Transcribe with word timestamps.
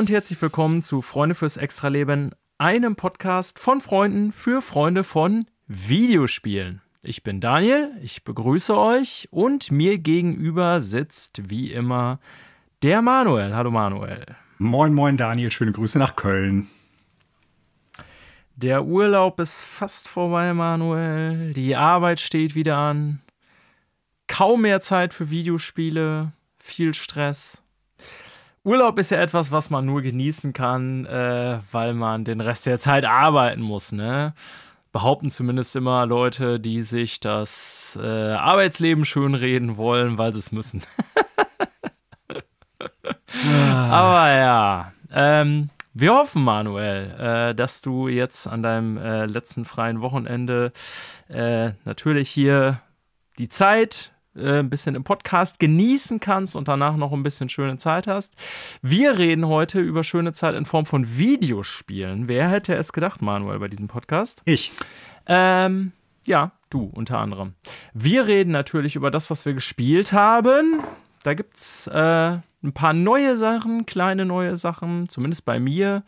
Und 0.00 0.08
herzlich 0.08 0.40
willkommen 0.40 0.80
zu 0.80 1.02
Freunde 1.02 1.34
fürs 1.34 1.58
Extraleben, 1.58 2.34
einem 2.56 2.96
Podcast 2.96 3.58
von 3.58 3.82
Freunden 3.82 4.32
für 4.32 4.62
Freunde 4.62 5.04
von 5.04 5.44
Videospielen. 5.66 6.80
Ich 7.02 7.22
bin 7.22 7.42
Daniel, 7.42 7.90
ich 8.00 8.24
begrüße 8.24 8.74
euch 8.74 9.28
und 9.30 9.70
mir 9.70 9.98
gegenüber 9.98 10.80
sitzt 10.80 11.50
wie 11.50 11.70
immer 11.70 12.18
der 12.82 13.02
Manuel. 13.02 13.54
Hallo 13.54 13.70
Manuel. 13.70 14.24
Moin, 14.56 14.94
moin 14.94 15.18
Daniel, 15.18 15.50
schöne 15.50 15.72
Grüße 15.72 15.98
nach 15.98 16.16
Köln. 16.16 16.70
Der 18.56 18.86
Urlaub 18.86 19.38
ist 19.38 19.64
fast 19.64 20.08
vorbei, 20.08 20.54
Manuel. 20.54 21.52
Die 21.52 21.76
Arbeit 21.76 22.20
steht 22.20 22.54
wieder 22.54 22.78
an. 22.78 23.20
Kaum 24.28 24.62
mehr 24.62 24.80
Zeit 24.80 25.12
für 25.12 25.28
Videospiele, 25.28 26.32
viel 26.58 26.94
Stress. 26.94 27.62
Urlaub 28.62 28.98
ist 28.98 29.10
ja 29.10 29.18
etwas, 29.18 29.50
was 29.52 29.70
man 29.70 29.86
nur 29.86 30.02
genießen 30.02 30.52
kann, 30.52 31.06
äh, 31.06 31.60
weil 31.72 31.94
man 31.94 32.24
den 32.24 32.40
Rest 32.42 32.66
der 32.66 32.76
Zeit 32.76 33.06
arbeiten 33.06 33.62
muss, 33.62 33.92
ne? 33.92 34.34
Behaupten 34.92 35.30
zumindest 35.30 35.76
immer 35.76 36.04
Leute, 36.04 36.60
die 36.60 36.82
sich 36.82 37.20
das 37.20 37.98
äh, 38.02 38.32
Arbeitsleben 38.32 39.04
schönreden 39.04 39.76
wollen, 39.76 40.18
weil 40.18 40.32
sie 40.32 40.40
es 40.40 40.52
müssen. 40.52 40.82
ah. 43.48 43.88
Aber 43.88 44.30
ja, 44.30 44.92
ähm, 45.12 45.68
wir 45.94 46.12
hoffen, 46.12 46.44
Manuel, 46.44 47.14
äh, 47.18 47.54
dass 47.54 47.80
du 47.80 48.08
jetzt 48.08 48.46
an 48.46 48.62
deinem 48.62 48.98
äh, 48.98 49.26
letzten 49.26 49.64
freien 49.64 50.02
Wochenende 50.02 50.72
äh, 51.28 51.70
natürlich 51.84 52.28
hier 52.28 52.80
die 53.38 53.48
Zeit 53.48 54.12
äh, 54.36 54.58
ein 54.58 54.70
bisschen 54.70 54.94
im 54.94 55.04
Podcast 55.04 55.58
genießen 55.58 56.20
kannst 56.20 56.56
und 56.56 56.68
danach 56.68 56.96
noch 56.96 57.12
ein 57.12 57.22
bisschen 57.22 57.48
schöne 57.48 57.76
Zeit 57.76 58.06
hast. 58.06 58.34
Wir 58.82 59.18
reden 59.18 59.46
heute 59.46 59.80
über 59.80 60.04
schöne 60.04 60.32
Zeit 60.32 60.54
in 60.54 60.64
Form 60.64 60.86
von 60.86 61.16
Videospielen. 61.16 62.28
Wer 62.28 62.48
hätte 62.48 62.74
es 62.74 62.92
gedacht, 62.92 63.22
Manuel, 63.22 63.58
bei 63.58 63.68
diesem 63.68 63.88
Podcast? 63.88 64.42
Ich. 64.44 64.72
Ähm, 65.26 65.92
ja, 66.24 66.52
du 66.70 66.84
unter 66.84 67.18
anderem. 67.18 67.54
Wir 67.92 68.26
reden 68.26 68.52
natürlich 68.52 68.96
über 68.96 69.10
das, 69.10 69.30
was 69.30 69.46
wir 69.46 69.54
gespielt 69.54 70.12
haben. 70.12 70.82
Da 71.22 71.34
gibt 71.34 71.56
es 71.56 71.86
äh, 71.88 72.38
ein 72.62 72.72
paar 72.72 72.92
neue 72.92 73.36
Sachen, 73.36 73.86
kleine 73.86 74.24
neue 74.24 74.56
Sachen, 74.56 75.08
zumindest 75.08 75.44
bei 75.44 75.58
mir. 75.58 76.02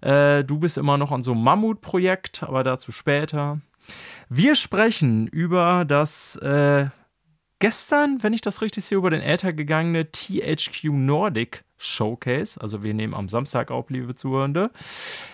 Äh, 0.00 0.44
du 0.44 0.58
bist 0.58 0.76
immer 0.76 0.98
noch 0.98 1.12
an 1.12 1.22
so 1.22 1.32
einem 1.32 1.42
Mammutprojekt, 1.42 2.42
aber 2.42 2.62
dazu 2.62 2.92
später. 2.92 3.60
Wir 4.28 4.54
sprechen 4.54 5.26
über 5.26 5.84
das 5.84 6.36
äh, 6.36 6.86
gestern, 7.64 8.22
wenn 8.22 8.34
ich 8.34 8.42
das 8.42 8.60
richtig 8.60 8.84
sehe, 8.84 8.98
über 8.98 9.08
den 9.08 9.22
Äther 9.22 9.54
gegangene 9.54 10.12
THQ 10.12 10.90
Nordic 10.92 11.64
Showcase. 11.78 12.60
Also 12.60 12.82
wir 12.82 12.92
nehmen 12.92 13.14
am 13.14 13.30
Samstag 13.30 13.70
auf, 13.70 13.88
liebe 13.88 14.14
Zuhörende. 14.14 14.70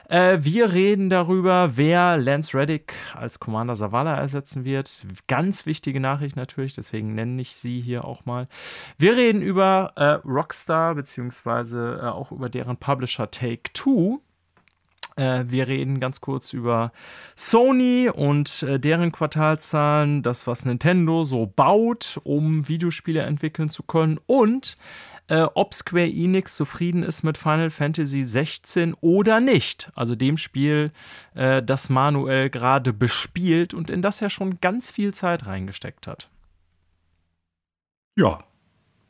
Äh, 0.08 0.38
wir 0.38 0.72
reden 0.72 1.10
darüber, 1.10 1.76
wer 1.76 2.18
Lance 2.18 2.56
Reddick 2.56 2.94
als 3.16 3.40
Commander 3.40 3.74
Zavala 3.74 4.14
ersetzen 4.14 4.64
wird. 4.64 5.04
Ganz 5.26 5.66
wichtige 5.66 5.98
Nachricht 5.98 6.36
natürlich, 6.36 6.72
deswegen 6.72 7.16
nenne 7.16 7.42
ich 7.42 7.56
sie 7.56 7.80
hier 7.80 8.04
auch 8.04 8.24
mal. 8.26 8.46
Wir 8.96 9.16
reden 9.16 9.42
über 9.42 9.94
äh, 9.96 10.24
Rockstar, 10.24 10.94
beziehungsweise 10.94 11.98
äh, 12.00 12.06
auch 12.06 12.30
über 12.30 12.48
deren 12.48 12.76
Publisher 12.76 13.28
Take 13.32 13.72
Two. 13.72 14.20
Äh, 15.16 15.44
wir 15.48 15.68
reden 15.68 16.00
ganz 16.00 16.20
kurz 16.20 16.52
über 16.52 16.92
Sony 17.36 18.10
und 18.12 18.62
äh, 18.62 18.78
deren 18.78 19.12
Quartalzahlen, 19.12 20.22
das, 20.22 20.46
was 20.46 20.64
Nintendo 20.64 21.24
so 21.24 21.46
baut, 21.46 22.20
um 22.24 22.68
Videospiele 22.68 23.22
entwickeln 23.22 23.68
zu 23.68 23.82
können 23.82 24.18
und 24.26 24.76
äh, 25.30 25.46
ob 25.54 25.74
Square 25.74 26.10
Enix 26.10 26.56
zufrieden 26.56 27.04
ist 27.04 27.22
mit 27.22 27.38
Final 27.38 27.70
Fantasy 27.70 28.24
16 28.24 28.94
oder 29.00 29.40
nicht. 29.40 29.90
Also 29.94 30.16
dem 30.16 30.36
Spiel, 30.36 30.90
äh, 31.34 31.62
das 31.62 31.88
Manuel 31.88 32.50
gerade 32.50 32.92
bespielt 32.92 33.72
und 33.72 33.90
in 33.90 34.02
das 34.02 34.20
er 34.20 34.28
schon 34.28 34.58
ganz 34.60 34.90
viel 34.90 35.14
Zeit 35.14 35.46
reingesteckt 35.46 36.08
hat. 36.08 36.28
Ja. 38.16 38.44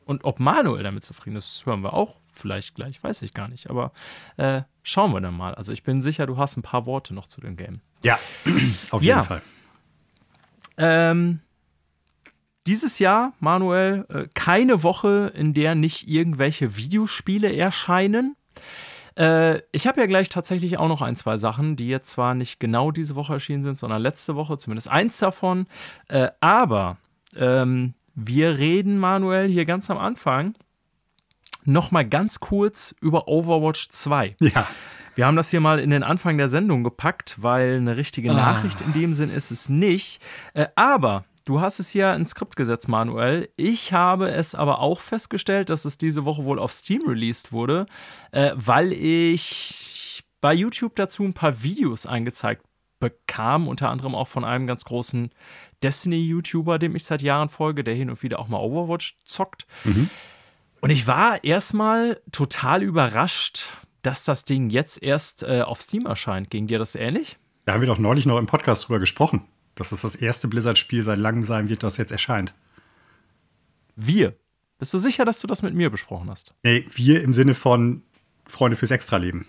Und 0.05 0.23
ob 0.23 0.39
Manuel 0.39 0.83
damit 0.83 1.03
zufrieden 1.03 1.37
ist, 1.37 1.65
hören 1.65 1.81
wir 1.81 1.93
auch 1.93 2.20
vielleicht 2.31 2.75
gleich, 2.75 3.03
weiß 3.03 3.21
ich 3.21 3.33
gar 3.33 3.47
nicht. 3.47 3.69
Aber 3.69 3.91
äh, 4.37 4.61
schauen 4.83 5.11
wir 5.13 5.21
dann 5.21 5.35
mal. 5.35 5.55
Also 5.55 5.71
ich 5.71 5.83
bin 5.83 6.01
sicher, 6.01 6.25
du 6.25 6.37
hast 6.37 6.57
ein 6.57 6.61
paar 6.61 6.85
Worte 6.85 7.13
noch 7.13 7.27
zu 7.27 7.41
dem 7.41 7.55
Game. 7.55 7.81
Ja, 8.03 8.19
auf 8.91 9.01
jeden 9.01 9.17
ja. 9.17 9.23
Fall. 9.23 9.41
Ähm, 10.77 11.41
dieses 12.67 12.99
Jahr, 12.99 13.33
Manuel, 13.39 14.05
äh, 14.09 14.27
keine 14.33 14.83
Woche, 14.83 15.31
in 15.35 15.53
der 15.53 15.75
nicht 15.75 16.07
irgendwelche 16.07 16.77
Videospiele 16.77 17.55
erscheinen. 17.55 18.35
Äh, 19.17 19.61
ich 19.71 19.87
habe 19.87 19.99
ja 19.99 20.07
gleich 20.07 20.29
tatsächlich 20.29 20.77
auch 20.77 20.87
noch 20.87 21.01
ein, 21.01 21.15
zwei 21.15 21.37
Sachen, 21.37 21.75
die 21.75 21.87
jetzt 21.87 22.09
zwar 22.09 22.33
nicht 22.33 22.59
genau 22.59 22.91
diese 22.91 23.15
Woche 23.15 23.33
erschienen 23.33 23.63
sind, 23.63 23.79
sondern 23.79 24.01
letzte 24.01 24.35
Woche, 24.35 24.57
zumindest 24.57 24.87
eins 24.89 25.17
davon. 25.17 25.67
Äh, 26.07 26.29
aber 26.39 26.97
ähm, 27.35 27.93
wir 28.15 28.57
reden, 28.57 28.97
Manuel, 28.97 29.47
hier 29.47 29.65
ganz 29.65 29.89
am 29.89 29.97
Anfang 29.97 30.55
noch 31.63 31.91
mal 31.91 32.07
ganz 32.07 32.39
kurz 32.39 32.95
über 33.01 33.27
Overwatch 33.27 33.89
2. 33.89 34.35
Ja. 34.39 34.67
Wir 35.15 35.25
haben 35.25 35.35
das 35.35 35.49
hier 35.49 35.59
mal 35.59 35.79
in 35.79 35.89
den 35.89 36.03
Anfang 36.03 36.37
der 36.37 36.47
Sendung 36.47 36.83
gepackt, 36.83 37.41
weil 37.41 37.77
eine 37.77 37.97
richtige 37.97 38.31
ah. 38.31 38.33
Nachricht 38.33 38.81
in 38.81 38.93
dem 38.93 39.13
Sinn 39.13 39.29
ist 39.29 39.51
es 39.51 39.69
nicht. 39.69 40.21
Äh, 40.53 40.67
aber 40.75 41.25
du 41.45 41.59
hast 41.59 41.79
es 41.79 41.89
hier 41.89 42.13
ins 42.13 42.31
Skript 42.31 42.55
gesetzt, 42.55 42.87
Manuel. 42.87 43.49
Ich 43.57 43.93
habe 43.93 44.29
es 44.29 44.55
aber 44.55 44.79
auch 44.79 44.99
festgestellt, 44.99 45.69
dass 45.69 45.85
es 45.85 45.97
diese 45.97 46.25
Woche 46.25 46.45
wohl 46.45 46.59
auf 46.59 46.71
Steam 46.71 47.07
released 47.07 47.51
wurde, 47.51 47.85
äh, 48.31 48.51
weil 48.55 48.93
ich 48.93 50.23
bei 50.39 50.53
YouTube 50.53 50.95
dazu 50.95 51.23
ein 51.23 51.33
paar 51.33 51.61
Videos 51.61 52.05
eingezeigt 52.05 52.65
bekam, 52.99 53.67
unter 53.67 53.89
anderem 53.89 54.15
auch 54.15 54.27
von 54.29 54.45
einem 54.45 54.67
ganz 54.67 54.85
großen 54.85 55.31
Destiny-YouTuber, 55.83 56.79
dem 56.79 56.95
ich 56.95 57.03
seit 57.03 57.21
Jahren 57.21 57.49
folge, 57.49 57.83
der 57.83 57.95
hin 57.95 58.09
und 58.09 58.23
wieder 58.23 58.39
auch 58.39 58.47
mal 58.47 58.59
Overwatch 58.59 59.17
zockt. 59.25 59.65
Mhm. 59.83 60.09
Und 60.81 60.89
ich 60.89 61.05
war 61.05 61.43
erstmal 61.43 62.19
total 62.31 62.81
überrascht, 62.81 63.77
dass 64.01 64.25
das 64.25 64.45
Ding 64.45 64.71
jetzt 64.71 65.01
erst 65.01 65.43
äh, 65.43 65.61
auf 65.61 65.81
Steam 65.81 66.07
erscheint. 66.07 66.49
Ging 66.49 66.65
dir 66.65 66.79
das 66.79 66.95
ähnlich? 66.95 67.37
Da 67.65 67.73
haben 67.73 67.81
wir 67.81 67.87
doch 67.87 67.99
neulich 67.99 68.25
noch 68.25 68.39
im 68.39 68.47
Podcast 68.47 68.87
drüber 68.87 68.99
gesprochen, 68.99 69.45
dass 69.75 69.91
es 69.91 70.01
das 70.01 70.15
erste 70.15 70.47
Blizzard-Spiel 70.47 71.03
seit 71.03 71.19
langem 71.19 71.43
sein 71.43 71.69
wird, 71.69 71.83
das 71.83 71.97
jetzt 71.97 72.11
erscheint. 72.11 72.55
Wir? 73.95 74.35
Bist 74.79 74.93
du 74.95 74.97
sicher, 74.97 75.23
dass 75.23 75.39
du 75.39 75.45
das 75.47 75.61
mit 75.61 75.75
mir 75.75 75.91
besprochen 75.91 76.31
hast? 76.31 76.55
Nee, 76.63 76.87
wir 76.95 77.21
im 77.21 77.33
Sinne 77.33 77.53
von 77.53 78.01
Freunde 78.47 78.75
fürs 78.75 78.89
Extraleben. 78.89 79.45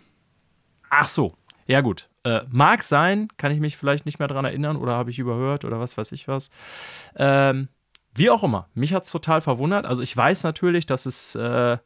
Ach 0.90 1.08
so. 1.08 1.34
Ja, 1.66 1.80
gut. 1.80 2.10
Äh, 2.24 2.42
mag 2.50 2.82
sein, 2.82 3.28
kann 3.38 3.52
ich 3.52 3.60
mich 3.60 3.78
vielleicht 3.78 4.04
nicht 4.04 4.18
mehr 4.18 4.28
dran 4.28 4.44
erinnern 4.44 4.76
oder 4.76 4.92
habe 4.92 5.08
ich 5.08 5.18
überhört 5.18 5.64
oder 5.64 5.80
was 5.80 5.96
weiß 5.96 6.12
ich 6.12 6.28
was. 6.28 6.50
Ähm, 7.16 7.68
wie 8.14 8.30
auch 8.30 8.42
immer, 8.42 8.68
mich 8.74 8.94
hat 8.94 9.04
es 9.04 9.10
total 9.10 9.40
verwundert. 9.40 9.86
Also 9.86 10.02
ich 10.02 10.16
weiß 10.16 10.44
natürlich, 10.44 10.86
dass 10.86 11.06
es, 11.06 11.34
äh, 11.34 11.78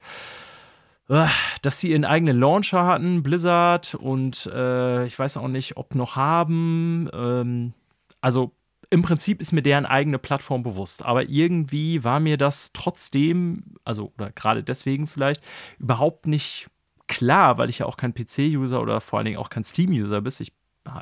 äh, 1.09 1.27
dass 1.63 1.81
sie 1.81 1.91
ihren 1.91 2.05
eigenen 2.05 2.39
Launcher 2.39 2.85
hatten, 2.85 3.23
Blizzard, 3.23 3.95
und 3.95 4.47
äh, 4.53 5.05
ich 5.07 5.19
weiß 5.19 5.37
auch 5.37 5.49
nicht, 5.49 5.77
ob 5.77 5.95
noch 5.95 6.17
haben. 6.17 7.09
Ähm, 7.13 7.73
also 8.21 8.53
im 8.91 9.03
Prinzip 9.03 9.41
ist 9.41 9.53
mir 9.53 9.63
deren 9.63 9.87
eigene 9.87 10.19
Plattform 10.19 10.63
bewusst, 10.63 11.05
aber 11.05 11.29
irgendwie 11.29 12.05
war 12.05 12.21
mir 12.21 12.37
das 12.37 12.73
trotzdem, 12.73 13.77
also 13.85 14.13
oder 14.17 14.31
gerade 14.33 14.63
deswegen 14.63 15.07
vielleicht, 15.07 15.43
überhaupt 15.79 16.27
nicht 16.27 16.69
klar, 17.09 17.59
weil 17.59 17.71
ich 17.71 17.79
ja 17.79 17.87
auch 17.87 17.97
kein 17.97 18.15
PC-User 18.15 18.81
oder 18.81 19.01
vor 19.01 19.19
allen 19.19 19.27
Dingen 19.27 19.39
auch 19.39 19.51
kein 19.51 19.65
Steam-User 19.65 20.21
bin. 20.21 20.33
Ich 20.39 20.53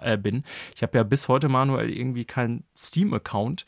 äh, 0.02 0.16
bin. 0.16 0.44
Ich 0.74 0.82
habe 0.82 0.96
ja 0.98 1.04
bis 1.04 1.28
heute 1.28 1.48
manuell 1.48 1.90
irgendwie 1.90 2.24
keinen 2.24 2.64
Steam-Account, 2.76 3.66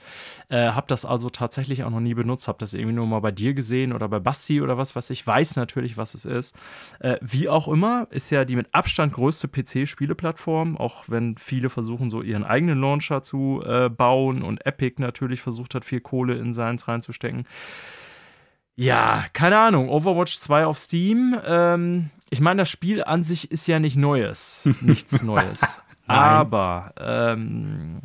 äh, 0.48 0.68
habe 0.70 0.86
das 0.88 1.04
also 1.04 1.30
tatsächlich 1.30 1.84
auch 1.84 1.90
noch 1.90 2.00
nie 2.00 2.14
benutzt, 2.14 2.48
habe 2.48 2.58
das 2.58 2.74
irgendwie 2.74 2.94
nur 2.94 3.06
mal 3.06 3.20
bei 3.20 3.32
dir 3.32 3.54
gesehen 3.54 3.92
oder 3.92 4.08
bei 4.08 4.18
Basti 4.18 4.60
oder 4.60 4.78
was 4.78 4.96
weiß 4.96 5.10
ich. 5.10 5.26
Weiß 5.26 5.56
natürlich, 5.56 5.96
was 5.96 6.14
es 6.14 6.24
ist. 6.24 6.56
Äh, 7.00 7.18
wie 7.20 7.48
auch 7.48 7.68
immer, 7.68 8.06
ist 8.10 8.30
ja 8.30 8.44
die 8.44 8.56
mit 8.56 8.74
Abstand 8.74 9.12
größte 9.12 9.48
PC-Spieleplattform, 9.48 10.76
auch 10.76 11.04
wenn 11.08 11.36
viele 11.36 11.70
versuchen, 11.70 12.10
so 12.10 12.22
ihren 12.22 12.44
eigenen 12.44 12.80
Launcher 12.80 13.22
zu 13.22 13.62
äh, 13.64 13.88
bauen 13.88 14.42
und 14.42 14.64
Epic 14.66 15.00
natürlich 15.00 15.40
versucht 15.40 15.74
hat, 15.74 15.84
viel 15.84 16.00
Kohle 16.00 16.34
in 16.36 16.52
seins 16.52 16.88
reinzustecken. 16.88 17.46
Ja, 18.76 19.24
keine 19.32 19.58
Ahnung. 19.58 19.88
Overwatch 19.88 20.38
2 20.38 20.66
auf 20.66 20.78
Steam. 20.78 21.34
Ähm, 21.44 22.10
ich 22.28 22.40
meine, 22.40 22.62
das 22.62 22.68
Spiel 22.68 23.02
an 23.02 23.24
sich 23.24 23.50
ist 23.50 23.66
ja 23.66 23.78
nicht 23.78 23.96
Neues. 23.96 24.68
Nichts 24.82 25.22
Neues. 25.22 25.80
Aber 26.06 26.92
ähm, 26.98 28.00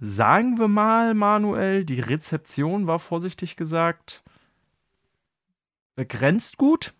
sagen 0.00 0.58
wir 0.58 0.68
mal, 0.68 1.14
Manuel, 1.14 1.84
die 1.84 2.00
Rezeption 2.00 2.86
war 2.86 2.98
vorsichtig 2.98 3.56
gesagt 3.56 4.22
begrenzt 5.96 6.58
gut. 6.58 6.92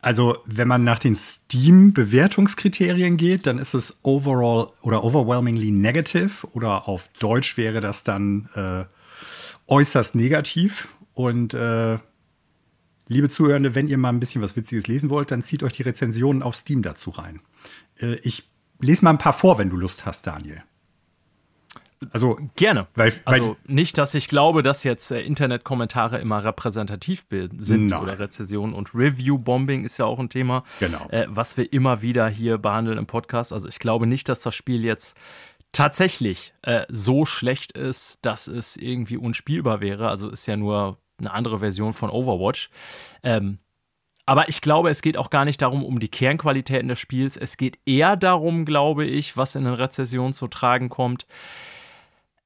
Also, 0.00 0.38
wenn 0.46 0.66
man 0.66 0.82
nach 0.84 0.98
den 0.98 1.14
Steam-Bewertungskriterien 1.14 3.18
geht, 3.18 3.46
dann 3.46 3.58
ist 3.58 3.74
es 3.74 4.00
overall 4.02 4.68
oder 4.80 5.04
overwhelmingly 5.04 5.72
negative 5.72 6.46
oder 6.52 6.88
auf 6.88 7.10
Deutsch 7.18 7.58
wäre 7.58 7.82
das 7.82 8.02
dann 8.02 8.48
äh, 8.54 8.86
äußerst 9.66 10.14
negativ. 10.14 10.88
Und 11.12 11.52
äh, 11.52 11.98
liebe 13.08 13.28
Zuhörende, 13.28 13.74
wenn 13.74 13.88
ihr 13.88 13.98
mal 13.98 14.08
ein 14.08 14.20
bisschen 14.20 14.40
was 14.40 14.56
Witziges 14.56 14.86
lesen 14.86 15.10
wollt, 15.10 15.30
dann 15.30 15.42
zieht 15.42 15.62
euch 15.62 15.74
die 15.74 15.82
Rezensionen 15.82 16.42
auf 16.42 16.56
Steam 16.56 16.80
dazu 16.80 17.10
rein. 17.10 17.42
Äh, 18.00 18.14
ich 18.22 18.48
lese 18.80 19.04
mal 19.04 19.10
ein 19.10 19.18
paar 19.18 19.32
vor, 19.32 19.58
wenn 19.58 19.70
du 19.70 19.76
Lust 19.76 20.06
hast, 20.06 20.26
Daniel. 20.26 20.62
Also 22.12 22.38
gerne. 22.56 22.88
Weil, 22.94 23.12
weil 23.24 23.34
also 23.40 23.56
nicht, 23.66 23.96
dass 23.96 24.14
ich 24.14 24.28
glaube, 24.28 24.62
dass 24.62 24.84
jetzt 24.84 25.10
äh, 25.10 25.20
Internetkommentare 25.22 26.18
immer 26.18 26.44
repräsentativ 26.44 27.24
sind 27.30 27.86
Nein. 27.86 28.00
oder 28.00 28.18
Rezessionen 28.18 28.74
und 28.74 28.94
Review-Bombing 28.94 29.84
ist 29.84 29.96
ja 29.96 30.04
auch 30.04 30.18
ein 30.18 30.28
Thema, 30.28 30.62
genau. 30.78 31.08
äh, 31.08 31.26
was 31.28 31.56
wir 31.56 31.72
immer 31.72 32.02
wieder 32.02 32.28
hier 32.28 32.58
behandeln 32.58 32.98
im 32.98 33.06
Podcast. 33.06 33.52
Also 33.52 33.68
ich 33.68 33.78
glaube 33.78 34.06
nicht, 34.06 34.28
dass 34.28 34.40
das 34.40 34.54
Spiel 34.54 34.84
jetzt 34.84 35.16
tatsächlich 35.72 36.52
äh, 36.62 36.84
so 36.88 37.24
schlecht 37.24 37.72
ist, 37.72 38.24
dass 38.26 38.46
es 38.46 38.76
irgendwie 38.76 39.16
unspielbar 39.16 39.80
wäre. 39.80 40.08
Also 40.08 40.28
ist 40.28 40.46
ja 40.46 40.56
nur 40.56 40.98
eine 41.18 41.32
andere 41.32 41.60
Version 41.60 41.94
von 41.94 42.10
Overwatch. 42.10 42.70
Ähm, 43.22 43.58
aber 44.26 44.48
ich 44.48 44.60
glaube, 44.60 44.90
es 44.90 45.02
geht 45.02 45.16
auch 45.16 45.30
gar 45.30 45.44
nicht 45.44 45.62
darum, 45.62 45.84
um 45.84 46.00
die 46.00 46.08
Kernqualitäten 46.08 46.88
des 46.88 46.98
Spiels. 46.98 47.36
Es 47.36 47.56
geht 47.56 47.78
eher 47.86 48.16
darum, 48.16 48.64
glaube 48.64 49.04
ich, 49.04 49.36
was 49.36 49.54
in 49.54 49.64
den 49.64 49.74
Rezessionen 49.74 50.32
zu 50.32 50.48
tragen 50.48 50.88
kommt 50.88 51.26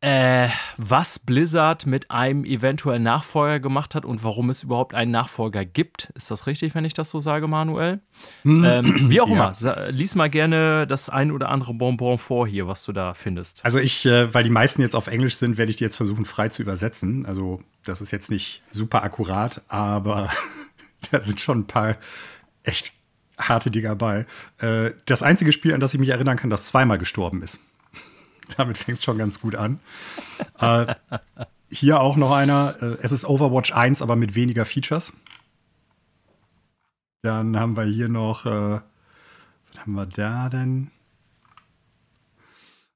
äh, 0.02 0.48
was 0.78 1.18
Blizzard 1.18 1.84
mit 1.84 2.10
einem 2.10 2.44
eventuellen 2.44 3.02
Nachfolger 3.02 3.60
gemacht 3.60 3.94
hat 3.94 4.06
und 4.06 4.24
warum 4.24 4.48
es 4.48 4.62
überhaupt 4.62 4.94
einen 4.94 5.10
Nachfolger 5.10 5.66
gibt. 5.66 6.10
Ist 6.14 6.30
das 6.30 6.46
richtig, 6.46 6.74
wenn 6.74 6.86
ich 6.86 6.94
das 6.94 7.10
so 7.10 7.20
sage, 7.20 7.46
Manuel? 7.46 8.00
Hm. 8.42 8.64
Ähm, 8.64 9.10
wie 9.10 9.20
auch 9.20 9.28
ja. 9.30 9.52
immer, 9.52 9.90
lies 9.90 10.14
mal 10.14 10.30
gerne 10.30 10.86
das 10.86 11.10
ein 11.10 11.30
oder 11.30 11.50
andere 11.50 11.74
Bonbon 11.74 12.16
vor 12.16 12.46
hier, 12.46 12.66
was 12.66 12.84
du 12.84 12.92
da 12.92 13.12
findest. 13.12 13.62
Also 13.64 13.78
ich, 13.78 14.06
äh, 14.06 14.32
weil 14.32 14.42
die 14.42 14.50
meisten 14.50 14.80
jetzt 14.80 14.96
auf 14.96 15.06
Englisch 15.06 15.36
sind, 15.36 15.58
werde 15.58 15.70
ich 15.70 15.76
die 15.76 15.84
jetzt 15.84 15.96
versuchen 15.96 16.24
frei 16.24 16.48
zu 16.48 16.62
übersetzen. 16.62 17.26
Also 17.26 17.60
das 17.84 18.00
ist 18.00 18.10
jetzt 18.10 18.30
nicht 18.30 18.62
super 18.70 19.02
akkurat, 19.02 19.60
aber 19.68 20.30
da 21.10 21.20
sind 21.20 21.40
schon 21.40 21.60
ein 21.60 21.66
paar 21.66 21.96
echt 22.62 22.92
harte 23.38 23.70
Dinger 23.70 23.96
bei. 23.96 24.26
Äh, 24.58 24.92
das 25.06 25.22
einzige 25.22 25.52
Spiel, 25.52 25.74
an 25.74 25.80
das 25.80 25.94
ich 25.94 26.00
mich 26.00 26.10
erinnern 26.10 26.36
kann, 26.36 26.50
das 26.50 26.66
zweimal 26.66 26.98
gestorben 26.98 27.42
ist. 27.42 27.58
Damit 28.56 28.78
fängt 28.78 28.98
es 28.98 29.04
schon 29.04 29.18
ganz 29.18 29.40
gut 29.40 29.54
an. 29.56 29.80
äh, 30.58 30.94
hier 31.70 32.00
auch 32.00 32.16
noch 32.16 32.32
einer. 32.32 32.76
Äh, 32.80 32.96
es 33.02 33.12
ist 33.12 33.24
Overwatch 33.24 33.72
1, 33.72 34.02
aber 34.02 34.16
mit 34.16 34.34
weniger 34.34 34.64
Features. 34.64 35.12
Dann 37.22 37.58
haben 37.58 37.76
wir 37.76 37.84
hier 37.84 38.08
noch. 38.08 38.46
Äh, 38.46 38.80
was 39.70 39.80
haben 39.80 39.92
wir 39.92 40.06
da 40.06 40.48
denn? 40.48 40.90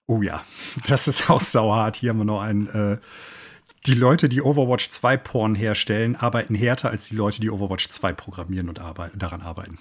Oh 0.07 0.23
ja, 0.23 0.45
das 0.87 1.09
ist 1.09 1.31
auch 1.31 1.41
sauhart. 1.41 1.97
Hier 1.97 2.11
haben 2.11 2.19
wir 2.19 2.25
noch 2.25 2.43
einen. 2.43 2.67
Äh, 2.69 2.99
die 3.87 3.95
Leute, 3.95 4.29
die 4.29 4.43
Overwatch 4.43 4.91
2 4.91 5.17
Porn 5.19 5.55
herstellen, 5.55 6.17
arbeiten 6.17 6.55
härter 6.55 6.91
als 6.91 7.09
die 7.09 7.15
Leute, 7.15 7.41
die 7.41 7.51
Overwatch 7.51 7.89
2 7.89 8.13
programmieren 8.13 8.69
und 8.69 8.79
arbeiten, 8.79 9.19
daran 9.19 9.43
arbeiten. 9.43 9.79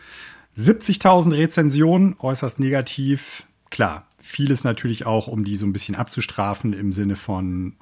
70.000 0.56 1.32
Rezensionen, 1.32 2.16
äußerst 2.18 2.60
negativ. 2.60 3.44
Klar, 3.70 4.06
vieles 4.18 4.64
natürlich 4.64 5.06
auch, 5.06 5.26
um 5.26 5.44
die 5.44 5.56
so 5.56 5.66
ein 5.66 5.72
bisschen 5.72 5.94
abzustrafen 5.94 6.72
im 6.72 6.92
Sinne 6.92 7.16
von, 7.16 7.74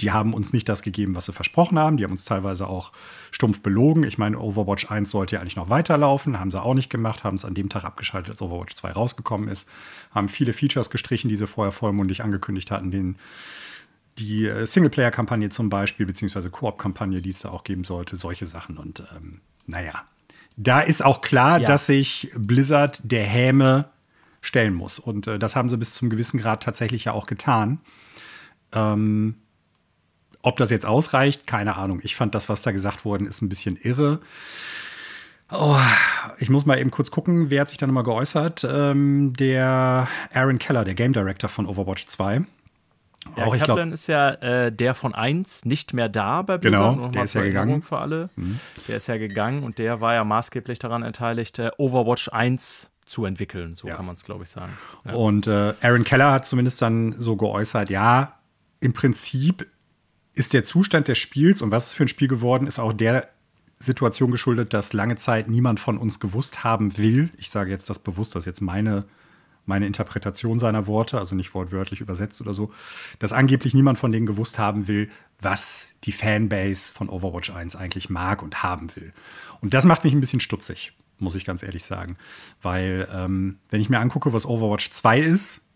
die 0.00 0.12
haben 0.12 0.32
uns 0.32 0.52
nicht 0.52 0.68
das 0.68 0.82
gegeben, 0.82 1.14
was 1.16 1.26
sie 1.26 1.32
versprochen 1.32 1.78
haben. 1.78 1.96
Die 1.96 2.04
haben 2.04 2.12
uns 2.12 2.24
teilweise 2.24 2.68
auch 2.68 2.92
stumpf 3.30 3.62
belogen. 3.62 4.04
Ich 4.04 4.16
meine, 4.16 4.38
Overwatch 4.38 4.90
1 4.90 5.10
sollte 5.10 5.36
ja 5.36 5.40
eigentlich 5.40 5.56
noch 5.56 5.70
weiterlaufen, 5.70 6.38
haben 6.38 6.50
sie 6.50 6.62
auch 6.62 6.74
nicht 6.74 6.88
gemacht, 6.88 7.24
haben 7.24 7.34
es 7.34 7.44
an 7.44 7.54
dem 7.54 7.68
Tag 7.68 7.84
abgeschaltet, 7.84 8.32
als 8.32 8.42
Overwatch 8.42 8.74
2 8.74 8.92
rausgekommen 8.92 9.48
ist, 9.48 9.68
haben 10.12 10.28
viele 10.28 10.52
Features 10.52 10.90
gestrichen, 10.90 11.28
die 11.28 11.36
sie 11.36 11.46
vorher 11.46 11.72
vollmundig 11.72 12.22
angekündigt 12.22 12.70
hatten, 12.70 12.90
den, 12.90 13.16
die 14.18 14.46
äh, 14.46 14.66
Singleplayer-Kampagne 14.66 15.48
zum 15.50 15.68
Beispiel, 15.68 16.06
beziehungsweise 16.06 16.50
Koop-Kampagne, 16.50 17.20
die 17.20 17.30
es 17.30 17.40
da 17.40 17.50
auch 17.50 17.64
geben 17.64 17.84
sollte, 17.84 18.16
solche 18.16 18.46
Sachen. 18.46 18.78
Und 18.78 19.02
ähm, 19.16 19.40
naja, 19.66 20.04
da 20.56 20.80
ist 20.80 21.04
auch 21.04 21.20
klar, 21.20 21.60
ja. 21.60 21.66
dass 21.66 21.86
sich 21.86 22.30
Blizzard 22.36 23.00
der 23.02 23.24
Häme 23.24 23.90
stellen 24.40 24.74
muss. 24.74 25.00
Und 25.00 25.26
äh, 25.26 25.38
das 25.40 25.56
haben 25.56 25.68
sie 25.68 25.76
bis 25.76 25.94
zum 25.94 26.08
gewissen 26.08 26.38
Grad 26.38 26.62
tatsächlich 26.62 27.04
ja 27.06 27.12
auch 27.12 27.26
getan. 27.26 27.80
Ähm, 28.72 29.36
ob 30.42 30.56
das 30.56 30.70
jetzt 30.70 30.86
ausreicht, 30.86 31.46
keine 31.46 31.76
Ahnung. 31.76 32.00
Ich 32.02 32.16
fand 32.16 32.34
das, 32.34 32.48
was 32.48 32.62
da 32.62 32.70
gesagt 32.72 33.04
worden 33.04 33.26
ist, 33.26 33.42
ein 33.42 33.48
bisschen 33.48 33.76
irre. 33.76 34.20
Oh, 35.50 35.78
ich 36.38 36.50
muss 36.50 36.66
mal 36.66 36.78
eben 36.78 36.90
kurz 36.90 37.10
gucken, 37.10 37.50
wer 37.50 37.62
hat 37.62 37.70
sich 37.70 37.78
da 37.78 37.86
nochmal 37.86 38.04
geäußert? 38.04 38.66
Ähm, 38.70 39.32
der 39.38 40.08
Aaron 40.32 40.58
Keller, 40.58 40.84
der 40.84 40.94
Game 40.94 41.12
Director 41.12 41.48
von 41.48 41.66
Overwatch 41.66 42.06
2. 42.06 42.42
Ja, 43.36 43.44
auch, 43.44 43.56
Kaplan 43.56 43.92
ist 43.92 44.06
ja 44.06 44.30
äh, 44.30 44.72
der 44.72 44.94
von 44.94 45.14
1 45.14 45.64
nicht 45.64 45.92
mehr 45.92 46.08
da 46.08 46.42
bei 46.42 46.58
Blizzard. 46.58 46.96
Genau, 46.96 47.08
der 47.08 47.24
ist 47.24 47.34
ja 47.34 47.42
gegangen. 47.42 47.82
Für 47.82 47.98
alle. 47.98 48.30
Mhm. 48.36 48.60
Der 48.86 48.96
ist 48.96 49.06
ja 49.06 49.16
gegangen 49.16 49.62
und 49.64 49.78
der 49.78 50.00
war 50.00 50.14
ja 50.14 50.24
maßgeblich 50.24 50.78
daran 50.78 51.02
beteiligt, 51.02 51.58
äh, 51.58 51.70
Overwatch 51.78 52.28
1 52.28 52.90
zu 53.06 53.24
entwickeln. 53.24 53.74
So 53.74 53.88
ja. 53.88 53.96
kann 53.96 54.06
man 54.06 54.14
es, 54.14 54.24
glaube 54.24 54.44
ich, 54.44 54.50
sagen. 54.50 54.76
Ja. 55.04 55.14
Und 55.14 55.46
äh, 55.46 55.74
Aaron 55.80 56.04
Keller 56.04 56.32
hat 56.32 56.46
zumindest 56.46 56.80
dann 56.82 57.14
so 57.18 57.36
geäußert, 57.36 57.90
ja, 57.90 58.38
im 58.80 58.92
Prinzip 58.92 59.66
ist 60.38 60.52
der 60.52 60.62
Zustand 60.62 61.08
des 61.08 61.18
Spiels 61.18 61.62
und 61.62 61.72
was 61.72 61.88
es 61.88 61.92
für 61.92 62.04
ein 62.04 62.08
Spiel 62.08 62.28
geworden 62.28 62.68
ist, 62.68 62.78
auch 62.78 62.92
der 62.92 63.28
Situation 63.80 64.30
geschuldet, 64.30 64.72
dass 64.72 64.92
lange 64.92 65.16
Zeit 65.16 65.48
niemand 65.48 65.80
von 65.80 65.98
uns 65.98 66.20
gewusst 66.20 66.62
haben 66.62 66.96
will. 66.96 67.30
Ich 67.38 67.50
sage 67.50 67.70
jetzt 67.70 67.90
das 67.90 67.98
bewusst, 67.98 68.34
das 68.34 68.42
ist 68.42 68.46
jetzt 68.46 68.60
meine, 68.60 69.04
meine 69.66 69.86
Interpretation 69.86 70.60
seiner 70.60 70.86
Worte, 70.86 71.18
also 71.18 71.34
nicht 71.34 71.54
wortwörtlich 71.54 72.00
übersetzt 72.00 72.40
oder 72.40 72.54
so, 72.54 72.72
dass 73.18 73.32
angeblich 73.32 73.74
niemand 73.74 73.98
von 73.98 74.12
denen 74.12 74.26
gewusst 74.26 74.58
haben 74.58 74.86
will, 74.86 75.10
was 75.40 75.94
die 76.04 76.12
Fanbase 76.12 76.92
von 76.92 77.08
Overwatch 77.08 77.50
1 77.50 77.74
eigentlich 77.74 78.08
mag 78.08 78.42
und 78.42 78.62
haben 78.62 78.94
will. 78.94 79.12
Und 79.60 79.74
das 79.74 79.84
macht 79.84 80.04
mich 80.04 80.12
ein 80.12 80.20
bisschen 80.20 80.40
stutzig, 80.40 80.92
muss 81.18 81.34
ich 81.34 81.44
ganz 81.44 81.64
ehrlich 81.64 81.84
sagen. 81.84 82.16
Weil, 82.62 83.08
ähm, 83.12 83.58
wenn 83.70 83.80
ich 83.80 83.88
mir 83.88 83.98
angucke, 83.98 84.32
was 84.32 84.46
Overwatch 84.46 84.90
2 84.92 85.20
ist, 85.20 85.67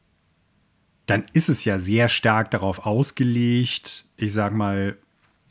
dann 1.12 1.26
ist 1.34 1.50
es 1.50 1.66
ja 1.66 1.78
sehr 1.78 2.08
stark 2.08 2.50
darauf 2.52 2.86
ausgelegt, 2.86 4.06
ich 4.16 4.32
sag 4.32 4.54
mal, 4.54 4.96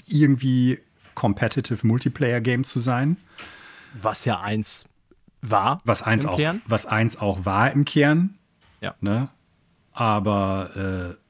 irgendwie 0.08 0.80
Competitive 1.14 1.86
Multiplayer 1.86 2.42
Game 2.42 2.64
zu 2.64 2.80
sein. 2.80 3.18
Was 3.94 4.26
ja 4.26 4.42
eins 4.42 4.86
war. 5.42 5.80
Was 5.86 6.02
eins, 6.02 6.26
auch, 6.26 6.38
Kern. 6.38 6.64
Was 6.66 6.88
eins 6.88 7.16
auch 7.16 7.46
war 7.46 7.72
im 7.72 7.86
Kern. 7.86 8.40
Ja. 8.80 8.96
Ne? 9.02 9.30
Aber 9.92 11.16
äh, 11.16 11.22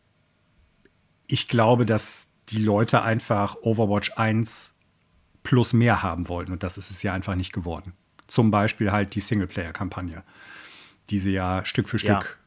ich 1.28 1.50
glaube, 1.50 1.86
dass 1.86 2.32
die 2.48 2.64
Leute 2.64 3.02
einfach 3.02 3.58
Overwatch 3.64 4.14
1 4.16 4.78
plus 5.44 5.74
mehr 5.74 6.02
haben 6.02 6.30
wollten. 6.30 6.54
Und 6.54 6.64
das 6.64 6.78
ist 6.78 6.90
es 6.90 7.04
ja 7.04 7.12
einfach 7.12 7.36
nicht 7.36 7.52
geworden. 7.52 7.92
Zum 8.28 8.50
Beispiel 8.50 8.94
halt 8.94 9.14
die 9.14 9.20
Singleplayer-Kampagne, 9.20 10.24
die 11.10 11.20
sie 11.20 11.32
ja 11.32 11.66
Stück 11.66 11.90
für 11.90 12.00
Stück 12.00 12.41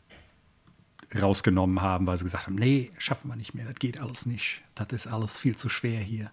rausgenommen 1.20 1.80
haben, 1.80 2.06
weil 2.06 2.16
sie 2.18 2.24
gesagt 2.24 2.46
haben, 2.46 2.56
nee, 2.56 2.90
schaffen 2.98 3.28
wir 3.28 3.36
nicht 3.36 3.54
mehr, 3.54 3.64
das 3.64 3.76
geht 3.76 4.00
alles 4.00 4.26
nicht. 4.26 4.62
Das 4.74 4.88
ist 4.92 5.06
alles 5.06 5.38
viel 5.38 5.56
zu 5.56 5.68
schwer 5.68 6.00
hier. 6.00 6.30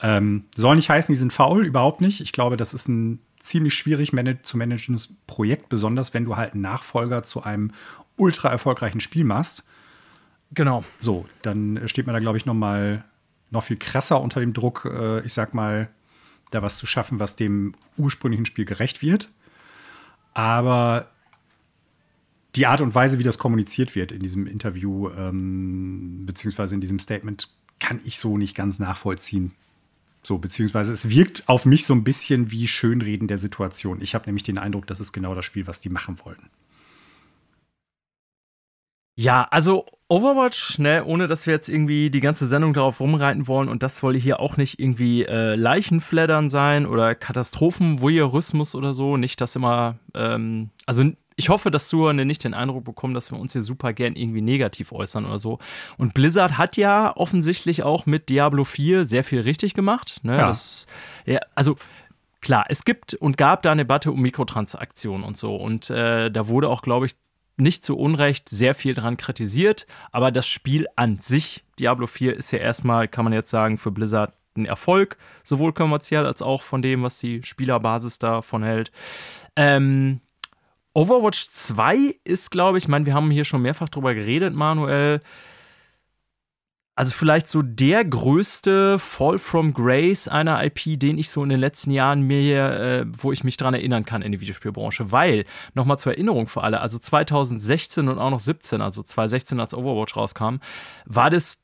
Ähm, 0.00 0.44
soll 0.56 0.76
nicht 0.76 0.90
heißen, 0.90 1.12
die 1.12 1.18
sind 1.18 1.32
faul, 1.32 1.64
überhaupt 1.64 2.00
nicht. 2.00 2.20
Ich 2.20 2.32
glaube, 2.32 2.56
das 2.56 2.74
ist 2.74 2.88
ein 2.88 3.20
ziemlich 3.38 3.74
schwierig 3.74 4.12
zu 4.42 4.56
managendes 4.56 5.08
Projekt, 5.26 5.68
besonders 5.68 6.14
wenn 6.14 6.24
du 6.24 6.36
halt 6.36 6.52
einen 6.52 6.62
Nachfolger 6.62 7.24
zu 7.24 7.42
einem 7.42 7.72
ultra 8.16 8.48
erfolgreichen 8.48 9.00
Spiel 9.00 9.24
machst. 9.24 9.64
Genau. 10.52 10.84
So, 10.98 11.26
dann 11.42 11.80
steht 11.86 12.06
man 12.06 12.14
da, 12.14 12.20
glaube 12.20 12.38
ich, 12.38 12.46
noch 12.46 12.54
mal 12.54 13.04
noch 13.50 13.64
viel 13.64 13.76
krasser 13.76 14.20
unter 14.20 14.40
dem 14.40 14.52
Druck, 14.52 14.88
äh, 14.90 15.20
ich 15.20 15.32
sag 15.32 15.54
mal, 15.54 15.88
da 16.50 16.62
was 16.62 16.76
zu 16.76 16.86
schaffen, 16.86 17.18
was 17.18 17.36
dem 17.36 17.74
ursprünglichen 17.96 18.46
Spiel 18.46 18.64
gerecht 18.64 19.02
wird. 19.02 19.28
Aber 20.34 21.10
die 22.54 22.66
Art 22.66 22.80
und 22.80 22.94
Weise, 22.94 23.18
wie 23.18 23.22
das 23.22 23.38
kommuniziert 23.38 23.94
wird 23.94 24.12
in 24.12 24.20
diesem 24.20 24.46
Interview, 24.46 25.08
ähm, 25.10 26.24
beziehungsweise 26.26 26.74
in 26.74 26.80
diesem 26.80 26.98
Statement, 26.98 27.48
kann 27.80 28.00
ich 28.04 28.18
so 28.18 28.38
nicht 28.38 28.54
ganz 28.54 28.78
nachvollziehen. 28.78 29.52
So, 30.22 30.38
beziehungsweise 30.38 30.92
es 30.92 31.08
wirkt 31.08 31.48
auf 31.48 31.66
mich 31.66 31.84
so 31.84 31.94
ein 31.94 32.04
bisschen 32.04 32.52
wie 32.52 32.68
Schönreden 32.68 33.26
der 33.26 33.38
Situation. 33.38 34.00
Ich 34.00 34.14
habe 34.14 34.26
nämlich 34.26 34.44
den 34.44 34.58
Eindruck, 34.58 34.86
das 34.86 35.00
ist 35.00 35.12
genau 35.12 35.34
das 35.34 35.44
Spiel, 35.44 35.66
was 35.66 35.80
die 35.80 35.88
machen 35.88 36.18
wollten. 36.24 36.48
Ja, 39.14 39.46
also 39.50 39.84
Overwatch, 40.08 40.78
ne, 40.78 41.04
ohne 41.04 41.26
dass 41.26 41.46
wir 41.46 41.52
jetzt 41.52 41.68
irgendwie 41.68 42.10
die 42.10 42.20
ganze 42.20 42.46
Sendung 42.46 42.72
darauf 42.72 43.00
rumreiten 43.00 43.46
wollen 43.46 43.68
und 43.68 43.82
das 43.82 43.98
soll 43.98 44.14
hier 44.14 44.40
auch 44.40 44.56
nicht 44.56 44.78
irgendwie 44.78 45.24
äh, 45.24 45.54
Leichenfleddern 45.54 46.48
sein 46.48 46.86
oder 46.86 47.14
Katastrophenvoyeurismus 47.14 48.74
oder 48.74 48.92
so. 48.92 49.16
Nicht, 49.16 49.40
dass 49.40 49.56
immer, 49.56 49.98
ähm, 50.14 50.70
also 50.86 51.12
ich 51.36 51.48
hoffe, 51.48 51.70
dass 51.70 51.88
du 51.88 52.12
nicht 52.12 52.44
den 52.44 52.54
Eindruck 52.54 52.84
bekommst, 52.84 53.16
dass 53.16 53.32
wir 53.32 53.38
uns 53.38 53.52
hier 53.52 53.62
super 53.62 53.92
gern 53.92 54.16
irgendwie 54.16 54.42
negativ 54.42 54.92
äußern 54.92 55.26
oder 55.26 55.38
so. 55.38 55.58
Und 55.98 56.14
Blizzard 56.14 56.58
hat 56.58 56.76
ja 56.76 57.16
offensichtlich 57.16 57.82
auch 57.82 58.06
mit 58.06 58.28
Diablo 58.28 58.64
4 58.64 59.04
sehr 59.04 59.24
viel 59.24 59.40
richtig 59.40 59.74
gemacht. 59.74 60.20
Ne? 60.22 60.36
Ja. 60.36 60.48
Das, 60.48 60.86
ja, 61.26 61.40
also 61.54 61.76
klar, 62.40 62.66
es 62.68 62.84
gibt 62.84 63.14
und 63.14 63.36
gab 63.36 63.62
da 63.62 63.72
eine 63.72 63.82
Debatte 63.82 64.12
um 64.12 64.20
Mikrotransaktionen 64.20 65.24
und 65.24 65.36
so. 65.36 65.56
Und 65.56 65.90
äh, 65.90 66.30
da 66.30 66.48
wurde 66.48 66.68
auch, 66.68 66.82
glaube 66.82 67.06
ich, 67.06 67.12
nicht 67.56 67.84
zu 67.84 67.96
Unrecht 67.96 68.48
sehr 68.48 68.74
viel 68.74 68.94
dran 68.94 69.16
kritisiert. 69.16 69.86
Aber 70.10 70.30
das 70.30 70.46
Spiel 70.46 70.86
an 70.96 71.18
sich, 71.18 71.64
Diablo 71.78 72.06
4, 72.06 72.36
ist 72.36 72.50
ja 72.50 72.58
erstmal, 72.58 73.08
kann 73.08 73.24
man 73.24 73.32
jetzt 73.32 73.50
sagen, 73.50 73.78
für 73.78 73.90
Blizzard 73.90 74.34
ein 74.54 74.66
Erfolg, 74.66 75.16
sowohl 75.42 75.72
kommerziell 75.72 76.26
als 76.26 76.42
auch 76.42 76.62
von 76.62 76.82
dem, 76.82 77.02
was 77.02 77.18
die 77.18 77.42
Spielerbasis 77.42 78.18
davon 78.18 78.62
hält. 78.62 78.92
Ähm, 79.56 80.20
Overwatch 80.94 81.48
2 81.48 82.16
ist, 82.24 82.50
glaube 82.50 82.78
ich, 82.78 82.84
ich 82.84 82.88
meine, 82.88 83.06
wir 83.06 83.14
haben 83.14 83.30
hier 83.30 83.44
schon 83.44 83.62
mehrfach 83.62 83.88
drüber 83.88 84.14
geredet, 84.14 84.54
Manuel. 84.54 85.20
Also 86.94 87.14
vielleicht 87.14 87.48
so 87.48 87.62
der 87.62 88.04
größte 88.04 88.98
Fall 88.98 89.38
from 89.38 89.72
Grace 89.72 90.28
einer 90.28 90.62
IP, 90.62 91.00
den 91.00 91.16
ich 91.16 91.30
so 91.30 91.42
in 91.42 91.48
den 91.48 91.58
letzten 91.58 91.90
Jahren 91.90 92.20
mir, 92.20 92.70
äh, 92.70 93.06
wo 93.08 93.32
ich 93.32 93.44
mich 93.44 93.56
dran 93.56 93.72
erinnern 93.72 94.04
kann 94.04 94.20
in 94.20 94.32
die 94.32 94.40
Videospielbranche. 94.42 95.10
Weil, 95.10 95.46
nochmal 95.72 95.96
zur 95.98 96.12
Erinnerung 96.12 96.48
für 96.48 96.62
alle, 96.62 96.82
also 96.82 96.98
2016 96.98 98.08
und 98.08 98.18
auch 98.18 98.28
noch 98.28 98.40
17, 98.40 98.82
also 98.82 99.02
2016, 99.02 99.58
als 99.58 99.72
Overwatch 99.72 100.14
rauskam, 100.16 100.56
war 101.06 101.30
das 101.30 101.61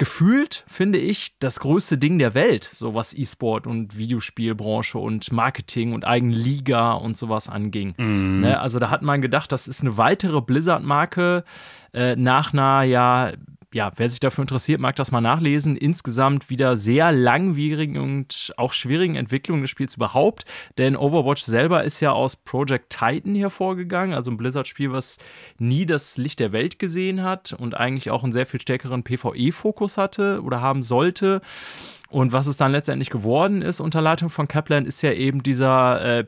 gefühlt, 0.00 0.64
finde 0.66 0.98
ich, 0.98 1.38
das 1.40 1.60
größte 1.60 1.98
Ding 1.98 2.18
der 2.18 2.32
Welt, 2.32 2.64
so 2.64 2.94
was 2.94 3.12
E-Sport 3.12 3.66
und 3.66 3.98
Videospielbranche 3.98 4.96
und 4.98 5.30
Marketing 5.30 5.92
und 5.92 6.06
eigene 6.06 6.34
Liga 6.34 6.92
und 6.92 7.18
sowas 7.18 7.50
anging. 7.50 7.92
Mhm. 7.98 8.40
Ne? 8.40 8.58
Also 8.58 8.78
da 8.78 8.88
hat 8.88 9.02
man 9.02 9.20
gedacht, 9.20 9.52
das 9.52 9.68
ist 9.68 9.82
eine 9.82 9.98
weitere 9.98 10.40
Blizzard-Marke 10.40 11.44
äh, 11.92 12.16
nach 12.16 12.54
einer 12.54 12.84
ja 12.84 13.32
ja, 13.72 13.92
wer 13.96 14.08
sich 14.08 14.18
dafür 14.18 14.42
interessiert, 14.42 14.80
mag 14.80 14.96
das 14.96 15.12
mal 15.12 15.20
nachlesen. 15.20 15.76
Insgesamt 15.76 16.50
wieder 16.50 16.76
sehr 16.76 17.12
langwierigen 17.12 17.98
und 17.98 18.52
auch 18.56 18.72
schwierigen 18.72 19.14
Entwicklungen 19.14 19.62
des 19.62 19.70
Spiels 19.70 19.94
überhaupt. 19.94 20.44
Denn 20.76 20.96
Overwatch 20.96 21.42
selber 21.42 21.84
ist 21.84 22.00
ja 22.00 22.10
aus 22.10 22.34
Project 22.34 22.90
Titan 22.90 23.36
hervorgegangen, 23.36 24.14
also 24.14 24.30
ein 24.30 24.36
Blizzard-Spiel, 24.36 24.92
was 24.92 25.18
nie 25.58 25.86
das 25.86 26.16
Licht 26.16 26.40
der 26.40 26.52
Welt 26.52 26.80
gesehen 26.80 27.22
hat 27.22 27.52
und 27.52 27.76
eigentlich 27.76 28.10
auch 28.10 28.24
einen 28.24 28.32
sehr 28.32 28.46
viel 28.46 28.60
stärkeren 28.60 29.04
PvE-Fokus 29.04 29.98
hatte 29.98 30.42
oder 30.42 30.60
haben 30.60 30.82
sollte. 30.82 31.40
Und 32.08 32.32
was 32.32 32.48
es 32.48 32.56
dann 32.56 32.72
letztendlich 32.72 33.10
geworden 33.10 33.62
ist 33.62 33.78
unter 33.78 34.00
Leitung 34.00 34.30
von 34.30 34.48
Kaplan, 34.48 34.84
ist 34.84 35.00
ja 35.02 35.12
eben 35.12 35.44
dieser 35.44 36.18
äh, 36.18 36.24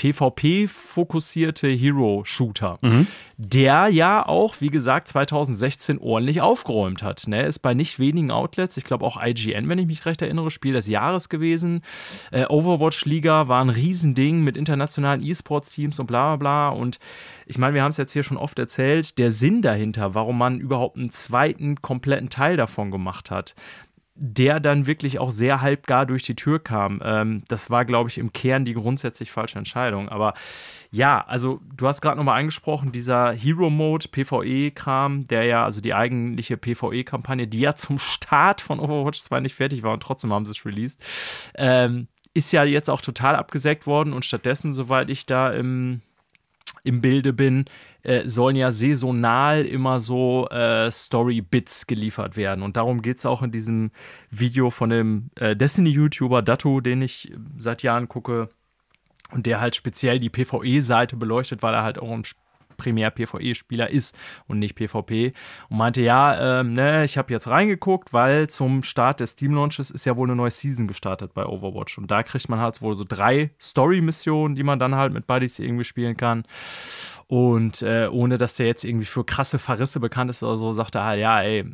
PvP-fokussierte 0.00 1.68
Hero-Shooter, 1.68 2.78
mhm. 2.80 3.06
der 3.36 3.88
ja 3.88 4.26
auch, 4.26 4.54
wie 4.60 4.68
gesagt, 4.68 5.08
2016 5.08 5.98
ordentlich 5.98 6.40
aufgeräumt 6.40 7.02
hat. 7.02 7.28
Ne? 7.28 7.42
Ist 7.42 7.58
bei 7.58 7.74
nicht 7.74 7.98
wenigen 7.98 8.30
Outlets, 8.30 8.78
ich 8.78 8.84
glaube 8.84 9.04
auch 9.04 9.22
IGN, 9.22 9.68
wenn 9.68 9.78
ich 9.78 9.86
mich 9.86 10.06
recht 10.06 10.22
erinnere, 10.22 10.50
Spiel 10.50 10.72
des 10.72 10.86
Jahres 10.86 11.28
gewesen. 11.28 11.82
Äh, 12.30 12.46
Overwatch-Liga 12.46 13.48
war 13.48 13.62
ein 13.62 13.68
Riesending 13.68 14.42
mit 14.42 14.56
internationalen 14.56 15.22
E-Sports-Teams 15.22 15.98
und 16.00 16.06
bla 16.06 16.34
bla 16.34 16.70
bla. 16.70 16.80
Und 16.80 16.98
ich 17.44 17.58
meine, 17.58 17.74
wir 17.74 17.82
haben 17.82 17.90
es 17.90 17.98
jetzt 17.98 18.12
hier 18.12 18.22
schon 18.22 18.38
oft 18.38 18.58
erzählt, 18.58 19.18
der 19.18 19.30
Sinn 19.30 19.60
dahinter, 19.60 20.14
warum 20.14 20.38
man 20.38 20.60
überhaupt 20.60 20.96
einen 20.96 21.10
zweiten 21.10 21.82
kompletten 21.82 22.30
Teil 22.30 22.56
davon 22.56 22.90
gemacht 22.90 23.30
hat 23.30 23.54
der 24.22 24.60
dann 24.60 24.86
wirklich 24.86 25.18
auch 25.18 25.30
sehr 25.30 25.62
halbgar 25.62 26.04
durch 26.04 26.22
die 26.22 26.36
Tür 26.36 26.62
kam. 26.62 27.00
Ähm, 27.02 27.42
das 27.48 27.70
war, 27.70 27.86
glaube 27.86 28.10
ich, 28.10 28.18
im 28.18 28.34
Kern 28.34 28.66
die 28.66 28.74
grundsätzlich 28.74 29.30
falsche 29.32 29.56
Entscheidung. 29.56 30.10
Aber 30.10 30.34
ja, 30.90 31.24
also 31.26 31.62
du 31.74 31.86
hast 31.86 32.02
gerade 32.02 32.18
nochmal 32.18 32.38
angesprochen, 32.38 32.92
dieser 32.92 33.32
Hero-Mode, 33.32 34.08
PvE-Kram, 34.08 35.24
der 35.24 35.44
ja, 35.44 35.64
also 35.64 35.80
die 35.80 35.94
eigentliche 35.94 36.58
PvE-Kampagne, 36.58 37.46
die 37.46 37.60
ja 37.60 37.74
zum 37.74 37.96
Start 37.96 38.60
von 38.60 38.78
Overwatch 38.78 39.20
2 39.20 39.40
nicht 39.40 39.54
fertig 39.54 39.82
war 39.82 39.94
und 39.94 40.02
trotzdem 40.02 40.34
haben 40.34 40.44
sie 40.44 40.52
es 40.52 40.66
released, 40.66 41.02
ähm, 41.54 42.08
ist 42.34 42.52
ja 42.52 42.62
jetzt 42.64 42.90
auch 42.90 43.00
total 43.00 43.36
abgesägt 43.36 43.86
worden 43.86 44.12
und 44.12 44.26
stattdessen, 44.26 44.74
soweit 44.74 45.08
ich 45.08 45.24
da 45.24 45.50
im, 45.50 46.02
im 46.84 47.00
Bilde 47.00 47.32
bin, 47.32 47.64
äh, 48.02 48.26
sollen 48.26 48.56
ja 48.56 48.70
saisonal 48.70 49.64
immer 49.64 50.00
so 50.00 50.48
äh, 50.48 50.90
Story-Bits 50.90 51.86
geliefert 51.86 52.36
werden. 52.36 52.62
Und 52.62 52.76
darum 52.76 53.02
geht 53.02 53.18
es 53.18 53.26
auch 53.26 53.42
in 53.42 53.50
diesem 53.50 53.90
Video 54.30 54.70
von 54.70 54.90
dem 54.90 55.30
äh, 55.36 55.56
Destiny-YouTuber 55.56 56.42
Datu, 56.42 56.80
den 56.80 57.02
ich 57.02 57.32
seit 57.56 57.82
Jahren 57.82 58.08
gucke 58.08 58.48
und 59.30 59.46
der 59.46 59.60
halt 59.60 59.76
speziell 59.76 60.18
die 60.18 60.30
PvE-Seite 60.30 61.16
beleuchtet, 61.16 61.62
weil 61.62 61.74
er 61.74 61.82
halt 61.82 61.98
auch 61.98 62.10
ein 62.10 62.24
primär 62.80 63.10
PvE-Spieler 63.10 63.90
ist 63.90 64.16
und 64.48 64.58
nicht 64.58 64.74
PvP. 64.74 65.34
Und 65.68 65.76
meinte, 65.76 66.00
ja, 66.00 66.60
ähm, 66.60 66.72
ne, 66.72 67.04
ich 67.04 67.18
habe 67.18 67.32
jetzt 67.32 67.46
reingeguckt, 67.46 68.12
weil 68.12 68.48
zum 68.48 68.82
Start 68.82 69.20
des 69.20 69.32
Steam-Launches 69.32 69.90
ist 69.90 70.06
ja 70.06 70.16
wohl 70.16 70.26
eine 70.26 70.36
neue 70.36 70.50
Season 70.50 70.88
gestartet 70.88 71.34
bei 71.34 71.44
Overwatch. 71.44 71.98
Und 71.98 72.10
da 72.10 72.22
kriegt 72.22 72.48
man 72.48 72.58
halt 72.58 72.80
wohl 72.80 72.96
so 72.96 73.04
drei 73.06 73.50
Story-Missionen, 73.60 74.54
die 74.54 74.62
man 74.62 74.78
dann 74.78 74.94
halt 74.94 75.12
mit 75.12 75.26
Buddies 75.26 75.58
irgendwie 75.58 75.84
spielen 75.84 76.16
kann. 76.16 76.44
Und 77.26 77.82
äh, 77.82 78.08
ohne 78.10 78.38
dass 78.38 78.56
der 78.56 78.66
jetzt 78.66 78.84
irgendwie 78.84 79.06
für 79.06 79.24
krasse 79.24 79.58
Verrisse 79.58 80.00
bekannt 80.00 80.30
ist 80.30 80.42
oder 80.42 80.56
so, 80.56 80.72
sagt 80.72 80.94
er 80.94 81.04
halt, 81.04 81.20
ja, 81.20 81.40
ey, 81.42 81.64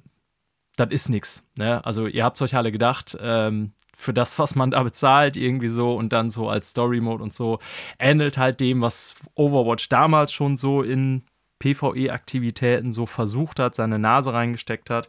das 0.77 0.91
ist 0.91 1.09
nix. 1.09 1.43
Ne? 1.55 1.85
Also 1.85 2.07
ihr 2.07 2.25
habt 2.25 2.41
euch 2.43 2.55
alle 2.55 2.73
gedacht, 2.73 3.17
ähm, 3.21 3.73
für 3.97 4.13
das, 4.13 4.39
was 4.39 4.55
man 4.55 4.71
da 4.71 4.83
bezahlt, 4.83 5.37
irgendwie 5.39 5.69
so 5.69 5.95
und 5.95 6.13
dann 6.13 6.29
so 6.29 6.51
als 6.51 6.71
Story-Mode 6.71 7.23
und 7.23 7.33
so, 7.33 7.59
ähnelt 7.99 8.37
halt 8.37 8.61
dem, 8.61 8.83
was 8.83 9.15
Overwatch 9.35 9.89
damals 9.89 10.33
schon 10.33 10.55
so 10.55 10.83
in 10.83 11.23
PvE-Aktivitäten 11.61 12.93
so 12.93 13.07
versucht 13.07 13.59
hat, 13.59 13.75
seine 13.75 13.99
Nase 13.99 14.35
reingesteckt 14.35 14.91
hat. 14.91 15.09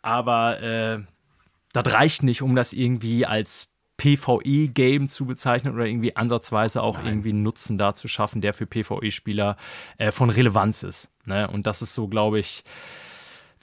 Aber 0.00 0.60
äh, 0.62 1.00
das 1.74 1.92
reicht 1.92 2.22
nicht, 2.22 2.40
um 2.40 2.56
das 2.56 2.72
irgendwie 2.72 3.26
als 3.26 3.68
PvE-Game 3.98 5.10
zu 5.10 5.26
bezeichnen 5.26 5.74
oder 5.74 5.84
irgendwie 5.84 6.16
ansatzweise 6.16 6.82
auch 6.82 6.96
Nein. 6.96 7.06
irgendwie 7.06 7.30
einen 7.30 7.42
Nutzen 7.42 7.76
da 7.76 7.92
zu 7.92 8.08
schaffen, 8.08 8.40
der 8.40 8.54
für 8.54 8.66
PvE-Spieler 8.66 9.58
äh, 9.98 10.10
von 10.10 10.30
Relevanz 10.30 10.82
ist. 10.82 11.10
Ne? 11.26 11.46
Und 11.48 11.66
das 11.66 11.82
ist 11.82 11.92
so, 11.92 12.08
glaube 12.08 12.38
ich, 12.38 12.64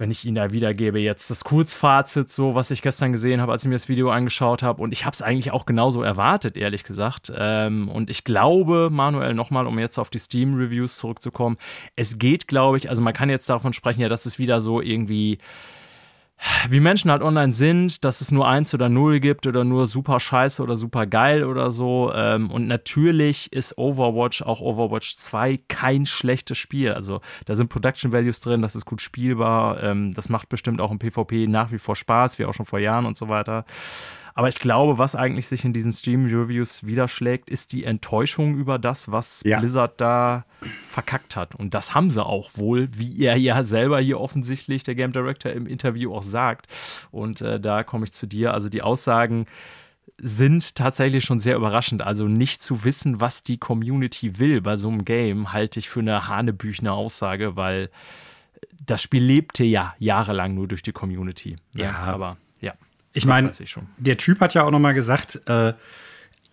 wenn 0.02 0.10
ich 0.10 0.26
Ihnen 0.26 0.34
da 0.34 0.52
wiedergebe, 0.52 0.98
jetzt 0.98 1.30
das 1.30 1.44
Kurzfazit, 1.44 2.32
so 2.32 2.56
was 2.56 2.72
ich 2.72 2.82
gestern 2.82 3.14
gesehen 3.14 3.40
habe, 3.40 3.52
als 3.52 3.62
ich 3.62 3.68
mir 3.68 3.76
das 3.76 3.88
Video 3.88 4.10
angeschaut 4.10 4.64
habe. 4.64 4.82
Und 4.82 4.94
ich 4.94 5.06
habe 5.06 5.14
es 5.14 5.22
eigentlich 5.22 5.52
auch 5.52 5.68
genauso 5.68 6.02
erwartet, 6.02 6.58
ehrlich 6.58 6.84
gesagt. 6.84 7.32
Ähm, 7.38 7.88
und 7.88 8.10
ich 8.10 8.24
glaube, 8.24 8.90
Manuel, 8.92 9.36
nochmal, 9.36 9.68
um 9.68 9.78
jetzt 9.78 10.00
auf 10.00 10.10
die 10.10 10.18
Steam-Reviews 10.18 10.98
zurückzukommen, 10.98 11.58
es 11.96 12.18
geht, 12.18 12.48
glaube 12.48 12.78
ich, 12.78 12.90
also 12.90 13.00
man 13.00 13.14
kann 13.14 13.30
jetzt 13.30 13.48
davon 13.48 13.74
sprechen, 13.74 14.02
ja, 14.02 14.10
dass 14.10 14.26
es 14.26 14.40
wieder 14.40 14.60
so 14.60 14.82
irgendwie 14.82 15.38
wie 16.70 16.80
Menschen 16.80 17.12
halt 17.12 17.22
online 17.22 17.54
sind, 17.54 18.04
dass 18.04 18.22
es 18.22 18.32
nur 18.32 18.48
eins 18.48 18.74
oder 18.74 18.90
null 18.90 19.20
gibt 19.20 19.46
oder 19.46 19.64
nur 19.64 19.86
super 19.86 20.20
scheiße 20.20 20.62
oder 20.64 20.76
super 20.76 21.06
geil 21.06 21.44
oder 21.44 21.70
so. 21.70 22.12
Ähm, 22.14 22.50
und 22.50 22.68
natürlich 22.68 23.52
ist 23.54 23.78
Overwatch, 23.78 24.42
auch 24.42 24.60
Overwatch 24.60 25.16
2, 25.18 25.60
kein 25.68 26.06
schlechtes 26.06 26.58
Spiel. 26.58 26.94
Also 26.94 27.22
da 27.46 27.56
sind 27.56 27.70
Production 27.70 28.12
Values 28.12 28.40
drin, 28.40 28.62
das 28.62 28.76
ist 28.76 28.86
gut 28.86 29.02
spielbar, 29.02 29.84
ähm, 29.84 30.14
das 30.14 30.30
macht 30.30 30.50
bestimmt 30.50 30.82
auch 30.82 30.92
im 30.92 31.00
PvP 31.00 31.48
nach 31.48 31.72
wie 31.72 31.80
vor 31.80 31.96
Spaß, 31.96 32.40
wie 32.40 32.46
auch 32.46 32.54
schon 32.54 32.66
vor 32.66 32.80
Jahren 32.80 33.06
und 33.06 33.16
so 33.16 33.30
weiter. 33.30 33.66
Aber 34.34 34.48
ich 34.48 34.60
glaube, 34.60 34.98
was 34.98 35.16
eigentlich 35.16 35.48
sich 35.48 35.66
in 35.66 35.74
diesen 35.74 35.92
Stream-Reviews 35.92 36.86
widerschlägt, 36.86 37.50
ist 37.50 37.74
die 37.74 37.84
Enttäuschung 37.84 38.56
über 38.56 38.80
das, 38.80 39.12
was 39.12 39.42
ja. 39.46 39.60
Blizzard 39.60 40.00
da 40.00 40.46
verkackt 40.84 41.36
hat. 41.36 41.56
Und 41.56 41.74
das 41.74 41.94
haben 41.94 42.12
sie 42.12 42.26
auch 42.26 42.52
wohl, 42.56 42.88
wie 42.98 43.24
er 43.24 43.38
ja 43.38 43.64
selber 43.64 44.00
hier 44.00 44.20
offensichtlich, 44.20 44.84
der 44.84 44.96
Game 44.96 45.12
Director, 45.12 45.52
im 45.52 45.68
Interview 45.68 46.14
auch 46.14 46.24
sagt. 46.24 46.68
Und 47.12 47.42
äh, 47.42 47.60
da 47.60 47.84
komme 47.84 48.06
ich 48.06 48.14
zu 48.14 48.28
dir. 48.28 48.54
Also 48.54 48.70
die 48.70 48.82
Aussagen 48.82 49.48
sind 50.18 50.76
tatsächlich 50.76 51.24
schon 51.24 51.40
sehr 51.40 51.56
überraschend. 51.56 52.02
Also 52.02 52.28
nicht 52.28 52.62
zu 52.62 52.84
wissen, 52.84 53.22
was 53.22 53.44
die 53.44 53.58
Community 53.58 54.40
will 54.40 54.62
bei 54.62 54.78
so 54.78 54.90
einem 54.90 55.04
Game, 55.04 55.52
halte 55.52 55.80
ich 55.80 55.90
für 55.90 56.00
eine 56.00 56.28
hanebüchene 56.28 56.92
Aussage, 56.92 57.56
weil 57.56 57.90
das 58.86 59.02
Spiel 59.02 59.24
lebte 59.24 59.64
ja 59.64 59.96
jahrelang 60.00 60.54
nur 60.54 60.68
durch 60.68 60.84
die 60.84 60.92
Community. 60.92 61.56
Ne? 61.74 61.84
Ja, 61.84 61.92
aber 61.92 62.26
ja. 62.26 62.38
Ich 63.14 63.26
meine, 63.26 63.52
der 63.98 64.18
Typ 64.18 64.40
hat 64.40 64.54
ja 64.54 64.64
auch 64.64 64.72
noch 64.72 64.80
mal 64.80 64.94
gesagt, 64.94 65.42
äh, 65.46 65.74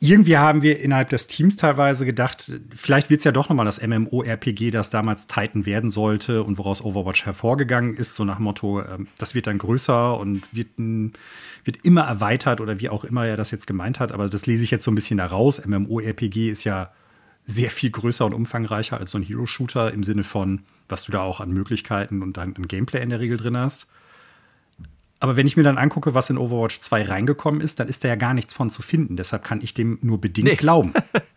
irgendwie 0.00 0.36
haben 0.36 0.62
wir 0.62 0.78
innerhalb 0.78 1.08
des 1.08 1.26
Teams 1.26 1.56
teilweise 1.56 2.06
gedacht, 2.06 2.52
vielleicht 2.74 3.10
wird 3.10 3.18
es 3.18 3.24
ja 3.24 3.32
doch 3.32 3.48
noch 3.48 3.56
mal 3.56 3.64
das 3.64 3.82
MMO-RPG, 3.84 4.70
das 4.70 4.90
damals 4.90 5.26
Titan 5.26 5.66
werden 5.66 5.90
sollte 5.90 6.44
und 6.44 6.56
woraus 6.56 6.84
Overwatch 6.84 7.26
hervorgegangen 7.26 7.94
ist, 7.94 8.14
so 8.14 8.24
nach 8.24 8.38
Motto, 8.38 8.80
äh, 8.80 8.98
das 9.18 9.34
wird 9.34 9.48
dann 9.48 9.58
größer 9.58 10.16
und 10.16 10.42
wird, 10.54 10.68
wird 10.76 11.84
immer 11.84 12.02
erweitert 12.02 12.60
oder 12.60 12.78
wie 12.78 12.88
auch 12.88 13.02
immer 13.02 13.26
er 13.26 13.36
das 13.36 13.50
jetzt 13.50 13.66
gemeint 13.66 13.98
hat. 13.98 14.12
Aber 14.12 14.28
das 14.28 14.46
lese 14.46 14.62
ich 14.62 14.70
jetzt 14.70 14.84
so 14.84 14.92
ein 14.92 14.94
bisschen 14.94 15.18
da 15.18 15.26
raus. 15.26 15.60
MMO-RPG 15.64 16.48
ist 16.48 16.62
ja 16.62 16.92
sehr 17.44 17.70
viel 17.70 17.90
größer 17.90 18.24
und 18.24 18.34
umfangreicher 18.34 18.98
als 18.98 19.10
so 19.10 19.18
ein 19.18 19.24
Hero-Shooter 19.24 19.92
im 19.92 20.04
Sinne 20.04 20.22
von, 20.22 20.60
was 20.88 21.04
du 21.04 21.12
da 21.12 21.22
auch 21.22 21.40
an 21.40 21.50
Möglichkeiten 21.50 22.22
und 22.22 22.38
an 22.38 22.54
Gameplay 22.54 23.02
in 23.02 23.10
der 23.10 23.20
Regel 23.20 23.36
drin 23.36 23.56
hast. 23.56 23.88
Aber 25.20 25.36
wenn 25.36 25.46
ich 25.46 25.56
mir 25.56 25.64
dann 25.64 25.78
angucke, 25.78 26.14
was 26.14 26.30
in 26.30 26.38
Overwatch 26.38 26.80
2 26.80 27.04
reingekommen 27.04 27.60
ist, 27.60 27.80
dann 27.80 27.88
ist 27.88 28.04
da 28.04 28.08
ja 28.08 28.14
gar 28.14 28.34
nichts 28.34 28.54
von 28.54 28.70
zu 28.70 28.82
finden. 28.82 29.16
Deshalb 29.16 29.42
kann 29.42 29.60
ich 29.60 29.74
dem 29.74 29.98
nur 30.00 30.20
bedingt 30.20 30.48
nee. 30.48 30.56
glauben. 30.56 30.92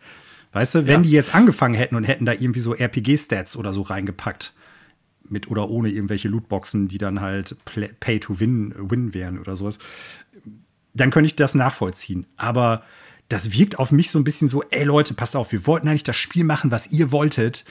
weißt 0.52 0.76
du, 0.76 0.86
wenn 0.86 1.02
ja. 1.02 1.08
die 1.08 1.10
jetzt 1.10 1.34
angefangen 1.34 1.74
hätten 1.74 1.96
und 1.96 2.04
hätten 2.04 2.24
da 2.24 2.32
irgendwie 2.32 2.60
so 2.60 2.74
RPG-Stats 2.74 3.56
oder 3.56 3.72
so 3.72 3.82
reingepackt, 3.82 4.54
mit 5.28 5.50
oder 5.50 5.68
ohne 5.70 5.88
irgendwelche 5.88 6.28
Lootboxen, 6.28 6.88
die 6.88 6.98
dann 6.98 7.20
halt 7.20 7.56
Pay 8.00 8.20
to 8.20 8.38
Win, 8.38 8.74
win 8.76 9.14
wären 9.14 9.38
oder 9.38 9.56
sowas, 9.56 9.78
dann 10.94 11.10
könnte 11.10 11.26
ich 11.26 11.36
das 11.36 11.54
nachvollziehen. 11.54 12.26
Aber 12.36 12.82
das 13.28 13.52
wirkt 13.52 13.78
auf 13.78 13.92
mich 13.92 14.10
so 14.10 14.18
ein 14.18 14.24
bisschen 14.24 14.48
so, 14.48 14.62
ey 14.70 14.84
Leute, 14.84 15.14
passt 15.14 15.36
auf, 15.36 15.52
wir 15.52 15.66
wollten 15.66 15.88
eigentlich 15.88 16.02
das 16.02 16.16
Spiel 16.16 16.44
machen, 16.44 16.70
was 16.70 16.92
ihr 16.92 17.12
wolltet, 17.12 17.64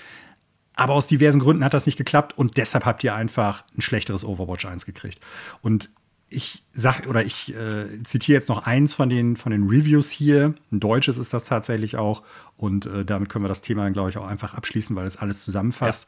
aber 0.73 0.93
aus 0.93 1.07
diversen 1.07 1.39
Gründen 1.39 1.63
hat 1.63 1.73
das 1.73 1.85
nicht 1.85 1.97
geklappt 1.97 2.37
und 2.37 2.57
deshalb 2.57 2.85
habt 2.85 3.03
ihr 3.03 3.13
einfach 3.13 3.63
ein 3.77 3.81
schlechteres 3.81 4.25
Overwatch 4.25 4.65
1 4.65 4.85
gekriegt. 4.85 5.19
Und 5.61 5.91
ich 6.31 6.63
sag 6.71 7.07
oder 7.07 7.25
ich 7.25 7.53
äh, 7.53 8.01
zitiere 8.03 8.37
jetzt 8.37 8.47
noch 8.47 8.65
eins 8.65 8.93
von 8.93 9.09
den, 9.09 9.35
von 9.35 9.51
den 9.51 9.67
Reviews 9.67 10.09
hier. 10.09 10.55
Ein 10.71 10.79
deutsches 10.79 11.17
ist 11.17 11.33
das 11.33 11.45
tatsächlich 11.45 11.97
auch. 11.97 12.23
Und 12.55 12.85
äh, 12.85 13.03
damit 13.03 13.29
können 13.29 13.43
wir 13.43 13.49
das 13.49 13.61
Thema 13.61 13.83
dann, 13.83 13.93
glaube 13.93 14.09
ich, 14.09 14.17
auch 14.17 14.25
einfach 14.25 14.53
abschließen, 14.53 14.95
weil 14.95 15.05
es 15.05 15.17
alles 15.17 15.43
zusammenfasst. 15.43 16.07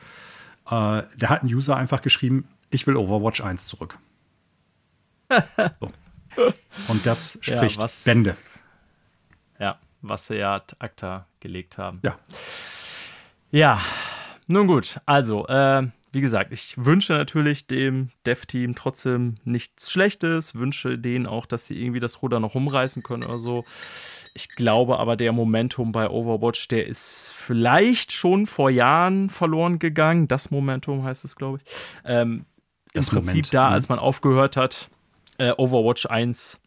Ja. 0.71 0.99
Äh, 0.99 1.03
da 1.17 1.29
hat 1.29 1.43
ein 1.43 1.53
User 1.53 1.75
einfach 1.75 2.01
geschrieben, 2.01 2.47
ich 2.69 2.87
will 2.87 2.95
Overwatch 2.95 3.41
1 3.41 3.65
zurück. 3.65 3.97
so. 5.79 5.91
Und 6.87 7.05
das 7.05 7.37
spricht 7.41 7.75
ja, 7.75 7.81
was, 7.81 8.03
Bände. 8.03 8.35
Ja, 9.59 9.77
was 10.01 10.27
sie 10.27 10.35
ja 10.35 10.55
ad 10.55 10.75
acta 10.79 11.27
gelegt 11.41 11.77
haben. 11.77 11.99
Ja. 12.01 12.17
Ja, 13.51 13.81
nun 14.47 14.67
gut, 14.67 14.99
also, 15.05 15.45
äh, 15.47 15.87
wie 16.13 16.21
gesagt, 16.21 16.53
ich 16.53 16.75
wünsche 16.77 17.13
natürlich 17.13 17.65
dem 17.65 18.09
Dev-Team 18.25 18.75
trotzdem 18.75 19.35
nichts 19.43 19.91
Schlechtes, 19.91 20.53
wünsche 20.53 20.99
denen 20.99 21.25
auch, 21.25 21.47
dass 21.47 21.65
sie 21.65 21.81
irgendwie 21.81 21.99
das 21.99 22.21
Ruder 22.21 22.39
noch 22.39 22.53
umreißen 22.53 23.01
können 23.01 23.23
oder 23.23 23.39
so. 23.39 23.65
Ich 24.35 24.49
glaube 24.49 24.99
aber, 24.99 25.15
der 25.15 25.31
Momentum 25.31 25.91
bei 25.91 26.07
Overwatch, 26.07 26.67
der 26.67 26.85
ist 26.87 27.33
vielleicht 27.35 28.11
schon 28.11 28.45
vor 28.45 28.69
Jahren 28.69 29.31
verloren 29.31 29.79
gegangen. 29.79 30.27
Das 30.27 30.51
Momentum 30.51 31.03
heißt 31.03 31.25
es, 31.25 31.35
glaube 31.35 31.57
ich. 31.57 31.73
Ähm, 32.05 32.45
Im 32.93 33.05
Prinzip 33.05 33.33
Moment, 33.33 33.53
da, 33.53 33.69
ne? 33.69 33.73
als 33.73 33.89
man 33.89 33.97
aufgehört 33.97 34.55
hat, 34.55 34.89
äh, 35.39 35.51
Overwatch 35.57 36.05
1 36.05 36.59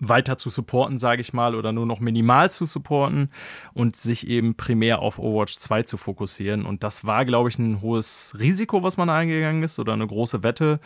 weiter 0.00 0.36
zu 0.36 0.50
supporten, 0.50 0.98
sage 0.98 1.20
ich 1.20 1.32
mal, 1.32 1.54
oder 1.54 1.72
nur 1.72 1.86
noch 1.86 2.00
minimal 2.00 2.50
zu 2.50 2.66
supporten 2.66 3.30
und 3.74 3.96
sich 3.96 4.26
eben 4.28 4.54
primär 4.54 5.00
auf 5.00 5.18
Overwatch 5.18 5.58
2 5.58 5.82
zu 5.82 5.96
fokussieren. 5.96 6.64
Und 6.64 6.84
das 6.84 7.04
war, 7.04 7.24
glaube 7.24 7.48
ich, 7.48 7.58
ein 7.58 7.80
hohes 7.80 8.34
Risiko, 8.38 8.82
was 8.82 8.96
man 8.96 9.10
eingegangen 9.10 9.62
ist 9.62 9.78
oder 9.78 9.92
eine 9.92 10.06
große 10.06 10.42
Wette. 10.42 10.80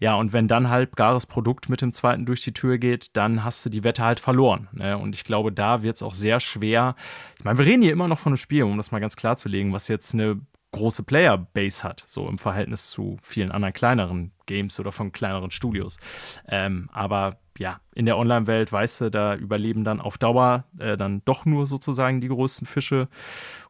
Ja, 0.00 0.14
und 0.14 0.32
wenn 0.32 0.48
dann 0.48 0.70
halt 0.70 0.96
gares 0.96 1.26
Produkt 1.26 1.68
mit 1.68 1.82
dem 1.82 1.92
zweiten 1.92 2.26
durch 2.26 2.42
die 2.42 2.54
Tür 2.54 2.78
geht, 2.78 3.16
dann 3.16 3.44
hast 3.44 3.64
du 3.66 3.70
die 3.70 3.84
Wette 3.84 4.04
halt 4.04 4.20
verloren. 4.20 4.68
Ne? 4.72 4.96
Und 4.96 5.14
ich 5.14 5.24
glaube, 5.24 5.52
da 5.52 5.82
wird 5.82 5.96
es 5.96 6.02
auch 6.02 6.14
sehr 6.14 6.40
schwer. 6.40 6.96
Ich 7.38 7.44
meine, 7.44 7.58
wir 7.58 7.66
reden 7.66 7.82
hier 7.82 7.92
immer 7.92 8.08
noch 8.08 8.18
von 8.18 8.30
einem 8.30 8.38
Spiel, 8.38 8.62
um 8.64 8.76
das 8.76 8.92
mal 8.92 9.00
ganz 9.00 9.16
klar 9.16 9.36
zu 9.36 9.48
legen, 9.48 9.72
was 9.72 9.88
jetzt 9.88 10.14
eine 10.14 10.40
große 10.72 11.04
Playerbase 11.04 11.84
hat, 11.84 12.02
so 12.06 12.28
im 12.28 12.38
Verhältnis 12.38 12.90
zu 12.90 13.16
vielen 13.22 13.52
anderen 13.52 13.74
kleineren 13.74 14.33
Games 14.46 14.78
oder 14.80 14.92
von 14.92 15.12
kleineren 15.12 15.50
Studios. 15.50 15.98
Ähm, 16.48 16.88
aber 16.92 17.38
ja, 17.58 17.80
in 17.94 18.06
der 18.06 18.18
Online-Welt, 18.18 18.72
weißt 18.72 19.02
du, 19.02 19.10
da 19.10 19.36
überleben 19.36 19.84
dann 19.84 20.00
auf 20.00 20.18
Dauer 20.18 20.64
äh, 20.78 20.96
dann 20.96 21.22
doch 21.24 21.44
nur 21.44 21.66
sozusagen 21.66 22.20
die 22.20 22.28
größten 22.28 22.66
Fische. 22.66 23.08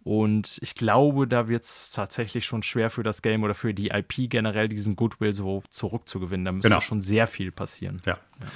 Und 0.03 0.59
ich 0.63 0.75
glaube, 0.75 1.29
da 1.29 1.49
wird 1.49 1.65
es 1.65 1.93
tatsächlich 1.93 2.47
schon 2.47 2.63
schwer 2.63 2.91
für 2.91 3.03
das 3.03 3.21
Game 3.21 3.43
oder 3.43 3.55
für 3.55 3.75
die 3.75 3.89
IP 3.89 4.31
generell 4.31 4.69
diesen 4.69 4.97
Goodwill 4.97 5.33
so 5.33 5.63
zurückzugewinnen. 5.69 6.45
Da 6.45 6.53
müsste 6.53 6.69
genau. 6.69 6.81
schon 6.81 7.01
sehr 7.01 7.27
viel 7.27 7.53
passieren. 7.53 8.01
Ja. 8.07 8.19
ja. 8.41 8.47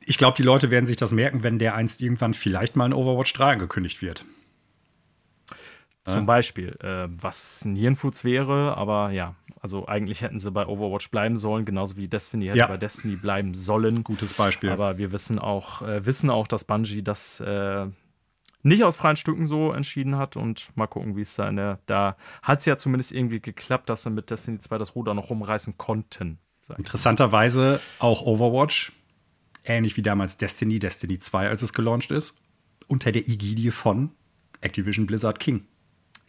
Ich 0.00 0.18
glaube, 0.18 0.36
die 0.36 0.42
Leute 0.42 0.70
werden 0.70 0.86
sich 0.86 0.96
das 0.96 1.10
merken, 1.10 1.42
wenn 1.42 1.58
der 1.58 1.74
einst 1.74 2.02
irgendwann 2.02 2.34
vielleicht 2.34 2.76
mal 2.76 2.86
in 2.86 2.92
Overwatch 2.92 3.32
3 3.32 3.54
angekündigt 3.54 4.02
wird. 4.02 4.24
Zum 6.12 6.26
Beispiel, 6.26 6.76
äh, 6.80 7.08
was 7.08 7.64
Nierenfoods 7.64 8.24
wäre, 8.24 8.76
aber 8.76 9.10
ja, 9.10 9.34
also 9.60 9.86
eigentlich 9.86 10.22
hätten 10.22 10.38
sie 10.38 10.50
bei 10.50 10.66
Overwatch 10.66 11.10
bleiben 11.10 11.36
sollen, 11.36 11.64
genauso 11.64 11.96
wie 11.96 12.06
Destiny 12.06 12.46
hätte 12.46 12.58
ja. 12.58 12.66
bei 12.66 12.76
Destiny 12.76 13.16
bleiben 13.16 13.54
sollen. 13.54 14.04
Gutes 14.04 14.34
Beispiel. 14.34 14.70
Aber 14.70 14.98
wir 14.98 15.10
wissen 15.12 15.38
auch, 15.38 15.82
äh, 15.82 16.06
wissen 16.06 16.30
auch, 16.30 16.46
dass 16.46 16.64
Bungie 16.64 17.02
das 17.02 17.40
äh, 17.40 17.86
nicht 18.62 18.84
aus 18.84 18.96
freien 18.96 19.16
Stücken 19.16 19.46
so 19.46 19.72
entschieden 19.72 20.16
hat 20.16 20.36
und 20.36 20.70
mal 20.76 20.86
gucken, 20.86 21.16
wie 21.16 21.22
es 21.22 21.34
da 21.36 21.48
in 21.48 21.56
der, 21.56 21.80
da 21.86 22.16
hat 22.42 22.60
es 22.60 22.66
ja 22.66 22.76
zumindest 22.76 23.12
irgendwie 23.12 23.40
geklappt, 23.40 23.88
dass 23.88 24.02
sie 24.02 24.10
mit 24.10 24.30
Destiny 24.30 24.58
2 24.58 24.78
das 24.78 24.94
Ruder 24.94 25.14
noch 25.14 25.30
rumreißen 25.30 25.78
konnten. 25.78 26.38
Interessanterweise 26.76 27.80
auch 28.00 28.22
Overwatch, 28.22 28.92
ähnlich 29.64 29.96
wie 29.96 30.02
damals 30.02 30.36
Destiny, 30.36 30.78
Destiny 30.78 31.18
2, 31.18 31.48
als 31.48 31.62
es 31.62 31.72
gelauncht 31.72 32.10
ist, 32.10 32.40
unter 32.88 33.12
der 33.12 33.28
Ägidie 33.28 33.70
von 33.70 34.10
Activision 34.60 35.06
Blizzard 35.06 35.38
King. 35.38 35.66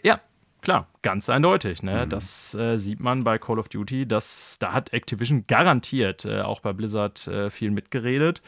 Ja, 0.08 0.22
klar, 0.62 0.88
ganz 1.02 1.30
eindeutig. 1.30 1.84
Ne? 1.84 2.06
Mhm. 2.06 2.10
Das 2.10 2.56
äh, 2.56 2.78
sieht 2.78 3.02
man 3.02 3.26
bei 3.26 3.38
Call 3.38 3.60
of 3.60 3.67
Duty. 3.67 4.08
Das, 4.08 4.58
da 4.60 4.72
hat 4.72 4.93
Activision 4.93 5.46
garantiert 5.48 6.24
äh, 6.24 6.41
auch 6.41 6.62
bei 6.62 6.72
Blizzard 6.72 7.28
äh, 7.28 7.50
viel 7.50 7.72
mitgeredet. 7.72 8.41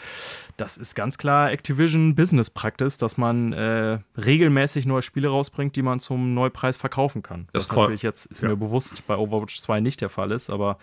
Das 0.55 0.77
ist 0.77 0.95
ganz 0.95 1.17
klar 1.17 1.51
Activision 1.51 2.15
Business 2.15 2.49
Practice, 2.49 2.97
dass 2.97 3.17
man 3.17 3.51
äh, 3.51 3.99
regelmäßig 4.17 4.85
neue 4.85 5.01
Spiele 5.01 5.27
rausbringt, 5.27 5.75
die 5.75 5.81
man 5.81 5.99
zum 5.99 6.33
Neupreis 6.33 6.77
verkaufen 6.77 7.23
kann. 7.23 7.49
Das, 7.51 7.67
das 7.67 7.75
natürlich 7.75 8.03
jetzt 8.03 8.25
ist 8.27 8.41
ja. 8.41 8.47
mir 8.47 8.55
bewusst 8.55 9.05
bei 9.05 9.17
Overwatch 9.17 9.61
2 9.61 9.81
nicht 9.81 9.99
der 9.99 10.09
Fall 10.09 10.31
ist, 10.31 10.49
aber 10.49 10.77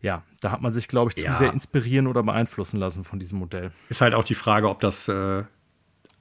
ja, 0.00 0.22
da 0.40 0.50
hat 0.50 0.62
man 0.62 0.72
sich, 0.72 0.88
glaube 0.88 1.10
ich, 1.10 1.16
zu 1.16 1.22
ja. 1.22 1.34
sehr 1.34 1.52
inspirieren 1.52 2.08
oder 2.08 2.22
beeinflussen 2.22 2.76
lassen 2.78 3.04
von 3.04 3.20
diesem 3.20 3.38
Modell. 3.38 3.70
Ist 3.88 4.00
halt 4.00 4.14
auch 4.14 4.24
die 4.24 4.34
Frage, 4.34 4.68
ob 4.68 4.80
das 4.80 5.06
äh, 5.06 5.44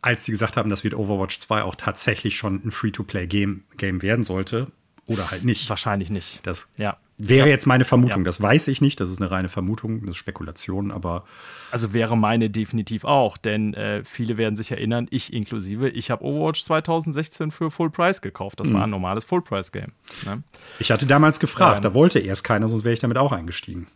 als 0.01 0.25
sie 0.25 0.31
gesagt 0.31 0.57
haben, 0.57 0.69
das 0.69 0.83
wird 0.83 0.93
Overwatch 0.93 1.39
2 1.39 1.63
auch 1.63 1.75
tatsächlich 1.75 2.35
schon 2.35 2.61
ein 2.65 2.71
Free-to-Play-Game 2.71 3.63
Game 3.77 4.01
werden 4.01 4.23
sollte. 4.23 4.71
Oder 5.07 5.29
halt 5.31 5.43
nicht. 5.43 5.69
Wahrscheinlich 5.69 6.09
nicht. 6.09 6.45
Das 6.45 6.71
ja. 6.77 6.97
wäre 7.17 7.49
jetzt 7.49 7.67
meine 7.67 7.85
Vermutung. 7.85 8.21
Ja. 8.21 8.25
Das 8.25 8.41
weiß 8.41 8.67
ich 8.69 8.81
nicht. 8.81 8.99
Das 8.99 9.09
ist 9.09 9.19
eine 9.19 9.29
reine 9.29 9.49
Vermutung, 9.49 10.01
das 10.01 10.11
ist 10.11 10.17
Spekulation, 10.17 10.91
aber. 10.91 11.25
Also 11.71 11.93
wäre 11.93 12.17
meine 12.17 12.49
definitiv 12.49 13.03
auch, 13.03 13.37
denn 13.37 13.73
äh, 13.73 14.03
viele 14.03 14.37
werden 14.37 14.55
sich 14.55 14.71
erinnern, 14.71 15.07
ich 15.09 15.33
inklusive, 15.33 15.89
ich 15.89 16.11
habe 16.11 16.23
Overwatch 16.23 16.63
2016 16.63 17.51
für 17.51 17.71
Full 17.71 17.89
Price 17.89 18.21
gekauft. 18.21 18.59
Das 18.59 18.69
mhm. 18.69 18.73
war 18.73 18.83
ein 18.83 18.89
normales 18.89 19.25
Full 19.25 19.41
Price-Game. 19.41 19.91
Ne? 20.25 20.43
Ich 20.79 20.91
hatte 20.91 21.05
damals 21.05 21.39
gefragt, 21.39 21.77
ähm, 21.77 21.83
da 21.83 21.93
wollte 21.93 22.19
erst 22.19 22.43
keiner, 22.43 22.69
sonst 22.69 22.83
wäre 22.83 22.93
ich 22.93 22.99
damit 22.99 23.17
auch 23.17 23.31
eingestiegen. 23.31 23.87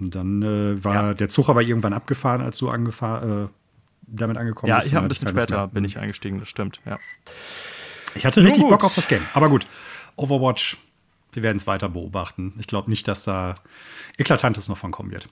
Und 0.00 0.14
dann 0.14 0.42
äh, 0.42 0.82
war 0.82 0.94
ja. 0.94 1.14
der 1.14 1.28
Zug 1.28 1.48
aber 1.48 1.62
irgendwann 1.62 1.92
abgefahren, 1.92 2.40
als 2.40 2.58
du 2.58 2.68
angefahren, 2.68 3.44
äh, 3.44 3.48
damit 4.06 4.36
angekommen 4.36 4.68
ja, 4.68 4.76
bist. 4.76 4.88
Ja, 4.88 4.90
ich 4.90 4.94
habe 4.96 5.06
ein 5.06 5.08
bisschen 5.08 5.28
später 5.28 5.68
bin 5.68 5.84
ich 5.84 5.98
eingestiegen, 5.98 6.38
das 6.38 6.48
stimmt, 6.48 6.80
ja. 6.86 6.98
Ich 8.14 8.24
hatte 8.24 8.42
richtig 8.42 8.62
Bock 8.62 8.84
auf 8.84 8.94
das 8.94 9.08
Game. 9.08 9.26
Aber 9.34 9.48
gut, 9.48 9.66
Overwatch, 10.16 10.76
wir 11.32 11.42
werden 11.42 11.56
es 11.56 11.66
weiter 11.66 11.88
beobachten. 11.88 12.54
Ich 12.58 12.66
glaube 12.66 12.90
nicht, 12.90 13.08
dass 13.08 13.24
da 13.24 13.54
Eklatantes 14.18 14.68
noch 14.68 14.78
von 14.78 14.92
kommen 14.92 15.10
wird. 15.10 15.28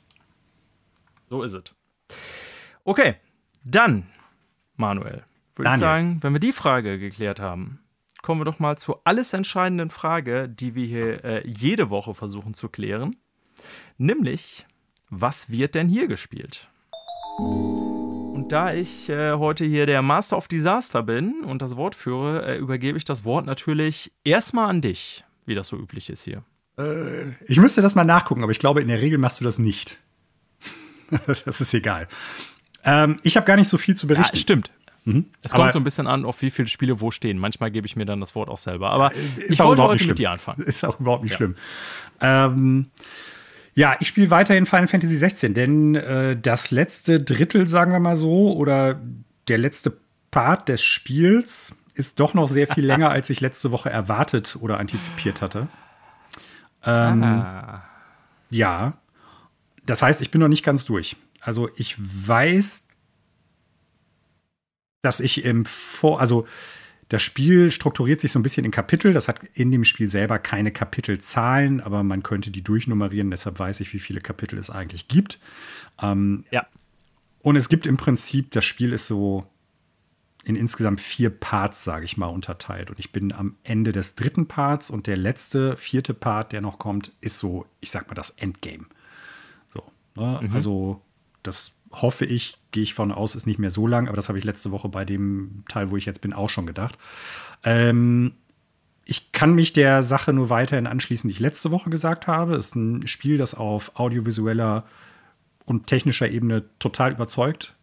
So 1.30 1.42
ist 1.42 1.54
es. 1.54 1.62
Okay, 2.84 3.16
dann, 3.64 4.08
Manuel, 4.76 5.24
würde 5.54 5.70
ich 5.72 5.78
sagen, 5.78 6.18
wenn 6.22 6.32
wir 6.32 6.40
die 6.40 6.52
Frage 6.52 6.98
geklärt 6.98 7.38
haben, 7.38 7.78
kommen 8.22 8.40
wir 8.40 8.44
doch 8.44 8.58
mal 8.58 8.76
zur 8.78 9.00
alles 9.04 9.32
entscheidenden 9.32 9.90
Frage, 9.90 10.48
die 10.48 10.74
wir 10.74 10.86
hier 10.86 11.24
äh, 11.24 11.48
jede 11.48 11.90
Woche 11.90 12.14
versuchen 12.14 12.54
zu 12.54 12.68
klären. 12.68 13.16
Nämlich, 13.98 14.66
was 15.10 15.50
wird 15.50 15.74
denn 15.74 15.88
hier 15.88 16.08
gespielt? 16.08 16.68
Da 18.52 18.74
ich 18.74 19.08
äh, 19.08 19.32
heute 19.32 19.64
hier 19.64 19.86
der 19.86 20.02
Master 20.02 20.36
of 20.36 20.46
Disaster 20.46 21.02
bin 21.02 21.42
und 21.42 21.62
das 21.62 21.74
Wort 21.78 21.94
führe, 21.94 22.44
äh, 22.44 22.58
übergebe 22.58 22.98
ich 22.98 23.06
das 23.06 23.24
Wort 23.24 23.46
natürlich 23.46 24.12
erstmal 24.24 24.68
an 24.68 24.82
dich, 24.82 25.24
wie 25.46 25.54
das 25.54 25.68
so 25.68 25.78
üblich 25.78 26.10
ist 26.10 26.24
hier. 26.24 26.42
Äh, 26.78 27.30
ich 27.46 27.58
müsste 27.58 27.80
das 27.80 27.94
mal 27.94 28.04
nachgucken, 28.04 28.42
aber 28.42 28.52
ich 28.52 28.58
glaube, 28.58 28.82
in 28.82 28.88
der 28.88 29.00
Regel 29.00 29.16
machst 29.16 29.40
du 29.40 29.44
das 29.44 29.58
nicht. 29.58 29.96
das 31.26 31.62
ist 31.62 31.72
egal. 31.72 32.08
Ähm, 32.84 33.20
ich 33.22 33.38
habe 33.38 33.46
gar 33.46 33.56
nicht 33.56 33.68
so 33.68 33.78
viel 33.78 33.96
zu 33.96 34.06
berichten. 34.06 34.36
Ja, 34.36 34.40
stimmt. 34.42 34.70
Mhm. 35.06 35.30
Es 35.42 35.52
kommt 35.52 35.62
aber 35.62 35.72
so 35.72 35.80
ein 35.80 35.84
bisschen 35.84 36.06
an, 36.06 36.26
auf 36.26 36.42
wie 36.42 36.50
viele 36.50 36.68
Spiele 36.68 37.00
wo 37.00 37.10
stehen. 37.10 37.38
Manchmal 37.38 37.70
gebe 37.70 37.86
ich 37.86 37.96
mir 37.96 38.04
dann 38.04 38.20
das 38.20 38.34
Wort 38.34 38.50
auch 38.50 38.58
selber. 38.58 38.90
Aber 38.90 39.12
ich 39.48 39.58
wollte 39.60 39.82
heute 39.82 40.06
mit 40.06 40.18
dir 40.18 40.30
anfangen. 40.30 40.60
Ist 40.64 40.84
auch 40.84 41.00
überhaupt 41.00 41.22
nicht 41.22 41.32
ja. 41.32 41.36
schlimm. 41.38 41.56
Ähm, 42.20 42.90
ja, 43.74 43.96
ich 44.00 44.08
spiele 44.08 44.30
weiterhin 44.30 44.66
Final 44.66 44.88
Fantasy 44.88 45.16
16, 45.16 45.54
denn 45.54 45.94
äh, 45.94 46.36
das 46.36 46.70
letzte 46.70 47.20
Drittel, 47.20 47.68
sagen 47.68 47.92
wir 47.92 48.00
mal 48.00 48.16
so, 48.16 48.54
oder 48.54 49.00
der 49.48 49.58
letzte 49.58 49.96
Part 50.30 50.68
des 50.68 50.82
Spiels 50.82 51.74
ist 51.94 52.20
doch 52.20 52.34
noch 52.34 52.48
sehr 52.48 52.66
viel 52.66 52.84
länger, 52.86 53.10
als 53.10 53.30
ich 53.30 53.40
letzte 53.40 53.70
Woche 53.70 53.90
erwartet 53.90 54.56
oder 54.60 54.78
antizipiert 54.78 55.40
hatte. 55.40 55.68
Ähm, 56.84 57.22
ah. 57.22 57.84
Ja, 58.50 58.94
das 59.86 60.02
heißt, 60.02 60.20
ich 60.20 60.30
bin 60.30 60.40
noch 60.40 60.48
nicht 60.48 60.64
ganz 60.64 60.84
durch. 60.84 61.16
Also 61.40 61.68
ich 61.76 61.96
weiß, 61.98 62.86
dass 65.02 65.20
ich 65.20 65.44
im 65.44 65.64
Vor, 65.64 66.20
also 66.20 66.46
das 67.12 67.20
Spiel 67.20 67.70
strukturiert 67.70 68.20
sich 68.20 68.32
so 68.32 68.38
ein 68.38 68.42
bisschen 68.42 68.64
in 68.64 68.70
Kapitel. 68.70 69.12
Das 69.12 69.28
hat 69.28 69.44
in 69.52 69.70
dem 69.70 69.84
Spiel 69.84 70.08
selber 70.08 70.38
keine 70.38 70.72
Kapitelzahlen, 70.72 71.82
aber 71.82 72.02
man 72.02 72.22
könnte 72.22 72.50
die 72.50 72.62
durchnummerieren. 72.62 73.30
Deshalb 73.30 73.58
weiß 73.58 73.80
ich, 73.80 73.92
wie 73.92 73.98
viele 73.98 74.22
Kapitel 74.22 74.58
es 74.58 74.70
eigentlich 74.70 75.08
gibt. 75.08 75.38
Ähm, 76.00 76.46
ja. 76.50 76.66
Und 77.42 77.56
es 77.56 77.68
gibt 77.68 77.84
im 77.84 77.98
Prinzip, 77.98 78.50
das 78.52 78.64
Spiel 78.64 78.94
ist 78.94 79.08
so 79.08 79.46
in 80.44 80.56
insgesamt 80.56 81.02
vier 81.02 81.28
Parts, 81.28 81.84
sage 81.84 82.06
ich 82.06 82.16
mal, 82.16 82.28
unterteilt. 82.28 82.88
Und 82.88 82.98
ich 82.98 83.12
bin 83.12 83.30
am 83.30 83.56
Ende 83.62 83.92
des 83.92 84.14
dritten 84.14 84.48
Parts 84.48 84.88
und 84.88 85.06
der 85.06 85.18
letzte, 85.18 85.76
vierte 85.76 86.14
Part, 86.14 86.52
der 86.52 86.62
noch 86.62 86.78
kommt, 86.78 87.12
ist 87.20 87.38
so, 87.38 87.66
ich 87.82 87.90
sag 87.90 88.08
mal, 88.08 88.14
das 88.14 88.30
Endgame. 88.30 88.86
So, 89.74 89.82
ne? 90.16 90.40
mhm. 90.42 90.54
Also, 90.54 91.02
das 91.42 91.74
hoffe 91.92 92.24
ich, 92.24 92.58
gehe 92.70 92.82
ich 92.82 92.94
von 92.94 93.12
aus, 93.12 93.34
ist 93.34 93.46
nicht 93.46 93.58
mehr 93.58 93.70
so 93.70 93.86
lang, 93.86 94.08
aber 94.08 94.16
das 94.16 94.28
habe 94.28 94.38
ich 94.38 94.44
letzte 94.44 94.70
Woche 94.70 94.88
bei 94.88 95.04
dem 95.04 95.64
Teil, 95.68 95.90
wo 95.90 95.96
ich 95.96 96.06
jetzt 96.06 96.20
bin, 96.20 96.32
auch 96.32 96.48
schon 96.48 96.66
gedacht. 96.66 96.98
Ähm, 97.64 98.32
ich 99.04 99.32
kann 99.32 99.54
mich 99.54 99.72
der 99.72 100.02
Sache 100.02 100.32
nur 100.32 100.48
weiterhin 100.48 100.86
anschließen, 100.86 101.28
die 101.28 101.34
ich 101.34 101.40
letzte 101.40 101.70
Woche 101.70 101.90
gesagt 101.90 102.26
habe. 102.26 102.54
Es 102.54 102.66
ist 102.66 102.76
ein 102.76 103.06
Spiel, 103.06 103.36
das 103.36 103.54
auf 103.54 103.98
audiovisueller 103.98 104.84
und 105.64 105.86
technischer 105.86 106.28
Ebene 106.28 106.64
total 106.78 107.12
überzeugt 107.12 107.74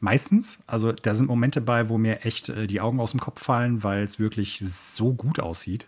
Meistens. 0.00 0.62
Also 0.66 0.92
da 0.92 1.12
sind 1.12 1.26
Momente 1.26 1.60
bei, 1.60 1.88
wo 1.88 1.98
mir 1.98 2.24
echt 2.24 2.48
äh, 2.48 2.66
die 2.68 2.80
Augen 2.80 3.00
aus 3.00 3.10
dem 3.10 3.20
Kopf 3.20 3.42
fallen, 3.42 3.82
weil 3.82 4.04
es 4.04 4.20
wirklich 4.20 4.60
so 4.60 5.12
gut 5.12 5.40
aussieht. 5.40 5.86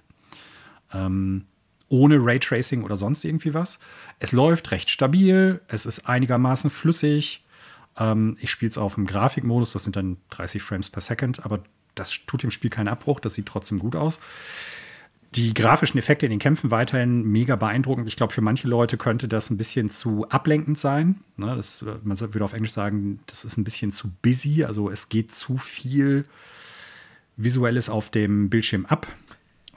Ähm, 0.93 1.47
ohne 1.91 2.17
Raytracing 2.25 2.83
oder 2.83 2.97
sonst 2.97 3.25
irgendwie 3.25 3.53
was. 3.53 3.79
Es 4.19 4.33
läuft 4.33 4.71
recht 4.71 4.89
stabil, 4.89 5.61
es 5.69 5.85
ist 5.85 6.09
einigermaßen 6.09 6.71
flüssig. 6.71 7.45
Ähm, 7.99 8.39
ich 8.41 8.51
spiele 8.51 8.71
es 8.71 8.79
auf 8.79 8.95
dem 8.95 9.07
Grafikmodus, 9.07 9.75
das 9.75 9.85
sind 9.85 9.97
dann 9.97 10.17
30 10.31 10.63
Frames 10.63 10.89
per 10.89 11.03
Second, 11.03 11.45
aber 11.45 11.63
das 11.95 12.11
tut 12.27 12.43
dem 12.43 12.51
Spiel 12.51 12.71
keinen 12.71 12.89
Abbruch, 12.89 13.21
das 13.21 13.35
sieht 13.35 13.47
trotzdem 13.47 13.79
gut 13.79 13.97
aus 13.97 14.21
die 15.35 15.55
grafischen 15.55 15.99
Effekte 15.99 16.27
in 16.27 16.31
den 16.31 16.39
Kämpfen 16.41 16.71
weiterhin 16.71 17.23
mega 17.23 17.55
beeindruckend. 17.55 18.09
Ich 18.09 18.17
glaube, 18.17 18.33
für 18.33 18.41
manche 18.41 18.67
Leute 18.67 18.97
könnte 18.97 19.29
das 19.29 19.49
ein 19.51 19.57
bisschen 19.57 19.89
zu 19.89 20.29
ablenkend 20.29 20.77
sein. 20.77 21.21
Ne, 21.37 21.55
das, 21.55 21.85
man 22.03 22.19
würde 22.19 22.45
auf 22.45 22.53
Englisch 22.53 22.73
sagen, 22.73 23.21
das 23.27 23.45
ist 23.45 23.57
ein 23.57 23.65
bisschen 23.65 23.93
zu 23.93 24.11
busy. 24.23 24.65
Also 24.65 24.91
es 24.91 25.09
geht 25.09 25.33
zu 25.33 25.57
viel 25.57 26.25
Visuelles 27.37 27.89
auf 27.89 28.11
dem 28.11 28.51
Bildschirm 28.51 28.87
ab. 28.87 29.07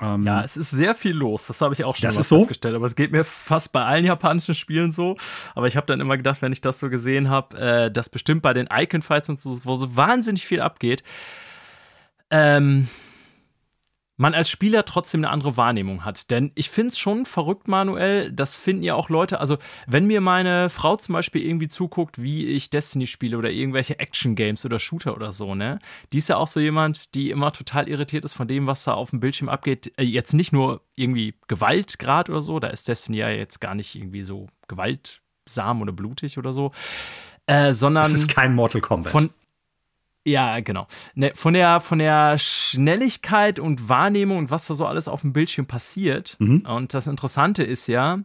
Ähm, 0.02 0.26
ja, 0.26 0.44
es 0.44 0.58
ist 0.58 0.72
sehr 0.72 0.96
viel 0.96 1.16
los. 1.16 1.48
Das 1.48 1.62
habe 1.62 1.74
ich 1.74 1.84
auch 1.84 1.96
schon 1.96 2.10
das 2.10 2.28
so? 2.28 2.40
festgestellt. 2.40 2.76
Aber 2.76 2.86
es 2.86 2.96
geht 2.96 3.12
mir 3.12 3.24
fast 3.24 3.72
bei 3.72 3.84
allen 3.84 4.06
japanischen 4.06 4.56
Spielen 4.56 4.92
so. 4.92 5.18
Aber 5.56 5.68
ich 5.68 5.78
habe 5.78 5.86
dann 5.86 6.00
immer 6.00 6.18
gedacht, 6.18 6.42
wenn 6.42 6.52
ich 6.52 6.62
das 6.62 6.80
so 6.80 6.90
gesehen 6.90 7.30
habe, 7.30 7.58
äh, 7.58 7.92
dass 7.92 8.10
bestimmt 8.10 8.42
bei 8.42 8.54
den 8.54 8.68
Icon-Fights 8.72 9.30
und 9.30 9.40
so, 9.40 9.60
wo 9.64 9.76
so 9.76 9.96
wahnsinnig 9.96 10.46
viel 10.46 10.62
abgeht, 10.62 11.04
ähm, 12.32 12.88
man 14.18 14.34
als 14.34 14.50
Spieler 14.50 14.86
trotzdem 14.86 15.22
eine 15.22 15.32
andere 15.32 15.58
Wahrnehmung 15.58 16.06
hat. 16.06 16.30
Denn 16.30 16.52
ich 16.56 16.70
finde 16.70 16.90
es 16.90 17.00
schon 17.00 17.26
verrückt, 17.26 17.68
Manuel, 17.68 18.32
das 18.32 18.60
finden 18.60 18.84
ja 18.84 18.96
auch 18.96 19.10
Leute, 19.10 19.40
also 19.40 19.58
wenn 19.88 20.06
mir 20.06 20.22
meine 20.22 20.70
Frau 20.70 20.96
zum 20.98 21.14
Beispiel 21.14 21.44
irgendwie 21.44 21.68
zuguckt, 21.68 22.22
wie 22.22 22.46
ich 22.46 22.70
Destiny 22.70 23.08
spiele 23.08 23.38
oder 23.38 23.50
irgendwelche 23.50 24.00
Action-Games 24.00 24.66
oder 24.66 24.80
Shooter 24.80 25.16
oder 25.16 25.34
so, 25.34 25.56
ne, 25.56 25.80
die 26.12 26.20
ist 26.20 26.30
ja 26.30 26.38
auch 26.38 26.48
so 26.48 26.60
jemand, 26.60 27.16
die 27.16 27.32
immer 27.32 27.52
total 27.52 27.90
irritiert 27.90 28.24
ist 28.24 28.34
von 28.34 28.48
dem, 28.48 28.68
was 28.68 28.84
da 28.84 28.94
auf 28.94 29.10
dem 29.10 29.20
Bildschirm 29.20 29.50
abgeht. 29.50 29.92
Äh, 29.98 30.04
jetzt 30.04 30.34
nicht 30.34 30.54
nur 30.54 30.82
irgendwie 30.96 31.36
Gewaltgrad 31.48 32.30
oder 32.30 32.42
so, 32.42 32.60
da 32.60 32.68
ist 32.68 32.88
Destiny 32.88 33.18
ja 33.18 33.30
jetzt 33.30 33.60
gar 33.60 33.74
nicht 33.74 33.96
irgendwie 33.96 34.24
so 34.24 34.48
gewaltsam 34.68 35.82
oder 35.82 35.92
blutig 35.92 36.38
oder 36.38 36.54
so. 36.54 36.72
Äh, 37.46 37.74
sondern. 37.74 38.06
Es 38.06 38.14
ist 38.14 38.30
kein 38.30 38.56
Mortal 38.56 38.82
Kombat. 38.82 39.12
Von, 39.12 39.32
ja, 40.26 40.60
genau. 40.62 40.88
Ne, 41.16 41.32
von, 41.36 41.54
der, 41.54 41.80
von 41.80 42.00
der 42.00 42.38
Schnelligkeit 42.38 43.60
und 43.60 43.90
Wahrnehmung 43.90 44.38
und 44.38 44.50
was 44.52 44.68
da 44.68 44.76
so 44.76 44.86
alles 44.86 45.08
auf 45.08 45.22
dem 45.22 45.34
Bildschirm 45.34 45.66
passiert. 45.66 46.38
Mhm. 46.40 46.62
Und 46.62 46.94
das 46.94 47.08
Interessante 47.08 47.64
ist 47.64 47.88
ja, 47.88 48.20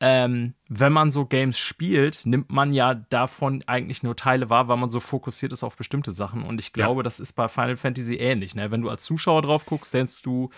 ähm, 0.00 0.54
wenn 0.68 0.92
man 0.92 1.10
so 1.10 1.24
Games 1.24 1.58
spielt, 1.58 2.24
nimmt 2.24 2.52
man 2.52 2.72
ja 2.72 2.94
davon 2.94 3.64
eigentlich 3.66 4.02
nur 4.02 4.16
Teile 4.16 4.50
wahr, 4.50 4.68
weil 4.68 4.76
man 4.76 4.90
so 4.90 5.00
fokussiert 5.00 5.52
ist 5.52 5.64
auf 5.64 5.76
bestimmte 5.76 6.12
Sachen. 6.12 6.42
Und 6.42 6.60
ich 6.60 6.72
glaube, 6.72 7.00
ja. 7.00 7.02
das 7.04 7.20
ist 7.20 7.32
bei 7.32 7.48
Final 7.48 7.76
Fantasy 7.76 8.16
ähnlich. 8.16 8.54
Ne? 8.54 8.70
Wenn 8.70 8.82
du 8.82 8.88
als 8.88 9.04
Zuschauer 9.04 9.42
drauf 9.42 9.66
guckst, 9.66 9.92
denkst 9.94 10.22
du, 10.22 10.50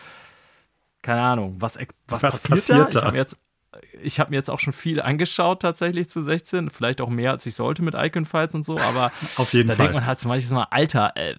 keine 1.00 1.22
Ahnung, 1.22 1.56
was, 1.58 1.78
was, 2.08 2.22
was 2.22 2.42
passiert, 2.42 2.50
passiert 2.50 2.86
da? 2.86 2.90
da? 2.90 2.98
Ich 2.98 3.04
habe 3.06 3.16
jetzt 3.16 3.38
ich 4.02 4.20
habe 4.20 4.30
mir 4.30 4.36
jetzt 4.36 4.50
auch 4.50 4.60
schon 4.60 4.72
viel 4.72 5.00
angeschaut 5.00 5.62
tatsächlich 5.62 6.08
zu 6.08 6.20
16, 6.20 6.70
vielleicht 6.70 7.00
auch 7.00 7.08
mehr 7.08 7.32
als 7.32 7.46
ich 7.46 7.54
sollte 7.54 7.82
mit 7.82 7.94
Icon 7.94 8.24
Fights 8.24 8.54
und 8.54 8.64
so, 8.64 8.78
aber 8.78 9.12
auf 9.36 9.52
jeden 9.52 9.68
da 9.68 9.74
Fall. 9.74 9.86
denkt 9.86 9.94
man 9.94 10.06
halt 10.06 10.18
zum 10.18 10.30
Beispiel 10.30 10.54
mal, 10.54 10.68
Alter, 10.70 11.12
äh, 11.16 11.36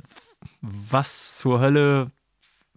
was 0.61 1.37
zur 1.37 1.59
Hölle 1.59 2.11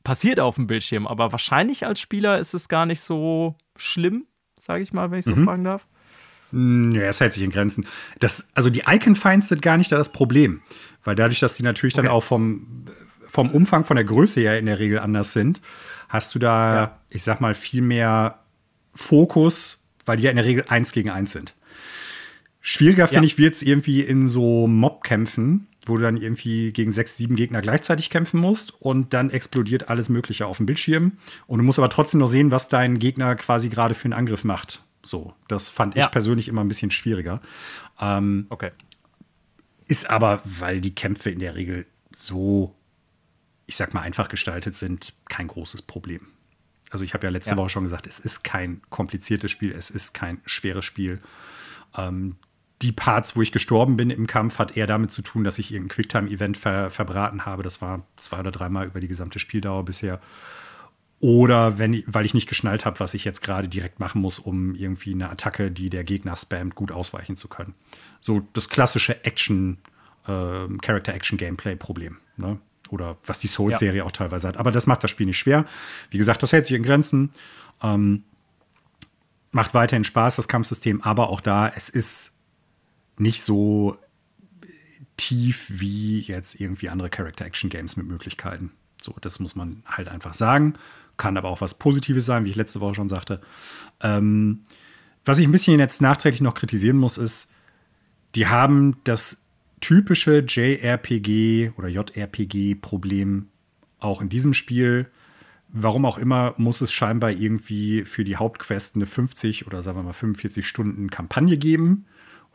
passiert 0.05 0.40
auf 0.40 0.57
dem 0.57 0.66
Bildschirm? 0.66 1.07
Aber 1.07 1.33
wahrscheinlich 1.33 1.87
als 1.87 2.01
Spieler 2.01 2.38
ist 2.38 2.55
es 2.55 2.68
gar 2.68 2.87
nicht 2.87 3.01
so 3.01 3.57
schlimm, 3.77 4.27
sage 4.59 4.83
ich 4.83 4.92
mal, 4.92 5.11
wenn 5.11 5.18
ich 5.18 5.25
so 5.25 5.35
mhm. 5.35 5.44
fragen 5.44 5.64
darf. 5.64 5.87
Hm, 6.53 6.92
ja, 6.94 7.03
es 7.03 7.20
hält 7.20 7.33
sich 7.33 7.42
in 7.42 7.51
Grenzen. 7.51 7.87
Das, 8.18 8.49
also 8.55 8.70
die 8.70 8.85
Icon-Finds 8.87 9.49
sind 9.49 9.62
gar 9.62 9.77
nicht 9.77 9.92
da 9.92 9.96
das 9.96 10.11
Problem. 10.11 10.62
Weil 11.05 11.14
dadurch, 11.14 11.40
dass 11.40 11.57
die 11.57 11.62
natürlich 11.62 11.94
okay. 11.94 12.07
dann 12.07 12.12
auch 12.12 12.23
vom, 12.23 12.85
vom 13.20 13.51
Umfang, 13.51 13.85
von 13.85 13.96
der 13.96 14.05
Größe 14.05 14.40
her 14.40 14.59
in 14.59 14.66
der 14.66 14.79
Regel 14.79 14.99
anders 14.99 15.33
sind, 15.33 15.61
hast 16.09 16.35
du 16.35 16.38
da, 16.38 16.75
ja. 16.75 16.99
ich 17.09 17.23
sag 17.23 17.40
mal, 17.40 17.55
viel 17.55 17.83
mehr 17.83 18.40
Fokus, 18.94 19.79
weil 20.05 20.16
die 20.16 20.24
ja 20.24 20.31
in 20.31 20.37
der 20.37 20.44
Regel 20.44 20.64
eins 20.68 20.92
gegen 20.92 21.11
eins 21.11 21.33
sind. 21.33 21.55
Schwieriger, 22.61 23.09
finde 23.09 23.26
ich, 23.26 23.38
wird 23.38 23.55
es 23.55 23.62
irgendwie 23.62 24.03
in 24.03 24.29
so 24.29 24.66
Mob-Kämpfen, 24.66 25.66
wo 25.87 25.96
du 25.96 26.03
dann 26.03 26.18
irgendwie 26.18 26.72
gegen 26.72 26.92
sechs, 26.92 27.16
sieben 27.16 27.35
Gegner 27.35 27.62
gleichzeitig 27.62 28.11
kämpfen 28.11 28.38
musst 28.38 28.81
und 28.81 29.14
dann 29.14 29.31
explodiert 29.31 29.88
alles 29.88 30.11
Mögliche 30.11 30.46
auf 30.46 30.59
dem 30.59 30.66
Bildschirm. 30.66 31.12
Und 31.46 31.59
du 31.59 31.64
musst 31.64 31.79
aber 31.79 31.88
trotzdem 31.88 32.20
noch 32.20 32.26
sehen, 32.29 32.50
was 32.50 32.68
dein 32.68 32.98
Gegner 32.98 33.35
quasi 33.35 33.70
gerade 33.70 33.94
für 33.94 34.05
einen 34.05 34.12
Angriff 34.12 34.44
macht. 34.44 34.83
So, 35.03 35.33
das 35.48 35.70
fand 35.70 35.94
ja. 35.94 36.05
ich 36.05 36.11
persönlich 36.11 36.48
immer 36.48 36.61
ein 36.61 36.68
bisschen 36.68 36.90
schwieriger. 36.90 37.40
Ähm, 37.98 38.46
okay. 38.50 38.72
Ist 39.88 40.09
aber, 40.11 40.42
weil 40.44 40.83
die 40.83 40.94
Kämpfe 40.94 41.31
in 41.31 41.38
der 41.38 41.55
Regel 41.55 41.87
so, 42.14 42.74
ich 43.66 43.76
sag 43.76 43.94
mal, 43.94 44.03
einfach 44.03 44.29
gestaltet 44.29 44.74
sind, 44.74 45.14
kein 45.29 45.46
großes 45.46 45.83
Problem. 45.83 46.29
Also 46.90 47.05
ich 47.05 47.14
habe 47.14 47.26
ja 47.26 47.31
letzte 47.31 47.53
ja. 47.53 47.57
Woche 47.57 47.70
schon 47.70 47.85
gesagt, 47.85 48.07
es 48.07 48.18
ist 48.18 48.42
kein 48.42 48.83
kompliziertes 48.90 49.50
Spiel, 49.50 49.72
es 49.72 49.90
ist 49.90 50.12
kein 50.12 50.40
schweres 50.44 50.85
Spiel. 50.85 51.20
Ähm, 51.96 52.37
die 52.83 52.92
Parts, 52.92 53.37
wo 53.37 53.42
ich 53.42 53.53
gestorben 53.53 53.96
bin 53.96 54.11
im 54.11 54.26
Kampf, 54.26 54.59
hat 54.59 54.76
eher 54.76 54.87
damit 54.87 55.11
zu 55.11 55.22
tun, 55.22 55.44
dass 55.44 55.59
ich 55.59 55.72
irgendein 55.72 55.94
Quicktime-Event 55.94 56.57
ver 56.57 56.90
verbraten 56.90 57.44
habe. 57.44 57.62
Das 57.62 57.83
war 57.83 58.07
zwei 58.16 58.40
oder 58.40 58.50
dreimal 58.50 58.87
über 58.87 59.00
die 59.00 59.09
gesamte 59.09 59.38
Spieldauer 59.38 59.85
bisher. 59.85 60.20
Oder 61.20 61.79
wenn, 61.79 62.03
weil 62.07 62.24
ich 62.24 62.33
nicht 62.33 62.48
geschnallt 62.48 62.87
habe, 62.87 62.98
was 62.98 63.12
ich 63.12 63.24
jetzt 63.24 63.42
gerade 63.42 63.68
direkt 63.68 64.00
machen 64.00 64.22
muss, 64.22 64.38
um 64.38 64.74
irgendwie 64.74 65.12
eine 65.12 65.29
Attacke, 65.29 65.70
die 65.70 65.90
der 65.90 66.03
Gegner 66.03 66.35
spammt, 66.35 66.74
gut 66.74 66.90
ausweichen 66.90 67.37
zu 67.37 67.48
können. 67.48 67.74
So 68.22 68.48
das 68.55 68.70
klassische 68.70 69.22
Action, 69.26 69.76
äh, 70.26 70.66
Character-Action-Gameplay-Problem. 70.81 72.16
Ne? 72.38 72.59
Oder 72.90 73.16
was 73.24 73.38
die 73.38 73.46
Souls-Serie 73.46 73.98
ja. 73.98 74.05
auch 74.05 74.12
teilweise 74.12 74.48
hat. 74.48 74.57
Aber 74.57 74.72
das 74.72 74.87
macht 74.87 75.05
das 75.05 75.11
Spiel 75.11 75.26
nicht 75.26 75.38
schwer. 75.38 75.64
Wie 76.11 76.18
gesagt, 76.18 76.42
das 76.42 76.53
hält 76.53 76.66
sich 76.66 76.76
in 76.76 76.83
Grenzen. 76.83 77.31
Ähm, 77.83 78.24
macht 79.53 79.74
weiterhin 79.74 80.05
Spaß, 80.05 80.37
das 80.37 80.48
Kampfsystem. 80.48 81.03
Aber 81.03 81.29
auch 81.29 81.40
da, 81.40 81.68
es 81.68 81.88
ist 81.88 82.38
nicht 83.18 83.42
so 83.42 83.96
tief 85.16 85.66
wie 85.68 86.20
jetzt 86.20 86.59
irgendwie 86.61 86.88
andere 86.88 87.11
Character-Action-Games 87.11 87.96
mit 87.96 88.07
Möglichkeiten. 88.07 88.72
So, 89.00 89.14
das 89.20 89.38
muss 89.38 89.55
man 89.55 89.83
halt 89.87 90.09
einfach 90.09 90.35
sagen. 90.35 90.74
Kann 91.16 91.37
aber 91.37 91.48
auch 91.48 91.61
was 91.61 91.74
Positives 91.74 92.24
sein, 92.24 92.44
wie 92.44 92.50
ich 92.50 92.57
letzte 92.57 92.81
Woche 92.81 92.94
schon 92.94 93.09
sagte. 93.09 93.40
Ähm, 94.00 94.62
was 95.24 95.38
ich 95.38 95.46
ein 95.46 95.53
bisschen 95.53 95.79
jetzt 95.79 96.00
nachträglich 96.00 96.40
noch 96.40 96.55
kritisieren 96.55 96.96
muss, 96.96 97.18
ist, 97.18 97.50
die 98.35 98.46
haben 98.46 98.96
das 99.05 99.39
typische 99.81 100.45
JRPG 100.47 101.73
oder 101.77 101.88
JRPG-Problem 101.88 103.49
auch 103.99 104.21
in 104.21 104.29
diesem 104.29 104.55
Spiel. 104.55 105.11
Warum 105.69 106.05
auch 106.05 106.19
immer 106.19 106.55
muss 106.57 106.81
es 106.81 106.93
scheinbar 106.93 107.31
irgendwie 107.31 108.05
für 108.05 108.25
die 108.25 108.37
Hauptquest 108.37 108.97
eine 108.97 109.07
50 109.07 109.66
oder 109.66 109.83
sagen 109.83 109.99
wir 109.99 110.03
mal 110.03 110.12
45 110.12 110.66
Stunden 110.66 111.11
Kampagne 111.11 111.57
geben. 111.57 112.07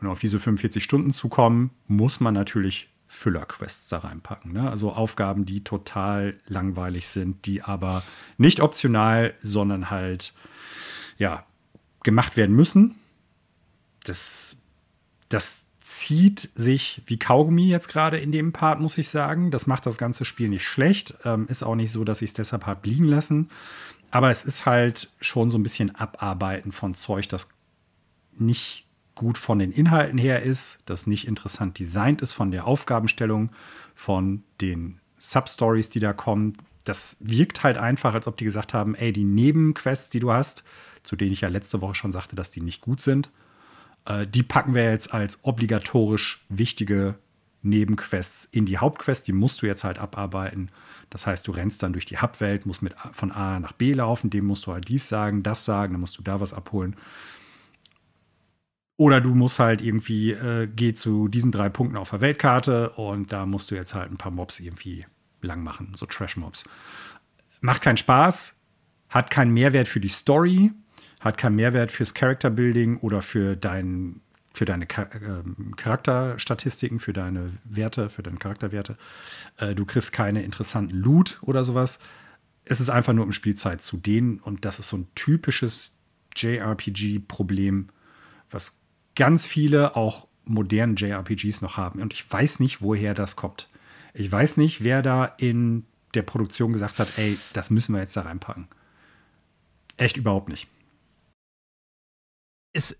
Und 0.01 0.07
auf 0.07 0.19
diese 0.19 0.39
45 0.39 0.83
Stunden 0.83 1.11
zu 1.11 1.29
kommen, 1.29 1.71
muss 1.87 2.19
man 2.19 2.33
natürlich 2.33 2.89
Füller-Quests 3.07 3.87
da 3.87 3.99
reinpacken. 3.99 4.51
Ne? 4.51 4.69
Also 4.69 4.91
Aufgaben, 4.91 5.45
die 5.45 5.63
total 5.63 6.37
langweilig 6.47 7.07
sind, 7.07 7.45
die 7.45 7.61
aber 7.61 8.03
nicht 8.37 8.59
optional, 8.59 9.35
sondern 9.41 9.89
halt 9.89 10.33
ja 11.17 11.45
gemacht 12.03 12.35
werden 12.35 12.55
müssen. 12.55 12.95
Das, 14.03 14.57
das 15.29 15.64
zieht 15.85 16.49
sich 16.55 17.03
wie 17.05 17.19
Kaugummi 17.19 17.67
jetzt 17.67 17.89
gerade 17.89 18.17
in 18.17 18.31
dem 18.31 18.51
Part, 18.53 18.79
muss 18.81 18.97
ich 18.97 19.07
sagen. 19.07 19.51
Das 19.51 19.67
macht 19.67 19.85
das 19.85 19.99
ganze 19.99 20.25
Spiel 20.25 20.49
nicht 20.49 20.65
schlecht. 20.65 21.13
Ähm, 21.23 21.47
ist 21.47 21.61
auch 21.61 21.75
nicht 21.75 21.91
so, 21.91 22.03
dass 22.03 22.23
ich 22.23 22.31
es 22.31 22.33
deshalb 22.33 22.65
habe 22.65 22.89
liegen 22.89 23.05
lassen. 23.05 23.51
Aber 24.09 24.31
es 24.31 24.45
ist 24.45 24.65
halt 24.65 25.11
schon 25.21 25.51
so 25.51 25.59
ein 25.59 25.63
bisschen 25.63 25.95
Abarbeiten 25.95 26.71
von 26.71 26.95
Zeug, 26.95 27.29
das 27.29 27.49
nicht 28.35 28.87
gut 29.13 29.37
von 29.37 29.59
den 29.59 29.71
Inhalten 29.71 30.17
her 30.17 30.41
ist, 30.41 30.81
das 30.87 31.05
nicht 31.05 31.27
interessant 31.27 31.77
designt 31.77 32.19
ist 32.23 32.33
von 32.33 32.49
der 32.49 32.65
Aufgabenstellung, 32.65 33.51
von 33.93 34.43
den 34.61 34.99
Substories, 35.19 35.91
die 35.91 35.99
da 35.99 36.13
kommen. 36.13 36.57
Das 36.83 37.17
wirkt 37.19 37.63
halt 37.63 37.77
einfach, 37.77 38.15
als 38.15 38.25
ob 38.25 38.37
die 38.37 38.45
gesagt 38.45 38.73
haben, 38.73 38.95
ey, 38.95 39.13
die 39.13 39.23
Nebenquests, 39.23 40.09
die 40.09 40.19
du 40.19 40.33
hast, 40.33 40.63
zu 41.03 41.15
denen 41.15 41.31
ich 41.33 41.41
ja 41.41 41.49
letzte 41.49 41.79
Woche 41.81 41.93
schon 41.93 42.11
sagte, 42.11 42.35
dass 42.35 42.49
die 42.49 42.61
nicht 42.61 42.81
gut 42.81 43.01
sind, 43.01 43.29
äh, 44.05 44.27
die 44.27 44.43
packen 44.43 44.75
wir 44.75 44.89
jetzt 44.89 45.13
als 45.13 45.43
obligatorisch 45.43 46.45
wichtige 46.49 47.15
Nebenquests 47.61 48.45
in 48.45 48.65
die 48.65 48.77
Hauptquest. 48.77 49.27
Die 49.27 49.33
musst 49.33 49.61
du 49.61 49.65
jetzt 49.65 49.83
halt 49.83 49.99
abarbeiten. 49.99 50.69
Das 51.09 51.27
heißt, 51.27 51.47
du 51.47 51.51
rennst 51.51 51.83
dann 51.83 51.93
durch 51.93 52.05
die 52.05 52.17
Hubwelt, 52.17 52.65
musst 52.65 52.81
mit 52.81 52.95
von 53.11 53.31
A 53.31 53.59
nach 53.59 53.73
B 53.73 53.93
laufen, 53.93 54.29
dem 54.29 54.45
musst 54.45 54.65
du 54.65 54.73
halt 54.73 54.87
dies 54.87 55.07
sagen, 55.07 55.43
das 55.43 55.65
sagen, 55.65 55.93
dann 55.93 56.01
musst 56.01 56.17
du 56.17 56.23
da 56.23 56.39
was 56.39 56.53
abholen. 56.53 56.95
Oder 58.97 59.19
du 59.19 59.35
musst 59.35 59.59
halt 59.59 59.81
irgendwie, 59.81 60.31
äh, 60.31 60.67
geh 60.73 60.93
zu 60.93 61.27
diesen 61.27 61.51
drei 61.51 61.69
Punkten 61.69 61.97
auf 61.97 62.11
der 62.11 62.21
Weltkarte 62.21 62.91
und 62.91 63.31
da 63.31 63.45
musst 63.45 63.71
du 63.71 63.75
jetzt 63.75 63.93
halt 63.93 64.09
ein 64.09 64.17
paar 64.17 64.31
Mobs 64.31 64.59
irgendwie 64.59 65.05
lang 65.41 65.63
machen, 65.63 65.91
so 65.95 66.05
Trash-Mobs. 66.05 66.63
Macht 67.59 67.81
keinen 67.81 67.97
Spaß, 67.97 68.59
hat 69.09 69.29
keinen 69.29 69.51
Mehrwert 69.51 69.87
für 69.87 69.99
die 69.99 70.07
Story, 70.07 70.71
hat 71.25 71.39
keinen 71.39 71.55
Mehrwert 71.55 71.91
fürs 71.91 72.13
Character-Building 72.13 72.97
oder 72.97 73.23
für, 73.23 73.55
dein, 73.55 74.21
für 74.53 74.65
deine 74.65 74.85
Char 74.85 75.13
äh, 75.15 75.43
Charakterstatistiken, 75.75 76.99
für 76.99 77.13
deine 77.13 77.53
Werte, 77.63 78.09
für 78.09 78.21
deine 78.21 78.37
Charakterwerte. 78.37 78.95
Äh, 79.57 79.73
du 79.73 79.85
kriegst 79.85 80.13
keine 80.13 80.43
interessanten 80.43 80.95
Loot 80.95 81.39
oder 81.41 81.63
sowas. 81.63 81.99
Es 82.63 82.79
ist 82.79 82.89
einfach 82.89 83.13
nur 83.13 83.25
um 83.25 83.31
Spielzeit 83.31 83.81
zu 83.81 83.97
dehnen 83.97 84.39
und 84.39 84.65
das 84.65 84.77
ist 84.77 84.89
so 84.89 84.97
ein 84.97 85.07
typisches 85.15 85.93
JRPG-Problem, 86.35 87.89
was 88.51 88.81
ganz 89.15 89.47
viele 89.47 89.95
auch 89.95 90.27
modernen 90.43 90.95
JRPGs 90.95 91.61
noch 91.61 91.75
haben. 91.75 92.01
Und 92.01 92.13
ich 92.13 92.31
weiß 92.31 92.59
nicht, 92.59 92.83
woher 92.83 93.15
das 93.15 93.35
kommt. 93.35 93.67
Ich 94.13 94.31
weiß 94.31 94.57
nicht, 94.57 94.83
wer 94.83 95.01
da 95.01 95.25
in 95.25 95.85
der 96.13 96.21
Produktion 96.21 96.71
gesagt 96.71 96.99
hat, 96.99 97.17
ey, 97.17 97.35
das 97.53 97.71
müssen 97.71 97.93
wir 97.93 98.01
jetzt 98.01 98.15
da 98.15 98.21
reinpacken. 98.21 98.67
Echt 99.97 100.17
überhaupt 100.17 100.49
nicht. 100.49 100.67
Ist 102.75 102.97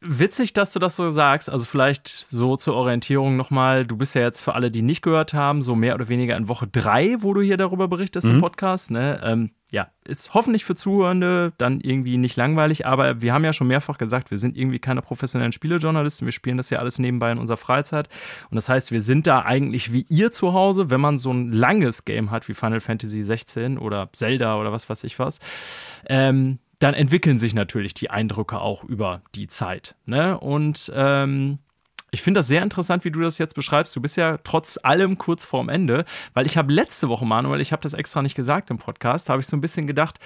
witzig, 0.00 0.52
dass 0.52 0.72
du 0.72 0.78
das 0.78 0.96
so 0.96 1.08
sagst. 1.10 1.48
Also 1.48 1.64
vielleicht 1.64 2.26
so 2.28 2.56
zur 2.56 2.74
Orientierung 2.74 3.36
nochmal. 3.36 3.86
Du 3.86 3.96
bist 3.96 4.14
ja 4.14 4.22
jetzt 4.22 4.42
für 4.42 4.54
alle, 4.54 4.70
die 4.70 4.82
nicht 4.82 5.02
gehört 5.02 5.34
haben, 5.34 5.62
so 5.62 5.74
mehr 5.74 5.94
oder 5.94 6.08
weniger 6.08 6.36
in 6.36 6.48
Woche 6.48 6.66
drei, 6.66 7.16
wo 7.20 7.32
du 7.32 7.40
hier 7.40 7.56
darüber 7.56 7.88
berichtest 7.88 8.26
mhm. 8.26 8.34
im 8.34 8.40
Podcast. 8.40 8.90
Ne? 8.90 9.20
Ähm, 9.22 9.50
ja, 9.70 9.88
ist 10.04 10.34
hoffentlich 10.34 10.64
für 10.64 10.74
Zuhörende 10.74 11.52
dann 11.58 11.80
irgendwie 11.80 12.16
nicht 12.16 12.36
langweilig, 12.36 12.86
aber 12.86 13.20
wir 13.20 13.32
haben 13.32 13.44
ja 13.44 13.52
schon 13.52 13.66
mehrfach 13.66 13.98
gesagt, 13.98 14.30
wir 14.30 14.38
sind 14.38 14.56
irgendwie 14.56 14.78
keine 14.78 15.02
professionellen 15.02 15.50
Spielejournalisten, 15.50 16.26
wir 16.26 16.32
spielen 16.32 16.58
das 16.58 16.70
ja 16.70 16.78
alles 16.78 17.00
nebenbei 17.00 17.32
in 17.32 17.38
unserer 17.38 17.56
Freizeit 17.56 18.08
und 18.50 18.54
das 18.54 18.68
heißt, 18.68 18.92
wir 18.92 19.00
sind 19.00 19.26
da 19.26 19.40
eigentlich 19.40 19.92
wie 19.92 20.06
ihr 20.08 20.30
zu 20.30 20.52
Hause, 20.52 20.90
wenn 20.90 21.00
man 21.00 21.18
so 21.18 21.32
ein 21.32 21.50
langes 21.50 22.04
Game 22.04 22.30
hat 22.30 22.46
wie 22.46 22.54
Final 22.54 22.78
Fantasy 22.78 23.24
16 23.24 23.76
oder 23.76 24.10
Zelda 24.12 24.60
oder 24.60 24.70
was 24.70 24.88
weiß 24.88 25.02
ich 25.02 25.18
was, 25.18 25.40
ähm, 26.06 26.60
dann 26.78 26.94
entwickeln 26.94 27.38
sich 27.38 27.54
natürlich 27.54 27.94
die 27.94 28.10
Eindrücke 28.10 28.60
auch 28.60 28.84
über 28.84 29.22
die 29.34 29.46
Zeit. 29.46 29.94
Ne? 30.06 30.38
Und 30.38 30.92
ähm, 30.94 31.58
ich 32.10 32.22
finde 32.22 32.38
das 32.38 32.46
sehr 32.46 32.62
interessant, 32.62 33.04
wie 33.04 33.10
du 33.10 33.20
das 33.20 33.38
jetzt 33.38 33.54
beschreibst. 33.54 33.94
Du 33.96 34.00
bist 34.00 34.16
ja 34.16 34.38
trotz 34.44 34.78
allem 34.82 35.18
kurz 35.18 35.44
vorm 35.44 35.68
Ende, 35.68 36.04
weil 36.32 36.46
ich 36.46 36.56
habe 36.56 36.72
letzte 36.72 37.08
Woche, 37.08 37.26
Manuel, 37.26 37.60
ich 37.60 37.72
habe 37.72 37.82
das 37.82 37.92
extra 37.92 38.22
nicht 38.22 38.36
gesagt 38.36 38.70
im 38.70 38.78
Podcast, 38.78 39.28
habe 39.28 39.40
ich 39.40 39.48
so 39.48 39.56
ein 39.56 39.60
bisschen 39.60 39.86
gedacht, 39.86 40.18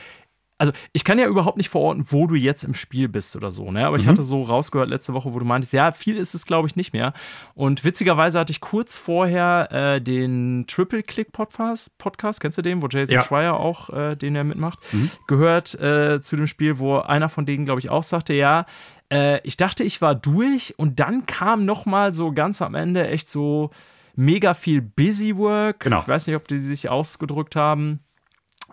also 0.59 0.73
ich 0.93 1.05
kann 1.05 1.19
ja 1.21 1.27
überhaupt 1.27 1.57
nicht 1.57 1.69
verorten, 1.69 2.05
wo 2.09 2.27
du 2.27 2.35
jetzt 2.35 2.65
im 2.65 2.75
Spiel 2.75 3.09
bist 3.09 3.37
oder 3.37 3.53
so, 3.53 3.71
ne? 3.71 3.87
Aber 3.87 3.97
mhm. 3.97 4.03
ich 4.03 4.09
hatte 4.09 4.25
so 4.25 4.43
rausgehört 4.43 4.89
letzte 4.89 5.15
Woche, 5.15 5.33
wo 5.33 5.39
du 5.39 5.45
meintest, 5.45 5.73
ja, 5.73 5.93
viel 5.93 6.17
ist 6.17 6.35
es, 6.35 6.47
glaube 6.47 6.67
ich, 6.67 6.75
nicht 6.75 6.93
mehr. 6.93 7.13
Und 7.55 7.85
witzigerweise 7.85 8.41
hatte 8.41 8.51
ich 8.51 8.61
kurz 8.61 8.97
vorher 8.97 9.69
äh, 9.71 10.01
den 10.01 10.65
Triple 10.67 11.05
Click 11.05 11.31
Podcast, 11.31 11.97
Podcast, 11.99 12.41
kennst 12.41 12.59
du 12.59 12.63
den, 12.63 12.83
wo 12.83 12.89
Jason 12.89 13.15
ja. 13.15 13.23
Schreier 13.23 13.55
auch, 13.55 13.91
äh, 13.91 14.17
den 14.17 14.35
er 14.35 14.43
mitmacht, 14.43 14.81
mhm. 14.93 15.11
gehört 15.29 15.81
äh, 15.81 16.21
zu 16.21 16.35
dem 16.35 16.49
Spiel, 16.49 16.81
wo 16.81 16.99
einer 16.99 17.29
von 17.29 17.47
denen, 17.47 17.65
glaube 17.65 17.79
ich, 17.79 17.89
auch 17.89 18.03
sagte, 18.03 18.35
ja, 18.35 18.67
äh, 19.13 19.41
ich 19.47 19.57
dachte, 19.57 19.85
ich 19.85 20.03
war 20.03 20.17
durch 20.17 20.75
und 20.77 20.99
dann 20.99 21.27
kam 21.27 21.67
noch 21.67 21.87
mal 21.87 22.13
so 22.13 22.33
ganz 22.33 22.61
am 22.63 22.75
Ende 22.75 23.07
echt 23.07 23.31
so 23.31 23.71
mega 24.17 24.55
viel 24.55 24.83
Busy 24.83 25.37
Work. 25.37 25.81
Genau. 25.81 26.01
Ich 26.01 26.09
weiß 26.09 26.27
nicht, 26.27 26.35
ob 26.35 26.49
die 26.49 26.59
sich 26.59 26.91
ausgedrückt 26.91 27.55
haben 27.55 28.01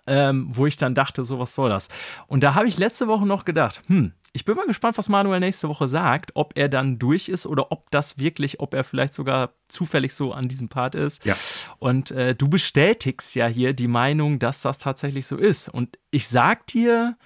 ähm, 0.08 0.48
wo 0.50 0.66
ich 0.66 0.78
dann 0.78 0.96
dachte, 0.96 1.26
so 1.26 1.40
was 1.40 1.56
soll 1.56 1.70
das? 1.70 1.90
Und 2.28 2.44
da 2.44 2.54
habe 2.56 2.68
ich 2.68 2.78
letzte 2.78 3.08
Woche 3.08 3.26
noch 3.26 3.46
gedacht, 3.46 3.82
hm, 3.88 4.14
ich 4.36 4.44
bin 4.44 4.58
mal 4.58 4.68
gespannt, 4.68 4.98
was 4.98 5.08
Manuel 5.08 5.40
nächste 5.40 5.70
Woche 5.70 5.88
sagt, 5.88 6.32
ob 6.34 6.58
er 6.58 6.68
dann 6.68 7.00
durch 7.00 7.30
ist 7.30 7.46
oder 7.46 7.72
ob 7.72 7.90
das 7.90 8.20
wirklich, 8.20 8.60
ob 8.60 8.74
er 8.74 8.84
vielleicht 8.84 9.14
sogar 9.14 9.54
zufällig 9.70 10.14
so 10.14 10.34
an 10.34 10.50
diesem 10.50 10.68
Part 10.68 10.94
ist. 10.94 11.24
Ja. 11.26 11.38
Und 11.80 12.12
äh, 12.12 12.36
du 12.36 12.50
bestätigst 12.50 13.34
ja 13.36 13.48
hier 13.48 13.74
die 13.74 13.88
Meinung, 13.88 14.38
dass 14.38 14.62
das 14.62 14.78
tatsächlich 14.78 15.26
so 15.26 15.38
ist. 15.38 15.70
Und 15.70 15.98
ich 16.12 16.28
sag 16.28 16.68
dir, 16.68 17.18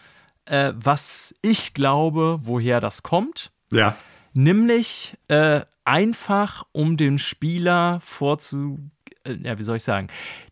äh, 0.46 0.74
was 0.76 1.34
ich 1.42 1.74
glaube, 1.74 2.40
woher 2.44 2.80
das 2.80 3.02
kommt. 3.02 3.52
Ja. 3.72 3.98
Nämlich 4.34 5.18
äh, 5.30 5.62
einfach, 5.86 6.68
um 6.72 6.96
den 6.96 7.18
Spieler 7.18 8.00
vorzu, 8.04 8.78
äh, 9.24 9.34
ja, 9.34 9.58
wie 9.58 9.64
soll 9.64 9.78
ich 9.78 9.84
sagen, 9.84 10.10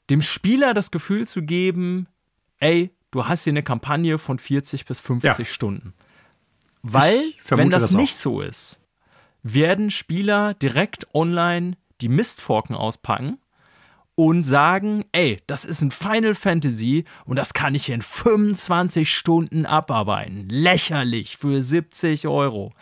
dem 0.10 0.22
Spieler 0.22 0.74
das 0.74 0.90
Gefühl 0.90 1.28
zu 1.28 1.44
geben, 1.44 2.08
ey, 2.60 2.92
du 3.12 3.28
hast 3.28 3.44
hier 3.44 3.54
eine 3.54 3.64
Kampagne 3.64 4.18
von 4.18 4.40
40 4.40 4.86
bis 4.86 5.00
50 5.00 5.38
ja. 5.38 5.46
Stunden. 5.46 5.94
Weil, 6.82 7.22
wenn 7.50 7.70
das, 7.70 7.84
das 7.84 7.92
nicht 7.94 8.16
so 8.16 8.42
ist, 8.42 8.80
werden 9.44 9.90
Spieler 9.90 10.54
direkt 10.54 11.14
online 11.14 11.78
die 12.02 12.10
Mistforken 12.10 12.76
auspacken 12.76 13.40
und 14.16 14.44
sagen, 14.44 15.06
ey, 15.12 15.42
das 15.48 15.64
ist 15.64 15.82
ein 15.82 15.92
Final 15.92 16.34
Fantasy 16.34 17.06
und 17.26 17.36
das 17.38 17.54
kann 17.54 17.76
ich 17.76 17.90
in 17.90 18.02
25 18.02 19.14
Stunden 19.14 19.66
abarbeiten. 19.66 20.50
Lächerlich 20.50 21.38
für 21.38 21.62
70 21.62 22.28
Euro 22.28 22.74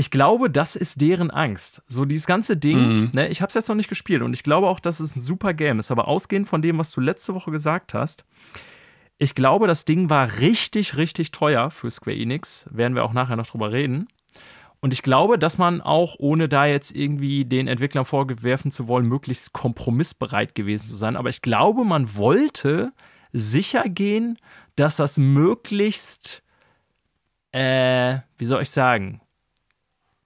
ich 0.00 0.10
glaube, 0.10 0.48
das 0.48 0.76
ist 0.76 1.02
deren 1.02 1.30
Angst. 1.30 1.82
So 1.86 2.06
dieses 2.06 2.24
ganze 2.24 2.56
Ding, 2.56 2.78
mhm. 2.78 3.10
ne, 3.12 3.28
ich 3.28 3.42
habe 3.42 3.50
es 3.50 3.54
jetzt 3.54 3.68
noch 3.68 3.76
nicht 3.76 3.90
gespielt 3.90 4.22
und 4.22 4.32
ich 4.32 4.42
glaube 4.42 4.66
auch, 4.66 4.80
dass 4.80 4.98
es 4.98 5.14
ein 5.14 5.20
super 5.20 5.52
Game 5.52 5.78
ist. 5.78 5.90
Aber 5.90 6.08
ausgehend 6.08 6.48
von 6.48 6.62
dem, 6.62 6.78
was 6.78 6.90
du 6.92 7.02
letzte 7.02 7.34
Woche 7.34 7.50
gesagt 7.50 7.92
hast, 7.92 8.24
ich 9.18 9.34
glaube, 9.34 9.66
das 9.66 9.84
Ding 9.84 10.08
war 10.08 10.40
richtig, 10.40 10.96
richtig 10.96 11.32
teuer 11.32 11.70
für 11.70 11.90
Square 11.90 12.16
Enix. 12.16 12.64
Werden 12.70 12.94
wir 12.94 13.04
auch 13.04 13.12
nachher 13.12 13.36
noch 13.36 13.46
drüber 13.46 13.72
reden. 13.72 14.08
Und 14.80 14.94
ich 14.94 15.02
glaube, 15.02 15.38
dass 15.38 15.58
man 15.58 15.82
auch, 15.82 16.16
ohne 16.18 16.48
da 16.48 16.64
jetzt 16.64 16.96
irgendwie 16.96 17.44
den 17.44 17.68
Entwicklern 17.68 18.06
vorwerfen 18.06 18.70
zu 18.70 18.88
wollen, 18.88 19.04
möglichst 19.04 19.52
kompromissbereit 19.52 20.54
gewesen 20.54 20.88
zu 20.88 20.94
sein. 20.94 21.14
Aber 21.14 21.28
ich 21.28 21.42
glaube, 21.42 21.84
man 21.84 22.16
wollte 22.16 22.94
sicher 23.34 23.84
gehen, 23.84 24.38
dass 24.76 24.96
das 24.96 25.18
möglichst, 25.18 26.42
äh, 27.52 28.20
wie 28.38 28.46
soll 28.46 28.62
ich 28.62 28.70
sagen, 28.70 29.20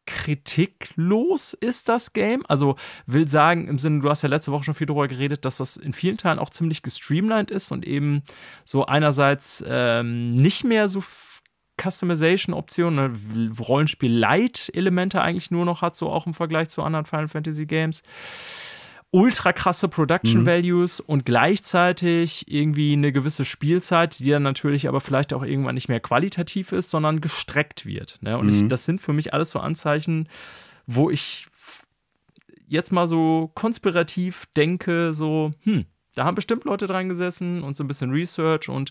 kritiklos 0.06 1.54
ist 1.54 1.88
das 1.88 2.12
Game. 2.12 2.44
Also 2.46 2.76
will 3.06 3.28
sagen, 3.28 3.68
im 3.68 3.78
Sinne, 3.78 4.00
du 4.00 4.10
hast 4.10 4.22
ja 4.22 4.28
letzte 4.28 4.52
Woche 4.52 4.64
schon 4.64 4.74
viel 4.74 4.86
darüber 4.86 5.08
geredet, 5.08 5.44
dass 5.44 5.58
das 5.58 5.76
in 5.76 5.92
vielen 5.92 6.16
Teilen 6.16 6.38
auch 6.38 6.50
ziemlich 6.50 6.82
gestreamlined 6.82 7.50
ist 7.50 7.72
und 7.72 7.86
eben 7.86 8.22
so 8.64 8.86
einerseits 8.86 9.64
ähm, 9.66 10.36
nicht 10.36 10.64
mehr 10.64 10.88
so 10.88 11.02
Customization-Optionen, 11.80 12.94
ne, 12.94 13.52
Rollenspiel-Light-Elemente 13.58 15.20
eigentlich 15.20 15.50
nur 15.50 15.64
noch 15.64 15.82
hat, 15.82 15.96
so 15.96 16.10
auch 16.10 16.26
im 16.26 16.34
Vergleich 16.34 16.68
zu 16.68 16.82
anderen 16.82 17.06
Final 17.06 17.28
Fantasy 17.28 17.66
Games 17.66 18.02
ultra 19.14 19.52
krasse 19.52 19.86
Production 19.86 20.40
mhm. 20.40 20.46
Values 20.46 20.98
und 20.98 21.24
gleichzeitig 21.24 22.50
irgendwie 22.50 22.94
eine 22.94 23.12
gewisse 23.12 23.44
Spielzeit, 23.44 24.18
die 24.18 24.30
dann 24.30 24.42
natürlich 24.42 24.88
aber 24.88 25.00
vielleicht 25.00 25.32
auch 25.32 25.44
irgendwann 25.44 25.76
nicht 25.76 25.88
mehr 25.88 26.00
qualitativ 26.00 26.72
ist, 26.72 26.90
sondern 26.90 27.20
gestreckt 27.20 27.86
wird. 27.86 28.18
Ne? 28.22 28.36
Und 28.36 28.48
mhm. 28.48 28.54
ich, 28.54 28.66
das 28.66 28.84
sind 28.84 29.00
für 29.00 29.12
mich 29.12 29.32
alles 29.32 29.50
so 29.50 29.60
Anzeichen, 29.60 30.28
wo 30.86 31.10
ich 31.10 31.46
jetzt 32.66 32.90
mal 32.90 33.06
so 33.06 33.52
konspirativ 33.54 34.46
denke, 34.56 35.14
so, 35.14 35.52
hm, 35.62 35.84
da 36.16 36.24
haben 36.24 36.34
bestimmt 36.34 36.64
Leute 36.64 36.88
dran 36.88 37.08
gesessen 37.08 37.62
und 37.62 37.76
so 37.76 37.84
ein 37.84 37.88
bisschen 37.88 38.10
Research 38.10 38.68
und 38.68 38.90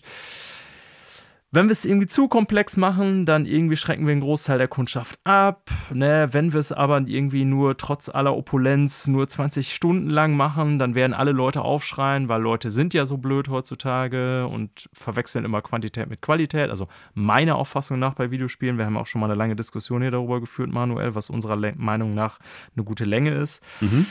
wenn 1.54 1.68
wir 1.68 1.72
es 1.72 1.84
irgendwie 1.84 2.08
zu 2.08 2.26
komplex 2.26 2.76
machen, 2.76 3.26
dann 3.26 3.46
irgendwie 3.46 3.76
schrecken 3.76 4.06
wir 4.06 4.12
einen 4.12 4.20
Großteil 4.20 4.58
der 4.58 4.66
Kundschaft 4.66 5.20
ab. 5.24 5.70
Ne? 5.92 6.28
Wenn 6.32 6.52
wir 6.52 6.58
es 6.58 6.72
aber 6.72 7.00
irgendwie 7.06 7.44
nur 7.44 7.76
trotz 7.76 8.08
aller 8.08 8.36
Opulenz 8.36 9.06
nur 9.06 9.28
20 9.28 9.72
Stunden 9.72 10.10
lang 10.10 10.36
machen, 10.36 10.80
dann 10.80 10.96
werden 10.96 11.14
alle 11.14 11.30
Leute 11.30 11.62
aufschreien, 11.62 12.28
weil 12.28 12.42
Leute 12.42 12.70
sind 12.70 12.92
ja 12.92 13.06
so 13.06 13.18
blöd 13.18 13.48
heutzutage 13.48 14.48
und 14.48 14.88
verwechseln 14.92 15.44
immer 15.44 15.62
Quantität 15.62 16.10
mit 16.10 16.22
Qualität. 16.22 16.70
Also 16.70 16.88
meiner 17.14 17.54
Auffassung 17.54 18.00
nach 18.00 18.14
bei 18.14 18.32
Videospielen, 18.32 18.76
wir 18.76 18.86
haben 18.86 18.96
auch 18.96 19.06
schon 19.06 19.20
mal 19.20 19.30
eine 19.30 19.38
lange 19.38 19.54
Diskussion 19.54 20.02
hier 20.02 20.10
darüber 20.10 20.40
geführt, 20.40 20.72
Manuel, 20.72 21.14
was 21.14 21.30
unserer 21.30 21.56
Meinung 21.76 22.14
nach 22.14 22.40
eine 22.74 22.84
gute 22.84 23.04
Länge 23.04 23.30
ist. 23.30 23.62
Mhm. 23.80 24.06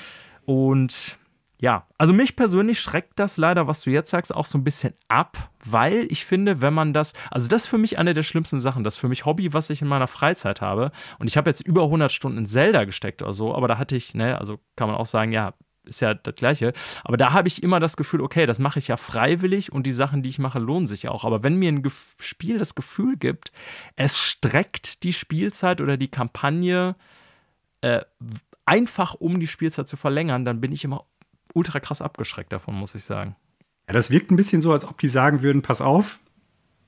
Und 0.45 1.17
ja, 1.63 1.87
also 1.97 2.11
mich 2.11 2.35
persönlich 2.35 2.81
schreckt 2.81 3.17
das 3.19 3.37
leider, 3.37 3.69
was 3.69 3.83
du 3.83 3.89
jetzt 3.89 4.09
sagst, 4.09 4.35
auch 4.35 4.45
so 4.45 4.57
ein 4.57 4.65
bisschen 4.65 4.95
ab, 5.07 5.49
weil 5.63 6.07
ich 6.09 6.25
finde, 6.25 6.59
wenn 6.59 6.73
man 6.73 6.91
das, 6.91 7.13
also 7.31 7.47
das 7.47 7.63
ist 7.63 7.67
für 7.69 7.77
mich 7.77 7.97
eine 7.97 8.13
der 8.13 8.23
schlimmsten 8.23 8.59
Sachen, 8.59 8.83
das 8.83 8.95
ist 8.95 8.99
für 8.99 9.07
mich 9.07 9.23
Hobby, 9.23 9.53
was 9.53 9.69
ich 9.69 9.81
in 9.81 9.87
meiner 9.87 10.07
Freizeit 10.07 10.59
habe. 10.59 10.91
Und 11.19 11.29
ich 11.29 11.37
habe 11.37 11.49
jetzt 11.49 11.61
über 11.61 11.83
100 11.83 12.11
Stunden 12.11 12.39
in 12.39 12.45
Zelda 12.45 12.83
gesteckt 12.83 13.21
oder 13.21 13.33
so, 13.33 13.55
aber 13.55 13.69
da 13.69 13.77
hatte 13.77 13.95
ich, 13.95 14.13
ne, 14.13 14.37
also 14.37 14.59
kann 14.75 14.89
man 14.89 14.97
auch 14.97 15.05
sagen, 15.05 15.31
ja, 15.31 15.53
ist 15.85 16.01
ja 16.01 16.13
das 16.13 16.35
Gleiche. 16.35 16.73
Aber 17.05 17.15
da 17.15 17.31
habe 17.31 17.47
ich 17.47 17.63
immer 17.63 17.79
das 17.79 17.95
Gefühl, 17.95 18.19
okay, 18.19 18.45
das 18.45 18.59
mache 18.59 18.79
ich 18.79 18.89
ja 18.89 18.97
freiwillig 18.97 19.71
und 19.71 19.87
die 19.87 19.93
Sachen, 19.93 20.21
die 20.21 20.29
ich 20.29 20.39
mache, 20.39 20.59
lohnen 20.59 20.85
sich 20.85 21.07
auch. 21.07 21.23
Aber 21.23 21.43
wenn 21.43 21.55
mir 21.55 21.69
ein 21.69 21.81
Gef 21.81 22.17
Spiel 22.19 22.59
das 22.59 22.75
Gefühl 22.75 23.15
gibt, 23.15 23.53
es 23.95 24.17
streckt 24.17 25.03
die 25.03 25.13
Spielzeit 25.13 25.79
oder 25.79 25.95
die 25.95 26.09
Kampagne 26.09 26.97
äh, 27.79 28.01
einfach 28.65 29.13
um 29.13 29.39
die 29.39 29.47
Spielzeit 29.47 29.87
zu 29.87 29.97
verlängern, 29.97 30.45
dann 30.45 30.61
bin 30.61 30.71
ich 30.71 30.83
immer 30.83 31.05
ultra 31.53 31.79
krass 31.79 32.01
abgeschreckt 32.01 32.51
davon, 32.51 32.75
muss 32.75 32.95
ich 32.95 33.03
sagen. 33.03 33.35
Ja, 33.87 33.93
das 33.93 34.11
wirkt 34.11 34.31
ein 34.31 34.35
bisschen 34.35 34.61
so, 34.61 34.71
als 34.71 34.85
ob 34.85 34.99
die 34.99 35.07
sagen 35.07 35.41
würden: 35.41 35.61
Pass 35.61 35.81
auf, 35.81 36.19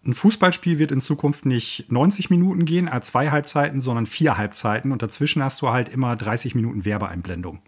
ein 0.06 0.14
Fußballspiel 0.14 0.80
wird 0.80 0.92
in 0.92 1.02
Zukunft 1.02 1.46
nicht 1.46 1.92
90 1.92 2.30
Minuten 2.30 2.66
gehen, 2.66 2.88
a 2.88 3.02
zwei 3.02 3.32
Halbzeiten, 3.32 3.82
sondern 3.82 4.06
vier 4.06 4.38
Halbzeiten 4.38 4.92
und 4.92 5.02
dazwischen 5.02 5.44
hast 5.44 5.62
du 5.62 5.70
halt 5.70 5.90
immer 5.90 6.16
30 6.16 6.56
Minuten 6.56 6.86
Werbeeinblendung. 6.86 7.60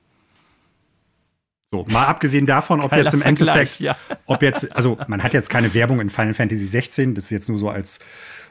So, 1.72 1.86
mal 1.90 2.06
abgesehen 2.06 2.46
davon, 2.46 2.80
ob 2.80 2.94
jetzt 2.94 3.14
im 3.14 3.22
Endeffekt, 3.22 3.82
ja. 3.82 3.98
ob 4.26 4.42
jetzt, 4.42 4.74
also 4.74 4.98
man 5.08 5.22
hat 5.22 5.34
jetzt 5.34 5.50
keine 5.50 5.74
Werbung 5.74 6.00
in 6.00 6.10
Final 6.10 6.34
Fantasy 6.34 6.66
16, 6.66 7.14
das 7.14 7.26
ist 7.26 7.30
jetzt 7.30 7.50
nur 7.50 7.60
so 7.60 7.70
als, 7.70 8.00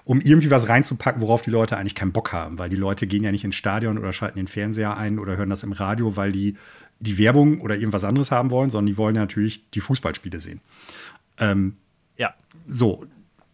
um 0.05 0.21
irgendwie 0.21 0.51
was 0.51 0.69
reinzupacken, 0.69 1.23
worauf 1.23 1.41
die 1.41 1.51
Leute 1.51 1.79
eigentlich 1.79 1.95
keinen 1.95 2.13
Bock 2.13 2.35
haben, 2.35 2.59
weil 2.59 2.69
die 2.69 2.77
Leute 2.77 3.07
gehen 3.07 3.25
ja 3.25 3.33
nicht 3.33 3.45
ins 3.45 3.57
Stadion 3.57 3.97
oder 3.97 4.13
schalten 4.13 4.37
den 4.37 4.49
Fernseher 4.49 4.99
ein 4.99 5.19
oder 5.19 5.39
hören 5.39 5.49
das 5.49 5.63
im 5.63 5.73
Radio, 5.73 6.17
weil 6.17 6.31
die 6.31 6.59
die 6.99 7.19
Werbung 7.19 7.61
oder 7.61 7.77
irgendwas 7.77 8.05
anderes 8.05 8.31
haben 8.31 8.51
wollen, 8.51 8.71
sondern 8.71 8.87
die 8.87 8.97
wollen 8.97 9.15
natürlich 9.15 9.71
die 9.71 9.81
Fußballspiele 9.81 10.41
sehen. 10.41 10.61
Ähm, 11.39 11.77
ja. 12.17 12.35
So. 12.67 13.07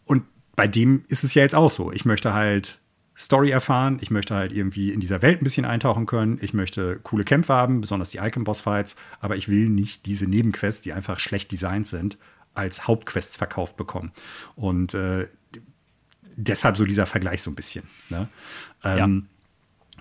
Und 0.05 0.25
bei 0.57 0.67
dem 0.69 1.05
ist 1.09 1.25
es 1.25 1.35
ja 1.35 1.43
jetzt 1.43 1.55
auch 1.55 1.71
so. 1.71 1.93
Ich 1.93 2.05
möchte 2.05 2.33
halt 2.33 2.79
Story 3.17 3.51
erfahren, 3.51 3.99
ich 4.01 4.11
möchte 4.11 4.35
halt 4.35 4.53
irgendwie 4.53 4.93
in 4.93 5.01
dieser 5.01 5.23
Welt 5.23 5.41
ein 5.41 5.45
bisschen 5.45 5.65
eintauchen 5.65 6.07
können, 6.07 6.39
ich 6.41 6.55
möchte 6.55 6.99
coole 7.03 7.25
Kämpfe 7.25 7.53
haben, 7.53 7.81
besonders 7.81 8.11
die 8.11 8.19
Icon-Boss-Fights, 8.19 8.97
aber 9.21 9.37
ich 9.37 9.49
will 9.49 9.69
nicht 9.69 10.07
diese 10.07 10.27
Nebenquests, 10.27 10.83
die 10.83 10.93
einfach 10.93 11.19
schlecht 11.19 11.53
designt 11.53 11.87
sind, 11.87 12.17
als 12.55 12.87
Hauptquests 12.87 13.37
verkauft 13.37 13.77
bekommen. 13.77 14.13
Und 14.57 14.95
äh, 14.95 15.27
deshalb 16.37 16.77
so 16.77 16.85
dieser 16.85 17.07
Vergleich 17.07 17.43
so 17.43 17.51
ein 17.51 17.55
bisschen. 17.55 17.85
Ne? 18.09 18.29
Ähm, 18.83 19.29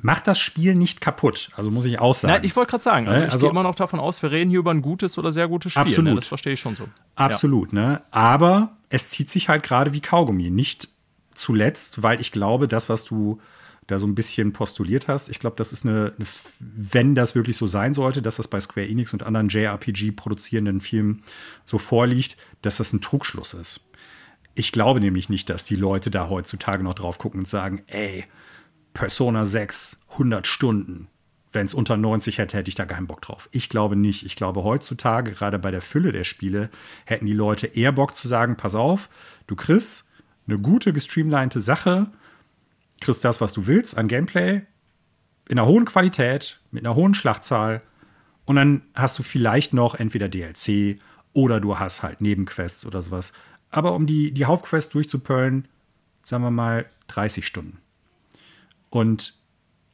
macht 0.01 0.27
das 0.27 0.39
Spiel 0.39 0.75
nicht 0.75 1.01
kaputt. 1.01 1.51
Also 1.55 1.71
muss 1.71 1.85
ich 1.85 1.99
auch 1.99 2.13
sagen. 2.13 2.33
Nein, 2.33 2.43
ich 2.43 2.55
wollte 2.55 2.71
gerade 2.71 2.83
sagen, 2.83 3.07
also 3.07 3.23
ich 3.23 3.31
also, 3.31 3.45
gehe 3.45 3.51
immer 3.51 3.63
noch 3.63 3.75
davon 3.75 3.99
aus, 3.99 4.21
wir 4.21 4.31
reden 4.31 4.49
hier 4.49 4.59
über 4.59 4.71
ein 4.71 4.81
gutes 4.81 5.17
oder 5.17 5.31
sehr 5.31 5.47
gutes 5.47 5.73
Spiel. 5.73 5.83
Ne? 5.83 5.89
Absolut. 5.89 6.09
Ne? 6.09 6.15
Das 6.15 6.27
verstehe 6.27 6.53
ich 6.53 6.59
schon 6.59 6.75
so. 6.75 6.87
Absolut, 7.15 7.73
ja. 7.73 7.79
ne? 7.79 8.01
Aber 8.11 8.77
es 8.89 9.09
zieht 9.09 9.29
sich 9.29 9.49
halt 9.49 9.63
gerade 9.63 9.93
wie 9.93 10.01
Kaugummi. 10.01 10.49
Nicht 10.49 10.87
zuletzt, 11.33 12.03
weil 12.03 12.19
ich 12.19 12.31
glaube, 12.31 12.67
das, 12.67 12.89
was 12.89 13.05
du 13.05 13.39
da 13.87 13.99
so 13.99 14.07
ein 14.07 14.15
bisschen 14.15 14.53
postuliert 14.53 15.07
hast, 15.07 15.29
ich 15.29 15.39
glaube, 15.39 15.55
das 15.55 15.73
ist 15.73 15.85
eine, 15.85 16.13
eine, 16.17 16.27
wenn 16.59 17.15
das 17.15 17.35
wirklich 17.35 17.57
so 17.57 17.67
sein 17.67 17.93
sollte, 17.93 18.21
dass 18.21 18.37
das 18.37 18.47
bei 18.47 18.59
Square 18.59 18.87
Enix 18.87 19.13
und 19.13 19.23
anderen 19.23 19.49
JRPG-produzierenden 19.49 20.81
Filmen 20.81 21.23
so 21.65 21.77
vorliegt, 21.77 22.37
dass 22.61 22.77
das 22.77 22.93
ein 22.93 23.01
Trugschluss 23.01 23.53
ist. 23.53 23.81
Ich 24.53 24.71
glaube 24.71 24.99
nämlich 24.99 25.29
nicht, 25.29 25.49
dass 25.49 25.63
die 25.63 25.75
Leute 25.75 26.11
da 26.11 26.29
heutzutage 26.29 26.83
noch 26.83 26.93
drauf 26.93 27.17
gucken 27.17 27.39
und 27.39 27.47
sagen, 27.47 27.83
ey, 27.87 28.25
Persona 28.93 29.45
6, 29.45 29.99
100 30.12 30.47
Stunden. 30.47 31.08
Wenn 31.54 31.65
es 31.65 31.73
unter 31.73 31.97
90 31.97 32.38
hätte, 32.38 32.58
hätte 32.58 32.69
ich 32.69 32.75
da 32.75 32.86
keinen 32.86 33.08
Bock 33.08 33.21
drauf. 33.21 33.49
Ich 33.51 33.67
glaube 33.67 33.95
nicht. 33.95 34.25
Ich 34.25 34.36
glaube, 34.36 34.63
heutzutage, 34.63 35.32
gerade 35.32 35.60
bei 35.60 35.71
der 35.71 35.82
Fülle 35.82 36.12
der 36.12 36.23
Spiele, 36.23 36.69
hätten 37.06 37.25
die 37.25 37.34
Leute 37.34 37.67
eher 37.67 37.91
Bock 37.91 38.15
zu 38.15 38.27
sagen: 38.27 38.56
Pass 38.56 38.75
auf, 38.75 39.10
du 39.47 39.56
kriegst 39.56 40.12
eine 40.47 40.60
gute, 40.60 40.93
gestreamlinete 40.93 41.60
Sache, 41.60 42.08
kriegst 43.01 43.25
das, 43.25 43.41
was 43.41 43.54
du 43.54 43.67
willst 43.67 43.97
an 43.97 44.08
Gameplay, 44.08 44.62
in 45.49 45.60
einer 45.60 45.67
hohen 45.67 45.86
Qualität, 45.86 46.62
mit 46.71 46.86
einer 46.86 46.95
hohen 46.95 47.13
Schlachtzahl. 47.13 47.82
Und 48.45 48.56
dann 48.56 48.82
hast 48.95 49.19
du 49.19 49.23
vielleicht 49.23 49.73
noch 49.73 49.95
entweder 49.95 50.30
DLC 50.30 50.99
oder 51.34 51.60
du 51.60 51.80
hast 51.80 52.01
halt 52.04 52.21
Nebenquests 52.21 52.86
oder 52.86 53.01
sowas. 53.01 53.34
Aber 53.69 53.93
um 53.93 54.08
die, 54.08 54.34
die 54.34 54.45
Hauptquest 54.45 54.93
durchzupöllen, 54.93 55.67
sagen 56.23 56.43
wir 56.43 56.51
mal 56.51 56.86
30 57.08 57.45
Stunden. 57.45 57.81
Und 58.91 59.39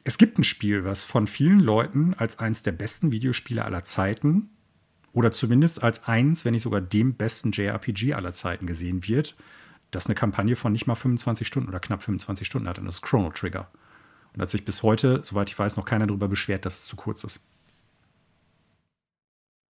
es 0.04 0.18
gibt 0.18 0.38
ein 0.38 0.44
Spiel, 0.44 0.84
was 0.84 1.06
von 1.06 1.26
vielen 1.26 1.60
Leuten 1.60 2.12
als 2.14 2.38
eines 2.38 2.62
der 2.62 2.72
besten 2.72 3.12
Videospiele 3.12 3.64
aller 3.64 3.84
Zeiten 3.84 4.50
oder 5.12 5.32
zumindest 5.32 5.82
als 5.82 6.04
eins, 6.04 6.44
wenn 6.44 6.52
nicht 6.52 6.62
sogar 6.62 6.80
dem 6.80 7.14
besten 7.14 7.52
JRPG 7.52 8.12
aller 8.14 8.34
Zeiten 8.34 8.66
gesehen 8.66 9.06
wird, 9.08 9.36
das 9.90 10.06
eine 10.06 10.14
Kampagne 10.14 10.56
von 10.56 10.72
nicht 10.72 10.86
mal 10.86 10.96
25 10.96 11.46
Stunden 11.46 11.68
oder 11.68 11.80
knapp 11.80 12.02
25 12.02 12.46
Stunden 12.46 12.68
hat. 12.68 12.78
Und 12.78 12.84
das 12.84 12.96
ist 12.96 13.02
Chrono 13.02 13.30
Trigger. 13.30 13.70
Und 14.34 14.42
hat 14.42 14.50
sich 14.50 14.64
bis 14.64 14.82
heute, 14.82 15.22
soweit 15.24 15.48
ich 15.48 15.58
weiß, 15.58 15.76
noch 15.76 15.86
keiner 15.86 16.06
darüber 16.06 16.28
beschwert, 16.28 16.66
dass 16.66 16.80
es 16.80 16.86
zu 16.86 16.96
kurz 16.96 17.24
ist. 17.24 17.40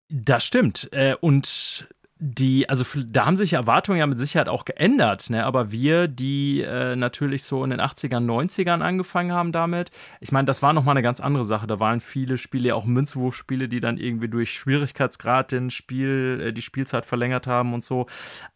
Das 0.09 0.45
stimmt. 0.45 0.89
Äh, 0.93 1.15
und 1.19 1.87
die, 2.19 2.67
also 2.67 2.83
da 3.07 3.27
haben 3.27 3.37
sich 3.37 3.53
Erwartungen 3.53 3.99
ja 3.99 4.07
mit 4.07 4.17
Sicherheit 4.17 4.49
auch 4.49 4.65
geändert, 4.65 5.29
ne? 5.29 5.45
aber 5.45 5.71
wir, 5.71 6.07
die 6.07 6.61
äh, 6.61 6.95
natürlich 6.95 7.43
so 7.43 7.63
in 7.63 7.69
den 7.69 7.79
80ern, 7.79 8.25
90ern 8.25 8.81
angefangen 8.81 9.31
haben 9.31 9.51
damit, 9.51 9.91
ich 10.19 10.31
meine, 10.31 10.45
das 10.45 10.63
war 10.63 10.73
nochmal 10.73 10.93
eine 10.93 11.03
ganz 11.03 11.19
andere 11.19 11.45
Sache. 11.45 11.67
Da 11.67 11.79
waren 11.79 11.99
viele 11.99 12.37
Spiele, 12.37 12.75
auch 12.75 12.85
Münzwurfspiele, 12.85 13.69
die 13.69 13.79
dann 13.79 13.97
irgendwie 13.97 14.29
durch 14.29 14.51
Schwierigkeitsgrad 14.53 15.51
den 15.51 15.69
Spiel, 15.69 16.47
äh, 16.47 16.53
die 16.53 16.63
Spielzeit 16.63 17.05
verlängert 17.05 17.45
haben 17.45 17.73
und 17.73 17.83
so. 17.83 18.07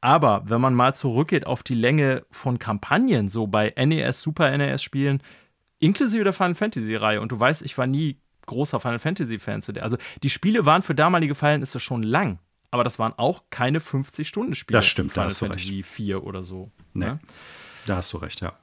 Aber 0.02 0.44
wenn 0.46 0.62
man 0.62 0.74
mal 0.74 0.96
zurückgeht 0.96 1.46
auf 1.46 1.62
die 1.62 1.76
Länge 1.76 2.26
von 2.32 2.58
Kampagnen, 2.58 3.28
so 3.28 3.46
bei 3.46 3.74
NES, 3.78 4.22
Super 4.22 4.58
NES-Spielen, 4.58 5.22
inklusive 5.80 6.24
der 6.24 6.34
Final 6.34 6.56
Fantasy-Reihe, 6.56 7.22
und 7.22 7.32
du 7.32 7.40
weißt, 7.40 7.62
ich 7.62 7.78
war 7.78 7.86
nie 7.86 8.20
großer 8.48 8.80
Final 8.80 9.00
Fantasy-Fan 9.00 9.62
zu 9.62 9.72
der. 9.72 9.84
Also 9.84 9.98
die 10.24 10.32
Spiele 10.32 10.66
waren 10.66 10.82
für 10.82 10.96
damalige 10.96 11.36
Verhältnisse 11.36 11.80
schon 11.80 12.02
lang 12.02 12.40
aber 12.72 12.84
das 12.84 12.98
waren 13.00 13.14
auch 13.18 13.44
keine 13.50 13.80
50-Stunden-Spiele. 13.80 14.78
Das 14.78 14.86
stimmt, 14.86 15.12
Final 15.12 15.26
da 15.28 15.30
hast 15.30 15.40
Fantasy 15.40 15.70
du 15.70 15.76
recht. 15.78 15.86
4 15.88 16.24
oder 16.24 16.44
so. 16.44 16.72
Nee, 16.94 17.06
ne? 17.06 17.20
Da 17.86 17.98
hast 17.98 18.12
du 18.14 18.18
recht, 18.18 18.42
ja. 18.42 18.54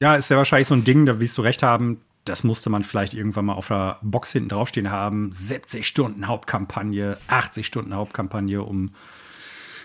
Ja, 0.00 0.16
ist 0.16 0.30
ja 0.30 0.36
wahrscheinlich 0.36 0.66
so 0.66 0.74
ein 0.74 0.84
Ding, 0.84 1.06
da 1.06 1.20
wirst 1.20 1.38
du 1.38 1.42
recht 1.42 1.62
haben, 1.62 2.00
das 2.24 2.42
musste 2.42 2.70
man 2.70 2.82
vielleicht 2.82 3.14
irgendwann 3.14 3.44
mal 3.46 3.54
auf 3.54 3.68
der 3.68 3.98
Box 4.02 4.32
hinten 4.32 4.48
draufstehen 4.48 4.90
haben. 4.90 5.30
70 5.30 5.86
Stunden 5.86 6.26
Hauptkampagne, 6.26 7.18
80 7.26 7.66
Stunden 7.66 7.94
Hauptkampagne, 7.94 8.62
um 8.62 8.94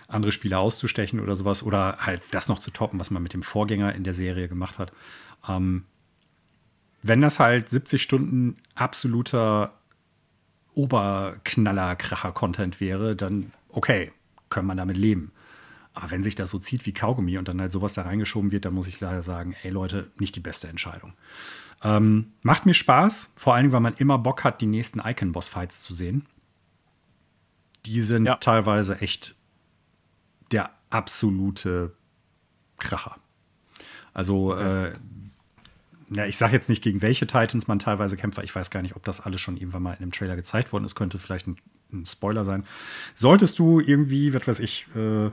andere 0.07 0.31
Spiele 0.31 0.57
auszustechen 0.57 1.19
oder 1.19 1.35
sowas. 1.35 1.63
Oder 1.63 1.97
halt 1.99 2.21
das 2.31 2.47
noch 2.47 2.59
zu 2.59 2.71
toppen, 2.71 2.99
was 2.99 3.11
man 3.11 3.21
mit 3.21 3.33
dem 3.33 3.43
Vorgänger 3.43 3.93
in 3.93 4.03
der 4.03 4.13
Serie 4.13 4.47
gemacht 4.47 4.79
hat. 4.79 4.93
Ähm, 5.47 5.83
wenn 7.01 7.21
das 7.21 7.39
halt 7.39 7.69
70 7.69 8.01
Stunden 8.01 8.57
absoluter 8.73 9.73
Oberknaller-Kracher-Content 10.79 12.79
wäre, 12.79 13.15
dann 13.15 13.51
okay, 13.69 14.11
kann 14.49 14.65
man 14.65 14.77
damit 14.77 14.97
leben. 14.97 15.31
Aber 15.93 16.11
wenn 16.11 16.23
sich 16.23 16.35
das 16.35 16.49
so 16.49 16.59
zieht 16.59 16.85
wie 16.85 16.93
Kaugummi 16.93 17.37
und 17.37 17.47
dann 17.47 17.59
halt 17.59 17.71
sowas 17.71 17.93
da 17.93 18.03
reingeschoben 18.03 18.51
wird, 18.51 18.65
dann 18.65 18.73
muss 18.73 18.87
ich 18.87 18.99
leider 18.99 19.21
sagen, 19.21 19.55
ey 19.63 19.71
Leute, 19.71 20.11
nicht 20.17 20.35
die 20.35 20.39
beste 20.39 20.67
Entscheidung. 20.67 21.13
Ähm, 21.83 22.33
macht 22.41 22.65
mir 22.65 22.73
Spaß, 22.73 23.33
vor 23.35 23.55
allem, 23.55 23.71
weil 23.71 23.81
man 23.81 23.95
immer 23.95 24.17
Bock 24.17 24.43
hat, 24.43 24.61
die 24.61 24.65
nächsten 24.65 24.99
Icon-Boss-Fights 24.99 25.83
zu 25.83 25.93
sehen. 25.93 26.25
Die 27.85 28.01
sind 28.01 28.25
ja. 28.25 28.35
teilweise 28.35 28.99
echt 29.01 29.35
der 30.51 30.71
absolute 30.89 31.95
Kracher. 32.77 33.17
Also 34.13 34.55
äh, 34.55 34.93
ja, 36.11 36.25
ich 36.25 36.37
sage 36.37 36.53
jetzt 36.53 36.69
nicht, 36.69 36.83
gegen 36.83 37.01
welche 37.01 37.27
Titans 37.27 37.67
man 37.67 37.79
teilweise 37.79 38.17
kämpft, 38.17 38.37
weil 38.37 38.45
ich 38.45 38.55
weiß 38.55 38.69
gar 38.71 38.81
nicht, 38.81 38.95
ob 38.95 39.03
das 39.03 39.21
alles 39.21 39.41
schon 39.41 39.57
irgendwann 39.57 39.83
mal 39.83 39.93
in 39.93 40.01
einem 40.01 40.11
Trailer 40.11 40.35
gezeigt 40.35 40.73
worden 40.73 40.85
ist. 40.85 40.95
Könnte 40.95 41.19
vielleicht 41.19 41.47
ein, 41.47 41.57
ein 41.93 42.05
Spoiler 42.05 42.45
sein. 42.45 42.65
Solltest 43.15 43.59
du 43.59 43.79
irgendwie, 43.79 44.33
was 44.33 44.47
weiß 44.47 44.59
ich, 44.59 44.87
äh, 44.95 45.29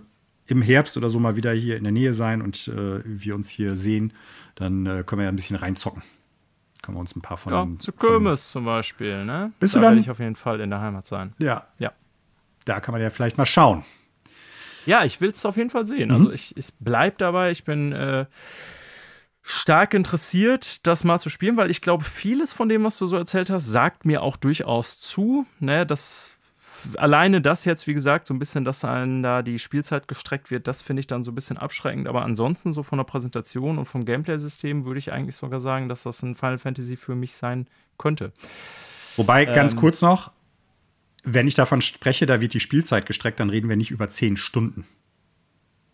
im 0.49 0.63
Herbst 0.63 0.97
oder 0.97 1.11
so 1.11 1.19
mal 1.19 1.37
wieder 1.37 1.53
hier 1.53 1.77
in 1.77 1.85
der 1.85 1.93
Nähe 1.93 2.15
sein 2.15 2.43
und 2.43 2.69
äh, 2.69 3.01
wir 3.05 3.35
uns 3.35 3.49
hier 3.49 3.77
sehen, 3.77 4.13
dann 4.55 4.87
äh, 4.87 5.03
können 5.05 5.21
wir 5.21 5.25
ja 5.25 5.31
ein 5.31 5.37
bisschen 5.37 5.57
reinzocken. 5.57 6.03
Können 6.83 6.97
wir 6.97 7.01
uns 7.01 7.17
ein 7.17 7.23
paar 7.23 7.37
von. 7.37 7.53
Ja, 7.53 7.67
zu 7.79 7.93
Kirmes 7.93 8.51
zum 8.53 8.65
Beispiel, 8.65 9.25
ne? 9.25 9.53
Bist 9.59 9.75
da 9.75 9.79
du 9.79 9.83
dann? 9.83 9.93
werde 9.95 10.01
ich 10.01 10.11
auf 10.11 10.21
jeden 10.21 10.37
Fall 10.37 10.61
in 10.61 10.71
der 10.71 10.81
Heimat 10.81 11.07
sein. 11.07 11.33
Ja. 11.39 11.67
Ja. 11.79 11.93
Da 12.65 12.81
kann 12.81 12.93
man 12.93 13.01
ja 13.01 13.11
vielleicht 13.11 13.39
mal 13.39 13.47
schauen. 13.47 13.83
Ja, 14.85 15.05
ich 15.05 15.21
will 15.21 15.31
es 15.31 15.45
auf 15.45 15.57
jeden 15.57 15.71
Fall 15.71 15.85
sehen. 15.85 16.11
Also 16.11 16.27
mhm. 16.27 16.31
Also 16.31 16.35
ich, 16.35 16.57
ich 16.57 16.69
bleib 16.79 17.19
dabei, 17.19 17.51
ich 17.51 17.65
bin 17.65 17.93
äh, 17.93 18.27
stark 19.49 19.95
interessiert, 19.95 20.85
das 20.89 21.05
mal 21.05 21.21
zu 21.21 21.31
spielen, 21.31 21.57
weil 21.57 21.71
ich 21.71 21.81
glaube, 21.81 22.03
vieles 22.03 22.53
von 22.53 22.69
dem, 22.69 22.83
was 22.83 22.99
du 22.99 23.07
so 23.07 23.17
erzählt 23.17 23.49
hast, 23.49 23.67
sagt 23.67 24.05
mir 24.05 24.21
auch 24.23 24.37
durchaus 24.37 25.01
zu. 25.01 25.47
Ne, 25.61 25.87
das 25.87 26.33
alleine 26.97 27.41
das 27.41 27.65
jetzt, 27.65 27.87
wie 27.87 27.95
gesagt, 27.95 28.27
so 28.27 28.35
ein 28.35 28.41
bisschen, 28.41 28.65
dass 28.65 28.85
einem 28.85 29.23
da 29.23 29.43
die 29.43 29.61
Spielzeit 29.61 30.09
gestreckt 30.09 30.51
wird, 30.51 30.67
das 30.67 30.83
finde 30.83 30.99
ich 31.01 31.07
dann 31.07 31.23
so 31.23 31.31
ein 31.31 31.37
bisschen 31.37 31.59
abschreckend. 31.59 32.09
Aber 32.09 32.23
ansonsten, 32.23 32.73
so 32.73 32.83
von 32.83 32.99
der 32.99 33.05
Präsentation 33.05 33.79
und 33.79 33.85
vom 33.85 34.05
Gameplay-System, 34.05 34.85
würde 34.85 34.99
ich 34.99 35.13
eigentlich 35.13 35.37
sogar 35.37 35.61
sagen, 35.61 35.89
dass 35.89 36.03
das 36.03 36.25
ein 36.25 36.35
Final 36.35 36.59
Fantasy 36.59 36.97
für 36.97 37.15
mich 37.15 37.37
sein 37.37 37.69
könnte. 37.99 38.33
Wobei, 39.17 39.45
ganz 39.45 39.75
ähm, 39.75 39.79
kurz 39.79 40.03
noch, 40.03 40.33
wenn 41.23 41.47
ich 41.47 41.55
davon 41.55 41.83
spreche, 41.83 42.27
da 42.27 42.41
wird 42.41 42.53
die 42.53 42.61
Spielzeit 42.61 43.07
gestreckt, 43.07 43.39
dann 43.39 43.51
reden 43.51 43.69
wir 43.69 43.77
nicht 43.77 43.93
über 43.93 44.11
zehn 44.11 44.37
Stunden. 44.37 44.87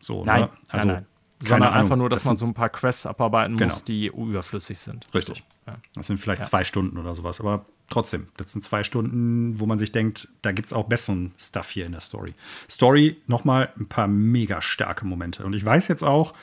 So, 0.00 0.24
nein, 0.24 0.40
ne? 0.40 0.50
also, 0.70 0.86
nein, 0.86 0.96
nein 0.96 1.06
sondern 1.48 1.70
Ahnung, 1.70 1.82
einfach 1.82 1.96
nur, 1.96 2.08
dass 2.08 2.22
das 2.22 2.26
man 2.26 2.36
so 2.36 2.46
ein 2.46 2.54
paar 2.54 2.68
Quests 2.68 3.06
abarbeiten 3.06 3.56
genau. 3.56 3.72
muss, 3.72 3.84
die 3.84 4.06
überflüssig 4.06 4.78
sind. 4.78 5.04
Richtig. 5.14 5.42
Ja. 5.66 5.76
Das 5.94 6.06
sind 6.06 6.18
vielleicht 6.18 6.42
ja. 6.42 6.48
zwei 6.48 6.64
Stunden 6.64 6.98
oder 6.98 7.14
sowas, 7.14 7.40
aber 7.40 7.66
trotzdem, 7.90 8.28
das 8.36 8.52
sind 8.52 8.62
zwei 8.62 8.82
Stunden, 8.82 9.58
wo 9.60 9.66
man 9.66 9.78
sich 9.78 9.92
denkt, 9.92 10.28
da 10.42 10.52
gibt 10.52 10.66
es 10.66 10.72
auch 10.72 10.84
besseren 10.84 11.32
Stuff 11.38 11.70
hier 11.70 11.86
in 11.86 11.92
der 11.92 12.00
Story. 12.00 12.34
Story, 12.68 13.20
nochmal 13.26 13.72
ein 13.78 13.86
paar 13.86 14.08
mega 14.08 14.62
starke 14.62 15.04
Momente. 15.04 15.44
Und 15.44 15.52
ich 15.54 15.64
weiß 15.64 15.88
jetzt 15.88 16.02
auch, 16.02 16.34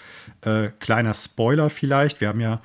äh, 0.42 0.70
kleiner 0.80 1.14
Spoiler 1.14 1.70
vielleicht, 1.70 2.22
wir 2.22 2.28
haben 2.30 2.42
ja 2.42 2.62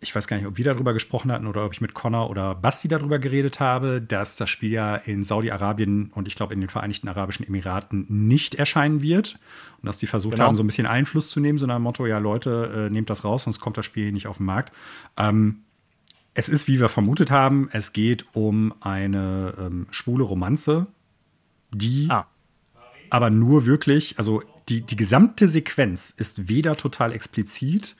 ich 0.00 0.14
weiß 0.14 0.28
gar 0.28 0.36
nicht, 0.36 0.46
ob 0.46 0.56
wir 0.56 0.64
darüber 0.64 0.92
gesprochen 0.92 1.32
hatten 1.32 1.46
oder 1.46 1.64
ob 1.64 1.72
ich 1.72 1.80
mit 1.80 1.92
Connor 1.92 2.30
oder 2.30 2.54
Basti 2.54 2.86
darüber 2.86 3.18
geredet 3.18 3.58
habe, 3.58 4.00
dass 4.00 4.36
das 4.36 4.48
Spiel 4.48 4.70
ja 4.70 4.94
in 4.94 5.24
Saudi-Arabien 5.24 6.12
und 6.14 6.28
ich 6.28 6.36
glaube 6.36 6.54
in 6.54 6.60
den 6.60 6.68
Vereinigten 6.68 7.08
Arabischen 7.08 7.46
Emiraten 7.46 8.06
nicht 8.08 8.54
erscheinen 8.54 9.02
wird. 9.02 9.38
Und 9.82 9.86
dass 9.86 9.98
die 9.98 10.06
versucht 10.06 10.36
genau. 10.36 10.46
haben, 10.46 10.56
so 10.56 10.62
ein 10.62 10.66
bisschen 10.66 10.86
Einfluss 10.86 11.30
zu 11.30 11.40
nehmen, 11.40 11.58
so 11.58 11.66
nach 11.66 11.76
dem 11.76 11.82
Motto, 11.82 12.06
ja 12.06 12.18
Leute, 12.18 12.86
äh, 12.88 12.90
nehmt 12.90 13.10
das 13.10 13.24
raus, 13.24 13.42
sonst 13.44 13.58
kommt 13.58 13.76
das 13.76 13.86
Spiel 13.86 14.12
nicht 14.12 14.28
auf 14.28 14.36
den 14.36 14.46
Markt. 14.46 14.72
Ähm, 15.16 15.62
es 16.34 16.48
ist, 16.48 16.68
wie 16.68 16.78
wir 16.78 16.88
vermutet 16.88 17.32
haben, 17.32 17.68
es 17.72 17.92
geht 17.92 18.24
um 18.34 18.72
eine 18.80 19.54
ähm, 19.58 19.88
schwule 19.90 20.22
Romanze, 20.22 20.86
die 21.72 22.06
ah. 22.08 22.26
aber 23.10 23.30
nur 23.30 23.66
wirklich, 23.66 24.16
also 24.18 24.42
die, 24.68 24.82
die 24.82 24.96
gesamte 24.96 25.48
Sequenz 25.48 26.10
ist 26.10 26.48
weder 26.48 26.76
total 26.76 27.12
explizit, 27.12 27.96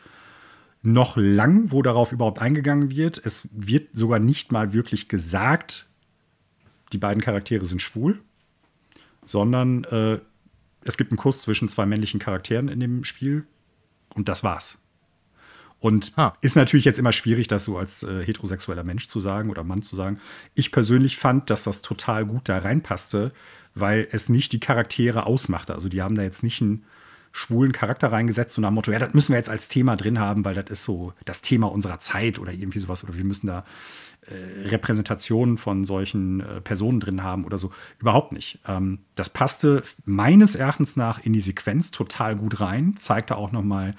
noch 0.83 1.17
lang, 1.17 1.71
wo 1.71 1.83
darauf 1.83 2.13
überhaupt 2.13 2.39
eingegangen 2.39 2.91
wird. 2.91 3.21
Es 3.25 3.49
wird 3.53 3.97
sogar 3.97 4.19
nicht 4.19 4.53
mal 4.53 4.73
wirklich 4.73 5.09
gesagt, 5.09 5.87
die 6.93 6.99
beiden 6.99 7.23
Charaktere 7.23 7.65
sind 7.65 7.83
schwul, 7.83 8.21
sondern 9.25 9.85
äh, 9.85 10.21
es 10.85 10.97
gibt 10.97 11.11
einen 11.11 11.19
Kuss 11.19 11.43
zwischen 11.43 11.69
zwei 11.69 11.87
männlichen 11.87 12.21
Charakteren 12.21 12.69
in 12.69 12.81
dem 12.81 13.05
Spiel 13.05 13.45
und 14.15 14.29
das 14.29 14.43
war's. 14.45 14.79
Und 15.81 16.13
ha. 16.17 16.37
ist 16.41 16.57
natürlich 16.57 16.85
jetzt 16.85 16.99
immer 16.99 17.13
schwierig, 17.13 17.47
das 17.47 17.65
so 17.65 17.79
als 17.79 18.03
äh, 18.03 18.25
heterosexueller 18.25 18.85
Mensch 18.85 19.07
zu 19.09 19.21
sagen 19.21 19.51
oder 19.51 19.63
Mann 19.63 19.83
zu 19.83 19.95
sagen. 19.95 20.21
Ich 20.55 20.73
persönlich 20.73 21.17
fand, 21.19 21.51
dass 21.51 21.65
das 21.65 21.83
total 21.83 22.27
gut 22.27 22.49
da 22.49 22.59
reinpasste, 22.59 23.33
weil 23.75 24.09
es 24.11 24.29
nicht 24.29 24.53
die 24.53 24.61
Charaktere 24.61 25.27
ausmachte. 25.27 25.75
Also 25.75 25.89
die 25.89 26.03
haben 26.03 26.17
da 26.17 26.23
jetzt 26.23 26.43
nicht 26.43 26.61
einen 26.63 26.85
schwulen 27.33 27.73
Charakter 27.73 28.11
reingesetzt 28.13 28.59
und 28.59 28.65
am 28.65 28.75
Motto, 28.75 28.91
ja, 28.91 28.99
das 28.99 29.15
müssen 29.15 29.33
wir 29.33 29.37
jetzt 29.37 29.51
als 29.51 29.69
Thema 29.69 29.97
drin 29.97 30.19
haben, 30.19 30.45
weil 30.45 30.55
das 30.55 30.71
ist 30.71 30.85
so 30.85 31.13
das 31.25 31.43
Thema 31.43 31.71
unserer 31.71 31.99
Zeit 32.01 32.39
oder 32.39 32.53
irgendwie 32.53 32.79
sowas 32.79 33.05
oder 33.05 33.17
wir 33.17 33.25
müssen 33.25 33.47
da 33.47 33.65
äh, 34.23 34.69
Repräsentationen 34.69 35.59
von 35.59 35.85
solchen 35.85 36.41
äh, 36.41 36.61
Personen 36.61 37.01
drin 37.01 37.23
haben 37.23 37.45
oder 37.45 37.59
so. 37.59 37.71
Überhaupt 37.99 38.33
nicht. 38.33 38.61
Ähm, 38.67 39.01
das 39.15 39.31
passte 39.31 39.83
meines 40.05 40.55
Erachtens 40.55 40.97
nach 40.97 41.25
in 41.25 41.33
die 41.33 41.41
Sequenz 41.41 41.91
total 41.91 42.37
gut 42.37 42.61
rein, 42.61 42.97
zeigte 42.99 43.37
auch 43.37 43.53
noch 43.53 43.63
mal, 43.63 43.95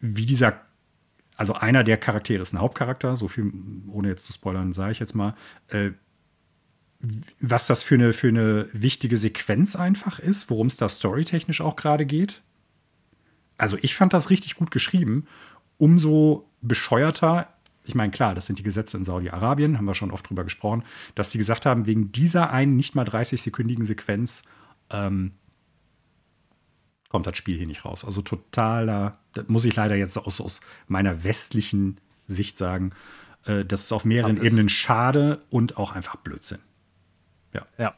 wie 0.00 0.26
dieser 0.26 0.60
also 1.40 1.54
einer 1.54 1.84
der 1.84 1.96
Charaktere 1.96 2.42
ist 2.42 2.52
ein 2.52 2.60
Hauptcharakter, 2.60 3.16
so 3.16 3.26
viel, 3.26 3.50
ohne 3.88 4.08
jetzt 4.08 4.26
zu 4.26 4.32
spoilern, 4.34 4.74
sage 4.74 4.92
ich 4.92 4.98
jetzt 4.98 5.14
mal, 5.14 5.34
äh, 5.68 5.92
was 7.40 7.66
das 7.66 7.82
für 7.82 7.94
eine, 7.94 8.12
für 8.12 8.28
eine 8.28 8.68
wichtige 8.72 9.16
Sequenz 9.16 9.74
einfach 9.74 10.18
ist, 10.18 10.50
worum 10.50 10.66
es 10.66 10.76
da 10.76 10.88
storytechnisch 10.88 11.60
auch 11.60 11.76
gerade 11.76 12.04
geht. 12.04 12.42
Also 13.56 13.78
ich 13.80 13.94
fand 13.94 14.12
das 14.12 14.30
richtig 14.30 14.56
gut 14.56 14.70
geschrieben. 14.70 15.26
Umso 15.78 16.50
bescheuerter, 16.60 17.48
ich 17.84 17.94
meine, 17.94 18.10
klar, 18.10 18.34
das 18.34 18.46
sind 18.46 18.58
die 18.58 18.62
Gesetze 18.62 18.98
in 18.98 19.04
Saudi-Arabien, 19.04 19.78
haben 19.78 19.86
wir 19.86 19.94
schon 19.94 20.10
oft 20.10 20.28
drüber 20.28 20.44
gesprochen, 20.44 20.84
dass 21.14 21.30
sie 21.30 21.38
gesagt 21.38 21.64
haben, 21.64 21.86
wegen 21.86 22.12
dieser 22.12 22.50
einen 22.50 22.76
nicht 22.76 22.94
mal 22.94 23.06
30-sekündigen 23.06 23.84
Sequenz 23.84 24.42
ähm, 24.90 25.32
kommt 27.08 27.26
das 27.26 27.36
Spiel 27.36 27.56
hier 27.56 27.66
nicht 27.66 27.84
raus. 27.84 28.04
Also 28.04 28.20
totaler, 28.20 29.18
das 29.32 29.48
muss 29.48 29.64
ich 29.64 29.74
leider 29.74 29.96
jetzt 29.96 30.16
aus, 30.18 30.40
aus 30.40 30.60
meiner 30.86 31.24
westlichen 31.24 31.98
Sicht 32.26 32.58
sagen, 32.58 32.92
äh, 33.46 33.64
das 33.64 33.84
ist 33.84 33.92
auf 33.92 34.04
mehreren 34.04 34.42
Ebenen 34.42 34.68
schade 34.68 35.42
und 35.48 35.78
auch 35.78 35.92
einfach 35.92 36.16
Blödsinn. 36.16 36.60
Ja. 37.52 37.62
Ja. 37.78 37.94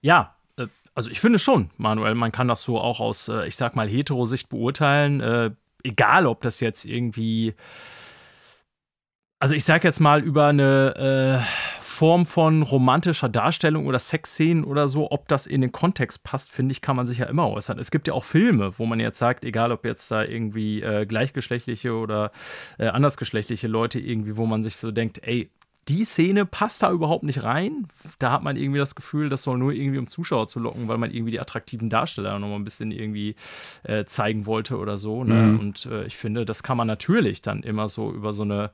Ja, 0.00 0.34
äh, 0.56 0.66
also 0.94 1.10
ich 1.10 1.20
finde 1.20 1.38
schon, 1.38 1.70
Manuel, 1.76 2.14
man 2.14 2.32
kann 2.32 2.48
das 2.48 2.62
so 2.62 2.78
auch 2.80 3.00
aus, 3.00 3.28
äh, 3.28 3.46
ich 3.46 3.56
sag 3.56 3.74
mal, 3.76 3.88
Hetero-Sicht 3.88 4.48
beurteilen. 4.48 5.20
Äh, 5.20 5.50
egal, 5.82 6.26
ob 6.26 6.42
das 6.42 6.60
jetzt 6.60 6.84
irgendwie. 6.84 7.54
Also 9.38 9.54
ich 9.54 9.64
sag 9.64 9.84
jetzt 9.84 10.00
mal 10.00 10.22
über 10.22 10.46
eine 10.46 11.42
äh, 11.42 11.74
Form 11.80 12.26
von 12.26 12.62
romantischer 12.62 13.28
Darstellung 13.28 13.86
oder 13.86 13.98
Sexszenen 13.98 14.64
oder 14.64 14.88
so, 14.88 15.12
ob 15.12 15.28
das 15.28 15.46
in 15.46 15.60
den 15.60 15.70
Kontext 15.70 16.24
passt, 16.24 16.50
finde 16.50 16.72
ich, 16.72 16.80
kann 16.80 16.96
man 16.96 17.06
sich 17.06 17.18
ja 17.18 17.26
immer 17.26 17.48
äußern. 17.48 17.78
Es 17.78 17.90
gibt 17.90 18.08
ja 18.08 18.14
auch 18.14 18.24
Filme, 18.24 18.78
wo 18.78 18.86
man 18.86 18.98
jetzt 18.98 19.18
sagt, 19.18 19.44
egal 19.44 19.70
ob 19.70 19.84
jetzt 19.84 20.10
da 20.10 20.24
irgendwie 20.24 20.82
äh, 20.82 21.06
gleichgeschlechtliche 21.06 21.94
oder 21.94 22.32
äh, 22.78 22.88
andersgeschlechtliche 22.88 23.68
Leute 23.68 24.00
irgendwie, 24.00 24.36
wo 24.36 24.44
man 24.44 24.62
sich 24.62 24.76
so 24.76 24.90
denkt, 24.90 25.20
ey, 25.22 25.50
die 25.88 26.04
Szene 26.04 26.46
passt 26.46 26.82
da 26.82 26.90
überhaupt 26.90 27.24
nicht 27.24 27.42
rein. 27.42 27.86
Da 28.18 28.32
hat 28.32 28.42
man 28.42 28.56
irgendwie 28.56 28.78
das 28.78 28.94
Gefühl, 28.94 29.28
das 29.28 29.42
soll 29.42 29.58
nur 29.58 29.72
irgendwie 29.72 29.98
um 29.98 30.06
Zuschauer 30.06 30.46
zu 30.46 30.60
locken, 30.60 30.88
weil 30.88 30.98
man 30.98 31.10
irgendwie 31.10 31.32
die 31.32 31.40
attraktiven 31.40 31.90
Darsteller 31.90 32.38
noch 32.38 32.48
mal 32.48 32.56
ein 32.56 32.64
bisschen 32.64 32.90
irgendwie 32.90 33.36
äh, 33.82 34.04
zeigen 34.04 34.46
wollte 34.46 34.78
oder 34.78 34.98
so. 34.98 35.24
Ne? 35.24 35.34
Mhm. 35.34 35.60
Und 35.60 35.86
äh, 35.86 36.04
ich 36.04 36.16
finde, 36.16 36.44
das 36.44 36.62
kann 36.62 36.76
man 36.76 36.86
natürlich 36.86 37.42
dann 37.42 37.62
immer 37.62 37.88
so 37.88 38.12
über 38.12 38.32
so 38.32 38.42
eine 38.42 38.70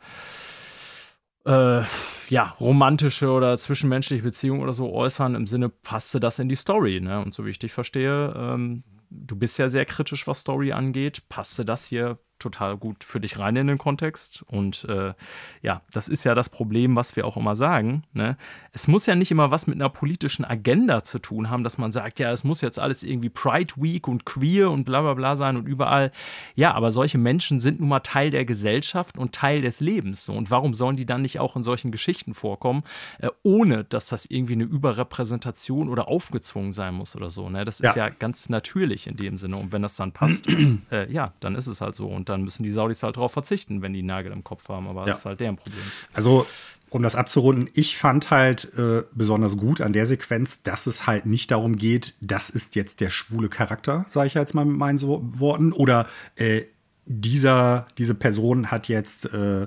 äh, 1.47 1.83
ja, 2.29 2.55
romantische 2.61 3.31
oder 3.31 3.57
zwischenmenschliche 3.59 4.23
Beziehung 4.23 4.61
oder 4.61 4.73
so 4.73 4.93
äußern, 4.93 5.35
im 5.35 5.47
Sinne, 5.47 5.69
passte 5.69 6.21
das 6.21 6.39
in 6.39 6.49
die 6.49 6.57
Story. 6.57 7.01
Ne? 7.01 7.21
Und 7.21 7.35
so 7.35 7.45
wie 7.45 7.51
ich 7.51 7.59
dich 7.59 7.73
verstehe, 7.73 8.35
ähm, 8.37 8.85
du 9.11 9.37
bist 9.37 9.59
ja 9.59 9.69
sehr 9.69 9.85
kritisch, 9.85 10.27
was 10.27 10.41
Story 10.41 10.73
angeht, 10.73 11.29
passte 11.29 11.65
das 11.65 11.87
hier 11.87 12.19
total 12.41 12.77
gut 12.77 13.05
für 13.05 13.21
dich 13.21 13.39
rein 13.39 13.55
in 13.57 13.67
den 13.69 13.79
Kontext. 13.79 14.43
Und 14.49 14.85
äh, 14.89 15.15
ja, 15.63 15.83
das 15.93 16.09
ist 16.09 16.25
ja 16.25 16.35
das 16.35 16.49
Problem, 16.49 16.97
was 16.97 17.15
wir 17.17 17.27
auch 17.27 17.37
immer 17.37 17.55
sagen. 17.55 18.03
Ne? 18.13 18.37
Es 18.73 18.89
muss 18.89 19.07
ja 19.07 19.15
nicht 19.15 19.31
immer 19.31 19.51
was 19.51 19.67
mit 19.67 19.77
einer 19.77 19.89
politischen 19.89 20.45
Agenda 20.45 21.03
zu 21.03 21.19
tun 21.19 21.51
haben, 21.51 21.63
dass 21.63 21.79
man 21.79 21.93
sagt, 21.93 22.19
ja, 22.19 22.33
es 22.33 22.43
muss 22.43 22.61
jetzt 22.61 22.79
alles 22.79 23.03
irgendwie 23.03 23.29
Pride 23.29 23.75
Week 23.77 24.09
und 24.09 24.25
queer 24.25 24.71
und 24.71 24.85
bla 24.85 25.03
bla 25.03 25.15
bla 25.15 25.37
sein 25.37 25.57
und 25.57 25.67
überall. 25.67 26.11
Ja, 26.55 26.73
aber 26.73 26.91
solche 26.91 27.19
Menschen 27.19 27.61
sind 27.61 27.81
nun 27.81 27.89
mal 27.89 28.01
Teil 28.01 28.31
der 28.31 28.45
Gesellschaft 28.45 29.19
und 29.19 29.35
Teil 29.35 29.61
des 29.61 29.81
Lebens. 29.81 30.25
So. 30.25 30.33
Und 30.33 30.51
warum 30.51 30.75
sollen 30.75 30.97
die 30.97 31.07
dann 31.07 31.23
nicht 31.23 31.39
auch 31.39 31.57
in 31.57 31.63
solchen 31.63 31.91
Geschichten 31.93 32.35
vorkommen, 32.35 32.83
äh, 33.19 33.29
ohne 33.43 33.85
dass 33.85 34.07
das 34.07 34.27
irgendwie 34.27 34.55
eine 34.55 34.65
Überrepräsentation 34.65 35.89
oder 35.89 36.09
aufgezwungen 36.09 36.73
sein 36.73 36.95
muss 36.95 37.15
oder 37.15 37.31
so? 37.31 37.51
Ne? 37.51 37.65
Das 37.65 37.81
ist 37.81 37.95
ja. 37.95 38.07
ja 38.07 38.09
ganz 38.09 38.49
natürlich 38.49 39.07
in 39.07 39.17
dem 39.17 39.37
Sinne. 39.37 39.57
Und 39.57 39.73
wenn 39.73 39.83
das 39.83 39.97
dann 39.97 40.13
passt, 40.13 40.47
äh, 40.91 41.13
ja, 41.13 41.35
dann 41.41 41.55
ist 41.55 41.67
es 41.67 41.81
halt 41.81 41.95
so. 41.95 42.07
Und 42.07 42.30
dann 42.31 42.43
müssen 42.43 42.63
die 42.63 42.71
Saudis 42.71 43.03
halt 43.03 43.17
darauf 43.17 43.33
verzichten, 43.33 43.83
wenn 43.83 43.93
die 43.93 44.03
Nagel 44.03 44.33
im 44.33 44.45
Kopf 44.45 44.69
haben. 44.69 44.89
Aber 44.89 45.03
ja. 45.03 45.07
das 45.09 45.19
ist 45.19 45.25
halt 45.25 45.41
deren 45.41 45.57
Problem. 45.57 45.83
Also, 46.15 46.47
um 46.89 47.03
das 47.03 47.15
abzurunden, 47.15 47.69
ich 47.75 47.97
fand 47.97 48.31
halt 48.31 48.73
äh, 48.77 49.05
besonders 49.13 49.57
gut 49.57 49.81
an 49.81 49.93
der 49.93 50.07
Sequenz, 50.07 50.63
dass 50.63 50.87
es 50.87 51.07
halt 51.07 51.27
nicht 51.27 51.51
darum 51.51 51.77
geht, 51.77 52.15
das 52.21 52.51
ist 52.51 52.75
jetzt 52.75 53.01
der 53.01 53.11
schwule 53.11 53.49
Charakter, 53.49 54.07
sage 54.09 54.27
ich 54.27 54.35
jetzt 54.35 54.55
mal 54.55 54.65
mit 54.65 54.77
meinen 54.77 54.99
so 54.99 55.21
Worten, 55.23 55.73
oder 55.73 56.09
äh, 56.37 56.63
dieser, 57.07 57.87
diese 57.99 58.15
Person 58.15 58.71
hat 58.71 58.89
jetzt 58.89 59.27
äh, 59.33 59.67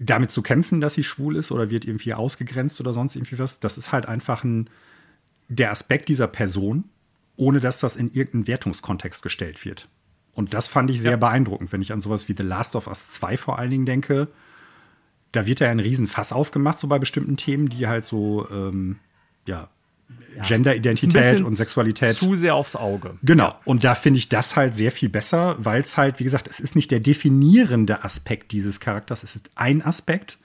damit 0.00 0.30
zu 0.30 0.42
kämpfen, 0.42 0.80
dass 0.80 0.94
sie 0.94 1.04
schwul 1.04 1.36
ist 1.36 1.52
oder 1.52 1.70
wird 1.70 1.84
irgendwie 1.84 2.14
ausgegrenzt 2.14 2.80
oder 2.80 2.92
sonst 2.92 3.16
irgendwie 3.16 3.38
was. 3.38 3.60
Das 3.60 3.78
ist 3.78 3.92
halt 3.92 4.06
einfach 4.06 4.42
ein, 4.44 4.70
der 5.48 5.70
Aspekt 5.70 6.08
dieser 6.08 6.26
Person, 6.26 6.84
ohne 7.36 7.60
dass 7.60 7.80
das 7.80 7.96
in 7.96 8.10
irgendeinen 8.10 8.46
Wertungskontext 8.46 9.22
gestellt 9.22 9.64
wird. 9.64 9.88
Und 10.40 10.54
das 10.54 10.68
fand 10.68 10.88
ich 10.88 11.02
sehr 11.02 11.12
ja. 11.12 11.16
beeindruckend, 11.18 11.70
wenn 11.70 11.82
ich 11.82 11.92
an 11.92 12.00
sowas 12.00 12.26
wie 12.26 12.34
The 12.34 12.42
Last 12.42 12.74
of 12.74 12.86
Us 12.86 13.10
2 13.10 13.36
vor 13.36 13.58
allen 13.58 13.70
Dingen 13.70 13.84
denke. 13.84 14.28
Da 15.32 15.44
wird 15.44 15.60
ja 15.60 15.70
ein 15.70 15.80
Riesenfass 15.80 16.32
aufgemacht, 16.32 16.78
so 16.78 16.88
bei 16.88 16.98
bestimmten 16.98 17.36
Themen, 17.36 17.68
die 17.68 17.86
halt 17.86 18.06
so, 18.06 18.48
ähm, 18.50 18.96
ja, 19.46 19.68
ja, 20.34 20.42
Genderidentität 20.42 21.42
und 21.42 21.56
Sexualität. 21.56 22.14
Zu 22.16 22.36
sehr 22.36 22.54
aufs 22.54 22.74
Auge. 22.74 23.18
Genau. 23.22 23.48
Ja. 23.48 23.60
Und 23.66 23.84
da 23.84 23.94
finde 23.94 24.16
ich 24.18 24.30
das 24.30 24.56
halt 24.56 24.74
sehr 24.74 24.92
viel 24.92 25.10
besser, 25.10 25.56
weil 25.58 25.82
es 25.82 25.98
halt, 25.98 26.18
wie 26.20 26.24
gesagt, 26.24 26.48
es 26.48 26.58
ist 26.58 26.74
nicht 26.74 26.90
der 26.90 27.00
definierende 27.00 28.02
Aspekt 28.02 28.50
dieses 28.52 28.80
Charakters. 28.80 29.22
Es 29.22 29.36
ist 29.36 29.50
ein 29.56 29.82
Aspekt, 29.84 30.38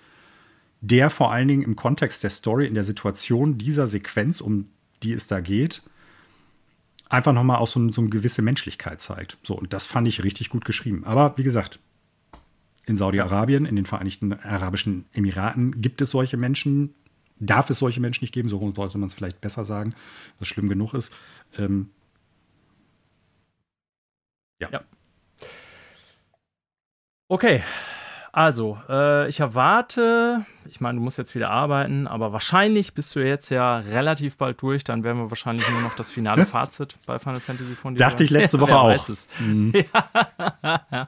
der 0.82 1.10
vor 1.10 1.32
allen 1.32 1.48
Dingen 1.48 1.64
im 1.64 1.78
Kontext 1.78 2.22
der 2.22 2.32
Story, 2.32 2.68
in 2.68 2.74
der 2.74 2.84
Situation 2.84 3.58
dieser 3.58 3.88
Sequenz, 3.88 4.41
um 4.41 4.68
die 5.04 5.14
es 5.14 5.28
da 5.28 5.39
geht, 5.39 5.84
einfach 7.10 7.34
nochmal 7.34 7.58
auch 7.58 7.68
so, 7.68 7.89
so 7.91 8.01
eine 8.01 8.10
gewisse 8.10 8.41
Menschlichkeit 8.41 9.01
zeigt. 9.01 9.38
So, 9.43 9.56
und 9.56 9.74
das 9.74 9.88
fand 9.88 10.08
ich 10.08 10.24
richtig 10.24 10.49
gut 10.49 10.66
geschrieben. 10.66 11.03
Aber 11.06 11.38
wie 11.38 11.43
gesagt, 11.43 11.80
in 12.86 12.97
Saudi-Arabien, 12.97 13.66
in 13.66 13.76
den 13.76 13.86
Vereinigten 13.86 14.34
Arabischen 14.34 15.06
Emiraten 15.14 15.82
gibt 15.82 16.01
es 16.01 16.12
solche 16.12 16.38
Menschen, 16.38 16.93
darf 17.39 17.70
es 17.70 17.80
solche 17.80 17.99
Menschen 17.99 18.24
nicht 18.24 18.34
geben, 18.34 18.49
so 18.49 18.60
sollte 18.76 18.97
man 18.97 19.08
es 19.08 19.14
vielleicht 19.14 19.41
besser 19.41 19.66
sagen, 19.66 19.93
was 20.39 20.47
schlimm 20.47 20.70
genug 20.70 20.93
ist. 20.93 21.14
Ähm, 21.58 21.89
ja. 24.60 24.70
ja. 24.72 24.84
Okay, 27.28 27.64
also, 28.36 28.78
äh, 28.90 29.30
ich 29.30 29.40
erwarte, 29.40 30.46
ich 30.66 30.82
meine, 30.82 30.98
du 30.98 31.04
musst 31.06 31.18
jetzt 31.18 31.36
wieder 31.36 31.52
arbeiten, 31.52 32.06
aber 32.06 32.34
wahrscheinlich 32.34 32.94
bist 32.94 33.16
du 33.16 33.22
jetzt 33.22 33.50
ja 33.50 33.78
relativ 33.78 34.36
bald 34.36 34.62
durch. 34.62 34.84
Dann 34.84 35.06
werden 35.06 35.20
wir 35.20 35.32
wahrscheinlich 35.32 35.66
nur 35.70 35.80
noch 35.80 35.96
das 35.96 36.12
finale 36.12 36.46
Fazit 36.46 36.98
bei 37.06 37.18
Final 37.18 37.40
Fantasy 37.40 37.76
von 37.76 37.96
dir. 37.96 38.00
Dachte 38.00 38.26
ich 38.26 38.32
letzte 38.32 38.60
Woche 38.60 38.78
auch. 38.78 39.10
Mhm. 39.40 39.72
Ja. 40.62 41.08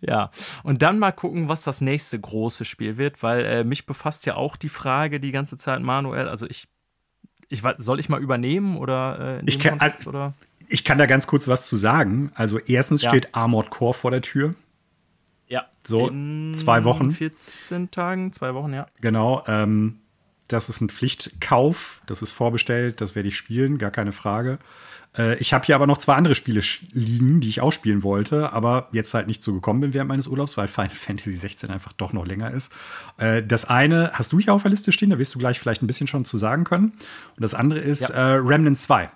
ja. 0.00 0.30
und 0.62 0.82
dann 0.82 1.00
mal 1.00 1.10
gucken, 1.10 1.48
was 1.48 1.64
das 1.64 1.80
nächste 1.80 2.20
große 2.20 2.64
Spiel 2.64 2.96
wird, 2.96 3.24
weil 3.24 3.44
äh, 3.44 3.64
mich 3.64 3.84
befasst 3.84 4.24
ja 4.26 4.36
auch 4.36 4.54
die 4.54 4.68
Frage 4.68 5.18
die 5.18 5.32
ganze 5.32 5.56
Zeit, 5.56 5.80
Manuel. 5.80 6.28
Also, 6.28 6.46
ich, 6.46 6.68
ich 7.48 7.64
soll 7.78 7.98
ich 7.98 8.08
mal 8.08 8.22
übernehmen 8.22 8.76
oder 8.76 9.40
äh, 9.40 9.42
ich, 9.46 9.58
kann, 9.58 9.78
Kontext, 9.78 10.06
also, 10.06 10.10
oder? 10.10 10.34
ich 10.68 10.84
kann 10.84 10.98
da 10.98 11.06
ganz 11.06 11.26
kurz 11.26 11.48
was 11.48 11.66
zu 11.66 11.74
sagen. 11.74 12.30
Also, 12.36 12.60
erstens 12.60 13.02
ja. 13.02 13.08
steht 13.08 13.34
Armored 13.34 13.70
Core 13.70 13.94
vor 13.94 14.12
der 14.12 14.22
Tür. 14.22 14.54
Ja. 15.52 15.66
So, 15.86 16.08
zwei 16.54 16.82
Wochen. 16.84 17.10
14 17.10 17.90
Tagen, 17.90 18.32
zwei 18.32 18.54
Wochen, 18.54 18.72
ja. 18.72 18.86
Genau. 19.02 19.44
Ähm, 19.46 19.98
das 20.48 20.70
ist 20.70 20.80
ein 20.80 20.88
Pflichtkauf. 20.88 22.00
Das 22.06 22.22
ist 22.22 22.32
vorbestellt. 22.32 23.02
Das 23.02 23.14
werde 23.14 23.28
ich 23.28 23.36
spielen, 23.36 23.76
gar 23.76 23.90
keine 23.90 24.12
Frage. 24.12 24.58
Äh, 25.14 25.36
ich 25.40 25.52
habe 25.52 25.66
hier 25.66 25.74
aber 25.74 25.86
noch 25.86 25.98
zwei 25.98 26.14
andere 26.14 26.34
Spiele 26.34 26.62
liegen, 26.92 27.40
die 27.40 27.50
ich 27.50 27.60
auch 27.60 27.70
spielen 27.70 28.02
wollte, 28.02 28.54
aber 28.54 28.88
jetzt 28.92 29.12
halt 29.12 29.26
nicht 29.26 29.42
so 29.42 29.52
gekommen 29.52 29.82
bin 29.82 29.92
während 29.92 30.08
meines 30.08 30.26
Urlaubs, 30.26 30.56
weil 30.56 30.68
Final 30.68 30.90
Fantasy 30.94 31.34
16 31.34 31.68
einfach 31.68 31.92
doch 31.92 32.14
noch 32.14 32.24
länger 32.24 32.50
ist. 32.50 32.72
Äh, 33.18 33.42
das 33.42 33.66
eine 33.66 34.12
hast 34.14 34.32
du 34.32 34.40
hier 34.40 34.54
auf 34.54 34.62
der 34.62 34.70
Liste 34.70 34.90
stehen, 34.90 35.10
da 35.10 35.18
wirst 35.18 35.34
du 35.34 35.38
gleich 35.38 35.60
vielleicht 35.60 35.82
ein 35.82 35.86
bisschen 35.86 36.06
schon 36.06 36.24
zu 36.24 36.38
sagen 36.38 36.64
können. 36.64 36.92
Und 37.36 37.42
das 37.42 37.52
andere 37.52 37.80
ist 37.80 38.08
ja. 38.08 38.14
äh, 38.14 38.36
Remnant 38.36 38.78
2, 38.78 39.10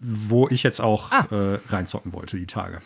wo 0.00 0.48
ich 0.48 0.62
jetzt 0.62 0.80
auch 0.80 1.12
ah. 1.12 1.26
äh, 1.30 1.58
reinzocken 1.68 2.14
wollte 2.14 2.38
die 2.38 2.46
Tage. 2.46 2.80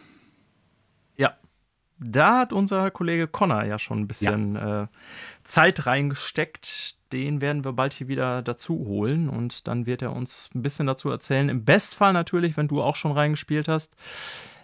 Da 2.01 2.39
hat 2.39 2.53
unser 2.53 2.91
Kollege 2.91 3.27
Connor 3.27 3.65
ja 3.65 3.79
schon 3.79 4.01
ein 4.01 4.09
bisschen 4.09 4.55
ja. 4.55 4.83
äh, 4.83 4.87
Zeit 5.45 5.87
reingesteckt. 5.87 6.97
Den 7.13 7.41
werden 7.41 7.65
wir 7.65 7.73
bald 7.73 7.95
hier 7.95 8.09
wieder 8.09 8.43
dazu 8.43 8.75
holen 8.87 9.29
und 9.29 9.67
dann 9.67 9.87
wird 9.87 10.03
er 10.03 10.15
uns 10.15 10.51
ein 10.55 10.63
bisschen 10.63 10.87
dazu 10.87 11.11
erzählen. 11.11 11.49
Im 11.49 11.65
Bestfall 11.65 12.13
natürlich, 12.13 12.57
wenn 12.57 12.69
du 12.69 12.83
auch 12.83 12.97
schon 12.97 13.13
reingespielt 13.13 13.67
hast. 13.67 13.95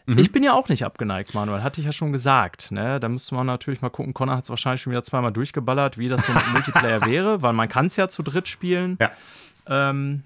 Mhm. 0.07 0.18
Ich 0.18 0.32
bin 0.32 0.43
ja 0.43 0.53
auch 0.53 0.68
nicht 0.68 0.85
abgeneigt, 0.85 1.35
Manuel, 1.35 1.62
hatte 1.62 1.80
ich 1.80 1.87
ja 1.87 1.93
schon 1.93 2.12
gesagt. 2.12 2.70
Ne? 2.70 3.01
Da 3.01 3.09
müsste 3.09 3.35
man 3.35 3.47
natürlich 3.47 3.80
mal 3.80 3.89
gucken. 3.89 4.14
Connor 4.14 4.37
hat 4.37 4.45
es 4.45 4.51
wahrscheinlich 4.51 4.82
schon 4.82 4.91
wieder 4.91 5.03
zweimal 5.03 5.32
durchgeballert, 5.32 5.99
wie 5.99 6.09
das 6.09 6.24
so 6.24 6.32
mit 6.32 6.47
Multiplayer 6.53 7.07
wäre, 7.07 7.43
weil 7.43 7.55
man 7.55 7.68
kann 7.68 7.87
es 7.87 7.97
ja 7.97 8.09
zu 8.09 8.22
dritt 8.22 8.47
spielen. 8.47 8.99
Ja. 9.01 9.11
Ähm, 9.66 10.22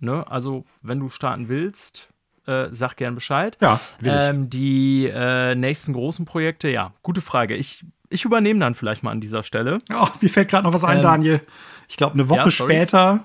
ne? 0.00 0.26
Also, 0.28 0.64
wenn 0.82 1.00
du 1.00 1.10
starten 1.10 1.48
willst, 1.48 2.09
äh, 2.50 2.68
sag 2.72 2.96
gern 2.96 3.14
Bescheid. 3.14 3.56
Ja, 3.60 3.80
ähm, 4.04 4.50
die 4.50 5.06
äh, 5.06 5.54
nächsten 5.54 5.92
großen 5.92 6.24
Projekte, 6.24 6.68
ja, 6.68 6.92
gute 7.02 7.20
Frage. 7.20 7.54
Ich, 7.56 7.84
ich 8.08 8.24
übernehme 8.24 8.60
dann 8.60 8.74
vielleicht 8.74 9.02
mal 9.02 9.12
an 9.12 9.20
dieser 9.20 9.42
Stelle. 9.42 9.80
Oh, 9.92 10.06
mir 10.20 10.28
fällt 10.28 10.48
gerade 10.48 10.64
noch 10.64 10.74
was 10.74 10.84
ein, 10.84 10.98
ähm, 10.98 11.02
Daniel. 11.02 11.40
Ich 11.88 11.96
glaube, 11.96 12.14
eine 12.14 12.28
Woche 12.28 12.44
ja, 12.44 12.50
später 12.50 13.24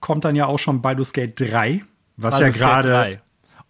kommt 0.00 0.24
dann 0.24 0.36
ja 0.36 0.46
auch 0.46 0.58
schon 0.58 0.82
Baldur's 0.82 1.12
Gate 1.12 1.40
3, 1.40 1.82
was 2.16 2.34
Baldur's 2.38 2.58
ja 2.58 2.80
gerade 2.80 3.20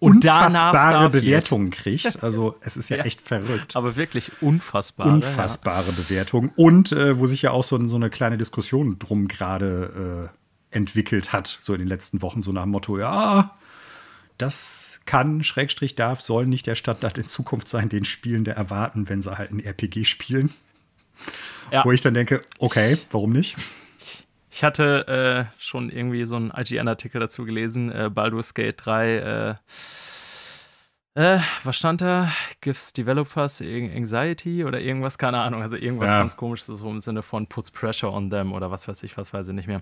unfassbare 0.05 1.11
Bewertungen 1.11 1.70
kriegt. 1.70 2.18
Also 2.25 2.57
es 2.61 2.77
ist 2.77 2.89
ja, 2.89 2.99
ja, 2.99 3.05
echt 3.05 3.20
verrückt. 3.20 3.77
Aber 3.77 3.97
wirklich 3.97 4.31
unfassbare. 4.41 5.11
Unfassbare 5.11 5.87
ja. 5.87 5.93
Bewertungen. 5.93 6.51
Und 6.57 6.93
äh, 6.93 7.18
wo 7.18 7.27
sich 7.27 7.43
ja 7.43 7.51
auch 7.51 7.64
so, 7.64 7.85
so 7.87 7.97
eine 7.97 8.11
kleine 8.11 8.39
Diskussion 8.39 8.99
drum 8.99 9.29
gerade 9.29 10.31
äh, 10.72 10.77
entwickelt 10.77 11.33
hat, 11.33 11.59
so 11.61 11.75
in 11.75 11.81
den 11.81 11.89
letzten 11.89 12.22
Wochen, 12.22 12.43
so 12.43 12.53
nach 12.53 12.62
dem 12.62 12.70
Motto, 12.70 12.99
ja, 12.99 13.57
das 14.39 15.01
kann, 15.07 15.45
Schrägstrich 15.45 15.95
darf, 15.95 16.20
soll 16.20 16.47
nicht 16.47 16.66
der 16.66 16.74
Standard 16.74 17.18
in 17.18 17.28
Zukunft 17.28 17.68
sein, 17.68 17.89
den 17.89 18.05
Spielende 18.05 18.53
erwarten, 18.53 19.09
wenn 19.09 19.22
sie 19.22 19.37
halt 19.37 19.51
ein 19.51 19.61
RPG 19.61 20.05
spielen. 20.05 20.53
Ja. 21.70 21.85
Wo 21.85 21.93
ich 21.93 22.01
dann 22.01 22.14
denke, 22.14 22.43
okay, 22.59 22.99
warum 23.11 23.32
nicht? 23.32 23.57
Ich 24.51 24.62
hatte 24.62 25.49
äh, 25.49 25.61
schon 25.61 25.91
irgendwie 25.91 26.24
so 26.24 26.37
einen 26.37 26.53
IGN-Artikel 26.57 27.20
dazu 27.20 27.45
gelesen, 27.45 27.91
äh, 27.91 28.11
Baldur's 28.12 28.55
Gate 28.55 28.76
3, 28.85 29.16
äh, 29.16 29.55
äh, 31.16 31.39
was 31.62 31.76
stand 31.76 32.01
da? 32.01 32.32
Gives 32.61 32.93
Developers 32.93 33.61
Anxiety 33.62 34.64
oder 34.64 34.80
irgendwas, 34.80 35.16
keine 35.16 35.39
Ahnung, 35.41 35.62
also 35.62 35.76
irgendwas 35.76 36.11
ja. 36.11 36.18
ganz 36.18 36.37
komisches 36.37 36.66
so 36.78 36.91
im 36.91 37.01
Sinne 37.01 37.22
von 37.22 37.47
puts 37.47 37.70
pressure 37.70 38.12
on 38.12 38.30
them 38.30 38.53
oder 38.53 38.72
was 38.72 38.89
weiß 38.89 39.05
ich, 39.05 39.16
was 39.16 39.32
weiß 39.32 39.49
ich 39.49 39.55
nicht 39.55 39.68
mehr. 39.68 39.80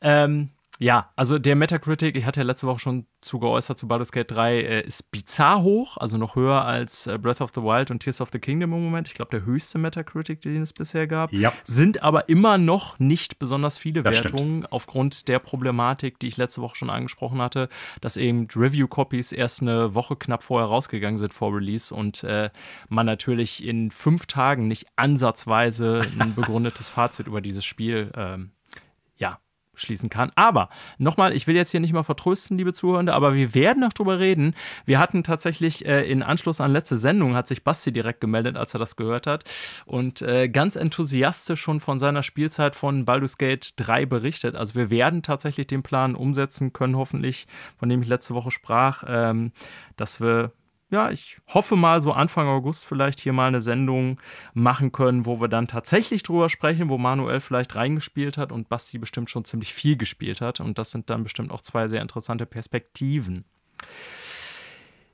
Ähm, 0.00 0.50
ja, 0.80 1.10
also 1.14 1.38
der 1.38 1.56
Metacritic, 1.56 2.16
ich 2.16 2.24
hatte 2.24 2.40
ja 2.40 2.46
letzte 2.46 2.66
Woche 2.66 2.78
schon 2.78 3.06
zugeäußert 3.20 3.76
zu 3.76 3.86
Baldur's 3.86 4.12
Gate 4.12 4.30
3, 4.30 4.60
äh, 4.60 4.86
ist 4.86 5.10
bizarr 5.10 5.62
hoch, 5.62 5.98
also 5.98 6.16
noch 6.16 6.36
höher 6.36 6.64
als 6.64 7.06
äh, 7.06 7.18
Breath 7.18 7.42
of 7.42 7.50
the 7.54 7.60
Wild 7.60 7.90
und 7.90 8.02
Tears 8.02 8.22
of 8.22 8.30
the 8.32 8.38
Kingdom 8.38 8.72
im 8.72 8.84
Moment. 8.84 9.06
Ich 9.06 9.12
glaube, 9.12 9.30
der 9.30 9.44
höchste 9.44 9.76
Metacritic, 9.76 10.40
den 10.40 10.62
es 10.62 10.72
bisher 10.72 11.06
gab. 11.06 11.34
Ja. 11.34 11.52
Sind 11.64 12.02
aber 12.02 12.30
immer 12.30 12.56
noch 12.56 12.98
nicht 12.98 13.38
besonders 13.38 13.76
viele 13.76 14.02
das 14.02 14.24
Wertungen 14.24 14.60
stimmt. 14.60 14.72
aufgrund 14.72 15.28
der 15.28 15.38
Problematik, 15.38 16.18
die 16.18 16.28
ich 16.28 16.38
letzte 16.38 16.62
Woche 16.62 16.76
schon 16.76 16.88
angesprochen 16.88 17.42
hatte, 17.42 17.68
dass 18.00 18.16
eben 18.16 18.48
Review-Copies 18.50 19.32
erst 19.32 19.60
eine 19.60 19.94
Woche 19.94 20.16
knapp 20.16 20.42
vorher 20.42 20.68
rausgegangen 20.68 21.18
sind 21.18 21.34
vor 21.34 21.54
Release 21.54 21.94
und 21.94 22.24
äh, 22.24 22.48
man 22.88 23.04
natürlich 23.04 23.62
in 23.62 23.90
fünf 23.90 24.24
Tagen 24.24 24.66
nicht 24.66 24.86
ansatzweise 24.96 26.00
ein 26.18 26.34
begründetes 26.36 26.88
Fazit 26.88 27.26
über 27.26 27.42
dieses 27.42 27.66
Spiel 27.66 28.10
ähm, 28.16 28.52
schließen 29.80 30.10
kann. 30.10 30.30
Aber 30.34 30.68
nochmal, 30.98 31.34
ich 31.34 31.46
will 31.46 31.56
jetzt 31.56 31.70
hier 31.70 31.80
nicht 31.80 31.92
mal 31.92 32.02
vertrösten, 32.02 32.58
liebe 32.58 32.72
Zuhörende, 32.72 33.14
aber 33.14 33.34
wir 33.34 33.54
werden 33.54 33.80
noch 33.80 33.92
drüber 33.92 34.18
reden. 34.18 34.54
Wir 34.84 34.98
hatten 34.98 35.22
tatsächlich 35.22 35.86
äh, 35.86 36.10
in 36.10 36.22
Anschluss 36.22 36.60
an 36.60 36.72
letzte 36.72 36.98
Sendung, 36.98 37.34
hat 37.34 37.46
sich 37.46 37.64
Basti 37.64 37.92
direkt 37.92 38.20
gemeldet, 38.20 38.56
als 38.56 38.74
er 38.74 38.80
das 38.80 38.96
gehört 38.96 39.26
hat 39.26 39.44
und 39.86 40.22
äh, 40.22 40.48
ganz 40.48 40.76
enthusiastisch 40.76 41.60
schon 41.60 41.80
von 41.80 41.98
seiner 41.98 42.22
Spielzeit 42.22 42.74
von 42.74 43.04
Baldur's 43.04 43.38
Gate 43.38 43.74
3 43.76 44.06
berichtet. 44.06 44.54
Also 44.56 44.74
wir 44.74 44.90
werden 44.90 45.22
tatsächlich 45.22 45.66
den 45.66 45.82
Plan 45.82 46.14
umsetzen 46.14 46.72
können, 46.72 46.96
hoffentlich, 46.96 47.46
von 47.78 47.88
dem 47.88 48.02
ich 48.02 48.08
letzte 48.08 48.34
Woche 48.34 48.50
sprach, 48.50 49.04
ähm, 49.06 49.52
dass 49.96 50.20
wir 50.20 50.52
ja, 50.90 51.10
ich 51.10 51.38
hoffe 51.46 51.76
mal, 51.76 52.00
so 52.00 52.12
Anfang 52.12 52.48
August 52.48 52.84
vielleicht 52.84 53.20
hier 53.20 53.32
mal 53.32 53.46
eine 53.46 53.60
Sendung 53.60 54.20
machen 54.54 54.92
können, 54.92 55.24
wo 55.24 55.40
wir 55.40 55.48
dann 55.48 55.68
tatsächlich 55.68 56.22
drüber 56.22 56.48
sprechen, 56.48 56.88
wo 56.88 56.98
Manuel 56.98 57.40
vielleicht 57.40 57.76
reingespielt 57.76 58.36
hat 58.36 58.50
und 58.50 58.68
Basti 58.68 58.98
bestimmt 58.98 59.30
schon 59.30 59.44
ziemlich 59.44 59.72
viel 59.72 59.96
gespielt 59.96 60.40
hat. 60.40 60.60
Und 60.60 60.78
das 60.78 60.90
sind 60.90 61.08
dann 61.08 61.22
bestimmt 61.22 61.52
auch 61.52 61.60
zwei 61.60 61.86
sehr 61.86 62.02
interessante 62.02 62.44
Perspektiven. 62.44 63.44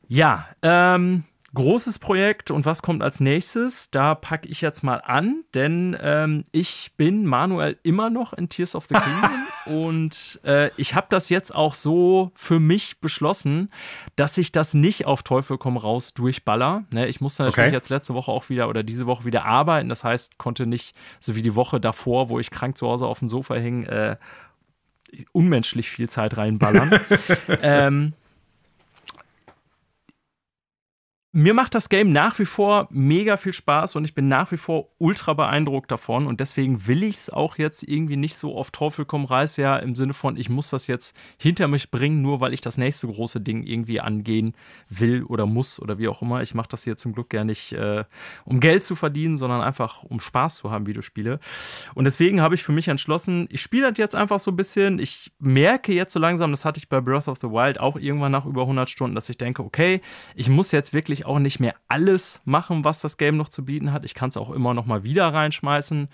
Ja, 0.08 0.48
ähm, 0.62 1.24
großes 1.56 1.98
Projekt 1.98 2.50
und 2.50 2.66
was 2.66 2.82
kommt 2.82 3.02
als 3.02 3.18
nächstes? 3.18 3.90
Da 3.90 4.14
packe 4.14 4.46
ich 4.48 4.60
jetzt 4.60 4.84
mal 4.84 4.98
an, 4.98 5.42
denn 5.54 5.96
ähm, 6.00 6.44
ich 6.52 6.92
bin 6.96 7.26
manuell 7.26 7.78
immer 7.82 8.10
noch 8.10 8.32
in 8.34 8.48
Tears 8.48 8.76
of 8.76 8.86
the 8.86 8.94
Kingdom 8.94 9.46
und 9.82 10.38
äh, 10.44 10.70
ich 10.76 10.94
habe 10.94 11.06
das 11.10 11.28
jetzt 11.30 11.54
auch 11.54 11.74
so 11.74 12.30
für 12.34 12.60
mich 12.60 13.00
beschlossen, 13.00 13.70
dass 14.14 14.38
ich 14.38 14.52
das 14.52 14.74
nicht 14.74 15.06
auf 15.06 15.22
Teufel 15.22 15.58
komm 15.58 15.76
raus 15.76 16.14
durchballer. 16.14 16.84
Ne, 16.92 17.08
ich 17.08 17.20
musste 17.20 17.42
natürlich 17.42 17.68
okay. 17.68 17.76
jetzt 17.76 17.88
letzte 17.88 18.14
Woche 18.14 18.30
auch 18.30 18.48
wieder 18.48 18.68
oder 18.68 18.82
diese 18.82 19.06
Woche 19.06 19.24
wieder 19.24 19.44
arbeiten, 19.46 19.88
das 19.88 20.04
heißt, 20.04 20.38
konnte 20.38 20.66
nicht 20.66 20.94
so 21.20 21.34
wie 21.34 21.42
die 21.42 21.54
Woche 21.56 21.80
davor, 21.80 22.28
wo 22.28 22.38
ich 22.38 22.50
krank 22.50 22.76
zu 22.76 22.86
Hause 22.86 23.06
auf 23.06 23.18
dem 23.18 23.28
Sofa 23.28 23.54
hing, 23.54 23.84
äh, 23.84 24.16
unmenschlich 25.32 25.88
viel 25.88 26.08
Zeit 26.08 26.36
reinballern. 26.36 27.00
ähm, 27.62 28.12
mir 31.36 31.52
macht 31.52 31.74
das 31.74 31.90
Game 31.90 32.12
nach 32.12 32.38
wie 32.38 32.46
vor 32.46 32.88
mega 32.90 33.36
viel 33.36 33.52
Spaß 33.52 33.94
und 33.96 34.06
ich 34.06 34.14
bin 34.14 34.26
nach 34.26 34.52
wie 34.52 34.56
vor 34.56 34.88
ultra 34.96 35.34
beeindruckt 35.34 35.90
davon 35.90 36.26
und 36.26 36.40
deswegen 36.40 36.86
will 36.86 37.02
ich 37.02 37.16
es 37.16 37.30
auch 37.30 37.58
jetzt 37.58 37.82
irgendwie 37.82 38.16
nicht 38.16 38.38
so 38.38 38.56
auf 38.56 38.70
Teufel 38.70 39.04
komm 39.04 39.26
Reis 39.26 39.58
ja 39.58 39.76
im 39.76 39.94
Sinne 39.94 40.14
von, 40.14 40.38
ich 40.38 40.48
muss 40.48 40.70
das 40.70 40.86
jetzt 40.86 41.14
hinter 41.36 41.68
mich 41.68 41.90
bringen, 41.90 42.22
nur 42.22 42.40
weil 42.40 42.54
ich 42.54 42.62
das 42.62 42.78
nächste 42.78 43.08
große 43.08 43.42
Ding 43.42 43.64
irgendwie 43.64 44.00
angehen 44.00 44.54
will 44.88 45.24
oder 45.24 45.44
muss 45.44 45.78
oder 45.78 45.98
wie 45.98 46.08
auch 46.08 46.22
immer. 46.22 46.40
Ich 46.40 46.54
mache 46.54 46.68
das 46.70 46.84
hier 46.84 46.96
zum 46.96 47.12
Glück 47.12 47.28
gar 47.28 47.44
nicht, 47.44 47.74
äh, 47.74 48.04
um 48.46 48.58
Geld 48.58 48.82
zu 48.82 48.96
verdienen, 48.96 49.36
sondern 49.36 49.60
einfach 49.60 50.04
um 50.04 50.20
Spaß 50.20 50.56
zu 50.56 50.70
haben, 50.70 50.86
Videospiele. 50.86 51.38
Und 51.94 52.04
deswegen 52.04 52.40
habe 52.40 52.54
ich 52.54 52.62
für 52.62 52.72
mich 52.72 52.88
entschlossen, 52.88 53.46
ich 53.50 53.60
spiele 53.60 53.90
das 53.90 53.98
jetzt 53.98 54.14
einfach 54.14 54.38
so 54.38 54.52
ein 54.52 54.56
bisschen. 54.56 54.98
Ich 54.98 55.32
merke 55.38 55.92
jetzt 55.92 56.14
so 56.14 56.18
langsam, 56.18 56.50
das 56.50 56.64
hatte 56.64 56.78
ich 56.78 56.88
bei 56.88 57.02
Breath 57.02 57.28
of 57.28 57.40
the 57.42 57.48
Wild 57.48 57.78
auch 57.78 57.98
irgendwann 57.98 58.32
nach 58.32 58.46
über 58.46 58.62
100 58.62 58.88
Stunden, 58.88 59.14
dass 59.14 59.28
ich 59.28 59.36
denke, 59.36 59.62
okay, 59.62 60.00
ich 60.34 60.48
muss 60.48 60.72
jetzt 60.72 60.94
wirklich 60.94 61.25
auch 61.26 61.38
nicht 61.38 61.60
mehr 61.60 61.74
alles 61.88 62.40
machen, 62.44 62.84
was 62.84 63.00
das 63.00 63.16
Game 63.16 63.36
noch 63.36 63.48
zu 63.48 63.64
bieten 63.64 63.92
hat. 63.92 64.04
Ich 64.04 64.14
kann 64.14 64.28
es 64.30 64.36
auch 64.36 64.50
immer 64.50 64.74
noch 64.74 64.86
mal 64.86 65.04
wieder 65.04 65.26
reinschmeißen. 65.32 66.08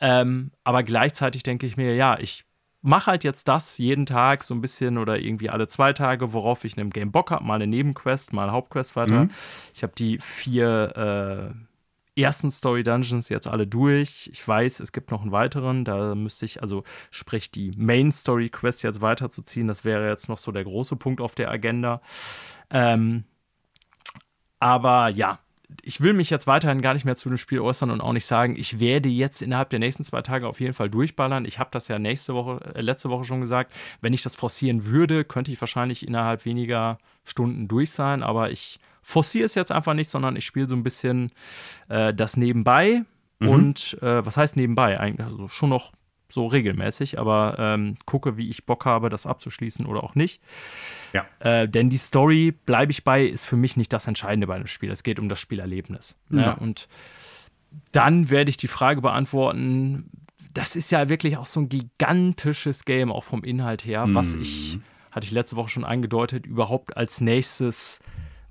Ähm, 0.00 0.50
aber 0.64 0.82
gleichzeitig 0.82 1.42
denke 1.42 1.66
ich 1.66 1.76
mir, 1.76 1.94
ja, 1.94 2.18
ich 2.18 2.44
mache 2.82 3.12
halt 3.12 3.24
jetzt 3.24 3.48
das 3.48 3.78
jeden 3.78 4.04
Tag 4.04 4.44
so 4.44 4.54
ein 4.54 4.60
bisschen 4.60 4.98
oder 4.98 5.18
irgendwie 5.18 5.48
alle 5.48 5.66
zwei 5.66 5.92
Tage, 5.92 6.32
worauf 6.32 6.64
ich 6.64 6.74
in 6.74 6.80
einem 6.80 6.90
Game 6.90 7.12
Bock 7.12 7.30
habe. 7.30 7.44
Mal 7.44 7.54
eine 7.54 7.66
Nebenquest, 7.66 8.32
mal 8.32 8.44
eine 8.44 8.52
Hauptquest 8.52 8.94
weiter. 8.94 9.24
Mhm. 9.24 9.30
Ich 9.74 9.82
habe 9.82 9.94
die 9.96 10.18
vier 10.18 11.54
äh, 11.56 12.20
ersten 12.20 12.50
Story 12.50 12.82
Dungeons 12.82 13.30
jetzt 13.30 13.46
alle 13.48 13.66
durch. 13.66 14.28
Ich 14.32 14.46
weiß, 14.46 14.80
es 14.80 14.92
gibt 14.92 15.10
noch 15.10 15.22
einen 15.22 15.32
weiteren. 15.32 15.84
Da 15.84 16.14
müsste 16.14 16.44
ich, 16.44 16.60
also 16.60 16.84
sprich, 17.10 17.50
die 17.50 17.72
Main 17.76 18.12
Story 18.12 18.50
Quest 18.50 18.82
jetzt 18.82 19.00
weiterzuziehen. 19.00 19.66
Das 19.66 19.84
wäre 19.84 20.08
jetzt 20.08 20.28
noch 20.28 20.38
so 20.38 20.52
der 20.52 20.64
große 20.64 20.96
Punkt 20.96 21.20
auf 21.20 21.34
der 21.34 21.50
Agenda. 21.50 22.02
Ähm, 22.70 23.24
aber 24.64 25.10
ja, 25.10 25.40
ich 25.82 26.00
will 26.00 26.14
mich 26.14 26.30
jetzt 26.30 26.46
weiterhin 26.46 26.80
gar 26.80 26.94
nicht 26.94 27.04
mehr 27.04 27.16
zu 27.16 27.28
dem 27.28 27.36
Spiel 27.36 27.60
äußern 27.60 27.90
und 27.90 28.00
auch 28.00 28.14
nicht 28.14 28.24
sagen, 28.24 28.56
ich 28.56 28.80
werde 28.80 29.10
jetzt 29.10 29.42
innerhalb 29.42 29.68
der 29.68 29.78
nächsten 29.78 30.04
zwei 30.04 30.22
Tage 30.22 30.48
auf 30.48 30.58
jeden 30.58 30.72
Fall 30.72 30.88
durchballern. 30.88 31.44
Ich 31.44 31.58
habe 31.58 31.68
das 31.70 31.88
ja 31.88 31.98
nächste 31.98 32.32
Woche, 32.32 32.60
äh, 32.74 32.80
letzte 32.80 33.10
Woche 33.10 33.24
schon 33.24 33.42
gesagt. 33.42 33.74
Wenn 34.00 34.14
ich 34.14 34.22
das 34.22 34.36
forcieren 34.36 34.86
würde, 34.86 35.26
könnte 35.26 35.52
ich 35.52 35.60
wahrscheinlich 35.60 36.08
innerhalb 36.08 36.46
weniger 36.46 36.96
Stunden 37.24 37.68
durch 37.68 37.90
sein. 37.90 38.22
Aber 38.22 38.50
ich 38.50 38.80
forciere 39.02 39.44
es 39.44 39.54
jetzt 39.54 39.70
einfach 39.70 39.92
nicht, 39.92 40.08
sondern 40.08 40.34
ich 40.34 40.46
spiele 40.46 40.66
so 40.66 40.76
ein 40.76 40.82
bisschen 40.82 41.30
äh, 41.90 42.14
das 42.14 42.38
nebenbei. 42.38 43.02
Mhm. 43.40 43.48
Und 43.48 43.98
äh, 44.00 44.24
was 44.24 44.38
heißt 44.38 44.56
nebenbei? 44.56 44.98
Eigentlich 44.98 45.26
also 45.26 45.48
schon 45.48 45.68
noch 45.68 45.92
so 46.34 46.46
regelmäßig, 46.46 47.18
aber 47.18 47.56
ähm, 47.58 47.96
gucke, 48.04 48.36
wie 48.36 48.50
ich 48.50 48.66
Bock 48.66 48.84
habe, 48.84 49.08
das 49.08 49.26
abzuschließen 49.26 49.86
oder 49.86 50.04
auch 50.04 50.14
nicht. 50.14 50.42
Ja. 51.12 51.24
Äh, 51.38 51.68
denn 51.68 51.88
die 51.88 51.96
Story, 51.96 52.52
bleibe 52.52 52.92
ich 52.92 53.04
bei, 53.04 53.24
ist 53.24 53.46
für 53.46 53.56
mich 53.56 53.76
nicht 53.76 53.92
das 53.92 54.06
Entscheidende 54.06 54.46
bei 54.46 54.56
einem 54.56 54.66
Spiel. 54.66 54.90
Es 54.90 55.02
geht 55.02 55.18
um 55.18 55.28
das 55.28 55.40
Spielerlebnis. 55.40 56.18
Ne? 56.28 56.42
Ja. 56.42 56.52
Und 56.52 56.88
dann 57.92 58.30
werde 58.30 58.50
ich 58.50 58.56
die 58.56 58.68
Frage 58.68 59.00
beantworten, 59.00 60.10
das 60.52 60.76
ist 60.76 60.90
ja 60.90 61.08
wirklich 61.08 61.36
auch 61.36 61.46
so 61.46 61.60
ein 61.60 61.68
gigantisches 61.68 62.84
Game, 62.84 63.10
auch 63.10 63.24
vom 63.24 63.42
Inhalt 63.42 63.84
her, 63.84 64.06
mhm. 64.06 64.14
was 64.14 64.34
ich, 64.34 64.78
hatte 65.10 65.26
ich 65.26 65.32
letzte 65.32 65.56
Woche 65.56 65.68
schon 65.68 65.84
angedeutet, 65.84 66.46
überhaupt 66.46 66.96
als 66.96 67.20
nächstes 67.20 68.00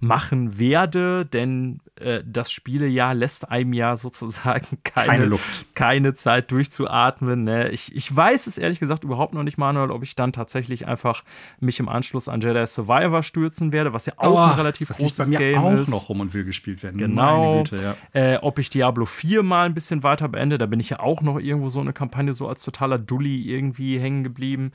machen 0.03 0.59
werde, 0.59 1.25
denn 1.25 1.79
äh, 1.95 2.21
das 2.25 2.51
Spielejahr 2.51 3.13
lässt 3.13 3.49
einem 3.49 3.73
ja 3.73 3.95
sozusagen 3.95 4.79
keine, 4.83 5.07
keine 5.07 5.25
Luft, 5.25 5.65
keine 5.75 6.13
Zeit 6.13 6.51
durchzuatmen. 6.51 7.43
Ne? 7.43 7.69
Ich, 7.69 7.95
ich 7.95 8.13
weiß 8.13 8.47
es 8.47 8.57
ehrlich 8.57 8.79
gesagt 8.79 9.03
überhaupt 9.03 9.33
noch 9.33 9.43
nicht, 9.43 9.57
Manuel, 9.57 9.91
ob 9.91 10.03
ich 10.03 10.15
dann 10.15 10.33
tatsächlich 10.33 10.87
einfach 10.87 11.23
mich 11.59 11.79
im 11.79 11.89
Anschluss 11.89 12.27
an 12.27 12.41
Jedi 12.41 12.65
Survivor 12.67 13.23
stürzen 13.23 13.71
werde, 13.71 13.93
was 13.93 14.05
ja 14.05 14.13
auch 14.17 14.35
oh, 14.35 14.37
ein 14.37 14.59
relativ 14.59 14.89
das 14.89 14.97
großes 14.97 15.17
bei 15.17 15.25
mir 15.27 15.37
Game 15.39 15.59
auch 15.59 15.73
ist. 15.73 15.89
noch 15.89 16.09
rum 16.09 16.19
und 16.19 16.33
will 16.33 16.43
gespielt 16.43 16.83
werden. 16.83 16.97
Genau. 16.97 17.63
Güte, 17.63 17.95
ja. 18.13 18.21
äh, 18.21 18.37
ob 18.37 18.59
ich 18.59 18.69
Diablo 18.69 19.05
4 19.05 19.41
mal 19.43 19.65
ein 19.65 19.73
bisschen 19.73 20.03
weiter 20.03 20.27
beende, 20.27 20.57
da 20.57 20.65
bin 20.65 20.79
ich 20.79 20.89
ja 20.89 20.99
auch 20.99 21.21
noch 21.21 21.39
irgendwo 21.39 21.69
so 21.69 21.79
eine 21.79 21.93
Kampagne 21.93 22.33
so 22.33 22.47
als 22.47 22.63
totaler 22.63 22.99
Dulli 22.99 23.49
irgendwie 23.49 23.99
hängen 23.99 24.23
geblieben. 24.23 24.73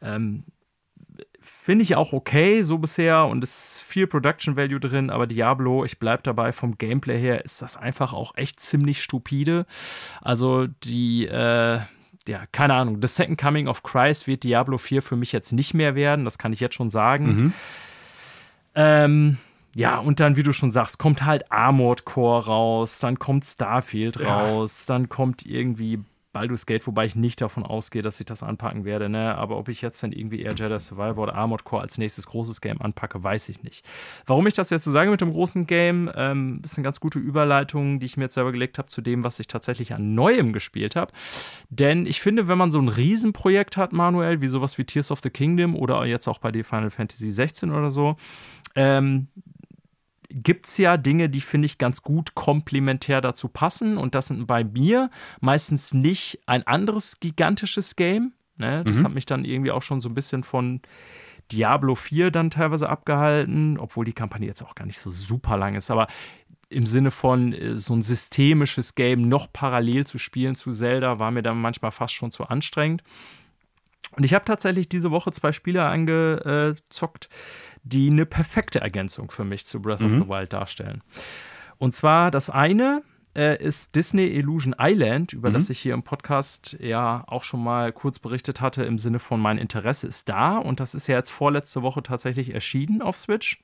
Ähm, 0.00 0.44
Finde 1.46 1.82
ich 1.82 1.94
auch 1.94 2.14
okay, 2.14 2.62
so 2.62 2.78
bisher. 2.78 3.26
Und 3.26 3.44
es 3.44 3.74
ist 3.74 3.82
viel 3.82 4.06
Production 4.06 4.56
Value 4.56 4.80
drin, 4.80 5.10
aber 5.10 5.26
Diablo, 5.26 5.84
ich 5.84 5.98
bleibe 5.98 6.22
dabei, 6.22 6.52
vom 6.52 6.78
Gameplay 6.78 7.20
her 7.20 7.44
ist 7.44 7.60
das 7.60 7.76
einfach 7.76 8.14
auch 8.14 8.34
echt 8.36 8.60
ziemlich 8.60 9.02
stupide. 9.02 9.66
Also 10.22 10.66
die, 10.66 11.26
äh, 11.26 11.80
ja, 12.26 12.46
keine 12.50 12.72
Ahnung, 12.72 12.98
The 13.02 13.08
Second 13.08 13.38
Coming 13.38 13.68
of 13.68 13.82
Christ 13.82 14.26
wird 14.26 14.42
Diablo 14.42 14.78
4 14.78 15.02
für 15.02 15.16
mich 15.16 15.32
jetzt 15.32 15.52
nicht 15.52 15.74
mehr 15.74 15.94
werden, 15.94 16.24
das 16.24 16.38
kann 16.38 16.54
ich 16.54 16.60
jetzt 16.60 16.76
schon 16.76 16.88
sagen. 16.88 17.26
Mhm. 17.26 17.52
Ähm, 18.74 19.38
ja, 19.74 19.98
und 19.98 20.20
dann, 20.20 20.36
wie 20.36 20.44
du 20.44 20.52
schon 20.54 20.70
sagst, 20.70 20.98
kommt 20.98 21.26
halt 21.26 21.52
Armored 21.52 22.06
Core 22.06 22.46
raus, 22.46 23.00
dann 23.00 23.18
kommt 23.18 23.44
Starfield 23.44 24.16
ja. 24.16 24.34
raus, 24.34 24.86
dann 24.86 25.10
kommt 25.10 25.44
irgendwie 25.44 26.00
Baldur's 26.34 26.66
Gate, 26.66 26.86
wobei 26.86 27.06
ich 27.06 27.16
nicht 27.16 27.40
davon 27.40 27.62
ausgehe, 27.62 28.02
dass 28.02 28.20
ich 28.20 28.26
das 28.26 28.42
anpacken 28.42 28.84
werde. 28.84 29.08
Ne? 29.08 29.34
Aber 29.34 29.56
ob 29.56 29.68
ich 29.68 29.80
jetzt 29.80 30.02
dann 30.02 30.12
irgendwie 30.12 30.42
eher 30.42 30.52
Jedi 30.54 30.78
Survivor 30.78 31.22
oder 31.22 31.34
Armored 31.34 31.64
Core 31.64 31.80
als 31.80 31.96
nächstes 31.96 32.26
großes 32.26 32.60
Game 32.60 32.82
anpacke, 32.82 33.22
weiß 33.22 33.48
ich 33.48 33.62
nicht. 33.62 33.86
Warum 34.26 34.46
ich 34.46 34.52
das 34.52 34.68
jetzt 34.68 34.84
so 34.84 34.90
sage 34.90 35.10
mit 35.10 35.22
dem 35.22 35.32
großen 35.32 35.66
Game, 35.66 36.10
ähm, 36.14 36.60
ist 36.62 36.76
eine 36.76 36.84
ganz 36.84 37.00
gute 37.00 37.18
Überleitung, 37.18 38.00
die 38.00 38.06
ich 38.06 38.18
mir 38.18 38.24
jetzt 38.24 38.34
selber 38.34 38.52
gelegt 38.52 38.76
habe 38.76 38.88
zu 38.88 39.00
dem, 39.00 39.24
was 39.24 39.40
ich 39.40 39.46
tatsächlich 39.46 39.94
an 39.94 40.14
Neuem 40.14 40.52
gespielt 40.52 40.96
habe. 40.96 41.12
Denn 41.70 42.04
ich 42.04 42.20
finde, 42.20 42.48
wenn 42.48 42.58
man 42.58 42.70
so 42.70 42.80
ein 42.80 42.88
Riesenprojekt 42.88 43.78
hat, 43.78 43.94
Manuel, 43.94 44.42
wie 44.42 44.48
sowas 44.48 44.76
wie 44.76 44.84
Tears 44.84 45.10
of 45.10 45.20
the 45.22 45.30
Kingdom 45.30 45.74
oder 45.74 46.04
jetzt 46.04 46.28
auch 46.28 46.38
bei 46.38 46.52
dir 46.52 46.64
Final 46.64 46.90
Fantasy 46.90 47.30
16 47.30 47.70
oder 47.70 47.90
so, 47.90 48.16
ähm, 48.74 49.28
gibt 50.34 50.66
es 50.66 50.78
ja 50.78 50.96
Dinge, 50.96 51.28
die 51.28 51.40
finde 51.40 51.66
ich 51.66 51.78
ganz 51.78 52.02
gut 52.02 52.34
komplementär 52.34 53.20
dazu 53.20 53.48
passen. 53.48 53.96
Und 53.96 54.14
das 54.14 54.26
sind 54.26 54.46
bei 54.46 54.64
mir 54.64 55.10
meistens 55.40 55.94
nicht 55.94 56.40
ein 56.46 56.66
anderes 56.66 57.20
gigantisches 57.20 57.96
Game. 57.96 58.32
Ne? 58.56 58.82
Das 58.84 58.98
mhm. 58.98 59.04
hat 59.04 59.14
mich 59.14 59.26
dann 59.26 59.44
irgendwie 59.44 59.70
auch 59.70 59.82
schon 59.82 60.00
so 60.00 60.08
ein 60.08 60.14
bisschen 60.14 60.42
von 60.42 60.80
Diablo 61.52 61.94
4 61.94 62.30
dann 62.30 62.50
teilweise 62.50 62.88
abgehalten, 62.88 63.78
obwohl 63.78 64.04
die 64.04 64.12
Kampagne 64.12 64.46
jetzt 64.46 64.62
auch 64.62 64.74
gar 64.74 64.86
nicht 64.86 64.98
so 64.98 65.10
super 65.10 65.56
lang 65.56 65.74
ist. 65.76 65.90
Aber 65.90 66.08
im 66.68 66.86
Sinne 66.86 67.10
von 67.10 67.52
äh, 67.52 67.76
so 67.76 67.94
ein 67.94 68.02
systemisches 68.02 68.94
Game 68.94 69.28
noch 69.28 69.52
parallel 69.52 70.06
zu 70.06 70.18
spielen 70.18 70.56
zu 70.56 70.72
Zelda 70.72 71.18
war 71.18 71.30
mir 71.30 71.42
dann 71.42 71.60
manchmal 71.60 71.92
fast 71.92 72.14
schon 72.14 72.30
zu 72.30 72.44
anstrengend. 72.44 73.02
Und 74.16 74.24
ich 74.24 74.34
habe 74.34 74.44
tatsächlich 74.44 74.88
diese 74.88 75.10
Woche 75.10 75.32
zwei 75.32 75.52
Spiele 75.52 75.84
angezockt, 75.84 77.28
die 77.84 78.10
eine 78.10 78.26
perfekte 78.26 78.80
Ergänzung 78.80 79.30
für 79.30 79.44
mich 79.44 79.66
zu 79.66 79.80
Breath 79.80 80.00
mhm. 80.00 80.06
of 80.06 80.12
the 80.12 80.28
Wild 80.28 80.52
darstellen. 80.52 81.02
Und 81.78 81.94
zwar 81.94 82.30
das 82.30 82.50
eine 82.50 83.02
äh, 83.36 83.62
ist 83.62 83.94
Disney 83.94 84.26
Illusion 84.26 84.74
Island, 84.78 85.32
über 85.32 85.50
mhm. 85.50 85.54
das 85.54 85.70
ich 85.70 85.80
hier 85.80 85.94
im 85.94 86.02
Podcast 86.02 86.76
ja 86.80 87.24
auch 87.26 87.42
schon 87.42 87.62
mal 87.62 87.92
kurz 87.92 88.18
berichtet 88.18 88.60
hatte, 88.60 88.84
im 88.84 88.98
Sinne 88.98 89.18
von 89.18 89.40
mein 89.40 89.58
Interesse 89.58 90.06
ist 90.06 90.28
da. 90.28 90.56
Und 90.56 90.80
das 90.80 90.94
ist 90.94 91.06
ja 91.06 91.16
jetzt 91.16 91.30
vorletzte 91.30 91.82
Woche 91.82 92.02
tatsächlich 92.02 92.54
erschienen 92.54 93.02
auf 93.02 93.16
Switch. 93.16 93.62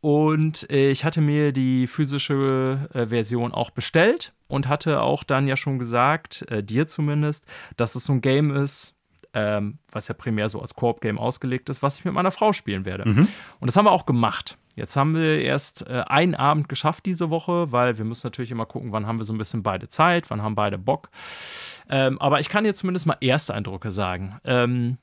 Und 0.00 0.70
äh, 0.70 0.90
ich 0.90 1.04
hatte 1.04 1.20
mir 1.20 1.52
die 1.52 1.86
physische 1.86 2.88
äh, 2.92 3.06
Version 3.06 3.52
auch 3.52 3.70
bestellt 3.70 4.34
und 4.46 4.68
hatte 4.68 5.00
auch 5.00 5.24
dann 5.24 5.48
ja 5.48 5.56
schon 5.56 5.78
gesagt, 5.78 6.44
äh, 6.48 6.62
dir 6.62 6.86
zumindest, 6.86 7.44
dass 7.76 7.94
es 7.96 8.04
so 8.04 8.12
ein 8.12 8.20
Game 8.20 8.54
ist, 8.54 8.94
ähm, 9.34 9.78
was 9.90 10.08
ja 10.08 10.14
primär 10.14 10.48
so 10.48 10.60
als 10.60 10.74
Koop-Game 10.74 11.18
ausgelegt 11.18 11.68
ist, 11.68 11.82
was 11.82 11.98
ich 11.98 12.04
mit 12.04 12.14
meiner 12.14 12.30
Frau 12.30 12.52
spielen 12.52 12.84
werde. 12.84 13.08
Mhm. 13.08 13.28
Und 13.60 13.66
das 13.66 13.76
haben 13.76 13.84
wir 13.84 13.92
auch 13.92 14.06
gemacht. 14.06 14.58
Jetzt 14.76 14.94
haben 14.94 15.14
wir 15.14 15.40
erst 15.40 15.86
äh, 15.86 16.04
einen 16.06 16.34
Abend 16.34 16.68
geschafft 16.68 17.06
diese 17.06 17.30
Woche, 17.30 17.72
weil 17.72 17.96
wir 17.96 18.04
müssen 18.04 18.26
natürlich 18.26 18.50
immer 18.50 18.66
gucken, 18.66 18.92
wann 18.92 19.06
haben 19.06 19.18
wir 19.18 19.24
so 19.24 19.32
ein 19.32 19.38
bisschen 19.38 19.62
beide 19.62 19.88
Zeit, 19.88 20.30
wann 20.30 20.42
haben 20.42 20.54
beide 20.54 20.76
Bock. 20.76 21.08
Ähm, 21.88 22.20
aber 22.20 22.40
ich 22.40 22.50
kann 22.50 22.64
dir 22.64 22.74
zumindest 22.74 23.06
mal 23.06 23.16
Ersteindrücke 23.20 23.90
sagen. 23.90 24.38
Ähm, 24.44 24.98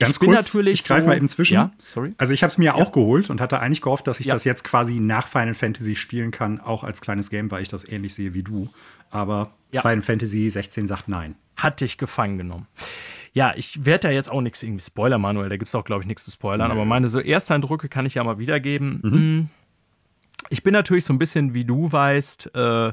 Ganz 0.00 0.12
ich 0.12 0.20
kurz, 0.20 0.54
ich 0.54 0.84
greife 0.84 1.02
so, 1.02 1.06
mal 1.08 1.16
eben 1.16 1.28
zwischen. 1.28 1.54
Ja, 1.54 1.72
sorry. 1.78 2.14
Also 2.18 2.32
ich 2.32 2.42
habe 2.42 2.50
es 2.50 2.58
mir 2.58 2.66
ja. 2.66 2.74
auch 2.74 2.92
geholt 2.92 3.30
und 3.30 3.40
hatte 3.40 3.58
eigentlich 3.58 3.82
gehofft, 3.82 4.06
dass 4.06 4.20
ich 4.20 4.26
ja. 4.26 4.34
das 4.34 4.44
jetzt 4.44 4.62
quasi 4.62 5.00
nach 5.00 5.26
Final 5.26 5.54
Fantasy 5.54 5.96
spielen 5.96 6.30
kann, 6.30 6.60
auch 6.60 6.84
als 6.84 7.00
kleines 7.00 7.30
Game, 7.30 7.50
weil 7.50 7.62
ich 7.62 7.68
das 7.68 7.88
ähnlich 7.88 8.14
sehe 8.14 8.34
wie 8.34 8.42
du. 8.42 8.68
Aber. 9.10 9.52
Final 9.70 10.02
Fantasy 10.02 10.48
16 10.48 10.86
sagt 10.86 11.08
nein. 11.08 11.34
Hat 11.56 11.80
dich 11.80 11.98
gefangen 11.98 12.38
genommen 12.38 12.68
ja, 13.32 13.52
ich 13.56 13.84
werde 13.84 14.08
da 14.08 14.10
jetzt 14.10 14.30
auch 14.30 14.40
nichts 14.40 14.62
irgendwie 14.62 14.84
Spoiler, 14.84 15.18
Manuel, 15.18 15.48
da 15.48 15.56
gibt 15.56 15.68
es 15.68 15.74
auch, 15.74 15.84
glaube 15.84 16.02
ich, 16.02 16.06
nichts 16.06 16.24
zu 16.24 16.30
spoilern, 16.30 16.68
nee. 16.68 16.74
aber 16.74 16.84
meine 16.84 17.08
so 17.08 17.20
Ersteindrücke 17.20 17.88
kann 17.88 18.06
ich 18.06 18.14
ja 18.14 18.24
mal 18.24 18.38
wiedergeben. 18.38 19.00
Mhm. 19.02 19.12
Hm. 19.12 19.48
Ich 20.50 20.62
bin 20.62 20.72
natürlich 20.72 21.04
so 21.04 21.12
ein 21.12 21.18
bisschen, 21.18 21.54
wie 21.54 21.64
du 21.64 21.90
weißt, 21.90 22.54
äh, 22.54 22.92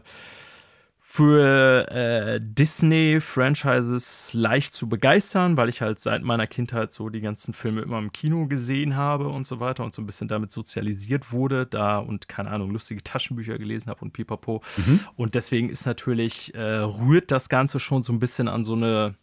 für 1.15 1.89
äh, 1.91 2.41
Disney-Franchises 2.41 4.33
leicht 4.33 4.73
zu 4.73 4.89
begeistern, 4.89 5.55
weil 5.55 5.69
ich 5.69 5.81
halt 5.81 5.97
seit 5.97 6.23
meiner 6.23 6.45
Kindheit 6.45 6.91
so 6.91 7.07
die 7.07 7.21
ganzen 7.21 7.53
Filme 7.53 7.83
immer 7.83 7.99
im 7.99 8.11
Kino 8.11 8.47
gesehen 8.47 8.97
habe 8.97 9.29
und 9.29 9.47
so 9.47 9.61
weiter 9.61 9.85
und 9.85 9.93
so 9.93 10.01
ein 10.01 10.05
bisschen 10.05 10.27
damit 10.27 10.51
sozialisiert 10.51 11.31
wurde, 11.31 11.67
da 11.67 11.99
und 11.99 12.27
keine 12.27 12.51
Ahnung, 12.51 12.69
lustige 12.69 13.01
Taschenbücher 13.01 13.57
gelesen 13.57 13.89
habe 13.89 14.01
und 14.01 14.11
pipapo. 14.11 14.61
Mhm. 14.75 14.99
Und 15.15 15.35
deswegen 15.35 15.69
ist 15.69 15.85
natürlich, 15.85 16.53
äh, 16.53 16.61
rührt 16.61 17.31
das 17.31 17.47
Ganze 17.47 17.79
schon 17.79 18.03
so 18.03 18.11
ein 18.11 18.19
bisschen 18.19 18.49
an 18.49 18.65
so 18.65 18.73
eine 18.73 19.15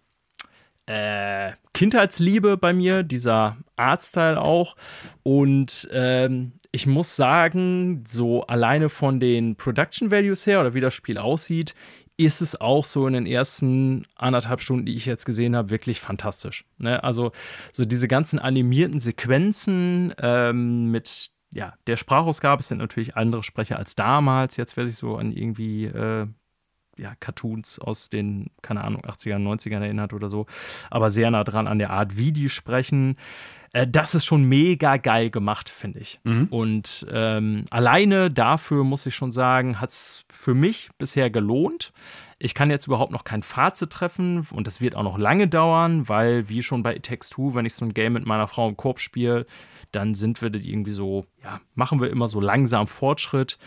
äh, 0.86 1.52
Kindheitsliebe 1.74 2.56
bei 2.56 2.72
mir, 2.72 3.02
dieser 3.02 3.56
Artstyle 3.76 4.40
auch. 4.40 4.76
Und 5.22 5.88
ähm, 5.92 6.52
ich 6.70 6.86
muss 6.86 7.16
sagen, 7.16 8.04
so 8.06 8.42
alleine 8.46 8.88
von 8.88 9.20
den 9.20 9.56
Production 9.56 10.10
Values 10.10 10.46
her 10.46 10.60
oder 10.60 10.74
wie 10.74 10.80
das 10.80 10.94
Spiel 10.94 11.18
aussieht, 11.18 11.74
ist 12.16 12.40
es 12.40 12.60
auch 12.60 12.84
so 12.84 13.06
in 13.06 13.14
den 13.14 13.26
ersten 13.26 14.06
anderthalb 14.16 14.60
Stunden, 14.60 14.86
die 14.86 14.94
ich 14.94 15.06
jetzt 15.06 15.24
gesehen 15.24 15.56
habe, 15.56 15.70
wirklich 15.70 16.00
fantastisch. 16.00 16.64
Ne? 16.78 17.02
Also 17.02 17.32
so 17.72 17.84
diese 17.84 18.08
ganzen 18.08 18.38
animierten 18.38 19.00
Sequenzen 19.00 20.14
ähm, 20.18 20.90
mit 20.90 21.30
ja, 21.54 21.74
der 21.86 21.96
Sprachausgabe 21.96 22.62
sind 22.62 22.78
natürlich 22.78 23.16
andere 23.16 23.42
Sprecher 23.42 23.78
als 23.78 23.94
damals. 23.94 24.56
Jetzt, 24.56 24.76
wer 24.76 24.86
sich 24.86 24.96
so 24.96 25.16
an 25.16 25.32
irgendwie 25.32 25.84
äh, 25.84 26.26
ja, 26.96 27.14
Cartoons 27.20 27.78
aus 27.78 28.10
den, 28.10 28.50
keine 28.62 28.84
Ahnung, 28.84 29.02
80ern, 29.02 29.42
90ern 29.42 29.80
erinnert 29.80 30.12
oder 30.12 30.28
so, 30.28 30.46
aber 30.90 31.10
sehr 31.10 31.30
nah 31.30 31.44
dran 31.44 31.66
an 31.66 31.78
der 31.78 31.90
Art, 31.90 32.16
wie 32.16 32.32
die 32.32 32.48
sprechen. 32.48 33.16
Äh, 33.72 33.86
das 33.86 34.14
ist 34.14 34.24
schon 34.24 34.44
mega 34.44 34.96
geil 34.96 35.30
gemacht, 35.30 35.68
finde 35.68 36.00
ich. 36.00 36.20
Mhm. 36.24 36.46
Und 36.50 37.06
ähm, 37.10 37.64
alleine 37.70 38.30
dafür 38.30 38.84
muss 38.84 39.06
ich 39.06 39.14
schon 39.14 39.32
sagen, 39.32 39.80
hat 39.80 39.90
es 39.90 40.24
für 40.30 40.54
mich 40.54 40.90
bisher 40.98 41.30
gelohnt. 41.30 41.92
Ich 42.38 42.54
kann 42.54 42.70
jetzt 42.70 42.86
überhaupt 42.86 43.12
noch 43.12 43.24
kein 43.24 43.44
Fazit 43.44 43.90
treffen 43.90 44.46
und 44.50 44.66
das 44.66 44.80
wird 44.80 44.96
auch 44.96 45.04
noch 45.04 45.16
lange 45.16 45.46
dauern, 45.46 46.08
weil, 46.08 46.48
wie 46.48 46.62
schon 46.62 46.82
bei 46.82 46.96
It 46.96 47.04
Takes 47.04 47.30
Two, 47.30 47.54
wenn 47.54 47.66
ich 47.66 47.74
so 47.74 47.84
ein 47.84 47.94
Game 47.94 48.14
mit 48.14 48.26
meiner 48.26 48.48
Frau 48.48 48.68
im 48.68 48.76
Korb 48.76 48.98
spiele, 48.98 49.46
dann 49.92 50.14
sind 50.14 50.42
wir 50.42 50.52
irgendwie 50.52 50.90
so, 50.90 51.24
ja, 51.44 51.60
machen 51.74 52.00
wir 52.00 52.10
immer 52.10 52.28
so 52.28 52.40
langsam 52.40 52.88
Fortschritt 52.88 53.58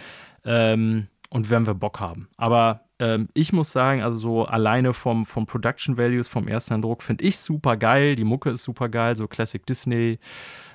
ähm, 0.44 1.08
und 1.30 1.50
wenn 1.50 1.66
wir 1.66 1.74
Bock 1.74 2.02
haben. 2.02 2.28
Aber 2.36 2.85
ähm, 3.00 3.28
ich 3.34 3.52
muss 3.52 3.72
sagen, 3.72 4.02
also 4.02 4.20
so 4.20 4.46
alleine 4.46 4.94
vom, 4.94 5.26
vom 5.26 5.46
Production 5.46 5.98
Values, 5.98 6.28
vom 6.28 6.48
ersten 6.48 6.76
Eindruck, 6.76 7.04
finde 7.04 7.24
ich 7.24 7.38
super 7.38 7.78
geil. 7.78 8.16
Die 8.16 8.24
Mucke 8.24 8.50
ist 8.52 8.64
super 8.64 8.90
geil, 8.90 9.16
so 9.16 9.28
Classic 9.28 9.66
Disney, 9.66 10.20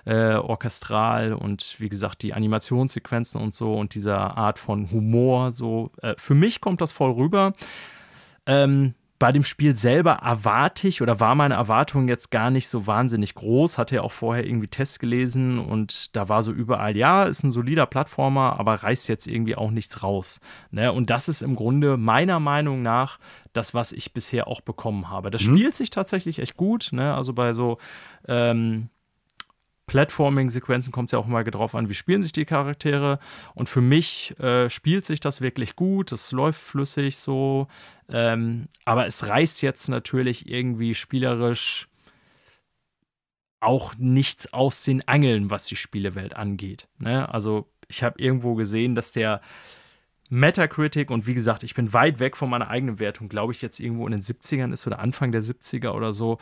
äh, 0.05 0.35
orchestral 0.35 1.33
und 1.33 1.77
wie 1.79 1.89
gesagt, 1.89 2.23
die 2.23 2.35
Animationssequenzen 2.35 3.41
und 3.41 3.55
so 3.55 3.75
und 3.75 3.95
dieser 3.95 4.37
Art 4.37 4.59
von 4.59 4.91
Humor. 4.91 5.53
So, 5.53 5.93
äh, 6.03 6.15
für 6.19 6.35
mich 6.35 6.61
kommt 6.61 6.81
das 6.81 6.93
voll 6.93 7.13
rüber. 7.13 7.53
Ähm, 8.47 8.95
bei 9.21 9.33
dem 9.33 9.45
Spiel 9.45 9.75
selber 9.77 10.13
erwarte 10.13 10.89
ich 10.89 11.03
oder 11.03 11.21
war 11.21 11.35
meine 11.35 11.55
Erwartung 11.55 12.09
jetzt 12.09 12.31
gar 12.31 12.51
nicht 12.51 12.69
so 12.69 12.87
wahnsinnig 12.87 13.35
groß. 13.35 13.77
Hatte 13.77 13.97
ja 13.97 14.03
auch 14.03 14.13
vorher 14.13 14.47
irgendwie 14.47 14.67
Tests 14.67 14.99
gelesen 14.99 15.59
und 15.59 16.17
da 16.17 16.31
war 16.31 16.43
so 16.43 16.53
überall, 16.53 16.97
ja, 16.97 17.25
ist 17.25 17.43
ein 17.43 17.51
solider 17.51 17.85
Plattformer, 17.85 18.59
aber 18.59 18.77
reißt 18.77 19.11
jetzt 19.11 19.27
irgendwie 19.27 19.57
auch 19.57 19.71
nichts 19.71 20.03
raus. 20.03 20.41
Ne? 20.71 20.91
Und 20.91 21.11
das 21.11 21.29
ist 21.29 21.43
im 21.43 21.55
Grunde 21.55 21.99
meiner 21.99 22.41
Meinung 22.41 22.81
nach 22.81 23.19
das, 23.53 23.75
was 23.75 23.93
ich 23.93 24.15
bisher 24.15 24.49
auch 24.49 24.63
bekommen 24.63 25.11
habe. 25.11 25.31
Das 25.31 25.43
mhm. 25.43 25.55
spielt 25.55 25.75
sich 25.75 25.91
tatsächlich 25.91 26.39
echt 26.39 26.57
gut. 26.57 26.89
Ne? 26.93 27.15
Also 27.15 27.35
bei 27.35 27.53
so 27.53 27.77
ähm, 28.27 28.89
Platforming-Sequenzen 29.91 30.93
kommt 30.93 31.09
es 31.09 31.13
ja 31.13 31.19
auch 31.19 31.27
mal 31.27 31.43
drauf 31.43 31.75
an, 31.75 31.89
wie 31.89 31.95
spielen 31.95 32.23
sich 32.23 32.31
die 32.31 32.45
Charaktere. 32.45 33.19
Und 33.57 33.69
für 33.69 33.81
mich 33.81 34.39
äh, 34.39 34.71
spielt 34.71 35.05
sich 35.05 35.19
das 35.19 35.41
wirklich 35.41 35.75
gut, 35.75 36.13
es 36.13 36.31
läuft 36.31 36.61
flüssig 36.61 37.17
so. 37.17 37.67
Ähm, 38.09 38.69
aber 38.85 39.07
es 39.07 39.27
reißt 39.27 39.63
jetzt 39.63 39.89
natürlich 39.89 40.49
irgendwie 40.49 40.95
spielerisch 40.95 41.89
auch 43.59 43.97
nichts 43.99 44.53
aus 44.53 44.85
den 44.85 45.07
Angeln, 45.09 45.51
was 45.51 45.67
die 45.67 45.75
Spielewelt 45.75 46.37
angeht. 46.37 46.87
Ne? 46.99 47.29
Also 47.29 47.69
ich 47.89 48.05
habe 48.05 48.23
irgendwo 48.23 48.55
gesehen, 48.55 48.95
dass 48.95 49.11
der 49.11 49.41
Metacritic 50.29 51.11
und 51.11 51.27
wie 51.27 51.35
gesagt, 51.35 51.65
ich 51.65 51.75
bin 51.75 51.93
weit 51.93 52.21
weg 52.21 52.37
von 52.37 52.49
meiner 52.49 52.69
eigenen 52.69 53.01
Wertung, 53.01 53.29
glaube 53.29 53.53
ich, 53.53 53.61
jetzt 53.61 53.81
irgendwo 53.81 54.07
in 54.07 54.13
den 54.13 54.23
70ern 54.23 54.73
ist 54.73 54.87
oder 54.87 55.01
Anfang 55.01 55.33
der 55.33 55.43
70er 55.43 55.91
oder 55.91 56.13
so. 56.13 56.39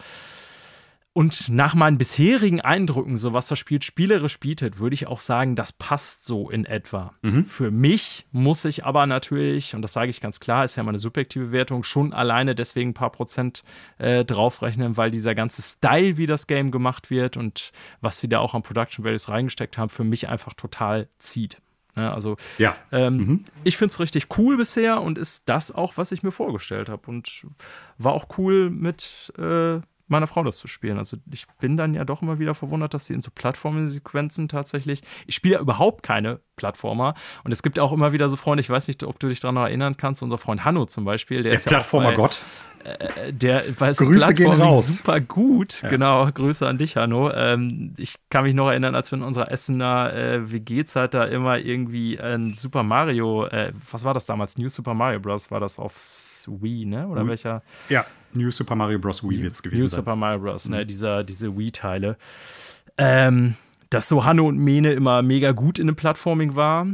Und 1.19 1.49
nach 1.49 1.75
meinen 1.75 1.99
bisherigen 1.99 2.61
Eindrücken, 2.61 3.17
so 3.17 3.33
was 3.35 3.49
das 3.49 3.59
Spiel 3.59 3.83
spielerisch 3.83 4.39
bietet, 4.39 4.79
würde 4.79 4.95
ich 4.95 5.09
auch 5.09 5.19
sagen, 5.19 5.57
das 5.57 5.73
passt 5.73 6.25
so 6.25 6.49
in 6.49 6.65
etwa. 6.65 7.13
Mhm. 7.23 7.45
Für 7.45 7.73
mich 7.73 8.25
muss 8.31 8.65
ich 8.65 8.85
aber 8.85 9.05
natürlich, 9.05 9.75
und 9.75 9.83
das 9.83 9.95
sage 9.95 10.11
ich 10.11 10.21
ganz 10.21 10.39
klar, 10.39 10.65
ist 10.65 10.77
ja 10.77 10.85
meine 10.85 11.01
subjektive 11.01 11.51
Wertung, 11.51 11.83
schon 11.83 12.13
alleine 12.13 12.55
deswegen 12.55 12.91
ein 12.91 12.95
paar 12.95 13.11
Prozent 13.11 13.65
äh, 13.99 14.25
draufrechnen, 14.25 14.97
weil 14.97 15.11
dieser 15.11 15.35
ganze 15.35 15.61
Style, 15.61 16.19
wie 16.19 16.27
das 16.27 16.47
Game 16.47 16.71
gemacht 16.71 17.11
wird 17.11 17.37
und 17.37 17.73
was 18.01 18.21
sie 18.21 18.29
da 18.29 18.39
auch 18.39 18.55
an 18.55 18.63
Production 18.63 19.05
Values 19.05 19.29
reingesteckt 19.29 19.77
haben, 19.77 19.89
für 19.89 20.05
mich 20.05 20.29
einfach 20.29 20.55
total 20.55 21.09
zieht. 21.19 21.61
Ja, 21.97 22.03
ne, 22.03 22.13
also 22.13 22.37
ja. 22.59 22.77
Ähm, 22.93 23.17
mhm. 23.17 23.45
ich 23.65 23.77
finde 23.77 23.91
es 23.91 23.99
richtig 23.99 24.29
cool 24.39 24.57
bisher 24.57 25.03
und 25.03 25.19
ist 25.19 25.49
das 25.49 25.73
auch, 25.73 25.97
was 25.97 26.13
ich 26.13 26.23
mir 26.23 26.31
vorgestellt 26.31 26.89
habe. 26.89 27.11
Und 27.11 27.45
war 27.97 28.13
auch 28.13 28.39
cool 28.39 28.71
mit 28.71 29.33
äh, 29.37 29.81
meiner 30.09 30.27
Frau 30.27 30.43
das 30.43 30.57
zu 30.59 30.69
spielen. 30.69 30.99
Also 30.99 31.17
ich 31.31 31.47
bin 31.61 31.77
dann 31.77 31.95
ja 31.95 32.05
doch 32.05 32.23
immer 32.23 32.39
wieder 32.39 32.55
verwundert, 32.55 32.95
dass 32.95 33.07
sie 33.07 33.15
in 33.15 33.23
so 33.23 33.31
Plattformsequenzen 33.31 34.49
tatsächlich. 34.49 35.03
Ich 35.27 35.35
spiele 35.35 35.55
ja 35.55 35.61
überhaupt 35.61 36.03
keine 36.03 36.41
Plattformer. 36.57 37.15
Und 37.45 37.53
es 37.53 37.63
gibt 37.63 37.79
auch 37.79 37.93
immer 37.93 38.13
wieder 38.13 38.29
so 38.29 38.37
Freunde, 38.37 38.61
ich 38.61 38.71
weiß 38.71 38.89
nicht, 38.89 39.03
ob 39.05 39.19
du 39.19 39.29
dich 39.29 39.41
daran 39.41 39.57
erinnern 39.57 39.97
kannst, 39.97 40.23
unser 40.23 40.39
Freund 40.39 40.65
Hanno 40.65 40.87
zum 40.87 41.05
Beispiel, 41.05 41.43
der, 41.43 41.53
der 41.53 41.59
ist 41.59 41.67
Plattformer 41.67 42.11
ja 42.11 42.17
Gott. 42.17 42.41
Äh, 42.85 43.33
der 43.33 43.65
weiß 43.79 43.99
Grüße 43.99 44.35
gehen 44.35 44.61
raus. 44.61 44.99
super 44.99 45.21
gut. 45.21 45.83
Ja. 45.83 45.89
Genau, 45.89 46.31
Grüße 46.31 46.67
an 46.67 46.79
dich, 46.79 46.97
Hanno. 46.97 47.31
Ähm, 47.33 47.95
ich 47.97 48.17
kann 48.31 48.45
mich 48.45 48.55
noch 48.55 48.69
erinnern, 48.69 48.95
als 48.95 49.11
wir 49.11 49.19
in 49.19 49.25
unserer 49.25 49.51
Essener 49.51 50.13
äh, 50.15 50.53
WG-Zeit 50.53 51.15
da 51.15 51.25
immer 51.25 51.59
irgendwie 51.59 52.21
ein 52.21 52.55
Super 52.55 52.83
Mario, 52.83 53.47
äh, 53.47 53.73
was 53.91 54.05
war 54.05 54.15
das 54.15 54.27
damals? 54.27 54.59
New 54.59 54.69
Super 54.69 54.95
Mario 54.95 55.21
Bros. 55.21 55.51
war 55.51 55.61
das 55.61 55.79
auf 55.79 55.95
Wii, 56.47 56.87
ne? 56.87 57.09
Oder 57.09 57.23
Wii. 57.23 57.31
welcher? 57.31 57.63
Ja, 57.89 58.07
New 58.33 58.51
Super 58.51 58.75
Mario 58.75 58.99
Bros. 58.99 59.23
Wii 59.23 59.43
wird 59.43 59.53
es 59.53 59.63
gewesen 59.63 59.83
New 59.83 59.89
sein. 59.89 59.99
Super 59.99 60.17
Mario 60.17 60.41
Bros., 60.41 60.69
ne? 60.69 60.83
Mhm. 60.83 60.87
Dieser, 60.87 61.25
diese 61.25 61.57
Wii-Teile. 61.57 62.17
Ähm, 62.97 63.55
dass 63.91 64.09
so 64.09 64.25
Hanno 64.25 64.47
und 64.47 64.59
Mene 64.59 64.93
immer 64.93 65.23
mega 65.23 65.53
gut 65.53 65.79
in 65.79 65.87
dem 65.87 65.97
Plattforming 65.97 66.55
war. 66.55 66.87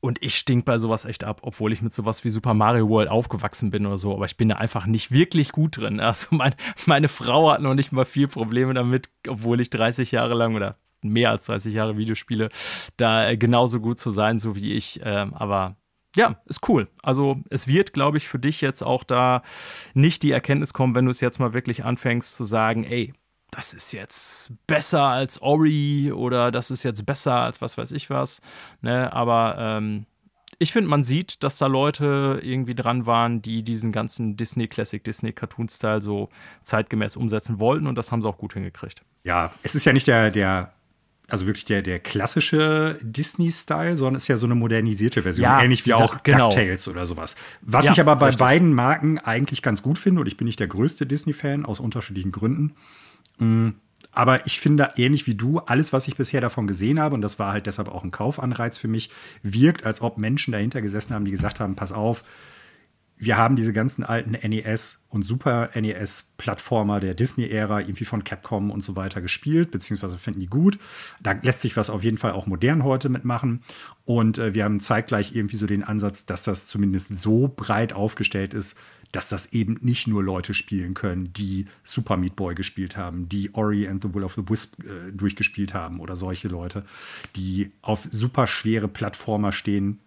Und 0.00 0.22
ich 0.22 0.36
stink 0.36 0.64
bei 0.64 0.78
sowas 0.78 1.04
echt 1.04 1.24
ab, 1.24 1.40
obwohl 1.42 1.72
ich 1.72 1.82
mit 1.82 1.92
sowas 1.92 2.24
wie 2.24 2.30
Super 2.30 2.54
Mario 2.54 2.88
World 2.88 3.08
aufgewachsen 3.08 3.70
bin 3.70 3.86
oder 3.86 3.98
so. 3.98 4.14
Aber 4.14 4.24
ich 4.24 4.36
bin 4.36 4.48
da 4.48 4.56
einfach 4.56 4.86
nicht 4.86 5.10
wirklich 5.10 5.52
gut 5.52 5.78
drin. 5.78 6.00
Also 6.00 6.28
mein, 6.30 6.54
meine 6.86 7.08
Frau 7.08 7.50
hat 7.50 7.60
noch 7.60 7.74
nicht 7.74 7.92
mal 7.92 8.04
viel 8.04 8.28
Probleme 8.28 8.74
damit, 8.74 9.10
obwohl 9.26 9.60
ich 9.60 9.70
30 9.70 10.12
Jahre 10.12 10.34
lang 10.34 10.54
oder 10.54 10.76
mehr 11.02 11.30
als 11.30 11.46
30 11.46 11.74
Jahre 11.74 11.96
Videospiele 11.96 12.48
da 12.96 13.28
äh, 13.28 13.36
genauso 13.36 13.80
gut 13.80 13.98
zu 13.98 14.10
sein, 14.10 14.38
so 14.38 14.54
wie 14.54 14.72
ich. 14.72 15.00
Ähm, 15.02 15.34
aber 15.34 15.76
ja, 16.16 16.40
ist 16.46 16.68
cool. 16.68 16.88
Also 17.02 17.38
es 17.50 17.68
wird, 17.68 17.92
glaube 17.92 18.16
ich, 18.16 18.28
für 18.28 18.38
dich 18.38 18.60
jetzt 18.60 18.82
auch 18.82 19.04
da 19.04 19.42
nicht 19.94 20.22
die 20.22 20.32
Erkenntnis 20.32 20.72
kommen, 20.72 20.94
wenn 20.94 21.04
du 21.04 21.10
es 21.10 21.20
jetzt 21.20 21.38
mal 21.38 21.52
wirklich 21.52 21.84
anfängst 21.84 22.34
zu 22.34 22.44
sagen, 22.44 22.84
ey, 22.84 23.12
das 23.50 23.72
ist 23.72 23.92
jetzt 23.92 24.52
besser 24.66 25.02
als 25.02 25.40
Ori 25.40 26.12
oder 26.12 26.50
das 26.50 26.70
ist 26.70 26.82
jetzt 26.82 27.06
besser 27.06 27.34
als 27.34 27.60
was 27.60 27.78
weiß 27.78 27.92
ich 27.92 28.10
was. 28.10 28.40
Ne? 28.80 29.12
Aber 29.12 29.56
ähm, 29.58 30.06
ich 30.58 30.72
finde, 30.72 30.88
man 30.88 31.02
sieht, 31.02 31.42
dass 31.42 31.58
da 31.58 31.66
Leute 31.66 32.40
irgendwie 32.42 32.74
dran 32.74 33.06
waren, 33.06 33.42
die 33.42 33.62
diesen 33.62 33.92
ganzen 33.92 34.36
Disney 34.36 34.68
Classic, 34.68 35.02
Disney 35.02 35.32
Cartoon 35.32 35.68
Style 35.68 36.00
so 36.00 36.28
zeitgemäß 36.62 37.16
umsetzen 37.16 37.60
wollten 37.60 37.86
und 37.86 37.94
das 37.96 38.10
haben 38.10 38.22
sie 38.22 38.28
auch 38.28 38.38
gut 38.38 38.54
hingekriegt. 38.54 39.02
Ja, 39.24 39.52
es 39.62 39.74
ist 39.74 39.84
ja 39.84 39.92
nicht 39.92 40.06
der, 40.06 40.30
der 40.30 40.72
also 41.28 41.46
wirklich 41.46 41.64
der, 41.64 41.82
der 41.82 41.98
klassische 41.98 42.98
Disney-Style, 43.02 43.96
sondern 43.96 44.14
ist 44.14 44.28
ja 44.28 44.36
so 44.36 44.46
eine 44.46 44.54
modernisierte 44.54 45.22
Version, 45.22 45.44
ja, 45.44 45.60
ähnlich 45.60 45.84
wie 45.84 45.94
auch 45.94 46.22
genau. 46.22 46.50
DuckTales 46.50 46.86
oder 46.88 47.06
sowas. 47.06 47.34
Was 47.62 47.84
ja, 47.86 47.92
ich 47.92 48.00
aber 48.00 48.16
bei 48.16 48.26
richtig. 48.26 48.40
beiden 48.40 48.72
Marken 48.72 49.18
eigentlich 49.18 49.62
ganz 49.62 49.82
gut 49.82 49.98
finde, 49.98 50.20
und 50.20 50.26
ich 50.28 50.36
bin 50.36 50.46
nicht 50.46 50.60
der 50.60 50.68
größte 50.68 51.04
Disney-Fan 51.06 51.66
aus 51.66 51.80
unterschiedlichen 51.80 52.30
Gründen. 52.30 52.74
Mm, 53.38 53.70
aber 54.12 54.46
ich 54.46 54.60
finde, 54.60 54.92
ähnlich 54.96 55.26
wie 55.26 55.34
du, 55.34 55.58
alles, 55.58 55.92
was 55.92 56.06
ich 56.06 56.16
bisher 56.16 56.40
davon 56.40 56.66
gesehen 56.66 57.00
habe, 57.00 57.14
und 57.14 57.22
das 57.22 57.38
war 57.38 57.52
halt 57.52 57.66
deshalb 57.66 57.88
auch 57.88 58.04
ein 58.04 58.12
Kaufanreiz 58.12 58.78
für 58.78 58.88
mich, 58.88 59.10
wirkt, 59.42 59.84
als 59.84 60.00
ob 60.00 60.18
Menschen 60.18 60.52
dahinter 60.52 60.80
gesessen 60.80 61.12
haben, 61.12 61.24
die 61.24 61.32
gesagt 61.32 61.58
haben: 61.58 61.74
Pass 61.74 61.92
auf, 61.92 62.22
wir 63.18 63.36
haben 63.36 63.56
diese 63.56 63.72
ganzen 63.72 64.04
alten 64.04 64.32
NES 64.32 65.02
und 65.08 65.22
Super 65.22 65.70
NES-Plattformer 65.74 67.00
der 67.00 67.14
Disney-Ära 67.14 67.80
irgendwie 67.80 68.04
von 68.04 68.24
Capcom 68.24 68.70
und 68.70 68.82
so 68.82 68.94
weiter 68.94 69.22
gespielt, 69.22 69.70
beziehungsweise 69.70 70.18
finden 70.18 70.40
die 70.40 70.48
gut. 70.48 70.78
Da 71.22 71.32
lässt 71.32 71.62
sich 71.62 71.76
was 71.76 71.88
auf 71.88 72.04
jeden 72.04 72.18
Fall 72.18 72.32
auch 72.32 72.46
modern 72.46 72.84
heute 72.84 73.08
mitmachen. 73.08 73.62
Und 74.04 74.38
äh, 74.38 74.52
wir 74.52 74.64
haben 74.64 74.80
zeitgleich 74.80 75.34
irgendwie 75.34 75.56
so 75.56 75.66
den 75.66 75.82
Ansatz, 75.82 76.26
dass 76.26 76.44
das 76.44 76.66
zumindest 76.66 77.16
so 77.16 77.52
breit 77.54 77.94
aufgestellt 77.94 78.52
ist, 78.52 78.76
dass 79.12 79.30
das 79.30 79.52
eben 79.52 79.78
nicht 79.80 80.06
nur 80.06 80.22
Leute 80.22 80.52
spielen 80.52 80.92
können, 80.92 81.32
die 81.32 81.66
Super 81.84 82.18
Meat 82.18 82.36
Boy 82.36 82.54
gespielt 82.54 82.98
haben, 82.98 83.28
die 83.30 83.54
Ori 83.54 83.88
and 83.88 84.02
the 84.02 84.12
Will 84.12 84.24
of 84.24 84.34
the 84.34 84.42
Wisp 84.46 84.82
äh, 84.84 85.10
durchgespielt 85.12 85.72
haben 85.72 86.00
oder 86.00 86.16
solche 86.16 86.48
Leute, 86.48 86.84
die 87.34 87.72
auf 87.80 88.06
super 88.10 88.46
schwere 88.46 88.88
Plattformer 88.88 89.52
stehen, 89.52 90.00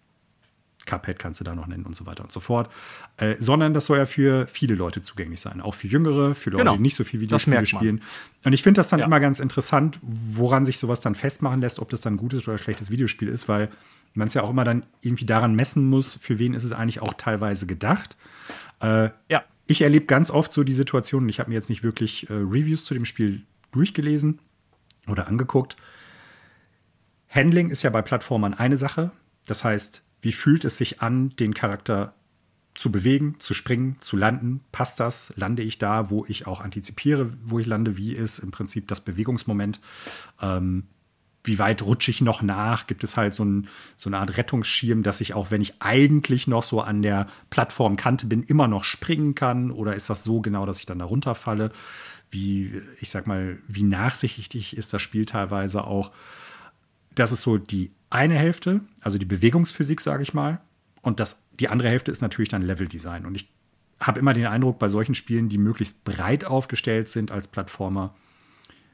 Cuphead 0.89 1.19
kannst 1.19 1.39
du 1.39 1.43
da 1.43 1.53
noch 1.55 1.67
nennen 1.67 1.85
und 1.85 1.95
so 1.95 2.05
weiter 2.05 2.23
und 2.23 2.31
so 2.31 2.39
fort. 2.39 2.69
Äh, 3.17 3.35
sondern 3.37 3.73
das 3.73 3.85
soll 3.85 3.97
ja 3.97 4.05
für 4.05 4.47
viele 4.47 4.75
Leute 4.75 5.01
zugänglich 5.01 5.41
sein. 5.41 5.61
Auch 5.61 5.75
für 5.75 5.87
Jüngere, 5.87 6.35
für 6.35 6.49
Leute, 6.49 6.63
genau. 6.63 6.75
die 6.75 6.81
nicht 6.81 6.95
so 6.95 7.03
viel 7.03 7.19
Videospiele 7.19 7.65
spielen. 7.65 8.01
Und 8.43 8.53
ich 8.53 8.63
finde 8.63 8.79
das 8.79 8.89
dann 8.89 8.99
ja. 8.99 9.05
immer 9.05 9.19
ganz 9.19 9.39
interessant, 9.39 9.99
woran 10.01 10.65
sich 10.65 10.79
sowas 10.79 11.01
dann 11.01 11.15
festmachen 11.15 11.61
lässt, 11.61 11.79
ob 11.79 11.89
das 11.89 12.01
dann 12.01 12.15
ein 12.15 12.17
gutes 12.17 12.47
oder 12.47 12.57
schlechtes 12.57 12.89
Videospiel 12.89 13.27
ist, 13.27 13.47
weil 13.47 13.69
man 14.13 14.27
es 14.27 14.33
ja 14.33 14.43
auch 14.43 14.49
immer 14.49 14.63
dann 14.63 14.85
irgendwie 15.01 15.25
daran 15.25 15.55
messen 15.55 15.87
muss, 15.87 16.15
für 16.15 16.39
wen 16.39 16.53
ist 16.53 16.63
es 16.63 16.71
eigentlich 16.71 17.01
auch 17.01 17.13
teilweise 17.13 17.67
gedacht. 17.67 18.17
Äh, 18.81 19.09
ja. 19.29 19.43
Ich 19.67 19.81
erlebe 19.81 20.05
ganz 20.05 20.31
oft 20.31 20.51
so 20.51 20.63
die 20.63 20.73
Situation, 20.73 21.29
ich 21.29 21.39
habe 21.39 21.49
mir 21.49 21.55
jetzt 21.55 21.69
nicht 21.69 21.83
wirklich 21.83 22.29
äh, 22.29 22.33
Reviews 22.33 22.85
zu 22.85 22.95
dem 22.95 23.05
Spiel 23.05 23.43
durchgelesen 23.71 24.39
oder 25.07 25.27
angeguckt. 25.27 25.77
Handling 27.29 27.69
ist 27.69 27.83
ja 27.83 27.91
bei 27.91 28.01
Plattformern 28.01 28.55
eine 28.55 28.77
Sache. 28.77 29.11
Das 29.45 29.63
heißt, 29.63 30.01
wie 30.21 30.31
fühlt 30.31 30.65
es 30.65 30.77
sich 30.77 31.01
an, 31.01 31.29
den 31.39 31.53
Charakter 31.53 32.13
zu 32.75 32.91
bewegen, 32.91 33.35
zu 33.39 33.53
springen, 33.53 33.97
zu 33.99 34.15
landen? 34.15 34.61
Passt 34.71 34.99
das? 34.99 35.33
Lande 35.35 35.63
ich 35.63 35.77
da, 35.77 36.09
wo 36.09 36.25
ich 36.27 36.47
auch 36.47 36.61
antizipiere, 36.61 37.33
wo 37.43 37.59
ich 37.59 37.67
lande? 37.67 37.97
Wie 37.97 38.13
ist 38.13 38.39
im 38.39 38.51
Prinzip 38.51 38.87
das 38.87 39.01
Bewegungsmoment? 39.01 39.79
Ähm, 40.41 40.83
wie 41.43 41.59
weit 41.59 41.81
rutsche 41.81 42.11
ich 42.11 42.21
noch 42.21 42.41
nach? 42.41 42.87
Gibt 42.87 43.03
es 43.03 43.17
halt 43.17 43.33
so, 43.33 43.43
ein, 43.43 43.67
so, 43.97 44.09
eine 44.09 44.19
Art 44.19 44.37
Rettungsschirm, 44.37 45.03
dass 45.03 45.21
ich 45.21 45.33
auch, 45.33 45.51
wenn 45.51 45.61
ich 45.61 45.81
eigentlich 45.81 46.47
noch 46.47 46.63
so 46.63 46.81
an 46.81 47.01
der 47.01 47.27
Plattformkante 47.49 48.27
bin, 48.27 48.43
immer 48.43 48.67
noch 48.67 48.83
springen 48.83 49.35
kann? 49.35 49.71
Oder 49.71 49.95
ist 49.95 50.09
das 50.09 50.23
so 50.23 50.41
genau, 50.41 50.65
dass 50.65 50.79
ich 50.79 50.85
dann 50.85 50.99
da 50.99 51.05
runterfalle? 51.05 51.71
Wie, 52.29 52.81
ich 52.99 53.09
sag 53.09 53.25
mal, 53.25 53.57
wie 53.67 53.83
nachsichtig 53.83 54.77
ist 54.77 54.93
das 54.93 55.01
Spiel 55.01 55.25
teilweise 55.25 55.85
auch? 55.85 56.11
Das 57.15 57.31
ist 57.31 57.41
so 57.41 57.57
die 57.57 57.91
eine 58.09 58.35
Hälfte, 58.35 58.81
also 59.01 59.17
die 59.17 59.25
Bewegungsphysik, 59.25 60.01
sage 60.01 60.23
ich 60.23 60.33
mal. 60.33 60.59
Und 61.01 61.19
das, 61.19 61.43
die 61.59 61.69
andere 61.69 61.89
Hälfte 61.89 62.11
ist 62.11 62.21
natürlich 62.21 62.49
dann 62.49 62.61
Leveldesign. 62.61 63.25
Und 63.25 63.35
ich 63.35 63.49
habe 63.99 64.19
immer 64.19 64.33
den 64.33 64.47
Eindruck, 64.47 64.79
bei 64.79 64.89
solchen 64.89 65.15
Spielen, 65.15 65.49
die 65.49 65.57
möglichst 65.57 66.03
breit 66.03 66.45
aufgestellt 66.45 67.09
sind 67.09 67.31
als 67.31 67.47
Plattformer, 67.47 68.15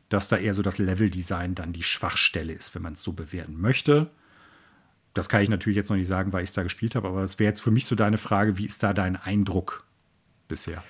dass 0.10 0.28
da 0.28 0.38
eher 0.38 0.54
so 0.54 0.62
das 0.62 0.78
Leveldesign 0.78 1.56
dann 1.56 1.74
die 1.74 1.84
Schwachstelle 1.84 2.54
ist, 2.54 2.76
wenn 2.76 2.82
man 2.82 2.94
es 2.94 3.02
so 3.02 3.14
bewerten 3.14 3.60
möchte. 3.60 4.10
Das 5.14 5.30
kann 5.30 5.42
ich 5.42 5.50
natürlich 5.50 5.78
jetzt 5.78 5.90
noch 5.90 5.98
nicht 5.98 6.08
sagen, 6.08 6.34
weil 6.34 6.44
ich 6.44 6.50
es 6.50 6.56
da 6.56 6.64
gespielt 6.64 6.96
habe, 6.96 7.08
aber 7.08 7.24
es 7.24 7.40
wäre 7.40 7.50
jetzt 7.50 7.62
für 7.62 7.72
mich 7.72 7.86
so 7.86 7.96
deine 7.96 8.18
Frage, 8.18 8.58
wie 8.58 8.66
ist 8.66 8.84
da 8.84 8.94
dein 8.94 9.16
Eindruck 9.16 9.86
bisher? 10.48 10.84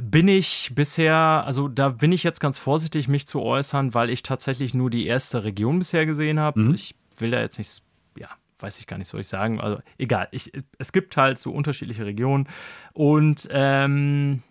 Bin 0.00 0.28
ich 0.28 0.72
bisher, 0.74 1.16
also 1.16 1.68
da 1.68 1.88
bin 1.88 2.12
ich 2.12 2.22
jetzt 2.22 2.40
ganz 2.40 2.58
vorsichtig, 2.58 3.08
mich 3.08 3.26
zu 3.26 3.40
äußern, 3.40 3.94
weil 3.94 4.10
ich 4.10 4.22
tatsächlich 4.22 4.74
nur 4.74 4.90
die 4.90 5.06
erste 5.06 5.44
Region 5.44 5.78
bisher 5.78 6.04
gesehen 6.04 6.38
habe. 6.38 6.60
Mhm. 6.60 6.74
Ich 6.74 6.94
will 7.18 7.30
da 7.30 7.40
jetzt 7.40 7.56
nicht, 7.58 7.82
ja, 8.18 8.28
weiß 8.58 8.78
ich 8.78 8.86
gar 8.86 8.98
nicht, 8.98 9.08
soll 9.08 9.20
ich 9.20 9.28
sagen. 9.28 9.60
Also 9.60 9.78
egal, 9.96 10.28
ich, 10.32 10.52
es 10.78 10.92
gibt 10.92 11.16
halt 11.16 11.38
so 11.38 11.50
unterschiedliche 11.50 12.04
Regionen 12.04 12.48
und 12.92 13.48
ähm, 13.50 14.42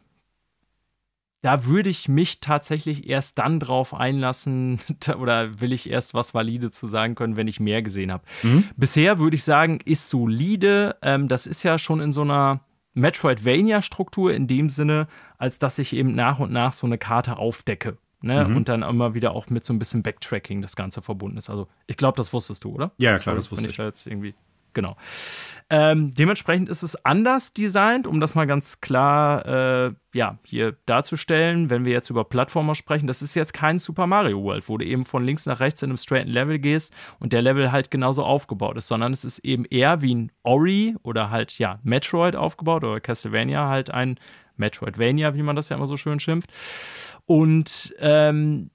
da 1.45 1.65
würde 1.65 1.91
ich 1.91 2.09
mich 2.09 2.39
tatsächlich 2.39 3.07
erst 3.07 3.37
dann 3.37 3.59
drauf 3.59 3.93
einlassen 3.93 4.79
oder 5.19 5.61
will 5.61 5.73
ich 5.73 5.87
erst 5.87 6.15
was 6.15 6.33
valide 6.33 6.71
zu 6.71 6.87
sagen 6.87 7.13
können, 7.13 7.35
wenn 7.35 7.47
ich 7.47 7.59
mehr 7.59 7.83
gesehen 7.83 8.11
habe. 8.11 8.23
Mhm. 8.41 8.63
Bisher 8.75 9.19
würde 9.19 9.35
ich 9.35 9.43
sagen, 9.43 9.79
ist 9.85 10.09
solide. 10.09 10.95
Ähm, 11.03 11.27
das 11.27 11.45
ist 11.45 11.61
ja 11.61 11.77
schon 11.77 12.01
in 12.01 12.11
so 12.11 12.23
einer 12.23 12.61
Metroidvania-Struktur 12.95 14.33
in 14.33 14.47
dem 14.47 14.69
Sinne, 14.69 15.07
als 15.37 15.59
dass 15.59 15.77
ich 15.77 15.93
eben 15.93 16.15
nach 16.15 16.39
und 16.39 16.51
nach 16.51 16.73
so 16.73 16.87
eine 16.87 16.97
Karte 16.97 17.37
aufdecke. 17.37 17.97
Ne? 18.21 18.45
Mhm. 18.45 18.55
Und 18.57 18.69
dann 18.69 18.81
immer 18.81 19.13
wieder 19.13 19.33
auch 19.33 19.49
mit 19.49 19.63
so 19.63 19.73
ein 19.73 19.77
bisschen 19.77 20.01
Backtracking 20.01 20.61
das 20.61 20.75
Ganze 20.75 21.01
verbunden 21.01 21.37
ist. 21.37 21.49
Also, 21.49 21.67
ich 21.85 21.97
glaube, 21.97 22.17
das 22.17 22.33
wusstest 22.33 22.63
du, 22.63 22.71
oder? 22.71 22.91
Ja, 22.97 23.19
klar, 23.19 23.35
das 23.35 23.51
wusste 23.51 23.65
ich. 23.65 23.71
ich. 23.71 23.77
Da 23.77 23.85
jetzt 23.85 24.07
irgendwie 24.07 24.33
genau. 24.75 24.95
Ähm, 25.67 26.13
dementsprechend 26.13 26.69
ist 26.69 26.83
es 26.83 27.03
anders 27.05 27.51
designt, 27.51 28.05
um 28.05 28.19
das 28.19 28.35
mal 28.35 28.45
ganz 28.45 28.81
klar 28.81 29.45
äh, 29.87 29.93
ja, 30.13 30.37
hier 30.43 30.77
darzustellen, 30.85 31.71
wenn 31.71 31.85
wir 31.85 31.91
jetzt 31.91 32.11
über 32.11 32.23
Plattformer 32.23 32.75
sprechen. 32.75 33.07
Das 33.07 33.23
ist 33.23 33.33
jetzt 33.33 33.55
kein 33.55 33.79
Super 33.79 34.05
Mario 34.05 34.43
World, 34.43 34.69
wo 34.69 34.77
du 34.77 34.85
eben 34.85 35.05
von 35.05 35.25
links 35.25 35.47
nach 35.47 35.59
rechts 35.59 35.81
in 35.81 35.89
einem 35.89 35.97
straighten 35.97 36.31
Level 36.31 36.59
gehst 36.59 36.93
und 37.19 37.33
der 37.33 37.41
Level 37.41 37.71
halt 37.71 37.89
genauso 37.89 38.23
aufgebaut 38.23 38.77
ist, 38.77 38.87
sondern 38.87 39.11
es 39.11 39.25
ist 39.25 39.39
eben 39.39 39.65
eher 39.65 40.03
wie 40.03 40.13
ein 40.13 40.31
Ori 40.43 40.95
oder 41.01 41.31
halt 41.31 41.57
ja 41.57 41.79
Metroid 41.81 42.35
aufgebaut 42.35 42.83
oder 42.83 42.99
Castlevania 42.99 43.67
halt 43.67 43.89
ein 43.89 44.19
Metroidvania, 44.57 45.33
wie 45.33 45.41
man 45.41 45.55
das 45.55 45.69
ja 45.69 45.77
immer 45.77 45.87
so 45.87 45.97
schön 45.97 46.19
schimpft. 46.19 46.51
Und 47.25 47.95
ähm, 47.97 48.69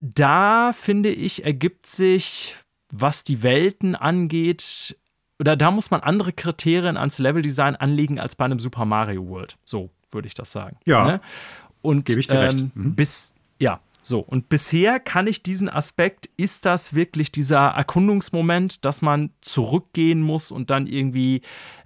da 0.00 0.72
finde 0.72 1.10
ich, 1.10 1.44
ergibt 1.44 1.86
sich 1.86 2.56
was 2.92 3.24
die 3.24 3.42
Welten 3.42 3.96
angeht, 3.96 4.96
oder 5.40 5.56
da 5.56 5.72
muss 5.72 5.90
man 5.90 6.02
andere 6.02 6.32
Kriterien 6.32 6.96
ans 6.96 7.18
Leveldesign 7.18 7.74
anlegen 7.74 8.20
als 8.20 8.36
bei 8.36 8.44
einem 8.44 8.60
Super 8.60 8.84
Mario 8.84 9.26
World. 9.26 9.56
So 9.64 9.90
würde 10.12 10.28
ich 10.28 10.34
das 10.34 10.52
sagen. 10.52 10.76
Ja. 10.84 11.04
Ne? 11.04 11.20
Und 11.80 12.04
gebe 12.04 12.20
ich 12.20 12.28
dir 12.28 12.34
ähm, 12.34 12.40
recht. 12.40 12.76
Mhm. 12.76 12.94
Bis, 12.94 13.34
ja, 13.58 13.80
so. 14.02 14.20
Und 14.20 14.48
bisher 14.48 15.00
kann 15.00 15.26
ich 15.26 15.42
diesen 15.42 15.68
Aspekt, 15.68 16.28
ist 16.36 16.66
das 16.66 16.94
wirklich 16.94 17.32
dieser 17.32 17.68
Erkundungsmoment, 17.68 18.84
dass 18.84 19.02
man 19.02 19.30
zurückgehen 19.40 20.20
muss 20.20 20.50
und 20.50 20.70
dann 20.70 20.86
irgendwie 20.86 21.42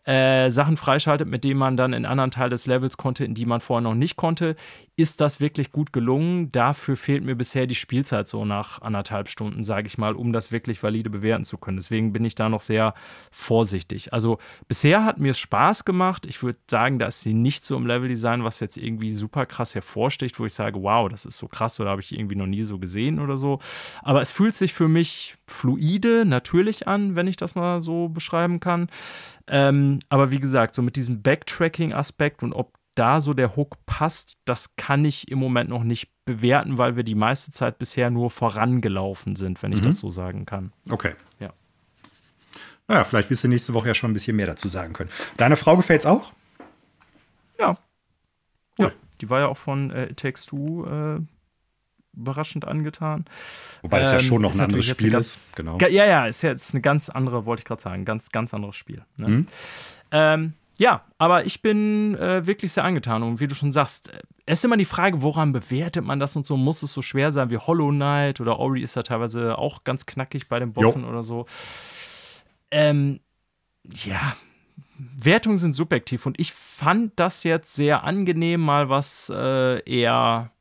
äh, 0.07 0.51
Sachen 0.51 0.77
freischaltet, 0.77 1.29
mit 1.29 1.43
denen 1.43 1.59
man 1.59 1.77
dann 1.77 1.93
in 1.93 2.07
anderen 2.07 2.31
Teil 2.31 2.49
des 2.49 2.67
Levels 2.67 2.97
konnte, 2.97 3.25
in 3.25 3.35
die 3.35 3.45
man 3.45 3.61
vorher 3.61 3.83
noch 3.83 3.95
nicht 3.95 4.15
konnte. 4.17 4.55
Ist 4.95 5.21
das 5.21 5.41
wirklich 5.41 5.73
gut 5.73 5.93
gelungen? 5.93 6.53
Dafür 6.53 6.97
fehlt 6.97 7.25
mir 7.25 7.35
bisher 7.35 7.67
die 7.67 7.75
Spielzeit 7.75 8.29
so 8.29 8.45
nach 8.45 8.81
anderthalb 8.81 9.29
Stunden, 9.29 9.65
sage 9.65 9.89
ich 9.89 9.99
mal, 9.99 10.15
um 10.15 10.33
das 10.33 10.53
wirklich 10.53 10.83
valide 10.83 11.11
bewerten 11.11 11.45
zu 11.45 11.59
können. 11.59 11.77
Deswegen 11.77 12.13
bin 12.13 12.25
ich 12.25 12.37
da 12.37 12.49
noch 12.49 12.61
sehr 12.61 12.95
vorsichtig. 13.33 14.13
Also 14.13 14.39
bisher 14.69 15.05
hat 15.05 15.19
mir 15.19 15.33
es 15.33 15.39
Spaß 15.39 15.85
gemacht. 15.85 16.25
Ich 16.25 16.43
würde 16.43 16.61
sagen, 16.71 16.99
da 16.99 17.09
ist 17.09 17.23
sie 17.23 17.35
nicht 17.35 17.65
so 17.65 17.77
im 17.77 17.87
Leveldesign, 17.87 18.45
was 18.45 18.61
jetzt 18.61 18.77
irgendwie 18.77 19.11
super 19.11 19.45
krass 19.45 19.75
hervorsticht, 19.75 20.39
wo 20.39 20.47
ich 20.47 20.55
sage, 20.55 20.83
wow, 20.83 21.09
das 21.09 21.27
ist 21.27 21.37
so 21.37 21.49
krass 21.49 21.81
oder 21.81 21.91
habe 21.91 22.01
ich 22.01 22.17
irgendwie 22.17 22.37
noch 22.37 22.47
nie 22.47 22.63
so 22.63 22.79
gesehen 22.79 23.19
oder 23.19 23.37
so. 23.37 23.59
Aber 24.03 24.21
es 24.21 24.31
fühlt 24.31 24.55
sich 24.55 24.73
für 24.73 24.89
mich 24.89 25.37
fluide, 25.47 26.25
natürlich 26.25 26.89
an, 26.89 27.17
wenn 27.17 27.27
ich 27.27 27.37
das 27.37 27.55
mal 27.55 27.81
so 27.81 28.09
beschreiben 28.09 28.61
kann. 28.61 28.89
Ähm, 29.49 30.01
aber 30.09 30.31
wie 30.31 30.41
gesagt, 30.41 30.75
so 30.75 30.83
mit 30.83 30.97
diesem 30.97 31.23
Backtracking-Aspekt 31.23 32.43
und 32.43 32.53
ob 32.53 32.75
da 32.97 33.21
so 33.21 33.35
der 33.35 33.57
Hook 33.57 33.77
passt, 33.87 34.39
das 34.45 34.75
kann 34.77 35.05
ich 35.05 35.31
im 35.31 35.39
Moment 35.39 35.71
noch 35.71 35.85
nicht 35.85 36.11
bewerten, 36.25 36.79
weil 36.79 36.97
wir 36.97 37.05
die 37.05 37.15
meiste 37.15 37.53
Zeit 37.53 37.79
bisher 37.79 38.11
nur 38.11 38.31
vorangelaufen 38.31 39.37
sind, 39.37 39.63
wenn 39.63 39.73
ich 39.73 39.81
mhm. 39.81 39.85
das 39.85 39.99
so 39.99 40.11
sagen 40.11 40.47
kann. 40.47 40.73
Okay. 40.89 41.15
Ja. 41.39 41.53
Naja, 42.89 43.05
vielleicht 43.05 43.31
wirst 43.31 43.45
du 43.45 43.49
nächste 43.49 43.75
Woche 43.75 43.89
ja 43.89 43.95
schon 43.95 44.11
ein 44.11 44.15
bisschen 44.15 44.37
mehr 44.37 44.47
dazu 44.47 44.69
sagen 44.69 44.93
können. 44.93 45.11
Deiner 45.37 45.57
Frau 45.57 45.77
gefällt 45.77 46.01
es 46.01 46.07
auch? 46.07 46.33
Ja. 47.59 47.77
Cool. 48.79 48.87
Ja. 48.87 48.93
Die 49.21 49.31
war 49.31 49.41
ja 49.41 49.47
auch 49.49 49.57
von 49.57 49.91
äh, 49.91 50.11
It 50.11 50.19
Takes 50.19 50.47
Two 50.47 50.87
äh, 50.87 51.21
überraschend 52.17 52.67
angetan. 52.67 53.25
Wobei 53.83 54.01
ähm, 54.01 54.05
ja 54.05 54.21
schon 54.21 54.43
noch 54.43 54.55
ein 54.55 54.61
anderes 54.61 54.87
Spiel 54.87 55.11
ganz, 55.11 55.27
ist. 55.27 55.57
Genau. 55.57 55.79
Ja, 55.79 55.89
ja, 55.89 56.27
ist 56.27 56.43
jetzt 56.43 56.75
eine 56.75 56.81
ganz 56.81 57.09
andere, 57.09 57.47
wollte 57.47 57.61
ich 57.61 57.65
gerade 57.65 57.83
sagen, 57.83 58.05
ganz, 58.05 58.31
ganz 58.31 58.55
anderes 58.55 58.77
Spiel. 58.77 59.05
Ne? 59.17 59.29
Mhm. 59.29 59.47
Ähm, 60.11 60.55
ja, 60.79 61.03
aber 61.19 61.47
ich 61.47 61.63
bin 61.63 62.15
äh, 62.17 62.47
wirklich 62.47 62.73
sehr 62.73 62.85
angetan 62.85 63.23
und 63.23 63.41
wie 63.41 63.47
du 63.47 63.55
schon 63.55 63.73
sagst, 63.73 64.09
äh, 64.09 64.21
es 64.45 64.61
ist 64.61 64.65
immer 64.65 64.77
die 64.77 64.85
Frage, 64.85 65.23
woran 65.23 65.53
bewertet 65.53 66.05
man 66.05 66.21
das 66.21 66.37
und 66.37 66.47
so? 66.47 66.57
Muss 66.57 66.83
es 66.83 66.93
so 66.93 67.03
schwer 67.03 67.33
sein 67.33 67.51
wie 67.51 67.59
Hollow 67.59 67.91
Knight 67.91 68.41
oder 68.41 68.59
Ori 68.59 68.83
ist 68.83 68.95
ja 68.95 69.03
teilweise 69.03 69.59
auch 69.59 69.85
ganz 69.85 70.07
knackig 70.07 70.49
bei 70.49 70.61
den 70.61 70.73
Bossen 70.73 71.03
jo. 71.03 71.09
oder 71.09 71.23
so. 71.23 71.47
Ähm, 72.71 73.21
ja, 73.93 74.37
Wertungen 74.99 75.59
sind 75.59 75.73
subjektiv 75.73 76.27
und 76.27 76.39
ich 76.39 76.53
fand 76.53 77.13
das 77.17 77.43
jetzt 77.45 77.75
sehr 77.75 78.05
angenehm, 78.05 78.61
mal 78.61 78.89
was 78.89 79.33
äh, 79.35 79.81
eher 79.81 80.53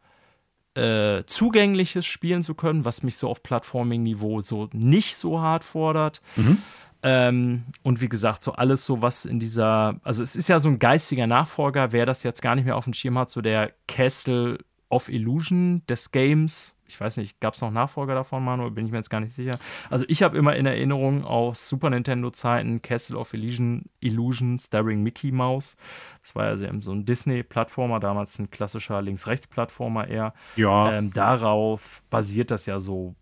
äh, 0.75 1.23
zugängliches 1.25 2.05
spielen 2.05 2.43
zu 2.43 2.53
können, 2.53 2.85
was 2.85 3.03
mich 3.03 3.17
so 3.17 3.29
auf 3.29 3.41
Plattforming-Niveau 3.41 4.41
so 4.41 4.69
nicht 4.73 5.17
so 5.17 5.39
hart 5.39 5.63
fordert. 5.63 6.21
Mhm. 6.35 6.57
Ähm, 7.03 7.63
und 7.83 8.01
wie 8.01 8.09
gesagt, 8.09 8.41
so 8.41 8.53
alles 8.53 8.83
so, 8.83 9.01
was 9.01 9.25
in 9.25 9.39
dieser, 9.39 9.99
also 10.03 10.23
es 10.23 10.35
ist 10.35 10.49
ja 10.49 10.59
so 10.59 10.69
ein 10.69 10.79
geistiger 10.79 11.27
Nachfolger, 11.27 11.91
wer 11.91 12.05
das 12.05 12.23
jetzt 12.23 12.41
gar 12.41 12.55
nicht 12.55 12.65
mehr 12.65 12.75
auf 12.75 12.85
dem 12.85 12.93
Schirm 12.93 13.17
hat, 13.17 13.29
so 13.29 13.41
der 13.41 13.73
Castle 13.87 14.57
of 14.89 15.09
Illusion 15.09 15.83
des 15.87 16.11
Games, 16.11 16.74
ich 16.87 16.99
weiß 16.99 17.17
nicht, 17.17 17.39
gab 17.39 17.55
es 17.55 17.61
noch 17.61 17.71
Nachfolger 17.71 18.13
davon, 18.13 18.43
Manuel? 18.43 18.71
Bin 18.71 18.85
ich 18.85 18.91
mir 18.91 18.99
jetzt 18.99 19.09
gar 19.09 19.19
nicht 19.19 19.33
sicher. 19.33 19.57
Also 19.89 20.05
ich 20.07 20.21
habe 20.21 20.37
immer 20.37 20.55
in 20.55 20.65
Erinnerung 20.65 21.23
aus 21.23 21.67
Super 21.67 21.89
Nintendo-Zeiten 21.89 22.81
Castle 22.81 23.17
of 23.17 23.33
Illusion, 23.33 23.85
Illusion 23.99 24.59
starring 24.59 25.01
Mickey 25.01 25.31
Mouse. 25.31 25.75
Das 26.21 26.35
war 26.35 26.55
ja 26.55 26.81
so 26.81 26.91
ein 26.91 27.05
Disney-Plattformer, 27.05 27.99
damals 27.99 28.37
ein 28.39 28.51
klassischer 28.51 29.01
Links-Rechts-Plattformer 29.01 30.07
eher. 30.07 30.33
Ja. 30.55 30.93
Ähm, 30.93 31.11
darauf 31.11 32.03
basiert 32.09 32.51
das 32.51 32.67
ja 32.67 32.79
so, 32.79 33.15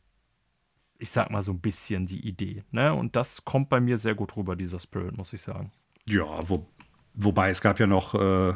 ich 0.97 1.09
sag 1.09 1.32
mal 1.32 1.41
so 1.41 1.53
ein 1.53 1.61
bisschen 1.61 2.05
die 2.05 2.28
Idee. 2.28 2.64
Ne? 2.72 2.93
Und 2.93 3.16
das 3.16 3.45
kommt 3.45 3.70
bei 3.70 3.80
mir 3.80 3.97
sehr 3.97 4.16
gut 4.16 4.36
rüber, 4.36 4.55
dieser 4.55 4.80
Spirit, 4.80 5.18
muss 5.18 5.32
ich 5.32 5.41
sagen. 5.41 5.72
Ja, 6.05 6.39
wo, 6.47 6.66
wobei 7.14 7.49
es 7.49 7.61
gab 7.61 7.80
ja 7.80 7.88
noch 7.88 8.14
äh, 8.14 8.53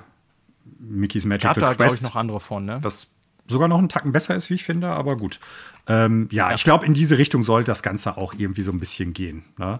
Mickey's 0.79 1.25
Magical 1.25 1.51
es 1.51 1.61
gab 1.61 1.69
da, 1.69 1.75
Quest. 1.75 2.01
ich, 2.01 2.03
noch 2.03 2.15
andere 2.15 2.39
von, 2.41 2.65
ne? 2.65 2.79
Was 2.81 3.13
sogar 3.47 3.67
noch 3.67 3.77
einen 3.77 3.89
Tacken 3.89 4.11
besser 4.11 4.35
ist, 4.35 4.49
wie 4.49 4.55
ich 4.55 4.63
finde, 4.63 4.89
aber 4.89 5.17
gut. 5.17 5.39
Ähm, 5.87 6.27
ja, 6.31 6.53
ich 6.53 6.63
glaube, 6.63 6.85
in 6.85 6.93
diese 6.93 7.17
Richtung 7.17 7.43
sollte 7.43 7.71
das 7.71 7.81
Ganze 7.81 8.17
auch 8.17 8.33
irgendwie 8.33 8.61
so 8.61 8.71
ein 8.71 8.79
bisschen 8.79 9.13
gehen. 9.13 9.45
Ne? 9.57 9.79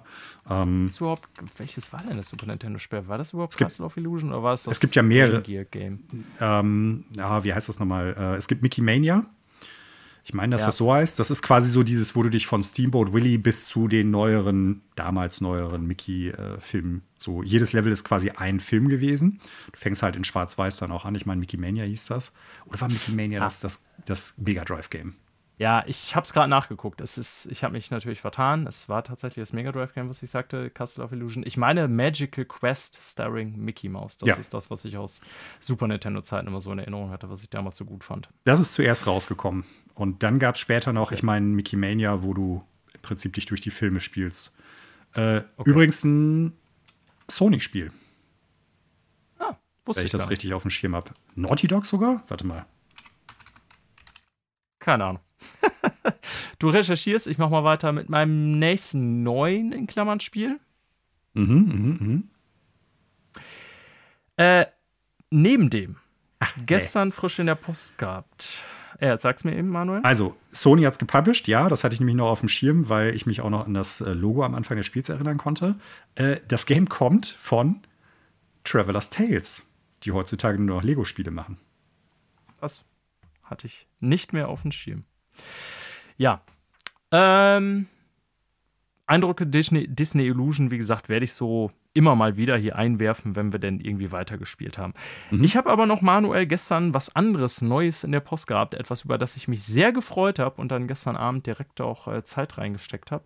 Ähm, 0.50 0.90
überhaupt, 0.98 1.28
welches 1.58 1.92
war 1.92 2.02
denn 2.04 2.18
das 2.18 2.30
Super 2.30 2.46
Nintendo-Spiel? 2.46 3.08
War 3.08 3.18
das 3.18 3.34
überhaupt 3.34 3.58
Castle 3.58 3.86
of 3.86 3.98
Illusion 3.98 4.32
oder 4.32 4.44
war 4.44 4.54
es 4.54 4.64
das 4.64 4.74
Es 4.74 4.80
gibt 4.80 4.96
ja 4.96 5.04
mehrere. 5.04 5.42
Game? 5.42 6.00
Ähm, 6.40 7.04
ja, 7.16 7.44
wie 7.44 7.54
heißt 7.54 7.68
das 7.68 7.80
nochmal? 7.80 8.16
Äh, 8.18 8.36
es 8.38 8.48
gibt 8.48 8.62
Mickey 8.62 8.82
Mania. 8.82 9.26
Ich 10.28 10.34
meine, 10.34 10.52
dass 10.52 10.64
ja. 10.64 10.68
das 10.68 10.76
so 10.76 10.94
heißt. 10.94 11.18
Das 11.20 11.32
ist 11.32 11.42
quasi 11.42 11.70
so 11.70 11.84
dieses, 11.84 12.14
wo 12.14 12.22
du 12.22 12.30
dich 12.30 12.48
von 12.48 12.62
Steamboat 12.62 13.14
Willie 13.14 13.40
bis 13.40 13.66
zu 13.66 13.88
den 13.88 14.12
neueren, 14.12 14.82
damals 14.98 15.40
neueren 15.40 15.88
Mickey-Filmen, 15.88 17.04
so 17.18 17.44
jedes 17.44 17.72
Level 17.72 17.94
ist 17.94 18.04
quasi 18.04 18.32
ein 18.32 18.60
Film 18.60 18.90
gewesen. 18.90 19.40
Du 19.72 19.80
fängst 19.80 20.04
halt 20.04 20.18
in 20.18 20.26
Schwarz-Weiß 20.26 20.76
dann 20.76 20.92
auch 20.92 21.06
an. 21.06 21.16
Ich 21.16 21.26
meine, 21.26 21.40
Mickey 21.40 21.56
Mania 21.56 21.86
hieß 21.86 22.08
das. 22.08 22.34
Oder 22.66 22.82
war 22.82 22.90
Mickey 22.90 23.14
Mania 23.14 23.40
ah. 23.40 23.46
das, 23.46 23.62
das, 23.62 23.86
das 24.06 24.34
Mega 24.38 24.66
Drive-Game? 24.66 25.16
Ja, 25.60 25.86
ich 25.88 26.14
habe 26.14 26.26
es 26.26 26.34
gerade 26.34 26.50
nachgeguckt. 26.50 27.00
Es 27.00 27.18
ist, 27.18 27.46
ich 27.46 27.64
habe 27.64 27.72
mich 27.72 27.90
natürlich 27.90 28.20
vertan. 28.20 28.68
Es 28.68 28.90
war 28.90 29.06
tatsächlich 29.06 29.42
das 29.42 29.54
Mega 29.54 29.72
Drive 29.72 29.94
Game, 29.94 30.10
was 30.10 30.22
ich 30.22 30.30
sagte, 30.30 30.70
Castle 30.70 31.06
of 31.06 31.14
Illusion. 31.14 31.44
Ich 31.48 31.56
meine 31.56 31.88
Magical 31.88 32.44
Quest 32.44 33.00
starring 33.02 33.58
Mickey 33.58 33.88
Mouse. 33.88 34.18
Das 34.18 34.28
ja. 34.28 34.36
ist 34.36 34.54
das, 34.54 34.70
was 34.70 34.84
ich 34.84 34.98
aus 34.98 35.22
Super 35.62 35.88
Nintendo 35.88 36.22
Zeiten 36.22 36.48
immer 36.48 36.60
so 36.60 36.74
in 36.74 36.80
Erinnerung 36.80 37.12
hatte, 37.12 37.30
was 37.30 37.42
ich 37.42 37.50
damals 37.50 37.78
so 37.78 37.86
gut 37.86 38.04
fand. 38.04 38.28
Das 38.44 38.60
ist 38.60 38.74
zuerst 38.74 39.08
rausgekommen. 39.08 39.64
Und 39.98 40.22
dann 40.22 40.38
gab 40.38 40.56
es 40.56 40.62
später 40.62 40.94
noch, 40.94 41.08
okay. 41.08 41.16
ich 41.16 41.24
meine, 41.24 41.48
Mickey 41.48 41.76
Mania, 41.76 42.22
wo 42.22 42.36
du 42.36 42.64
im 42.94 43.02
Prinzip 43.02 43.34
dich 43.34 43.48
durch 43.48 43.62
die 43.62 43.72
Filme 43.72 44.00
spielst. 44.00 44.56
Äh, 45.16 45.42
okay. 45.58 45.72
Übrigens 45.72 46.04
ein 46.04 46.54
Sony-Spiel. 47.28 47.92
Ah, 49.40 49.56
wusste 49.86 50.02
Wenn 50.02 50.06
ich, 50.06 50.12
das 50.12 50.30
richtig 50.30 50.54
auf 50.54 50.62
dem 50.62 50.70
Schirm 50.70 50.96
habe. 50.96 51.10
Naughty 51.34 51.68
Dog 51.68 51.88
sogar? 51.88 52.24
Warte 52.28 52.46
mal. 52.46 52.68
Keine 54.78 55.04
Ahnung. 55.04 55.22
du 56.60 56.70
recherchierst, 56.70 57.26
ich 57.26 57.40
mach 57.40 57.50
mal 57.50 57.64
weiter 57.64 57.92
mit 57.92 58.08
meinem 58.08 58.60
nächsten 58.60 59.24
neuen 59.24 59.72
in 59.72 59.88
Klammern 59.88 60.20
Spiel. 60.20 60.60
Mhm, 61.34 61.98
mh, 61.98 62.06
mh. 62.06 62.22
Äh, 64.62 64.68
neben 65.32 65.72
dem, 65.72 65.96
Ach, 66.38 66.56
gestern 66.68 67.12
frisch 67.12 67.40
in 67.40 67.48
der 67.48 67.56
Post 67.56 67.98
gehabt. 67.98 68.60
Ja, 69.00 69.18
sag's 69.18 69.44
mir 69.44 69.56
eben, 69.56 69.70
Manuel. 69.70 70.02
Also, 70.02 70.36
Sony 70.50 70.84
hat's 70.84 70.98
gepublished, 70.98 71.48
ja, 71.48 71.70
das 71.70 71.84
hatte 71.84 71.94
ich 71.94 72.00
nämlich 72.00 72.16
noch 72.16 72.30
auf 72.30 72.40
dem 72.40 72.50
Schirm, 72.50 72.90
weil 72.90 73.16
ich 73.16 73.26
mich 73.26 73.42
auch 73.42 73.50
noch 73.50 73.66
an 73.68 73.74
das 73.74 74.02
äh, 74.02 74.14
Logo 74.14 74.44
am 74.44 74.56
Anfang 74.56 74.78
des 74.78 74.86
Spiels 74.86 75.10
erinnern 75.10 75.38
konnte. 75.38 75.76
Äh, 76.16 76.38
das 76.48 76.66
Game 76.66 76.90
kommt 76.90 77.28
von 77.40 77.82
Traveler's 78.64 79.10
Tales, 79.10 79.64
die 80.04 80.12
heutzutage 80.12 80.58
nur 80.62 80.78
noch 80.78 80.84
Lego-Spiele 80.84 81.32
machen. 81.32 81.60
Das 82.60 82.84
hatte 83.44 83.68
ich 83.68 83.88
nicht 84.00 84.34
mehr 84.34 84.50
auf 84.50 84.64
dem 84.64 84.72
Schirm. 84.72 85.04
Ja. 86.18 86.42
Ähm, 87.12 87.88
Eindrücke 89.06 89.48
Disney, 89.48 89.88
Disney 89.88 90.26
Illusion, 90.26 90.70
wie 90.72 90.78
gesagt, 90.78 91.08
werde 91.08 91.24
ich 91.24 91.34
so 91.34 91.72
immer 91.98 92.16
mal 92.16 92.38
wieder 92.38 92.56
hier 92.56 92.76
einwerfen, 92.76 93.36
wenn 93.36 93.52
wir 93.52 93.60
denn 93.60 93.80
irgendwie 93.80 94.12
weitergespielt 94.12 94.78
haben. 94.78 94.94
Mhm. 95.32 95.44
Ich 95.44 95.58
habe 95.58 95.72
aber 95.72 95.88
noch 95.88 96.04
manuell 96.04 96.46
gestern 96.46 96.94
was 96.94 97.16
anderes 97.16 97.64
Neues 97.64 98.04
in 98.04 98.12
der 98.12 98.20
Post 98.20 98.46
gehabt, 98.46 98.76
etwas, 98.76 99.04
über 99.04 99.18
das 99.18 99.36
ich 99.36 99.48
mich 99.48 99.64
sehr 99.64 99.92
gefreut 99.92 100.38
habe 100.38 100.62
und 100.62 100.72
dann 100.72 100.88
gestern 100.88 101.16
Abend 101.16 101.48
direkt 101.48 101.82
auch 101.82 102.08
äh, 102.08 102.24
Zeit 102.24 102.60
reingesteckt 102.60 103.12
habe. 103.12 103.24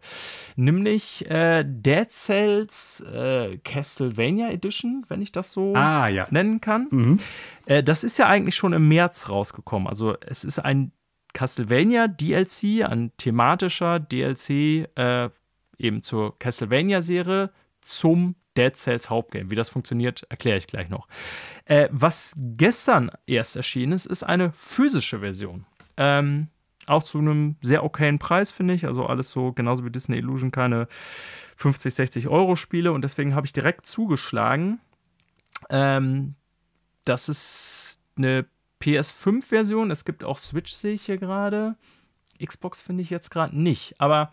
Nämlich 0.56 1.30
äh, 1.30 1.66
Dead 1.68 2.10
Cells 2.10 3.02
äh, 3.02 3.58
Castlevania 3.58 4.50
Edition, 4.50 5.06
wenn 5.10 5.22
ich 5.22 5.34
das 5.34 5.52
so 5.52 5.74
ah, 5.76 6.08
ja. 6.08 6.28
nennen 6.32 6.62
kann. 6.62 6.88
Mhm. 6.92 7.20
Äh, 7.66 7.84
das 7.84 8.06
ist 8.06 8.18
ja 8.18 8.28
eigentlich 8.28 8.56
schon 8.56 8.72
im 8.72 8.88
März 8.88 9.28
rausgekommen. 9.28 9.90
Also 9.90 10.16
es 10.22 10.46
ist 10.46 10.60
ein 10.60 10.94
Castlevania 11.34 12.08
DLC, 12.08 12.84
ein 12.90 13.12
thematischer 13.18 14.00
DLC 14.00 14.88
äh, 14.96 15.30
eben 15.78 16.02
zur 16.02 16.38
Castlevania-Serie 16.40 17.52
zum 17.82 18.36
Dead 18.58 18.76
Cells 18.76 19.10
Hauptgame. 19.10 19.50
Wie 19.50 19.56
das 19.56 19.70
funktioniert, 19.70 20.26
erkläre 20.30 20.58
ich 20.58 20.68
gleich 20.68 20.90
noch. 20.90 21.08
Äh, 21.66 21.88
was 21.92 22.34
gestern 22.38 23.12
erst 23.26 23.56
erschienen 23.56 23.94
ist, 23.94 24.06
ist 24.06 24.24
eine 24.24 24.52
physische 24.52 25.20
Version. 25.20 25.66
Ähm, 25.98 26.48
auch 26.88 27.04
zu 27.04 27.20
einem 27.20 27.56
sehr 27.62 27.84
okayen 27.84 28.20
Preis, 28.20 28.52
finde 28.52 28.74
ich. 28.74 28.86
Also 28.86 29.06
alles 29.06 29.32
so, 29.32 29.54
genauso 29.54 29.86
wie 29.86 29.92
Disney 29.92 30.18
Illusion, 30.18 30.52
keine 30.52 30.88
50, 31.58 31.94
60 31.94 32.28
Euro 32.28 32.56
Spiele. 32.56 32.92
Und 32.92 33.04
deswegen 33.04 33.36
habe 33.36 33.46
ich 33.46 33.54
direkt 33.54 33.86
zugeschlagen. 33.86 34.80
Ähm, 35.70 36.36
das 37.06 37.30
ist 37.30 38.02
eine 38.18 38.46
PS5-Version. 38.82 39.92
Es 39.92 40.06
gibt 40.06 40.24
auch 40.24 40.38
Switch, 40.38 40.74
sehe 40.74 40.94
ich 40.94 41.06
hier 41.06 41.18
gerade. 41.18 41.76
Xbox 42.44 42.82
finde 42.82 43.04
ich 43.04 43.10
jetzt 43.10 43.30
gerade 43.30 43.58
nicht. 43.58 44.00
Aber 44.02 44.32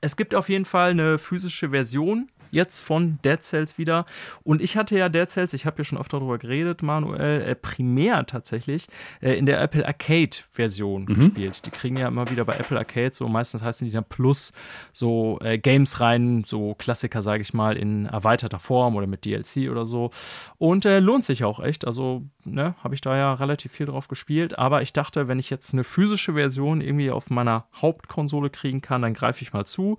es 0.00 0.16
gibt 0.16 0.34
auf 0.34 0.48
jeden 0.48 0.66
Fall 0.66 0.90
eine 0.90 1.18
physische 1.18 1.70
Version 1.70 2.30
jetzt 2.50 2.80
von 2.80 3.18
Dead 3.24 3.42
Cells 3.42 3.78
wieder. 3.78 4.06
Und 4.42 4.62
ich 4.62 4.76
hatte 4.76 4.96
ja 4.96 5.08
Dead 5.08 5.28
Cells, 5.28 5.52
ich 5.52 5.66
habe 5.66 5.78
ja 5.78 5.84
schon 5.84 5.98
oft 5.98 6.12
darüber 6.12 6.38
geredet, 6.38 6.82
Manuel, 6.82 7.42
äh, 7.42 7.54
primär 7.54 8.26
tatsächlich 8.26 8.86
äh, 9.20 9.34
in 9.34 9.46
der 9.46 9.60
Apple 9.60 9.86
Arcade-Version 9.86 11.02
mhm. 11.02 11.14
gespielt. 11.14 11.66
Die 11.66 11.70
kriegen 11.70 11.96
ja 11.96 12.08
immer 12.08 12.30
wieder 12.30 12.44
bei 12.44 12.54
Apple 12.54 12.78
Arcade 12.78 13.12
so, 13.12 13.28
meistens 13.28 13.62
heißen 13.62 13.86
die 13.86 13.92
dann 13.92 14.04
Plus, 14.04 14.52
so 14.92 15.38
äh, 15.42 15.58
Games 15.58 16.00
rein, 16.00 16.44
so 16.44 16.74
Klassiker, 16.74 17.22
sage 17.22 17.42
ich 17.42 17.54
mal, 17.54 17.76
in 17.76 18.06
erweiterter 18.06 18.58
Form 18.58 18.96
oder 18.96 19.06
mit 19.06 19.24
DLC 19.24 19.70
oder 19.70 19.86
so. 19.86 20.10
Und 20.58 20.84
äh, 20.84 21.00
lohnt 21.00 21.24
sich 21.24 21.44
auch 21.44 21.60
echt. 21.60 21.86
Also, 21.86 22.22
ne, 22.44 22.74
habe 22.82 22.94
ich 22.94 23.00
da 23.00 23.16
ja 23.16 23.34
relativ 23.34 23.72
viel 23.72 23.86
drauf 23.86 24.08
gespielt. 24.08 24.58
Aber 24.58 24.82
ich 24.82 24.92
dachte, 24.92 25.28
wenn 25.28 25.38
ich 25.38 25.50
jetzt 25.50 25.72
eine 25.72 25.84
physische 25.84 26.34
Version 26.34 26.80
irgendwie 26.80 27.10
auf 27.10 27.30
meiner 27.30 27.66
Hauptkonsole 27.80 28.50
kriegen 28.50 28.80
kann, 28.80 29.02
dann 29.02 29.14
greife 29.14 29.42
ich 29.42 29.52
mal 29.52 29.66
zu. 29.66 29.98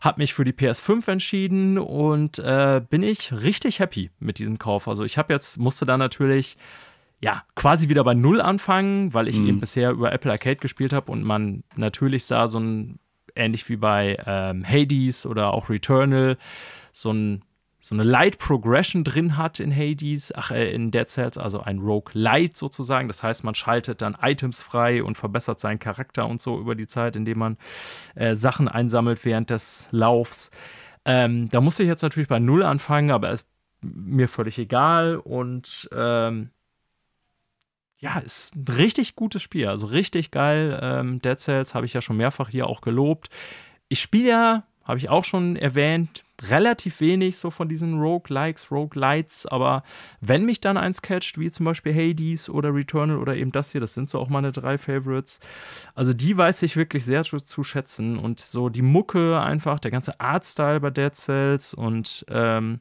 Habe 0.00 0.20
mich 0.20 0.34
für 0.34 0.44
die 0.44 0.52
PS5 0.52 1.10
entschieden 1.10 1.78
und 1.84 2.38
äh, 2.38 2.82
bin 2.88 3.02
ich 3.02 3.32
richtig 3.32 3.80
happy 3.80 4.10
mit 4.18 4.38
diesem 4.38 4.58
Kauf. 4.58 4.88
Also 4.88 5.04
ich 5.04 5.18
habe 5.18 5.32
jetzt, 5.32 5.58
musste 5.58 5.86
da 5.86 5.96
natürlich 5.96 6.56
ja, 7.20 7.42
quasi 7.54 7.88
wieder 7.88 8.04
bei 8.04 8.14
Null 8.14 8.40
anfangen, 8.40 9.14
weil 9.14 9.28
ich 9.28 9.38
mhm. 9.38 9.48
eben 9.48 9.60
bisher 9.60 9.92
über 9.92 10.12
Apple 10.12 10.30
Arcade 10.30 10.56
gespielt 10.56 10.92
habe 10.92 11.10
und 11.10 11.22
man 11.22 11.64
natürlich 11.74 12.26
sah 12.26 12.48
so 12.48 12.58
ein, 12.58 12.98
ähnlich 13.34 13.68
wie 13.68 13.76
bei 13.76 14.18
ähm, 14.26 14.64
Hades 14.64 15.24
oder 15.24 15.54
auch 15.54 15.70
Returnal, 15.70 16.36
so 16.92 17.12
ein 17.12 17.42
so 17.84 17.94
eine 17.94 18.02
Light 18.02 18.38
Progression 18.38 19.04
drin 19.04 19.36
hat 19.36 19.60
in 19.60 19.70
Hades, 19.76 20.32
ach, 20.34 20.50
äh, 20.50 20.72
in 20.72 20.90
Dead 20.90 21.06
Cells, 21.06 21.36
also 21.36 21.60
ein 21.60 21.80
Rogue 21.80 22.10
Light 22.14 22.56
sozusagen. 22.56 23.08
Das 23.08 23.22
heißt, 23.22 23.44
man 23.44 23.54
schaltet 23.54 24.00
dann 24.00 24.16
Items 24.22 24.62
frei 24.62 25.04
und 25.04 25.18
verbessert 25.18 25.60
seinen 25.60 25.78
Charakter 25.78 26.26
und 26.26 26.40
so 26.40 26.58
über 26.58 26.74
die 26.76 26.86
Zeit, 26.86 27.14
indem 27.14 27.40
man 27.40 27.58
äh, 28.14 28.34
Sachen 28.34 28.68
einsammelt 28.68 29.22
während 29.26 29.50
des 29.50 29.88
Laufs. 29.90 30.50
Ähm, 31.04 31.48
da 31.50 31.60
musste 31.60 31.82
ich 31.82 31.88
jetzt 31.88 32.02
natürlich 32.02 32.28
bei 32.28 32.38
Null 32.38 32.62
anfangen, 32.62 33.10
aber 33.10 33.30
ist 33.30 33.46
mir 33.82 34.28
völlig 34.28 34.58
egal 34.58 35.16
und 35.16 35.88
ähm, 35.92 36.50
ja, 37.98 38.18
ist 38.18 38.54
ein 38.56 38.66
richtig 38.68 39.14
gutes 39.14 39.42
Spiel, 39.42 39.68
also 39.68 39.86
richtig 39.86 40.30
geil. 40.30 40.78
Ähm, 40.82 41.20
Dead 41.20 41.38
Cells 41.38 41.74
habe 41.74 41.86
ich 41.86 41.94
ja 41.94 42.00
schon 42.00 42.16
mehrfach 42.16 42.48
hier 42.48 42.66
auch 42.66 42.80
gelobt. 42.80 43.28
Ich 43.88 44.00
spiele 44.00 44.28
ja, 44.28 44.66
habe 44.84 44.98
ich 44.98 45.08
auch 45.08 45.24
schon 45.24 45.56
erwähnt, 45.56 46.23
relativ 46.42 47.00
wenig 47.00 47.36
so 47.36 47.50
von 47.50 47.68
diesen 47.68 48.00
Rogue-Likes, 48.00 48.70
Rogue-Lights, 48.70 49.46
aber 49.46 49.84
wenn 50.20 50.44
mich 50.44 50.60
dann 50.60 50.76
eins 50.76 51.00
catcht, 51.00 51.38
wie 51.38 51.50
zum 51.50 51.64
Beispiel 51.64 51.94
Hades 51.94 52.50
oder 52.50 52.74
Returnal 52.74 53.18
oder 53.18 53.36
eben 53.36 53.52
das 53.52 53.72
hier, 53.72 53.80
das 53.80 53.94
sind 53.94 54.08
so 54.08 54.18
auch 54.18 54.28
meine 54.28 54.52
drei 54.52 54.76
Favorites. 54.78 55.40
Also 55.94 56.12
die 56.12 56.36
weiß 56.36 56.62
ich 56.62 56.76
wirklich 56.76 57.04
sehr 57.04 57.22
zu, 57.22 57.38
zu 57.38 57.62
schätzen 57.62 58.18
und 58.18 58.40
so 58.40 58.68
die 58.68 58.82
Mucke 58.82 59.40
einfach, 59.40 59.78
der 59.78 59.90
ganze 59.90 60.18
Artstyle 60.20 60.80
bei 60.80 60.90
Dead 60.90 61.14
Cells 61.14 61.72
und 61.72 62.26
ähm, 62.28 62.80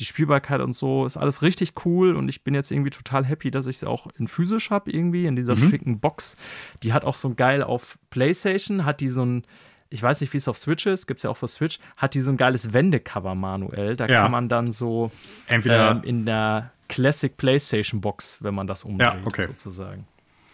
die 0.00 0.04
Spielbarkeit 0.04 0.60
und 0.60 0.72
so 0.72 1.04
ist 1.04 1.16
alles 1.16 1.42
richtig 1.42 1.74
cool 1.84 2.16
und 2.16 2.28
ich 2.28 2.44
bin 2.44 2.54
jetzt 2.54 2.70
irgendwie 2.70 2.90
total 2.90 3.24
happy, 3.24 3.50
dass 3.50 3.66
ich 3.66 3.76
es 3.76 3.84
auch 3.84 4.06
in 4.18 4.26
physisch 4.26 4.70
habe 4.70 4.90
irgendwie, 4.90 5.26
in 5.26 5.36
dieser 5.36 5.54
mhm. 5.54 5.70
schicken 5.70 6.00
Box. 6.00 6.36
Die 6.82 6.92
hat 6.92 7.04
auch 7.04 7.14
so 7.14 7.34
geil 7.34 7.62
auf 7.62 7.98
PlayStation, 8.10 8.84
hat 8.84 9.00
die 9.00 9.08
so 9.08 9.24
ein 9.24 9.44
ich 9.92 10.02
weiß 10.02 10.20
nicht, 10.22 10.32
wie 10.32 10.38
es 10.38 10.48
auf 10.48 10.56
Switch 10.56 10.86
ist, 10.86 11.06
gibt 11.06 11.18
es 11.18 11.24
ja 11.24 11.30
auch 11.30 11.36
für 11.36 11.48
Switch, 11.48 11.78
hat 11.96 12.14
die 12.14 12.22
so 12.22 12.30
ein 12.30 12.36
geiles 12.36 12.72
Wendecover 12.72 13.34
manuell. 13.34 13.94
Da 13.94 14.06
ja. 14.06 14.22
kann 14.22 14.32
man 14.32 14.48
dann 14.48 14.72
so 14.72 15.10
entweder 15.48 15.92
ähm, 15.92 16.02
in 16.02 16.24
der 16.24 16.72
Classic 16.88 17.36
PlayStation 17.36 18.00
Box, 18.00 18.38
wenn 18.40 18.54
man 18.54 18.66
das 18.66 18.84
umdreht, 18.84 19.14
ja, 19.14 19.26
okay. 19.26 19.46
sozusagen. 19.46 20.06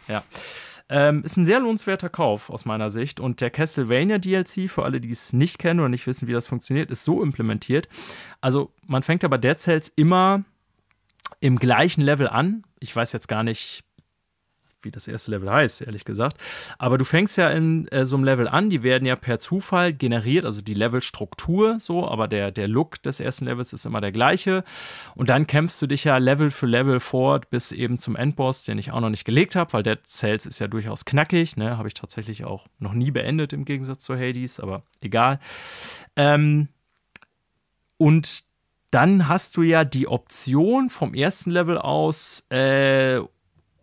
Ja. 0.08 0.24
Ähm, 0.90 1.22
ist 1.22 1.36
ein 1.36 1.44
sehr 1.44 1.60
lohnenswerter 1.60 2.08
Kauf 2.08 2.50
aus 2.50 2.64
meiner 2.64 2.90
Sicht. 2.90 3.20
Und 3.20 3.40
der 3.40 3.50
Castlevania 3.50 4.18
DLC, 4.18 4.70
für 4.70 4.84
alle, 4.84 5.00
die 5.00 5.10
es 5.10 5.32
nicht 5.32 5.58
kennen 5.58 5.80
oder 5.80 5.88
nicht 5.88 6.06
wissen, 6.06 6.26
wie 6.26 6.32
das 6.32 6.48
funktioniert, 6.48 6.90
ist 6.90 7.04
so 7.04 7.22
implementiert. 7.22 7.88
Also, 8.40 8.72
man 8.86 9.02
fängt 9.02 9.22
aber 9.22 9.38
Dead 9.38 9.58
Cells 9.60 9.92
immer 9.94 10.44
im 11.40 11.58
gleichen 11.58 12.00
Level 12.00 12.26
an. 12.26 12.64
Ich 12.80 12.94
weiß 12.94 13.12
jetzt 13.12 13.28
gar 13.28 13.42
nicht, 13.42 13.84
wie 14.82 14.90
das 14.90 15.08
erste 15.08 15.30
Level 15.30 15.50
heißt, 15.50 15.82
ehrlich 15.82 16.04
gesagt. 16.04 16.38
Aber 16.78 16.98
du 16.98 17.04
fängst 17.04 17.36
ja 17.36 17.50
in 17.50 17.88
äh, 17.88 18.06
so 18.06 18.16
einem 18.16 18.24
Level 18.24 18.48
an, 18.48 18.70
die 18.70 18.82
werden 18.82 19.06
ja 19.06 19.16
per 19.16 19.38
Zufall 19.38 19.92
generiert, 19.92 20.44
also 20.44 20.60
die 20.60 20.74
Levelstruktur 20.74 21.80
so, 21.80 22.08
aber 22.08 22.28
der, 22.28 22.50
der 22.50 22.68
Look 22.68 23.02
des 23.02 23.20
ersten 23.20 23.46
Levels 23.46 23.72
ist 23.72 23.86
immer 23.86 24.00
der 24.00 24.12
gleiche. 24.12 24.64
Und 25.14 25.28
dann 25.28 25.46
kämpfst 25.46 25.80
du 25.82 25.86
dich 25.86 26.04
ja 26.04 26.18
Level 26.18 26.50
für 26.50 26.66
Level 26.66 27.00
fort 27.00 27.50
bis 27.50 27.72
eben 27.72 27.98
zum 27.98 28.16
Endboss, 28.16 28.64
den 28.64 28.78
ich 28.78 28.92
auch 28.92 29.00
noch 29.00 29.10
nicht 29.10 29.24
gelegt 29.24 29.56
habe, 29.56 29.72
weil 29.72 29.82
Dead 29.82 30.04
Cells 30.06 30.46
ist 30.46 30.58
ja 30.58 30.68
durchaus 30.68 31.04
knackig, 31.04 31.56
ne? 31.56 31.76
Habe 31.76 31.88
ich 31.88 31.94
tatsächlich 31.94 32.44
auch 32.44 32.66
noch 32.78 32.92
nie 32.92 33.10
beendet 33.10 33.52
im 33.52 33.64
Gegensatz 33.64 34.04
zu 34.04 34.14
Hades, 34.14 34.60
aber 34.60 34.82
egal. 35.00 35.40
Ähm, 36.16 36.68
und 37.96 38.44
dann 38.90 39.28
hast 39.28 39.56
du 39.56 39.62
ja 39.62 39.84
die 39.84 40.08
Option 40.08 40.88
vom 40.88 41.14
ersten 41.14 41.50
Level 41.50 41.76
aus, 41.76 42.46
äh, 42.50 43.20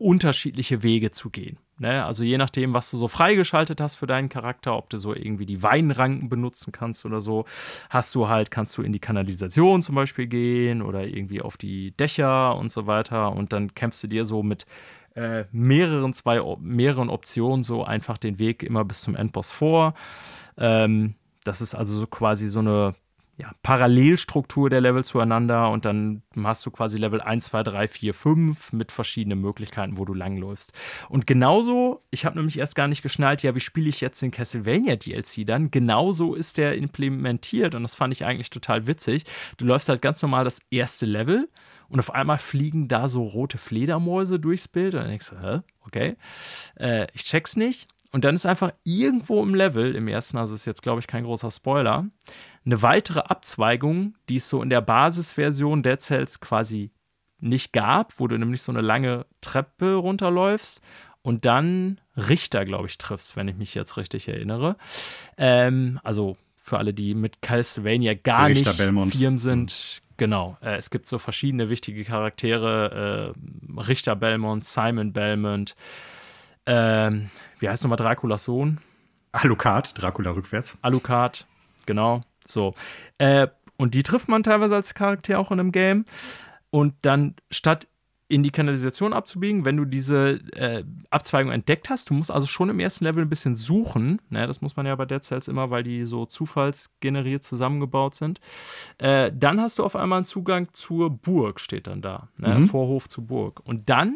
unterschiedliche 0.05 0.83
Wege 0.83 1.09
zu 1.09 1.31
gehen. 1.31 1.57
Ne? 1.79 2.05
Also 2.05 2.23
je 2.23 2.37
nachdem, 2.37 2.75
was 2.75 2.91
du 2.91 2.97
so 2.97 3.07
freigeschaltet 3.07 3.81
hast 3.81 3.95
für 3.95 4.05
deinen 4.05 4.29
Charakter, 4.29 4.77
ob 4.77 4.87
du 4.91 4.99
so 4.99 5.15
irgendwie 5.15 5.47
die 5.47 5.63
Weinranken 5.63 6.29
benutzen 6.29 6.71
kannst 6.71 7.05
oder 7.05 7.21
so, 7.21 7.45
hast 7.89 8.13
du 8.13 8.27
halt, 8.27 8.51
kannst 8.51 8.77
du 8.77 8.83
in 8.83 8.93
die 8.93 8.99
Kanalisation 8.99 9.81
zum 9.81 9.95
Beispiel 9.95 10.27
gehen 10.27 10.83
oder 10.83 11.07
irgendwie 11.07 11.41
auf 11.41 11.57
die 11.57 11.89
Dächer 11.97 12.55
und 12.55 12.71
so 12.71 12.85
weiter 12.85 13.31
und 13.31 13.51
dann 13.51 13.73
kämpfst 13.73 14.03
du 14.03 14.07
dir 14.07 14.25
so 14.25 14.43
mit 14.43 14.67
äh, 15.15 15.45
mehreren, 15.51 16.13
zwei, 16.13 16.39
mehreren 16.59 17.09
Optionen 17.09 17.63
so 17.63 17.83
einfach 17.83 18.19
den 18.19 18.37
Weg 18.37 18.61
immer 18.61 18.85
bis 18.85 19.01
zum 19.01 19.15
Endboss 19.15 19.49
vor. 19.49 19.95
Ähm, 20.55 21.15
das 21.45 21.61
ist 21.61 21.73
also 21.73 21.97
so 21.97 22.05
quasi 22.05 22.47
so 22.47 22.59
eine 22.59 22.93
ja, 23.37 23.51
Parallelstruktur 23.63 24.69
der 24.69 24.79
Level 24.79 25.03
zueinander 25.03 25.69
und 25.69 25.83
dann 25.83 26.21
hast 26.41 26.65
du 26.65 26.71
quasi 26.71 26.97
Level 26.97 27.19
1, 27.19 27.45
2, 27.45 27.63
3, 27.63 27.87
4, 27.89 28.13
5 28.13 28.73
mit 28.73 28.93
verschiedenen 28.93 29.41
Möglichkeiten, 29.41 29.97
wo 29.97 30.05
du 30.05 30.13
langläufst. 30.13 30.71
Und 31.09 31.27
genauso, 31.27 32.01
ich 32.11 32.25
habe 32.25 32.37
nämlich 32.37 32.57
erst 32.57 32.75
gar 32.75 32.87
nicht 32.87 33.01
geschnallt, 33.01 33.43
ja, 33.43 33.53
wie 33.53 33.59
spiele 33.59 33.89
ich 33.89 33.99
jetzt 33.99 34.21
den 34.21 34.31
Castlevania 34.31 34.95
DLC 34.95 35.45
dann? 35.45 35.69
Genauso 35.69 36.33
ist 36.33 36.57
der 36.57 36.75
implementiert 36.77 37.75
und 37.75 37.83
das 37.83 37.95
fand 37.95 38.13
ich 38.13 38.23
eigentlich 38.23 38.51
total 38.51 38.87
witzig. 38.87 39.25
Du 39.57 39.65
läufst 39.65 39.89
halt 39.89 40.01
ganz 40.01 40.21
normal 40.21 40.45
das 40.45 40.61
erste 40.69 41.05
Level 41.05 41.49
und 41.89 41.99
auf 41.99 42.13
einmal 42.13 42.37
fliegen 42.37 42.87
da 42.87 43.09
so 43.09 43.23
rote 43.23 43.57
Fledermäuse 43.57 44.39
durchs 44.39 44.69
Bild 44.69 44.93
und 44.95 45.01
dann 45.01 45.09
denkst 45.09 45.29
du, 45.29 45.41
hä, 45.41 45.59
okay, 45.85 46.15
äh, 46.79 47.07
ich 47.13 47.23
check's 47.25 47.57
nicht. 47.57 47.89
Und 48.13 48.23
dann 48.23 48.35
ist 48.35 48.45
einfach 48.45 48.71
irgendwo 48.85 49.43
im 49.43 49.53
Level, 49.55 49.93
im 49.93 50.07
ersten, 50.07 50.37
also 50.37 50.55
ist 50.55 50.63
jetzt 50.63 50.81
glaube 50.81 51.01
ich 51.01 51.07
kein 51.07 51.25
großer 51.25 51.51
Spoiler, 51.51 52.05
eine 52.65 52.81
weitere 52.81 53.19
Abzweigung, 53.19 54.15
die 54.29 54.37
es 54.37 54.49
so 54.49 54.61
in 54.61 54.69
der 54.69 54.81
Basisversion 54.81 55.83
Dead 55.83 56.01
Cells 56.01 56.39
quasi 56.39 56.91
nicht 57.39 57.73
gab, 57.73 58.19
wo 58.19 58.27
du 58.27 58.37
nämlich 58.37 58.61
so 58.61 58.71
eine 58.71 58.81
lange 58.81 59.25
Treppe 59.41 59.95
runterläufst 59.95 60.81
und 61.21 61.45
dann 61.45 61.99
Richter, 62.15 62.65
glaube 62.65 62.87
ich, 62.87 62.97
triffst, 62.97 63.35
wenn 63.35 63.47
ich 63.47 63.55
mich 63.55 63.75
jetzt 63.75 63.97
richtig 63.97 64.27
erinnere. 64.27 64.77
Ähm, 65.37 65.99
also 66.03 66.37
für 66.55 66.77
alle, 66.77 66.93
die 66.93 67.13
mit 67.13 67.41
Castlevania 67.41 68.13
gar 68.15 68.47
Richter 68.47 68.71
nicht 68.71 68.77
Belmont. 68.77 69.13
firm 69.13 69.37
sind, 69.37 70.01
mhm. 70.01 70.13
genau. 70.17 70.57
Äh, 70.61 70.77
es 70.77 70.89
gibt 70.89 71.07
so 71.07 71.19
verschiedene 71.19 71.69
wichtige 71.69 72.03
Charaktere: 72.03 73.33
äh, 73.35 73.79
Richter 73.81 74.15
Belmont, 74.15 74.65
Simon 74.65 75.13
Belmont, 75.13 75.75
äh, 76.65 77.11
wie 77.59 77.69
heißt 77.69 77.83
nochmal 77.83 77.97
Draculas 77.97 78.45
Sohn? 78.45 78.79
Alucard, 79.31 80.01
Dracula 80.01 80.31
rückwärts. 80.31 80.77
Alucard, 80.81 81.45
genau. 81.85 82.21
So. 82.45 82.73
Äh, 83.17 83.47
und 83.77 83.93
die 83.93 84.03
trifft 84.03 84.29
man 84.29 84.43
teilweise 84.43 84.75
als 84.75 84.93
Charakter 84.93 85.39
auch 85.39 85.51
in 85.51 85.59
einem 85.59 85.71
Game. 85.71 86.05
Und 86.69 86.93
dann 87.01 87.35
statt 87.51 87.87
in 88.27 88.41
die 88.41 88.49
Kanalisation 88.49 89.13
abzubiegen, 89.13 89.65
wenn 89.65 89.77
du 89.77 89.85
diese 89.85 90.39
äh, 90.53 90.83
Abzweigung 91.11 91.51
entdeckt 91.51 91.91
hast. 91.91 92.09
Du 92.09 92.15
musst 92.15 92.31
also 92.31 92.47
schon 92.47 92.69
im 92.69 92.79
ersten 92.79 93.03
Level 93.03 93.23
ein 93.23 93.29
bisschen 93.29 93.55
suchen. 93.55 94.19
Ne, 94.29 94.47
das 94.47 94.61
muss 94.61 94.75
man 94.75 94.87
ja 94.87 94.95
bei 94.95 95.05
Dead 95.05 95.23
Cells 95.23 95.47
immer, 95.47 95.69
weil 95.69 95.83
die 95.83 96.05
so 96.05 96.25
zufallsgeneriert 96.25 97.43
zusammengebaut 97.43 98.15
sind. 98.15 98.39
Äh, 98.97 99.31
dann 99.33 99.61
hast 99.61 99.77
du 99.77 99.83
auf 99.83 99.95
einmal 99.95 100.17
einen 100.17 100.25
Zugang 100.25 100.69
zur 100.73 101.11
Burg, 101.11 101.59
steht 101.59 101.85
dann 101.85 102.01
da. 102.01 102.29
Ne? 102.37 102.55
Mhm. 102.55 102.67
Vorhof 102.67 103.07
zur 103.07 103.25
Burg. 103.25 103.61
Und 103.63 103.89
dann 103.89 104.15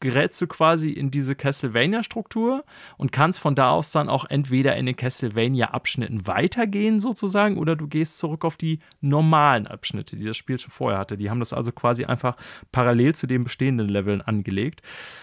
gerätst 0.00 0.40
du 0.42 0.46
quasi 0.46 0.90
in 0.90 1.10
diese 1.10 1.34
Castlevania-Struktur 1.34 2.64
und 2.96 3.12
kannst 3.12 3.40
von 3.40 3.54
da 3.54 3.70
aus 3.70 3.90
dann 3.90 4.08
auch 4.08 4.24
entweder 4.24 4.76
in 4.76 4.86
den 4.86 4.96
Castlevania-Abschnitten 4.96 6.26
weitergehen, 6.26 7.00
sozusagen, 7.00 7.56
oder 7.56 7.74
du 7.74 7.86
gehst 7.88 8.18
zurück 8.18 8.44
auf 8.44 8.56
die 8.56 8.80
normalen 9.00 9.66
Abschnitte, 9.66 10.16
die 10.16 10.24
das 10.24 10.36
Spiel 10.36 10.58
schon 10.58 10.72
vorher 10.72 10.98
hatte. 10.98 11.16
Die 11.16 11.30
haben 11.30 11.40
das 11.40 11.52
also 11.52 11.72
quasi 11.72 12.04
einfach 12.04 12.36
parallel 12.70 13.14
zu 13.14 13.26
den 13.26 13.44
bestehenden 13.44 13.88
Leveln 13.88 14.20
angelegt. 14.20 14.82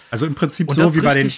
Also 0.10 0.26
im 0.26 0.36
Prinzip 0.36 0.72
so 0.72 0.96
wie 0.96 1.02
bei 1.02 1.14
den, 1.14 1.32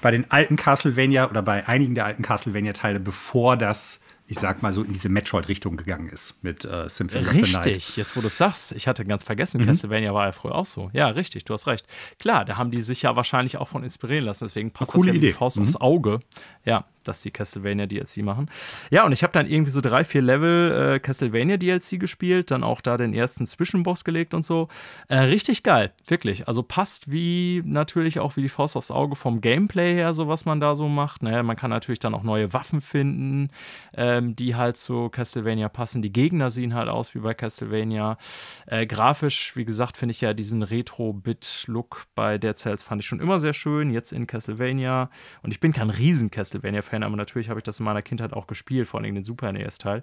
bei 0.00 0.10
den 0.10 0.30
alten 0.30 0.56
Castlevania 0.56 1.28
oder 1.28 1.42
bei 1.42 1.68
einigen 1.68 1.94
der 1.94 2.06
alten 2.06 2.22
Castlevania-Teile, 2.22 3.00
bevor 3.00 3.56
das 3.56 4.00
ich 4.28 4.38
sag 4.38 4.62
mal 4.62 4.72
so, 4.72 4.82
in 4.82 4.92
diese 4.92 5.08
Metroid-Richtung 5.08 5.76
gegangen 5.76 6.08
ist 6.08 6.42
mit 6.42 6.64
äh, 6.64 6.88
Symphony 6.88 7.24
richtig, 7.24 7.42
of 7.42 7.46
the 7.46 7.52
Night. 7.52 7.66
Richtig, 7.66 7.96
jetzt 7.96 8.16
wo 8.16 8.20
du 8.20 8.26
es 8.26 8.36
sagst, 8.36 8.72
ich 8.72 8.88
hatte 8.88 9.04
ganz 9.04 9.22
vergessen, 9.22 9.60
mhm. 9.62 9.66
Castlevania 9.66 10.12
war 10.12 10.26
ja 10.26 10.32
früher 10.32 10.54
auch 10.54 10.66
so. 10.66 10.90
Ja, 10.92 11.08
richtig, 11.08 11.44
du 11.44 11.54
hast 11.54 11.66
recht. 11.66 11.86
Klar, 12.18 12.44
da 12.44 12.56
haben 12.56 12.70
die 12.70 12.82
sich 12.82 13.02
ja 13.02 13.14
wahrscheinlich 13.14 13.56
auch 13.58 13.68
von 13.68 13.84
inspirieren 13.84 14.24
lassen, 14.24 14.44
deswegen 14.44 14.72
passt 14.72 14.94
das 14.94 15.04
ja 15.04 15.12
wie 15.12 15.20
die 15.20 15.32
Faust 15.32 15.58
mhm. 15.58 15.64
aufs 15.64 15.76
Auge. 15.76 16.20
Ja, 16.64 16.86
dass 17.08 17.22
die 17.22 17.30
Castlevania 17.30 17.86
DLC 17.86 18.18
machen. 18.18 18.50
Ja, 18.90 19.04
und 19.04 19.12
ich 19.12 19.22
habe 19.22 19.32
dann 19.32 19.48
irgendwie 19.48 19.70
so 19.70 19.80
drei, 19.80 20.04
vier 20.04 20.22
Level 20.22 20.94
äh, 20.94 21.00
Castlevania 21.00 21.56
DLC 21.56 21.98
gespielt, 22.00 22.50
dann 22.50 22.64
auch 22.64 22.80
da 22.80 22.96
den 22.96 23.14
ersten 23.14 23.46
Zwischenboss 23.46 24.04
gelegt 24.04 24.34
und 24.34 24.44
so. 24.44 24.68
Äh, 25.08 25.18
richtig 25.18 25.62
geil, 25.62 25.92
wirklich. 26.06 26.48
Also 26.48 26.62
passt 26.62 27.10
wie 27.10 27.62
natürlich 27.64 28.18
auch 28.18 28.36
wie 28.36 28.42
die 28.42 28.48
Faust 28.48 28.76
aufs 28.76 28.90
Auge 28.90 29.16
vom 29.16 29.40
Gameplay 29.40 29.94
her, 29.94 30.14
so 30.14 30.28
was 30.28 30.44
man 30.44 30.60
da 30.60 30.74
so 30.74 30.88
macht. 30.88 31.22
Naja, 31.22 31.42
man 31.42 31.56
kann 31.56 31.70
natürlich 31.70 31.98
dann 31.98 32.14
auch 32.14 32.22
neue 32.22 32.52
Waffen 32.52 32.80
finden, 32.80 33.50
ähm, 33.94 34.36
die 34.36 34.54
halt 34.54 34.76
zu 34.76 35.08
Castlevania 35.08 35.68
passen. 35.68 36.02
Die 36.02 36.12
Gegner 36.12 36.50
sehen 36.50 36.74
halt 36.74 36.88
aus 36.88 37.14
wie 37.14 37.20
bei 37.20 37.34
Castlevania. 37.34 38.18
Äh, 38.66 38.86
grafisch, 38.86 39.56
wie 39.56 39.64
gesagt, 39.64 39.96
finde 39.96 40.12
ich 40.12 40.20
ja 40.20 40.34
diesen 40.34 40.62
Retro-Bit-Look 40.62 42.06
bei 42.14 42.38
Dead 42.38 42.56
Cells 42.56 42.82
fand 42.82 43.02
ich 43.02 43.06
schon 43.06 43.20
immer 43.20 43.40
sehr 43.40 43.52
schön. 43.52 43.90
Jetzt 43.90 44.12
in 44.12 44.26
Castlevania. 44.26 45.10
Und 45.42 45.50
ich 45.52 45.60
bin 45.60 45.72
kein 45.72 45.90
riesen 45.90 46.30
Castlevania-Fan 46.30 46.95
Fan, 46.96 47.02
aber 47.02 47.16
natürlich 47.16 47.48
habe 47.48 47.60
ich 47.60 47.64
das 47.64 47.78
in 47.78 47.84
meiner 47.84 48.02
Kindheit 48.02 48.32
auch 48.32 48.46
gespielt, 48.46 48.88
vor 48.88 49.00
allem 49.00 49.14
den 49.14 49.24
Super 49.24 49.52
NES-Teil. 49.52 50.02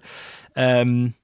Ähm, 0.54 1.14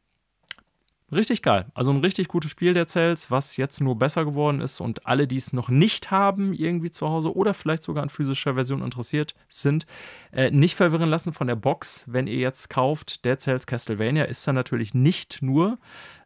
richtig 1.13 1.43
geil. 1.43 1.67
Also 1.75 1.93
ein 1.93 2.01
richtig 2.01 2.29
gutes 2.29 2.51
Spiel 2.51 2.75
der 2.75 2.87
Cells, 2.87 3.31
was 3.31 3.57
jetzt 3.57 3.81
nur 3.81 3.97
besser 3.97 4.25
geworden 4.25 4.61
ist 4.61 4.81
und 4.81 5.07
alle, 5.07 5.27
die 5.27 5.37
es 5.37 5.53
noch 5.53 5.69
nicht 5.69 6.11
haben, 6.11 6.53
irgendwie 6.53 6.91
zu 6.91 7.09
Hause 7.09 7.35
oder 7.35 7.55
vielleicht 7.55 7.83
sogar 7.83 8.03
an 8.03 8.09
physischer 8.09 8.55
Version 8.55 8.83
interessiert 8.83 9.35
sind, 9.49 9.87
äh, 10.33 10.51
nicht 10.51 10.75
verwirren 10.75 11.09
lassen 11.09 11.33
von 11.33 11.47
der 11.47 11.57
Box. 11.57 12.05
Wenn 12.09 12.27
ihr 12.27 12.39
jetzt 12.39 12.69
kauft, 12.69 13.25
der 13.25 13.39
Cells 13.39 13.67
Castlevania, 13.67 14.25
ist 14.25 14.47
da 14.47 14.53
natürlich 14.53 14.93
nicht 14.95 15.43
nur 15.43 15.79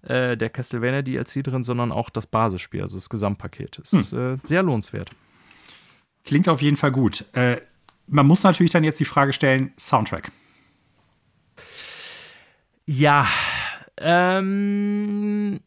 äh, 0.03 0.37
der 0.37 0.51
Castlevania 0.51 1.03
DLC 1.03 1.45
drin, 1.45 1.63
sondern 1.63 1.93
auch 1.93 2.11
das 2.11 2.27
Basisspiel, 2.27 2.83
also 2.83 2.97
das 2.97 3.11
Gesamtpaket. 3.11 3.79
Ist 3.79 4.13
hm. 4.13 4.35
äh, 4.35 4.39
sehr 4.43 4.63
lohnenswert. 4.63 5.11
Klingt 6.25 6.49
auf 6.49 6.63
jeden 6.63 6.77
Fall 6.77 6.91
gut. 6.91 7.27
Äh, 7.35 7.59
man 8.07 8.27
muss 8.27 8.43
natürlich 8.43 8.73
dann 8.73 8.85
jetzt 8.85 9.01
die 9.01 9.05
Frage 9.05 9.33
stellen: 9.33 9.73
Soundtrack. 9.79 10.31
Ja, 12.87 13.27
ähm, 13.97 15.61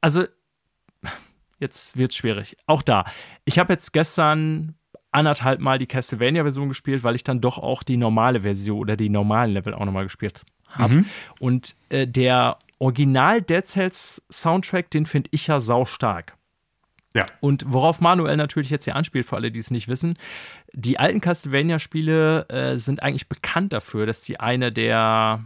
also 0.00 0.24
jetzt 1.58 1.96
wird 1.96 2.12
es 2.12 2.16
schwierig. 2.16 2.56
Auch 2.66 2.82
da. 2.82 3.04
Ich 3.44 3.58
habe 3.58 3.72
jetzt 3.72 3.92
gestern 3.92 4.74
anderthalb 5.10 5.60
Mal 5.60 5.78
die 5.78 5.86
Castlevania-Version 5.86 6.68
gespielt, 6.68 7.02
weil 7.02 7.14
ich 7.14 7.24
dann 7.24 7.40
doch 7.40 7.58
auch 7.58 7.82
die 7.82 7.96
normale 7.96 8.42
Version 8.42 8.78
oder 8.78 8.96
die 8.96 9.08
normalen 9.08 9.52
Level 9.52 9.74
auch 9.74 9.84
nochmal 9.84 10.04
gespielt 10.04 10.42
habe. 10.68 10.94
Mhm. 10.94 11.06
Und 11.40 11.76
äh, 11.88 12.06
der 12.06 12.58
Original 12.78 13.42
Dead 13.42 13.66
Cells 13.66 14.22
Soundtrack, 14.30 14.90
den 14.90 15.06
finde 15.06 15.30
ich 15.32 15.46
ja 15.46 15.60
sau 15.60 15.84
stark. 15.84 16.36
Ja. 17.14 17.26
Und 17.40 17.64
worauf 17.66 18.00
Manuel 18.00 18.36
natürlich 18.36 18.70
jetzt 18.70 18.84
hier 18.84 18.94
anspielt, 18.94 19.26
für 19.26 19.36
alle, 19.36 19.50
die 19.50 19.58
es 19.58 19.70
nicht 19.70 19.88
wissen, 19.88 20.16
die 20.72 20.98
alten 20.98 21.20
Castlevania-Spiele 21.20 22.48
äh, 22.48 22.78
sind 22.78 23.02
eigentlich 23.02 23.28
bekannt 23.28 23.72
dafür, 23.72 24.06
dass 24.06 24.22
die 24.22 24.40
eine 24.40 24.72
der 24.72 25.44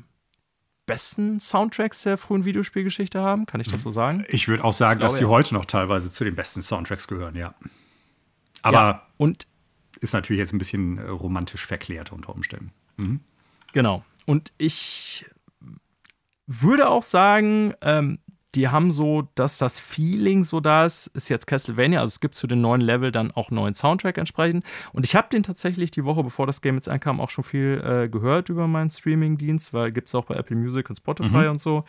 besten 0.86 1.40
Soundtracks 1.40 2.02
der 2.02 2.18
frühen 2.18 2.44
Videospielgeschichte 2.44 3.20
haben. 3.20 3.46
Kann 3.46 3.60
ich 3.60 3.68
das 3.68 3.82
so 3.82 3.90
sagen? 3.90 4.24
Ich 4.28 4.48
würde 4.48 4.64
auch 4.64 4.72
sagen, 4.72 5.00
dass 5.00 5.14
sie 5.14 5.22
ja. 5.22 5.28
heute 5.28 5.54
noch 5.54 5.64
teilweise 5.64 6.10
zu 6.10 6.24
den 6.24 6.34
besten 6.34 6.62
Soundtracks 6.62 7.06
gehören, 7.06 7.36
ja. 7.36 7.54
Aber 8.62 8.78
ja, 8.78 9.06
und 9.16 9.46
ist 10.00 10.12
natürlich 10.12 10.40
jetzt 10.40 10.52
ein 10.52 10.58
bisschen 10.58 10.98
äh, 10.98 11.08
romantisch 11.08 11.66
verklärt 11.66 12.12
unter 12.12 12.30
Umständen. 12.30 12.72
Mhm. 12.96 13.20
Genau. 13.72 14.04
Und 14.26 14.52
ich 14.58 15.26
würde 16.46 16.88
auch 16.88 17.02
sagen, 17.02 17.74
ähm, 17.80 18.18
die 18.54 18.68
haben 18.68 18.92
so, 18.92 19.29
dass 19.34 19.58
das 19.58 19.80
Feeling 19.80 20.45
so 20.45 20.61
da 20.61 20.84
ist, 20.84 21.08
ist 21.08 21.29
jetzt 21.29 21.46
Castlevania. 21.46 22.00
Also 22.00 22.11
es 22.11 22.20
gibt 22.20 22.34
zu 22.34 22.46
den 22.46 22.61
neuen 22.61 22.80
Level 22.80 23.11
dann 23.11 23.30
auch 23.30 23.50
einen 23.50 23.57
neuen 23.57 23.74
Soundtrack 23.74 24.18
entsprechend. 24.18 24.64
Und 24.92 25.07
ich 25.07 25.16
habe 25.16 25.29
den 25.30 25.42
tatsächlich 25.42 25.91
die 25.91 26.04
Woche, 26.04 26.22
bevor 26.22 26.46
das 26.46 26.61
Game 26.61 26.74
jetzt 26.74 26.88
ankam, 26.88 27.20
auch 27.20 27.30
schon 27.30 27.45
viel 27.45 27.83
äh, 27.84 28.08
gehört 28.08 28.49
über 28.49 28.66
meinen 28.66 28.91
Streaming-Dienst, 28.91 29.72
weil 29.72 29.92
gibt 29.92 30.08
es 30.08 30.14
auch 30.14 30.26
bei 30.26 30.34
Apple 30.34 30.57
Music 30.57 30.88
und 30.91 30.96
Spotify 30.96 31.45
mhm. 31.45 31.50
und 31.50 31.61
so. 31.61 31.84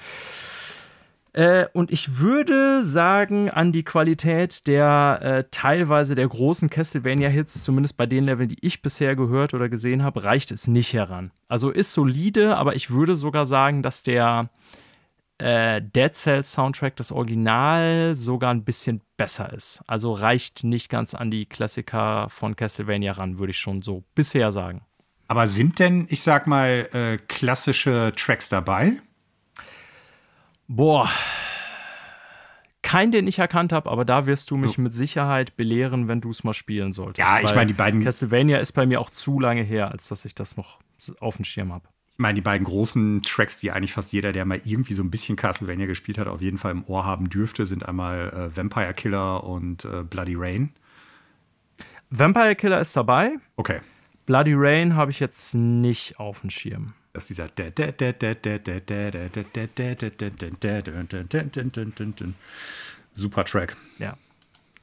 Äh, 1.34 1.66
und 1.74 1.92
ich 1.92 2.20
würde 2.20 2.84
sagen, 2.84 3.50
an 3.50 3.72
die 3.72 3.84
Qualität 3.84 4.68
der 4.68 5.20
äh, 5.22 5.44
teilweise 5.50 6.14
der 6.14 6.28
großen 6.28 6.70
Castlevania-Hits, 6.70 7.64
zumindest 7.64 7.98
bei 7.98 8.06
den 8.06 8.26
Leveln, 8.26 8.50
die 8.50 8.58
ich 8.62 8.84
bisher 8.84 9.16
gehört 9.16 9.56
oder 9.56 9.68
gesehen 9.68 10.04
habe, 10.04 10.24
reicht 10.24 10.52
es 10.52 10.68
nicht 10.68 10.94
heran. 10.94 11.32
Also 11.48 11.72
ist 11.72 11.92
solide, 11.92 12.56
aber 12.56 12.76
ich 12.76 12.92
würde 12.92 13.16
sogar 13.16 13.48
sagen, 13.48 13.82
dass 13.82 14.04
der 14.04 14.50
äh, 15.38 15.82
Dead 15.82 16.14
Cells 16.14 16.54
Soundtrack, 16.54 16.96
das 16.96 17.12
Original, 17.12 18.16
sogar 18.16 18.52
ein 18.52 18.64
bisschen 18.64 19.02
besser 19.18 19.52
ist. 19.52 19.82
Also 19.88 20.14
reicht 20.14 20.64
nicht 20.64 20.90
ganz 20.90 21.14
an 21.14 21.32
die 21.32 21.46
Klassiker 21.46 22.28
von 22.30 22.56
Castlevania 22.56 23.14
ran, 23.14 23.40
würde 23.40 23.52
ich 23.52 23.60
schon 23.60 23.82
so 23.82 24.04
bisher 24.16 24.52
sagen. 24.52 24.82
Aber 25.28 25.48
sind 25.48 25.80
denn, 25.80 26.06
ich 26.10 26.22
sag 26.22 26.48
mal, 26.48 26.88
äh, 26.94 27.18
klassische 27.18 28.14
Tracks 28.16 28.50
dabei? 28.50 29.02
Boah. 30.68 31.10
Kein, 32.82 33.12
den 33.12 33.26
ich 33.28 33.40
erkannt 33.40 33.74
habe, 33.74 33.90
aber 33.90 34.06
da 34.06 34.26
wirst 34.28 34.52
du 34.52 34.58
mich 34.58 34.74
so. 34.74 34.82
mit 34.82 34.94
Sicherheit 34.94 35.56
belehren, 35.56 36.08
wenn 36.08 36.22
du 36.22 36.30
es 36.30 36.44
mal 36.44 36.54
spielen 36.54 36.92
solltest. 36.92 37.18
Ja, 37.18 37.40
ich 37.40 37.56
meine, 37.56 37.68
die 37.68 37.74
beiden. 37.74 38.04
Castlevania 38.04 38.60
ist 38.60 38.74
bei 38.74 38.86
mir 38.86 39.02
auch 39.02 39.10
zu 39.10 39.40
lange 39.40 39.64
her, 39.64 39.92
als 39.92 40.10
dass 40.10 40.26
ich 40.26 40.36
das 40.36 40.58
noch 40.58 40.80
auf 41.20 41.38
dem 41.38 41.46
Schirm 41.46 41.74
habe. 41.74 41.88
Ich 42.14 42.20
meine, 42.20 42.36
die 42.36 42.42
beiden 42.42 42.66
großen 42.66 43.24
Tracks, 43.24 43.60
die 43.60 43.72
eigentlich 43.72 43.94
fast 43.94 44.14
jeder, 44.14 44.32
der 44.34 44.46
mal 44.46 44.62
irgendwie 44.66 44.94
so 44.94 45.02
ein 45.02 45.10
bisschen 45.10 45.36
Castlevania 45.36 45.88
gespielt 45.88 46.20
hat, 46.20 46.28
auf 46.28 46.42
jeden 46.42 46.60
Fall 46.60 46.72
im 46.72 46.84
Ohr 46.86 47.06
haben 47.06 47.30
dürfte, 47.30 47.66
sind 47.66 47.88
einmal 47.88 48.30
äh, 48.30 48.56
Vampire 48.56 48.94
Killer 48.94 49.44
und 49.44 49.86
äh, 49.86 50.04
Bloody 50.04 50.36
Rain. 50.36 50.74
Vampire 52.12 52.56
Killer 52.56 52.80
ist 52.80 52.96
dabei. 52.96 53.38
Okay. 53.56 53.82
Bloody 54.28 54.54
Rain 54.56 54.96
habe 54.96 55.10
ich 55.10 55.20
jetzt 55.20 55.56
nicht 55.56 56.20
auf 56.20 56.42
dem 56.42 56.52
Schirm. 56.52 56.94
Das 57.14 57.24
ist 57.24 57.30
dieser 57.30 57.50
Super 63.14 63.44
Track. 63.44 63.76
Ja 63.98 64.18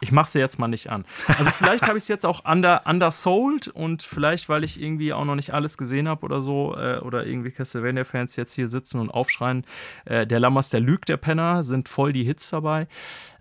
ich 0.01 0.13
mache 0.13 0.31
sie 0.31 0.39
jetzt 0.39 0.59
mal 0.59 0.69
nicht 0.69 0.91
an. 0.91 1.05
Also 1.39 1.51
vielleicht 1.51 1.87
habe 1.87 1.99
ich 1.99 2.05
es 2.05 2.09
jetzt 2.09 2.27
auch 2.27 2.45
under, 2.45 2.83
undersold 2.87 3.69
und 3.69 4.03
vielleicht, 4.03 4.49
weil 4.49 4.65
ich 4.65 4.81
irgendwie 4.81 5.13
auch 5.13 5.25
noch 5.25 5.35
nicht 5.35 5.53
alles 5.53 5.79
gesehen 5.79 6.09
habe 6.09 6.25
oder 6.25 6.41
so, 6.41 6.77
äh, 6.77 6.99
oder 6.99 7.27
irgendwie 7.27 7.51
Castlevania-Fans 7.51 8.37
jetzt 8.37 8.55
hier 8.55 8.69
sitzen 8.69 9.01
und 9.01 9.11
aufschreien, 9.11 9.65
äh, 10.07 10.27
der 10.27 10.41
Lammers, 10.41 10.71
der 10.71 10.81
lügt, 10.81 11.09
der 11.09 11.17
Penner, 11.17 11.63
sind 11.63 11.89
voll 11.89 12.13
die 12.13 12.25
Hits 12.25 12.51
dabei. 12.51 12.89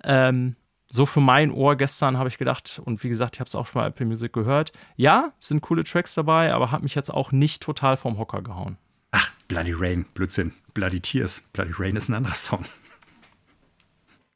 Ähm, 0.03 0.55
so 0.91 1.05
für 1.05 1.21
mein 1.21 1.51
Ohr 1.51 1.75
gestern 1.75 2.17
habe 2.17 2.29
ich 2.29 2.37
gedacht, 2.37 2.81
und 2.83 3.03
wie 3.03 3.09
gesagt, 3.09 3.35
ich 3.35 3.39
habe 3.39 3.47
es 3.47 3.55
auch 3.55 3.67
schon 3.67 3.81
bei 3.81 3.87
Apple 3.87 4.05
Music 4.05 4.33
gehört, 4.33 4.71
ja, 4.95 5.31
sind 5.39 5.61
coole 5.61 5.83
Tracks 5.83 6.15
dabei, 6.15 6.53
aber 6.53 6.71
hat 6.71 6.81
mich 6.81 6.95
jetzt 6.95 7.13
auch 7.13 7.31
nicht 7.31 7.61
total 7.61 7.95
vom 7.95 8.17
Hocker 8.17 8.41
gehauen. 8.41 8.77
Ach, 9.11 9.31
Bloody 9.47 9.73
Rain, 9.73 10.05
Blödsinn. 10.13 10.53
Bloody 10.73 10.99
Tears. 10.99 11.41
Bloody 11.53 11.73
Rain 11.77 11.95
ist 11.95 12.09
ein 12.09 12.15
anderer 12.15 12.35
Song. 12.35 12.63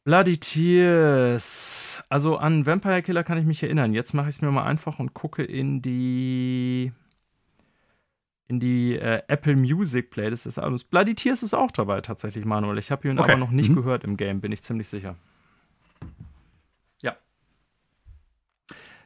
Bloody 0.04 0.38
Tears. 0.38 2.04
Also 2.10 2.38
an 2.38 2.66
Vampire 2.66 3.02
Killer 3.02 3.24
kann 3.24 3.38
ich 3.38 3.46
mich 3.46 3.64
erinnern. 3.64 3.94
Jetzt 3.94 4.14
mache 4.14 4.30
ich 4.30 4.36
es 4.36 4.42
mir 4.42 4.52
mal 4.52 4.66
einfach 4.66 5.00
und 5.00 5.14
gucke 5.14 5.44
in 5.44 5.82
die 5.82 6.92
in 8.48 8.60
die 8.60 8.96
äh, 8.98 9.22
Apple 9.28 9.56
Music 9.56 10.12
Playlist 10.12 10.46
des 10.46 10.60
Albums. 10.60 10.84
Bloody 10.84 11.16
Tears 11.16 11.44
ist 11.44 11.54
auch 11.54 11.72
dabei 11.72 12.02
tatsächlich, 12.02 12.44
Manuel. 12.44 12.78
Ich 12.78 12.92
habe 12.92 13.08
ihn 13.08 13.18
okay. 13.18 13.32
aber 13.32 13.40
noch 13.40 13.52
nicht 13.52 13.70
mhm. 13.70 13.76
gehört 13.76 14.04
im 14.04 14.18
Game, 14.18 14.42
bin 14.42 14.52
ich 14.52 14.62
ziemlich 14.62 14.90
sicher. 14.90 15.16
Ja. 17.02 17.16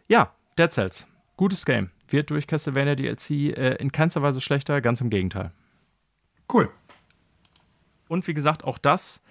Ja, 0.07 0.33
Dead 0.57 0.71
Cells. 0.71 1.07
Gutes 1.37 1.65
Game. 1.65 1.91
Wird 2.09 2.31
durch 2.31 2.47
Castlevania 2.47 2.95
DLC 2.95 3.29
äh, 3.29 3.75
in 3.75 3.91
keinster 3.91 4.23
Weise 4.23 4.41
schlechter, 4.41 4.81
ganz 4.81 5.01
im 5.01 5.11
Gegenteil. 5.11 5.51
Cool. 6.51 6.69
Und 8.07 8.27
wie 8.27 8.33
gesagt, 8.33 8.63
auch 8.63 8.79
das 8.79 9.21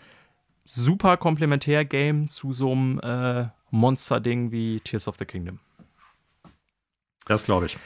super 0.66 1.16
Komplementär-Game 1.16 2.28
zu 2.28 2.52
so 2.52 2.72
einem 2.72 3.01
äh, 3.01 3.47
Monster-Ding 3.70 4.51
wie 4.52 4.80
Tears 4.80 5.09
of 5.09 5.16
the 5.16 5.24
Kingdom. 5.24 5.60
Das 7.26 7.44
glaube 7.44 7.66
ich. 7.66 7.76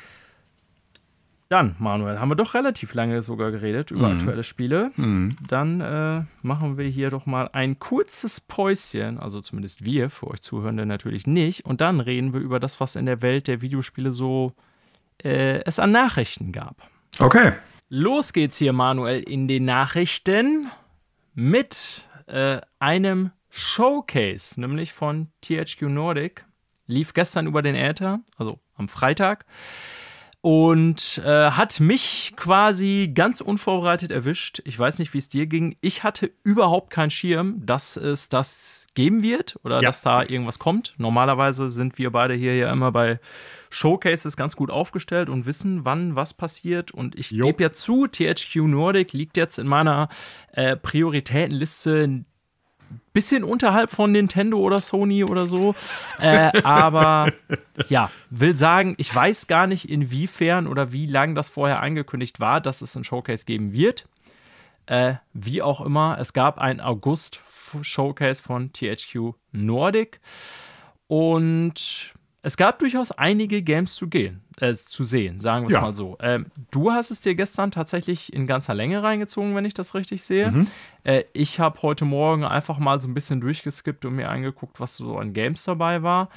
Dann, 1.48 1.74
Manuel, 1.80 2.20
haben 2.20 2.30
wir 2.30 2.36
doch 2.36 2.54
relativ 2.54 2.94
lange 2.94 3.22
sogar 3.22 3.50
geredet 3.50 3.90
über 3.90 4.08
mhm. 4.08 4.18
aktuelle 4.18 4.44
Spiele. 4.44 4.92
Mhm. 4.94 5.36
Dann 5.48 5.80
äh, 5.80 6.22
machen 6.42 6.78
wir 6.78 6.86
hier 6.86 7.10
doch 7.10 7.26
mal 7.26 7.50
ein 7.52 7.80
kurzes 7.80 8.40
Päuschen, 8.40 9.18
also 9.18 9.40
zumindest 9.40 9.84
wir, 9.84 10.10
für 10.10 10.28
euch 10.28 10.42
Zuhörende 10.42 10.86
natürlich 10.86 11.26
nicht. 11.26 11.64
Und 11.64 11.80
dann 11.80 11.98
reden 11.98 12.32
wir 12.32 12.40
über 12.40 12.60
das, 12.60 12.78
was 12.78 12.94
in 12.94 13.04
der 13.04 13.20
Welt 13.20 13.48
der 13.48 13.62
Videospiele 13.62 14.12
so 14.12 14.52
äh, 15.24 15.60
es 15.64 15.80
an 15.80 15.90
Nachrichten 15.90 16.52
gab. 16.52 16.88
Okay. 17.18 17.54
Los 17.88 18.32
geht's 18.32 18.58
hier, 18.58 18.72
Manuel, 18.72 19.20
in 19.20 19.48
den 19.48 19.64
Nachrichten 19.64 20.70
mit 21.34 22.04
äh, 22.30 22.60
einem 22.78 23.32
Showcase, 23.50 24.60
nämlich 24.60 24.92
von 24.92 25.28
THQ 25.42 25.82
Nordic. 25.82 26.44
Lief 26.86 27.14
gestern 27.14 27.46
über 27.46 27.62
den 27.62 27.74
Äther, 27.76 28.20
also 28.36 28.58
am 28.74 28.88
Freitag 28.88 29.46
und 30.42 31.20
äh, 31.24 31.50
hat 31.50 31.80
mich 31.80 32.32
quasi 32.36 33.12
ganz 33.14 33.42
unvorbereitet 33.42 34.10
erwischt. 34.10 34.62
Ich 34.64 34.78
weiß 34.78 34.98
nicht, 34.98 35.12
wie 35.12 35.18
es 35.18 35.28
dir 35.28 35.46
ging. 35.46 35.76
Ich 35.82 36.02
hatte 36.02 36.30
überhaupt 36.42 36.90
keinen 36.90 37.10
Schirm, 37.10 37.64
dass 37.66 37.98
es 37.98 38.30
das 38.30 38.86
geben 38.94 39.22
wird 39.22 39.58
oder 39.64 39.76
ja. 39.76 39.82
dass 39.82 40.00
da 40.00 40.22
irgendwas 40.22 40.58
kommt. 40.58 40.94
Normalerweise 40.96 41.68
sind 41.68 41.98
wir 41.98 42.10
beide 42.10 42.34
hier 42.34 42.56
ja 42.56 42.72
immer 42.72 42.90
bei 42.90 43.20
Showcases 43.68 44.36
ganz 44.36 44.56
gut 44.56 44.70
aufgestellt 44.70 45.28
und 45.28 45.44
wissen, 45.44 45.84
wann 45.84 46.16
was 46.16 46.32
passiert. 46.32 46.90
Und 46.90 47.18
ich 47.18 47.28
gebe 47.28 47.62
ja 47.62 47.72
zu, 47.72 48.06
THQ 48.06 48.56
Nordic 48.66 49.12
liegt 49.12 49.36
jetzt 49.36 49.58
in 49.58 49.66
meiner 49.66 50.08
äh, 50.52 50.74
Prioritätenliste 50.74 52.24
bisschen 53.12 53.44
unterhalb 53.44 53.90
von 53.90 54.12
Nintendo 54.12 54.58
oder 54.58 54.80
Sony 54.80 55.24
oder 55.24 55.46
so. 55.46 55.74
Äh, 56.18 56.62
aber 56.62 57.32
ja, 57.88 58.10
will 58.30 58.54
sagen, 58.54 58.94
ich 58.98 59.14
weiß 59.14 59.46
gar 59.46 59.66
nicht, 59.66 59.88
inwiefern 59.88 60.66
oder 60.66 60.92
wie 60.92 61.06
lang 61.06 61.34
das 61.34 61.48
vorher 61.48 61.80
angekündigt 61.80 62.40
war, 62.40 62.60
dass 62.60 62.82
es 62.82 62.96
ein 62.96 63.04
Showcase 63.04 63.44
geben 63.44 63.72
wird. 63.72 64.06
Äh, 64.86 65.14
wie 65.32 65.62
auch 65.62 65.80
immer, 65.80 66.18
es 66.18 66.32
gab 66.32 66.58
ein 66.58 66.80
August-Showcase 66.80 68.42
von 68.42 68.72
THQ 68.72 69.34
Nordic. 69.52 70.20
Und 71.06 72.14
es 72.42 72.56
gab 72.56 72.78
durchaus 72.78 73.12
einige 73.12 73.62
Games 73.62 73.94
zu 73.94 74.08
gehen, 74.08 74.42
äh, 74.60 74.74
zu 74.74 75.04
sehen, 75.04 75.40
sagen 75.40 75.64
wir 75.64 75.68
es 75.68 75.74
ja. 75.74 75.80
mal 75.80 75.92
so. 75.92 76.16
Ähm, 76.20 76.46
du 76.70 76.92
hast 76.92 77.10
es 77.10 77.20
dir 77.20 77.34
gestern 77.34 77.70
tatsächlich 77.70 78.32
in 78.32 78.46
ganzer 78.46 78.74
Länge 78.74 79.02
reingezogen, 79.02 79.54
wenn 79.54 79.64
ich 79.64 79.74
das 79.74 79.94
richtig 79.94 80.22
sehe. 80.22 80.50
Mhm. 80.50 80.66
Äh, 81.04 81.24
ich 81.32 81.60
habe 81.60 81.80
heute 81.82 82.04
Morgen 82.04 82.44
einfach 82.44 82.78
mal 82.78 83.00
so 83.00 83.08
ein 83.08 83.14
bisschen 83.14 83.40
durchgeskippt 83.40 84.04
und 84.04 84.16
mir 84.16 84.28
angeguckt, 84.28 84.78
was 84.78 84.96
so 84.96 85.16
an 85.16 85.32
Games 85.32 85.64
dabei 85.64 86.02
war. 86.02 86.28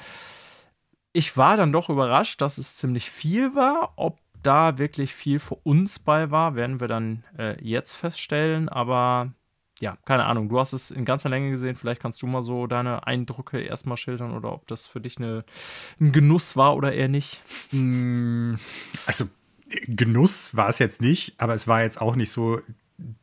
Ich 1.12 1.36
war 1.36 1.56
dann 1.56 1.72
doch 1.72 1.90
überrascht, 1.90 2.40
dass 2.40 2.58
es 2.58 2.76
ziemlich 2.76 3.10
viel 3.10 3.54
war. 3.54 3.92
Ob 3.96 4.18
da 4.42 4.78
wirklich 4.78 5.14
viel 5.14 5.38
für 5.38 5.56
uns 5.56 5.98
bei 5.98 6.30
war, 6.30 6.54
werden 6.56 6.80
wir 6.80 6.88
dann 6.88 7.24
äh, 7.38 7.62
jetzt 7.62 7.94
feststellen. 7.94 8.68
Aber 8.68 9.32
ja, 9.80 9.96
keine 10.04 10.24
Ahnung, 10.26 10.48
du 10.48 10.58
hast 10.58 10.72
es 10.72 10.90
in 10.90 11.04
ganzer 11.04 11.28
Länge 11.28 11.50
gesehen. 11.50 11.76
Vielleicht 11.76 12.00
kannst 12.00 12.22
du 12.22 12.26
mal 12.26 12.42
so 12.42 12.66
deine 12.66 13.06
Eindrücke 13.06 13.60
erstmal 13.60 13.96
schildern 13.96 14.32
oder 14.32 14.52
ob 14.52 14.66
das 14.68 14.86
für 14.86 15.00
dich 15.00 15.18
eine, 15.18 15.44
ein 16.00 16.12
Genuss 16.12 16.56
war 16.56 16.76
oder 16.76 16.92
eher 16.92 17.08
nicht. 17.08 17.42
Mm, 17.72 18.54
also, 19.06 19.26
Genuss 19.88 20.54
war 20.54 20.68
es 20.68 20.78
jetzt 20.78 21.00
nicht, 21.00 21.34
aber 21.38 21.54
es 21.54 21.66
war 21.66 21.82
jetzt 21.82 22.00
auch 22.00 22.14
nicht 22.14 22.30
so, 22.30 22.60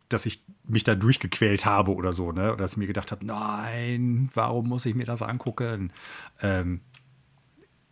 dass 0.09 0.25
ich 0.25 0.43
mich 0.65 0.83
da 0.83 0.95
durchgequält 0.95 1.65
habe 1.65 1.93
oder 1.95 2.11
so, 2.11 2.33
ne? 2.33 2.49
Oder 2.49 2.57
dass 2.57 2.73
ich 2.73 2.77
mir 2.77 2.87
gedacht 2.87 3.11
habe, 3.11 3.25
nein, 3.25 4.29
warum 4.33 4.67
muss 4.67 4.85
ich 4.85 4.95
mir 4.95 5.05
das 5.05 5.21
angucken? 5.21 5.93
Ähm, 6.41 6.81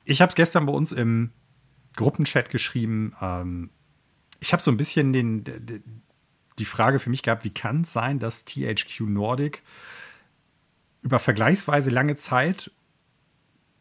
ich 0.03 0.19
habe 0.19 0.30
es 0.30 0.36
gestern 0.36 0.65
bei 0.65 0.73
uns 0.73 0.91
im 0.91 1.31
Gruppenchat 1.95 2.49
geschrieben. 2.49 3.15
Ähm, 3.22 3.69
ich 4.41 4.52
habe 4.52 4.61
so 4.61 4.72
ein 4.72 4.77
bisschen 4.77 5.14
den, 5.14 5.44
den 5.45 6.02
die 6.60 6.65
Frage 6.65 6.99
für 6.99 7.10
mich 7.10 7.23
gehabt, 7.23 7.44
wie 7.44 7.53
kann 7.53 7.81
es 7.81 7.94
sein, 7.94 8.19
dass 8.19 8.45
THQ 8.45 9.02
Nordic 9.02 9.64
über 11.02 11.19
vergleichsweise 11.19 11.90
lange 11.90 12.15
Zeit 12.15 12.72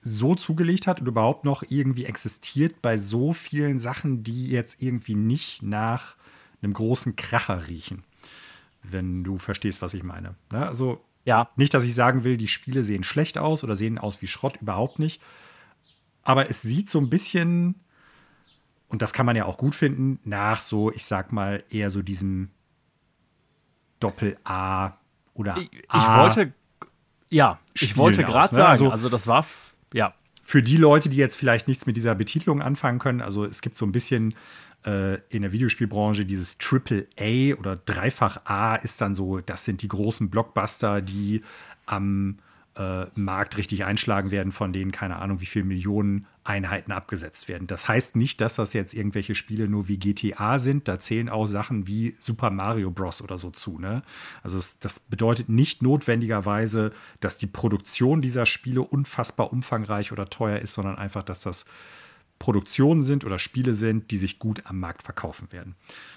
so 0.01 0.35
zugelegt 0.35 0.87
hat 0.87 1.01
und 1.01 1.09
überhaupt 1.09 1.45
noch 1.45 1.65
irgendwie 1.69 2.05
existiert 2.05 2.81
bei 2.83 2.97
so 2.97 3.33
vielen 3.33 3.79
Sachen, 3.79 4.23
die 4.23 4.49
jetzt 4.49 4.81
irgendwie 4.81 5.15
nicht 5.15 5.63
nach 5.63 6.17
einem 6.63 6.73
großen 6.73 7.17
Kracher 7.17 7.67
riechen. 7.69 8.05
Wenn 8.83 9.25
du 9.25 9.39
verstehst, 9.39 9.83
was 9.83 9.95
ich 9.95 10.03
meine. 10.03 10.37
Ne? 10.53 10.67
Also, 10.67 11.05
ja. 11.25 11.51
nicht, 11.57 11.75
dass 11.75 11.85
ich 11.85 11.95
sagen 11.95 12.25
will, 12.25 12.37
die 12.37 12.49
Spiele 12.49 12.85
sehen 12.85 13.03
schlecht 13.03 13.39
aus 13.39 13.65
oder 13.65 13.77
sehen 13.77 13.99
aus 13.99 14.23
wie 14.23 14.29
Schrott, 14.29 14.59
überhaupt 14.61 14.99
nicht. 14.99 15.21
Aber 16.23 16.49
es 16.49 16.63
sieht 16.63 16.89
so 16.89 17.01
ein 17.01 17.11
bisschen, 17.11 17.75
und 18.89 19.03
das 19.03 19.13
kann 19.13 19.27
man 19.27 19.37
ja 19.37 19.47
auch 19.47 19.59
gut 19.59 19.75
finden, 19.75 20.21
nach 20.25 20.61
so, 20.61 20.93
ich 20.93 21.05
sag 21.05 21.33
mal, 21.33 21.65
eher 21.71 21.91
so 21.91 22.03
diesem 22.03 22.51
Doppel-A 24.01 24.97
oder 25.35 25.57
ich, 25.57 25.71
A. 25.89 25.99
Ich 25.99 26.37
wollte, 26.37 26.53
ja, 27.29 27.59
ich 27.75 27.97
wollte 27.97 28.25
gerade 28.25 28.55
ne? 28.55 28.57
sagen, 28.57 28.71
also, 28.71 28.91
also 28.91 29.09
das 29.09 29.27
war, 29.27 29.45
ja. 29.93 30.15
Für 30.43 30.63
die 30.63 30.79
Leute, 30.79 31.09
die 31.09 31.17
jetzt 31.17 31.37
vielleicht 31.37 31.69
nichts 31.69 31.87
mit 31.87 31.97
dieser 31.97 32.15
Betitelung 32.15 32.63
anfangen 32.63 32.99
können, 32.99 33.21
also 33.21 33.45
es 33.45 33.61
gibt 33.61 33.77
so 33.77 33.85
ein 33.85 33.93
bisschen 33.93 34.35
äh, 34.87 35.19
in 35.29 35.43
der 35.43 35.53
Videospielbranche 35.53 36.25
dieses 36.25 36.59
Triple 36.59 37.07
A 37.19 37.55
oder 37.59 37.77
Dreifach 37.77 38.41
A 38.45 38.77
ist 38.77 39.01
dann 39.01 39.15
so, 39.15 39.41
das 39.41 39.65
sind 39.65 39.83
die 39.83 39.89
großen 39.89 40.31
Blockbuster, 40.31 41.03
die 41.03 41.43
am 41.87 42.39
äh, 42.77 43.07
Markt 43.15 43.57
richtig 43.57 43.85
einschlagen 43.85 44.31
werden, 44.31 44.53
von 44.53 44.73
denen 44.73 44.93
keine 44.93 45.17
Ahnung, 45.17 45.41
wie 45.41 45.47
viele 45.47 45.65
Millionen 45.65 46.27
Einheiten 46.49 46.93
abgesetzt 46.93 47.49
werden. 47.49 47.67
Das 47.67 47.89
heißt 47.89 48.17
nicht, 48.17 48.41
dass 48.41 48.57
das 48.57 48.73
jetzt 48.73 48.95
irgendwelche 48.95 49.35
Spiele 49.35 49.69
nur 49.69 49.89
wie 49.89 49.99
GTA 49.99 50.59
sind. 50.59 50.89
Da 50.89 50.99
zählen 50.99 51.29
auch 51.29 51.47
Sachen 51.47 51.87
wie 51.87 52.17
Super 52.19 52.51
Mario 52.51 52.91
Bros. 52.91 53.23
oder 53.23 53.39
so 53.39 53.51
zu. 53.51 53.79
Ne? 53.79 54.03
Also 54.43 54.59
es, 54.59 54.79
das 54.79 55.01
bedeutet 55.01 55.49
nicht 55.49 55.83
notwendigerweise, 55.83 56.93
dass 57.21 57.39
die 57.39 57.47
Produktion 57.47 58.23
dieser 58.23 58.47
Spiele 58.47 58.83
unfassbar 58.83 59.53
umfangreich 59.53 60.13
oder 60.13 60.31
teuer 60.31 60.59
ist, 60.59 60.73
sondern 60.73 60.97
einfach, 60.97 61.23
dass 61.23 61.41
das 61.41 61.65
Produktionen 62.39 63.03
sind 63.03 63.25
oder 63.25 63.39
Spiele 63.39 63.75
sind, 63.75 64.11
die 64.11 64.19
sich 64.19 64.39
gut 64.39 64.63
am 64.67 64.79
Markt 64.81 65.03
verkaufen 65.03 65.53
werden. 65.53 65.75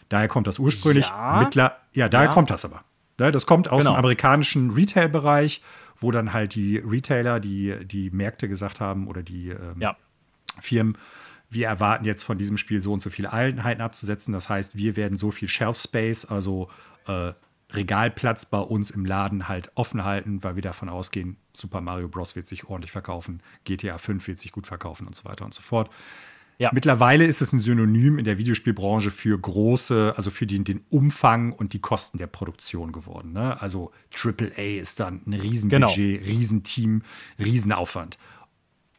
Daher 0.10 0.28
kommt 0.28 0.48
das 0.48 0.60
ursprünglich. 0.60 1.08
Ja, 1.08 1.42
mittler, 1.44 1.78
ja 1.94 2.10
daher 2.10 2.28
ja. 2.28 2.34
kommt 2.34 2.50
das 2.50 2.64
aber. 2.64 2.84
Ne, 3.18 3.32
das 3.32 3.46
kommt 3.46 3.70
aus 3.70 3.84
genau. 3.84 3.96
dem 3.96 4.00
amerikanischen 4.00 4.72
Retail-Bereich 4.72 5.62
wo 6.02 6.12
dann 6.12 6.34
halt 6.34 6.56
die 6.56 6.78
Retailer, 6.78 7.40
die, 7.40 7.86
die 7.86 8.10
Märkte 8.10 8.50
gesagt 8.50 8.80
haben 8.80 9.08
oder 9.08 9.24
die 9.24 9.50
ähm, 9.50 9.80
ja. 9.80 9.96
Firmen, 10.60 10.98
wir 11.50 11.68
erwarten 11.68 12.06
jetzt 12.06 12.24
von 12.24 12.38
diesem 12.38 12.58
Spiel 12.58 12.80
so 12.80 12.94
und 12.94 13.02
so 13.02 13.10
viele 13.10 13.34
Einheiten 13.34 13.82
abzusetzen. 13.82 14.34
Das 14.34 14.50
heißt, 14.50 14.76
wir 14.76 14.96
werden 14.96 15.18
so 15.18 15.32
viel 15.32 15.50
Shelf 15.50 15.78
Space, 15.78 16.26
also 16.26 16.70
äh, 17.08 17.34
Regalplatz 17.74 18.46
bei 18.46 18.60
uns 18.60 18.90
im 18.90 19.06
Laden 19.06 19.48
halt 19.48 19.72
offen 19.76 20.04
halten, 20.04 20.44
weil 20.44 20.56
wir 20.56 20.62
davon 20.62 20.90
ausgehen, 20.90 21.38
Super 21.54 21.82
Mario 21.82 22.08
Bros. 22.08 22.36
wird 22.36 22.48
sich 22.48 22.66
ordentlich 22.66 22.92
verkaufen, 22.92 23.42
GTA 23.66 23.98
5 23.98 24.28
wird 24.28 24.40
sich 24.40 24.52
gut 24.52 24.68
verkaufen 24.68 25.08
und 25.08 25.16
so 25.16 25.26
weiter 25.26 25.46
und 25.46 25.54
so 25.54 25.62
fort. 25.62 25.90
Ja. 26.58 26.70
Mittlerweile 26.74 27.26
ist 27.26 27.42
es 27.42 27.54
ein 27.54 27.60
Synonym 27.60 28.20
in 28.20 28.26
der 28.26 28.38
Videospielbranche 28.38 29.10
für 29.10 29.38
große, 29.38 30.14
also 30.16 30.30
für 30.30 30.46
den, 30.46 30.64
den 30.64 30.82
Umfang 30.90 31.54
und 31.54 31.74
die 31.74 31.80
Kosten 31.80 32.20
der 32.20 32.28
Produktion 32.28 32.92
geworden. 32.92 33.34
Ne? 33.34 33.60
Also 33.60 33.92
AAA 34.14 34.80
ist 34.80 35.00
dann 35.00 35.22
ein 35.26 35.34
Riesenbudget, 35.34 35.98
genau. 36.20 36.28
Riesenteam, 36.28 37.02
Riesenaufwand. 37.40 38.20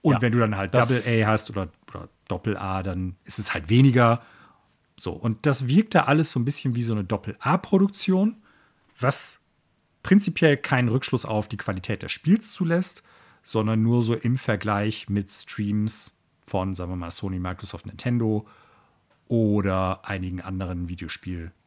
Und 0.03 0.15
ja, 0.15 0.23
wenn 0.23 0.33
du 0.33 0.39
dann 0.41 0.57
halt 0.57 0.75
Double 0.75 1.01
A 1.07 1.27
hast 1.27 1.49
oder, 1.51 1.69
oder 1.89 2.09
Doppel 2.29 2.57
A, 2.57 2.83
dann 2.83 3.17
ist 3.25 3.39
es 3.39 3.55
halt 3.55 3.71
weniger. 3.71 4.23
So, 4.97 5.13
und 5.13 5.47
das 5.47 5.69
wirkt 5.69 5.95
da 5.95 6.05
alles 6.05 6.31
so 6.31 6.41
ein 6.41 6.45
bisschen 6.45 6.75
wie 6.75 6.83
so 6.83 6.93
eine 6.93 7.05
Doppel-A-Produktion, 7.05 8.37
was 8.99 9.41
prinzipiell 10.03 10.57
keinen 10.57 10.89
Rückschluss 10.89 11.25
auf 11.25 11.49
die 11.49 11.57
Qualität 11.57 12.03
des 12.03 12.13
Spiels 12.13 12.53
zulässt, 12.53 13.03
sondern 13.43 13.83
nur 13.83 14.03
so 14.03 14.15
im 14.15 14.37
Vergleich 14.37 15.09
mit 15.09 15.31
Streams 15.31 16.17
von, 16.41 16.75
sagen 16.75 16.91
wir 16.93 16.97
mal, 16.97 17.11
Sony, 17.11 17.39
Microsoft, 17.39 17.87
Nintendo 17.87 18.47
oder 19.29 20.05
einigen 20.05 20.41
anderen 20.41 20.89
Videospielproduzenten. 20.89 21.63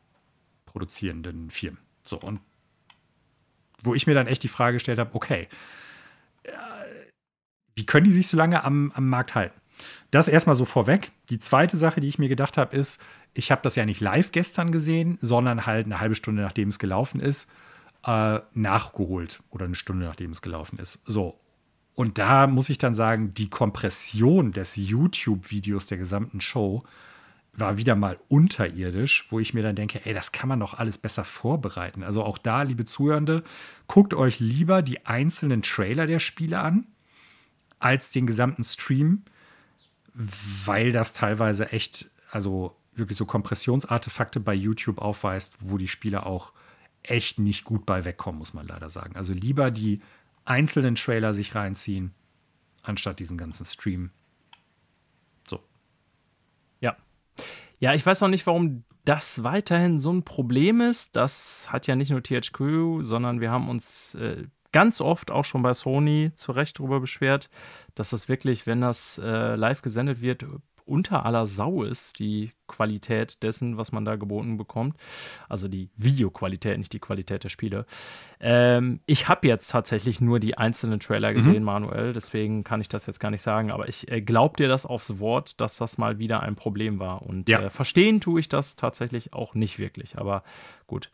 produzierenden 0.66 1.50
Firmen. 1.50 1.80
So, 2.04 2.20
und 2.20 2.42
wo 3.82 3.96
ich 3.96 4.08
mir 4.08 4.14
dann 4.14 4.28
echt 4.28 4.44
die 4.44 4.50
Frage 4.50 4.76
gestellt 4.76 5.00
habe, 5.00 5.16
okay, 5.16 5.48
äh, 6.44 6.52
wie 7.76 7.86
können 7.86 8.06
die 8.06 8.12
sich 8.12 8.28
so 8.28 8.38
lange 8.38 8.64
am, 8.64 8.92
am 8.96 9.10
Markt 9.10 9.36
halten? 9.36 9.60
Das 10.12 10.28
erstmal 10.28 10.56
so 10.56 10.66
vorweg. 10.66 11.12
Die 11.30 11.40
zweite 11.40 11.78
Sache, 11.78 12.00
die 12.00 12.08
ich 12.08 12.20
mir 12.20 12.30
gedacht 12.30 12.58
habe, 12.58 12.76
ist, 12.76 13.02
ich 13.34 13.52
habe 13.52 13.62
das 13.62 13.76
ja 13.76 13.86
nicht 13.86 14.00
live 14.00 14.32
gestern 14.32 14.72
gesehen, 14.72 15.18
sondern 15.22 15.66
halt 15.66 15.86
eine 15.86 16.00
halbe 16.00 16.16
Stunde 16.16 16.42
nachdem 16.42 16.70
es 16.70 16.80
gelaufen 16.80 17.20
ist, 17.20 17.52
äh, 18.06 18.40
nachgeholt 18.54 19.44
oder 19.50 19.66
eine 19.66 19.76
Stunde 19.76 20.06
nachdem 20.06 20.32
es 20.32 20.42
gelaufen 20.42 20.80
ist. 20.80 21.02
So. 21.06 21.40
Und 21.94 22.18
da 22.18 22.48
muss 22.48 22.70
ich 22.70 22.78
dann 22.78 22.96
sagen, 22.96 23.34
die 23.34 23.50
Kompression 23.50 24.52
des 24.52 24.76
YouTube-Videos 24.76 25.88
der 25.88 25.98
gesamten 25.98 26.42
Show 26.42 26.84
war 27.54 27.78
wieder 27.78 27.96
mal 27.96 28.20
unterirdisch, 28.28 29.28
wo 29.30 29.40
ich 29.40 29.54
mir 29.54 29.64
dann 29.64 29.78
denke, 29.78 30.06
ey, 30.06 30.14
das 30.14 30.34
kann 30.34 30.50
man 30.50 30.60
doch 30.60 30.74
alles 30.74 30.98
besser 30.98 31.24
vorbereiten. 31.24 32.04
Also 32.04 32.24
auch 32.24 32.38
da, 32.38 32.64
liebe 32.64 32.84
Zuhörende, 32.84 33.44
guckt 33.88 34.14
euch 34.14 34.42
lieber 34.42 34.82
die 34.82 35.06
einzelnen 35.06 35.62
Trailer 35.62 36.06
der 36.06 36.20
Spiele 36.20 36.60
an, 36.60 36.88
als 37.80 38.12
den 38.12 38.28
gesamten 38.28 38.64
Stream, 38.64 39.24
weil 40.14 40.92
das 40.92 41.14
teilweise 41.14 41.72
echt, 41.72 42.10
also 42.32 42.76
wirklich 42.94 43.18
so 43.18 43.26
Kompressionsartefakte 43.26 44.40
bei 44.40 44.54
YouTube 44.54 45.00
aufweist, 45.00 45.56
wo 45.60 45.78
die 45.78 45.88
Spieler 45.88 46.26
auch 46.26 46.54
echt 47.04 47.40
nicht 47.40 47.66
gut 47.66 47.86
bei 47.86 48.06
wegkommen, 48.06 48.40
muss 48.40 48.54
man 48.54 48.68
leider 48.68 48.90
sagen. 48.90 49.16
Also 49.16 49.34
lieber 49.34 49.72
die 49.72 50.02
einzelnen 50.46 50.96
Trailer 50.96 51.34
sich 51.34 51.56
reinziehen, 51.56 52.14
anstatt 52.84 53.20
diesen 53.20 53.38
ganzen 53.38 53.66
Stream. 53.66 54.12
So. 55.48 55.60
Ja. 56.80 56.96
Ja, 57.80 57.94
ich 57.94 58.06
weiß 58.06 58.22
noch 58.22 58.30
nicht, 58.30 58.48
warum 58.48 58.84
das 59.04 59.44
weiterhin 59.44 60.00
so 60.00 60.12
ein 60.12 60.24
Problem 60.24 60.82
ist. 60.82 61.16
Das 61.16 61.72
hat 61.72 61.88
ja 61.88 61.96
nicht 61.96 62.10
nur 62.10 62.24
THQ, 62.24 63.04
sondern 63.04 63.40
wir 63.40 63.52
haben 63.52 63.70
uns 63.70 64.16
äh, 64.16 64.48
ganz 64.76 65.00
oft 65.00 65.32
auch 65.32 65.46
schon 65.46 65.62
bei 65.62 65.74
Sony 65.74 66.32
zu 66.36 66.52
Recht 66.52 66.80
darüber 66.80 67.00
beschwert, 67.00 67.50
dass 67.96 68.10
das 68.10 68.28
wirklich, 68.28 68.68
wenn 68.68 68.82
das 68.82 69.18
äh, 69.24 69.56
live 69.56 69.82
gesendet 69.82 70.20
wird, 70.20 70.46
unter 70.84 71.26
aller 71.26 71.48
Sau 71.48 71.84
ist, 71.84 72.20
die 72.20 72.52
Qualität 72.68 73.42
dessen, 73.42 73.78
was 73.78 73.94
man 73.94 74.04
da 74.04 74.18
geboten 74.18 74.58
bekommt. 74.58 74.98
Also 75.48 75.70
die 75.70 75.92
Videoqualität, 75.96 76.78
nicht 76.78 76.92
die 76.92 77.00
Qualität 77.00 77.46
der 77.46 77.50
Spiele. 77.50 77.86
Ähm, 78.42 79.00
ich 79.06 79.30
habe 79.30 79.48
jetzt 79.48 79.72
tatsächlich 79.72 80.20
nur 80.20 80.42
die 80.42 80.58
einzelnen 80.58 81.00
Trailer 81.00 81.32
mhm. 81.32 81.36
gesehen, 81.36 81.60
mhm. 81.60 81.64
manuell, 81.64 82.12
deswegen 82.12 82.66
kann 82.66 82.82
ich 82.82 82.90
das 82.90 83.06
jetzt 83.06 83.22
gar 83.22 83.32
nicht 83.32 83.44
sagen, 83.44 83.72
aber 83.72 83.88
ich 83.88 84.12
äh, 84.12 84.20
glaube 84.20 84.58
dir 84.58 84.68
das 84.68 84.86
aufs 84.86 85.20
Wort, 85.20 85.62
dass 85.62 85.78
das 85.78 85.98
mal 85.98 86.20
wieder 86.20 86.42
ein 86.42 86.58
Problem 86.58 87.00
war. 87.00 87.22
Und 87.22 87.48
ja. 87.48 87.62
äh, 87.62 87.70
verstehen 87.70 88.20
tue 88.20 88.42
ich 88.42 88.50
das 88.50 88.76
tatsächlich 88.76 89.32
auch 89.32 89.56
nicht 89.56 89.80
wirklich, 89.80 90.18
aber 90.18 90.44
gut. 90.86 91.10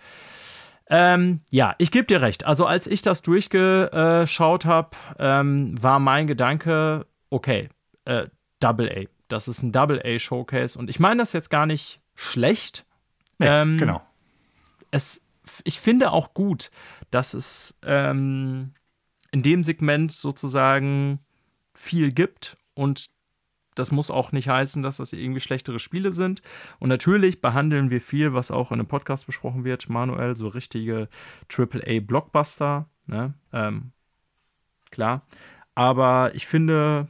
Ähm, 0.94 1.40
ja, 1.50 1.74
ich 1.78 1.90
gebe 1.90 2.06
dir 2.06 2.22
recht. 2.22 2.46
Also 2.46 2.66
als 2.66 2.86
ich 2.86 3.02
das 3.02 3.22
durchgeschaut 3.22 4.66
habe, 4.66 4.90
ähm, 5.18 5.82
war 5.82 6.00
mein 6.00 6.28
Gedanke, 6.28 7.08
okay, 7.30 7.70
äh, 8.04 8.28
Double 8.60 8.90
A. 8.90 9.08
Das 9.30 9.48
ist 9.48 9.64
ein 9.64 9.72
Double-A-Showcase. 9.72 10.78
Und 10.78 10.90
ich 10.90 11.00
meine 11.00 11.22
das 11.22 11.32
jetzt 11.32 11.50
gar 11.50 11.66
nicht 11.66 12.02
schlecht. 12.14 12.86
Nee, 13.40 13.48
ähm, 13.48 13.78
genau. 13.78 14.02
Es, 14.92 15.22
ich 15.64 15.80
finde 15.80 16.12
auch 16.12 16.34
gut, 16.34 16.70
dass 17.10 17.34
es 17.34 17.80
ähm, 17.84 18.74
in 19.32 19.44
dem 19.44 19.64
Segment 19.64 20.12
sozusagen 20.12 21.20
viel 21.74 22.12
gibt 22.12 22.58
und 22.74 23.10
das 23.76 23.92
muss 23.92 24.12
auch 24.12 24.32
nicht 24.32 24.50
heißen, 24.50 24.84
dass 24.84 24.98
das 24.98 25.14
irgendwie 25.14 25.40
schlechtere 25.40 25.80
Spiele 25.80 26.12
sind. 26.12 26.42
Und 26.80 26.90
natürlich 26.90 27.42
behandeln 27.42 27.90
wir 27.90 28.02
viel, 28.02 28.34
was 28.34 28.52
auch 28.52 28.72
in 28.72 28.80
einem 28.80 28.88
Podcast 28.88 29.26
besprochen 29.26 29.64
wird, 29.64 29.90
Manuel, 29.90 30.36
so 30.36 30.48
richtige 30.48 31.08
AAA-Blockbuster. 31.50 32.88
Ne? 33.08 33.34
Ähm, 33.54 33.92
klar. 34.90 35.22
Aber 35.74 36.36
ich 36.36 36.48
finde, 36.48 37.08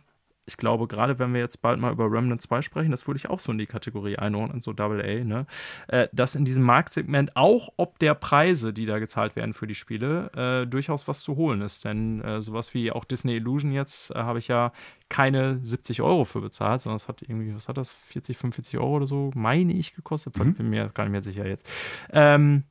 ich 0.52 0.58
glaube, 0.58 0.88
gerade 0.88 1.18
wenn 1.18 1.34
wir 1.34 1.40
jetzt 1.40 1.62
bald 1.62 1.80
mal 1.80 1.94
über 1.94 2.12
Remnant 2.12 2.42
2 2.42 2.62
sprechen, 2.62 2.92
das 2.92 3.08
würde 3.08 3.18
ich 3.18 3.30
auch 3.30 3.40
so 3.40 3.54
in 3.54 3.58
die 3.58 3.68
Kategorie 3.68 4.18
einordnen, 4.18 4.60
so 4.60 4.74
Double 4.74 5.02
A, 5.02 5.24
ne? 5.24 5.46
Äh, 5.88 6.10
dass 6.12 6.36
in 6.36 6.44
diesem 6.44 6.64
Marktsegment 6.64 7.38
auch 7.38 7.70
ob 7.78 8.00
der 8.00 8.16
Preise, 8.16 8.74
die 8.74 8.86
da 8.86 9.00
gezahlt 9.00 9.38
werden 9.38 9.54
für 9.54 9.66
die 9.66 9.76
Spiele, 9.76 10.30
äh, 10.36 10.68
durchaus 10.68 11.08
was 11.08 11.22
zu 11.22 11.38
holen 11.38 11.62
ist. 11.62 11.86
Denn 11.86 12.22
äh, 12.22 12.42
sowas 12.42 12.74
wie 12.74 12.92
auch 12.92 13.06
Disney 13.06 13.38
Illusion 13.38 13.72
jetzt 13.72 14.12
äh, 14.12 14.16
habe 14.16 14.40
ich 14.40 14.50
ja 14.50 14.74
keine 15.08 15.60
70 15.64 16.02
Euro 16.02 16.26
für 16.26 16.42
bezahlt, 16.42 16.82
sondern 16.82 16.98
es 16.98 17.08
hat 17.08 17.22
irgendwie, 17.22 17.56
was 17.56 17.70
hat 17.70 17.78
das, 17.78 17.94
40, 17.94 18.38
45 18.38 18.78
Euro 18.78 18.98
oder 18.98 19.08
so, 19.08 19.32
meine 19.36 19.72
ich, 19.72 19.96
gekostet. 19.96 20.38
Mhm. 20.38 20.56
Bin 20.56 20.70
mir 20.70 20.90
gar 20.94 21.06
nicht 21.06 21.14
mehr 21.14 21.22
sicher 21.22 21.48
jetzt. 21.48 21.66
Ähm, 22.12 22.66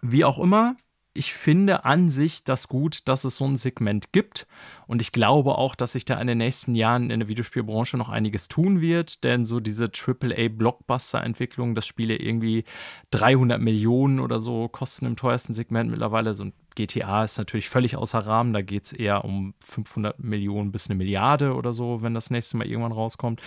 wie 0.00 0.24
auch 0.24 0.38
immer, 0.38 0.76
ich 1.14 1.34
finde 1.34 1.84
an 1.84 2.08
sich 2.08 2.44
das 2.44 2.68
gut, 2.68 3.06
dass 3.08 3.24
es 3.24 3.36
so 3.36 3.44
ein 3.44 3.56
Segment 3.56 4.12
gibt. 4.12 4.46
Und 4.86 5.02
ich 5.02 5.12
glaube 5.12 5.56
auch, 5.56 5.74
dass 5.74 5.92
sich 5.92 6.04
da 6.04 6.20
in 6.20 6.26
den 6.26 6.38
nächsten 6.38 6.74
Jahren 6.74 7.10
in 7.10 7.20
der 7.20 7.28
Videospielbranche 7.28 7.96
noch 7.96 8.08
einiges 8.08 8.48
tun 8.48 8.80
wird. 8.80 9.22
Denn 9.24 9.44
so 9.44 9.60
diese 9.60 9.86
AAA-Blockbuster-Entwicklung, 9.86 11.74
dass 11.74 11.86
Spiele 11.86 12.16
irgendwie 12.16 12.64
300 13.10 13.60
Millionen 13.60 14.20
oder 14.20 14.40
so 14.40 14.68
kosten 14.68 15.06
im 15.06 15.16
teuersten 15.16 15.54
Segment 15.54 15.90
mittlerweile. 15.90 16.34
So 16.34 16.44
ein 16.44 16.52
GTA 16.74 17.24
ist 17.24 17.38
natürlich 17.38 17.68
völlig 17.68 17.96
außer 17.96 18.20
Rahmen. 18.20 18.52
Da 18.52 18.62
geht 18.62 18.84
es 18.84 18.92
eher 18.92 19.24
um 19.24 19.54
500 19.60 20.18
Millionen 20.18 20.72
bis 20.72 20.88
eine 20.88 20.96
Milliarde 20.96 21.54
oder 21.54 21.74
so, 21.74 22.02
wenn 22.02 22.14
das 22.14 22.30
nächste 22.30 22.56
Mal 22.56 22.66
irgendwann 22.66 22.92
rauskommt. 22.92 23.42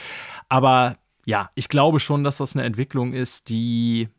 Aber 0.50 0.98
ja, 1.26 1.50
ich 1.56 1.70
glaube 1.70 2.00
schon, 2.00 2.24
dass 2.24 2.38
das 2.38 2.56
eine 2.56 2.66
Entwicklung 2.66 3.14
ist, 3.14 3.50
die 3.50 4.10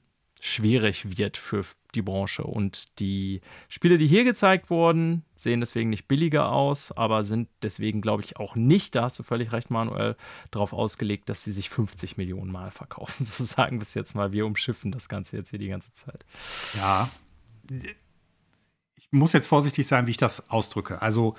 schwierig 0.40 1.16
wird 1.16 1.36
für 1.36 1.64
die 1.96 2.02
Branche. 2.02 2.44
Und 2.44 2.98
die 3.00 3.40
Spiele, 3.68 3.98
die 3.98 4.06
hier 4.06 4.24
gezeigt 4.24 4.70
wurden, 4.70 5.24
sehen 5.34 5.60
deswegen 5.60 5.90
nicht 5.90 6.06
billiger 6.06 6.52
aus, 6.52 6.92
aber 6.92 7.24
sind 7.24 7.48
deswegen, 7.62 8.00
glaube 8.00 8.22
ich, 8.22 8.36
auch 8.36 8.54
nicht, 8.54 8.94
da 8.94 9.02
hast 9.02 9.18
du 9.18 9.22
völlig 9.22 9.52
recht, 9.52 9.70
Manuel, 9.70 10.16
darauf 10.50 10.72
ausgelegt, 10.72 11.28
dass 11.28 11.42
sie 11.42 11.52
sich 11.52 11.70
50 11.70 12.16
Millionen 12.16 12.52
Mal 12.52 12.70
verkaufen. 12.70 13.24
So 13.36 13.44
sagen 13.44 13.78
wir 13.78 13.82
es 13.82 13.94
jetzt 13.94 14.14
mal. 14.14 14.32
Wir 14.32 14.46
umschiffen 14.46 14.92
das 14.92 15.08
Ganze 15.08 15.36
jetzt 15.36 15.50
hier 15.50 15.58
die 15.58 15.68
ganze 15.68 15.92
Zeit. 15.92 16.24
Ja. 16.76 17.08
Ich 18.94 19.08
muss 19.10 19.32
jetzt 19.32 19.46
vorsichtig 19.46 19.86
sein, 19.86 20.06
wie 20.06 20.12
ich 20.12 20.16
das 20.16 20.48
ausdrücke. 20.50 21.02
Also, 21.02 21.36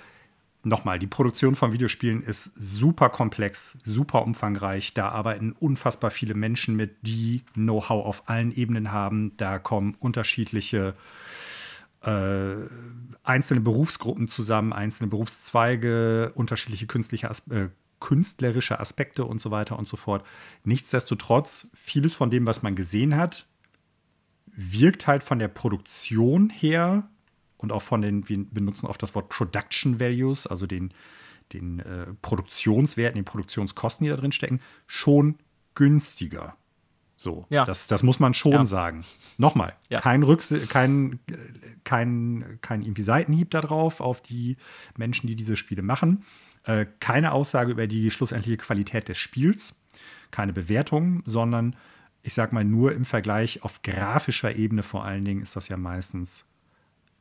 nochmal, 0.67 0.99
die 0.99 1.07
Produktion 1.07 1.55
von 1.55 1.71
Videospielen 1.73 2.21
ist 2.21 2.51
super 2.55 3.09
komplex, 3.09 3.77
super 3.83 4.23
umfangreich. 4.23 4.93
Da 4.93 5.09
arbeiten 5.09 5.53
unfassbar 5.53 6.11
viele 6.11 6.33
Menschen 6.33 6.75
mit, 6.75 6.95
die 7.01 7.43
Know-how 7.53 8.05
auf 8.05 8.29
allen 8.29 8.55
Ebenen 8.55 8.91
haben. 8.91 9.35
Da 9.37 9.59
kommen 9.59 9.95
unterschiedliche 9.99 10.95
äh, 12.03 12.55
einzelne 13.23 13.61
Berufsgruppen 13.61 14.27
zusammen, 14.27 14.73
einzelne 14.73 15.09
Berufszweige, 15.09 16.31
unterschiedliche 16.35 16.87
künstliche 16.87 17.29
As 17.29 17.47
äh, 17.47 17.69
künstlerische 17.99 18.79
Aspekte 18.79 19.25
und 19.25 19.41
so 19.41 19.49
weiter 19.49 19.77
und 19.77 19.87
so 19.87 19.97
fort. 19.97 20.23
Nichtsdestotrotz, 20.63 21.67
vieles 21.73 22.15
von 22.15 22.29
dem, 22.29 22.45
was 22.45 22.61
man 22.61 22.75
gesehen 22.75 23.15
hat, 23.15 23.47
wirkt 24.45 25.07
halt 25.07 25.23
von 25.23 25.39
der 25.39 25.47
Produktion 25.47 26.51
her 26.51 27.09
und 27.57 27.71
auch 27.71 27.81
von 27.81 28.01
den, 28.01 28.27
wir 28.29 28.45
benutzen 28.45 28.85
oft 28.87 29.01
das 29.01 29.15
Wort 29.15 29.29
Production 29.29 29.99
Values, 29.99 30.47
also 30.47 30.67
den, 30.67 30.93
den 31.53 31.79
äh, 31.79 32.07
Produktionswerten, 32.21 33.15
den 33.15 33.25
Produktionskosten, 33.25 34.05
die 34.05 34.09
da 34.09 34.17
drin 34.17 34.31
stecken, 34.31 34.61
schon 34.85 35.35
günstiger. 35.73 36.55
So, 37.15 37.47
ja. 37.49 37.65
das, 37.65 37.87
das 37.87 38.03
muss 38.03 38.19
man 38.19 38.35
schon 38.35 38.51
ja. 38.51 38.65
sagen. 38.65 39.03
Nochmal, 39.39 39.75
ja. 39.89 39.99
kein, 39.99 40.21
Rücks 40.21 40.53
kein, 40.69 41.19
kein, 41.83 42.59
kein 42.61 42.83
irgendwie 42.83 43.01
Seitenhieb 43.01 43.49
darauf, 43.49 44.01
auf 44.01 44.21
die 44.21 44.57
Menschen, 44.95 45.25
die 45.25 45.35
diese 45.35 45.57
Spiele 45.57 45.81
machen. 45.81 46.25
Äh, 46.63 46.85
keine 46.99 47.31
Aussage 47.31 47.71
über 47.71 47.87
die 47.87 48.11
schlussendliche 48.11 48.57
Qualität 48.57 49.07
des 49.07 49.17
Spiels, 49.17 49.81
keine 50.29 50.53
Bewertung, 50.53 51.23
sondern 51.25 51.75
ich 52.21 52.35
sag 52.35 52.53
mal 52.53 52.63
nur 52.63 52.93
im 52.93 53.05
Vergleich 53.05 53.63
auf 53.63 53.81
grafischer 53.81 54.55
Ebene 54.55 54.83
vor 54.83 55.03
allen 55.05 55.25
Dingen 55.25 55.41
ist 55.41 55.55
das 55.55 55.69
ja 55.69 55.77
meistens 55.77 56.45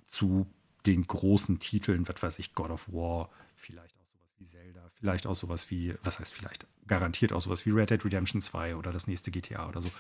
zu 0.07 0.47
den 0.87 1.07
großen 1.07 1.59
Titeln, 1.59 2.09
was 2.09 2.23
weiß 2.23 2.39
ich, 2.39 2.55
God 2.55 2.71
of 2.71 2.89
War, 2.93 3.31
vielleicht 3.57 3.97
auch 3.99 4.07
sowas 4.07 4.31
wie 4.39 4.47
Zelda, 4.47 4.91
vielleicht 4.95 5.27
auch 5.27 5.37
sowas 5.37 5.71
wie, 5.71 5.95
was 6.03 6.19
heißt 6.19 6.33
vielleicht, 6.33 6.67
garantiert 6.87 7.33
auch 7.33 7.41
sowas 7.41 7.67
wie 7.67 7.71
Red 7.71 7.91
Dead 7.91 8.05
Redemption 8.05 8.41
2 8.41 8.77
oder 8.77 8.93
das 8.93 9.07
nächste 9.07 9.31
GTA 9.31 9.69
oder 9.69 9.81
so. 9.81 9.91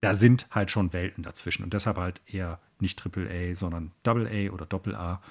Da 0.00 0.12
sind 0.12 0.46
halt 0.50 0.70
schon 0.70 0.92
Welten 0.92 1.22
dazwischen 1.22 1.62
und 1.64 1.72
deshalb 1.72 1.96
halt 1.96 2.20
eher 2.26 2.60
nicht 2.78 3.02
AAA, 3.04 3.54
sondern 3.54 3.92
Double 4.02 4.26
A 4.26 4.52
oder 4.52 4.66
Doppel 4.66 4.94
A. 4.94 5.22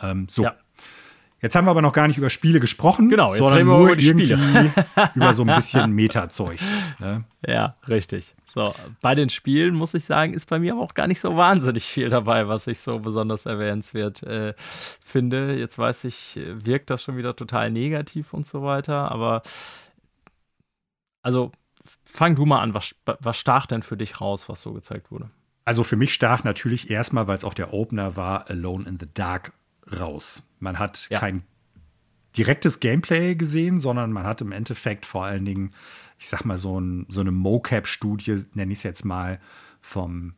Ähm, 0.00 0.28
so. 0.28 0.44
Ja. 0.44 0.56
Jetzt 1.42 1.56
haben 1.56 1.66
wir 1.66 1.72
aber 1.72 1.82
noch 1.82 1.92
gar 1.92 2.06
nicht 2.06 2.18
über 2.18 2.30
Spiele 2.30 2.60
gesprochen, 2.60 3.08
genau, 3.08 3.30
jetzt 3.30 3.38
sondern 3.38 3.66
nur 3.66 3.90
über 3.90 3.98
irgendwie 3.98 4.32
über 5.14 5.34
so 5.34 5.42
ein 5.42 5.52
bisschen 5.56 5.90
Meta-Zeug. 5.90 6.60
Ne? 7.00 7.24
Ja, 7.44 7.74
richtig. 7.88 8.36
So, 8.44 8.72
bei 9.00 9.16
den 9.16 9.28
Spielen 9.28 9.74
muss 9.74 9.92
ich 9.94 10.04
sagen, 10.04 10.34
ist 10.34 10.48
bei 10.48 10.60
mir 10.60 10.76
auch 10.76 10.94
gar 10.94 11.08
nicht 11.08 11.18
so 11.18 11.36
wahnsinnig 11.36 11.84
viel 11.84 12.10
dabei, 12.10 12.46
was 12.46 12.68
ich 12.68 12.78
so 12.78 13.00
besonders 13.00 13.46
erwähnenswert 13.46 14.22
äh, 14.22 14.54
finde. 14.56 15.58
Jetzt 15.58 15.78
weiß 15.78 16.04
ich, 16.04 16.38
wirkt 16.46 16.90
das 16.90 17.02
schon 17.02 17.16
wieder 17.16 17.34
total 17.34 17.72
negativ 17.72 18.32
und 18.32 18.46
so 18.46 18.62
weiter, 18.62 19.10
aber 19.10 19.42
also 21.22 21.50
fang 22.04 22.36
du 22.36 22.46
mal 22.46 22.60
an, 22.60 22.72
was, 22.72 22.94
was 23.04 23.36
stach 23.36 23.66
denn 23.66 23.82
für 23.82 23.96
dich 23.96 24.20
raus, 24.20 24.48
was 24.48 24.62
so 24.62 24.72
gezeigt 24.72 25.10
wurde? 25.10 25.28
Also 25.64 25.82
für 25.82 25.96
mich 25.96 26.14
stach 26.14 26.44
natürlich 26.44 26.88
erstmal, 26.88 27.26
weil 27.26 27.36
es 27.36 27.44
auch 27.44 27.54
der 27.54 27.72
Opener 27.72 28.14
war, 28.14 28.48
Alone 28.48 28.88
in 28.88 28.98
the 29.00 29.08
Dark 29.12 29.52
raus. 29.98 30.42
Man 30.62 30.78
hat 30.78 31.08
ja. 31.10 31.18
kein 31.18 31.42
direktes 32.36 32.80
Gameplay 32.80 33.34
gesehen, 33.34 33.80
sondern 33.80 34.12
man 34.12 34.24
hat 34.24 34.40
im 34.40 34.52
Endeffekt 34.52 35.04
vor 35.04 35.24
allen 35.24 35.44
Dingen, 35.44 35.72
ich 36.18 36.28
sag 36.28 36.44
mal, 36.44 36.56
so, 36.56 36.80
ein, 36.80 37.06
so 37.08 37.20
eine 37.20 37.32
Mocap-Studie, 37.32 38.44
nenne 38.54 38.72
ich 38.72 38.78
es 38.78 38.82
jetzt 38.84 39.04
mal, 39.04 39.40
vom, 39.80 40.34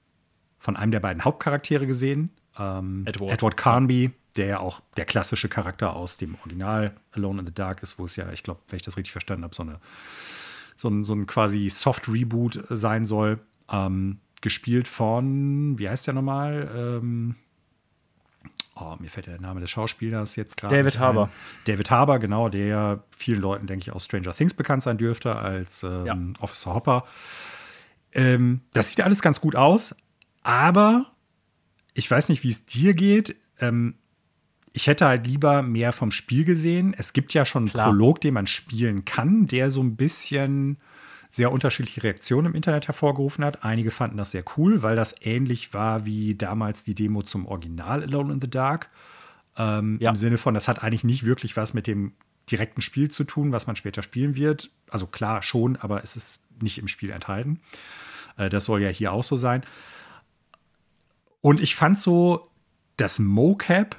von 0.59 0.77
einem 0.77 0.93
der 0.93 1.01
beiden 1.01 1.25
Hauptcharaktere 1.25 1.87
gesehen. 1.87 2.31
Ähm, 2.59 3.05
Edward. 3.07 3.33
Edward 3.33 3.57
Carnby, 3.57 4.13
der 4.37 4.47
ja 4.47 4.59
auch 4.61 4.81
der 4.97 5.05
klassische 5.05 5.49
Charakter 5.49 5.95
aus 5.95 6.17
dem 6.17 6.37
Original 6.37 6.97
Alone 7.13 7.41
in 7.41 7.47
the 7.47 7.55
Dark 7.55 7.83
ist, 7.83 7.99
wo 7.99 8.07
es 8.07 8.17
ja, 8.17 8.33
ich 8.33 8.43
glaube, 8.43 8.61
wenn 8.69 8.79
ich 8.79 8.83
das 8.83 8.97
richtig 8.97 9.13
verstanden 9.13 9.45
habe, 9.45 9.55
so, 9.55 9.63
eine, 9.63 9.79
so, 10.77 10.89
ein, 10.89 11.05
so 11.05 11.15
ein 11.15 11.27
quasi 11.27 11.69
Soft-Reboot 11.69 12.65
sein 12.71 13.05
soll. 13.05 13.41
Ähm, 13.71 14.19
gespielt 14.41 14.89
von, 14.89 15.79
wie 15.79 15.89
heißt 15.89 16.07
der 16.07 16.15
nochmal? 16.15 16.71
Ähm, 16.77 17.35
oh, 18.77 18.97
mir 18.99 19.11
fällt 19.11 19.27
der 19.27 19.41
Name 19.41 19.61
des 19.61 19.71
Schauspielers 19.71 20.37
jetzt 20.37 20.57
gerade. 20.57 20.77
David 20.77 20.99
Harbour. 20.99 21.31
David 21.65 21.91
Harbour, 21.91 22.19
genau, 22.19 22.49
der 22.49 23.05
vielen 23.17 23.41
Leuten, 23.41 23.67
denke 23.67 23.83
ich, 23.83 23.93
aus 23.93 24.05
Stranger 24.05 24.33
Things 24.33 24.55
bekannt 24.55 24.83
sein 24.83 24.99
dürfte 24.99 25.37
als 25.37 25.83
ähm, 25.83 26.07
ja. 26.07 26.19
Officer 26.41 26.75
Hopper. 26.75 27.05
Ähm, 28.13 28.61
das 28.73 28.91
sieht 28.91 29.01
alles 29.01 29.23
ganz 29.23 29.41
gut 29.41 29.57
aus, 29.57 29.95
aber 30.43 31.07
ich 31.95 32.11
weiß 32.11 32.29
nicht, 32.29 32.43
wie 32.43 32.51
es 32.51 32.67
dir 32.67 32.95
geht. 32.95 33.37
Ähm, 33.61 33.95
ich 34.73 34.89
hätte 34.89 35.07
halt 35.07 35.27
lieber 35.27 35.63
mehr 35.63 35.93
vom 35.93 36.11
Spiel 36.11 36.45
gesehen. 36.45 36.95
Es 36.99 37.13
gibt 37.13 37.33
ja 37.33 37.45
schon 37.45 37.65
einen 37.65 37.71
Klar. 37.71 37.89
Prolog, 37.89 38.21
den 38.21 38.35
man 38.35 38.49
spielen 38.49 39.05
kann, 39.05 39.47
der 39.47 39.71
so 39.71 39.81
ein 39.81 39.97
bisschen 39.97 40.79
sehr 41.35 41.51
unterschiedliche 41.51 42.05
Reaktionen 42.05 42.47
im 42.47 42.55
Internet 42.55 42.87
hervorgerufen 42.87 43.45
hat. 43.45 43.65
Einige 43.65 43.91
fanden 43.91 44.19
das 44.19 44.31
sehr 44.31 44.45
cool, 44.57 44.83
weil 44.83 44.95
das 44.95 45.17
ähnlich 45.21 45.75
war 45.75 46.07
wie 46.07 46.37
damals 46.37 46.85
die 46.85 46.95
Demo 46.95 47.25
zum 47.25 47.47
Original 47.47 48.05
Alone 48.05 48.35
in 48.35 48.41
the 48.41 48.49
Dark. 48.49 48.89
Ähm, 49.57 49.99
ja. 50.01 50.11
Im 50.11 50.17
Sinne 50.17 50.39
von, 50.39 50.55
das 50.55 50.69
hat 50.69 50.85
eigentlich 50.85 51.03
nicht 51.03 51.25
wirklich 51.25 51.57
was 51.57 51.75
mit 51.75 51.89
dem 51.89 52.13
direkten 52.49 52.81
Spiel 52.81 53.11
zu 53.11 53.25
tun, 53.25 53.51
was 53.51 53.67
man 53.67 53.75
später 53.75 54.05
spielen 54.05 54.37
wird. 54.37 54.71
Also 54.89 55.09
klar 55.09 55.43
schon, 55.43 55.75
aber 55.75 56.05
es 56.05 56.15
ist 56.15 56.41
nicht 56.61 56.79
im 56.79 56.87
Spiel 56.87 57.11
enthalten. 57.11 57.59
Äh, 58.37 58.49
das 58.49 58.67
soll 58.67 58.81
ja 58.81 58.89
hier 58.91 59.13
auch 59.13 59.25
so 59.25 59.35
sein. 59.35 59.65
Und 61.41 61.59
ich 61.59 61.75
fand 61.75 61.99
so 61.99 62.49
das 62.97 63.19
Mocap 63.19 63.97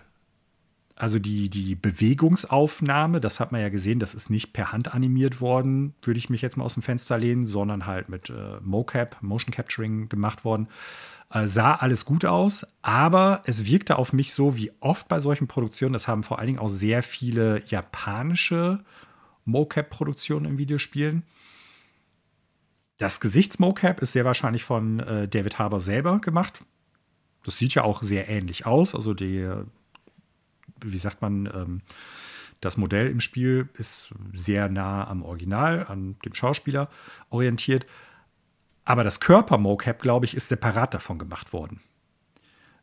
also 0.95 1.19
die, 1.19 1.49
die 1.49 1.75
Bewegungsaufnahme, 1.75 3.19
das 3.19 3.41
hat 3.41 3.51
man 3.51 3.59
ja 3.59 3.69
gesehen, 3.69 3.99
das 3.99 4.13
ist 4.13 4.29
nicht 4.29 4.53
per 4.53 4.71
Hand 4.71 4.93
animiert 4.93 5.41
worden, 5.41 5.93
würde 6.01 6.17
ich 6.17 6.29
mich 6.29 6.41
jetzt 6.41 6.55
mal 6.55 6.63
aus 6.63 6.75
dem 6.75 6.83
Fenster 6.83 7.17
lehnen, 7.17 7.45
sondern 7.45 7.85
halt 7.85 8.07
mit 8.07 8.29
äh, 8.29 8.59
Mocap, 8.61 9.17
Motion 9.21 9.53
Capturing 9.53 10.07
gemacht 10.07 10.45
worden. 10.45 10.69
Äh, 11.29 11.47
sah 11.47 11.75
alles 11.75 12.05
gut 12.05 12.23
aus, 12.23 12.65
aber 12.81 13.41
es 13.45 13.65
wirkte 13.65 13.97
auf 13.97 14.13
mich 14.13 14.33
so, 14.33 14.55
wie 14.55 14.71
oft 14.79 15.09
bei 15.09 15.19
solchen 15.19 15.47
Produktionen, 15.47 15.91
das 15.91 16.07
haben 16.07 16.23
vor 16.23 16.39
allen 16.39 16.47
Dingen 16.47 16.59
auch 16.59 16.69
sehr 16.69 17.03
viele 17.03 17.61
japanische 17.67 18.79
Mocap-Produktionen 19.43 20.45
in 20.45 20.57
Videospielen. 20.57 21.23
Das 22.97 23.19
Gesichtsmocap 23.19 24.01
ist 24.01 24.13
sehr 24.13 24.23
wahrscheinlich 24.23 24.63
von 24.63 25.01
äh, 25.01 25.27
David 25.27 25.59
Harbour 25.59 25.81
selber 25.81 26.19
gemacht. 26.19 26.63
Das 27.43 27.57
sieht 27.57 27.73
ja 27.73 27.83
auch 27.83 28.01
sehr 28.01 28.29
ähnlich 28.29 28.65
aus. 28.65 28.95
Also 28.95 29.13
der 29.13 29.65
wie 30.81 30.97
sagt 30.97 31.21
man, 31.21 31.45
ähm, 31.47 31.81
das 32.61 32.77
Modell 32.77 33.07
im 33.07 33.19
Spiel 33.19 33.69
ist 33.73 34.13
sehr 34.33 34.69
nah 34.69 35.07
am 35.07 35.23
Original, 35.23 35.85
an 35.87 36.15
dem 36.25 36.33
Schauspieler 36.33 36.89
orientiert. 37.29 37.85
Aber 38.85 39.03
das 39.03 39.19
Körper-Mocap, 39.19 40.01
glaube 40.01 40.25
ich, 40.25 40.35
ist 40.35 40.47
separat 40.47 40.93
davon 40.93 41.19
gemacht 41.19 41.53
worden. 41.53 41.81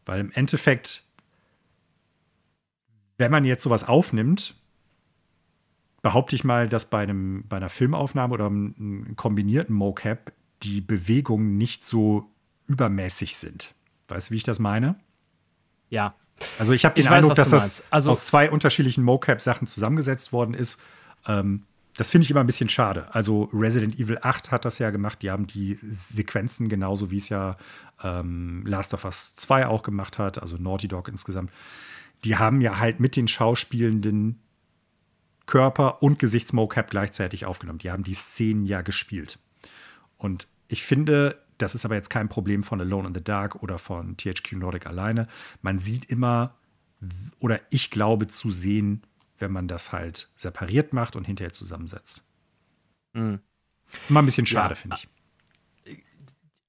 Weil 0.04 0.20
im 0.20 0.32
Endeffekt, 0.32 1.04
wenn 3.18 3.30
man 3.30 3.44
jetzt 3.44 3.62
sowas 3.62 3.84
aufnimmt, 3.84 4.56
behaupte 6.02 6.34
ich 6.34 6.44
mal, 6.44 6.68
dass 6.68 6.90
bei, 6.90 7.02
einem, 7.02 7.44
bei 7.48 7.56
einer 7.56 7.68
Filmaufnahme 7.68 8.34
oder 8.34 8.46
einem 8.46 9.14
kombinierten 9.16 9.74
Mocap 9.74 10.32
die 10.62 10.80
Bewegungen 10.80 11.56
nicht 11.56 11.84
so 11.84 12.30
übermäßig 12.66 13.36
sind. 13.36 13.74
Weißt 14.08 14.28
du, 14.28 14.32
wie 14.32 14.38
ich 14.38 14.42
das 14.42 14.58
meine? 14.58 14.96
Ja, 15.88 16.14
also 16.58 16.72
ich 16.72 16.84
habe 16.84 16.94
den 16.94 17.04
ich 17.04 17.10
Eindruck, 17.10 17.32
weiß, 17.32 17.36
dass 17.36 17.50
das 17.50 17.82
also, 17.90 18.10
aus 18.10 18.26
zwei 18.26 18.50
unterschiedlichen 18.50 19.04
Mocap-Sachen 19.04 19.66
zusammengesetzt 19.66 20.32
worden 20.32 20.54
ist. 20.54 20.78
Ähm, 21.26 21.64
das 21.96 22.10
finde 22.10 22.24
ich 22.24 22.30
immer 22.30 22.40
ein 22.40 22.46
bisschen 22.46 22.70
schade. 22.70 23.06
Also 23.14 23.50
Resident 23.52 23.98
Evil 23.98 24.18
8 24.22 24.50
hat 24.50 24.64
das 24.64 24.78
ja 24.78 24.90
gemacht. 24.90 25.20
Die 25.22 25.30
haben 25.30 25.46
die 25.46 25.78
Sequenzen 25.82 26.68
genauso 26.68 27.10
wie 27.10 27.18
es 27.18 27.28
ja 27.28 27.56
ähm, 28.02 28.64
Last 28.66 28.94
of 28.94 29.04
Us 29.04 29.36
2 29.36 29.66
auch 29.66 29.82
gemacht 29.82 30.18
hat, 30.18 30.40
also 30.40 30.56
Naughty 30.56 30.88
Dog 30.88 31.08
insgesamt. 31.08 31.50
Die 32.24 32.36
haben 32.36 32.60
ja 32.60 32.78
halt 32.78 32.98
mit 32.98 33.16
den 33.16 33.28
Schauspielenden 33.28 34.40
Körper 35.46 36.02
und 36.02 36.18
Gesichtsmocap 36.18 36.88
gleichzeitig 36.88 37.44
aufgenommen. 37.44 37.80
Die 37.80 37.90
haben 37.90 38.04
die 38.04 38.14
Szenen 38.14 38.64
ja 38.64 38.80
gespielt. 38.80 39.38
Und 40.16 40.46
ich 40.68 40.84
finde, 40.84 41.41
das 41.62 41.74
ist 41.74 41.84
aber 41.84 41.94
jetzt 41.94 42.10
kein 42.10 42.28
Problem 42.28 42.62
von 42.62 42.80
Alone 42.80 43.08
in 43.08 43.14
the 43.14 43.22
Dark 43.22 43.62
oder 43.62 43.78
von 43.78 44.16
THQ 44.16 44.52
Nordic 44.52 44.86
alleine. 44.86 45.28
Man 45.60 45.78
sieht 45.78 46.04
immer, 46.06 46.54
oder 47.38 47.60
ich 47.70 47.90
glaube 47.90 48.26
zu 48.26 48.50
sehen, 48.50 49.02
wenn 49.38 49.52
man 49.52 49.68
das 49.68 49.92
halt 49.92 50.28
separiert 50.36 50.92
macht 50.92 51.16
und 51.16 51.24
hinterher 51.24 51.52
zusammensetzt. 51.52 52.22
Mhm. 53.12 53.40
Mal 54.08 54.20
ein 54.20 54.26
bisschen 54.26 54.46
schade, 54.46 54.74
ja. 54.74 54.80
finde 54.80 54.96
ich. 54.96 55.08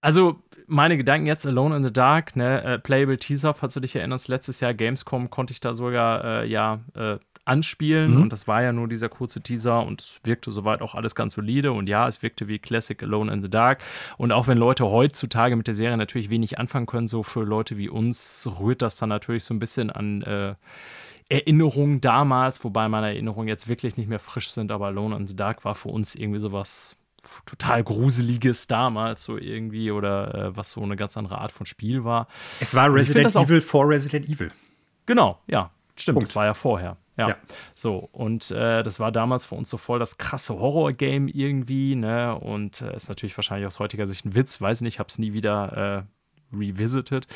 Also, 0.01 0.43
meine 0.67 0.97
Gedanken 0.97 1.27
jetzt, 1.27 1.45
Alone 1.45 1.77
in 1.77 1.83
the 1.85 1.93
Dark, 1.93 2.35
ne, 2.35 2.63
äh, 2.63 2.79
Playable 2.79 3.17
Teaser, 3.17 3.53
falls 3.53 3.73
du 3.73 3.79
dich 3.79 3.95
erinnerst, 3.95 4.27
letztes 4.27 4.59
Jahr 4.59 4.73
Gamescom 4.73 5.29
konnte 5.29 5.53
ich 5.53 5.61
da 5.61 5.73
sogar, 5.73 6.25
äh, 6.25 6.47
ja, 6.47 6.81
äh, 6.93 7.19
anspielen. 7.45 8.15
Mhm. 8.15 8.21
Und 8.23 8.33
das 8.33 8.47
war 8.47 8.61
ja 8.61 8.71
nur 8.71 8.87
dieser 8.87 9.09
kurze 9.09 9.41
Teaser 9.41 9.85
und 9.85 10.01
es 10.01 10.19
wirkte 10.23 10.51
soweit 10.51 10.81
auch 10.81 10.95
alles 10.95 11.15
ganz 11.15 11.33
solide. 11.33 11.71
Und 11.71 11.87
ja, 11.87 12.07
es 12.07 12.21
wirkte 12.21 12.47
wie 12.47 12.59
Classic 12.59 13.01
Alone 13.01 13.31
in 13.31 13.41
the 13.41 13.49
Dark. 13.49 13.83
Und 14.17 14.31
auch 14.31 14.47
wenn 14.47 14.57
Leute 14.57 14.85
heutzutage 14.85 15.55
mit 15.55 15.67
der 15.67 15.73
Serie 15.73 15.97
natürlich 15.97 16.29
wenig 16.29 16.59
anfangen 16.59 16.85
können, 16.85 17.07
so 17.07 17.23
für 17.23 17.43
Leute 17.43 17.77
wie 17.77 17.89
uns 17.89 18.47
rührt 18.59 18.81
das 18.81 18.95
dann 18.95 19.09
natürlich 19.09 19.43
so 19.43 19.53
ein 19.53 19.59
bisschen 19.59 19.89
an. 19.89 20.21
Äh, 20.23 20.55
Erinnerungen 21.29 22.01
damals, 22.01 22.63
wobei 22.63 22.89
meine 22.89 23.07
Erinnerungen 23.07 23.47
jetzt 23.47 23.67
wirklich 23.67 23.95
nicht 23.97 24.09
mehr 24.09 24.19
frisch 24.19 24.51
sind, 24.51 24.71
aber 24.71 24.87
Alone 24.87 25.15
in 25.15 25.27
the 25.27 25.35
Dark 25.35 25.63
war 25.63 25.73
für 25.73 25.87
uns 25.89 26.15
irgendwie 26.15 26.39
sowas 26.39 26.97
total 27.45 27.83
Gruseliges 27.83 28.67
damals, 28.67 29.23
so 29.23 29.37
irgendwie, 29.37 29.91
oder 29.91 30.35
äh, 30.35 30.57
was 30.57 30.71
so 30.71 30.81
eine 30.81 30.95
ganz 30.95 31.17
andere 31.17 31.37
Art 31.37 31.51
von 31.51 31.65
Spiel 31.65 32.03
war. 32.03 32.27
Es 32.59 32.75
war 32.75 32.93
Resident 32.93 33.35
Evil 33.35 33.61
vor 33.61 33.87
Resident 33.87 34.27
Evil. 34.27 34.51
Genau, 35.05 35.39
ja, 35.47 35.71
stimmt, 35.95 36.17
Punkt. 36.17 36.29
das 36.29 36.35
war 36.35 36.45
ja 36.45 36.53
vorher. 36.53 36.97
Ja. 37.17 37.29
ja. 37.29 37.35
So, 37.75 38.09
und 38.11 38.49
äh, 38.51 38.81
das 38.83 38.99
war 38.99 39.11
damals 39.11 39.45
für 39.45 39.55
uns 39.55 39.69
so 39.69 39.77
voll 39.77 39.99
das 39.99 40.17
krasse 40.17 40.57
Horror-Game 40.57 41.27
irgendwie, 41.27 41.95
ne? 41.95 42.35
Und 42.37 42.81
äh, 42.81 42.95
ist 42.95 43.09
natürlich 43.09 43.37
wahrscheinlich 43.37 43.67
aus 43.67 43.79
heutiger 43.79 44.07
Sicht 44.07 44.25
ein 44.25 44.35
Witz, 44.35 44.59
weiß 44.59 44.81
nicht, 44.81 44.99
hab's 44.99 45.19
nie 45.19 45.33
wieder 45.33 46.07
äh, 46.07 46.55
revisited. 46.55 47.27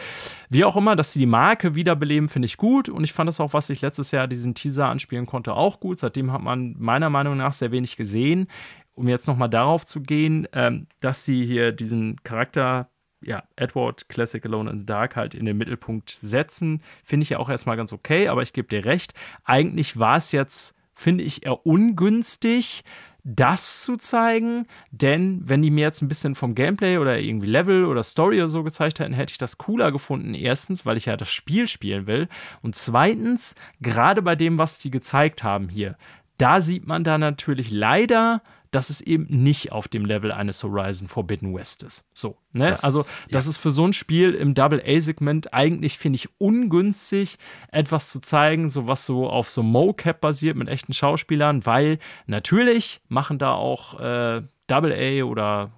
Wie 0.50 0.66
auch 0.66 0.76
immer, 0.76 0.96
dass 0.96 1.12
sie 1.12 1.20
die 1.20 1.26
Marke 1.26 1.76
wiederbeleben, 1.76 2.28
finde 2.28 2.48
ich 2.48 2.58
gut. 2.58 2.90
Und 2.90 3.04
ich 3.04 3.14
fand 3.14 3.28
das 3.28 3.40
auch, 3.40 3.54
was 3.54 3.70
ich 3.70 3.82
letztes 3.82 4.12
Jahr 4.12 4.28
diesen 4.28 4.54
Teaser 4.54 4.88
anspielen 4.88 5.26
konnte, 5.26 5.54
auch 5.54 5.80
gut. 5.80 6.00
Seitdem 6.00 6.32
hat 6.32 6.42
man 6.42 6.76
meiner 6.78 7.10
Meinung 7.10 7.38
nach 7.38 7.54
sehr 7.54 7.72
wenig 7.72 7.98
gesehen. 7.98 8.48
Um 8.94 9.08
jetzt 9.08 9.28
nochmal 9.28 9.50
darauf 9.50 9.86
zu 9.86 10.02
gehen, 10.02 10.48
ähm, 10.54 10.88
dass 11.02 11.24
sie 11.24 11.46
hier 11.46 11.72
diesen 11.72 12.16
Charakter 12.24 12.90
ja, 13.22 13.44
Edward 13.56 14.10
Classic 14.10 14.46
Alone 14.46 14.70
in 14.70 14.80
the 14.80 14.86
Dark 14.86 15.16
halt 15.16 15.34
in 15.34 15.46
den 15.46 15.58
Mittelpunkt 15.58 16.10
setzen, 16.10 16.82
finde 17.04 17.24
ich 17.24 17.30
ja 17.30 17.40
auch 17.40 17.50
erstmal 17.50 17.78
ganz 17.78 17.94
okay, 17.94 18.28
aber 18.28 18.42
ich 18.42 18.54
gebe 18.54 18.68
dir 18.68 18.86
recht. 18.86 19.14
Eigentlich 19.44 19.98
war 19.98 20.18
es 20.18 20.32
jetzt, 20.32 20.76
finde 20.94 21.24
ich, 21.24 21.46
eher 21.46 21.66
ungünstig, 21.66 22.84
das 23.30 23.84
zu 23.84 23.98
zeigen, 23.98 24.68
denn 24.92 25.42
wenn 25.44 25.62
die 25.62 25.70
mir 25.70 25.82
jetzt 25.82 26.02
ein 26.02 26.08
bisschen 26.08 26.34
vom 26.34 26.56
Gameplay 26.56 26.98
oder 26.98 27.20
irgendwie 27.20 27.48
Level 27.48 27.84
oder 27.84 28.02
Story 28.02 28.38
oder 28.38 28.48
so 28.48 28.64
gezeigt 28.64 29.02
hätten, 29.02 29.14
hätte 29.14 29.32
ich 29.32 29.38
das 29.38 29.58
cooler 29.58 29.92
gefunden. 29.92 30.34
Erstens, 30.34 30.86
weil 30.86 30.96
ich 30.96 31.08
ja 31.08 31.18
das 31.18 31.30
Spiel 31.30 31.68
spielen 31.68 32.08
will 32.08 32.30
und 32.62 32.76
zweitens, 32.76 33.56
gerade 33.82 34.22
bei 34.22 34.38
dem, 34.38 34.58
was 34.58 34.82
sie 34.82 34.92
gezeigt 34.92 35.44
haben 35.44 35.68
hier, 35.68 35.98
da 36.38 36.62
sieht 36.62 36.88
man 36.88 37.04
da 37.04 37.18
natürlich 37.18 37.70
leider 37.70 38.42
dass 38.72 38.90
es 38.90 39.02
eben 39.02 39.26
nicht 39.30 39.72
auf 39.72 39.88
dem 39.88 40.06
Level 40.06 40.32
eines 40.32 40.64
Horizon 40.64 41.08
Forbidden 41.08 41.54
West 41.56 41.84
ist. 41.84 42.06
So, 42.14 42.38
ne? 42.54 42.70
Das, 42.70 42.84
also, 42.84 43.04
das 43.30 43.46
ja. 43.46 43.52
ist 43.52 43.58
für 43.58 43.72
so 43.72 43.86
ein 43.86 43.94
Spiel 43.94 44.34
im 44.34 44.54
Double-A-Segment 44.54 45.54
eigentlich, 45.54 45.98
finde 45.98 46.18
ich, 46.18 46.30
ungünstig, 46.40 47.38
etwas 47.72 48.12
zu 48.12 48.20
zeigen, 48.20 48.68
so 48.68 48.88
was 48.88 49.06
so 49.06 49.30
auf 49.30 49.50
so 49.50 49.64
Mocap 49.64 50.22
basiert 50.22 50.58
mit 50.58 50.68
echten 50.68 50.94
Schauspielern, 50.94 51.66
weil 51.66 52.00
natürlich 52.26 53.02
machen 53.08 53.40
da 53.40 53.54
auch 53.54 54.00
äh, 54.00 54.42
Double-A 54.68 55.24
oder 55.24 55.72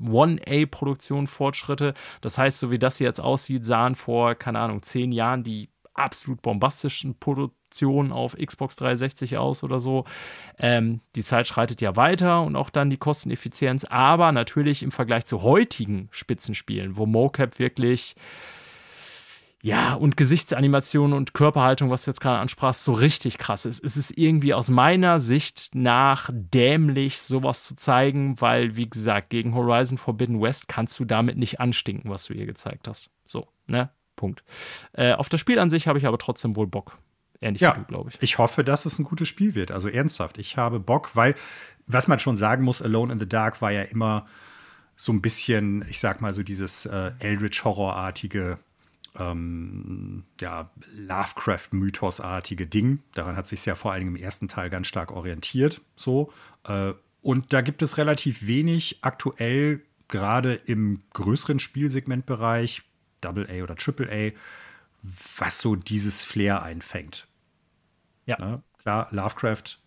One-A-Produktionen 0.00 1.26
Fortschritte. 1.26 1.94
Das 2.20 2.38
heißt, 2.38 2.58
so 2.58 2.70
wie 2.70 2.78
das 2.78 2.98
hier 2.98 3.06
jetzt 3.06 3.20
aussieht, 3.20 3.64
sahen 3.64 3.94
vor, 3.94 4.34
keine 4.34 4.60
Ahnung, 4.60 4.82
zehn 4.82 5.12
Jahren 5.12 5.42
die 5.42 5.68
absolut 5.98 6.42
bombastischen 6.42 7.18
Produktion 7.18 8.12
auf 8.12 8.36
Xbox 8.36 8.76
360 8.76 9.38
aus 9.38 9.62
oder 9.62 9.78
so. 9.78 10.04
Ähm, 10.58 11.00
die 11.14 11.24
Zeit 11.24 11.46
schreitet 11.46 11.80
ja 11.80 11.96
weiter 11.96 12.42
und 12.42 12.56
auch 12.56 12.70
dann 12.70 12.90
die 12.90 12.96
Kosteneffizienz, 12.96 13.84
aber 13.84 14.32
natürlich 14.32 14.82
im 14.82 14.90
Vergleich 14.90 15.26
zu 15.26 15.42
heutigen 15.42 16.08
Spitzenspielen, 16.10 16.96
wo 16.96 17.06
MoCap 17.06 17.58
wirklich 17.58 18.16
ja, 19.66 19.94
und 19.94 20.16
Gesichtsanimation 20.16 21.12
und 21.12 21.34
Körperhaltung, 21.34 21.90
was 21.90 22.04
du 22.04 22.12
jetzt 22.12 22.20
gerade 22.20 22.38
ansprachst, 22.38 22.84
so 22.84 22.92
richtig 22.92 23.36
krass 23.36 23.64
ist. 23.64 23.82
Es 23.82 23.96
ist 23.96 24.16
irgendwie 24.16 24.54
aus 24.54 24.70
meiner 24.70 25.18
Sicht 25.18 25.74
nach 25.74 26.30
dämlich, 26.32 27.20
sowas 27.20 27.64
zu 27.64 27.74
zeigen, 27.74 28.40
weil, 28.40 28.76
wie 28.76 28.88
gesagt, 28.88 29.30
gegen 29.30 29.56
Horizon 29.56 29.98
Forbidden 29.98 30.40
West 30.40 30.68
kannst 30.68 31.00
du 31.00 31.04
damit 31.04 31.36
nicht 31.36 31.58
anstinken, 31.58 32.10
was 32.12 32.26
du 32.26 32.34
ihr 32.34 32.46
gezeigt 32.46 32.86
hast. 32.86 33.10
So, 33.24 33.48
ne? 33.66 33.90
Punkt. 34.16 34.42
Äh, 34.92 35.12
auf 35.12 35.28
das 35.28 35.40
Spiel 35.40 35.58
an 35.58 35.70
sich 35.70 35.86
habe 35.86 35.98
ich 35.98 36.06
aber 36.06 36.18
trotzdem 36.18 36.56
wohl 36.56 36.66
Bock. 36.66 36.98
Ähnlich 37.40 37.60
ja, 37.60 37.74
wie 37.74 37.80
du, 37.80 37.86
glaube 37.86 38.10
ich. 38.10 38.22
Ich 38.22 38.38
hoffe, 38.38 38.64
dass 38.64 38.86
es 38.86 38.98
ein 38.98 39.04
gutes 39.04 39.28
Spiel 39.28 39.54
wird. 39.54 39.70
Also 39.70 39.88
ernsthaft. 39.88 40.38
Ich 40.38 40.56
habe 40.56 40.80
Bock, 40.80 41.14
weil, 41.14 41.34
was 41.86 42.08
man 42.08 42.18
schon 42.18 42.36
sagen 42.36 42.64
muss, 42.64 42.82
Alone 42.82 43.12
in 43.12 43.18
the 43.18 43.28
Dark 43.28 43.60
war 43.62 43.70
ja 43.70 43.82
immer 43.82 44.26
so 44.96 45.12
ein 45.12 45.20
bisschen, 45.20 45.84
ich 45.90 46.00
sag 46.00 46.20
mal, 46.20 46.32
so 46.32 46.42
dieses 46.42 46.86
äh, 46.86 47.12
Eldritch-Horror-artige, 47.18 48.58
ähm, 49.18 50.24
ja, 50.40 50.70
Lovecraft-Mythos-artige 50.94 52.66
Ding. 52.66 53.00
Daran 53.14 53.36
hat 53.36 53.46
sich 53.46 53.64
ja 53.66 53.74
vor 53.74 53.92
allem 53.92 54.08
im 54.08 54.16
ersten 54.16 54.48
Teil 54.48 54.70
ganz 54.70 54.86
stark 54.86 55.12
orientiert. 55.12 55.82
So. 55.96 56.32
Äh, 56.64 56.94
und 57.20 57.52
da 57.52 57.60
gibt 57.60 57.82
es 57.82 57.98
relativ 57.98 58.46
wenig 58.46 58.98
aktuell, 59.02 59.82
gerade 60.08 60.54
im 60.54 61.02
größeren 61.12 61.58
Spielsegmentbereich, 61.58 62.82
Double 63.26 63.46
A 63.50 63.62
oder 63.62 63.76
Triple 63.76 64.08
A, 64.10 64.32
was 65.38 65.58
so 65.58 65.76
dieses 65.76 66.22
Flair 66.22 66.62
einfängt. 66.62 67.26
Ja. 68.24 68.38
Ne? 68.38 68.62
Klar, 68.78 69.08
Lovecraft 69.10 69.78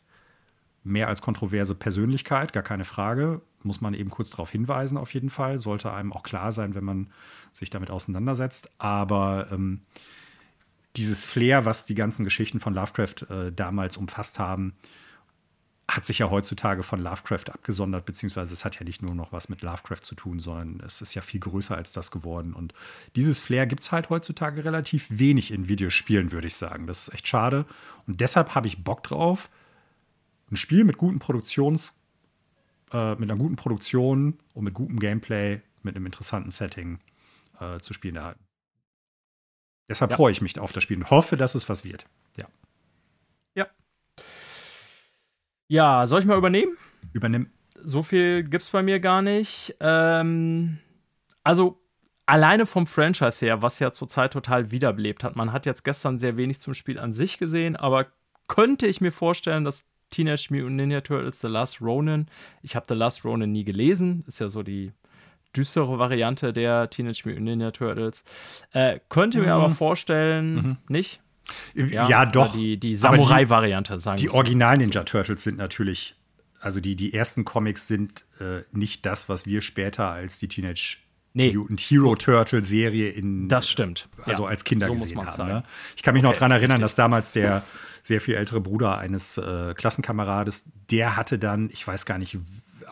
mehr 0.84 1.08
als 1.08 1.22
kontroverse 1.22 1.76
Persönlichkeit, 1.76 2.54
gar 2.54 2.64
keine 2.64 2.86
Frage. 2.86 3.42
Muss 3.64 3.82
man 3.82 3.94
eben 3.94 4.10
kurz 4.10 4.30
darauf 4.30 4.52
hinweisen, 4.52 4.98
auf 4.98 5.14
jeden 5.14 5.30
Fall. 5.30 5.60
Sollte 5.60 5.92
einem 5.92 6.14
auch 6.14 6.24
klar 6.24 6.52
sein, 6.52 6.76
wenn 6.76 6.86
man 6.86 7.12
sich 7.52 7.70
damit 7.70 7.90
auseinandersetzt. 7.92 8.72
Aber 8.78 9.48
ähm, 9.52 9.82
dieses 10.96 11.26
Flair, 11.26 11.66
was 11.66 11.86
die 11.86 11.96
ganzen 11.96 12.24
Geschichten 12.24 12.60
von 12.60 12.74
Lovecraft 12.74 13.30
äh, 13.30 13.52
damals 13.52 13.98
umfasst 13.98 14.40
haben, 14.40 14.76
hat 15.90 16.06
sich 16.06 16.20
ja 16.20 16.30
heutzutage 16.30 16.84
von 16.84 17.02
Lovecraft 17.02 17.50
abgesondert, 17.52 18.06
beziehungsweise 18.06 18.54
es 18.54 18.64
hat 18.64 18.80
ja 18.80 18.86
nicht 18.86 19.02
nur 19.02 19.16
noch 19.16 19.32
was 19.32 19.50
mit 19.50 19.62
Lovecraft 19.62 20.02
zu 20.04 20.16
tun, 20.16 20.40
sondern 20.40 20.82
es 20.86 21.02
ist 21.02 21.16
ja 21.16 21.22
viel 21.22 21.40
größer 21.40 21.76
als 21.76 21.94
das 21.94 22.12
geworden. 22.12 22.54
Und 22.54 22.74
dieses 23.16 23.40
Flair 23.40 23.66
gibt 23.66 23.82
es 23.82 23.92
halt 23.92 24.10
heutzutage 24.10 24.64
relativ 24.64 25.08
wenig 25.10 25.52
in 25.52 25.68
Videospielen, 25.68 26.32
würde 26.32 26.48
ich 26.48 26.56
sagen. 26.56 26.86
Das 26.88 27.08
ist 27.08 27.14
echt 27.14 27.28
schade. 27.28 27.66
Und 28.08 28.22
deshalb 28.22 28.56
habe 28.56 28.68
ich 28.68 28.84
Bock 28.84 29.04
drauf, 29.04 29.50
ein 30.52 30.58
Spiel 30.58 30.84
mit 30.84 30.98
guten 30.98 31.20
Produktions, 31.20 32.00
äh, 32.94 33.16
mit 33.16 33.24
einer 33.30 33.38
guten 33.38 33.56
Produktion 33.56 34.38
und 34.54 34.64
mit 34.64 34.74
gutem 34.74 35.00
Gameplay, 35.00 35.62
mit 35.82 35.96
einem 35.96 36.06
interessanten 36.06 36.52
Setting 36.52 37.00
äh, 37.60 37.80
zu 37.80 37.94
spielen 37.94 38.16
erhalten. 38.16 38.44
Deshalb 39.90 40.12
ja. 40.12 40.18
freue 40.18 40.32
ich 40.32 40.42
mich 40.42 40.60
auf 40.60 40.72
das 40.72 40.84
Spiel 40.84 40.98
und 40.98 41.10
hoffe, 41.10 41.36
dass 41.36 41.56
es 41.56 41.68
was 41.68 41.84
wird. 41.84 42.06
Ja. 42.38 42.48
Ja, 45.70 46.08
soll 46.08 46.22
ich 46.22 46.26
mal 46.26 46.38
übernehmen? 46.38 46.74
Übernimm. 47.14 47.52
So 47.82 48.04
viel 48.04 48.44
gibt 48.44 48.64
es 48.64 48.72
bei 48.72 48.84
mir 48.84 49.00
gar 49.00 49.22
nicht. 49.22 49.76
Ähm, 49.80 50.80
also 51.44 51.80
alleine 52.26 52.66
vom 52.66 52.88
Franchise 52.88 53.46
her, 53.46 53.62
was 53.62 53.80
ja 53.80 53.92
zurzeit 53.92 54.34
total 54.34 54.72
wiederbelebt 54.72 55.24
hat. 55.24 55.36
Man 55.36 55.54
hat 55.54 55.66
jetzt 55.66 55.84
gestern 55.84 56.20
sehr 56.20 56.38
wenig 56.38 56.60
zum 56.60 56.74
Spiel 56.74 57.00
an 57.00 57.14
sich 57.14 57.38
gesehen, 57.38 57.76
aber 57.76 58.08
könnte 58.48 58.88
ich 58.88 59.00
mir 59.00 59.12
vorstellen, 59.12 59.64
dass 59.64 59.86
Teenage 60.10 60.48
Mutant 60.50 60.76
Ninja 60.76 61.02
Turtles 61.02 61.40
The 61.40 61.48
Last 61.48 61.82
Ronin, 61.82 62.28
ich 62.64 62.76
habe 62.76 62.88
The 62.90 62.96
Last 62.96 63.24
Ronin 63.24 63.52
nie 63.52 63.64
gelesen, 63.64 64.24
ist 64.28 64.40
ja 64.40 64.50
so 64.50 64.64
die 64.64 64.92
düstere 65.56 66.00
Variante 66.00 66.52
der 66.52 66.90
Teenage 66.90 67.22
Mutant 67.26 67.46
Ninja 67.46 67.72
Turtles. 67.72 68.24
Äh, 68.72 69.00
könnte 69.10 69.38
mir 69.38 69.46
mhm. 69.46 69.52
aber 69.52 69.70
vorstellen, 69.70 70.56
mhm. 70.56 70.78
nicht? 70.88 71.22
Ja, 71.74 72.08
ja 72.08 72.26
doch. 72.26 72.54
Die, 72.54 72.78
die 72.78 72.96
Samurai-Variante, 72.96 74.00
sagen 74.00 74.20
wir 74.20 74.30
Die 74.30 74.36
Original-Ninja 74.36 75.04
Turtles 75.04 75.44
sind 75.44 75.58
natürlich, 75.58 76.16
also 76.60 76.80
die, 76.80 76.96
die 76.96 77.14
ersten 77.14 77.46
Comics 77.46 77.88
sind 77.88 78.26
äh, 78.40 78.62
nicht 78.72 79.06
das, 79.06 79.30
was 79.30 79.46
wir 79.46 79.62
später 79.62 80.10
als 80.10 80.40
die 80.40 80.48
Teenage 80.48 80.98
nee. 81.34 81.54
Mutant 81.54 81.80
Hero 81.80 82.16
Turtle 82.16 82.64
Serie 82.64 83.10
in. 83.10 83.48
Das 83.48 83.70
stimmt. 83.70 84.10
Also 84.26 84.44
ja. 84.44 84.50
als 84.50 84.64
Kinder 84.64 84.88
so 84.88 84.94
gesehen 84.94 85.26
haben. 85.26 85.48
Ne? 85.48 85.64
Ich 85.96 86.04
kann 86.04 86.14
mich 86.14 86.24
okay, 86.24 86.32
noch 86.32 86.38
daran 86.38 86.52
erinnern, 86.52 86.78
richtig. 86.78 86.84
dass 86.84 86.96
damals 86.96 87.32
der 87.32 87.64
sehr 88.04 88.22
viel 88.22 88.36
ältere 88.36 88.62
Bruder 88.62 88.98
eines 88.98 89.38
äh, 89.38 89.74
Klassenkamerades, 89.76 90.66
der 90.90 91.16
hatte 91.16 91.38
dann, 91.38 91.70
ich 91.72 91.86
weiß 91.86 92.06
gar 92.06 92.18
nicht, 92.18 92.38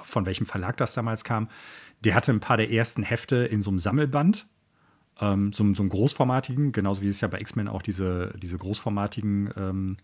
von 0.04 0.26
welchem 0.26 0.46
Verlag 0.46 0.78
das 0.78 0.94
damals 0.94 1.24
kam, 1.24 1.50
der 2.02 2.14
hatte 2.14 2.32
ein 2.32 2.40
paar 2.40 2.58
der 2.58 2.72
ersten 2.72 3.04
Hefte 3.04 3.38
in 3.38 3.62
so 3.62 3.70
einem 3.70 3.80
Sammelband 3.80 4.48
ähm, 5.19 5.53
so, 5.53 5.73
so 5.73 5.84
einen 5.84 5.89
großformatigen, 5.89 6.72
genauso 6.72 7.02
wie 7.02 7.07
es 7.07 7.22
ja 7.22 7.27
bei 7.27 7.39
X-Men 7.39 7.68
auch 7.68 7.81
diese, 7.81 8.34
diese 8.41 8.57
großformatigen 8.57 9.52
ähm, 9.56 9.98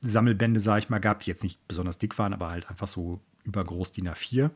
Sammelbände, 0.00 0.60
sage 0.60 0.80
ich 0.80 0.88
mal, 0.88 0.98
gab, 0.98 1.20
die 1.20 1.30
jetzt 1.30 1.42
nicht 1.42 1.66
besonders 1.66 1.98
dick 1.98 2.18
waren, 2.18 2.32
aber 2.32 2.50
halt 2.50 2.68
einfach 2.68 2.88
so 2.88 3.20
übergroß 3.44 3.92
DIN 3.92 4.08
A4 4.08 4.50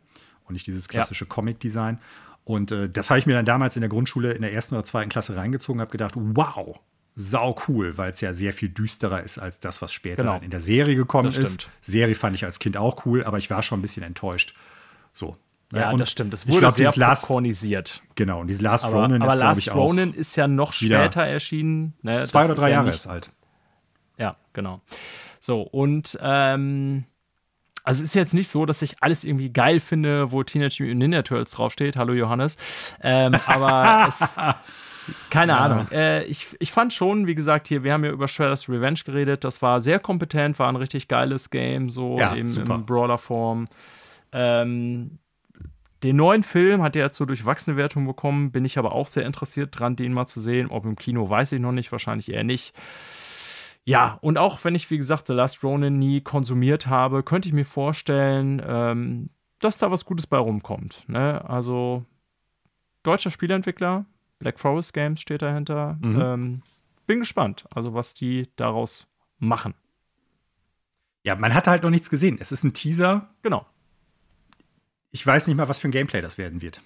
und 0.44 0.52
nicht 0.52 0.66
dieses 0.66 0.88
klassische 0.88 1.24
ja. 1.24 1.28
Comic-Design. 1.28 1.98
Und 2.44 2.70
äh, 2.72 2.90
das 2.90 3.10
habe 3.10 3.18
ich 3.18 3.26
mir 3.26 3.34
dann 3.34 3.46
damals 3.46 3.76
in 3.76 3.80
der 3.80 3.88
Grundschule 3.88 4.32
in 4.32 4.42
der 4.42 4.52
ersten 4.52 4.74
oder 4.74 4.84
zweiten 4.84 5.08
Klasse 5.08 5.36
reingezogen, 5.36 5.80
habe 5.80 5.90
gedacht, 5.90 6.14
wow, 6.16 6.80
sau 7.14 7.56
cool, 7.68 7.96
weil 7.98 8.10
es 8.10 8.20
ja 8.20 8.32
sehr 8.32 8.52
viel 8.52 8.68
düsterer 8.68 9.22
ist 9.22 9.38
als 9.38 9.60
das, 9.60 9.82
was 9.82 9.92
später 9.92 10.22
genau. 10.22 10.40
in 10.40 10.50
der 10.50 10.60
Serie 10.60 10.96
gekommen 10.96 11.32
ist. 11.32 11.70
Serie 11.80 12.14
fand 12.14 12.34
ich 12.34 12.44
als 12.44 12.58
Kind 12.58 12.76
auch 12.76 13.06
cool, 13.06 13.24
aber 13.24 13.38
ich 13.38 13.50
war 13.50 13.62
schon 13.62 13.78
ein 13.78 13.82
bisschen 13.82 14.02
enttäuscht. 14.02 14.56
So, 15.12 15.36
ja, 15.80 15.90
und 15.90 16.00
das 16.00 16.10
stimmt. 16.10 16.32
Das 16.32 16.46
wurde 16.46 16.58
glaub, 16.60 16.74
sehr 16.74 16.92
popcornisiert. 16.92 18.00
Genau, 18.14 18.40
und 18.40 18.48
dieses 18.48 18.60
Last 18.62 18.84
aber, 18.84 19.02
Ronin 19.02 19.22
aber 19.22 19.32
ist, 19.32 19.38
Last 19.38 19.60
ich, 19.60 19.74
Ronin 19.74 20.12
ist 20.14 20.36
ja 20.36 20.46
noch 20.46 20.72
später 20.72 21.22
erschienen. 21.22 21.94
Ne? 22.02 22.24
Zwei 22.26 22.44
oder 22.44 22.54
drei 22.54 22.68
ja 22.68 22.74
Jahre 22.74 22.86
nicht, 22.86 22.96
ist 22.96 23.06
alt. 23.06 23.30
Ja, 24.18 24.36
genau. 24.52 24.80
So, 25.40 25.62
und 25.62 26.18
ähm, 26.20 27.04
also 27.84 28.02
es 28.02 28.10
ist 28.10 28.14
jetzt 28.14 28.34
nicht 28.34 28.48
so, 28.48 28.66
dass 28.66 28.82
ich 28.82 29.02
alles 29.02 29.24
irgendwie 29.24 29.50
geil 29.50 29.80
finde, 29.80 30.30
wo 30.30 30.42
Teenage 30.42 30.82
Mutant 30.82 30.98
Ninja 30.98 31.22
Turtles 31.22 31.52
draufsteht. 31.52 31.96
Hallo 31.96 32.12
Johannes. 32.12 32.56
Ähm, 33.02 33.34
aber 33.46 34.04
es, 34.08 34.36
keine 35.30 35.52
ja. 35.52 35.58
Ahnung. 35.58 35.90
Äh, 35.90 36.24
ich, 36.24 36.48
ich 36.60 36.70
fand 36.70 36.92
schon, 36.92 37.26
wie 37.26 37.34
gesagt, 37.34 37.66
hier, 37.68 37.82
wir 37.82 37.92
haben 37.92 38.04
ja 38.04 38.10
über 38.10 38.28
Shredder's 38.28 38.68
Revenge 38.68 39.00
geredet. 39.04 39.42
Das 39.44 39.62
war 39.62 39.80
sehr 39.80 39.98
kompetent, 39.98 40.58
war 40.58 40.68
ein 40.68 40.76
richtig 40.76 41.08
geiles 41.08 41.50
Game, 41.50 41.90
so 41.90 42.18
ja, 42.18 42.36
eben 42.36 42.54
in 42.54 42.86
Brawler-Form. 42.86 43.68
Ähm, 44.32 45.18
den 46.02 46.16
neuen 46.16 46.42
Film 46.42 46.82
hat 46.82 46.96
er 46.96 47.04
jetzt 47.04 47.16
so 47.16 47.24
durchwachsene 47.24 47.76
Wertung 47.76 48.06
bekommen, 48.06 48.50
bin 48.50 48.64
ich 48.64 48.78
aber 48.78 48.92
auch 48.92 49.06
sehr 49.06 49.24
interessiert 49.24 49.78
dran, 49.78 49.96
den 49.96 50.12
mal 50.12 50.26
zu 50.26 50.40
sehen. 50.40 50.68
Ob 50.68 50.84
im 50.84 50.96
Kino, 50.96 51.28
weiß 51.28 51.52
ich 51.52 51.60
noch 51.60 51.72
nicht, 51.72 51.92
wahrscheinlich 51.92 52.32
eher 52.32 52.44
nicht. 52.44 52.74
Ja, 53.84 54.18
und 54.20 54.38
auch 54.38 54.64
wenn 54.64 54.74
ich, 54.74 54.90
wie 54.90 54.98
gesagt, 54.98 55.26
The 55.26 55.32
Last 55.32 55.62
Ronin 55.62 55.98
nie 55.98 56.20
konsumiert 56.20 56.86
habe, 56.86 57.22
könnte 57.22 57.48
ich 57.48 57.54
mir 57.54 57.64
vorstellen, 57.64 58.62
ähm, 58.64 59.30
dass 59.60 59.78
da 59.78 59.90
was 59.90 60.04
Gutes 60.04 60.26
bei 60.26 60.38
rumkommt. 60.38 61.08
Ne? 61.08 61.44
Also, 61.48 62.04
deutscher 63.02 63.30
Spieleentwickler, 63.30 64.06
Black 64.38 64.58
Forest 64.58 64.92
Games 64.92 65.20
steht 65.20 65.42
dahinter. 65.42 65.98
Mhm. 66.00 66.20
Ähm, 66.20 66.62
bin 67.06 67.20
gespannt, 67.20 67.64
also 67.74 67.94
was 67.94 68.14
die 68.14 68.48
daraus 68.56 69.08
machen. 69.38 69.74
Ja, 71.24 71.36
man 71.36 71.54
hat 71.54 71.68
halt 71.68 71.82
noch 71.84 71.90
nichts 71.90 72.10
gesehen. 72.10 72.38
Es 72.40 72.50
ist 72.50 72.64
ein 72.64 72.74
Teaser. 72.74 73.30
Genau 73.42 73.66
ich 75.12 75.24
weiß 75.24 75.46
nicht 75.46 75.56
mal, 75.56 75.68
was 75.68 75.78
für 75.78 75.88
ein 75.88 75.92
Gameplay 75.92 76.22
das 76.22 76.38
werden 76.38 76.62
wird. 76.62 76.80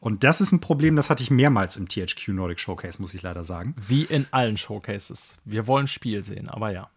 Und 0.00 0.24
das 0.24 0.40
ist 0.40 0.52
ein 0.52 0.60
Problem, 0.60 0.96
das 0.96 1.10
hatte 1.10 1.22
ich 1.22 1.30
mehrmals 1.30 1.76
im 1.76 1.88
THQ 1.88 2.28
Nordic 2.28 2.58
Showcase, 2.58 3.00
muss 3.02 3.12
ich 3.12 3.20
leider 3.20 3.44
sagen. 3.44 3.74
Wie 3.76 4.04
in 4.04 4.26
allen 4.30 4.56
Showcases. 4.56 5.36
Wir 5.44 5.66
wollen 5.66 5.88
Spiel 5.88 6.24
sehen, 6.24 6.48
aber 6.48 6.72
ja. 6.72 6.88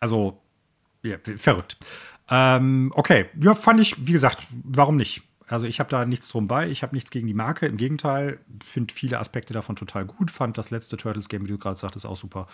Also, 0.00 0.42
ja, 1.02 1.16
verrückt. 1.38 1.78
Ähm, 2.28 2.92
okay, 2.94 3.30
ja, 3.40 3.54
fand 3.54 3.80
ich, 3.80 4.06
wie 4.06 4.12
gesagt, 4.12 4.46
warum 4.50 4.96
nicht? 4.96 5.22
Also 5.48 5.68
ich 5.68 5.78
habe 5.78 5.88
da 5.88 6.04
nichts 6.04 6.28
drum 6.28 6.48
bei, 6.48 6.68
ich 6.68 6.82
habe 6.82 6.94
nichts 6.94 7.10
gegen 7.10 7.28
die 7.28 7.34
Marke. 7.34 7.66
Im 7.66 7.76
Gegenteil, 7.76 8.40
finde 8.64 8.92
viele 8.92 9.20
Aspekte 9.20 9.54
davon 9.54 9.76
total 9.76 10.04
gut. 10.04 10.30
Fand 10.32 10.58
das 10.58 10.70
letzte 10.70 10.96
Turtles-Game, 10.96 11.44
wie 11.44 11.50
du 11.50 11.58
gerade 11.58 11.78
sagtest, 11.78 12.04
auch 12.04 12.16
super. 12.16 12.48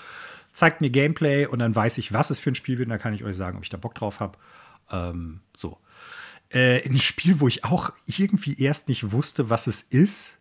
Zeigt 0.52 0.82
mir 0.82 0.90
Gameplay 0.90 1.46
und 1.46 1.58
dann 1.60 1.74
weiß 1.74 1.96
ich, 1.96 2.12
was 2.12 2.28
es 2.28 2.38
für 2.38 2.50
ein 2.50 2.54
Spiel 2.54 2.78
wird. 2.78 2.88
Und 2.88 2.90
dann 2.90 3.00
kann 3.00 3.14
ich 3.14 3.24
euch 3.24 3.34
sagen, 3.34 3.56
ob 3.56 3.64
ich 3.64 3.70
da 3.70 3.78
Bock 3.78 3.94
drauf 3.94 4.20
habe. 4.20 4.36
Ähm, 4.90 5.40
so 5.56 5.78
äh, 6.52 6.86
ein 6.88 6.98
Spiel, 6.98 7.40
wo 7.40 7.48
ich 7.48 7.64
auch 7.64 7.92
irgendwie 8.06 8.60
erst 8.60 8.88
nicht 8.88 9.12
wusste, 9.12 9.50
was 9.50 9.66
es 9.66 9.82
ist 9.82 10.38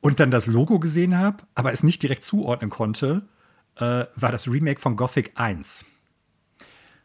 und 0.00 0.20
dann 0.20 0.30
das 0.30 0.46
Logo 0.46 0.78
gesehen 0.78 1.18
habe, 1.18 1.44
aber 1.54 1.72
es 1.72 1.82
nicht 1.82 2.02
direkt 2.02 2.24
zuordnen 2.24 2.70
konnte, 2.70 3.22
äh, 3.76 4.04
war 4.14 4.32
das 4.32 4.48
Remake 4.48 4.80
von 4.80 4.96
Gothic 4.96 5.32
1. 5.34 5.86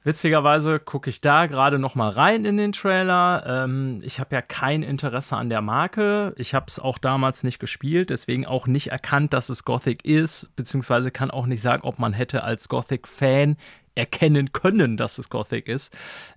Witzigerweise 0.03 0.80
gucke 0.80 1.10
ich 1.10 1.19
da 1.19 1.45
gerade 1.47 1.77
noch 1.77 1.95
mal 1.95 2.10
rein 2.10 2.45
in 2.45 2.56
den 2.56 2.72
Trailer. 2.72 3.43
Ähm, 3.45 3.99
ich 4.03 4.19
habe 4.19 4.34
ja 4.34 4.41
kein 4.41 4.81
Interesse 4.81 5.35
an 5.35 5.49
der 5.49 5.61
Marke. 5.61 6.34
Ich 6.38 6.53
habe 6.53 6.68
es 6.69 6.80
auch 6.80 6.97
damals 6.97 7.43
nicht 7.43 7.60
gespielt, 7.60 8.10
deswegen 8.10 8.45
auch 8.45 8.65
nicht 8.65 8.88
erkannt, 8.88 9.34
dass 9.34 9.49
es 9.49 9.65
Gothic 9.65 10.06
ist, 10.06 10.56
beziehungsweise 10.56 11.11
kann 11.11 11.31
auch 11.31 11.45
nicht 11.45 11.61
sagen, 11.61 11.84
ob 11.84 11.99
man 11.99 12.14
hätte 12.14 12.43
als 12.43 12.69
Gothic-Fan 12.69 13.57
erkennen 13.95 14.53
können, 14.53 14.95
dass 14.95 15.18
es 15.18 15.30
Gothic 15.30 15.68
ist. 15.68 15.93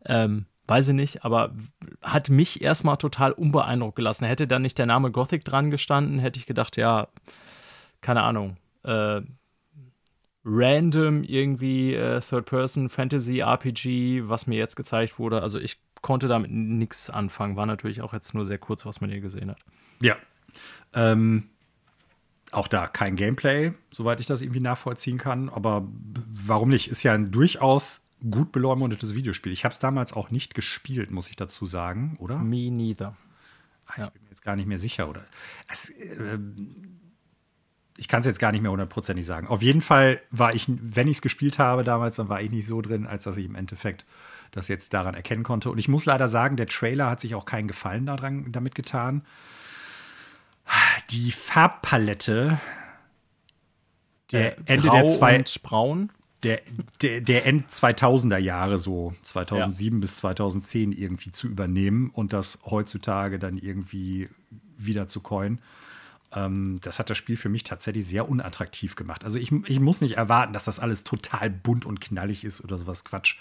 Ähm, 0.06 0.46
weiß 0.66 0.88
ich 0.88 0.94
nicht, 0.94 1.24
aber 1.24 1.54
hat 2.00 2.30
mich 2.30 2.62
erstmal 2.62 2.96
total 2.96 3.32
unbeeindruckt 3.32 3.96
gelassen. 3.96 4.24
Hätte 4.24 4.46
da 4.46 4.58
nicht 4.58 4.78
der 4.78 4.86
Name 4.86 5.10
Gothic 5.10 5.44
dran 5.44 5.70
gestanden, 5.70 6.18
hätte 6.18 6.38
ich 6.38 6.46
gedacht, 6.46 6.76
ja, 6.76 7.08
keine 8.00 8.22
Ahnung. 8.22 8.56
Äh, 8.84 9.22
random 10.44 11.22
irgendwie 11.22 11.94
äh, 11.94 12.20
Third-Person-Fantasy-RPG, 12.20 14.28
was 14.28 14.46
mir 14.46 14.58
jetzt 14.58 14.76
gezeigt 14.76 15.18
wurde. 15.18 15.42
Also 15.42 15.58
ich 15.58 15.78
konnte 16.00 16.28
damit 16.28 16.50
nichts 16.50 17.10
anfangen. 17.10 17.56
War 17.56 17.66
natürlich 17.66 18.02
auch 18.02 18.12
jetzt 18.12 18.34
nur 18.34 18.44
sehr 18.44 18.58
kurz, 18.58 18.84
was 18.84 19.00
man 19.00 19.10
hier 19.10 19.20
gesehen 19.20 19.50
hat. 19.50 19.58
Ja. 20.00 20.16
Ähm, 20.94 21.48
auch 22.50 22.68
da 22.68 22.86
kein 22.86 23.16
Gameplay, 23.16 23.72
soweit 23.90 24.20
ich 24.20 24.26
das 24.26 24.42
irgendwie 24.42 24.60
nachvollziehen 24.60 25.16
kann. 25.16 25.48
Aber 25.48 25.88
warum 26.34 26.68
nicht? 26.68 26.88
Ist 26.88 27.02
ja 27.02 27.14
ein 27.14 27.30
durchaus 27.30 28.06
gut 28.30 28.52
beleumundetes 28.52 29.14
Videospiel. 29.14 29.52
Ich 29.52 29.64
habe 29.64 29.72
es 29.72 29.78
damals 29.78 30.12
auch 30.12 30.30
nicht 30.30 30.54
gespielt, 30.54 31.10
muss 31.10 31.28
ich 31.28 31.36
dazu 31.36 31.66
sagen, 31.66 32.16
oder? 32.18 32.38
Me 32.38 32.70
neither. 32.70 33.16
Ach, 33.86 33.98
ich 33.98 34.04
ja. 34.04 34.10
bin 34.10 34.22
mir 34.22 34.28
jetzt 34.30 34.42
gar 34.42 34.56
nicht 34.56 34.66
mehr 34.66 34.78
sicher, 34.78 35.08
oder? 35.08 35.24
Es, 35.68 35.90
äh, 35.90 36.38
ich 37.96 38.08
kann 38.08 38.20
es 38.20 38.26
jetzt 38.26 38.38
gar 38.38 38.52
nicht 38.52 38.62
mehr 38.62 38.70
hundertprozentig 38.70 39.26
sagen. 39.26 39.46
Auf 39.48 39.62
jeden 39.62 39.82
Fall 39.82 40.20
war 40.30 40.54
ich, 40.54 40.66
wenn 40.68 41.08
ich 41.08 41.18
es 41.18 41.22
gespielt 41.22 41.58
habe 41.58 41.84
damals, 41.84 42.16
dann 42.16 42.28
war 42.28 42.40
ich 42.40 42.50
nicht 42.50 42.66
so 42.66 42.80
drin, 42.80 43.06
als 43.06 43.24
dass 43.24 43.36
ich 43.36 43.44
im 43.44 43.54
Endeffekt 43.54 44.04
das 44.50 44.68
jetzt 44.68 44.94
daran 44.94 45.14
erkennen 45.14 45.42
konnte. 45.42 45.70
Und 45.70 45.78
ich 45.78 45.88
muss 45.88 46.04
leider 46.04 46.28
sagen, 46.28 46.56
der 46.56 46.68
Trailer 46.68 47.08
hat 47.08 47.20
sich 47.20 47.34
auch 47.34 47.44
keinen 47.44 47.68
Gefallen 47.68 48.06
daran, 48.06 48.52
damit 48.52 48.74
getan. 48.74 49.24
Die 51.10 51.32
Farbpalette 51.32 52.60
der 54.30 54.58
äh, 54.58 54.62
Ende 54.66 54.90
der 54.90 55.06
zwei 55.06 55.36
und 55.36 55.62
braun 55.62 56.12
der, 56.42 56.60
der, 57.00 57.20
der 57.20 57.46
End 57.46 57.70
2000er 57.70 58.38
Jahre 58.38 58.78
so 58.78 59.14
2007 59.22 59.98
ja. 59.98 60.00
bis 60.00 60.16
2010 60.16 60.92
irgendwie 60.92 61.30
zu 61.30 61.46
übernehmen 61.46 62.10
und 62.10 62.32
das 62.32 62.60
heutzutage 62.64 63.38
dann 63.38 63.58
irgendwie 63.58 64.28
wieder 64.76 65.08
zu 65.08 65.20
coinen. 65.20 65.60
Ähm, 66.32 66.80
das 66.82 66.98
hat 66.98 67.10
das 67.10 67.18
Spiel 67.18 67.36
für 67.36 67.48
mich 67.48 67.64
tatsächlich 67.64 68.06
sehr 68.06 68.28
unattraktiv 68.28 68.96
gemacht. 68.96 69.24
Also 69.24 69.38
ich, 69.38 69.52
ich 69.66 69.80
muss 69.80 70.00
nicht 70.00 70.16
erwarten, 70.16 70.52
dass 70.52 70.64
das 70.64 70.78
alles 70.78 71.04
total 71.04 71.50
bunt 71.50 71.84
und 71.84 72.00
knallig 72.00 72.44
ist 72.44 72.62
oder 72.62 72.78
sowas 72.78 73.04
Quatsch. 73.04 73.38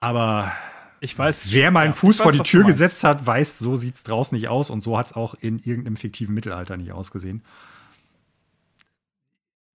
Aber 0.00 0.52
ich 1.00 1.18
weiß, 1.18 1.52
wer 1.52 1.70
mal 1.70 1.80
einen 1.80 1.92
ja, 1.92 1.96
Fuß 1.96 2.18
weiß, 2.18 2.22
vor 2.22 2.32
die 2.32 2.40
Tür 2.40 2.64
gesetzt 2.64 3.04
hat, 3.04 3.26
weiß, 3.26 3.58
so 3.58 3.76
sieht 3.76 3.96
es 3.96 4.02
draußen 4.02 4.36
nicht 4.36 4.48
aus 4.48 4.70
und 4.70 4.82
so 4.82 4.96
hat 4.96 5.06
es 5.06 5.12
auch 5.12 5.34
in 5.34 5.58
irgendeinem 5.58 5.96
fiktiven 5.96 6.34
Mittelalter 6.34 6.76
nicht 6.76 6.92
ausgesehen. 6.92 7.42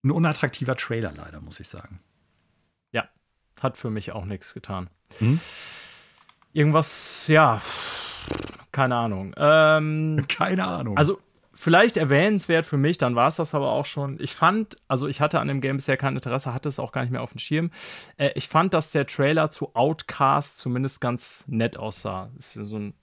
Ein 0.02 0.10
unattraktiver 0.10 0.77
Trailer 0.77 1.12
leider, 1.16 1.40
muss 1.40 1.60
ich 1.60 1.68
sagen. 1.68 2.01
Ja, 2.93 3.09
hat 3.60 3.77
für 3.77 3.90
mich 3.90 4.12
auch 4.12 4.24
nichts 4.24 4.55
getan. 4.55 4.89
Hm? 5.18 5.40
Irgendwas, 6.52 7.27
ja, 7.28 7.60
keine 8.72 8.97
Ahnung. 8.97 9.35
Ähm, 9.36 10.24
keine 10.28 10.66
Ahnung. 10.66 10.97
Also, 10.97 11.20
vielleicht 11.60 11.98
erwähnenswert 11.98 12.64
für 12.64 12.78
mich, 12.78 12.97
dann 12.98 13.14
war 13.14 13.28
es 13.28 13.36
das 13.36 13.55
aber 13.55 13.70
auch 13.70 13.85
schon. 13.85 14.18
Ich 14.20 14.35
fand, 14.35 14.77
also 14.89 15.06
ich 15.06 15.20
hatte 15.20 15.40
an 15.40 15.48
dem 15.48 15.60
Game 15.60 15.77
bisher 15.77 15.97
kein 15.97 16.14
Interesse, 16.14 16.55
hatte 16.55 16.68
es 16.68 16.78
auch 16.78 16.93
gar 16.93 17.02
nicht 17.02 17.10
mehr 17.10 17.22
auf 17.22 17.32
dem 17.32 17.39
Schirm. 17.39 17.70
Äh, 18.16 18.31
ich 18.35 18.48
fand, 18.48 18.72
dass 18.74 18.90
der 18.90 19.06
Trailer 19.06 19.51
zu 19.51 19.74
Outcast 19.74 20.59
zumindest 20.59 21.01
ganz 21.01 21.44
nett 21.47 21.77
aussah. 21.77 22.31
Das 22.36 22.56
ist 22.56 22.68
so 22.68 22.78
ein 22.78 22.94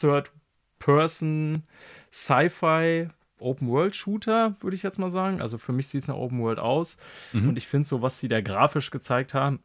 Third-Person 0.00 1.64
Sci-Fi 2.10 3.10
Open-World-Shooter, 3.40 4.56
würde 4.60 4.76
ich 4.76 4.82
jetzt 4.82 4.98
mal 4.98 5.10
sagen. 5.10 5.40
Also 5.40 5.58
für 5.58 5.72
mich 5.72 5.88
sieht 5.88 6.02
es 6.02 6.08
nach 6.08 6.16
Open-World 6.16 6.58
aus. 6.58 6.96
Mhm. 7.32 7.50
Und 7.50 7.58
ich 7.58 7.66
finde 7.66 7.88
so, 7.88 8.02
was 8.02 8.20
sie 8.20 8.28
da 8.28 8.40
grafisch 8.40 8.90
gezeigt 8.90 9.34
haben, 9.34 9.60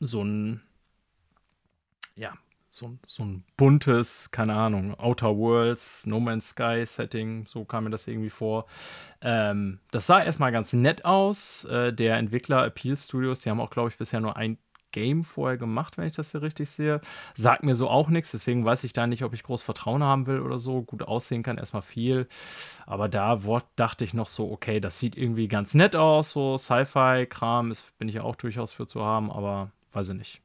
so 0.00 0.22
ein, 0.22 0.62
ja, 2.14 2.34
so, 2.70 2.98
so 3.06 3.24
ein 3.24 3.44
buntes, 3.56 4.30
keine 4.30 4.54
Ahnung, 4.54 4.94
Outer 4.98 5.36
Worlds, 5.36 6.06
No 6.06 6.20
Man's 6.20 6.50
Sky 6.50 6.84
Setting, 6.86 7.46
so 7.46 7.64
kam 7.64 7.84
mir 7.84 7.90
das 7.90 8.06
irgendwie 8.06 8.30
vor. 8.30 8.66
Ähm, 9.20 9.80
das 9.90 10.06
sah 10.06 10.22
erstmal 10.22 10.52
ganz 10.52 10.72
nett 10.72 11.04
aus. 11.04 11.64
Äh, 11.64 11.92
der 11.92 12.18
Entwickler 12.18 12.64
Appeal 12.66 12.96
Studios, 12.96 13.40
die 13.40 13.50
haben 13.50 13.60
auch, 13.60 13.70
glaube 13.70 13.88
ich, 13.88 13.96
bisher 13.96 14.20
nur 14.20 14.36
ein 14.36 14.58
Game 14.92 15.24
vorher 15.24 15.56
gemacht, 15.56 15.98
wenn 15.98 16.06
ich 16.06 16.14
das 16.14 16.32
hier 16.32 16.42
richtig 16.42 16.70
sehe. 16.70 17.00
Sagt 17.34 17.62
mir 17.62 17.74
so 17.74 17.88
auch 17.88 18.08
nichts, 18.08 18.30
deswegen 18.30 18.64
weiß 18.64 18.84
ich 18.84 18.92
da 18.92 19.06
nicht, 19.06 19.24
ob 19.24 19.34
ich 19.34 19.42
groß 19.42 19.62
Vertrauen 19.62 20.02
haben 20.02 20.26
will 20.26 20.40
oder 20.40 20.58
so. 20.58 20.82
Gut 20.82 21.02
aussehen 21.02 21.42
kann 21.42 21.58
erstmal 21.58 21.82
viel. 21.82 22.28
Aber 22.86 23.08
da 23.08 23.38
dachte 23.76 24.04
ich 24.04 24.14
noch 24.14 24.28
so, 24.28 24.50
okay, 24.50 24.80
das 24.80 24.98
sieht 24.98 25.16
irgendwie 25.16 25.48
ganz 25.48 25.74
nett 25.74 25.96
aus, 25.96 26.30
so 26.30 26.58
Sci-Fi-Kram, 26.58 27.72
bin 27.98 28.08
ich 28.08 28.16
ja 28.16 28.22
auch 28.22 28.36
durchaus 28.36 28.72
für 28.72 28.86
zu 28.86 29.04
haben, 29.04 29.30
aber 29.30 29.70
weiß 29.92 30.10
ich 30.10 30.16
nicht. 30.16 30.42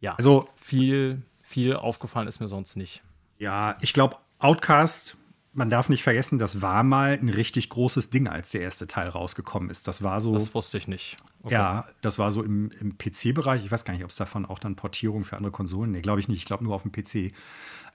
Ja, 0.00 0.14
also 0.14 0.48
viel, 0.56 1.22
viel 1.42 1.76
aufgefallen 1.76 2.28
ist 2.28 2.40
mir 2.40 2.48
sonst 2.48 2.76
nicht. 2.76 3.02
Ja, 3.38 3.76
ich 3.80 3.92
glaube, 3.92 4.16
Outcast 4.38 5.16
man 5.56 5.70
darf 5.70 5.88
nicht 5.88 6.02
vergessen, 6.02 6.38
das 6.38 6.60
war 6.60 6.82
mal 6.82 7.12
ein 7.12 7.28
richtig 7.30 7.70
großes 7.70 8.10
Ding, 8.10 8.28
als 8.28 8.50
der 8.50 8.60
erste 8.60 8.86
Teil 8.86 9.08
rausgekommen 9.08 9.70
ist. 9.70 9.88
Das 9.88 10.02
war 10.02 10.20
so. 10.20 10.34
Das 10.34 10.54
wusste 10.54 10.78
ich 10.78 10.86
nicht. 10.86 11.16
Okay. 11.42 11.54
Ja, 11.54 11.86
das 12.02 12.18
war 12.18 12.30
so 12.30 12.42
im, 12.42 12.70
im 12.78 12.98
PC-Bereich. 12.98 13.64
Ich 13.64 13.72
weiß 13.72 13.84
gar 13.84 13.94
nicht, 13.94 14.04
ob 14.04 14.10
es 14.10 14.16
davon 14.16 14.44
auch 14.44 14.58
dann 14.58 14.76
Portierung 14.76 15.24
für 15.24 15.36
andere 15.36 15.52
Konsolen. 15.52 15.92
Nee, 15.92 16.02
glaube 16.02 16.20
ich 16.20 16.28
nicht. 16.28 16.38
Ich 16.38 16.44
glaube 16.44 16.64
nur 16.64 16.74
auf 16.74 16.82
dem 16.82 16.92
PC. 16.92 17.32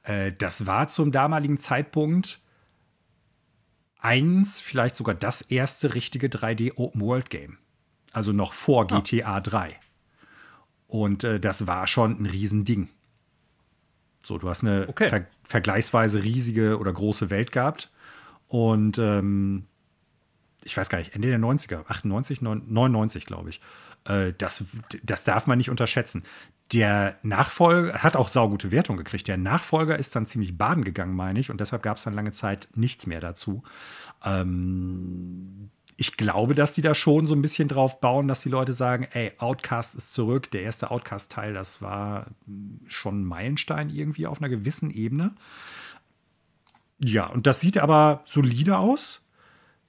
Äh, 0.04 0.32
das 0.34 0.66
war 0.66 0.88
zum 0.88 1.12
damaligen 1.12 1.58
Zeitpunkt 1.58 2.40
eins, 4.00 4.60
vielleicht 4.60 4.96
sogar 4.96 5.14
das 5.14 5.42
erste 5.44 5.94
richtige 5.94 6.28
3D 6.28 6.78
Open 6.78 7.02
World 7.02 7.30
Game. 7.30 7.60
Also 8.12 8.34
noch 8.34 8.54
vor 8.54 8.88
ah. 8.92 9.00
GTA 9.00 9.40
3. 9.40 9.80
Und 10.88 11.24
äh, 11.24 11.40
das 11.40 11.68
war 11.68 11.88
schon 11.88 12.20
ein 12.20 12.26
Riesending. 12.26 12.90
So, 14.22 14.38
du 14.38 14.50
hast 14.50 14.64
eine 14.64 14.88
okay. 14.88 15.10
ver 15.10 15.26
vergleichsweise 15.44 16.24
riesige 16.24 16.78
oder 16.78 16.94
große 16.94 17.30
Welt 17.30 17.52
gehabt. 17.52 17.90
Und 18.48 18.98
ähm, 18.98 19.66
ich 20.64 20.78
weiß 20.78 20.90
gar 20.90 21.00
nicht, 21.00 21.16
Ende 21.16 21.30
der 21.30 21.40
90er, 21.40 21.86
98, 21.88 22.42
99, 22.42 23.26
glaube 23.26 23.50
ich. 23.50 23.62
Äh, 24.06 24.34
das, 24.38 24.64
das 25.04 25.24
darf 25.24 25.48
man 25.48 25.58
nicht 25.58 25.70
unterschätzen. 25.70 26.24
Der 26.72 27.18
Nachfolger 27.24 28.02
hat 28.02 28.16
auch 28.16 28.30
saugute 28.30 28.72
Wertung 28.72 28.96
gekriegt. 28.96 29.28
Der 29.28 29.38
Nachfolger 29.38 30.00
ist 30.00 30.16
dann 30.16 30.26
ziemlich 30.26 30.58
baden 30.58 30.84
gegangen, 30.84 31.16
meine 31.16 31.40
ich. 31.40 31.50
Und 31.50 31.60
deshalb 31.60 31.84
gab 31.84 31.98
es 31.98 32.04
dann 32.04 32.14
lange 32.14 32.32
Zeit 32.32 32.70
nichts 32.76 33.08
mehr 33.08 33.20
dazu. 33.20 33.64
Ähm, 34.24 35.70
ich 35.98 36.18
glaube, 36.18 36.56
dass 36.56 36.74
die 36.74 36.82
da 36.82 36.96
schon 36.96 37.26
so 37.26 37.36
ein 37.36 37.42
bisschen 37.42 37.68
drauf 37.68 38.00
bauen, 38.00 38.28
dass 38.28 38.42
die 38.42 38.50
Leute 38.50 38.74
sagen, 38.74 39.08
ey, 39.12 39.34
Outcast 39.38 39.96
ist 39.96 40.14
zurück. 40.14 40.50
Der 40.52 40.64
erste 40.64 40.92
Outcast-Teil, 40.92 41.54
das 41.54 41.82
war 41.82 42.28
schon 42.88 43.22
ein 43.22 43.26
Meilenstein 43.26 43.90
irgendwie 43.90 44.28
auf 44.28 44.40
einer 44.40 44.50
gewissen 44.50 44.90
Ebene. 44.92 45.34
Ja, 47.00 47.28
und 47.28 47.48
das 47.48 47.60
sieht 47.60 47.78
aber 47.78 48.24
solide 48.26 48.78
aus. 48.78 49.26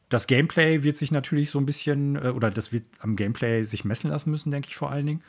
Das 0.09 0.27
Gameplay 0.27 0.83
wird 0.83 0.97
sich 0.97 1.11
natürlich 1.11 1.51
so 1.51 1.59
ein 1.59 1.67
bisschen, 1.67 2.17
äh, 2.17 2.29
oder 2.29 2.51
das 2.51 2.73
wird 2.73 2.85
am 3.01 3.17
Gameplay 3.17 3.65
sich 3.65 3.85
messen 3.85 4.11
lassen 4.11 4.31
müssen, 4.31 4.51
denke 4.51 4.69
ich 4.69 4.77
vor 4.77 4.91
allen 4.91 5.07
Dingen. 5.07 5.23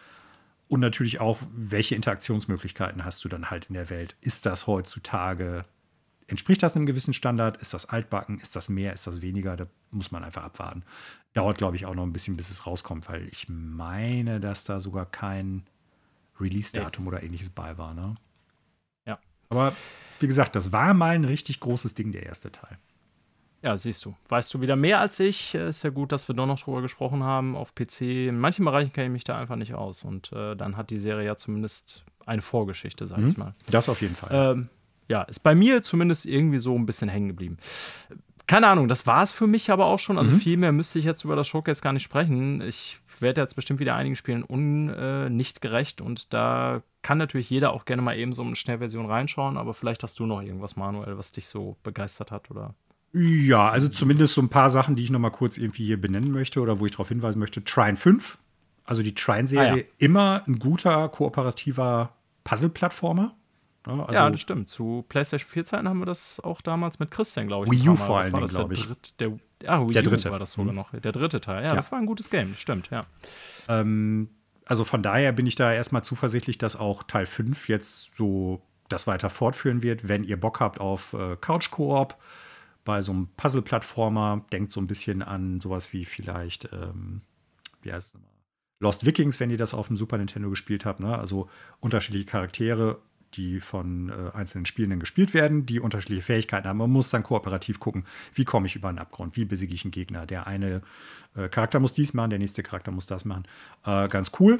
Und 0.68 0.80
natürlich 0.80 1.22
auch, 1.22 1.40
welche 1.56 1.96
Interaktionsmöglichkeiten 1.96 3.06
hast 3.06 3.24
du 3.24 3.30
dann 3.30 3.50
halt 3.50 3.66
in 3.66 3.76
der 3.76 3.90
Welt? 3.90 4.16
Ist 4.22 4.46
das 4.46 4.68
heutzutage 4.68 5.64
Entspricht 6.28 6.64
das 6.64 6.76
einem 6.76 6.86
gewissen 6.86 7.14
Standard? 7.14 7.58
Ist 7.58 7.74
das 7.74 7.86
altbacken? 7.86 8.40
Ist 8.40 8.56
das 8.56 8.70
mehr? 8.70 8.94
Ist 8.94 9.08
das 9.08 9.22
weniger? 9.22 9.58
Da 9.58 9.68
muss 9.92 10.12
man 10.12 10.24
einfach 10.24 10.44
abwarten. 10.44 10.84
Dauert, 11.34 11.58
glaube 11.58 11.76
ich, 11.76 11.86
auch 11.86 11.96
noch 11.96 12.04
ein 12.04 12.14
bisschen, 12.14 12.38
bis 12.38 12.50
es 12.50 12.66
rauskommt, 12.66 13.10
weil 13.10 13.28
ich 13.32 13.50
meine, 13.50 14.40
dass 14.40 14.64
da 14.64 14.80
sogar 14.80 15.06
kein 15.06 15.64
Release-Datum 16.40 17.08
oder 17.08 17.24
ähnliches 17.24 17.50
bei 17.50 17.78
war. 17.78 17.94
Ne? 17.94 18.16
Ja. 19.06 19.20
Aber 19.50 19.76
wie 20.20 20.28
gesagt, 20.28 20.56
das 20.56 20.72
war 20.72 20.94
mal 20.94 21.16
ein 21.16 21.26
richtig 21.26 21.60
großes 21.60 21.96
Ding, 21.96 22.12
der 22.12 22.24
erste 22.24 22.52
Teil. 22.52 22.78
Ja, 23.62 23.78
siehst 23.78 24.04
du. 24.04 24.14
Weißt 24.28 24.54
du 24.54 24.60
wieder 24.60 24.76
mehr 24.76 25.00
als 25.00 25.20
ich. 25.22 25.56
Äh, 25.56 25.70
ist 25.70 25.84
ja 25.84 25.90
gut, 25.90 26.12
dass 26.12 26.28
wir 26.28 26.36
doch 26.36 26.46
noch 26.46 26.62
drüber 26.62 26.82
gesprochen 26.82 27.24
haben 27.24 27.56
auf 27.56 27.74
PC. 27.74 28.02
In 28.02 28.38
manchen 28.38 28.66
Bereichen 28.66 28.92
kenne 28.92 29.08
ich 29.08 29.14
mich 29.14 29.24
da 29.24 29.38
einfach 29.38 29.56
nicht 29.56 29.74
aus. 29.74 30.04
Und 30.04 30.34
äh, 30.34 30.56
dann 30.56 30.76
hat 30.76 30.90
die 30.90 31.00
Serie 31.00 31.26
ja 31.26 31.38
zumindest 31.38 32.04
eine 32.26 32.42
Vorgeschichte, 32.42 33.08
sag 33.08 33.20
mhm. 33.20 33.30
ich 33.30 33.38
mal. 33.38 33.54
Das 33.68 33.88
auf 33.88 34.02
jeden 34.02 34.16
Fall. 34.16 34.30
Ähm, 34.34 34.70
ja, 35.08 35.24
ist 35.24 35.40
bei 35.40 35.56
mir 35.56 35.82
zumindest 35.82 36.26
irgendwie 36.26 36.60
so 36.60 36.76
ein 36.76 36.86
bisschen 36.86 37.10
hängen 37.10 37.30
geblieben. 37.30 37.58
Keine 38.46 38.68
Ahnung, 38.68 38.88
das 38.88 39.08
war 39.08 39.24
es 39.24 39.32
für 39.32 39.48
mich 39.48 39.72
aber 39.72 39.86
auch 39.86 40.00
schon. 40.00 40.18
Also 40.18 40.34
mhm. 40.34 40.38
viel 40.38 40.58
mehr 40.58 40.72
müsste 40.72 41.00
ich 41.00 41.06
jetzt 41.06 41.24
über 41.24 41.36
das 41.36 41.48
Showcase 41.48 41.82
gar 41.82 41.94
nicht 41.94 42.04
sprechen. 42.04 42.62
Ich 42.62 43.00
werde 43.20 43.42
jetzt 43.42 43.56
bestimmt 43.56 43.80
wieder 43.80 43.96
einigen 43.96 44.16
Spielen 44.16 44.44
un, 44.48 44.90
äh, 44.90 45.30
nicht 45.30 45.62
gerecht 45.62 46.02
und 46.02 46.34
da 46.34 46.82
kann 47.02 47.18
natürlich 47.18 47.50
jeder 47.50 47.74
auch 47.74 47.86
gerne 47.86 48.02
mal 48.02 48.18
eben 48.18 48.34
so 48.34 48.42
eine 48.42 48.56
Schnellversion 48.56 49.06
reinschauen, 49.06 49.58
aber 49.58 49.74
vielleicht 49.74 50.04
hast 50.04 50.20
du 50.20 50.26
noch 50.26 50.42
irgendwas, 50.42 50.76
Manuel, 50.76 51.18
was 51.18 51.32
dich 51.32 51.48
so 51.48 51.78
begeistert 51.84 52.32
hat 52.32 52.52
oder 52.52 52.76
ja, 53.16 53.70
also 53.70 53.90
zumindest 53.90 54.34
so 54.34 54.42
ein 54.42 54.50
paar 54.50 54.72
Sachen, 54.72 54.96
die 54.96 55.04
ich 55.04 55.12
noch 55.12 55.20
mal 55.20 55.30
kurz 55.30 55.60
irgendwie 55.60 55.86
hier 55.86 56.02
benennen 56.02 56.32
möchte 56.32 56.60
oder 56.60 56.80
wo 56.80 56.88
ich 56.88 56.94
darauf 56.94 57.10
hinweisen 57.10 57.38
möchte. 57.38 57.64
Trine 57.64 57.96
5 57.96 58.40
Also 58.86 59.04
die 59.04 59.14
Trine-Serie 59.14 59.72
ah, 59.72 59.78
ja. 59.78 59.84
immer 60.00 60.42
ein 60.48 60.58
guter 60.58 61.08
kooperativer 61.10 62.16
Puzzle-Plattformer. 62.44 63.36
Ja, 63.86 64.06
also 64.06 64.14
ja, 64.14 64.30
das 64.30 64.42
stimmt. 64.42 64.70
Zu 64.70 65.06
PlayStation 65.10 65.50
4 65.50 65.66
Zeiten 65.66 65.90
haben 65.90 66.00
wir 66.00 66.06
das 66.06 66.40
auch 66.40 66.62
damals 66.62 67.00
mit 67.00 67.12
Christian, 67.12 67.48
glaube 67.48 67.66
ich. 67.66 67.72
Wii 67.72 67.90
U 67.90 67.96
vor 67.96 68.20
allem, 68.20 68.32
glaube 68.32 68.74
ich. 68.74 68.86
Dritt, 68.86 69.20
der, 69.20 69.38
ah, 69.66 69.82
Wii 69.82 69.92
der 69.92 70.04
dritte. 70.04 70.32
war 70.32 70.40
das 70.40 70.54
sogar 70.54 70.72
mhm. 70.72 70.78
noch. 70.78 70.92
Der 70.92 71.12
dritte 71.12 71.42
Teil. 71.42 71.64
Ja, 71.64 71.70
ja, 71.70 71.76
das 71.76 71.92
war 71.92 72.00
ein 72.00 72.06
gutes 72.06 72.30
Game, 72.30 72.56
stimmt, 72.56 72.90
ja. 72.92 73.06
Ähm, 73.68 74.30
also 74.66 74.86
von 74.86 75.04
daher 75.04 75.34
bin 75.34 75.46
ich 75.46 75.56
da 75.56 75.74
erstmal 75.74 76.04
zuversichtlich, 76.04 76.58
dass 76.58 76.76
auch 76.76 77.04
Teil 77.04 77.26
5 77.26 77.68
jetzt 77.68 78.12
so 78.18 78.62
das 78.88 79.08
weiter 79.08 79.30
fortführen 79.30 79.84
wird. 79.84 80.08
Wenn 80.08 80.24
ihr 80.24 80.40
Bock 80.40 80.60
habt 80.60 80.80
auf 80.80 81.14
äh, 81.14 81.36
Couch-Koop 81.36 82.16
bei 82.86 83.02
so 83.02 83.12
einem 83.12 83.28
Puzzle-Plattformer, 83.36 84.46
denkt 84.52 84.72
so 84.72 84.80
ein 84.80 84.88
bisschen 84.88 85.22
an 85.22 85.60
sowas 85.60 85.92
wie 85.94 86.06
vielleicht, 86.06 86.70
ähm, 86.72 87.22
wie 87.82 87.92
heißt 87.92 88.08
es 88.08 88.14
nochmal? 88.14 88.30
Lost 88.80 89.06
Vikings, 89.06 89.40
wenn 89.40 89.50
ihr 89.50 89.58
das 89.58 89.74
auf 89.74 89.88
dem 89.88 89.96
Super 89.96 90.18
Nintendo 90.18 90.50
gespielt 90.50 90.86
habt. 90.86 91.00
Ne? 91.00 91.18
Also 91.18 91.50
unterschiedliche 91.80 92.26
Charaktere 92.26 93.00
die 93.36 93.60
von 93.60 94.10
äh, 94.10 94.36
einzelnen 94.36 94.66
Spielenden 94.66 95.00
gespielt 95.00 95.34
werden, 95.34 95.66
die 95.66 95.80
unterschiedliche 95.80 96.22
Fähigkeiten 96.22 96.68
haben. 96.68 96.78
Man 96.78 96.92
muss 96.92 97.10
dann 97.10 97.24
kooperativ 97.24 97.80
gucken, 97.80 98.06
wie 98.34 98.46
komme 98.46 98.68
ich 98.68 98.76
über 98.76 98.90
einen 98.90 99.00
Abgrund, 99.00 99.36
wie 99.36 99.46
besiege 99.46 99.74
ich 99.74 99.84
einen 99.84 99.92
Gegner. 99.92 100.26
Der 100.26 100.48
eine 100.48 100.82
äh, 101.36 101.50
Charakter 101.50 101.80
muss 101.80 101.94
dies 101.94 102.14
machen, 102.14 102.30
der 102.30 102.40
nächste 102.40 102.64
Charakter 102.64 102.92
muss 102.92 103.06
das 103.06 103.26
machen. 103.26 103.46
Äh, 103.86 104.08
ganz 104.08 104.32
cool. 104.40 104.60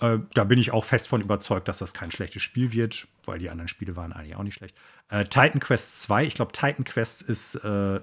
Äh, 0.00 0.18
da 0.34 0.44
bin 0.44 0.58
ich 0.58 0.72
auch 0.72 0.84
fest 0.84 1.08
von 1.08 1.20
überzeugt, 1.20 1.68
dass 1.68 1.78
das 1.78 1.94
kein 1.94 2.10
schlechtes 2.10 2.42
Spiel 2.42 2.72
wird, 2.72 3.06
weil 3.24 3.38
die 3.38 3.50
anderen 3.50 3.68
Spiele 3.68 3.96
waren 3.96 4.12
eigentlich 4.12 4.36
auch 4.36 4.42
nicht 4.42 4.54
schlecht. 4.54 4.76
Äh, 5.08 5.24
Titan 5.24 5.60
Quest 5.60 6.02
2, 6.02 6.24
ich 6.24 6.34
glaube, 6.34 6.52
Titan 6.52 6.84
Quest 6.84 7.22
ist 7.22 7.56
äh, 7.56 8.00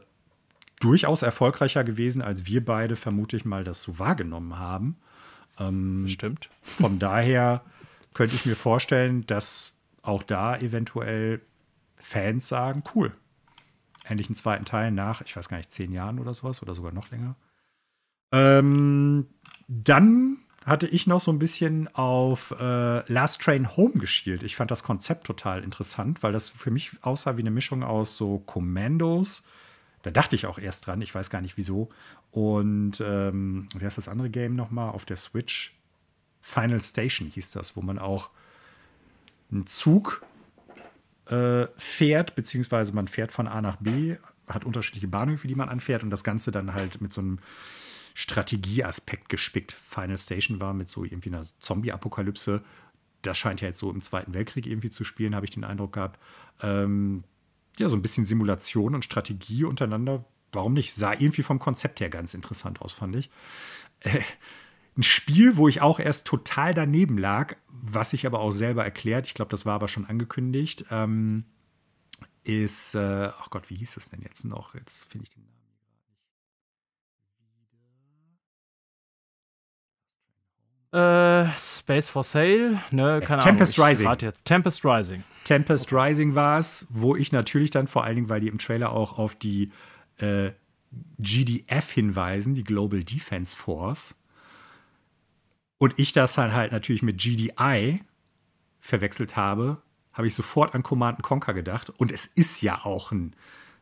durchaus 0.80 1.22
erfolgreicher 1.22 1.84
gewesen, 1.84 2.22
als 2.22 2.46
wir 2.46 2.64
beide, 2.64 2.96
vermute 2.96 3.36
ich 3.36 3.46
mal, 3.46 3.64
das 3.64 3.82
so 3.82 4.00
wahrgenommen 4.00 4.58
haben. 4.58 4.98
Ähm, 5.60 6.08
Stimmt. 6.08 6.50
Von 6.62 7.00
daher 7.00 7.62
könnte 8.14 8.36
ich 8.36 8.46
mir 8.46 8.56
vorstellen, 8.56 9.26
dass 9.28 9.76
auch 10.02 10.24
da 10.24 10.58
eventuell 10.58 11.42
Fans 11.98 12.48
sagen, 12.48 12.84
cool. 12.96 13.14
Endlich 14.06 14.28
einen 14.28 14.36
zweiten 14.36 14.66
Teil 14.66 14.92
nach, 14.92 15.22
ich 15.22 15.36
weiß 15.36 15.50
gar 15.50 15.58
nicht, 15.58 15.72
zehn 15.72 15.92
Jahren 15.92 16.20
oder 16.20 16.34
sowas 16.34 16.62
oder 16.62 16.74
sogar 16.74 16.92
noch 16.92 17.12
länger. 17.12 17.36
Ähm, 18.32 19.28
dann 19.68 20.38
hatte 20.66 20.88
ich 20.88 21.08
noch 21.08 21.20
so 21.20 21.32
ein 21.32 21.40
bisschen 21.40 21.88
auf 21.96 22.54
äh, 22.60 23.12
Last 23.12 23.42
Train 23.42 23.76
Home 23.76 23.94
geschielt. 23.94 24.44
Ich 24.44 24.56
fand 24.56 24.72
das 24.72 24.84
Konzept 24.84 25.26
total 25.26 25.64
interessant, 25.64 26.22
weil 26.24 26.32
das 26.32 26.50
für 26.50 26.72
mich 26.72 26.92
aussah 27.02 27.38
wie 27.38 27.42
eine 27.42 27.52
Mischung 27.52 27.84
aus 27.84 28.18
so 28.18 28.40
Commandos. 28.40 29.44
Da 30.04 30.12
dachte 30.12 30.36
ich 30.36 30.46
auch 30.46 30.60
erst 30.60 30.88
dran, 30.88 31.02
ich 31.02 31.14
weiß 31.14 31.30
gar 31.30 31.42
nicht 31.42 31.58
wieso. 31.58 31.90
Und 32.32 33.02
ähm, 33.02 33.68
wie 33.76 33.84
heißt 33.84 33.98
das 33.98 34.08
andere 34.08 34.30
Game 34.30 34.56
nochmal 34.56 34.92
auf 34.92 35.06
der 35.06 35.18
Switch? 35.18 35.76
Final 36.42 36.80
Station 36.82 37.28
hieß 37.28 37.52
das, 37.52 37.76
wo 37.76 37.82
man 37.82 38.00
auch 38.00 38.30
ein 39.52 39.66
Zug 39.66 40.26
äh, 41.26 41.68
fährt, 41.78 42.36
beziehungsweise 42.36 42.94
man 42.94 43.08
fährt 43.08 43.32
von 43.32 43.48
A 43.48 43.62
nach 43.62 43.78
B, 43.78 44.18
hat 44.48 44.66
unterschiedliche 44.66 45.08
Bahnhöfe, 45.08 45.48
die 45.48 45.56
man 45.56 45.70
anfährt 45.70 46.04
und 46.04 46.10
das 46.10 46.24
Ganze 46.24 46.52
dann 46.52 46.74
halt 46.74 47.02
mit 47.02 47.14
so 47.14 47.22
einem 47.22 47.40
Strategieaspekt 48.16 49.30
gespickt. 49.30 49.72
Final 49.72 50.18
Station 50.18 50.60
war 50.60 50.74
mit 50.74 50.90
so 50.90 51.04
irgendwie 51.04 51.30
einer 51.30 51.46
Zombie-Apokalypse. 51.60 52.64
Das 53.22 53.38
scheint 53.38 53.62
ja 53.62 53.68
jetzt 53.68 53.80
so 53.80 53.92
im 53.92 54.02
Zweiten 54.02 54.34
Weltkrieg 54.34 54.66
irgendwie 54.66 54.90
zu 54.90 55.04
spielen, 55.04 55.36
habe 55.36 55.46
ich 55.46 55.52
den 55.52 55.64
Eindruck 55.64 55.94
gehabt. 55.94 56.20
Ähm, 56.62 57.24
ja, 57.78 57.90
so 57.90 57.96
ein 57.96 58.02
bisschen 58.02 58.26
Simulation 58.26 58.96
und 58.96 59.06
Strategie 59.06 59.64
untereinander. 59.64 60.26
Warum 60.52 60.74
nicht? 60.74 60.96
Sah 60.96 61.14
irgendwie 61.14 61.44
vom 61.44 61.60
Konzept 61.60 62.00
her 62.00 62.10
ganz 62.10 62.34
interessant 62.34 62.82
aus, 62.82 62.94
fand 62.94 63.16
ich. 63.16 63.30
Äh, 64.02 64.22
ein 65.00 65.04
Spiel, 65.04 65.56
wo 65.56 65.68
ich 65.70 65.82
auch 65.82 66.00
erst 66.00 66.28
total 66.28 66.74
daneben 66.74 67.18
lag, 67.18 67.56
was 67.70 68.10
sich 68.10 68.28
aber 68.28 68.40
auch 68.40 68.52
selber 68.52 68.84
erklärt, 68.84 69.26
ich 69.26 69.34
glaube, 69.34 69.50
das 69.50 69.66
war 69.66 69.76
aber 69.76 69.88
schon 69.88 70.06
angekündigt, 70.06 70.86
ähm, 70.92 71.46
ist, 72.44 72.96
äh, 72.96 73.30
ach 73.40 73.50
Gott, 73.50 73.70
wie 73.70 73.76
hieß 73.76 73.96
das 73.96 74.10
denn 74.10 74.22
jetzt 74.22 74.44
noch? 74.44 74.76
Jetzt 74.76 75.10
finde 75.10 75.24
ich 75.24 75.30
den 75.34 75.44
Namen. 75.44 75.56
Äh, 80.92 81.54
Space 81.58 82.10
for 82.10 82.24
Sale, 82.24 82.82
ne, 82.92 83.22
keine 83.24 83.42
Tempest 83.42 83.78
Ahnung. 83.78 83.90
Rising. 83.90 84.18
Jetzt. 84.20 84.44
Tempest 84.44 84.84
Rising. 84.84 85.24
Tempest 85.46 85.94
okay. 85.94 86.08
Rising 86.08 86.36
war 86.36 86.58
es, 86.58 86.88
wo 86.90 87.16
ich 87.16 87.32
natürlich 87.32 87.70
dann 87.70 87.88
vor 87.88 88.04
allen 88.04 88.16
Dingen, 88.16 88.30
weil 88.30 88.42
die 88.42 88.48
im 88.48 88.58
Trailer 88.58 88.92
auch 88.92 89.18
auf 89.18 89.36
die 89.36 89.72
äh, 90.18 90.52
GDF 91.20 91.92
hinweisen, 91.92 92.56
die 92.56 92.64
Global 92.64 93.04
Defense 93.04 93.56
Force, 93.56 94.19
und 95.80 95.98
ich 95.98 96.12
das 96.12 96.34
dann 96.34 96.54
halt 96.54 96.72
natürlich 96.72 97.02
mit 97.02 97.18
GDI 97.18 98.04
verwechselt 98.82 99.36
habe, 99.36 99.82
habe 100.14 100.28
ich 100.28 100.36
sofort 100.36 100.76
an 100.76 100.84
Command 100.84 101.24
Conquer 101.24 101.54
gedacht. 101.54 101.90
Und 101.90 102.12
es 102.12 102.26
ist 102.26 102.62
ja 102.62 102.84
auch 102.84 103.12
ein 103.12 103.36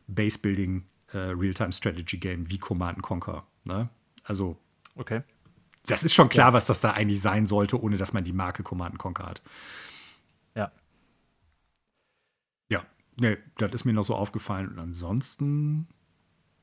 Base-Building 0.06 0.86
äh, 1.12 1.18
Real-Time-Strategy-Game 1.18 2.48
wie 2.48 2.58
Command 2.58 3.02
Conquer. 3.02 3.46
Ne? 3.64 3.88
Also, 4.22 4.56
okay. 4.94 5.22
das 5.86 6.04
ist 6.04 6.14
schon 6.14 6.28
klar, 6.28 6.48
ja. 6.48 6.52
was 6.52 6.66
das 6.66 6.80
da 6.80 6.92
eigentlich 6.92 7.20
sein 7.20 7.46
sollte, 7.46 7.82
ohne 7.82 7.96
dass 7.96 8.12
man 8.12 8.22
die 8.22 8.32
Marke 8.32 8.62
Command 8.62 8.96
Conquer 8.98 9.26
hat. 9.26 9.42
Ja. 10.54 10.70
Ja, 12.68 12.84
ne, 13.16 13.38
das 13.56 13.72
ist 13.72 13.84
mir 13.84 13.92
noch 13.92 14.04
so 14.04 14.14
aufgefallen. 14.14 14.68
Und 14.68 14.78
ansonsten 14.78 15.88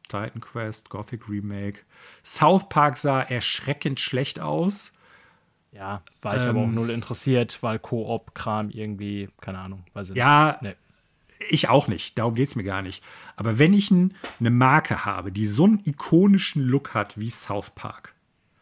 Titan 0.03 0.39
Quest, 0.39 0.89
Gothic 0.89 1.27
Remake. 1.27 1.81
South 2.23 2.69
Park 2.69 2.95
sah 2.95 3.21
erschreckend 3.21 3.99
schlecht 3.99 4.39
aus. 4.39 4.94
Ja, 5.75 6.01
war 6.21 6.37
ich 6.37 6.43
ähm, 6.43 6.49
aber 6.49 6.59
auch 6.61 6.63
ähm. 6.63 6.75
null 6.75 6.89
interessiert, 6.89 7.61
weil 7.61 7.79
Koop-Kram 7.79 8.69
irgendwie, 8.69 9.29
keine 9.41 9.59
Ahnung, 9.59 9.83
weiß 9.93 10.11
ich 10.11 10.15
ja, 10.15 10.57
nicht. 10.61 10.61
Nee. 10.61 10.75
Ich 11.49 11.67
auch 11.67 11.89
nicht, 11.89 12.17
darum 12.17 12.33
geht 12.33 12.47
es 12.47 12.55
mir 12.55 12.63
gar 12.63 12.81
nicht. 12.81 13.03
Aber 13.35 13.59
wenn 13.59 13.73
ich 13.73 13.91
ein, 13.91 14.13
eine 14.39 14.51
Marke 14.51 15.03
habe, 15.03 15.33
die 15.33 15.45
so 15.45 15.65
einen 15.65 15.81
ikonischen 15.83 16.63
Look 16.63 16.93
hat 16.93 17.19
wie 17.19 17.29
South 17.29 17.71
Park. 17.71 18.13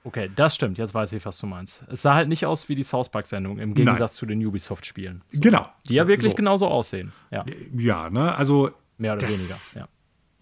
Okay, 0.04 0.32
das 0.36 0.56
stimmt, 0.56 0.80
jetzt 0.80 0.96
weiß 0.96 1.14
ich, 1.14 1.24
was 1.24 1.38
du 1.38 1.46
meinst. 1.46 1.86
Es 1.88 2.02
sah 2.02 2.16
halt 2.16 2.30
nicht 2.30 2.48
aus 2.48 2.68
wie 2.68 2.76
die 2.76 2.84
South 2.84 3.10
Park-Sendung, 3.10 3.60
im 3.60 3.76
Gegensatz 3.76 4.14
Nein. 4.14 4.18
zu 4.18 4.26
den 4.26 4.46
Ubisoft-Spielen. 4.46 5.22
So. 5.30 5.40
Genau. 5.40 5.70
Die 5.88 5.94
ja 5.94 6.08
wirklich 6.08 6.32
so. 6.32 6.36
genauso 6.36 6.68
aussehen. 6.68 7.14
Ja, 7.30 7.46
ja 7.76 8.10
ne, 8.10 8.36
also. 8.36 8.72
Mehr 8.98 9.14
oder 9.14 9.22
weniger, 9.22 9.56
ja 9.76 9.88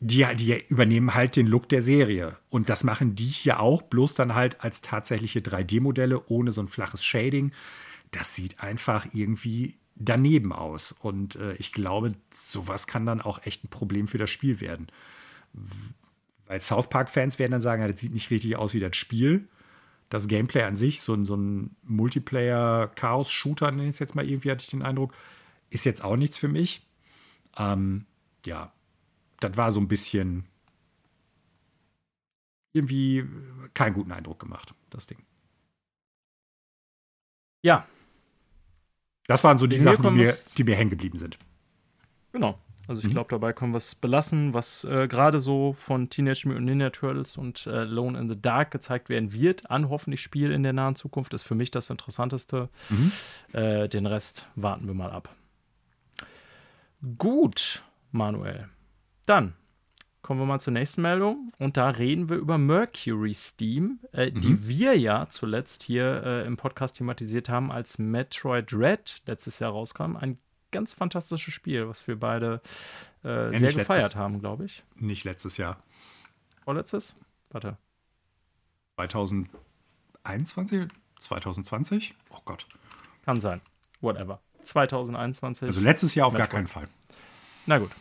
die, 0.03 0.26
die 0.36 0.64
übernehmen 0.68 1.14
halt 1.14 1.36
den 1.36 1.45
Look 1.45 1.69
der 1.69 1.84
Serie. 1.84 2.36
Und 2.49 2.69
das 2.69 2.84
machen 2.84 3.15
die 3.15 3.28
hier 3.28 3.60
auch, 3.60 3.84
bloß 3.84 4.15
dann 4.15 4.34
halt 4.34 4.61
als 4.61 4.82
tatsächliche 4.82 5.41
3D-Modelle 5.41 6.26
ohne 6.28 6.52
so 6.52 6.61
ein 6.61 6.68
flaches 6.68 7.06
Shading. 7.06 7.52
Das 8.10 8.36
sieht 8.36 8.61
einfach 8.61 9.06
irgendwie 9.14 9.78
daneben 9.95 10.53
aus. 10.53 10.91
Und 10.91 11.36
äh, 11.36 11.53
ich 11.53 11.72
glaube, 11.72 12.14
sowas 12.34 12.88
kann 12.88 13.06
dann 13.06 13.22
auch 13.22 13.45
echt 13.45 13.64
ein 13.64 13.69
Problem 13.69 14.07
für 14.07 14.18
das 14.18 14.32
Spiel 14.32 14.60
werden. 14.60 14.88
Weil 16.48 16.60
South 16.61 16.90
Park-Fans 16.90 17.38
werden 17.38 17.52
dann 17.52 17.61
sagen, 17.61 17.88
das 17.88 17.99
sieht 17.99 18.11
nicht 18.14 18.32
richtig 18.32 18.56
aus 18.56 18.73
wie 18.73 18.80
das 18.80 18.98
Spiel. 18.98 19.48
Das 20.10 20.28
Gameplay 20.28 20.64
an 20.64 20.76
sich, 20.76 21.02
so 21.02 21.14
ein, 21.14 21.26
so 21.26 21.36
ein 21.36 21.76
Multiplayer-Chaos-Shooter, 21.84 23.69
nenne 23.69 23.84
ich 23.84 23.90
es 23.90 23.99
jetzt 23.99 24.15
mal 24.15 24.28
irgendwie, 24.28 24.49
hatte 24.49 24.64
ich 24.64 24.72
den 24.72 24.82
Eindruck, 24.82 25.14
ist 25.69 25.86
jetzt 25.86 26.03
auch 26.03 26.15
nichts 26.15 26.38
für 26.38 26.48
mich. 26.48 26.88
Ähm, 27.56 28.06
ja, 28.48 28.73
das 29.41 29.57
war 29.57 29.72
so 29.72 29.81
ein 29.81 29.88
bisschen 29.88 30.45
irgendwie 32.73 33.26
keinen 33.73 33.93
guten 33.93 34.11
Eindruck 34.11 34.39
gemacht, 34.39 34.73
das 34.89 35.07
Ding. 35.07 35.19
Ja. 37.63 37.85
Das 39.27 39.43
waren 39.43 39.57
so 39.57 39.68
die 39.68 39.77
Sachen, 39.77 40.03
die 40.03 40.11
mir, 40.11 40.34
die 40.57 40.63
mir 40.63 40.76
hängen 40.76 40.89
geblieben 40.89 41.18
sind. 41.18 41.38
Genau. 42.31 42.57
Also 42.88 43.01
ich 43.01 43.09
mhm. 43.09 43.13
glaube, 43.13 43.30
dabei 43.30 43.53
können 43.53 43.73
wir 43.73 43.77
es 43.77 43.95
belassen, 43.95 44.53
was 44.53 44.84
äh, 44.84 45.07
gerade 45.07 45.39
so 45.39 45.73
von 45.73 46.09
Teenage 46.09 46.47
Mutant 46.47 46.65
Ninja 46.65 46.89
Turtles 46.89 47.38
und 47.38 47.68
äh, 47.68 47.84
Lone 47.84 48.19
in 48.19 48.27
the 48.27 48.39
Dark 48.39 48.72
gezeigt 48.72 49.07
werden 49.07 49.31
wird 49.31 49.69
an 49.69 49.89
hoffentlich 49.89 50.22
Spiel 50.22 50.51
in 50.51 50.63
der 50.63 50.73
nahen 50.73 50.95
Zukunft, 50.95 51.34
ist 51.34 51.43
für 51.43 51.55
mich 51.55 51.72
das 51.72 51.89
Interessanteste. 51.89 52.69
Mhm. 52.89 53.11
Äh, 53.53 53.88
den 53.88 54.05
Rest 54.05 54.47
warten 54.55 54.88
wir 54.88 54.93
mal 54.93 55.11
ab. 55.11 55.34
Gut, 57.18 57.84
Manuel. 58.11 58.69
Dann 59.31 59.53
kommen 60.23 60.41
wir 60.41 60.45
mal 60.45 60.59
zur 60.59 60.73
nächsten 60.73 61.01
Meldung. 61.01 61.53
Und 61.57 61.77
da 61.77 61.87
reden 61.89 62.27
wir 62.27 62.35
über 62.35 62.57
Mercury 62.57 63.33
Steam, 63.33 64.01
äh, 64.11 64.29
mhm. 64.29 64.41
die 64.41 64.67
wir 64.67 64.99
ja 64.99 65.29
zuletzt 65.29 65.83
hier 65.83 66.21
äh, 66.25 66.45
im 66.45 66.57
Podcast 66.57 66.97
thematisiert 66.97 67.47
haben, 67.47 67.71
als 67.71 67.97
Metroid 67.97 68.73
Red 68.73 69.21
letztes 69.25 69.59
Jahr 69.59 69.71
rauskam. 69.71 70.17
Ein 70.17 70.37
ganz 70.71 70.93
fantastisches 70.93 71.53
Spiel, 71.53 71.87
was 71.87 72.05
wir 72.09 72.19
beide 72.19 72.59
äh, 73.23 73.53
ja, 73.53 73.59
sehr 73.59 73.71
gefeiert 73.71 74.01
letztes, 74.01 74.15
haben, 74.17 74.41
glaube 74.41 74.65
ich. 74.65 74.83
Nicht 74.95 75.23
letztes 75.23 75.55
Jahr. 75.55 75.81
Vorletztes? 76.65 77.15
Warte. 77.51 77.77
2021? 78.97 80.89
2020? 81.19 82.15
Oh 82.31 82.39
Gott. 82.43 82.67
Kann 83.23 83.39
sein. 83.39 83.61
Whatever. 84.01 84.41
2021. 84.63 85.67
Also 85.67 85.79
letztes 85.79 86.15
Jahr 86.15 86.27
auf 86.27 86.33
Metroid. 86.33 86.49
gar 86.49 86.57
keinen 86.57 86.67
Fall. 86.67 86.89
Na 87.65 87.77
gut, 87.77 87.91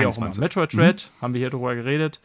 Wie 0.00 0.06
auch 0.06 0.16
immer. 0.16 0.30
Metroid 0.38 0.74
Dread, 0.74 1.10
mhm. 1.16 1.22
haben 1.22 1.34
wir 1.34 1.40
hier 1.40 1.50
drüber 1.50 1.74
geredet. 1.74 2.20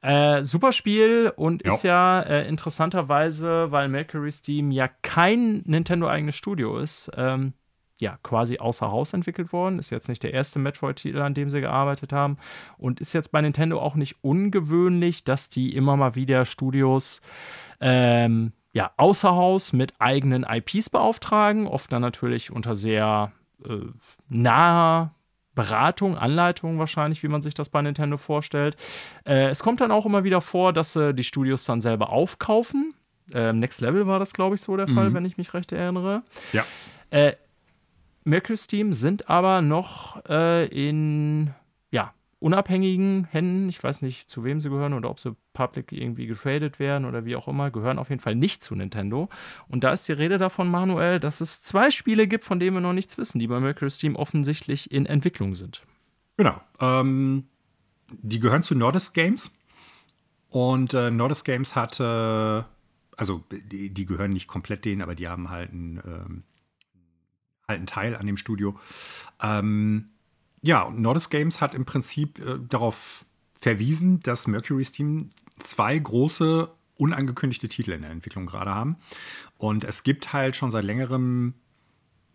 Äh, 0.00 0.44
super 0.44 0.72
Spiel 0.72 1.32
und 1.34 1.64
jo. 1.66 1.74
ist 1.74 1.82
ja 1.82 2.20
äh, 2.20 2.48
interessanterweise, 2.48 3.72
weil 3.72 3.88
Mercury 3.88 4.30
Steam 4.30 4.70
ja 4.70 4.88
kein 5.02 5.62
Nintendo-eigenes 5.64 6.36
Studio 6.36 6.78
ist, 6.78 7.10
ähm, 7.16 7.52
ja, 8.00 8.16
quasi 8.22 8.58
außer 8.58 8.92
Haus 8.92 9.12
entwickelt 9.12 9.52
worden. 9.52 9.80
Ist 9.80 9.90
jetzt 9.90 10.08
nicht 10.08 10.22
der 10.22 10.32
erste 10.32 10.60
Metroid-Titel, 10.60 11.20
an 11.20 11.34
dem 11.34 11.50
sie 11.50 11.60
gearbeitet 11.60 12.12
haben. 12.12 12.36
Und 12.76 13.00
ist 13.00 13.12
jetzt 13.12 13.32
bei 13.32 13.40
Nintendo 13.40 13.80
auch 13.80 13.96
nicht 13.96 14.22
ungewöhnlich, 14.22 15.24
dass 15.24 15.50
die 15.50 15.74
immer 15.74 15.96
mal 15.96 16.14
wieder 16.14 16.44
Studios 16.44 17.20
ähm, 17.80 18.52
ja, 18.72 18.92
außer 18.96 19.34
Haus 19.34 19.72
mit 19.72 19.94
eigenen 19.98 20.44
IPs 20.48 20.90
beauftragen. 20.90 21.66
Oft 21.66 21.90
dann 21.90 22.02
natürlich 22.02 22.52
unter 22.52 22.76
sehr 22.76 23.32
äh, 23.64 23.80
naher 24.28 25.14
Beratung, 25.58 26.16
Anleitung 26.16 26.78
wahrscheinlich, 26.78 27.24
wie 27.24 27.28
man 27.28 27.42
sich 27.42 27.52
das 27.52 27.68
bei 27.68 27.82
Nintendo 27.82 28.16
vorstellt. 28.16 28.76
Äh, 29.24 29.48
es 29.48 29.58
kommt 29.58 29.80
dann 29.80 29.90
auch 29.90 30.06
immer 30.06 30.22
wieder 30.22 30.40
vor, 30.40 30.72
dass 30.72 30.94
äh, 30.94 31.12
die 31.12 31.24
Studios 31.24 31.64
dann 31.64 31.80
selber 31.80 32.10
aufkaufen. 32.10 32.94
Äh, 33.34 33.52
Next 33.52 33.80
Level 33.80 34.06
war 34.06 34.20
das, 34.20 34.32
glaube 34.32 34.54
ich, 34.54 34.60
so 34.60 34.76
der 34.76 34.88
mhm. 34.88 34.94
Fall, 34.94 35.14
wenn 35.14 35.24
ich 35.24 35.36
mich 35.36 35.54
recht 35.54 35.72
erinnere. 35.72 36.22
Ja. 36.52 36.64
Äh, 37.10 37.32
Mercury 38.22 38.56
Steam 38.56 38.92
sind 38.92 39.28
aber 39.28 39.60
noch 39.60 40.24
äh, 40.28 40.66
in 40.68 41.52
unabhängigen 42.40 43.24
Händen. 43.24 43.68
Ich 43.68 43.82
weiß 43.82 44.02
nicht, 44.02 44.30
zu 44.30 44.44
wem 44.44 44.60
sie 44.60 44.70
gehören 44.70 44.94
oder 44.94 45.10
ob 45.10 45.18
sie 45.18 45.36
public 45.52 45.92
irgendwie 45.92 46.26
getradet 46.26 46.78
werden 46.78 47.04
oder 47.04 47.24
wie 47.24 47.36
auch 47.36 47.48
immer. 47.48 47.70
Gehören 47.70 47.98
auf 47.98 48.10
jeden 48.10 48.20
Fall 48.20 48.36
nicht 48.36 48.62
zu 48.62 48.74
Nintendo. 48.74 49.28
Und 49.68 49.84
da 49.84 49.92
ist 49.92 50.06
die 50.08 50.12
Rede 50.12 50.38
davon, 50.38 50.70
Manuel, 50.70 51.18
dass 51.18 51.40
es 51.40 51.62
zwei 51.62 51.90
Spiele 51.90 52.28
gibt, 52.28 52.44
von 52.44 52.60
denen 52.60 52.76
wir 52.76 52.80
noch 52.80 52.92
nichts 52.92 53.18
wissen, 53.18 53.38
die 53.38 53.48
bei 53.48 53.58
Mercury 53.58 53.90
Steam 53.90 54.14
offensichtlich 54.14 54.90
in 54.92 55.06
Entwicklung 55.06 55.54
sind. 55.54 55.82
Genau. 56.36 56.60
Ähm, 56.80 57.48
die 58.10 58.38
gehören 58.38 58.62
zu 58.62 58.74
Nordisk 58.74 59.14
Games. 59.14 59.54
Und 60.48 60.94
äh, 60.94 61.10
Nordisk 61.10 61.44
Games 61.44 61.74
hat, 61.74 61.98
äh, 62.00 62.62
also 63.16 63.44
die, 63.50 63.90
die, 63.90 64.06
gehören 64.06 64.32
nicht 64.32 64.46
komplett 64.46 64.84
denen, 64.84 65.02
aber 65.02 65.14
die 65.14 65.28
haben 65.28 65.50
halt 65.50 65.72
einen 65.72 66.00
ähm, 66.06 66.42
halt 67.68 67.80
ein 67.80 67.86
Teil 67.86 68.16
an 68.16 68.26
dem 68.26 68.36
Studio. 68.36 68.78
Ähm, 69.42 70.10
ja, 70.62 70.90
Nordisk 70.90 71.30
Games 71.30 71.60
hat 71.60 71.74
im 71.74 71.84
Prinzip 71.84 72.38
äh, 72.38 72.58
darauf 72.68 73.24
verwiesen, 73.58 74.20
dass 74.20 74.46
Mercury 74.46 74.84
Steam 74.84 75.30
zwei 75.58 75.98
große 75.98 76.70
unangekündigte 76.96 77.68
Titel 77.68 77.92
in 77.92 78.02
der 78.02 78.10
Entwicklung 78.10 78.46
gerade 78.46 78.74
haben. 78.74 78.96
Und 79.56 79.84
es 79.84 80.02
gibt 80.02 80.32
halt 80.32 80.56
schon 80.56 80.70
seit 80.70 80.84
längerem 80.84 81.54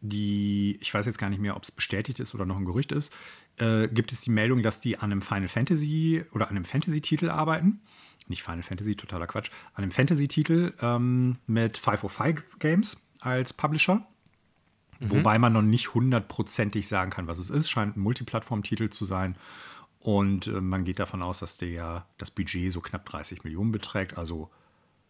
die, 0.03 0.77
ich 0.81 0.93
weiß 0.93 1.05
jetzt 1.05 1.17
gar 1.17 1.29
nicht 1.29 1.39
mehr, 1.39 1.55
ob 1.55 1.63
es 1.63 1.71
bestätigt 1.71 2.19
ist 2.19 2.35
oder 2.35 2.45
noch 2.45 2.57
ein 2.57 2.65
Gerücht 2.65 2.91
ist, 2.91 3.13
äh, 3.57 3.87
gibt 3.87 4.11
es 4.11 4.21
die 4.21 4.31
Meldung, 4.31 4.61
dass 4.61 4.81
die 4.81 4.97
an 4.97 5.11
einem 5.11 5.21
Final 5.21 5.47
Fantasy 5.47 6.23
oder 6.33 6.49
an 6.49 6.57
einem 6.57 6.65
Fantasy-Titel 6.65 7.29
arbeiten. 7.29 7.81
Nicht 8.27 8.43
Final 8.43 8.63
Fantasy, 8.63 8.95
totaler 8.95 9.27
Quatsch. 9.27 9.49
An 9.73 9.83
einem 9.83 9.91
Fantasy-Titel 9.91 10.73
ähm, 10.81 11.37
mit 11.47 11.77
505 11.77 12.59
Games 12.59 13.05
als 13.21 13.53
Publisher. 13.53 14.05
Mhm. 15.03 15.11
Wobei 15.11 15.37
man 15.37 15.53
noch 15.53 15.61
nicht 15.61 15.93
hundertprozentig 15.93 16.87
sagen 16.87 17.11
kann, 17.11 17.27
was 17.27 17.39
es 17.39 17.49
ist. 17.49 17.69
Scheint 17.69 17.97
ein 17.97 18.01
Multiplattform-Titel 18.01 18.89
zu 18.89 19.05
sein. 19.05 19.35
Und 19.99 20.47
äh, 20.47 20.61
man 20.61 20.83
geht 20.83 20.99
davon 20.99 21.21
aus, 21.21 21.39
dass 21.39 21.57
der 21.57 22.05
das 22.17 22.31
Budget 22.31 22.71
so 22.71 22.81
knapp 22.81 23.05
30 23.05 23.43
Millionen 23.43 23.71
beträgt. 23.71 24.17
Also 24.17 24.49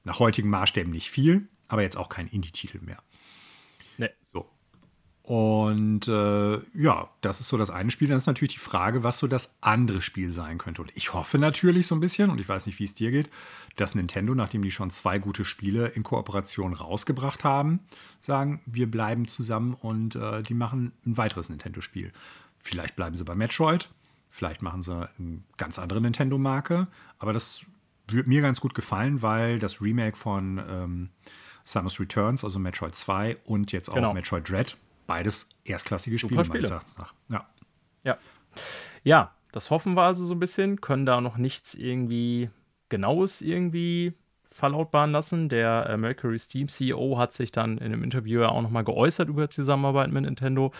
nach 0.03 0.19
heutigen 0.19 0.49
Maßstäben 0.49 0.91
nicht 0.91 1.09
viel, 1.09 1.47
aber 1.67 1.81
jetzt 1.81 1.97
auch 1.97 2.09
kein 2.09 2.27
Indie-Titel 2.27 2.79
mehr. 2.81 3.01
Nee. 3.97 4.09
So. 4.31 4.49
Und 5.23 6.09
äh, 6.09 6.57
ja, 6.77 7.09
das 7.21 7.39
ist 7.39 7.47
so 7.47 7.57
das 7.57 7.69
eine 7.69 7.91
Spiel. 7.91 8.09
Dann 8.09 8.17
ist 8.17 8.27
natürlich 8.27 8.55
die 8.55 8.59
Frage, 8.59 9.03
was 9.03 9.19
so 9.19 9.27
das 9.27 9.55
andere 9.61 10.01
Spiel 10.01 10.31
sein 10.31 10.57
könnte. 10.57 10.81
Und 10.81 10.91
ich 10.95 11.13
hoffe 11.13 11.37
natürlich 11.37 11.87
so 11.87 11.95
ein 11.95 12.01
bisschen, 12.01 12.29
und 12.29 12.41
ich 12.41 12.49
weiß 12.49 12.65
nicht, 12.65 12.77
wie 12.79 12.83
es 12.83 12.93
dir 12.93 13.09
geht, 13.09 13.29
dass 13.77 13.95
Nintendo, 13.95 14.35
nachdem 14.35 14.63
die 14.63 14.71
schon 14.71 14.89
zwei 14.89 15.19
gute 15.19 15.45
Spiele 15.45 15.87
in 15.87 16.03
Kooperation 16.03 16.73
rausgebracht 16.73 17.45
haben, 17.45 17.79
sagen, 18.19 18.59
wir 18.65 18.91
bleiben 18.91 19.25
zusammen 19.29 19.75
und 19.75 20.15
äh, 20.15 20.43
die 20.43 20.53
machen 20.53 20.91
ein 21.05 21.15
weiteres 21.15 21.49
Nintendo-Spiel. 21.49 22.11
Vielleicht 22.59 22.97
bleiben 22.97 23.15
sie 23.15 23.23
bei 23.23 23.33
Metroid, 23.33 23.89
vielleicht 24.29 24.61
machen 24.61 24.81
sie 24.81 25.09
eine 25.17 25.41
ganz 25.55 25.79
andere 25.79 26.01
Nintendo-Marke, 26.01 26.87
aber 27.17 27.31
das 27.31 27.61
würde 28.09 28.27
mir 28.27 28.41
ganz 28.41 28.59
gut 28.59 28.73
gefallen, 28.73 29.21
weil 29.21 29.57
das 29.57 29.81
Remake 29.81 30.17
von 30.17 30.61
ähm, 30.69 31.09
Samus 31.63 31.99
Returns, 31.99 32.43
also 32.43 32.59
Metroid 32.59 32.93
2 32.93 33.37
und 33.45 33.71
jetzt 33.71 33.89
auch 33.89 33.95
genau. 33.95 34.13
Metroid 34.13 34.49
Dread, 34.49 34.77
beides 35.07 35.49
erstklassige 35.63 36.19
Spiele, 36.19 36.43
Spiele. 36.43 36.59
meines 36.59 36.71
Erachtens 36.71 36.97
nach. 36.97 37.13
Ja. 37.29 37.47
ja. 38.03 38.17
Ja, 39.03 39.33
das 39.51 39.69
hoffen 39.69 39.95
wir 39.95 40.03
also 40.03 40.25
so 40.25 40.33
ein 40.33 40.39
bisschen, 40.39 40.81
können 40.81 41.05
da 41.05 41.21
noch 41.21 41.37
nichts 41.37 41.73
irgendwie 41.75 42.49
Genaues 42.89 43.41
irgendwie 43.41 44.13
verlautbaren 44.49 45.11
lassen. 45.11 45.49
Der 45.49 45.87
äh, 45.89 45.97
Mercury 45.97 46.39
Steam 46.39 46.67
CEO 46.67 47.17
hat 47.17 47.33
sich 47.33 47.51
dann 47.51 47.77
in 47.77 47.85
einem 47.85 48.03
Interview 48.03 48.41
ja 48.41 48.49
auch 48.49 48.61
nochmal 48.61 48.83
geäußert 48.83 49.29
über 49.29 49.43
die 49.43 49.49
Zusammenarbeit 49.49 50.11
mit 50.11 50.23
Nintendo. 50.23 50.71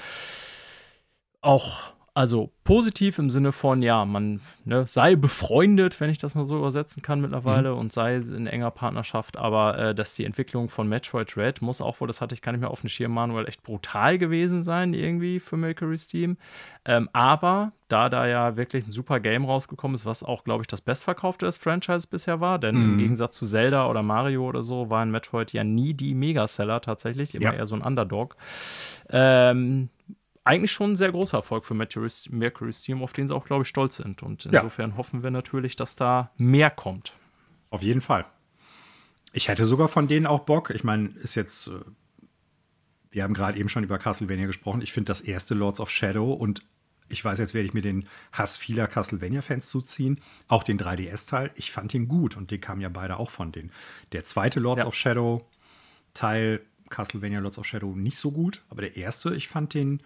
Auch 1.41 1.93
also 2.15 2.52
positiv 2.64 3.18
im 3.18 3.31
Sinne 3.31 3.52
von, 3.52 3.81
ja, 3.81 4.06
man 4.06 4.40
ne, 4.65 4.85
sei 4.88 5.15
befreundet, 5.15 5.99
wenn 5.99 6.11
ich 6.11 6.19
das 6.19 6.35
mal 6.35 6.45
so 6.45 6.57
übersetzen 6.57 7.02
kann 7.02 7.22
mittlerweile, 7.22 7.72
mhm. 7.72 7.80
und 7.80 7.91
sei 7.91 8.18
in 8.18 8.45
enger 8.45 8.69
Partnerschaft, 8.69 9.35
aber 9.35 9.77
äh, 9.80 9.95
dass 9.95 10.14
die 10.14 10.26
Entwicklung 10.26 10.69
von 10.69 10.88
Metroid 10.88 11.35
Red 11.35 11.64
muss 11.64 11.81
auch 11.81 11.99
wohl, 11.99 12.07
das 12.07 12.22
hatte 12.22 12.35
ich 12.35 12.44
gar 12.44 12.52
nicht 12.52 12.61
mehr 12.61 12.69
auf 12.69 12.81
dem 12.81 12.90
Schirm, 12.90 13.14
Manuel, 13.14 13.48
echt 13.48 13.64
brutal 13.64 14.19
gewesen 14.19 14.64
sein, 14.64 14.94
irgendwie 14.94 15.40
für 15.40 15.57
Mercury 15.57 15.98
Steam. 15.98 16.38
Ähm, 16.85 17.10
aber 17.14 17.72
da 17.88 18.10
da 18.10 18.27
ja 18.27 18.57
wirklich 18.57 18.85
ein 18.85 18.91
super 18.91 19.19
Game 19.19 19.45
rausgekommen 19.45 19.95
ist, 19.95 20.06
was 20.06 20.23
auch, 20.23 20.44
glaube 20.44 20.61
ich, 20.61 20.68
das 20.68 20.81
bestverkaufte 20.81 21.48
des 21.48 21.57
Franchise 21.57 22.07
bisher 22.07 22.40
war, 22.40 22.60
denn 22.60 22.76
mhm. 22.76 22.91
im 22.91 22.98
Gegensatz 22.99 23.38
zu 23.38 23.48
Zelda 23.48 23.90
oder 23.90 24.03
Mario 24.03 24.48
oder 24.48 24.61
so 24.61 24.91
waren 24.91 25.10
Metroid 25.10 25.52
ja 25.52 25.64
nie 25.64 25.95
die 25.95 26.14
Megaseller 26.14 26.80
tatsächlich, 26.81 27.34
immer 27.34 27.45
ja. 27.45 27.53
eher 27.53 27.65
so 27.65 27.73
ein 27.73 27.81
Underdog. 27.81 28.35
Ähm, 29.10 29.90
eigentlich 30.43 30.71
schon 30.71 30.91
ein 30.91 30.95
sehr 30.95 31.11
großer 31.11 31.37
Erfolg 31.37 31.65
für 31.65 31.73
Mercury 31.73 32.73
Steam, 32.73 33.01
auf 33.01 33.13
den 33.13 33.27
sie 33.27 33.35
auch, 33.35 33.45
glaube 33.45 33.63
ich, 33.63 33.67
stolz 33.69 33.97
sind. 33.97 34.23
Und 34.23 34.45
insofern 34.45 34.91
ja. 34.91 34.97
hoffen 34.97 35.23
wir 35.23 35.31
natürlich, 35.31 35.75
dass 35.75 35.95
da 35.95 36.31
mehr 36.37 36.69
kommt. 36.69 37.13
Auf 37.69 37.81
jeden 37.81 38.01
Fall. 38.01 38.25
Ich 39.31 39.47
hätte 39.47 39.65
sogar 39.65 39.87
von 39.87 40.07
denen 40.07 40.27
auch 40.27 40.41
Bock. 40.41 40.69
Ich 40.69 40.83
meine, 40.83 41.09
ist 41.23 41.35
jetzt, 41.35 41.67
äh, 41.67 41.79
wir 43.09 43.23
haben 43.23 43.33
gerade 43.33 43.57
eben 43.57 43.69
schon 43.69 43.83
über 43.83 43.97
Castlevania 43.97 44.45
gesprochen. 44.45 44.81
Ich 44.81 44.93
finde 44.93 45.09
das 45.09 45.21
erste 45.21 45.55
Lords 45.55 45.79
of 45.79 45.89
Shadow 45.89 46.33
und 46.33 46.63
ich 47.09 47.23
weiß, 47.23 47.39
jetzt 47.39 47.53
werde 47.53 47.67
ich 47.67 47.73
mir 47.73 47.81
den 47.81 48.07
Hass 48.31 48.57
vieler 48.57 48.87
Castlevania-Fans 48.87 49.69
zuziehen. 49.69 50.19
Auch 50.47 50.63
den 50.63 50.79
3DS-Teil. 50.79 51.51
Ich 51.55 51.71
fand 51.71 51.93
ihn 51.93 52.07
gut 52.07 52.35
und 52.37 52.51
die 52.51 52.59
kamen 52.59 52.81
ja 52.81 52.89
beide 52.89 53.17
auch 53.17 53.31
von 53.31 53.51
denen. 53.51 53.71
Der 54.11 54.23
zweite 54.23 54.59
Lords 54.59 54.81
ja. 54.81 54.87
of 54.87 54.95
Shadow-Teil, 54.95 56.61
Castlevania 56.89 57.39
Lords 57.39 57.57
of 57.57 57.65
Shadow, 57.65 57.95
nicht 57.95 58.17
so 58.17 58.31
gut. 58.31 58.61
Aber 58.69 58.81
der 58.81 58.95
erste, 58.97 59.35
ich 59.35 59.47
fand 59.47 59.73
den 59.73 60.01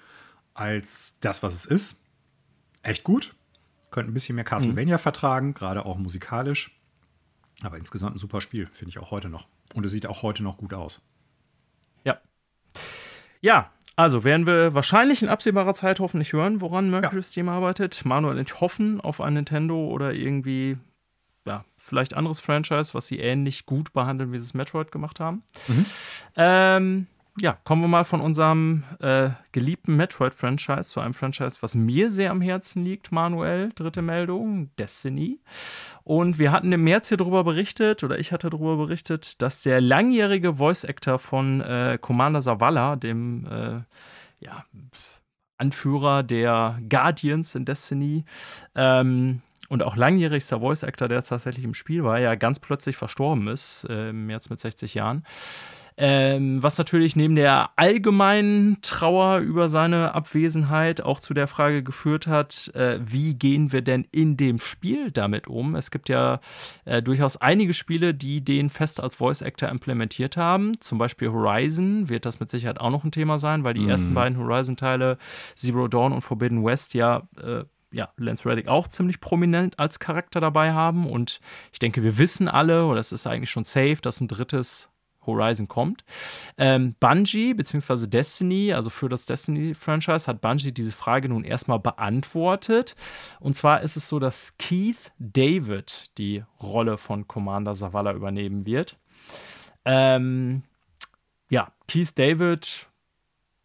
als 0.57 1.17
das, 1.21 1.43
was 1.43 1.53
es 1.53 1.65
ist. 1.65 2.03
Echt 2.83 3.03
gut. 3.03 3.35
Könnte 3.91 4.11
ein 4.11 4.13
bisschen 4.13 4.35
mehr 4.35 4.43
Castlevania 4.43 4.97
mhm. 4.97 5.01
vertragen, 5.01 5.53
gerade 5.53 5.85
auch 5.85 5.97
musikalisch. 5.97 6.77
Aber 7.63 7.77
insgesamt 7.77 8.15
ein 8.15 8.19
super 8.19 8.41
Spiel, 8.41 8.67
finde 8.71 8.89
ich 8.89 8.99
auch 8.99 9.11
heute 9.11 9.29
noch. 9.29 9.47
Und 9.73 9.85
es 9.85 9.91
sieht 9.91 10.05
auch 10.05 10.23
heute 10.23 10.43
noch 10.43 10.57
gut 10.57 10.73
aus. 10.73 11.01
Ja. 12.03 12.19
Ja, 13.41 13.71
also 13.95 14.23
werden 14.23 14.45
wir 14.45 14.73
wahrscheinlich 14.73 15.23
in 15.23 15.29
absehbarer 15.29 15.73
Zeit 15.73 15.99
hoffentlich 15.99 16.33
hören, 16.33 16.61
woran 16.61 16.89
Mercury 16.89 17.17
ja. 17.17 17.23
Steam 17.23 17.49
arbeitet. 17.49 18.05
Manuel 18.05 18.37
und 18.37 18.47
ich 18.47 18.61
hoffen 18.61 19.01
auf 19.01 19.21
ein 19.21 19.33
Nintendo 19.33 19.87
oder 19.87 20.13
irgendwie, 20.13 20.77
ja, 21.45 21.65
vielleicht 21.77 22.13
anderes 22.13 22.39
Franchise, 22.39 22.93
was 22.93 23.07
sie 23.07 23.19
ähnlich 23.19 23.65
gut 23.65 23.93
behandeln, 23.93 24.31
wie 24.31 24.37
sie 24.37 24.45
es 24.45 24.53
Metroid 24.53 24.91
gemacht 24.91 25.19
haben. 25.19 25.43
Mhm. 25.67 25.85
Ähm, 26.35 27.07
ja, 27.39 27.57
kommen 27.63 27.83
wir 27.83 27.87
mal 27.87 28.03
von 28.03 28.19
unserem 28.19 28.83
äh, 28.99 29.29
geliebten 29.51 29.95
Metroid-Franchise 29.95 30.89
zu 30.89 30.99
einem 30.99 31.13
Franchise, 31.13 31.57
was 31.61 31.75
mir 31.75 32.09
sehr 32.09 32.31
am 32.31 32.41
Herzen 32.41 32.83
liegt, 32.83 33.11
Manuel. 33.11 33.71
Dritte 33.75 34.01
Meldung, 34.01 34.75
Destiny. 34.77 35.39
Und 36.03 36.39
wir 36.39 36.51
hatten 36.51 36.71
im 36.71 36.83
März 36.83 37.09
hier 37.09 37.17
darüber 37.17 37.43
berichtet, 37.43 38.03
oder 38.03 38.17
ich 38.17 38.31
hatte 38.31 38.49
darüber 38.49 38.77
berichtet, 38.77 39.41
dass 39.41 39.61
der 39.61 39.81
langjährige 39.81 40.55
Voice-Actor 40.55 41.19
von 41.19 41.61
äh, 41.61 41.99
Commander 42.01 42.41
Zavala, 42.41 42.95
dem 42.95 43.45
äh, 43.45 43.81
ja, 44.39 44.65
Anführer 45.57 46.23
der 46.23 46.79
Guardians 46.89 47.53
in 47.53 47.65
Destiny, 47.65 48.25
ähm, 48.73 49.41
und 49.69 49.83
auch 49.83 49.95
langjährigster 49.95 50.61
Voice 50.61 50.83
Actor, 50.83 51.07
der 51.07 51.21
tatsächlich 51.21 51.65
im 51.65 51.73
Spiel 51.73 52.03
war, 52.03 52.19
ja 52.19 52.35
ganz 52.35 52.59
plötzlich 52.59 52.95
verstorben 52.95 53.47
ist, 53.47 53.85
äh, 53.89 54.09
im 54.09 54.25
März 54.25 54.49
mit 54.49 54.59
60 54.59 54.93
Jahren. 54.93 55.23
Ähm, 55.99 56.61
was 56.61 56.77
natürlich 56.77 57.15
neben 57.15 57.33
der 57.33 57.71
allgemeinen 57.75 58.77
Trauer 58.83 59.39
über 59.39 59.67
seine 59.67 60.13
Abwesenheit 60.13 61.01
auch 61.01 61.19
zu 61.19 61.33
der 61.33 61.47
Frage 61.47 61.81
geführt 61.81 62.27
hat, 62.27 62.71
äh, 62.75 62.99
wie 63.01 63.33
gehen 63.33 63.71
wir 63.71 63.81
denn 63.81 64.05
in 64.11 64.37
dem 64.37 64.59
Spiel 64.59 65.09
damit 65.09 65.47
um? 65.47 65.75
Es 65.75 65.89
gibt 65.89 66.07
ja 66.07 66.39
äh, 66.85 67.01
durchaus 67.01 67.37
einige 67.37 67.73
Spiele, 67.73 68.13
die 68.13 68.45
den 68.45 68.69
fest 68.69 68.99
als 68.99 69.15
Voice 69.15 69.41
Actor 69.41 69.69
implementiert 69.69 70.37
haben. 70.37 70.79
Zum 70.81 70.99
Beispiel 70.99 71.31
Horizon 71.31 72.09
wird 72.09 72.27
das 72.27 72.39
mit 72.39 72.51
Sicherheit 72.51 72.79
auch 72.79 72.91
noch 72.91 73.03
ein 73.03 73.11
Thema 73.11 73.39
sein, 73.39 73.63
weil 73.63 73.73
die 73.73 73.81
mhm. 73.81 73.89
ersten 73.89 74.13
beiden 74.13 74.37
Horizon-Teile, 74.37 75.17
Zero 75.55 75.87
Dawn 75.87 76.13
und 76.13 76.21
Forbidden 76.21 76.63
West, 76.63 76.93
ja 76.93 77.27
äh, 77.41 77.63
ja, 77.89 78.09
Lance 78.17 78.45
Reddick 78.45 78.67
auch 78.67 78.87
ziemlich 78.87 79.21
prominent 79.21 79.79
als 79.79 79.99
Charakter 79.99 80.39
dabei 80.39 80.73
haben. 80.73 81.09
Und 81.09 81.39
ich 81.71 81.79
denke, 81.79 82.03
wir 82.03 82.17
wissen 82.17 82.47
alle, 82.47 82.85
oder 82.85 82.99
es 82.99 83.11
ist 83.11 83.25
eigentlich 83.25 83.49
schon 83.49 83.63
safe, 83.63 83.97
dass 84.01 84.21
ein 84.21 84.27
drittes 84.27 84.89
Horizon 85.27 85.67
kommt. 85.67 86.03
Ähm, 86.57 86.95
Bungie 86.99 87.53
bzw. 87.53 88.07
Destiny, 88.07 88.73
also 88.73 88.89
für 88.89 89.09
das 89.09 89.25
Destiny-Franchise, 89.25 90.27
hat 90.27 90.41
Bungie 90.41 90.71
diese 90.71 90.91
Frage 90.91 91.29
nun 91.29 91.43
erstmal 91.43 91.79
beantwortet. 91.79 92.95
Und 93.39 93.53
zwar 93.55 93.81
ist 93.81 93.97
es 93.97 94.07
so, 94.07 94.19
dass 94.19 94.57
Keith 94.57 95.11
David 95.19 96.17
die 96.17 96.43
Rolle 96.61 96.97
von 96.97 97.27
Commander 97.27 97.75
Zavala 97.75 98.13
übernehmen 98.13 98.65
wird. 98.65 98.97
Ähm, 99.85 100.63
ja, 101.49 101.71
Keith 101.87 102.11
David, 102.15 102.87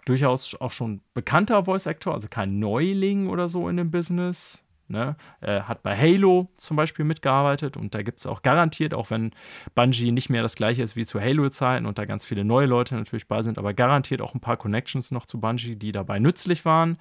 durchaus 0.05 0.55
auch 0.55 0.71
schon 0.71 1.01
bekannter 1.15 1.65
Voice 1.65 1.87
Actor, 1.87 2.15
also 2.15 2.29
kein 2.29 2.59
Neuling 2.59 3.29
oder 3.29 3.49
so 3.49 3.69
in 3.69 3.77
dem 3.77 3.91
Business. 3.91 4.63
Ne? 4.93 5.17
Er 5.41 5.67
hat 5.67 5.83
bei 5.83 5.97
Halo 5.97 6.51
zum 6.59 6.77
Beispiel 6.77 7.07
mitgearbeitet 7.07 7.79
und 7.79 7.95
da 7.95 8.03
gibt 8.03 8.21
es 8.21 8.27
auch 8.27 8.43
garantiert, 8.43 8.93
auch 8.93 9.11
wenn 9.11 9.33
Bungie 9.75 10.13
nicht 10.13 10.29
mehr 10.29 10.43
das 10.43 10.55
gleiche 10.55 10.83
ist 10.83 10.97
wie 10.97 11.07
zu 11.07 11.19
Halo-Zeiten 11.19 11.87
und 11.87 11.99
da 11.99 12.05
ganz 12.05 12.27
viele 12.27 12.45
neue 12.45 12.67
Leute 12.67 12.95
natürlich 12.95 13.27
bei 13.27 13.43
sind, 13.43 13.59
aber 13.59 13.73
garantiert 13.73 14.21
auch 14.21 14.35
ein 14.35 14.41
paar 14.41 14.59
Connections 14.59 15.11
noch 15.11 15.25
zu 15.25 15.41
Bungie, 15.41 15.77
die 15.77 15.93
dabei 15.93 16.19
nützlich 16.19 16.67
waren. 16.67 16.99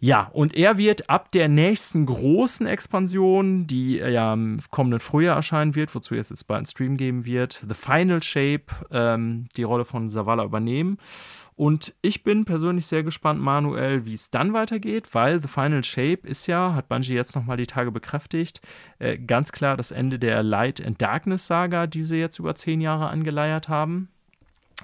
Ja, 0.00 0.28
und 0.32 0.54
er 0.54 0.76
wird 0.76 1.10
ab 1.10 1.32
der 1.32 1.48
nächsten 1.48 2.06
großen 2.06 2.66
Expansion, 2.66 3.66
die 3.66 3.96
ja 3.96 4.34
im 4.34 4.60
kommenden 4.70 5.00
Frühjahr 5.00 5.34
erscheinen 5.34 5.74
wird, 5.74 5.92
wozu 5.94 6.14
es 6.14 6.30
jetzt 6.30 6.46
bald 6.46 6.58
einen 6.58 6.66
Stream 6.66 6.96
geben 6.96 7.24
wird, 7.24 7.64
The 7.66 7.74
Final 7.74 8.22
Shape, 8.22 8.66
ähm, 8.92 9.48
die 9.56 9.64
Rolle 9.64 9.84
von 9.84 10.08
Zavala 10.08 10.44
übernehmen. 10.44 10.98
Und 11.58 11.92
ich 12.02 12.22
bin 12.22 12.44
persönlich 12.44 12.86
sehr 12.86 13.02
gespannt, 13.02 13.40
Manuel, 13.40 14.04
wie 14.06 14.14
es 14.14 14.30
dann 14.30 14.52
weitergeht, 14.52 15.12
weil 15.12 15.40
The 15.40 15.48
Final 15.48 15.82
Shape 15.82 16.20
ist 16.22 16.46
ja, 16.46 16.72
hat 16.72 16.88
Bungie 16.88 17.14
jetzt 17.14 17.34
nochmal 17.34 17.56
die 17.56 17.66
Tage 17.66 17.90
bekräftigt, 17.90 18.60
äh, 19.00 19.18
ganz 19.18 19.50
klar 19.50 19.76
das 19.76 19.90
Ende 19.90 20.20
der 20.20 20.44
Light 20.44 20.80
and 20.80 21.02
Darkness 21.02 21.48
Saga, 21.48 21.88
die 21.88 22.02
sie 22.02 22.18
jetzt 22.18 22.38
über 22.38 22.54
zehn 22.54 22.80
Jahre 22.80 23.08
angeleiert 23.08 23.68
haben. 23.68 24.08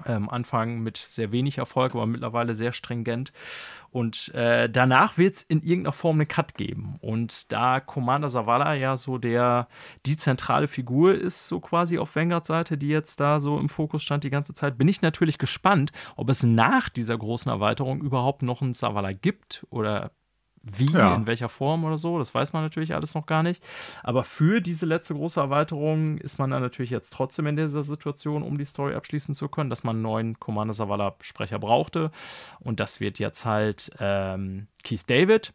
Ähm, 0.05 0.29
Anfang 0.29 0.79
mit 0.79 0.97
sehr 0.97 1.31
wenig 1.31 1.57
Erfolg, 1.57 1.95
aber 1.95 2.05
mittlerweile 2.05 2.53
sehr 2.53 2.73
stringent. 2.73 3.31
Und 3.91 4.33
äh, 4.35 4.69
danach 4.69 5.17
wird 5.17 5.35
es 5.35 5.41
in 5.41 5.61
irgendeiner 5.61 5.93
Form 5.93 6.17
einen 6.19 6.27
Cut 6.27 6.55
geben. 6.55 6.97
Und 6.99 7.53
da 7.53 7.79
Commander 7.79 8.27
Zavala 8.27 8.73
ja 8.73 8.97
so 8.97 9.17
der 9.17 9.69
die 10.05 10.17
zentrale 10.17 10.67
Figur 10.67 11.15
ist, 11.15 11.47
so 11.47 11.61
quasi 11.61 11.97
auf 11.97 12.13
Vanguards 12.15 12.47
Seite, 12.47 12.77
die 12.77 12.89
jetzt 12.89 13.21
da 13.21 13.39
so 13.39 13.57
im 13.57 13.69
Fokus 13.69 14.03
stand 14.03 14.25
die 14.25 14.29
ganze 14.29 14.53
Zeit, 14.53 14.77
bin 14.77 14.89
ich 14.89 15.01
natürlich 15.01 15.37
gespannt, 15.37 15.93
ob 16.17 16.29
es 16.29 16.43
nach 16.43 16.89
dieser 16.89 17.17
großen 17.17 17.49
Erweiterung 17.49 18.01
überhaupt 18.01 18.41
noch 18.41 18.61
einen 18.61 18.73
Zavala 18.73 19.13
gibt 19.13 19.65
oder 19.69 20.11
wie, 20.65 20.91
ja. 20.91 21.15
in 21.15 21.27
welcher 21.27 21.49
Form 21.49 21.83
oder 21.85 21.97
so, 21.97 22.17
das 22.17 22.33
weiß 22.33 22.53
man 22.53 22.63
natürlich 22.63 22.93
alles 22.93 23.13
noch 23.13 23.25
gar 23.25 23.43
nicht. 23.43 23.63
Aber 24.03 24.23
für 24.23 24.61
diese 24.61 24.85
letzte 24.85 25.13
große 25.13 25.39
Erweiterung 25.39 26.17
ist 26.17 26.39
man 26.39 26.49
dann 26.49 26.61
natürlich 26.61 26.91
jetzt 26.91 27.13
trotzdem 27.13 27.47
in 27.47 27.55
dieser 27.55 27.83
Situation, 27.83 28.43
um 28.43 28.57
die 28.57 28.65
Story 28.65 28.95
abschließen 28.95 29.35
zu 29.35 29.47
können, 29.47 29.69
dass 29.69 29.83
man 29.83 29.97
einen 29.97 30.03
neuen 30.03 30.39
Commander 30.39 30.73
Zavala-Sprecher 30.73 31.59
brauchte. 31.59 32.11
Und 32.59 32.79
das 32.79 32.99
wird 32.99 33.19
jetzt 33.19 33.45
halt 33.45 33.91
ähm, 33.99 34.67
Keith 34.83 35.03
David 35.07 35.53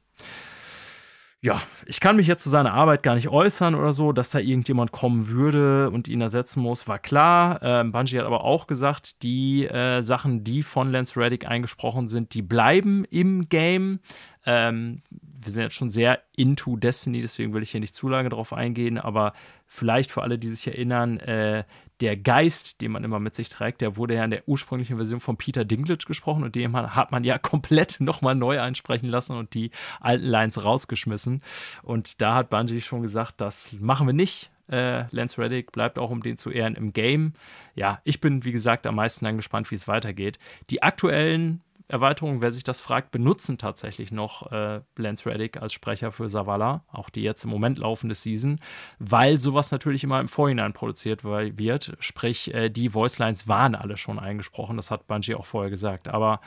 ja, 1.43 1.63
ich 1.87 2.01
kann 2.01 2.17
mich 2.17 2.27
jetzt 2.27 2.43
zu 2.43 2.51
seiner 2.51 2.75
Arbeit 2.75 3.03
gar 3.03 3.15
nicht 3.15 3.29
äußern 3.29 3.75
oder 3.75 3.95
so, 3.95 4.13
dass 4.13 4.29
da 4.29 4.39
irgendjemand 4.39 4.93
kommen 4.93 5.29
würde 5.29 5.89
und 5.89 6.07
ihn 6.07 6.21
ersetzen 6.21 6.61
muss, 6.61 6.87
war 6.87 6.99
klar. 6.99 7.61
Ähm, 7.63 7.93
Bungie 7.93 8.19
hat 8.19 8.27
aber 8.27 8.45
auch 8.45 8.67
gesagt, 8.67 9.23
die 9.23 9.67
äh, 9.67 10.03
Sachen, 10.03 10.45
die 10.45 10.63
von 10.63 10.93
Lance 10.93 11.19
Reddick 11.19 11.47
eingesprochen 11.47 12.09
sind, 12.09 12.35
die 12.35 12.43
bleiben 12.43 13.07
im 13.07 13.49
Game. 13.49 14.01
Ähm, 14.47 15.01
wir 15.11 15.53
sind 15.53 15.63
jetzt 15.63 15.75
schon 15.75 15.91
sehr 15.91 16.21
into 16.37 16.77
Destiny, 16.77 17.21
deswegen 17.23 17.53
will 17.53 17.63
ich 17.63 17.71
hier 17.71 17.81
nicht 17.81 17.95
zu 17.95 18.09
lange 18.09 18.29
drauf 18.29 18.53
eingehen, 18.53 18.99
aber 18.99 19.33
vielleicht 19.67 20.11
für 20.11 20.23
alle, 20.23 20.39
die 20.39 20.49
sich 20.49 20.67
erinnern, 20.67 21.19
äh, 21.21 21.65
der 22.01 22.17
Geist, 22.17 22.81
den 22.81 22.93
man 22.93 23.05
immer 23.05 23.21
mit 23.21 23.35
sich 23.35 23.49
trägt, 23.49 23.81
der 23.81 23.97
wurde 23.97 24.15
ja 24.15 24.25
in 24.25 24.31
der 24.31 24.49
ursprünglichen 24.49 24.97
Version 24.97 25.21
von 25.21 25.37
Peter 25.37 25.65
Dinklage 25.65 26.07
gesprochen 26.07 26.45
und 26.45 26.55
den 26.55 26.75
hat 26.75 27.13
man 27.13 27.25
ja 27.25 27.39
komplett 27.39 28.01
nochmal 28.01 28.35
neu 28.35 28.61
einsprechen 28.61 29.09
lassen 29.09 29.37
und 29.37 29.55
die 29.55 29.71
alten 30.01 30.25
Lines 30.25 30.63
rausgeschmissen. 30.63 31.43
Und 31.83 32.21
da 32.21 32.35
hat 32.35 32.51
Bungie 32.51 32.81
schon 32.81 33.03
gesagt, 33.03 33.41
das 33.41 33.75
machen 33.79 34.07
wir 34.07 34.15
nicht. 34.15 34.51
Äh, 34.71 35.05
Lance 35.11 35.39
Reddick 35.39 35.73
bleibt 35.73 35.99
auch, 35.99 36.11
um 36.11 36.23
den 36.23 36.37
zu 36.37 36.51
ehren, 36.51 36.77
im 36.77 36.93
Game. 36.93 37.35
Ja, 37.75 38.01
ich 38.05 38.21
bin, 38.21 38.45
wie 38.45 38.53
gesagt, 38.53 38.87
am 38.87 38.95
meisten 38.95 39.25
dann 39.25 39.37
gespannt, 39.37 39.71
wie 39.71 39.75
es 39.75 39.89
weitergeht. 39.89 40.39
Die 40.71 40.83
aktuellen 40.83 41.61
Erweiterungen, 41.91 42.43
wer 42.43 42.53
sich 42.53 42.65
das 42.65 42.81
fragt, 42.81 43.11
benutzen 43.11 43.59
tatsächlich 43.59 44.13
noch 44.13 44.51
äh, 44.53 44.81
Lance 44.97 45.27
Reddick 45.27 45.61
als 45.61 45.73
Sprecher 45.73 46.13
für 46.13 46.29
Savala, 46.29 46.85
auch 46.91 47.11
die 47.11 47.23
jetzt 47.23 47.45
im 47.45 47.51
Moment 47.51 47.79
laufende 47.79 48.15
Season, 48.15 48.61
weil 48.99 49.39
sowas 49.39 49.71
natürlich 49.71 50.05
immer 50.05 50.21
im 50.21 50.29
Vorhinein 50.29 50.73
produziert 50.73 51.25
wird. 51.25 51.97
Sprich, 51.99 52.55
äh, 52.55 52.71
die 52.71 52.95
Voicelines 52.95 53.49
waren 53.49 53.75
alle 53.75 53.97
schon 53.97 54.19
eingesprochen, 54.19 54.77
das 54.77 54.91
hat 54.91 55.07
Bungie 55.07 55.35
auch 55.35 55.47
vorher 55.47 55.71
gesagt. 55.71 56.09
Aber 56.09 56.41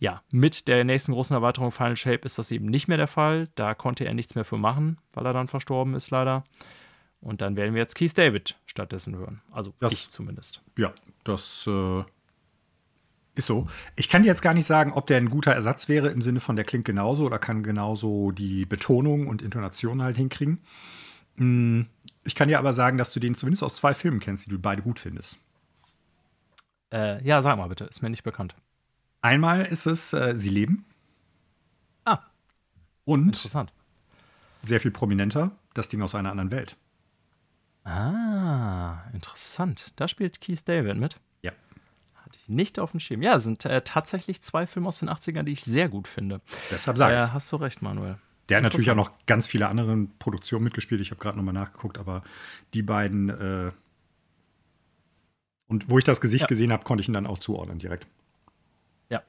ja, 0.00 0.22
mit 0.30 0.68
der 0.68 0.84
nächsten 0.84 1.12
großen 1.12 1.34
Erweiterung 1.34 1.72
Final 1.72 1.96
Shape 1.96 2.24
ist 2.24 2.38
das 2.38 2.50
eben 2.50 2.66
nicht 2.66 2.88
mehr 2.88 2.98
der 2.98 3.06
Fall. 3.08 3.48
Da 3.54 3.74
konnte 3.74 4.04
er 4.04 4.14
nichts 4.14 4.34
mehr 4.34 4.44
für 4.44 4.58
machen, 4.58 4.98
weil 5.12 5.26
er 5.26 5.32
dann 5.32 5.48
verstorben 5.48 5.94
ist, 5.94 6.10
leider. 6.10 6.44
Und 7.24 7.40
dann 7.40 7.56
werden 7.56 7.74
wir 7.74 7.80
jetzt 7.80 7.94
Keith 7.94 8.12
David 8.16 8.54
stattdessen 8.66 9.16
hören. 9.16 9.40
Also 9.50 9.72
das, 9.80 9.94
ich 9.94 10.10
zumindest. 10.10 10.62
Ja, 10.76 10.92
das 11.24 11.66
äh, 11.66 12.04
ist 13.34 13.46
so. 13.46 13.66
Ich 13.96 14.08
kann 14.08 14.22
dir 14.22 14.28
jetzt 14.28 14.42
gar 14.42 14.54
nicht 14.54 14.66
sagen, 14.66 14.92
ob 14.92 15.06
der 15.06 15.16
ein 15.16 15.28
guter 15.28 15.52
Ersatz 15.52 15.88
wäre 15.88 16.08
im 16.08 16.22
Sinne 16.22 16.40
von, 16.40 16.56
der 16.56 16.64
klingt 16.64 16.84
genauso 16.84 17.24
oder 17.24 17.38
kann 17.38 17.62
genauso 17.62 18.30
die 18.30 18.64
Betonung 18.64 19.26
und 19.26 19.42
Intonation 19.42 20.02
halt 20.02 20.16
hinkriegen. 20.16 20.58
Hm, 21.36 21.86
ich 22.22 22.34
kann 22.34 22.48
dir 22.48 22.58
aber 22.58 22.72
sagen, 22.72 22.96
dass 22.96 23.12
du 23.12 23.20
den 23.20 23.34
zumindest 23.34 23.62
aus 23.62 23.76
zwei 23.76 23.92
Filmen 23.92 24.20
kennst, 24.20 24.46
die 24.46 24.50
du 24.50 24.58
beide 24.58 24.82
gut 24.82 25.00
findest. 25.00 25.38
Äh, 26.92 27.22
ja, 27.24 27.42
sag 27.42 27.56
mal 27.56 27.68
bitte, 27.68 27.84
ist 27.84 28.02
mir 28.02 28.10
nicht 28.10 28.22
bekannt. 28.22 28.54
Einmal 29.20 29.64
ist 29.66 29.86
es 29.86 30.12
äh, 30.12 30.34
Sie 30.36 30.50
leben. 30.50 30.84
Ah. 32.04 32.20
Und 33.04 33.26
interessant. 33.26 33.72
Sehr 34.62 34.80
viel 34.80 34.92
prominenter, 34.92 35.50
das 35.74 35.88
Ding 35.88 36.02
aus 36.02 36.14
einer 36.14 36.30
anderen 36.30 36.52
Welt. 36.52 36.76
Ah, 37.84 39.02
interessant. 39.12 39.92
Da 39.96 40.08
spielt 40.08 40.40
Keith 40.40 40.62
David 40.64 40.96
mit 40.96 41.18
nicht 42.46 42.78
auf 42.78 42.92
dem 42.92 43.00
Schirm. 43.00 43.22
Ja, 43.22 43.38
sind 43.38 43.64
äh, 43.64 43.82
tatsächlich 43.82 44.42
zwei 44.42 44.66
Filme 44.66 44.88
aus 44.88 44.98
den 44.98 45.08
80ern, 45.08 45.42
die 45.44 45.52
ich 45.52 45.64
sehr 45.64 45.88
gut 45.88 46.08
finde. 46.08 46.40
Deshalb 46.70 46.96
sage 46.96 47.16
ich. 47.16 47.22
Äh, 47.22 47.28
hast 47.32 47.50
du 47.52 47.56
recht, 47.56 47.82
Manuel. 47.82 48.18
Der 48.48 48.58
hat 48.58 48.64
natürlich 48.64 48.90
auch 48.90 48.96
noch 48.96 49.10
ganz 49.26 49.46
viele 49.46 49.68
andere 49.68 49.96
Produktionen 50.18 50.64
mitgespielt. 50.64 51.00
Ich 51.00 51.10
habe 51.10 51.20
gerade 51.20 51.38
nochmal 51.38 51.54
nachgeguckt, 51.54 51.98
aber 51.98 52.22
die 52.74 52.82
beiden. 52.82 53.28
Äh 53.30 53.72
und 55.66 55.88
wo 55.88 55.98
ich 55.98 56.04
das 56.04 56.20
Gesicht 56.20 56.42
ja. 56.42 56.46
gesehen 56.46 56.72
habe, 56.72 56.84
konnte 56.84 57.00
ich 57.00 57.08
ihn 57.08 57.14
dann 57.14 57.26
auch 57.26 57.38
zuordnen 57.38 57.78
direkt. 57.78 58.06
Ja. 59.08 59.22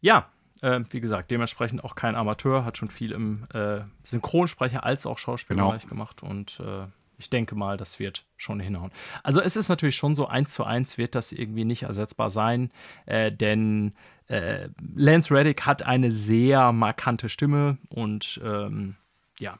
Ja, 0.00 0.30
äh, 0.62 0.80
wie 0.90 1.00
gesagt, 1.00 1.30
dementsprechend 1.30 1.84
auch 1.84 1.94
kein 1.94 2.14
Amateur, 2.14 2.64
hat 2.64 2.78
schon 2.78 2.88
viel 2.88 3.12
im 3.12 3.46
äh, 3.52 3.80
Synchronsprecher 4.04 4.84
als 4.84 5.06
auch 5.06 5.18
Schauspielbereich 5.18 5.82
genau. 5.82 5.90
gemacht 5.90 6.22
und 6.22 6.60
äh, 6.60 6.86
ich 7.18 7.30
denke 7.30 7.54
mal, 7.54 7.76
das 7.76 7.98
wird 7.98 8.24
schon 8.36 8.60
hinhauen. 8.60 8.92
Also 9.22 9.40
es 9.40 9.56
ist 9.56 9.68
natürlich 9.68 9.96
schon 9.96 10.14
so, 10.14 10.26
eins 10.26 10.52
zu 10.52 10.64
eins 10.64 10.98
wird 10.98 11.14
das 11.14 11.32
irgendwie 11.32 11.64
nicht 11.64 11.82
ersetzbar 11.82 12.30
sein, 12.30 12.70
äh, 13.06 13.32
denn 13.32 13.92
äh, 14.28 14.68
Lance 14.94 15.34
Reddick 15.34 15.66
hat 15.66 15.82
eine 15.82 16.10
sehr 16.12 16.72
markante 16.72 17.28
Stimme 17.28 17.78
und 17.88 18.40
ähm, 18.44 18.96
ja, 19.38 19.58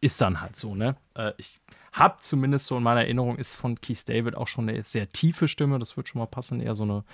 ist 0.00 0.20
dann 0.20 0.40
halt 0.40 0.56
so, 0.56 0.74
ne? 0.74 0.96
Äh, 1.14 1.32
ich 1.36 1.58
habe 1.92 2.18
zumindest 2.20 2.66
so 2.66 2.76
in 2.76 2.82
meiner 2.82 3.02
Erinnerung, 3.02 3.36
ist 3.36 3.56
von 3.56 3.80
Keith 3.80 4.08
David 4.08 4.36
auch 4.36 4.46
schon 4.46 4.68
eine 4.68 4.84
sehr 4.84 5.10
tiefe 5.10 5.48
Stimme, 5.48 5.78
das 5.78 5.96
wird 5.96 6.08
schon 6.08 6.20
mal 6.20 6.26
passen, 6.26 6.60
eher 6.60 6.76
so 6.76 6.84
eine 6.84 7.04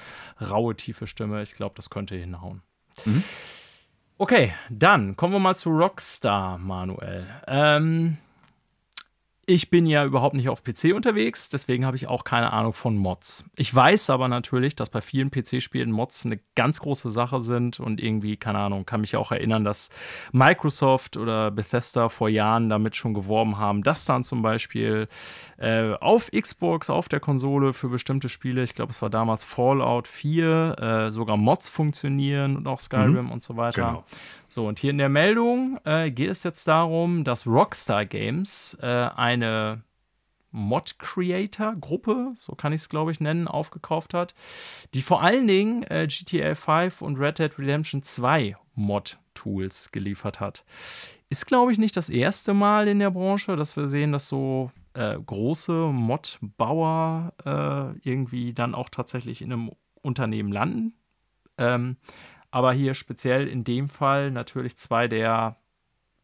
raue, 0.40 0.77
tiefe 0.77 1.06
Stimme. 1.06 1.43
Ich 1.43 1.55
glaube, 1.55 1.74
das 1.77 1.89
könnte 1.89 2.16
hinhauen. 2.16 2.62
Mhm. 3.05 3.24
Okay, 4.18 4.55
dann 4.70 5.16
kommen 5.16 5.32
wir 5.32 5.40
mal 5.40 5.55
zu 5.55 5.70
Rockstar, 5.70 6.59
Manuel. 6.59 7.27
Ähm, 7.47 8.18
ich 9.48 9.70
bin 9.70 9.86
ja 9.86 10.05
überhaupt 10.05 10.35
nicht 10.35 10.48
auf 10.48 10.64
PC 10.64 10.93
unterwegs, 10.93 11.48
deswegen 11.48 11.86
habe 11.86 11.97
ich 11.97 12.09
auch 12.09 12.24
keine 12.24 12.52
Ahnung 12.52 12.73
von 12.73 12.97
Mods. 12.97 13.44
Ich 13.56 13.73
weiß 13.73 14.10
aber 14.10 14.27
natürlich, 14.27 14.74
dass 14.74 14.90
bei 14.90 15.01
vielen 15.01 15.31
PC-Spielen 15.31 15.93
Mods 15.93 16.27
eine 16.27 16.40
ganz 16.56 16.81
große 16.81 17.12
Sache 17.12 17.40
sind 17.40 17.78
und 17.78 18.02
irgendwie, 18.02 18.36
keine 18.36 18.59
Ahnung, 18.59 18.86
kann 18.86 19.02
mich 19.02 19.14
auch 19.14 19.31
erinnern, 19.31 19.62
dass 19.62 19.90
Microsoft 20.32 21.16
oder 21.16 21.52
Bethesda 21.52 22.09
vor 22.09 22.28
Jahren 22.28 22.68
damit 22.68 22.97
schon 22.97 23.14
geworben 23.14 23.56
haben, 23.56 23.85
dass 23.85 24.05
dann 24.05 24.24
zum 24.24 24.43
Beispiel 24.43 25.06
äh, 25.59 25.93
auf 25.93 26.32
Xbox, 26.32 26.90
auf 26.90 27.09
der 27.09 27.20
Konsole 27.20 27.73
für 27.73 27.89
bestimmte 27.89 28.28
Spiele, 28.28 28.64
ich 28.64 28.74
glaube, 28.74 28.90
es 28.90 29.01
war 29.01 29.10
damals 29.10 29.44
Fallout 29.44 30.09
4, 30.09 31.06
äh, 31.06 31.12
sogar 31.12 31.36
Mods 31.36 31.68
funktionieren 31.68 32.56
und 32.56 32.66
auch 32.66 32.81
Skyrim 32.81 33.27
mhm. 33.27 33.31
und 33.31 33.43
so 33.44 33.56
weiter. 33.56 33.90
Genau. 33.90 34.05
So, 34.48 34.66
und 34.66 34.78
hier 34.78 34.90
in 34.90 34.98
der 34.98 35.09
Meldung 35.09 35.78
äh, 35.85 36.10
geht 36.10 36.31
es 36.31 36.43
jetzt 36.43 36.68
darum, 36.68 37.24
dass 37.24 37.47
Rockstar 37.47 38.06
Games 38.06 38.77
äh, 38.81 38.86
eine 38.86 39.82
Mod-Creator-Gruppe, 40.52 42.32
so 42.35 42.55
kann 42.55 42.73
ich 42.73 42.82
es 42.82 42.89
glaube 42.89 43.12
ich 43.12 43.20
nennen, 43.20 43.48
aufgekauft 43.48 44.14
hat, 44.14 44.35
die 44.94 45.02
vor 45.02 45.23
allen 45.23 45.47
Dingen 45.47 45.82
äh, 45.85 46.06
GTA 46.06 46.55
5 46.55 47.02
und 47.02 47.18
Red 47.18 47.39
Dead 47.39 47.59
Redemption 47.59 48.02
2 48.02 48.56
Mod-Tools 48.74 49.93
geliefert 49.93 50.40
hat. 50.40 50.64
ist, 51.28 51.47
glaube 51.47 51.73
ich, 51.73 51.78
nicht 51.78 51.97
das 51.97 52.09
erste 52.09 52.55
Mal 52.55 52.89
in 52.89 53.01
der 53.01 53.10
Branche, 53.10 53.56
dass 53.56 53.77
wir 53.77 53.89
sehen, 53.89 54.12
dass 54.12 54.28
so 54.28 54.70
äh, 54.94 55.18
große 55.18 55.73
Mod-Bauer 55.73 57.32
äh, 57.44 58.09
irgendwie 58.09 58.55
dann 58.55 58.74
auch 58.74 58.89
tatsächlich 58.89 59.43
in 59.43 59.52
einem 59.52 59.73
Unternehmen 60.02 60.52
landen. 60.52 60.94
Ähm, 61.59 61.97
aber 62.51 62.73
hier 62.73 62.94
speziell 62.94 63.48
in 63.48 63.64
dem 63.64 63.89
Fall 63.89 64.31
natürlich 64.31 64.77
zwei 64.77 65.09
der 65.09 65.56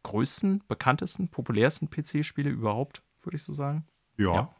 größten, 0.03 0.63
bekanntesten, 0.67 1.29
populärsten 1.29 1.89
PC-Spiele 1.89 2.49
überhaupt, 2.49 3.01
würde 3.21 3.37
ich 3.37 3.43
so 3.43 3.53
sagen. 3.53 3.85
Ja. 4.17 4.51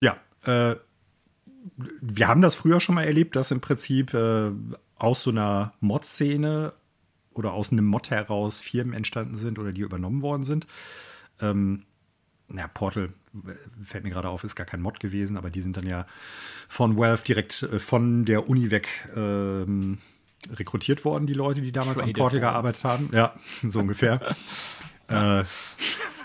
Ja, 0.00 0.16
ja 0.44 0.70
äh, 0.70 0.76
wir 2.00 2.28
haben 2.28 2.40
das 2.40 2.54
früher 2.54 2.80
schon 2.80 2.94
mal 2.94 3.04
erlebt, 3.04 3.36
dass 3.36 3.50
im 3.50 3.60
Prinzip 3.60 4.14
äh, 4.14 4.50
aus 4.96 5.22
so 5.22 5.30
einer 5.30 5.74
Mod-Szene 5.80 6.72
oder 7.32 7.52
aus 7.52 7.72
einem 7.72 7.86
Mod 7.86 8.10
heraus 8.10 8.60
Firmen 8.60 8.94
entstanden 8.94 9.36
sind 9.36 9.58
oder 9.58 9.72
die 9.72 9.82
übernommen 9.82 10.22
worden 10.22 10.44
sind. 10.44 10.66
Ähm, 11.40 11.84
ja, 12.56 12.68
Portal 12.68 13.10
fällt 13.84 14.04
mir 14.04 14.10
gerade 14.10 14.28
auf, 14.28 14.44
ist 14.44 14.56
gar 14.56 14.66
kein 14.66 14.80
Mod 14.80 15.00
gewesen, 15.00 15.36
aber 15.36 15.50
die 15.50 15.60
sind 15.60 15.76
dann 15.76 15.86
ja 15.86 16.06
von 16.68 16.96
Valve 16.98 17.22
direkt 17.22 17.62
äh, 17.62 17.78
von 17.78 18.24
der 18.24 18.48
Uni 18.48 18.70
weg 18.70 18.88
ähm, 19.14 19.98
rekrutiert 20.50 21.04
worden, 21.04 21.26
die 21.26 21.34
Leute, 21.34 21.60
die 21.60 21.72
damals 21.72 21.96
Trade 21.98 22.08
am 22.08 22.12
Portal 22.12 22.40
gearbeitet 22.40 22.84
haben. 22.84 23.10
Ja, 23.12 23.34
so 23.62 23.80
ungefähr. 23.80 24.34
äh, 25.08 25.44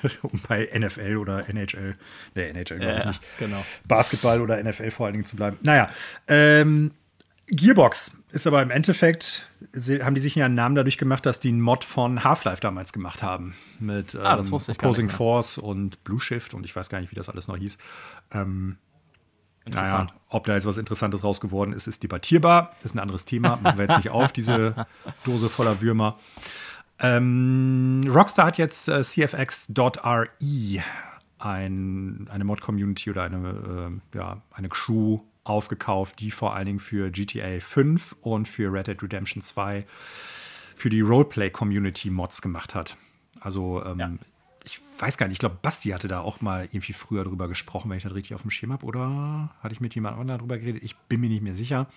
um 0.22 0.40
bei 0.48 0.70
NFL 0.74 1.18
oder 1.18 1.50
NHL, 1.50 1.96
ne, 2.36 2.48
NHL 2.50 2.78
glaube 2.78 2.86
ja, 2.86 3.00
ich 3.00 3.06
nicht. 3.06 3.22
Genau. 3.40 3.66
Basketball 3.86 4.42
oder 4.42 4.62
NFL 4.64 4.92
vor 4.92 5.06
allen 5.06 5.14
Dingen 5.14 5.26
zu 5.26 5.36
bleiben. 5.36 5.58
Naja, 5.62 5.90
ähm, 6.28 6.92
Gearbox 7.48 8.18
ist 8.32 8.48
aber 8.48 8.62
im 8.62 8.72
Endeffekt, 8.72 9.48
haben 10.02 10.16
die 10.16 10.22
sich 10.22 10.36
ja 10.36 10.46
einen 10.46 10.56
Namen 10.56 10.76
dadurch 10.76 10.98
gemacht, 10.98 11.26
dass 11.26 11.40
die 11.40 11.50
einen 11.50 11.62
Mod 11.62 11.84
von 11.84 12.24
Half-Life 12.24 12.60
damals 12.60 12.92
gemacht 12.92 13.22
haben. 13.22 13.56
Mit 13.80 14.16
ah, 14.16 14.40
ähm, 14.40 14.54
Opposing 14.54 15.10
Force 15.10 15.58
und 15.58 16.04
Blue 16.04 16.20
Shift 16.20 16.54
und 16.54 16.66
ich 16.66 16.76
weiß 16.76 16.90
gar 16.90 17.02
nicht, 17.02 17.12
wie 17.12 17.16
das 17.16 17.30
alles 17.30 17.48
noch 17.48 17.58
hieß. 17.58 17.78
Ähm, 18.32 18.78
naja, 19.68 20.08
ob 20.30 20.46
da 20.46 20.54
jetzt 20.54 20.66
was 20.66 20.78
Interessantes 20.78 21.24
raus 21.24 21.42
geworden 21.42 21.74
ist, 21.74 21.88
ist 21.88 22.04
debattierbar. 22.04 22.76
Ist 22.84 22.96
ein 22.96 23.00
anderes 23.00 23.26
Thema. 23.26 23.58
Machen 23.58 23.78
wir 23.78 23.86
jetzt 23.86 23.98
nicht 23.98 24.10
auf, 24.10 24.32
diese 24.32 24.88
Dose 25.24 25.50
voller 25.50 25.82
Würmer. 25.82 26.20
Ähm, 27.00 28.04
Rockstar 28.08 28.48
hat 28.48 28.58
jetzt 28.58 28.88
äh, 28.88 29.02
CFX.re, 29.04 30.30
ein, 31.40 32.28
eine 32.32 32.44
Mod-Community 32.44 33.10
oder 33.10 33.24
eine, 33.24 34.00
äh, 34.14 34.18
ja, 34.18 34.42
eine 34.52 34.70
Crew 34.70 35.20
aufgekauft, 35.46 36.20
die 36.20 36.32
vor 36.32 36.56
allen 36.56 36.66
Dingen 36.66 36.80
für 36.80 37.10
GTA 37.12 37.60
5 37.60 38.18
und 38.22 38.48
für 38.48 38.74
Red 38.74 38.88
Dead 38.88 39.02
Redemption 39.02 39.42
2 39.42 39.86
für 40.76 40.90
die 40.90 41.02
Roleplay-Community 41.02 42.10
Mods 42.10 42.42
gemacht 42.42 42.76
hat. 42.76 42.98
Also 43.40 43.84
ähm, 43.86 44.00
ja. 44.00 44.12
ich 44.66 44.82
weiß 45.00 45.18
gar 45.18 45.28
nicht, 45.28 45.36
ich 45.36 45.40
glaube, 45.40 45.60
Basti 45.62 45.90
hatte 45.90 46.08
da 46.08 46.20
auch 46.20 46.42
mal 46.42 46.66
irgendwie 46.66 46.94
früher 46.94 47.24
drüber 47.24 47.48
gesprochen, 47.48 47.90
wenn 47.90 47.98
ich 47.98 48.04
das 48.04 48.14
richtig 48.14 48.34
auf 48.34 48.42
dem 48.42 48.52
Schirm 48.52 48.74
habe. 48.74 48.86
Oder 48.86 49.56
hatte 49.62 49.74
ich 49.74 49.80
mit 49.80 49.96
jemand 49.96 50.18
anderem 50.18 50.40
darüber 50.40 50.58
geredet? 50.58 50.84
Ich 50.84 50.96
bin 50.96 51.22
mir 51.22 51.30
nicht 51.30 51.44
mehr 51.44 51.56
sicher. 51.56 51.88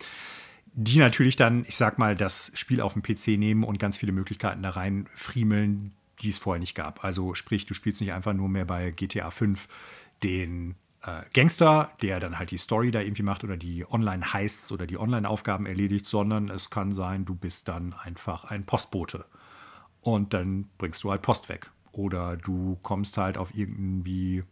Die 0.75 0.99
natürlich 0.99 1.37
dann, 1.37 1.65
ich 1.67 1.77
sag 1.77 1.99
mal, 1.99 2.15
das 2.15 2.53
Spiel 2.55 2.81
auf 2.81 2.93
dem 2.93 3.03
PC 3.03 3.39
nehmen 3.39 3.65
und 3.65 3.79
ganz 3.79 3.97
viele 3.97 4.13
Möglichkeiten 4.13 4.63
da 4.63 4.71
rein 4.71 5.09
friemeln, 5.15 5.93
die 6.21 6.29
es 6.29 6.39
vorher 6.39 6.61
nicht 6.61 6.75
gab. 6.75 7.03
Also 7.03 7.35
sprich, 7.35 7.67
du 7.67 7.75
spielst 7.75 8.01
nicht 8.01 8.13
einfach 8.13 8.35
nur 8.35 8.49
mehr 8.49 8.67
bei 8.67 8.91
GTA 8.91 9.31
5 9.31 9.67
den 10.23 10.75
äh, 11.03 11.23
Gangster, 11.33 11.93
der 12.03 12.21
dann 12.21 12.39
halt 12.39 12.51
die 12.51 12.59
Story 12.59 12.91
da 12.91 13.01
irgendwie 13.01 13.23
macht 13.23 13.45
oder 13.45 13.57
die 13.57 13.91
Online-Heists 13.91 14.73
oder 14.73 14.87
die 14.87 14.99
Online-Aufgaben 14.99 15.67
erledigt, 15.67 16.07
sondern 16.07 16.49
es 16.49 16.71
kann 16.71 16.93
sein, 16.93 17.25
du 17.25 17.35
bist 17.35 17.69
dann 17.69 17.93
einfach 17.93 18.45
ein 18.45 18.67
Postbote 18.67 19.25
und 20.01 20.35
dann 20.35 20.69
bringst 20.79 21.03
du 21.05 21.11
halt 21.11 21.23
Post 21.23 21.49
weg. 21.49 21.71
Oder 21.93 22.37
du 22.37 22.79
kommst 22.83 23.17
halt 23.19 23.39
auf 23.39 23.55
irgendwie, 23.55 24.45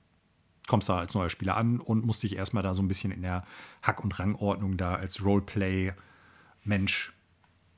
kommst 0.66 0.88
da 0.88 0.98
als 0.98 1.14
neuer 1.14 1.30
Spieler 1.30 1.56
an 1.56 1.80
und 1.80 2.04
musst 2.04 2.22
dich 2.22 2.36
erstmal 2.36 2.62
da 2.62 2.74
so 2.74 2.82
ein 2.82 2.88
bisschen 2.88 3.12
in 3.12 3.22
der 3.22 3.44
Hack- 3.82 4.02
und 4.02 4.18
Rangordnung 4.18 4.76
da 4.76 4.94
als 4.94 5.24
Roleplay-Mensch 5.24 7.12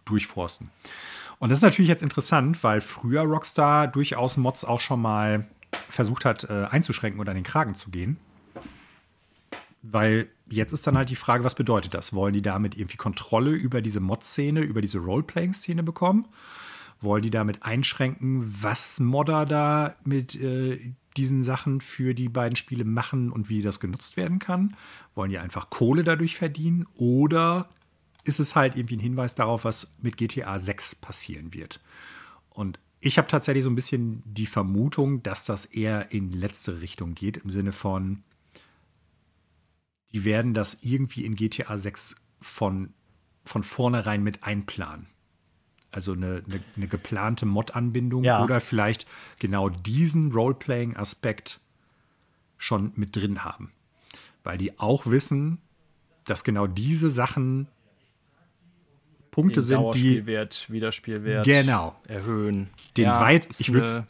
durchforsten. 0.05 0.71
Und 1.39 1.51
das 1.51 1.59
ist 1.59 1.63
natürlich 1.63 1.89
jetzt 1.89 2.03
interessant, 2.03 2.65
weil 2.65 2.81
früher 2.81 3.23
Rockstar 3.23 3.89
durchaus 3.89 4.37
Mods 4.37 4.65
auch 4.65 4.81
schon 4.81 5.01
mal 5.01 5.47
versucht 5.89 6.25
hat 6.25 6.45
äh, 6.45 6.67
einzuschränken 6.71 7.21
oder 7.21 7.31
an 7.31 7.37
den 7.37 7.45
Kragen 7.45 7.75
zu 7.75 7.91
gehen. 7.91 8.17
Weil 9.91 10.29
jetzt 10.51 10.73
ist 10.73 10.87
dann 10.87 10.97
halt 10.97 11.11
die 11.11 11.17
Frage, 11.17 11.45
was 11.45 11.55
bedeutet 11.55 11.95
das? 11.95 12.13
Wollen 12.13 12.35
die 12.35 12.43
damit 12.43 12.77
irgendwie 12.77 12.97
Kontrolle 12.97 13.53
über 13.53 13.81
diese 13.81 14.01
Mod-Szene, 14.01 14.61
über 14.61 14.83
diese 14.83 14.99
Roleplaying-Szene 14.99 15.83
bekommen? 15.83 16.29
Wollen 17.01 17.23
die 17.23 17.31
damit 17.31 17.63
einschränken, 17.63 18.43
was 18.63 19.01
Modder 19.01 19.47
da 19.47 19.97
mit 20.05 20.35
äh, 20.35 20.93
diesen 21.17 21.43
Sachen 21.43 21.81
für 21.81 22.15
die 22.15 22.29
beiden 22.29 22.57
Spiele 22.57 22.85
machen 22.85 23.31
und 23.31 23.49
wie 23.49 23.63
das 23.63 23.81
genutzt 23.81 24.17
werden 24.17 24.39
kann? 24.39 24.77
Wollen 25.15 25.31
die 25.31 25.39
einfach 25.39 25.71
Kohle 25.71 26.05
dadurch 26.05 26.37
verdienen? 26.37 26.87
Oder 26.97 27.69
ist 28.25 28.41
es 28.41 28.55
halt 28.55 28.77
irgendwie 28.77 28.97
ein 28.97 29.01
Hinweis 29.01 29.35
darauf, 29.35 29.65
was 29.65 29.95
mit 30.03 30.17
GTA 30.17 30.59
6 30.59 30.97
passieren 30.97 31.55
wird? 31.55 31.81
Und 32.51 32.79
ich 33.01 33.17
habe 33.17 33.29
tatsächlich 33.29 33.65
so 33.65 33.71
ein 33.71 33.77
bisschen 33.77 34.23
die 34.27 34.47
Vermutung, 34.47 35.23
dass 35.23 35.45
das 35.45 35.65
eher 35.65 36.11
in 36.13 36.33
letzte 36.33 36.81
Richtung 36.81 37.15
geht, 37.15 37.37
im 37.39 37.49
Sinne 37.49 37.73
von, 37.73 38.25
die 40.13 40.25
werden 40.25 40.55
das 40.55 40.79
irgendwie 40.83 41.25
in 41.25 41.35
GTA 41.35 41.77
6 41.77 42.17
von, 42.41 42.95
von 43.45 43.63
vornherein 43.63 44.23
mit 44.23 44.45
einplanen. 44.45 45.07
Also 45.91 46.13
eine, 46.13 46.43
eine, 46.47 46.61
eine 46.77 46.89
geplante 46.89 47.47
Mod-Anbindung 47.47 48.25
ja. 48.25 48.43
oder 48.43 48.61
vielleicht 48.61 49.07
genau 49.39 49.69
diesen 49.69 50.33
Roleplaying-Aspekt 50.33 51.61
schon 52.59 52.93
mit 52.97 53.17
drin 53.17 53.45
haben. 53.45 53.73
Weil 54.45 54.59
die 54.59 54.79
auch 54.79 55.07
wissen, 55.07 55.59
dass 56.25 56.45
genau 56.45 56.67
diese 56.67 57.11
Sachen 57.11 57.69
Punkte 59.31 59.63
sind, 59.63 59.95
die 59.95 60.27
Wiederspielwert 60.27 61.45
genau. 61.45 61.97
erhöhen. 62.07 62.71
Den 62.97 63.05
ja, 63.05 63.21
weit, 63.21 63.47
ich 63.51 63.73
würde 63.73 64.05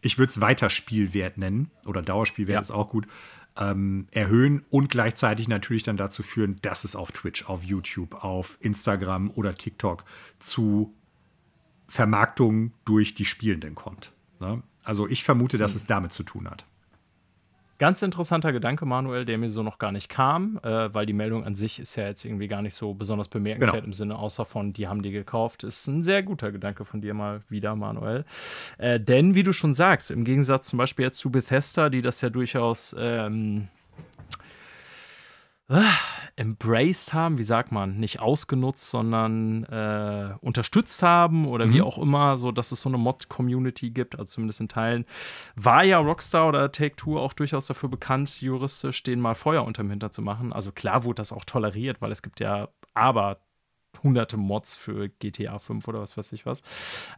es 0.00 0.40
Weiterspielwert 0.40 1.38
nennen 1.38 1.70
oder 1.84 2.02
Dauerspielwert 2.02 2.56
ja. 2.56 2.60
ist 2.60 2.70
auch 2.70 2.88
gut 2.88 3.06
ähm, 3.58 4.06
erhöhen 4.10 4.64
und 4.70 4.88
gleichzeitig 4.88 5.48
natürlich 5.48 5.82
dann 5.82 5.96
dazu 5.96 6.22
führen, 6.22 6.58
dass 6.62 6.84
es 6.84 6.96
auf 6.96 7.12
Twitch, 7.12 7.44
auf 7.46 7.62
YouTube, 7.62 8.24
auf 8.24 8.56
Instagram 8.60 9.30
oder 9.34 9.54
TikTok 9.54 10.04
zu 10.38 10.94
Vermarktung 11.88 12.72
durch 12.84 13.14
die 13.14 13.26
Spielenden 13.26 13.74
kommt. 13.74 14.12
Ne? 14.40 14.62
Also 14.82 15.06
ich 15.06 15.24
vermute, 15.24 15.58
dass 15.58 15.74
es 15.74 15.86
damit 15.86 16.12
zu 16.12 16.22
tun 16.22 16.48
hat. 16.50 16.64
Ganz 17.82 18.00
interessanter 18.00 18.52
Gedanke, 18.52 18.86
Manuel, 18.86 19.24
der 19.24 19.38
mir 19.38 19.50
so 19.50 19.64
noch 19.64 19.76
gar 19.76 19.90
nicht 19.90 20.08
kam, 20.08 20.60
äh, 20.62 20.94
weil 20.94 21.04
die 21.04 21.12
Meldung 21.12 21.44
an 21.44 21.56
sich 21.56 21.80
ist 21.80 21.96
ja 21.96 22.06
jetzt 22.06 22.24
irgendwie 22.24 22.46
gar 22.46 22.62
nicht 22.62 22.76
so 22.76 22.94
besonders 22.94 23.26
bemerkenswert 23.26 23.74
genau. 23.74 23.86
im 23.86 23.92
Sinne, 23.92 24.16
außer 24.20 24.44
von, 24.44 24.72
die 24.72 24.86
haben 24.86 25.02
die 25.02 25.10
gekauft. 25.10 25.64
Ist 25.64 25.88
ein 25.88 26.04
sehr 26.04 26.22
guter 26.22 26.52
Gedanke 26.52 26.84
von 26.84 27.00
dir 27.00 27.12
mal 27.12 27.40
wieder, 27.48 27.74
Manuel. 27.74 28.24
Äh, 28.78 29.00
denn, 29.00 29.34
wie 29.34 29.42
du 29.42 29.52
schon 29.52 29.72
sagst, 29.72 30.12
im 30.12 30.22
Gegensatz 30.22 30.68
zum 30.68 30.76
Beispiel 30.76 31.06
jetzt 31.06 31.18
zu 31.18 31.32
Bethesda, 31.32 31.88
die 31.88 32.02
das 32.02 32.20
ja 32.20 32.30
durchaus 32.30 32.94
ähm, 32.96 33.66
embraced 36.36 37.14
haben, 37.14 37.38
wie 37.38 37.42
sagt 37.42 37.72
man, 37.72 37.98
nicht 37.98 38.20
ausgenutzt, 38.20 38.90
sondern 38.90 39.64
äh, 39.64 40.34
unterstützt 40.40 41.02
haben 41.02 41.46
oder 41.46 41.66
mhm. 41.66 41.74
wie 41.74 41.82
auch 41.82 41.98
immer, 41.98 42.38
so 42.38 42.52
dass 42.52 42.72
es 42.72 42.80
so 42.80 42.88
eine 42.88 42.98
Mod-Community 42.98 43.90
gibt, 43.90 44.18
also 44.18 44.30
zumindest 44.32 44.60
in 44.60 44.68
Teilen, 44.68 45.06
war 45.54 45.84
ja 45.84 45.98
Rockstar 45.98 46.48
oder 46.48 46.72
Take-Two 46.72 47.18
auch 47.18 47.32
durchaus 47.32 47.66
dafür 47.66 47.88
bekannt, 47.88 48.40
juristisch 48.40 49.02
den 49.02 49.20
mal 49.20 49.34
Feuer 49.34 49.64
unterm 49.64 49.90
Hinter 49.90 50.10
zu 50.10 50.22
machen. 50.22 50.52
Also 50.52 50.72
klar 50.72 51.04
wurde 51.04 51.16
das 51.16 51.32
auch 51.32 51.44
toleriert, 51.44 52.00
weil 52.00 52.12
es 52.12 52.22
gibt 52.22 52.40
ja 52.40 52.68
aber 52.94 53.38
hunderte 54.02 54.36
Mods 54.36 54.74
für 54.74 55.08
GTA 55.08 55.58
5 55.58 55.86
oder 55.88 56.00
was 56.00 56.16
weiß 56.16 56.32
ich 56.32 56.46
was. 56.46 56.62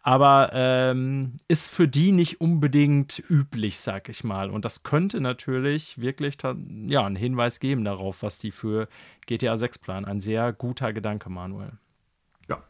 Aber 0.03 0.51
ähm, 0.53 1.33
ist 1.49 1.71
für 1.71 1.89
die 1.89 2.13
nicht 2.13 2.41
unbedingt 2.41 3.23
üblich, 3.29 3.81
sag 3.81 4.09
ich 4.09 4.25
mal. 4.25 4.51
Und 4.51 4.65
das 4.65 4.83
könnte 4.83 5.21
natürlich 5.21 6.01
wirklich 6.01 6.37
ja, 6.43 7.05
einen 7.05 7.17
Hinweis 7.17 7.61
geben 7.61 7.85
darauf, 7.85 8.23
was 8.23 8.39
die 8.39 8.51
für 8.51 8.89
GTA 9.27 9.57
6 9.57 9.79
planen. 9.79 10.07
Ein 10.07 10.21
sehr 10.21 10.53
guter 10.53 10.93
Gedanke, 10.93 11.31
Manuel. 11.31 11.73
Ja. 12.49 12.63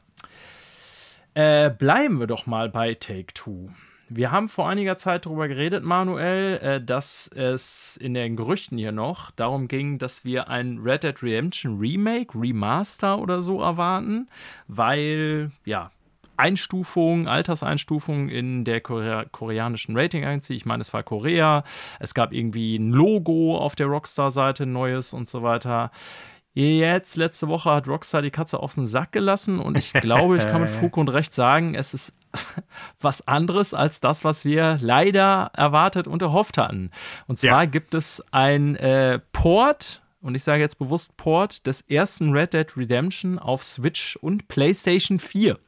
Äh, 1.35 1.71
bleiben 1.71 2.21
wir 2.21 2.27
doch 2.27 2.47
mal 2.47 2.69
bei 2.69 2.95
Take 2.95 3.35
Two. 3.35 3.71
Wir 4.17 4.31
haben 4.31 4.47
vor 4.47 4.69
einiger 4.69 4.97
Zeit 4.97 5.27
darüber 5.27 5.49
geredet, 5.49 5.83
Manuel, 5.83 6.59
äh, 6.59 6.81
dass 6.81 7.27
es 7.35 7.97
in 7.97 8.15
den 8.15 8.37
Gerüchten 8.37 8.79
hier 8.79 8.93
noch 8.93 9.33
darum 9.33 9.67
ging, 9.67 9.99
dass 9.99 10.25
wir 10.25 10.49
ein 10.49 10.79
Red 10.79 11.03
Dead 11.03 11.21
Redemption 11.21 11.81
Remake, 11.81 12.39
Remaster 12.41 13.19
oder 13.19 13.41
so 13.41 13.61
erwarten, 13.61 14.29
weil, 14.69 15.51
ja, 15.65 15.91
Einstufung, 16.37 17.27
Alterseinstufung 17.27 18.29
in 18.29 18.65
der 18.65 18.81
Korea 18.81 19.25
koreanischen 19.33 19.97
Rating-Agency. 19.97 20.55
Ich 20.55 20.65
meine, 20.65 20.83
es 20.83 20.93
war 20.93 21.03
Korea. 21.03 21.65
Es 21.99 22.15
gab 22.15 22.33
irgendwie 22.33 22.77
ein 22.77 22.91
Logo 22.91 23.57
auf 23.57 23.75
der 23.75 23.87
Rockstar-Seite, 23.87 24.67
neues 24.67 25.13
und 25.13 25.29
so 25.29 25.43
weiter. 25.43 25.91
Jetzt, 26.57 27.17
letzte 27.17 27.49
Woche 27.49 27.69
hat 27.71 27.89
Rockstar 27.89 28.23
die 28.23 28.31
Katze 28.31 28.61
auf 28.61 28.75
den 28.75 28.87
Sack 28.87 29.11
gelassen 29.11 29.59
und 29.59 29.77
ich 29.77 29.93
glaube, 29.93 30.37
ich 30.37 30.45
kann 30.45 30.61
mit 30.61 30.71
Fug 30.71 30.97
und 30.97 31.09
Recht 31.09 31.35
sagen, 31.35 31.75
es 31.75 31.95
ist 31.95 32.17
was 33.01 33.27
anderes 33.27 33.75
als 33.75 33.99
das, 33.99 34.23
was 34.23 34.45
wir 34.45 34.79
leider 34.81 35.51
erwartet 35.53 36.07
und 36.07 36.23
erhofft 36.23 36.57
hatten. 36.57 36.93
Und 37.27 37.41
zwar 37.41 37.65
ja. 37.65 37.69
gibt 37.69 37.95
es 37.95 38.23
ein 38.31 38.77
äh, 38.77 39.19
Port, 39.33 40.01
und 40.21 40.37
ich 40.37 40.45
sage 40.45 40.63
jetzt 40.63 40.79
bewusst 40.79 41.17
Port, 41.17 41.67
des 41.67 41.81
ersten 41.83 42.31
Red 42.31 42.55
Dead 42.55 42.77
Redemption 42.77 43.41
auf 43.41 43.65
Switch 43.65 44.17
und 44.17 44.47
PlayStation 44.47 45.19
4. 45.19 45.59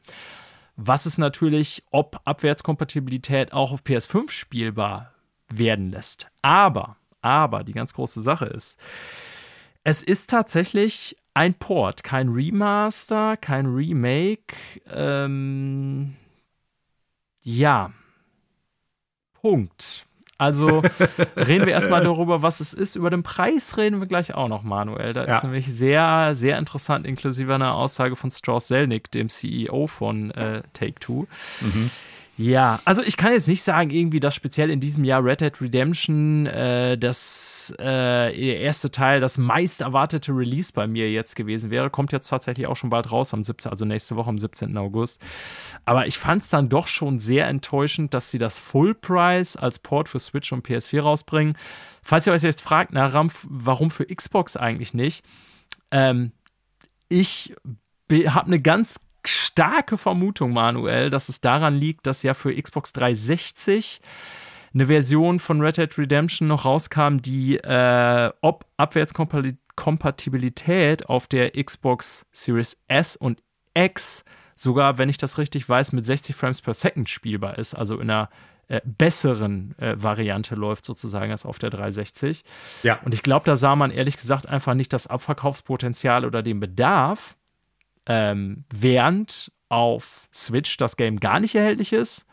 Was 0.77 1.05
es 1.05 1.17
natürlich 1.17 1.83
ob 1.91 2.21
Abwärtskompatibilität 2.23 3.51
auch 3.51 3.73
auf 3.73 3.81
PS5 3.81 4.31
spielbar 4.31 5.11
werden 5.49 5.91
lässt. 5.91 6.27
Aber, 6.41 6.95
aber, 7.21 7.65
die 7.65 7.73
ganz 7.73 7.93
große 7.93 8.21
Sache 8.21 8.45
ist, 8.45 8.79
es 9.87 10.03
ist 10.03 10.29
tatsächlich 10.29 11.15
ein 11.33 11.53
Port, 11.53 12.03
kein 12.03 12.27
Remaster, 12.27 13.37
kein 13.37 13.67
Remake. 13.67 14.53
Ähm, 14.91 16.17
ja. 17.41 17.93
Punkt. 19.31 20.05
Also 20.37 20.83
reden 21.37 21.65
wir 21.65 21.71
erstmal 21.71 22.03
darüber, 22.03 22.41
was 22.41 22.59
es 22.59 22.73
ist. 22.73 22.97
Über 22.97 23.09
den 23.09 23.23
Preis 23.23 23.77
reden 23.77 24.01
wir 24.01 24.07
gleich 24.07 24.35
auch 24.35 24.49
noch, 24.49 24.63
Manuel. 24.63 25.13
Da 25.13 25.25
ja. 25.25 25.37
ist 25.37 25.43
nämlich 25.43 25.73
sehr, 25.73 26.35
sehr 26.35 26.57
interessant, 26.57 27.07
inklusive 27.07 27.55
einer 27.55 27.73
Aussage 27.73 28.17
von 28.17 28.29
Strauss 28.29 28.67
Selnick, 28.67 29.09
dem 29.11 29.29
CEO 29.29 29.87
von 29.87 30.31
äh, 30.31 30.63
Take 30.73 30.99
Two. 30.99 31.27
Mhm. 31.61 31.91
Ja, 32.39 32.79
also 32.85 33.01
ich 33.01 33.17
kann 33.17 33.33
jetzt 33.33 33.47
nicht 33.47 33.63
sagen, 33.63 33.89
irgendwie, 33.89 34.19
dass 34.19 34.35
speziell 34.35 34.69
in 34.69 34.79
diesem 34.79 35.03
Jahr 35.03 35.25
Red 35.25 35.41
Dead 35.41 35.59
Redemption 35.59 36.45
äh, 36.45 36.95
das 36.95 37.73
äh, 37.79 38.61
erste 38.61 38.91
Teil 38.91 39.19
das 39.19 39.39
meist 39.39 39.81
erwartete 39.81 40.31
Release 40.31 40.71
bei 40.71 40.85
mir 40.85 41.11
jetzt 41.11 41.35
gewesen 41.35 41.71
wäre. 41.71 41.89
Kommt 41.89 42.11
jetzt 42.11 42.27
tatsächlich 42.27 42.67
auch 42.67 42.75
schon 42.75 42.91
bald 42.91 43.11
raus 43.11 43.33
am 43.33 43.43
17., 43.43 43.71
also 43.71 43.85
nächste 43.85 44.15
Woche 44.15 44.29
am 44.29 44.37
17. 44.37 44.77
August. 44.77 45.19
Aber 45.83 46.05
ich 46.05 46.19
fand 46.19 46.43
es 46.43 46.51
dann 46.51 46.69
doch 46.69 46.85
schon 46.85 47.17
sehr 47.17 47.47
enttäuschend, 47.47 48.13
dass 48.13 48.29
sie 48.29 48.37
das 48.37 48.59
Full 48.59 48.93
Price 48.93 49.55
als 49.55 49.79
Port 49.79 50.07
für 50.07 50.19
Switch 50.19 50.53
und 50.53 50.63
PS4 50.63 51.01
rausbringen. 51.01 51.57
Falls 52.03 52.27
ihr 52.27 52.33
euch 52.33 52.43
jetzt 52.43 52.61
fragt, 52.61 52.91
na, 52.93 53.07
Rampf, 53.07 53.47
warum 53.49 53.89
für 53.89 54.05
Xbox 54.05 54.55
eigentlich 54.55 54.93
nicht? 54.93 55.25
Ähm, 55.89 56.33
ich 57.09 57.55
habe 58.11 58.45
eine 58.45 58.61
ganz 58.61 58.99
starke 59.25 59.97
Vermutung, 59.97 60.53
Manuel, 60.53 61.09
dass 61.09 61.29
es 61.29 61.41
daran 61.41 61.75
liegt, 61.75 62.05
dass 62.07 62.23
ja 62.23 62.33
für 62.33 62.53
Xbox 62.53 62.93
360 62.93 63.99
eine 64.73 64.87
Version 64.87 65.39
von 65.39 65.61
Red 65.61 65.77
Dead 65.77 65.97
Redemption 65.97 66.47
noch 66.47 66.65
rauskam, 66.65 67.17
die 67.17 67.57
äh, 67.57 68.31
ob 68.41 68.65
Abwärtskompatibilität 68.77 71.09
auf 71.09 71.27
der 71.27 71.51
Xbox 71.51 72.25
Series 72.31 72.81
S 72.87 73.15
und 73.15 73.41
X 73.73 74.25
sogar, 74.55 74.97
wenn 74.97 75.09
ich 75.09 75.17
das 75.17 75.37
richtig 75.37 75.69
weiß, 75.69 75.91
mit 75.93 76.05
60 76.05 76.35
Frames 76.35 76.61
per 76.61 76.73
Second 76.73 77.09
spielbar 77.09 77.57
ist, 77.57 77.73
also 77.73 77.99
in 77.99 78.09
einer 78.09 78.29
äh, 78.67 78.81
besseren 78.83 79.77
äh, 79.79 79.95
Variante 79.97 80.55
läuft 80.55 80.83
sozusagen 80.83 81.31
als 81.31 81.45
auf 81.45 81.57
der 81.57 81.69
360. 81.69 82.43
Ja. 82.83 82.99
Und 83.05 83.13
ich 83.13 83.23
glaube, 83.23 83.45
da 83.45 83.55
sah 83.55 83.77
man 83.77 83.91
ehrlich 83.91 84.17
gesagt 84.17 84.45
einfach 84.47 84.73
nicht 84.73 84.91
das 84.91 85.07
Abverkaufspotenzial 85.07 86.25
oder 86.25 86.43
den 86.43 86.59
Bedarf, 86.59 87.36
ähm, 88.07 88.61
während 88.73 89.51
auf 89.69 90.27
Switch 90.33 90.77
das 90.77 90.97
Game 90.97 91.19
gar 91.19 91.39
nicht 91.39 91.55
erhältlich 91.55 91.93
ist. 91.93 92.25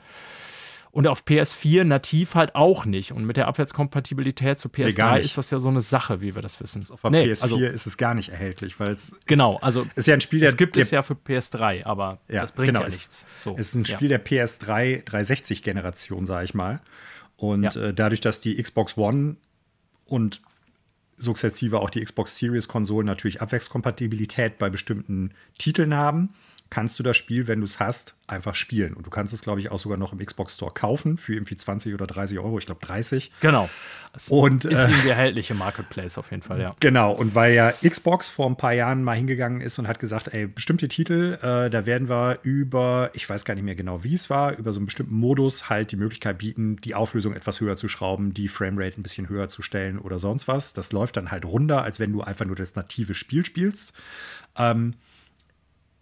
Und 0.93 1.09
auf 1.09 1.25
PS4 1.25 1.83
nativ 1.83 2.37
halt 2.37 2.55
auch 2.55 2.85
nicht. 2.85 3.11
Und 3.11 3.25
mit 3.25 3.37
der 3.37 3.49
Abwärtskompatibilität 3.49 4.61
zu 4.61 4.69
PS3 4.69 5.15
nee, 5.15 5.21
ist 5.23 5.37
das 5.37 5.51
ja 5.51 5.59
so 5.59 5.69
eine 5.69 5.81
Sache, 5.81 6.21
wie 6.21 6.37
wir 6.37 6.43
das 6.43 6.61
wissen. 6.61 6.87
Auf 6.89 7.03
nee, 7.11 7.25
PS4 7.25 7.43
also, 7.43 7.59
ist 7.59 7.87
es 7.89 7.97
gar 7.97 8.15
nicht 8.15 8.29
erhältlich, 8.29 8.79
weil 8.79 8.91
es 8.91 9.19
genau, 9.27 9.57
also 9.57 9.89
ist 9.97 10.07
ja 10.07 10.15
ein 10.15 10.21
Spiel, 10.21 10.39
der 10.39 10.51
es 10.51 10.57
gibt 10.57 10.77
der, 10.77 10.85
es 10.85 10.93
ja 10.93 11.03
für 11.03 11.15
PS3, 11.15 11.85
aber 11.85 12.21
ja, 12.29 12.43
das 12.43 12.53
bringt 12.53 12.69
genau, 12.69 12.83
ja 12.83 12.87
nichts. 12.87 13.27
So, 13.37 13.57
es 13.59 13.71
ist 13.71 13.75
ein 13.75 13.85
Spiel 13.87 14.09
ja. 14.09 14.19
der 14.19 14.25
PS3 14.25 15.03
360 15.03 15.65
Generation, 15.65 16.27
sage 16.27 16.45
ich 16.45 16.55
mal. 16.55 16.81
Und 17.35 17.75
ja. 17.75 17.89
äh, 17.89 17.93
dadurch, 17.93 18.21
dass 18.21 18.41
die 18.41 18.63
Xbox 18.63 18.97
One 18.97 19.35
und 20.05 20.43
sukzessive 21.25 21.81
auch 21.81 21.91
die 21.91 22.05
Xbox 22.05 22.37
Series-Konsolen 22.37 23.07
natürlich 23.07 23.43
Abwärtskompatibilität 23.43 24.59
bei 24.59 24.71
bestimmten 24.71 25.33
Titeln 25.59 25.95
haben 25.95 26.35
kannst 26.75 26.99
du 26.99 27.05
das 27.05 27.17
Spiel, 27.17 27.47
wenn 27.47 27.61
du 27.61 27.67
es 27.67 27.79
hast, 27.79 28.17
einfach 28.27 28.57
spielen. 28.57 28.95
Und 28.95 29.07
du 29.07 29.11
kannst 29.11 29.33
es, 29.33 29.43
glaube 29.43 29.61
ich, 29.61 29.71
auch 29.71 29.79
sogar 29.79 29.97
noch 29.97 30.13
im 30.13 30.19
Xbox 30.19 30.57
Store 30.57 30.73
kaufen 30.75 31.19
für 31.19 31.33
irgendwie 31.33 31.55
20 31.55 31.95
oder 31.95 32.09
30 32.09 32.41
Euro. 32.41 32.59
Ich 32.59 32.67
glaube 32.67 32.85
30. 32.85 33.31
Genau. 33.39 33.71
Das 34.13 34.29
und, 34.29 34.65
ist 34.65 34.77
äh, 34.77 34.89
irgendwie 34.91 35.09
erhältlich 35.09 35.53
im 35.53 35.59
Marketplace 35.59 36.19
auf 36.19 36.33
jeden 36.33 36.43
Fall, 36.43 36.61
ja. 36.61 36.75
Genau. 36.81 37.13
Und 37.13 37.37
weil 37.37 37.55
ja 37.55 37.71
Xbox 37.71 38.29
vor 38.29 38.47
ein 38.47 38.57
paar 38.57 38.73
Jahren 38.73 39.05
mal 39.05 39.15
hingegangen 39.15 39.61
ist 39.61 39.79
und 39.79 39.87
hat 39.87 40.01
gesagt, 40.01 40.35
ey, 40.35 40.49
bestimmte 40.49 40.89
Titel, 40.89 41.39
äh, 41.43 41.71
da 41.71 41.87
werden 41.87 42.09
wir 42.09 42.41
über, 42.43 43.11
ich 43.13 43.31
weiß 43.31 43.45
gar 43.45 43.55
nicht 43.55 43.65
mehr 43.65 43.77
genau, 43.77 44.03
wie 44.03 44.15
es 44.15 44.29
war, 44.29 44.57
über 44.57 44.73
so 44.73 44.81
einen 44.81 44.87
bestimmten 44.87 45.15
Modus 45.15 45.69
halt 45.69 45.93
die 45.93 45.97
Möglichkeit 45.97 46.39
bieten, 46.39 46.79
die 46.83 46.97
Auflösung 46.97 47.35
etwas 47.35 47.61
höher 47.61 47.77
zu 47.77 47.89
schrauben, 47.89 48.35
die 48.35 48.49
Framerate 48.49 49.01
ein 49.01 49.05
bisschen 49.05 49.29
höher 49.29 49.47
zu 49.47 49.63
stellen 49.63 49.97
oder 50.01 50.19
sonst 50.19 50.49
was. 50.49 50.73
Das 50.73 50.91
läuft 50.91 51.17
dann 51.19 51.31
halt 51.31 51.45
runter, 51.45 51.85
als 51.85 52.01
wenn 52.01 52.13
du 52.13 52.23
einfach 52.23 52.47
nur 52.47 52.57
das 52.57 52.75
native 52.75 53.15
Spiel 53.15 53.47
spielst. 53.47 53.93
Ähm, 54.59 54.95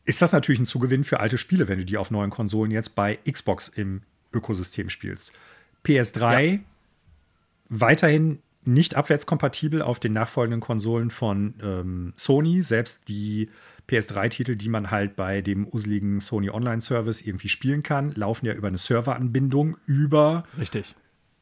ist 0.05 0.23
das 0.23 0.33
natürlich 0.33 0.61
ein 0.61 0.67
Zugewinn 0.67 1.05
für 1.05 1.21
alte 1.21 1.39
Spiele, 1.39 1.69
wenn 1.69 1.79
du 1.79 1.85
die 1.85 1.97
auf 1.97 2.11
neuen 2.11 2.31
Konsolen 2.31 2.71
jetzt 2.71 2.95
bei 2.95 3.19
Xbox 3.31 3.69
im 3.69 4.03
Ökosystem 4.33 4.91
spielst. 4.91 5.33
PS3 5.85 6.43
ja. 6.45 6.59
weiterhin 7.69 8.41
nicht 8.65 8.95
abwärtskompatibel 8.95 9.83
auf 9.83 9.99
den 9.99 10.13
nachfolgenden 10.13 10.61
Konsolen 10.61 11.11
von 11.11 11.55
ähm, 11.63 12.13
Sony. 12.17 12.63
Selbst 12.63 13.09
die 13.09 13.49
PS3-Titel, 13.89 14.57
die 14.57 14.69
man 14.69 14.91
halt 14.91 15.17
bei 15.17 15.41
dem 15.41 15.67
useligen 15.67 16.21
Sony 16.21 16.51
Online-Service 16.51 17.23
irgendwie 17.23 17.49
spielen 17.49 17.83
kann, 17.83 18.13
laufen 18.13 18.47
ja 18.47 18.53
über 18.53 18.69
eine 18.69 18.79
Serveranbindung 18.79 19.77
über 19.87 20.45
Richtig. 20.59 20.95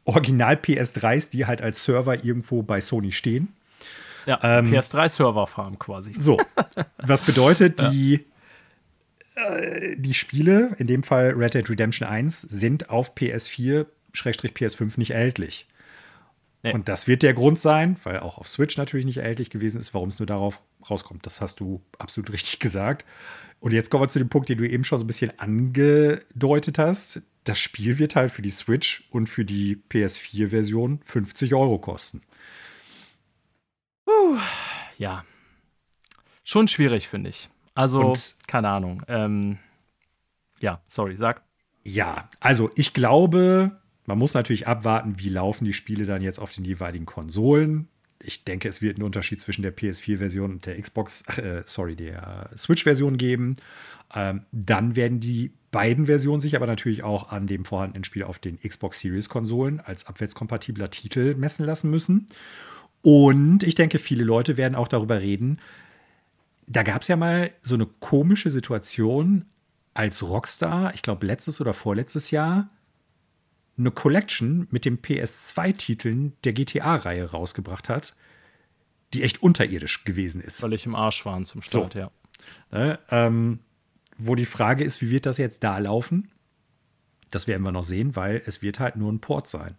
Original 0.04 0.54
PS3s, 0.54 1.30
die 1.30 1.46
halt 1.46 1.60
als 1.60 1.84
Server 1.84 2.24
irgendwo 2.24 2.62
bei 2.62 2.80
Sony 2.80 3.12
stehen. 3.12 3.48
Ja, 4.26 4.38
ähm, 4.42 4.72
PS3-Server-Farm 4.72 5.78
quasi. 5.78 6.14
So, 6.18 6.40
was 6.98 7.22
bedeutet, 7.22 7.80
die 7.80 8.24
äh, 9.48 9.96
die 9.96 10.14
Spiele, 10.14 10.74
in 10.78 10.86
dem 10.86 11.02
Fall 11.02 11.30
Red 11.30 11.54
Dead 11.54 11.68
Redemption 11.68 12.08
1, 12.08 12.42
sind 12.42 12.90
auf 12.90 13.14
PS4, 13.14 13.86
PS5 14.14 14.98
nicht 14.98 15.10
erhältlich. 15.10 15.66
Nee. 16.62 16.74
Und 16.74 16.88
das 16.88 17.06
wird 17.06 17.22
der 17.22 17.32
Grund 17.32 17.58
sein, 17.58 17.96
weil 18.04 18.20
auch 18.20 18.36
auf 18.36 18.48
Switch 18.48 18.76
natürlich 18.76 19.06
nicht 19.06 19.16
erhältlich 19.16 19.48
gewesen 19.48 19.80
ist, 19.80 19.94
warum 19.94 20.08
es 20.08 20.18
nur 20.18 20.26
darauf 20.26 20.60
rauskommt. 20.88 21.24
Das 21.24 21.40
hast 21.40 21.60
du 21.60 21.82
absolut 21.98 22.32
richtig 22.32 22.58
gesagt. 22.58 23.06
Und 23.60 23.72
jetzt 23.72 23.90
kommen 23.90 24.04
wir 24.04 24.08
zu 24.08 24.18
dem 24.18 24.28
Punkt, 24.28 24.48
den 24.48 24.58
du 24.58 24.68
eben 24.68 24.84
schon 24.84 24.98
so 24.98 25.04
ein 25.04 25.06
bisschen 25.06 25.38
angedeutet 25.38 26.78
hast. 26.78 27.22
Das 27.44 27.58
Spiel 27.58 27.98
wird 27.98 28.16
halt 28.16 28.30
für 28.30 28.42
die 28.42 28.50
Switch 28.50 29.04
und 29.10 29.26
für 29.26 29.44
die 29.44 29.76
PS4-Version 29.90 31.00
50 31.04 31.54
Euro 31.54 31.78
kosten. 31.78 32.22
Uh, 34.06 34.38
ja. 34.98 35.24
Schon 36.44 36.68
schwierig, 36.68 37.08
finde 37.08 37.30
ich. 37.30 37.48
Also, 37.74 38.00
und, 38.00 38.34
keine 38.46 38.68
Ahnung. 38.68 39.02
Ähm, 39.08 39.58
ja, 40.60 40.80
sorry, 40.86 41.16
sag. 41.16 41.42
Ja, 41.82 42.28
also 42.40 42.70
ich 42.74 42.92
glaube, 42.92 43.80
man 44.06 44.18
muss 44.18 44.34
natürlich 44.34 44.66
abwarten, 44.66 45.14
wie 45.18 45.28
laufen 45.28 45.64
die 45.64 45.72
Spiele 45.72 46.04
dann 46.04 46.22
jetzt 46.22 46.38
auf 46.38 46.52
den 46.52 46.64
jeweiligen 46.64 47.06
Konsolen. 47.06 47.88
Ich 48.22 48.44
denke, 48.44 48.68
es 48.68 48.82
wird 48.82 48.96
einen 48.96 49.04
Unterschied 49.04 49.40
zwischen 49.40 49.62
der 49.62 49.74
PS4-Version 49.74 50.50
und 50.50 50.66
der 50.66 50.80
Xbox, 50.80 51.22
äh, 51.38 51.62
sorry, 51.64 51.96
der 51.96 52.50
Switch-Version 52.56 53.16
geben. 53.16 53.54
Ähm, 54.14 54.42
dann 54.52 54.94
werden 54.94 55.20
die 55.20 55.52
beiden 55.70 56.06
Versionen 56.06 56.40
sich 56.40 56.56
aber 56.56 56.66
natürlich 56.66 57.02
auch 57.02 57.30
an 57.30 57.46
dem 57.46 57.64
vorhandenen 57.64 58.04
Spiel 58.04 58.24
auf 58.24 58.38
den 58.38 58.58
Xbox 58.58 58.98
Series-Konsolen 59.00 59.80
als 59.80 60.06
abwärtskompatibler 60.06 60.90
Titel 60.90 61.34
messen 61.34 61.64
lassen 61.64 61.90
müssen. 61.90 62.26
Und 63.02 63.62
ich 63.62 63.74
denke, 63.74 63.98
viele 63.98 64.24
Leute 64.24 64.56
werden 64.56 64.74
auch 64.74 64.88
darüber 64.88 65.20
reden, 65.20 65.60
da 66.70 66.84
gab 66.84 67.02
es 67.02 67.08
ja 67.08 67.16
mal 67.16 67.52
so 67.58 67.74
eine 67.74 67.86
komische 67.86 68.50
Situation, 68.50 69.44
als 69.92 70.22
Rockstar, 70.22 70.94
ich 70.94 71.02
glaube 71.02 71.26
letztes 71.26 71.60
oder 71.60 71.74
vorletztes 71.74 72.30
Jahr, 72.30 72.70
eine 73.76 73.90
Collection 73.90 74.68
mit 74.70 74.84
den 74.84 74.98
PS2-Titeln 75.02 76.34
der 76.44 76.52
GTA-Reihe 76.52 77.32
rausgebracht 77.32 77.88
hat, 77.88 78.14
die 79.12 79.24
echt 79.24 79.42
unterirdisch 79.42 80.04
gewesen 80.04 80.40
ist. 80.40 80.62
Weil 80.62 80.74
ich 80.74 80.86
im 80.86 80.94
Arsch 80.94 81.26
waren 81.26 81.44
zum 81.44 81.60
Start, 81.60 81.94
so. 81.94 81.98
ja. 81.98 82.10
Ne, 82.70 83.00
ähm, 83.10 83.58
wo 84.16 84.36
die 84.36 84.46
Frage 84.46 84.84
ist, 84.84 85.02
wie 85.02 85.10
wird 85.10 85.26
das 85.26 85.38
jetzt 85.38 85.64
da 85.64 85.78
laufen? 85.78 86.30
Das 87.30 87.48
werden 87.48 87.62
wir 87.62 87.72
noch 87.72 87.84
sehen, 87.84 88.14
weil 88.14 88.42
es 88.46 88.62
wird 88.62 88.78
halt 88.78 88.94
nur 88.94 89.10
ein 89.12 89.20
Port 89.20 89.48
sein. 89.48 89.76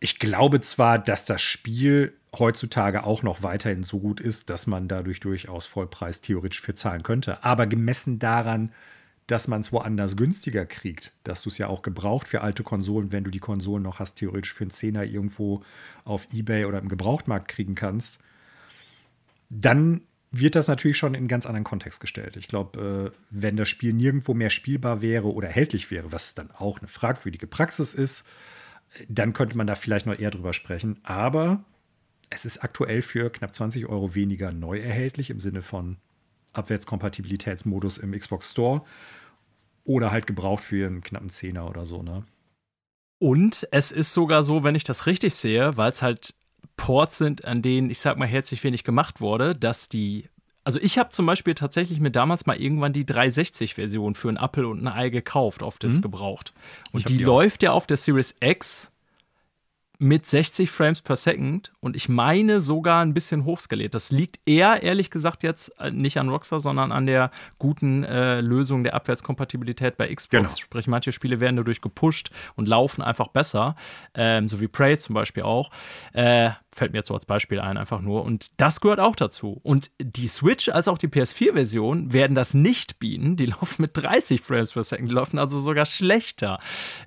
Ich 0.00 0.18
glaube 0.18 0.60
zwar, 0.60 0.98
dass 0.98 1.24
das 1.24 1.40
Spiel 1.42 2.12
heutzutage 2.38 3.04
auch 3.04 3.22
noch 3.22 3.42
weiterhin 3.42 3.82
so 3.82 3.98
gut 3.98 4.20
ist, 4.20 4.50
dass 4.50 4.66
man 4.66 4.88
dadurch 4.88 5.20
durchaus 5.20 5.66
Vollpreis 5.66 6.20
theoretisch 6.20 6.60
für 6.60 6.74
zahlen 6.74 7.02
könnte. 7.02 7.44
Aber 7.44 7.66
gemessen 7.66 8.18
daran, 8.18 8.72
dass 9.26 9.48
man 9.48 9.60
es 9.60 9.72
woanders 9.72 10.16
günstiger 10.16 10.66
kriegt, 10.66 11.12
dass 11.24 11.42
du 11.42 11.48
es 11.48 11.58
ja 11.58 11.66
auch 11.66 11.82
gebraucht 11.82 12.28
für 12.28 12.42
alte 12.42 12.62
Konsolen, 12.62 13.10
wenn 13.10 13.24
du 13.24 13.30
die 13.30 13.40
Konsolen 13.40 13.82
noch 13.82 13.98
hast, 13.98 14.14
theoretisch 14.16 14.54
für 14.54 14.64
einen 14.64 14.70
Zehner 14.70 15.04
irgendwo 15.04 15.62
auf 16.04 16.28
Ebay 16.32 16.64
oder 16.64 16.78
im 16.78 16.88
Gebrauchtmarkt 16.88 17.48
kriegen 17.48 17.74
kannst, 17.74 18.20
dann 19.48 20.02
wird 20.30 20.54
das 20.54 20.68
natürlich 20.68 20.96
schon 20.96 21.14
in 21.14 21.20
einen 21.20 21.28
ganz 21.28 21.46
anderen 21.46 21.64
Kontext 21.64 22.00
gestellt. 22.00 22.36
Ich 22.36 22.48
glaube, 22.48 23.12
äh, 23.14 23.18
wenn 23.30 23.56
das 23.56 23.68
Spiel 23.68 23.92
nirgendwo 23.92 24.34
mehr 24.34 24.50
spielbar 24.50 25.00
wäre 25.00 25.32
oder 25.32 25.48
erhältlich 25.48 25.90
wäre, 25.90 26.12
was 26.12 26.34
dann 26.34 26.50
auch 26.50 26.78
eine 26.78 26.88
fragwürdige 26.88 27.46
Praxis 27.46 27.94
ist, 27.94 28.26
dann 29.08 29.32
könnte 29.32 29.56
man 29.56 29.66
da 29.66 29.74
vielleicht 29.74 30.06
noch 30.06 30.18
eher 30.18 30.30
drüber 30.30 30.52
sprechen. 30.52 31.00
Aber 31.02 31.64
es 32.30 32.44
ist 32.44 32.58
aktuell 32.58 33.02
für 33.02 33.30
knapp 33.30 33.54
20 33.54 33.86
Euro 33.86 34.14
weniger 34.14 34.52
neu 34.52 34.78
erhältlich 34.80 35.30
im 35.30 35.40
Sinne 35.40 35.62
von 35.62 35.98
Abwärtskompatibilitätsmodus 36.52 37.98
im 37.98 38.12
Xbox 38.12 38.50
Store 38.50 38.82
oder 39.84 40.10
halt 40.10 40.26
gebraucht 40.26 40.64
für 40.64 40.86
einen 40.86 41.02
knappen 41.02 41.30
Zehner 41.30 41.68
oder 41.68 41.86
so. 41.86 42.02
Ne? 42.02 42.24
Und 43.18 43.66
es 43.70 43.92
ist 43.92 44.12
sogar 44.12 44.42
so, 44.42 44.64
wenn 44.64 44.74
ich 44.74 44.84
das 44.84 45.06
richtig 45.06 45.34
sehe, 45.34 45.76
weil 45.76 45.90
es 45.90 46.02
halt 46.02 46.34
Ports 46.76 47.18
sind, 47.18 47.44
an 47.44 47.62
denen, 47.62 47.90
ich 47.90 48.00
sag 48.00 48.18
mal, 48.18 48.26
herzlich 48.28 48.62
wenig 48.64 48.84
gemacht 48.84 49.20
wurde, 49.20 49.54
dass 49.54 49.88
die. 49.88 50.28
Also 50.66 50.80
ich 50.80 50.98
habe 50.98 51.10
zum 51.10 51.26
Beispiel 51.26 51.54
tatsächlich 51.54 52.00
mir 52.00 52.10
damals 52.10 52.44
mal 52.44 52.56
irgendwann 52.56 52.92
die 52.92 53.04
360-Version 53.04 54.16
für 54.16 54.30
ein 54.30 54.36
Apple 54.36 54.66
und 54.66 54.84
ein 54.84 54.88
Ei 54.88 55.10
gekauft, 55.10 55.62
auf 55.62 55.78
das 55.78 55.98
mhm. 55.98 56.02
gebraucht. 56.02 56.52
Und 56.90 57.08
die, 57.08 57.18
die 57.18 57.22
läuft 57.24 57.62
ja 57.62 57.70
auf 57.70 57.86
der 57.86 57.96
Series 57.96 58.34
X 58.40 58.90
mit 59.98 60.26
60 60.26 60.68
Frames 60.68 61.02
per 61.02 61.14
Second 61.14 61.72
und 61.78 61.94
ich 61.94 62.08
meine 62.08 62.60
sogar 62.60 63.04
ein 63.04 63.14
bisschen 63.14 63.44
hochskaliert. 63.44 63.94
Das 63.94 64.10
liegt 64.10 64.40
eher, 64.44 64.82
ehrlich 64.82 65.12
gesagt, 65.12 65.44
jetzt 65.44 65.68
äh, 65.80 65.92
nicht 65.92 66.18
an 66.18 66.28
Rockstar, 66.30 66.58
sondern 66.58 66.90
an 66.90 67.06
der 67.06 67.30
guten 67.60 68.02
äh, 68.02 68.40
Lösung 68.40 68.82
der 68.82 68.94
Abwärtskompatibilität 68.94 69.96
bei 69.96 70.12
Xbox. 70.12 70.30
Genau. 70.30 70.48
Sprich, 70.48 70.88
manche 70.88 71.12
Spiele 71.12 71.38
werden 71.38 71.54
dadurch 71.54 71.80
gepusht 71.80 72.30
und 72.56 72.66
laufen 72.66 73.02
einfach 73.02 73.28
besser, 73.28 73.76
ähm, 74.14 74.48
so 74.48 74.60
wie 74.60 74.66
Prey 74.66 74.98
zum 74.98 75.14
Beispiel 75.14 75.44
auch. 75.44 75.70
Äh, 76.12 76.50
fällt 76.76 76.92
mir 76.92 76.98
jetzt 76.98 77.08
so 77.08 77.14
als 77.14 77.24
Beispiel 77.24 77.58
ein, 77.58 77.78
einfach 77.78 78.00
nur. 78.00 78.22
Und 78.22 78.60
das 78.60 78.80
gehört 78.80 79.00
auch 79.00 79.16
dazu. 79.16 79.60
Und 79.62 79.90
die 79.98 80.28
Switch 80.28 80.68
als 80.68 80.88
auch 80.88 80.98
die 80.98 81.08
PS4-Version 81.08 82.12
werden 82.12 82.34
das 82.34 82.52
nicht 82.52 82.98
bieten. 82.98 83.36
Die 83.36 83.46
laufen 83.46 83.82
mit 83.82 83.96
30 83.96 84.40
Frames 84.40 84.72
per 84.72 84.84
Second, 84.84 85.10
die 85.10 85.14
laufen 85.14 85.38
also 85.38 85.58
sogar 85.58 85.86
schlechter. 85.86 86.60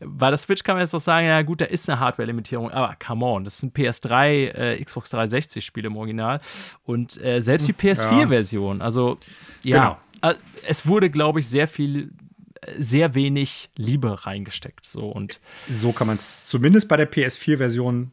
Bei 0.03 0.29
der 0.29 0.37
Switch 0.37 0.63
kann 0.63 0.75
man 0.75 0.81
jetzt 0.81 0.95
auch 0.95 0.99
sagen, 0.99 1.27
ja 1.27 1.41
gut, 1.43 1.61
da 1.61 1.65
ist 1.65 1.87
eine 1.87 1.99
Hardware-Limitierung, 1.99 2.71
aber 2.71 2.95
come 2.95 3.25
on, 3.25 3.43
das 3.43 3.59
sind 3.59 3.75
PS3, 3.75 4.27
äh, 4.27 4.83
Xbox 4.83 5.13
360-Spiele 5.13 5.87
im 5.87 5.97
Original. 5.97 6.41
Und 6.83 7.21
äh, 7.23 7.39
selbst 7.39 7.67
die 7.67 7.73
PS4-Version, 7.73 8.81
also 8.81 9.19
ja, 9.63 9.99
genau. 10.21 10.33
äh, 10.33 10.35
es 10.67 10.87
wurde, 10.87 11.11
glaube 11.11 11.41
ich, 11.41 11.47
sehr 11.47 11.67
viel 11.67 12.11
sehr 12.77 13.15
wenig 13.15 13.69
Liebe 13.77 14.25
reingesteckt. 14.25 14.85
So, 14.85 15.07
und 15.07 15.39
so 15.69 15.93
kann 15.93 16.07
man 16.07 16.17
es 16.17 16.45
zumindest 16.45 16.89
bei 16.89 16.97
der 16.97 17.09
PS4-Version 17.09 18.11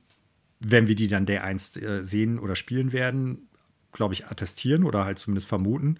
wenn 0.60 0.88
wir 0.88 0.94
die 0.94 1.08
dann 1.08 1.26
der 1.26 1.44
einst 1.44 1.80
äh, 1.80 2.04
sehen 2.04 2.38
oder 2.38 2.56
spielen 2.56 2.92
werden, 2.92 3.48
glaube 3.92 4.14
ich, 4.14 4.26
attestieren 4.26 4.84
oder 4.84 5.04
halt 5.04 5.18
zumindest 5.18 5.48
vermuten. 5.48 5.98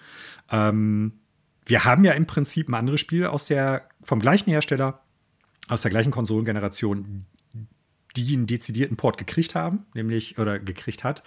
Ähm, 0.50 1.20
wir 1.64 1.84
haben 1.84 2.04
ja 2.04 2.12
im 2.12 2.26
Prinzip 2.26 2.68
ein 2.68 2.74
anderes 2.74 3.00
Spiel 3.00 3.26
aus 3.26 3.46
der, 3.46 3.88
vom 4.02 4.20
gleichen 4.20 4.50
Hersteller, 4.50 5.02
aus 5.68 5.82
der 5.82 5.90
gleichen 5.90 6.12
Konsolengeneration, 6.12 7.26
die 8.16 8.34
einen 8.34 8.46
dezidierten 8.46 8.96
Port 8.96 9.18
gekriegt 9.18 9.54
haben, 9.54 9.86
nämlich 9.94 10.38
oder 10.38 10.58
gekriegt 10.58 11.04
hat, 11.04 11.22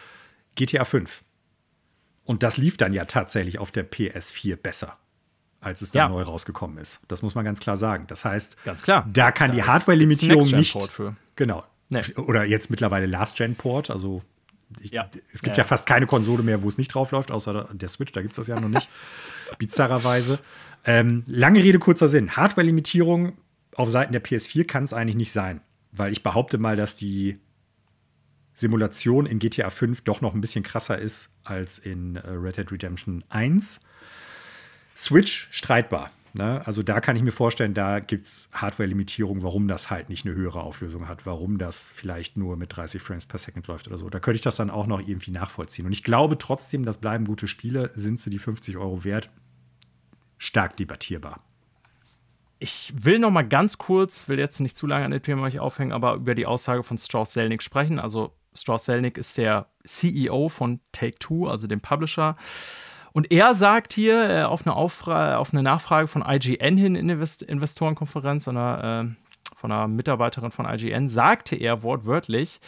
GTA 0.56 0.86
5. 0.86 1.24
Und 2.24 2.44
das 2.44 2.58
lief 2.58 2.78
dann 2.78 2.94
ja 2.94 3.06
tatsächlich 3.06 3.60
auf 3.60 3.72
der 3.72 3.90
PS4 3.90 4.56
besser, 4.56 4.98
als 5.60 5.82
es 5.82 5.92
dann 5.92 6.10
ja. 6.10 6.10
neu 6.10 6.22
rausgekommen 6.22 6.78
ist. 6.78 7.02
Das 7.08 7.22
muss 7.22 7.36
man 7.36 7.44
ganz 7.44 7.60
klar 7.60 7.76
sagen. 7.76 8.06
Das 8.08 8.24
heißt, 8.24 8.64
ganz 8.64 8.82
klar. 8.82 9.08
da 9.12 9.32
kann 9.32 9.50
da 9.50 9.56
die 9.56 9.64
Hardware-Limitierung 9.64 10.50
nicht. 10.52 10.78
Genau, 11.36 11.64
Nee. 11.90 12.02
Oder 12.18 12.46
jetzt 12.46 12.70
mittlerweile 12.70 13.06
Last-Gen-Port. 13.06 13.90
Also 13.90 14.22
ich, 14.80 14.92
ja. 14.92 15.10
es 15.34 15.42
gibt 15.42 15.58
ja. 15.58 15.64
ja. 15.64 15.68
fast 15.68 15.88
keine 15.88 16.06
Konsole 16.06 16.44
mehr, 16.44 16.62
wo 16.62 16.68
es 16.68 16.78
nicht 16.78 16.94
drauf 16.94 17.12
läuft, 17.12 17.32
außer 17.32 17.70
der 17.74 17.90
Switch, 17.90 18.12
da 18.12 18.22
gibt 18.22 18.34
es 18.34 18.38
das 18.38 18.48
ja 18.48 18.60
noch 18.60 18.70
nicht. 18.70 18.88
Bizarrerweise. 19.58 20.40
Ähm, 20.86 21.24
lange 21.26 21.64
Rede, 21.64 21.80
kurzer 21.80 22.08
Sinn. 22.08 22.36
Hardware-Limitierung 22.36 23.34
auf 23.76 23.90
Seiten 23.90 24.14
der 24.14 24.24
PS4 24.24 24.66
kann 24.66 24.84
es 24.84 24.94
eigentlich 24.94 25.16
nicht 25.16 25.32
sein. 25.32 25.62
Weil 25.92 26.12
ich 26.12 26.22
behaupte 26.22 26.58
mal, 26.58 26.76
dass 26.76 26.96
die 26.96 27.40
Simulation 28.54 29.26
in 29.26 29.40
GTA 29.40 29.70
5 29.70 30.02
doch 30.02 30.22
noch 30.22 30.34
ein 30.34 30.42
bisschen 30.42 30.64
krasser 30.64 31.00
ist 31.00 31.34
als 31.44 31.80
in 31.80 32.18
äh, 32.18 32.30
Red 32.30 32.58
Dead 32.58 32.72
Redemption 32.72 33.24
1. 33.30 33.82
Switch 34.96 35.48
streitbar. 35.52 36.12
Ne? 36.34 36.62
Also 36.66 36.84
da 36.84 37.02
kann 37.02 37.16
ich 37.16 37.24
mir 37.24 37.32
vorstellen, 37.32 37.74
da 37.74 38.00
gibt 38.00 38.26
es 38.26 38.50
Hardware-Limitierungen, 38.54 39.44
warum 39.44 39.68
das 39.68 39.90
halt 39.90 40.10
nicht 40.10 40.26
eine 40.26 40.36
höhere 40.36 40.62
Auflösung 40.62 41.08
hat, 41.08 41.26
warum 41.26 41.58
das 41.58 41.92
vielleicht 41.92 42.38
nur 42.38 42.56
mit 42.56 42.76
30 42.76 43.02
Frames 43.02 43.26
per 43.26 43.40
Second 43.40 43.68
läuft 43.68 43.88
oder 43.88 43.98
so. 43.98 44.10
Da 44.10 44.20
könnte 44.20 44.36
ich 44.36 44.42
das 44.42 44.56
dann 44.56 44.70
auch 44.70 44.88
noch 44.88 45.00
irgendwie 45.00 45.32
nachvollziehen. 45.32 45.86
Und 45.86 45.92
ich 45.92 46.04
glaube 46.04 46.38
trotzdem, 46.38 46.86
das 46.86 47.00
bleiben 47.00 47.26
gute 47.26 47.48
Spiele. 47.48 47.92
Sind 47.96 48.20
sie 48.20 48.30
die 48.30 48.40
50 48.40 48.78
Euro 48.78 49.04
wert? 49.04 49.30
Stark 50.38 50.78
debattierbar. 50.78 51.44
Ich 52.60 52.94
will 52.96 53.20
noch 53.20 53.32
mal 53.32 53.48
ganz 53.48 53.78
kurz, 53.78 54.28
will 54.28 54.38
jetzt 54.38 54.60
nicht 54.60 54.78
zu 54.78 54.86
lange 54.86 55.06
an 55.06 55.12
dem 55.12 55.24
Thema 55.24 55.44
euch 55.44 55.60
aufhängen, 55.60 55.94
aber 55.94 56.16
über 56.16 56.36
die 56.36 56.46
Aussage 56.46 56.84
von 56.84 56.98
Strauss 56.98 57.34
Selnick 57.34 57.64
sprechen. 57.64 58.00
Also 58.00 58.36
Strauss 58.54 58.86
Selnick 58.86 59.18
ist 59.18 59.38
der 59.38 59.68
CEO 59.86 60.50
von 60.50 60.82
Take-Two, 60.92 61.48
also 61.48 61.68
dem 61.68 61.80
Publisher. 61.80 62.36
Und 63.20 63.34
er 63.34 63.54
sagt 63.54 63.92
hier 63.92 64.30
äh, 64.30 64.44
auf, 64.44 64.66
eine 64.66 64.74
auf, 64.78 65.06
eine 65.52 65.62
Nachfrage 65.62 66.08
von 66.08 66.24
IGN 66.26 66.78
hin 66.78 66.96
in 66.96 67.10
der 67.10 67.16
Invest 67.16 67.42
Investorenkonferenz, 67.42 68.48
einer, 68.48 69.04
äh, 69.12 69.56
von 69.58 69.74
einer 69.74 69.90
Mitarbeiterin 69.90 70.52
von 70.52 70.66
IGN, 70.66 71.10
sagte 71.10 71.58
er 71.58 71.84
wortwörtlich, 71.84 72.62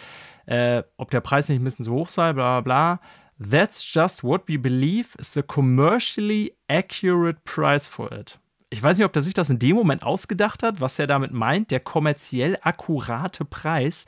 äh, 0.48 0.84
ob 0.98 1.10
der 1.10 1.22
Preis 1.22 1.48
nicht 1.48 1.62
ein 1.62 1.64
bisschen 1.64 1.86
zu 1.86 1.94
hoch 1.94 2.10
sei, 2.10 2.34
bla 2.34 2.60
bla 2.60 2.98
bla. 3.38 3.50
That's 3.50 3.94
just 3.94 4.26
what 4.26 4.42
we 4.50 4.60
believe 4.60 5.18
is 5.18 5.32
the 5.32 5.42
commercially 5.42 6.54
accurate 6.68 7.40
price 7.46 7.88
for 7.88 8.12
it. 8.12 8.38
Ich 8.72 8.84
weiß 8.84 8.98
nicht, 8.98 9.06
ob 9.06 9.16
er 9.16 9.22
sich 9.22 9.34
das 9.34 9.50
in 9.50 9.58
dem 9.58 9.78
Moment 9.78 10.04
ausgedacht 10.04 10.64
hat, 10.64 10.82
was 10.82 11.00
er 11.00 11.08
damit 11.08 11.32
meint, 11.32 11.72
der 11.72 11.80
kommerziell 11.80 12.58
akkurate 12.62 13.46
Preis. 13.46 14.06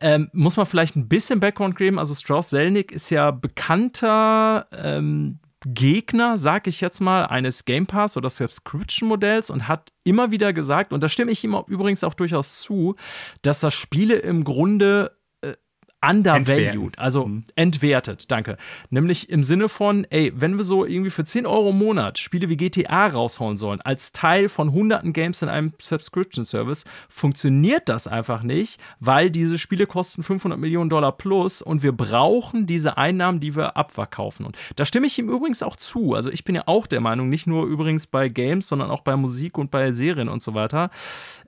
Ähm, 0.00 0.30
muss 0.32 0.56
man 0.56 0.64
vielleicht 0.64 0.96
ein 0.96 1.08
bisschen 1.08 1.38
Background 1.38 1.76
geben. 1.76 1.98
Also 1.98 2.14
Strauss 2.14 2.48
Selnick 2.48 2.92
ist 2.92 3.10
ja 3.10 3.30
bekannter 3.30 4.68
ähm, 4.72 5.38
Gegner, 5.64 6.38
sag 6.38 6.66
ich 6.66 6.80
jetzt 6.80 7.00
mal, 7.00 7.26
eines 7.26 7.64
Game 7.64 7.86
Pass 7.86 8.16
oder 8.16 8.28
Subscription-Modells 8.28 9.50
und 9.50 9.68
hat 9.68 9.90
immer 10.04 10.30
wieder 10.30 10.52
gesagt, 10.52 10.92
und 10.92 11.02
da 11.02 11.08
stimme 11.08 11.32
ich 11.32 11.42
ihm 11.44 11.56
übrigens 11.66 12.04
auch 12.04 12.14
durchaus 12.14 12.60
zu, 12.60 12.96
dass 13.42 13.60
das 13.60 13.74
Spiele 13.74 14.16
im 14.16 14.44
Grunde 14.44 15.15
undervalued, 16.02 16.58
Entwerten. 16.58 16.92
also 16.96 17.26
mhm. 17.26 17.44
entwertet, 17.54 18.30
danke. 18.30 18.56
Nämlich 18.90 19.30
im 19.30 19.42
Sinne 19.42 19.68
von, 19.68 20.04
ey, 20.10 20.32
wenn 20.34 20.56
wir 20.56 20.64
so 20.64 20.84
irgendwie 20.84 21.10
für 21.10 21.24
10 21.24 21.46
Euro 21.46 21.70
im 21.70 21.78
Monat 21.78 22.18
Spiele 22.18 22.48
wie 22.48 22.56
GTA 22.56 23.06
raushauen 23.06 23.56
sollen, 23.56 23.80
als 23.80 24.12
Teil 24.12 24.48
von 24.48 24.72
hunderten 24.72 25.12
Games 25.12 25.42
in 25.42 25.48
einem 25.48 25.72
Subscription-Service, 25.80 26.84
funktioniert 27.08 27.88
das 27.88 28.06
einfach 28.06 28.42
nicht, 28.42 28.80
weil 29.00 29.30
diese 29.30 29.58
Spiele 29.58 29.86
kosten 29.86 30.22
500 30.22 30.58
Millionen 30.58 30.90
Dollar 30.90 31.12
plus 31.12 31.62
und 31.62 31.82
wir 31.82 31.92
brauchen 31.92 32.66
diese 32.66 32.96
Einnahmen, 32.98 33.40
die 33.40 33.56
wir 33.56 33.76
abverkaufen. 33.76 34.46
Und 34.46 34.56
da 34.76 34.84
stimme 34.84 35.06
ich 35.06 35.18
ihm 35.18 35.28
übrigens 35.28 35.62
auch 35.62 35.76
zu. 35.76 36.14
Also 36.14 36.30
ich 36.30 36.44
bin 36.44 36.54
ja 36.54 36.64
auch 36.66 36.86
der 36.86 37.00
Meinung, 37.00 37.28
nicht 37.28 37.46
nur 37.46 37.66
übrigens 37.66 38.06
bei 38.06 38.28
Games, 38.28 38.68
sondern 38.68 38.90
auch 38.90 39.00
bei 39.00 39.16
Musik 39.16 39.58
und 39.58 39.70
bei 39.70 39.90
Serien 39.92 40.28
und 40.28 40.42
so 40.42 40.54
weiter. 40.54 40.90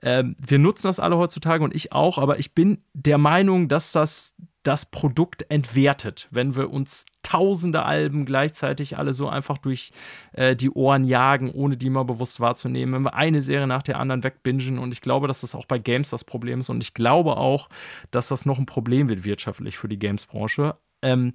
Ähm, 0.01 0.35
wir 0.45 0.59
nutzen 0.59 0.87
das 0.87 0.99
alle 0.99 1.17
heutzutage 1.17 1.63
und 1.63 1.75
ich 1.75 1.91
auch, 1.91 2.17
aber 2.17 2.39
ich 2.39 2.53
bin 2.53 2.83
der 2.93 3.17
Meinung, 3.17 3.67
dass 3.67 3.91
das 3.91 4.35
das 4.63 4.85
Produkt 4.85 5.49
entwertet, 5.49 6.27
wenn 6.31 6.55
wir 6.55 6.71
uns 6.71 7.05
tausende 7.23 7.83
Alben 7.83 8.25
gleichzeitig 8.25 8.97
alle 8.97 9.13
so 9.13 9.29
einfach 9.29 9.57
durch 9.57 9.91
äh, 10.33 10.55
die 10.55 10.71
Ohren 10.71 11.03
jagen, 11.03 11.51
ohne 11.51 11.77
die 11.77 11.89
mal 11.89 12.03
bewusst 12.03 12.39
wahrzunehmen, 12.39 12.93
wenn 12.93 13.03
wir 13.03 13.13
eine 13.13 13.41
Serie 13.41 13.67
nach 13.67 13.83
der 13.83 13.99
anderen 13.99 14.23
wegbingen. 14.23 14.79
Und 14.79 14.91
ich 14.91 15.01
glaube, 15.01 15.27
dass 15.27 15.41
das 15.41 15.55
auch 15.55 15.65
bei 15.65 15.77
Games 15.77 16.09
das 16.09 16.23
Problem 16.23 16.59
ist. 16.61 16.69
Und 16.69 16.83
ich 16.83 16.93
glaube 16.93 17.37
auch, 17.37 17.69
dass 18.11 18.27
das 18.27 18.45
noch 18.45 18.57
ein 18.57 18.65
Problem 18.65 19.09
wird 19.09 19.23
wirtschaftlich 19.23 19.77
für 19.77 19.87
die 19.87 19.99
Games-Branche. 19.99 20.75
Ähm, 21.01 21.33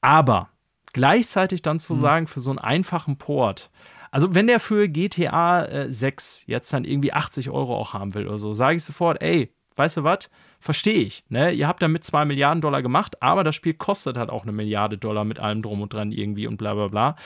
aber 0.00 0.50
gleichzeitig 0.92 1.62
dann 1.62 1.78
zu 1.78 1.94
mhm. 1.94 2.00
sagen, 2.00 2.26
für 2.26 2.40
so 2.40 2.50
einen 2.50 2.58
einfachen 2.58 3.16
Port, 3.16 3.70
also 4.10 4.34
wenn 4.34 4.48
der 4.48 4.58
für 4.58 4.88
GTA 4.88 5.64
äh, 5.64 5.92
6 5.92 6.44
jetzt 6.46 6.72
dann 6.72 6.84
irgendwie 6.84 7.12
80 7.12 7.50
Euro 7.50 7.76
auch 7.76 7.94
haben 7.94 8.14
will 8.14 8.26
oder 8.26 8.38
so, 8.38 8.52
sage 8.52 8.76
ich 8.76 8.84
sofort, 8.84 9.22
ey, 9.22 9.54
weißt 9.76 9.98
du 9.98 10.04
was? 10.04 10.28
Verstehe 10.60 11.02
ich. 11.02 11.24
Ne? 11.28 11.52
Ihr 11.52 11.66
habt 11.66 11.82
damit 11.82 12.04
zwei 12.04 12.24
Milliarden 12.24 12.60
Dollar 12.60 12.82
gemacht, 12.82 13.22
aber 13.22 13.42
das 13.44 13.56
Spiel 13.56 13.74
kostet 13.74 14.16
halt 14.16 14.30
auch 14.30 14.42
eine 14.42 14.52
Milliarde 14.52 14.98
Dollar 14.98 15.24
mit 15.24 15.38
allem 15.40 15.62
drum 15.62 15.80
und 15.80 15.92
dran 15.92 16.12
irgendwie 16.12 16.46
und 16.46 16.58
bla 16.58 16.74
bla 16.74 16.88
bla. 16.88 17.16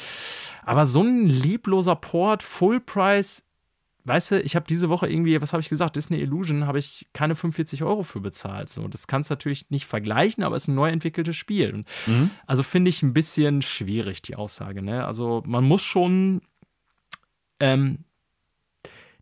Aber 0.65 0.87
so 0.87 1.03
ein 1.03 1.27
liebloser 1.27 1.97
Port, 1.97 2.43
Full 2.43 2.81
Price, 2.81 3.45
weißt 4.05 4.33
du, 4.33 4.41
ich 4.41 4.55
habe 4.55 4.67
diese 4.67 4.89
Woche 4.89 5.09
irgendwie, 5.09 5.41
was 5.41 5.53
habe 5.53 5.61
ich 5.61 5.69
gesagt, 5.69 5.97
Disney 5.97 6.19
Illusion, 6.19 6.67
habe 6.67 6.79
ich 6.79 7.09
keine 7.13 7.35
45 7.35 7.83
Euro 7.83 8.03
für 8.03 8.21
bezahlt. 8.21 8.69
So, 8.69 8.87
das 8.87 9.07
kannst 9.07 9.31
du 9.31 9.33
natürlich 9.35 9.71
nicht 9.71 9.87
vergleichen, 9.87 10.45
aber 10.45 10.57
es 10.57 10.65
ist 10.65 10.69
ein 10.69 10.75
neu 10.75 10.91
entwickeltes 10.91 11.37
Spiel. 11.37 11.85
Mhm. 12.07 12.31
Also 12.47 12.63
finde 12.63 12.91
ich 12.91 13.03
ein 13.03 13.15
bisschen 13.15 13.63
schwierig, 13.63 14.23
die 14.23 14.37
Aussage. 14.37 14.83
Ne? 14.83 15.05
Also 15.05 15.43
man 15.47 15.65
muss 15.65 15.83
schon 15.83 16.43
ähm, 17.61 18.05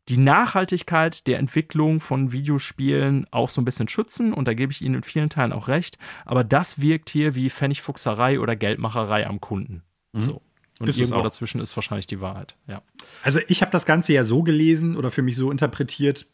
die 0.08 0.18
Nachhaltigkeit 0.18 1.26
der 1.26 1.38
Entwicklung 1.38 2.00
von 2.00 2.32
Videospielen 2.32 3.26
auch 3.30 3.50
so 3.50 3.60
ein 3.60 3.64
bisschen 3.64 3.88
schützen. 3.88 4.32
Und 4.32 4.48
da 4.48 4.54
gebe 4.54 4.72
ich 4.72 4.82
Ihnen 4.82 4.96
in 4.96 5.02
vielen 5.02 5.30
Teilen 5.30 5.52
auch 5.52 5.68
recht. 5.68 5.96
Aber 6.24 6.44
das 6.44 6.80
wirkt 6.80 7.08
hier 7.08 7.34
wie 7.34 7.50
Pfennigfuchserei 7.50 8.40
oder 8.40 8.56
Geldmacherei 8.56 9.26
am 9.26 9.40
Kunden. 9.40 9.82
Mhm. 10.12 10.22
So. 10.22 10.42
Und 10.80 10.88
ist 10.88 10.98
irgendwo 10.98 11.22
dazwischen 11.22 11.60
ist 11.60 11.76
wahrscheinlich 11.76 12.08
die 12.08 12.20
Wahrheit. 12.20 12.56
Ja. 12.66 12.82
Also 13.22 13.38
ich 13.46 13.62
habe 13.62 13.70
das 13.70 13.86
Ganze 13.86 14.12
ja 14.12 14.24
so 14.24 14.42
gelesen 14.42 14.96
oder 14.96 15.12
für 15.12 15.22
mich 15.22 15.36
so 15.36 15.50
interpretiert, 15.52 16.26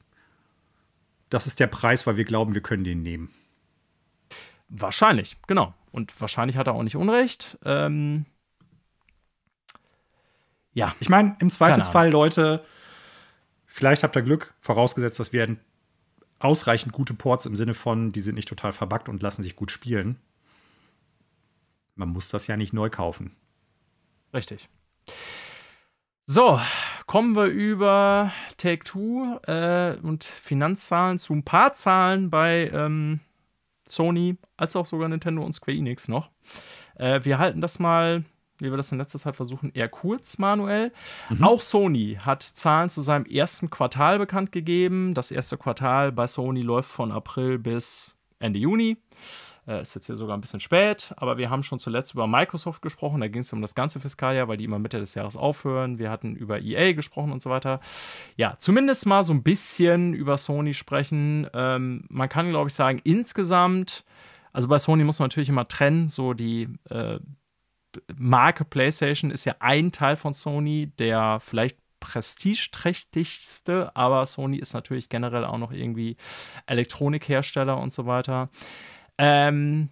das 1.29 1.47
ist 1.47 1.61
der 1.61 1.67
Preis, 1.67 2.07
weil 2.07 2.17
wir 2.17 2.25
glauben, 2.25 2.55
wir 2.55 2.63
können 2.63 2.85
den 2.85 3.03
nehmen. 3.03 3.31
Wahrscheinlich, 4.71 5.37
genau. 5.47 5.75
Und 5.93 6.19
wahrscheinlich 6.19 6.57
hat 6.57 6.67
er 6.67 6.75
auch 6.75 6.83
nicht 6.83 6.97
Unrecht. 6.97 7.59
Ähm, 7.65 8.25
ja. 10.73 10.95
Ich 11.01 11.11
meine, 11.11 11.37
im 11.41 11.51
Zweifelsfall, 11.51 12.11
Leute, 12.11 12.65
vielleicht 13.79 14.03
habt 14.03 14.17
ihr 14.17 14.23
Glück, 14.23 14.55
vorausgesetzt, 14.61 15.19
das 15.19 15.33
werden 15.33 15.61
ausreichend 16.41 16.93
gute 16.93 17.15
Ports 17.15 17.47
im 17.47 17.57
Sinne 17.57 17.75
von, 17.75 18.13
die 18.13 18.21
sind 18.21 18.35
nicht 18.35 18.49
total 18.49 18.73
verbuggt 18.73 19.09
und 19.09 19.23
lassen 19.23 19.43
sich 19.43 19.57
gut 19.57 19.71
spielen. 19.71 20.17
Man 21.95 22.11
muss 22.11 22.29
das 22.29 22.47
ja 22.47 22.57
nicht 22.57 22.73
neu 22.73 22.91
kaufen. 22.91 23.35
Richtig. 24.35 24.69
So, 26.27 26.61
kommen 27.07 27.35
wir 27.35 27.47
über 27.47 28.33
Take 28.59 28.85
Two 28.85 29.39
äh, 29.47 29.97
und 30.03 30.25
Finanzzahlen 30.25 31.19
zu 31.19 31.33
ein 31.33 31.43
paar 31.43 31.73
Zahlen 31.73 32.31
bei 32.31 32.71
ähm, 32.73 33.21
Sony, 33.89 34.37
als 34.57 34.77
auch 34.77 34.87
sogar 34.87 35.09
Nintendo 35.09 35.43
und 35.43 35.55
Square 35.55 35.79
Enix 35.79 36.07
noch. 36.07 36.31
Äh, 36.97 37.25
wir 37.25 37.39
halten 37.39 37.61
das 37.61 37.79
mal, 37.79 38.25
wie 38.61 38.71
wir 38.71 38.77
das 38.77 38.93
in 38.93 38.99
letzter 38.99 39.19
Zeit 39.19 39.37
versuchen, 39.37 39.71
eher 39.75 39.89
kurz, 39.89 40.39
Manuel. 40.39 40.93
Mhm. 41.31 41.45
Auch 41.45 41.63
Sony 41.63 42.19
hat 42.21 42.43
Zahlen 42.43 42.91
zu 42.91 43.03
seinem 43.03 43.27
ersten 43.27 43.71
Quartal 43.71 44.19
bekannt 44.19 44.53
gegeben. 44.53 45.15
Das 45.15 45.31
erste 45.31 45.57
Quartal 45.57 46.13
bei 46.13 46.27
Sony 46.27 46.63
läuft 46.63 46.91
von 46.91 47.13
April 47.13 47.59
bis 47.59 48.15
Ende 48.39 48.59
Juni. 48.59 48.97
Äh, 49.69 49.83
ist 49.83 49.95
jetzt 49.95 50.07
hier 50.07 50.17
sogar 50.17 50.37
ein 50.37 50.41
bisschen 50.41 50.61
spät, 50.61 51.13
aber 51.19 51.37
wir 51.37 51.51
haben 51.51 51.63
schon 51.63 51.79
zuletzt 51.79 52.15
über 52.15 52.27
Microsoft 52.27 52.81
gesprochen. 52.81 53.21
Da 53.21 53.29
ging 53.29 53.43
es 53.43 53.53
um 53.53 53.61
das 53.61 53.75
ganze 53.75 54.01
Fiskaljahr, 54.01 54.49
weil 54.49 54.57
die 54.57 54.65
immer 54.65 54.79
Mitte 54.79 54.99
des 54.99 55.15
Jahres 55.15 55.37
aufhören. 55.37 55.99
Wir 55.99 56.11
hatten 56.11 56.35
über 56.35 56.61
EA 56.61 56.93
gesprochen 56.93 57.33
und 57.33 57.43
so 57.43 57.51
weiter. 57.51 57.81
Ja, 58.37 58.57
zumindest 58.57 59.05
mal 59.05 59.25
so 59.25 59.35
ein 59.35 59.43
bisschen 59.43 60.15
über 60.15 60.39
Sony 60.39 60.73
sprechen. 60.73 61.47
Ähm, 61.53 62.05
man 62.09 62.31
kann, 62.31 62.49
glaube 62.49 62.69
ich, 62.69 62.75
sagen, 62.75 63.03
insgesamt, 63.05 64.05
also 64.55 64.69
bei 64.69 64.79
Sony 64.79 65.05
muss 65.05 65.19
man 65.19 65.27
natürlich 65.27 65.51
immer 65.51 65.69
trennen, 65.69 66.09
so 66.09 66.33
die 66.33 66.69
äh, 66.89 67.19
Marke 68.17 68.65
PlayStation 68.65 69.31
ist 69.31 69.45
ja 69.45 69.57
ein 69.61 69.93
Teil 69.93 70.17
von 70.17 70.35
Sony, 70.35 70.93
der 70.99 71.39
vielleicht 71.41 71.79
prestigeträchtigste, 72.01 73.95
aber 73.95 74.25
Sony 74.27 74.59
ist 74.59 74.75
natürlich 74.75 75.09
generell 75.09 75.45
auch 75.45 75.59
noch 75.59 75.73
irgendwie 75.73 76.17
Elektronikhersteller 76.67 77.79
und 77.79 77.93
so 77.93 78.07
weiter. 78.07 78.51
Ähm, 79.19 79.91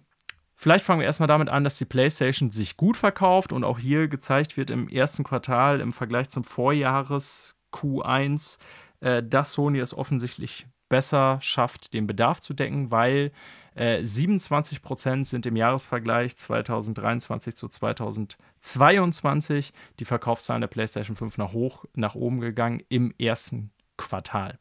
vielleicht 0.55 0.85
fangen 0.85 1.01
wir 1.01 1.05
erstmal 1.05 1.27
damit 1.27 1.49
an, 1.49 1.63
dass 1.63 1.77
die 1.77 1.85
PlayStation 1.85 2.51
sich 2.51 2.77
gut 2.77 2.97
verkauft 2.97 3.51
und 3.51 3.63
auch 3.63 3.79
hier 3.79 4.07
gezeigt 4.07 4.57
wird 4.57 4.69
im 4.69 4.87
ersten 4.87 5.23
Quartal 5.23 5.81
im 5.81 5.91
Vergleich 5.91 6.29
zum 6.29 6.43
Vorjahres 6.43 7.55
Q1, 7.73 8.57
äh, 9.01 9.21
dass 9.23 9.53
Sony 9.53 9.79
es 9.79 9.93
offensichtlich 9.93 10.67
besser 10.89 11.39
schafft, 11.41 11.93
den 11.93 12.07
Bedarf 12.07 12.39
zu 12.39 12.53
decken, 12.53 12.91
weil 12.91 13.31
äh, 13.77 14.01
27% 14.01 15.25
sind 15.25 15.45
im 15.45 15.55
Jahresvergleich 15.55 16.35
2023 16.35 17.55
zu 17.55 17.67
2022 17.67 19.73
die 19.99 20.05
Verkaufszahlen 20.05 20.61
der 20.61 20.67
PlayStation 20.67 21.15
5 21.15 21.37
nach, 21.37 21.53
hoch, 21.53 21.85
nach 21.93 22.15
oben 22.15 22.39
gegangen 22.39 22.81
im 22.89 23.13
ersten 23.19 23.71
Quartal. 23.95 24.57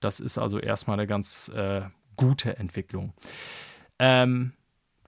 Das 0.00 0.20
ist 0.20 0.38
also 0.38 0.58
erstmal 0.58 0.98
eine 0.98 1.06
ganz 1.06 1.50
äh, 1.54 1.82
gute 2.16 2.58
Entwicklung. 2.58 3.14
Ähm, 3.98 4.52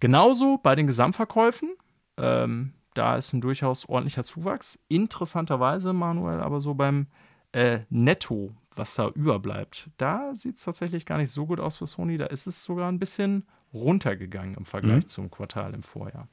genauso 0.00 0.58
bei 0.58 0.74
den 0.74 0.86
Gesamtverkäufen. 0.86 1.76
Ähm, 2.16 2.72
da 2.94 3.16
ist 3.16 3.32
ein 3.32 3.40
durchaus 3.40 3.88
ordentlicher 3.88 4.24
Zuwachs. 4.24 4.78
Interessanterweise, 4.88 5.92
Manuel, 5.92 6.40
aber 6.40 6.60
so 6.60 6.74
beim 6.74 7.06
äh, 7.52 7.80
Netto, 7.90 8.54
was 8.74 8.94
da 8.94 9.08
überbleibt, 9.08 9.90
da 9.98 10.34
sieht 10.34 10.56
es 10.56 10.64
tatsächlich 10.64 11.06
gar 11.06 11.18
nicht 11.18 11.30
so 11.30 11.46
gut 11.46 11.60
aus 11.60 11.76
für 11.76 11.86
Sony. 11.86 12.16
Da 12.16 12.26
ist 12.26 12.46
es 12.46 12.62
sogar 12.62 12.90
ein 12.90 12.98
bisschen 12.98 13.46
runtergegangen 13.72 14.56
im 14.56 14.64
Vergleich 14.64 15.04
mhm. 15.04 15.08
zum 15.08 15.30
Quartal 15.30 15.74
im 15.74 15.82
Vorjahr. 15.82 16.28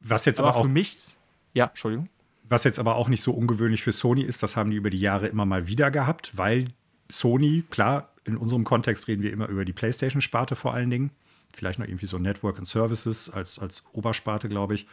Was 0.00 0.24
jetzt 0.24 0.40
aber, 0.40 0.50
aber 0.50 0.58
auch 0.58 0.62
für 0.62 0.68
mich, 0.68 1.16
ja, 1.54 1.66
Entschuldigung. 1.66 2.08
Was 2.48 2.64
jetzt 2.64 2.78
aber 2.78 2.96
auch 2.96 3.08
nicht 3.08 3.22
so 3.22 3.32
ungewöhnlich 3.32 3.82
für 3.82 3.92
Sony 3.92 4.22
ist, 4.22 4.42
das 4.42 4.56
haben 4.56 4.70
die 4.70 4.76
über 4.76 4.90
die 4.90 5.00
Jahre 5.00 5.28
immer 5.28 5.46
mal 5.46 5.68
wieder 5.68 5.90
gehabt, 5.90 6.36
weil 6.36 6.68
Sony, 7.08 7.64
klar, 7.70 8.12
in 8.24 8.36
unserem 8.36 8.64
Kontext 8.64 9.08
reden 9.08 9.22
wir 9.22 9.32
immer 9.32 9.48
über 9.48 9.64
die 9.64 9.72
PlayStation-Sparte 9.72 10.56
vor 10.56 10.74
allen 10.74 10.90
Dingen 10.90 11.10
vielleicht 11.54 11.78
noch 11.78 11.86
irgendwie 11.86 12.06
so 12.06 12.18
Network 12.18 12.58
and 12.58 12.66
Services 12.66 13.30
als, 13.30 13.58
als 13.58 13.84
Obersparte, 13.92 14.48
glaube 14.48 14.74
ich. 14.74 14.86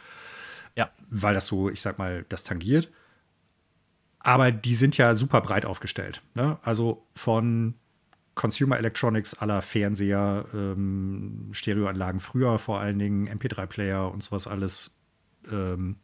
Ja. 0.76 0.90
Weil 1.10 1.34
das 1.34 1.46
so, 1.46 1.70
ich 1.70 1.80
sag 1.80 1.98
mal, 1.98 2.24
das 2.28 2.44
tangiert. 2.44 2.90
Aber 4.20 4.50
die 4.50 4.74
sind 4.74 4.96
ja 4.96 5.14
super 5.14 5.40
breit 5.40 5.64
aufgestellt. 5.64 6.22
Ne? 6.34 6.58
Also 6.62 7.06
von 7.14 7.74
Consumer 8.34 8.78
Electronics 8.78 9.34
aller 9.34 9.62
Fernseher, 9.62 10.46
ähm, 10.54 11.48
Stereoanlagen 11.52 12.20
früher 12.20 12.58
vor 12.58 12.80
allen 12.80 12.98
Dingen, 12.98 13.28
MP3-Player 13.28 14.10
und 14.10 14.22
sowas 14.22 14.46
alles. 14.46 14.94
Ähm, 15.50 15.96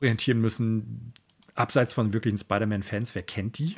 orientieren 0.00 0.40
müssen, 0.40 1.12
abseits 1.54 1.92
von 1.92 2.12
wirklichen 2.12 2.38
Spider-Man-Fans, 2.38 3.14
wer 3.14 3.22
kennt 3.22 3.58
die? 3.58 3.76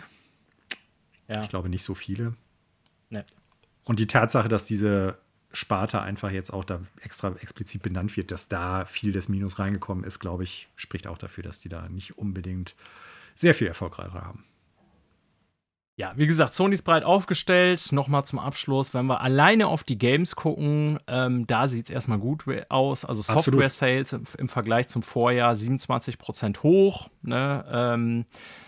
Ja. 1.28 1.43
Ich 1.43 1.48
glaube 1.48 1.68
nicht 1.68 1.82
so 1.82 1.94
viele. 1.94 2.34
Nee. 3.10 3.24
Und 3.84 3.98
die 3.98 4.06
Tatsache, 4.06 4.48
dass 4.48 4.66
diese 4.66 5.18
Sparte 5.53 6.01
einfach 6.01 6.31
jetzt 6.31 6.53
auch 6.53 6.65
da 6.65 6.81
extra 7.01 7.35
explizit 7.41 7.83
benannt 7.83 8.16
wird, 8.16 8.31
dass 8.31 8.49
da 8.49 8.85
viel 8.85 9.12
des 9.12 9.29
Minus 9.29 9.59
reingekommen 9.59 10.05
ist, 10.05 10.19
glaube 10.19 10.45
ich, 10.45 10.69
spricht 10.77 11.07
auch 11.07 11.19
dafür, 11.19 11.45
dass 11.45 11.61
die 11.61 11.69
da 11.69 11.89
nicht 11.89 12.19
unbedingt 12.19 12.74
sehr 13.35 13.55
viel 13.55 13.66
erfolgreicher 13.66 14.23
haben. 14.23 14.45
Ja, 15.97 16.15
wie 16.16 16.27
gesagt, 16.27 16.55
Sony 16.55 16.74
ist 16.74 16.83
breit 16.83 17.05
aufgestellt. 17.05 17.93
Nochmal 17.93 18.24
zum 18.24 18.39
Abschluss, 18.39 18.95
wenn 18.95 19.07
wir 19.07 19.20
alleine 19.20 19.66
auf 19.66 19.85
die 19.85 19.99
Games 19.99 20.37
gucken, 20.37 20.99
ähm, 21.07 21.47
da 21.47 21.69
sieht 21.69 21.85
es 21.85 21.91
erstmal 21.91 22.19
gut 22.19 22.45
aus. 22.70 23.05
Also 23.05 23.20
Software-Sales 23.20 24.15
im, 24.15 24.24
im, 24.39 24.49
Vergleich 24.49 24.89
zum 24.89 25.03
Vorjahr 25.03 25.53
27% 25.53 26.62
hoch. 26.62 27.11
Ne? 27.20 27.65
Ähm, 27.70 28.24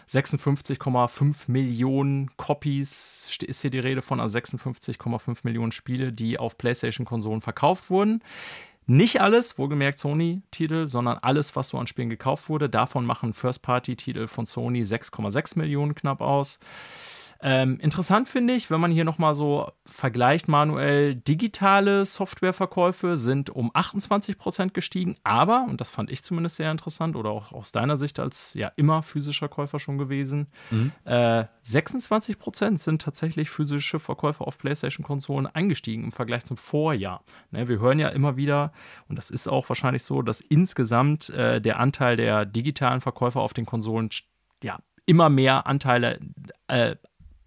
56,5 0.08 1.34
Millionen 1.46 2.36
Copies 2.36 3.38
ist 3.46 3.62
hier 3.62 3.70
die 3.70 3.78
Rede 3.78 4.02
von, 4.02 4.20
also 4.20 4.38
56,5 4.38 5.38
Millionen 5.42 5.72
Spiele, 5.72 6.12
die 6.12 6.38
auf 6.38 6.58
PlayStation-Konsolen 6.58 7.40
verkauft 7.40 7.90
wurden. 7.90 8.22
Nicht 8.86 9.20
alles, 9.22 9.58
wohlgemerkt 9.58 9.98
Sony-Titel, 9.98 10.86
sondern 10.86 11.16
alles, 11.18 11.56
was 11.56 11.70
so 11.70 11.78
an 11.78 11.86
Spielen 11.86 12.10
gekauft 12.10 12.50
wurde. 12.50 12.68
Davon 12.68 13.06
machen 13.06 13.32
First-Party-Titel 13.32 14.26
von 14.26 14.44
Sony 14.44 14.82
6,6 14.82 15.58
Millionen 15.58 15.94
knapp 15.94 16.20
aus. 16.20 16.58
Ähm, 17.46 17.78
interessant 17.78 18.26
finde 18.26 18.54
ich, 18.54 18.70
wenn 18.70 18.80
man 18.80 18.90
hier 18.90 19.04
nochmal 19.04 19.34
so 19.34 19.70
vergleicht, 19.84 20.48
manuell 20.48 21.14
digitale 21.14 22.06
Softwareverkäufe 22.06 23.18
sind 23.18 23.50
um 23.50 23.70
28 23.74 24.38
Prozent 24.38 24.72
gestiegen, 24.72 25.16
aber, 25.24 25.66
und 25.68 25.78
das 25.78 25.90
fand 25.90 26.10
ich 26.10 26.24
zumindest 26.24 26.56
sehr 26.56 26.70
interessant 26.70 27.16
oder 27.16 27.28
auch 27.28 27.52
aus 27.52 27.70
deiner 27.70 27.98
Sicht 27.98 28.18
als 28.18 28.54
ja 28.54 28.72
immer 28.76 29.02
physischer 29.02 29.50
Käufer 29.50 29.78
schon 29.78 29.98
gewesen, 29.98 30.46
mhm. 30.70 30.92
äh, 31.04 31.44
26 31.60 32.38
Prozent 32.38 32.80
sind 32.80 33.02
tatsächlich 33.02 33.50
physische 33.50 33.98
Verkäufe 33.98 34.46
auf 34.46 34.56
PlayStation-Konsolen 34.56 35.46
eingestiegen 35.46 36.04
im 36.04 36.12
Vergleich 36.12 36.46
zum 36.46 36.56
Vorjahr. 36.56 37.24
Ne, 37.50 37.68
wir 37.68 37.78
hören 37.78 37.98
ja 37.98 38.08
immer 38.08 38.38
wieder, 38.38 38.72
und 39.10 39.16
das 39.16 39.28
ist 39.28 39.48
auch 39.48 39.68
wahrscheinlich 39.68 40.02
so, 40.02 40.22
dass 40.22 40.40
insgesamt 40.40 41.28
äh, 41.28 41.60
der 41.60 41.78
Anteil 41.78 42.16
der 42.16 42.46
digitalen 42.46 43.02
Verkäufer 43.02 43.40
auf 43.40 43.52
den 43.52 43.66
Konsolen 43.66 44.08
ja, 44.62 44.78
immer 45.04 45.28
mehr 45.28 45.66
Anteile 45.66 46.20
äh, 46.68 46.96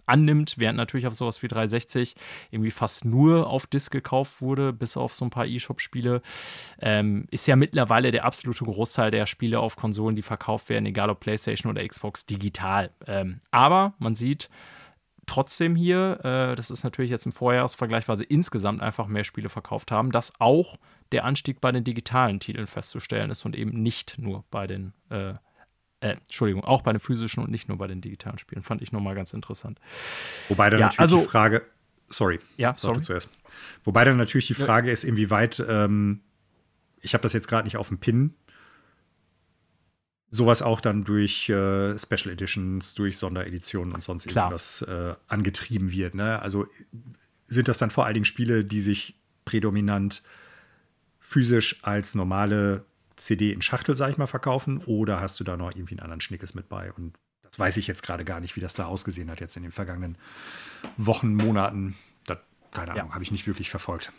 annimmt, 0.08 0.56
während 0.58 0.78
natürlich 0.78 1.08
auf 1.08 1.14
sowas 1.14 1.44
wie 1.44 1.48
360 1.48 2.16
irgendwie 2.52 2.72
fast 2.72 3.06
nur 3.06 3.48
auf 3.48 3.68
Disc 3.68 3.92
gekauft 3.92 4.42
wurde, 4.42 4.74
bis 4.74 4.98
auf 4.98 5.14
so 5.14 5.26
ein 5.26 5.30
paar 5.30 5.46
eShop-Spiele, 5.46 6.22
ähm, 6.80 7.28
ist 7.32 7.48
ja 7.48 7.56
mittlerweile 7.56 8.12
der 8.12 8.26
absolute 8.26 8.66
Großteil 8.66 9.12
der 9.12 9.26
Spiele 9.26 9.60
auf 9.60 9.76
Konsolen, 9.76 10.16
die 10.16 10.22
verkauft 10.22 10.70
werden, 10.70 10.86
egal 10.86 11.10
ob 11.10 11.20
PlayStation 11.20 11.72
oder 11.72 11.88
Xbox, 11.88 12.26
digital. 12.26 12.92
Ähm, 13.06 13.40
aber 13.52 13.94
man 14.00 14.16
sieht, 14.16 14.50
trotzdem 15.28 15.76
hier, 15.76 16.20
äh, 16.24 16.56
das 16.56 16.72
ist 16.72 16.84
natürlich 16.84 17.12
jetzt 17.12 17.26
im 17.26 17.32
Vorjahresvergleich, 17.32 18.08
weil 18.08 18.18
sie 18.18 18.24
insgesamt 18.24 18.82
einfach 18.82 19.08
mehr 19.08 19.24
Spiele 19.24 19.50
verkauft 19.50 19.92
haben, 19.92 20.12
dass 20.12 20.34
auch 20.40 20.78
der 21.12 21.26
Anstieg 21.26 21.62
bei 21.62 21.72
den 21.72 21.84
digitalen 21.84 22.40
Titeln 22.40 22.68
festzustellen 22.68 23.30
ist 23.30 23.46
und 23.46 23.56
eben 23.56 23.82
nicht 23.84 24.18
nur 24.18 24.44
bei 24.50 24.68
den 24.68 24.94
äh, 25.10 25.36
äh, 26.00 26.12
Entschuldigung, 26.12 26.64
auch 26.64 26.82
bei 26.82 26.92
den 26.94 27.00
physischen 27.00 27.44
und 27.44 27.50
nicht 27.50 27.68
nur 27.68 27.78
bei 27.78 27.88
den 27.88 28.02
digitalen 28.02 28.38
Spielen. 28.38 28.64
Fand 28.64 28.82
ich 28.82 28.92
nochmal 28.92 29.16
ganz 29.16 29.34
interessant. 29.34 29.80
Wobei 30.50 30.70
dann 30.70 30.80
ja, 30.80 30.86
natürlich 30.88 31.00
also, 31.00 31.20
die 31.20 31.26
Frage, 31.26 31.66
sorry, 32.10 32.40
ja, 32.58 32.76
sorry. 32.78 33.02
zuerst. 33.02 33.30
Wobei 33.84 34.04
dann 34.04 34.18
natürlich 34.18 34.48
die 34.48 34.54
Frage 34.54 34.88
ja. 34.88 34.94
ist, 34.94 35.04
inwieweit, 35.04 35.64
ähm, 35.68 36.22
ich 37.02 37.14
habe 37.14 37.24
das 37.24 37.34
jetzt 37.34 37.48
gerade 37.48 37.66
nicht 37.66 37.78
auf 37.78 37.88
dem 37.88 37.98
Pin, 37.98 38.36
sowas 40.30 40.62
auch 40.62 40.82
dann 40.82 41.04
durch 41.04 41.50
äh, 41.50 41.98
Special 41.98 42.34
Editions, 42.34 42.94
durch 42.94 43.18
Sondereditionen 43.18 43.94
und 43.94 44.04
sonst 44.04 44.28
Klar. 44.28 44.46
irgendwas 44.46 44.82
äh, 44.84 45.16
angetrieben 45.28 45.92
wird. 45.92 46.16
Ne? 46.16 46.40
Also 46.42 46.66
sind 47.46 47.68
das 47.68 47.78
dann 47.78 47.92
vor 47.92 48.06
allen 48.06 48.14
Dingen 48.14 48.26
Spiele, 48.26 48.66
die 48.66 48.82
sich 48.82 49.16
prädominant 49.46 50.22
physisch 51.20 51.80
als 51.84 52.14
normale 52.14 52.86
CD 53.18 53.52
in 53.52 53.62
Schachtel, 53.62 53.96
sag 53.96 54.12
ich 54.12 54.18
mal, 54.18 54.28
verkaufen 54.28 54.80
oder 54.86 55.20
hast 55.20 55.40
du 55.40 55.44
da 55.44 55.58
noch 55.58 55.72
irgendwie 55.72 55.96
einen 55.96 56.02
anderen 56.02 56.22
Schnickes 56.22 56.54
mit 56.54 56.70
bei? 56.70 56.92
Und 56.94 57.18
das 57.42 57.60
weiß 57.60 57.78
ich 57.78 57.88
jetzt 57.88 58.04
gerade 58.04 58.24
gar 58.24 58.40
nicht, 58.40 58.56
wie 58.56 58.62
das 58.62 58.74
da 58.74 58.86
ausgesehen 58.86 59.30
hat 59.30 59.40
jetzt 59.40 59.58
in 59.58 59.64
den 59.64 59.72
vergangenen 59.72 60.18
Wochen, 60.98 61.36
Monaten. 61.36 61.96
Das, 62.26 62.38
keine 62.72 62.92
Ahnung, 62.92 63.08
ja. 63.10 63.14
habe 63.14 63.24
ich 63.24 63.32
nicht 63.32 63.48
wirklich 63.48 63.70
verfolgt. 63.70 64.12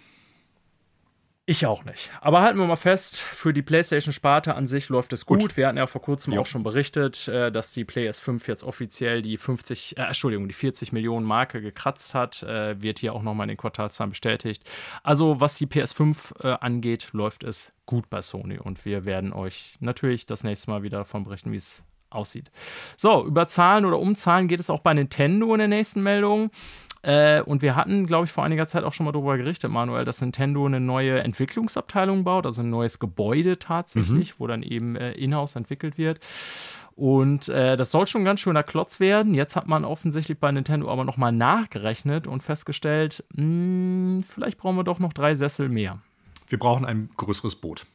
Ich 1.49 1.65
auch 1.65 1.83
nicht. 1.83 2.11
Aber 2.21 2.43
halten 2.43 2.59
wir 2.59 2.67
mal 2.67 2.77
fest, 2.77 3.19
für 3.21 3.55
die 3.55 3.63
PlayStation-Sparte 3.63 4.55
an 4.55 4.67
sich 4.67 4.91
läuft 4.91 5.15
es 5.15 5.25
gut. 5.25 5.41
gut. 5.41 5.57
Wir 5.57 5.67
hatten 5.67 5.79
ja 5.79 5.87
vor 5.87 6.03
kurzem 6.03 6.35
jo. 6.35 6.43
auch 6.43 6.47
schon 6.47 6.63
berichtet, 6.63 7.27
äh, 7.27 7.51
dass 7.51 7.73
die 7.73 7.87
PS5 7.87 8.47
jetzt 8.47 8.63
offiziell 8.63 9.23
die 9.23 9.39
50, 9.39 9.97
äh, 9.97 10.03
Entschuldigung, 10.03 10.47
die 10.47 10.53
40 10.53 10.93
Millionen 10.93 11.25
Marke 11.25 11.63
gekratzt 11.63 12.15
hat. 12.15 12.43
Äh, 12.43 12.83
wird 12.83 12.99
hier 12.99 13.15
auch 13.15 13.23
nochmal 13.23 13.47
in 13.47 13.49
den 13.49 13.57
Quartalszahlen 13.57 14.11
bestätigt. 14.11 14.63
Also, 15.03 15.41
was 15.41 15.57
die 15.57 15.67
PS5 15.67 16.45
äh, 16.45 16.59
angeht, 16.61 17.09
läuft 17.13 17.45
es 17.45 17.73
gut 17.87 18.11
bei 18.11 18.21
Sony. 18.21 18.59
Und 18.59 18.85
wir 18.85 19.07
werden 19.07 19.33
euch 19.33 19.79
natürlich 19.81 20.27
das 20.27 20.45
nächste 20.45 20.71
Mal 20.71 20.83
wieder 20.83 20.99
davon 20.99 21.25
berichten, 21.25 21.51
wie 21.51 21.57
es 21.57 21.83
aussieht. 22.11 22.51
So, 22.99 23.25
über 23.25 23.47
Zahlen 23.47 23.87
oder 23.87 23.99
Umzahlen 23.99 24.49
geht 24.49 24.61
es 24.61 24.69
auch 24.69 24.81
bei 24.81 24.93
Nintendo 24.93 25.55
in 25.55 25.59
der 25.61 25.69
nächsten 25.69 26.03
Meldung. 26.03 26.51
Äh, 27.03 27.43
und 27.43 27.63
wir 27.63 27.77
hatten, 27.77 28.07
glaube 28.07 28.25
ich, 28.25 28.33
vor 28.33 28.45
einiger 28.45 28.67
Zeit 28.67 28.85
auch 28.85 28.93
schon 28.93 29.07
mal 29.07 29.13
darüber 29.13 29.37
gerichtet, 29.37 29.71
Manuel, 29.71 30.05
dass 30.05 30.21
Nintendo 30.21 30.67
eine 30.67 30.81
neue 30.81 31.21
Entwicklungsabteilung 31.21 32.25
baut, 32.25 32.47
also 32.47 32.63
ein 32.63 32.71
neues 32.71 32.99
Gebäude 32.99 33.59
tatsächlich, 33.59 34.35
mhm. 34.35 34.35
wo 34.39 34.47
dann 34.47 34.63
eben 34.63 34.97
äh, 34.97 35.13
in-house 35.13 35.57
entwickelt 35.57 35.99
wird. 35.99 36.21
Und 36.97 37.49
äh, 37.49 37.77
das 37.77 37.93
soll 37.93 38.09
schon 38.09 38.23
ein 38.23 38.25
ganz 38.25 38.41
schöner 38.41 38.65
Klotz 38.65 38.99
werden. 38.99 39.33
Jetzt 39.33 39.55
hat 39.55 39.69
man 39.69 39.85
offensichtlich 39.85 40.41
bei 40.41 40.51
Nintendo 40.51 40.91
aber 40.91 41.05
nochmal 41.05 41.31
nachgerechnet 41.31 42.27
und 42.27 42.43
festgestellt, 42.43 43.25
mh, 43.35 43.43
hm, 43.43 44.25
vielleicht 44.27 44.59
brauchen 44.59 44.77
wir 44.77 44.85
doch 44.85 44.99
noch 44.99 45.13
drei 45.13 45.37
Sessel 45.37 45.69
mehr. 45.69 46.01
Wir 46.49 46.59
brauchen 46.59 46.85
ein 46.85 47.11
größeres 47.17 47.55
Boot. 47.57 47.87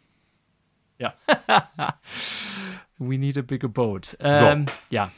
Ja. 0.99 1.13
We 2.97 3.17
need 3.17 3.37
a 3.37 3.41
bigger 3.41 3.67
boat. 3.67 4.15
Ähm, 4.21 4.67
so. 4.67 4.73
Ja. 4.89 5.11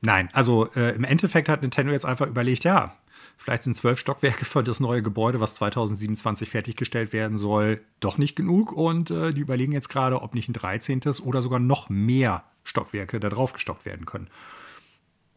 Nein, 0.00 0.28
also 0.32 0.66
äh, 0.74 0.94
im 0.94 1.04
Endeffekt 1.04 1.50
hat 1.50 1.60
Nintendo 1.60 1.92
jetzt 1.92 2.06
einfach 2.06 2.26
überlegt, 2.26 2.64
ja, 2.64 2.96
Vielleicht 3.42 3.64
sind 3.64 3.74
zwölf 3.74 3.98
Stockwerke 3.98 4.44
für 4.44 4.62
das 4.62 4.78
neue 4.78 5.02
Gebäude, 5.02 5.40
was 5.40 5.54
2027 5.54 6.48
fertiggestellt 6.48 7.12
werden 7.12 7.36
soll, 7.36 7.80
doch 7.98 8.16
nicht 8.16 8.36
genug. 8.36 8.70
Und 8.70 9.10
äh, 9.10 9.32
die 9.32 9.40
überlegen 9.40 9.72
jetzt 9.72 9.88
gerade, 9.88 10.22
ob 10.22 10.34
nicht 10.34 10.48
ein 10.48 10.52
13. 10.52 11.00
oder 11.24 11.42
sogar 11.42 11.58
noch 11.58 11.88
mehr 11.88 12.44
Stockwerke 12.62 13.18
da 13.18 13.30
drauf 13.30 13.52
gestockt 13.52 13.84
werden 13.84 14.06
können. 14.06 14.28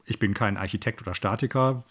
Ich 0.06 0.20
bin 0.20 0.36
kein 0.36 0.56
Architekt 0.56 1.02
oder 1.02 1.16
Statiker. 1.16 1.84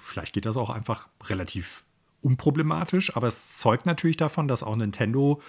Vielleicht 0.00 0.34
geht 0.34 0.46
das 0.46 0.56
auch 0.56 0.70
einfach 0.70 1.08
relativ 1.24 1.82
unproblematisch. 2.20 3.16
Aber 3.16 3.26
es 3.26 3.58
zeugt 3.58 3.86
natürlich 3.86 4.16
davon, 4.16 4.46
dass 4.46 4.62
auch 4.62 4.76
Nintendo 4.76 5.42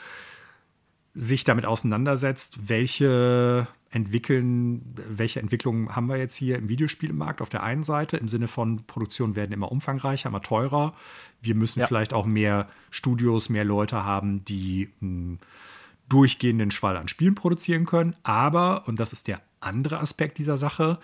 sich 1.13 1.43
damit 1.43 1.67
auseinandersetzt, 1.67 2.69
welche 2.69 3.67
entwickeln, 3.91 4.95
welche 4.95 5.41
Entwicklungen 5.41 5.95
haben 5.95 6.07
wir 6.07 6.17
jetzt 6.17 6.35
hier 6.35 6.57
im 6.57 6.69
Videospielmarkt 6.69 7.41
auf 7.41 7.49
der 7.49 7.63
einen 7.63 7.83
Seite, 7.83 8.17
im 8.17 8.29
Sinne 8.29 8.47
von 8.47 8.85
Produktionen 8.87 9.35
werden 9.35 9.51
immer 9.51 9.71
umfangreicher, 9.71 10.29
immer 10.29 10.41
teurer. 10.41 10.93
Wir 11.41 11.55
müssen 11.55 11.81
ja. 11.81 11.87
vielleicht 11.87 12.13
auch 12.13 12.25
mehr 12.25 12.69
Studios, 12.89 13.49
mehr 13.49 13.65
Leute 13.65 14.03
haben, 14.05 14.45
die 14.45 14.89
einen 15.01 15.39
durchgehenden 16.07 16.71
Schwall 16.71 16.97
an 16.97 17.09
Spielen 17.09 17.35
produzieren 17.35 17.85
können. 17.85 18.15
Aber, 18.23 18.87
und 18.87 18.99
das 18.99 19.11
ist 19.11 19.27
der 19.27 19.41
andere 19.59 19.99
Aspekt 19.99 20.37
dieser 20.37 20.57
Sache, 20.57 20.99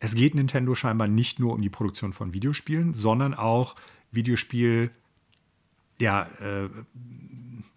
es 0.00 0.14
geht 0.14 0.34
Nintendo 0.34 0.74
scheinbar 0.74 1.08
nicht 1.08 1.38
nur 1.38 1.52
um 1.52 1.60
die 1.60 1.68
Produktion 1.68 2.14
von 2.14 2.32
Videospielen, 2.32 2.94
sondern 2.94 3.34
auch 3.34 3.76
Videospiel, 4.12 4.90
ja, 5.98 6.22
äh, 6.40 6.70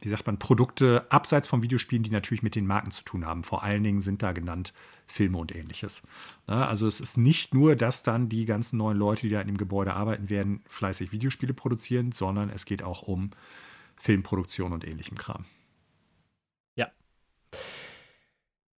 wie 0.04 0.10
sagt 0.10 0.28
man, 0.28 0.38
Produkte 0.38 1.06
abseits 1.10 1.48
von 1.48 1.64
Videospielen, 1.64 2.04
die 2.04 2.12
natürlich 2.12 2.44
mit 2.44 2.56
den 2.56 2.68
Marken 2.68 2.92
zu 2.92 3.04
tun 3.04 3.26
haben. 3.26 3.44
Vor 3.44 3.64
allen 3.64 3.84
Dingen 3.84 4.02
sind 4.02 4.22
da 4.22 4.32
genannt 4.32 4.74
Filme 5.08 5.38
und 5.38 5.56
ähnliches. 5.56 6.02
Also 6.46 6.88
es 6.88 7.00
ist 7.00 7.18
nicht 7.18 7.54
nur, 7.54 7.76
dass 7.76 8.04
dann 8.04 8.30
die 8.30 8.46
ganzen 8.46 8.78
neuen 8.78 8.98
Leute, 8.98 9.24
die 9.24 9.30
da 9.30 9.42
in 9.42 9.48
dem 9.48 9.58
Gebäude 9.58 9.94
arbeiten 9.94 10.30
werden, 10.30 10.64
fleißig 10.68 11.12
Videospiele 11.12 11.54
produzieren, 11.54 12.12
sondern 12.12 12.50
es 12.50 12.66
geht 12.66 12.84
auch 12.84 13.02
um 13.04 13.32
Filmproduktion 13.96 14.74
und 14.74 14.86
ähnlichem 14.86 15.18
Kram. 15.18 15.46
Ja. 16.76 16.92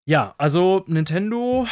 Ja, 0.04 0.34
also 0.38 0.84
Nintendo, 0.86 1.66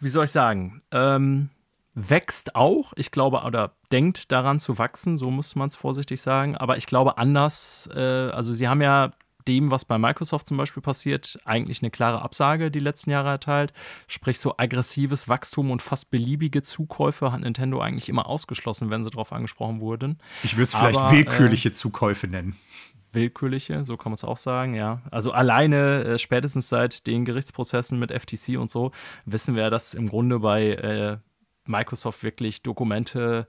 wie 0.00 0.08
soll 0.08 0.24
ich 0.24 0.32
sagen, 0.32 0.82
ähm, 0.90 1.50
wächst 1.98 2.54
auch, 2.54 2.92
ich 2.96 3.10
glaube, 3.10 3.42
oder 3.42 3.72
denkt 3.90 4.30
daran 4.30 4.60
zu 4.60 4.78
wachsen, 4.78 5.16
so 5.16 5.30
muss 5.30 5.56
man 5.56 5.68
es 5.68 5.76
vorsichtig 5.76 6.22
sagen. 6.22 6.56
Aber 6.56 6.76
ich 6.76 6.86
glaube 6.86 7.18
anders, 7.18 7.88
äh, 7.94 8.00
also 8.30 8.52
sie 8.52 8.68
haben 8.68 8.82
ja 8.82 9.12
dem, 9.48 9.70
was 9.70 9.84
bei 9.86 9.98
Microsoft 9.98 10.46
zum 10.46 10.58
Beispiel 10.58 10.82
passiert, 10.82 11.38
eigentlich 11.44 11.82
eine 11.82 11.90
klare 11.90 12.22
Absage 12.22 12.70
die 12.70 12.78
letzten 12.78 13.10
Jahre 13.10 13.30
erteilt. 13.30 13.72
Sprich, 14.06 14.38
so 14.38 14.54
aggressives 14.58 15.28
Wachstum 15.28 15.70
und 15.70 15.82
fast 15.82 16.10
beliebige 16.10 16.62
Zukäufe 16.62 17.32
hat 17.32 17.40
Nintendo 17.40 17.80
eigentlich 17.80 18.10
immer 18.10 18.26
ausgeschlossen, 18.26 18.90
wenn 18.90 19.04
sie 19.04 19.10
darauf 19.10 19.32
angesprochen 19.32 19.80
wurden. 19.80 20.18
Ich 20.42 20.54
würde 20.54 20.64
es 20.64 20.74
vielleicht 20.74 20.98
Aber, 20.98 21.10
willkürliche 21.10 21.70
äh, 21.70 21.72
Zukäufe 21.72 22.28
nennen 22.28 22.56
willkürliche, 23.10 23.86
so 23.86 23.96
kann 23.96 24.12
man 24.12 24.16
es 24.16 24.24
auch 24.24 24.36
sagen, 24.36 24.74
ja. 24.74 25.00
Also 25.10 25.32
alleine 25.32 26.04
äh, 26.04 26.18
spätestens 26.18 26.68
seit 26.68 27.06
den 27.06 27.24
Gerichtsprozessen 27.24 27.98
mit 27.98 28.12
FTC 28.12 28.58
und 28.58 28.70
so 28.70 28.92
wissen 29.24 29.56
wir, 29.56 29.70
dass 29.70 29.94
im 29.94 30.08
Grunde 30.08 30.40
bei 30.40 30.72
äh, 30.72 31.16
Microsoft 31.68 32.22
wirklich 32.22 32.62
Dokumente 32.62 33.46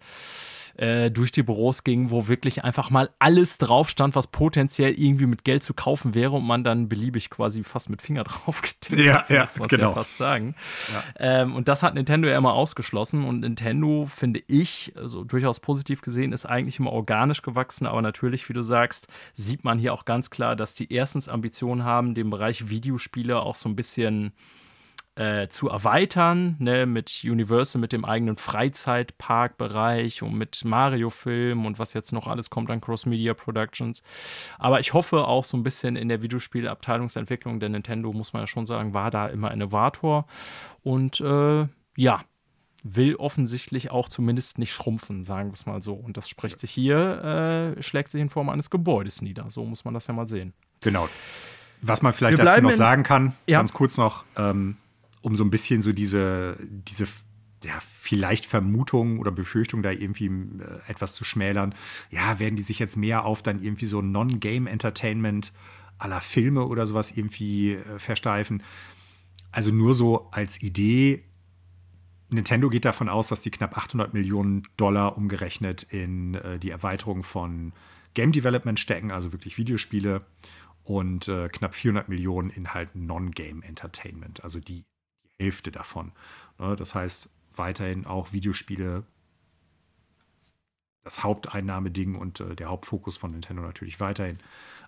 äh, 0.79 1.11
durch 1.11 1.31
die 1.31 1.43
Büros 1.43 1.83
ging, 1.83 2.09
wo 2.09 2.27
wirklich 2.27 2.63
einfach 2.63 2.89
mal 2.89 3.09
alles 3.19 3.57
drauf 3.57 3.89
stand, 3.89 4.15
was 4.15 4.27
potenziell 4.27 4.93
irgendwie 4.93 5.25
mit 5.25 5.43
Geld 5.43 5.61
zu 5.61 5.73
kaufen 5.73 6.15
wäre 6.15 6.31
und 6.31 6.45
man 6.45 6.63
dann 6.63 6.87
beliebig 6.87 7.29
quasi 7.29 7.63
fast 7.63 7.89
mit 7.89 8.01
Finger 8.01 8.23
drauf 8.25 8.61
getippt 8.61 9.01
ja, 9.01 9.19
hat, 9.19 9.29
ja, 9.29 9.41
muss 9.41 9.59
man 9.59 9.67
genau. 9.67 9.89
ja 9.89 9.93
fast 9.93 10.17
sagen. 10.17 10.55
Ja. 10.93 11.03
Ähm, 11.41 11.55
und 11.55 11.67
das 11.67 11.83
hat 11.83 11.95
Nintendo 11.95 12.29
ja 12.29 12.37
immer 12.37 12.53
ausgeschlossen 12.53 13.25
und 13.25 13.41
Nintendo, 13.41 14.05
finde 14.05 14.41
ich, 14.47 14.93
also 14.95 15.23
durchaus 15.23 15.59
positiv 15.59 16.01
gesehen, 16.01 16.31
ist 16.31 16.45
eigentlich 16.45 16.79
immer 16.79 16.93
organisch 16.93 17.41
gewachsen, 17.41 17.85
aber 17.85 18.01
natürlich, 18.01 18.47
wie 18.47 18.53
du 18.53 18.61
sagst, 18.61 19.07
sieht 19.33 19.63
man 19.65 19.79
hier 19.79 19.93
auch 19.93 20.05
ganz 20.05 20.29
klar, 20.29 20.55
dass 20.55 20.75
die 20.75 20.93
erstens 20.93 21.27
Ambitionen 21.27 21.83
haben, 21.83 22.13
den 22.13 22.29
Bereich 22.29 22.69
Videospiele 22.69 23.41
auch 23.41 23.55
so 23.55 23.67
ein 23.67 23.75
bisschen 23.75 24.31
äh, 25.19 25.49
zu 25.49 25.67
erweitern, 25.67 26.55
ne, 26.59 26.85
mit 26.85 27.23
Universal, 27.25 27.81
mit 27.81 27.91
dem 27.91 28.05
eigenen 28.05 28.37
Freizeitparkbereich 28.37 30.23
und 30.23 30.35
mit 30.35 30.63
Mario-Filmen 30.63 31.65
und 31.65 31.77
was 31.77 31.93
jetzt 31.93 32.13
noch 32.13 32.25
alles 32.25 32.49
kommt 32.49 32.71
an 32.71 32.79
Cross-Media 32.79 33.33
Productions. 33.33 34.01
Aber 34.57 34.79
ich 34.79 34.93
hoffe 34.93 35.25
auch 35.25 35.43
so 35.43 35.57
ein 35.57 35.63
bisschen 35.63 35.97
in 35.97 36.07
der 36.07 36.21
Videospielabteilungsentwicklung 36.21 37.59
der 37.59 37.67
Nintendo, 37.67 38.13
muss 38.13 38.31
man 38.31 38.43
ja 38.43 38.47
schon 38.47 38.65
sagen, 38.65 38.93
war 38.93 39.11
da 39.11 39.27
immer 39.27 39.51
Innovator. 39.51 40.25
Und 40.83 41.19
äh, 41.19 41.67
ja, 41.97 42.21
will 42.83 43.17
offensichtlich 43.17 43.91
auch 43.91 44.07
zumindest 44.07 44.57
nicht 44.57 44.71
schrumpfen, 44.71 45.25
sagen 45.25 45.49
wir 45.49 45.53
es 45.55 45.65
mal 45.65 45.81
so. 45.81 45.95
Und 45.95 46.15
das 46.15 46.29
spricht 46.29 46.61
sich 46.61 46.71
hier, 46.71 47.75
äh, 47.77 47.83
schlägt 47.83 48.11
sich 48.11 48.21
in 48.21 48.29
Form 48.29 48.47
eines 48.47 48.69
Gebäudes 48.69 49.21
nieder. 49.21 49.51
So 49.51 49.65
muss 49.65 49.83
man 49.83 49.93
das 49.93 50.07
ja 50.07 50.13
mal 50.13 50.27
sehen. 50.27 50.53
Genau. 50.79 51.09
Was 51.81 52.01
man 52.01 52.13
vielleicht 52.13 52.39
dazu 52.39 52.61
noch 52.61 52.71
sagen 52.71 53.03
kann, 53.03 53.33
ja. 53.47 53.59
ganz 53.59 53.73
kurz 53.73 53.97
noch, 53.97 54.23
ähm, 54.37 54.77
um 55.21 55.35
so 55.35 55.43
ein 55.43 55.49
bisschen 55.49 55.81
so 55.81 55.91
diese, 55.91 56.57
diese 56.69 57.07
ja, 57.63 57.79
vielleicht 57.81 58.45
Vermutung 58.45 59.19
oder 59.19 59.31
Befürchtung 59.31 59.83
da 59.83 59.91
irgendwie 59.91 60.27
äh, 60.27 60.79
etwas 60.87 61.13
zu 61.13 61.23
schmälern. 61.23 61.75
Ja, 62.09 62.39
werden 62.39 62.55
die 62.55 62.63
sich 62.63 62.79
jetzt 62.79 62.95
mehr 62.95 63.25
auf 63.25 63.43
dann 63.43 63.61
irgendwie 63.61 63.85
so 63.85 64.01
Non-Game-Entertainment 64.01 65.51
aller 65.97 66.21
Filme 66.21 66.65
oder 66.65 66.85
sowas 66.85 67.11
irgendwie 67.11 67.73
äh, 67.73 67.99
versteifen? 67.99 68.63
Also 69.51 69.71
nur 69.71 69.93
so 69.93 70.29
als 70.31 70.61
Idee. 70.61 71.23
Nintendo 72.29 72.69
geht 72.69 72.85
davon 72.85 73.09
aus, 73.09 73.27
dass 73.27 73.41
die 73.41 73.51
knapp 73.51 73.77
800 73.77 74.13
Millionen 74.13 74.63
Dollar 74.77 75.17
umgerechnet 75.17 75.83
in 75.83 76.35
äh, 76.35 76.59
die 76.59 76.69
Erweiterung 76.69 77.23
von 77.23 77.73
Game 78.13 78.31
Development 78.31 78.79
stecken, 78.79 79.11
also 79.11 79.31
wirklich 79.33 79.57
Videospiele, 79.57 80.25
und 80.83 81.27
äh, 81.27 81.49
knapp 81.49 81.75
400 81.75 82.09
Millionen 82.09 82.49
in 82.49 82.73
halt 82.73 82.95
Non-Game 82.95 83.61
Entertainment, 83.61 84.43
also 84.43 84.59
die 84.59 84.85
Hälfte 85.39 85.71
davon. 85.71 86.11
Ne? 86.57 86.75
Das 86.75 86.95
heißt, 86.95 87.29
weiterhin 87.53 88.05
auch 88.05 88.31
Videospiele 88.33 89.03
das 91.03 91.23
Haupteinnahmeding 91.23 92.15
und 92.15 92.39
äh, 92.39 92.55
der 92.55 92.69
Hauptfokus 92.69 93.17
von 93.17 93.31
Nintendo 93.31 93.63
natürlich 93.63 93.99
weiterhin. 93.99 94.39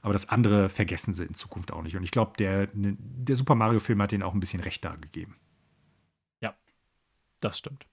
Aber 0.01 0.13
das 0.13 0.29
andere 0.29 0.69
vergessen 0.69 1.13
sie 1.13 1.25
in 1.25 1.33
Zukunft 1.33 1.71
auch 1.71 1.81
nicht. 1.81 1.95
Und 1.95 2.03
ich 2.03 2.11
glaube, 2.11 2.33
der, 2.37 2.67
ne, 2.73 2.97
der 2.99 3.35
Super 3.35 3.55
Mario-Film 3.55 4.01
hat 4.01 4.11
denen 4.11 4.23
auch 4.23 4.33
ein 4.33 4.39
bisschen 4.39 4.61
recht 4.61 4.83
dargegeben. 4.83 5.35
Ja, 6.41 6.55
das 7.39 7.57
stimmt. 7.57 7.85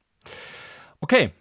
Okay, 1.01 1.33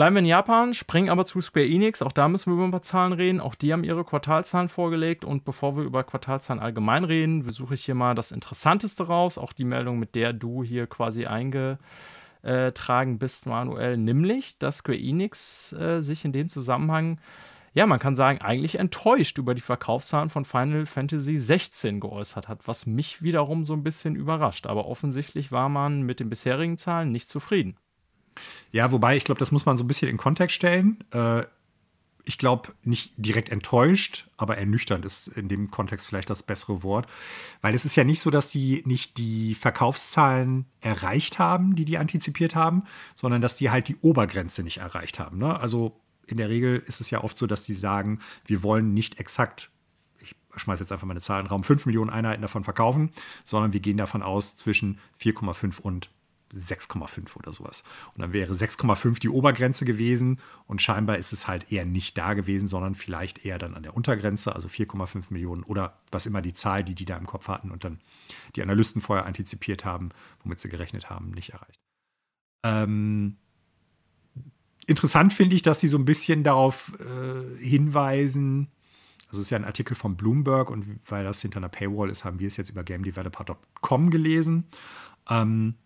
Bleiben 0.00 0.16
wir 0.16 0.20
in 0.20 0.24
Japan, 0.24 0.72
springen 0.72 1.10
aber 1.10 1.26
zu 1.26 1.42
Square 1.42 1.66
Enix. 1.66 2.00
Auch 2.00 2.12
da 2.12 2.26
müssen 2.26 2.50
wir 2.50 2.54
über 2.54 2.64
ein 2.64 2.70
paar 2.70 2.80
Zahlen 2.80 3.12
reden. 3.12 3.38
Auch 3.38 3.54
die 3.54 3.70
haben 3.70 3.84
ihre 3.84 4.02
Quartalzahlen 4.02 4.70
vorgelegt. 4.70 5.26
Und 5.26 5.44
bevor 5.44 5.76
wir 5.76 5.84
über 5.84 6.04
Quartalzahlen 6.04 6.62
allgemein 6.62 7.04
reden, 7.04 7.42
versuche 7.42 7.74
ich 7.74 7.84
hier 7.84 7.94
mal 7.94 8.14
das 8.14 8.32
Interessanteste 8.32 9.08
raus. 9.08 9.36
Auch 9.36 9.52
die 9.52 9.66
Meldung, 9.66 9.98
mit 9.98 10.14
der 10.14 10.32
du 10.32 10.64
hier 10.64 10.86
quasi 10.86 11.26
eingetragen 11.26 13.18
bist, 13.18 13.44
Manuel. 13.44 13.98
Nämlich, 13.98 14.56
dass 14.56 14.78
Square 14.78 14.96
Enix 14.98 15.74
äh, 15.74 16.00
sich 16.00 16.24
in 16.24 16.32
dem 16.32 16.48
Zusammenhang, 16.48 17.20
ja, 17.74 17.84
man 17.84 17.98
kann 17.98 18.14
sagen, 18.14 18.40
eigentlich 18.40 18.78
enttäuscht 18.78 19.36
über 19.36 19.54
die 19.54 19.60
Verkaufszahlen 19.60 20.30
von 20.30 20.46
Final 20.46 20.86
Fantasy 20.86 21.36
16 21.36 22.00
geäußert 22.00 22.48
hat. 22.48 22.66
Was 22.66 22.86
mich 22.86 23.20
wiederum 23.20 23.66
so 23.66 23.74
ein 23.74 23.82
bisschen 23.82 24.16
überrascht. 24.16 24.66
Aber 24.66 24.86
offensichtlich 24.86 25.52
war 25.52 25.68
man 25.68 26.04
mit 26.04 26.20
den 26.20 26.30
bisherigen 26.30 26.78
Zahlen 26.78 27.12
nicht 27.12 27.28
zufrieden. 27.28 27.76
Ja, 28.72 28.92
wobei, 28.92 29.16
ich 29.16 29.24
glaube, 29.24 29.38
das 29.38 29.52
muss 29.52 29.66
man 29.66 29.76
so 29.76 29.84
ein 29.84 29.88
bisschen 29.88 30.08
in 30.08 30.16
Kontext 30.16 30.56
stellen. 30.56 31.02
Äh, 31.12 31.44
ich 32.24 32.38
glaube, 32.38 32.72
nicht 32.84 33.12
direkt 33.16 33.48
enttäuscht, 33.48 34.28
aber 34.36 34.56
ernüchternd 34.56 35.04
ist 35.04 35.28
in 35.28 35.48
dem 35.48 35.70
Kontext 35.70 36.06
vielleicht 36.06 36.30
das 36.30 36.42
bessere 36.42 36.82
Wort. 36.82 37.08
Weil 37.60 37.74
es 37.74 37.84
ist 37.84 37.96
ja 37.96 38.04
nicht 38.04 38.20
so, 38.20 38.30
dass 38.30 38.50
die 38.50 38.82
nicht 38.84 39.16
die 39.16 39.54
Verkaufszahlen 39.54 40.66
erreicht 40.80 41.38
haben, 41.38 41.74
die 41.74 41.84
die 41.84 41.98
antizipiert 41.98 42.54
haben, 42.54 42.84
sondern 43.14 43.40
dass 43.40 43.56
die 43.56 43.70
halt 43.70 43.88
die 43.88 43.96
Obergrenze 44.02 44.62
nicht 44.62 44.78
erreicht 44.78 45.18
haben. 45.18 45.38
Ne? 45.38 45.58
Also 45.58 45.98
in 46.26 46.36
der 46.36 46.48
Regel 46.48 46.82
ist 46.86 47.00
es 47.00 47.10
ja 47.10 47.24
oft 47.24 47.36
so, 47.36 47.46
dass 47.46 47.64
die 47.64 47.74
sagen, 47.74 48.20
wir 48.46 48.62
wollen 48.62 48.94
nicht 48.94 49.18
exakt 49.18 49.70
ich 50.22 50.36
schmeiße 50.56 50.82
jetzt 50.82 50.92
einfach 50.92 51.06
mal 51.06 51.12
eine 51.12 51.20
Zahl 51.20 51.40
in 51.40 51.46
den 51.46 51.50
Raum, 51.50 51.64
5 51.64 51.86
Millionen 51.86 52.10
Einheiten 52.10 52.42
davon 52.42 52.64
verkaufen, 52.64 53.10
sondern 53.44 53.72
wir 53.72 53.80
gehen 53.80 53.96
davon 53.96 54.22
aus 54.22 54.56
zwischen 54.56 54.98
4,5 55.20 55.80
und 55.80 56.10
6,5 56.54 57.36
oder 57.36 57.52
sowas. 57.52 57.84
Und 58.14 58.22
dann 58.22 58.32
wäre 58.32 58.52
6,5 58.52 59.20
die 59.20 59.28
Obergrenze 59.28 59.84
gewesen 59.84 60.40
und 60.66 60.82
scheinbar 60.82 61.18
ist 61.18 61.32
es 61.32 61.46
halt 61.46 61.70
eher 61.72 61.84
nicht 61.84 62.18
da 62.18 62.34
gewesen, 62.34 62.68
sondern 62.68 62.94
vielleicht 62.94 63.44
eher 63.44 63.58
dann 63.58 63.74
an 63.74 63.82
der 63.82 63.96
Untergrenze, 63.96 64.54
also 64.54 64.68
4,5 64.68 65.24
Millionen 65.30 65.62
oder 65.62 65.98
was 66.10 66.26
immer 66.26 66.42
die 66.42 66.52
Zahl, 66.52 66.84
die 66.84 66.94
die 66.94 67.04
da 67.04 67.16
im 67.16 67.26
Kopf 67.26 67.48
hatten 67.48 67.70
und 67.70 67.84
dann 67.84 68.00
die 68.56 68.62
Analysten 68.62 69.00
vorher 69.00 69.26
antizipiert 69.26 69.84
haben, 69.84 70.10
womit 70.42 70.60
sie 70.60 70.68
gerechnet 70.68 71.10
haben, 71.10 71.30
nicht 71.30 71.50
erreicht. 71.50 71.80
Ähm, 72.64 73.36
interessant 74.86 75.32
finde 75.32 75.56
ich, 75.56 75.62
dass 75.62 75.80
sie 75.80 75.88
so 75.88 75.98
ein 75.98 76.04
bisschen 76.04 76.44
darauf 76.44 76.92
äh, 77.00 77.64
hinweisen, 77.64 78.68
also 79.28 79.40
es 79.40 79.46
ist 79.46 79.50
ja 79.50 79.58
ein 79.58 79.64
Artikel 79.64 79.94
von 79.94 80.16
Bloomberg 80.16 80.70
und 80.70 80.98
weil 81.08 81.22
das 81.22 81.40
hinter 81.40 81.58
einer 81.58 81.68
Paywall 81.68 82.10
ist, 82.10 82.24
haben 82.24 82.40
wir 82.40 82.48
es 82.48 82.56
jetzt 82.56 82.70
über 82.70 82.82
GameDeveloper.com 82.82 84.10
gelesen. 84.10 84.64
Ähm, 85.28 85.76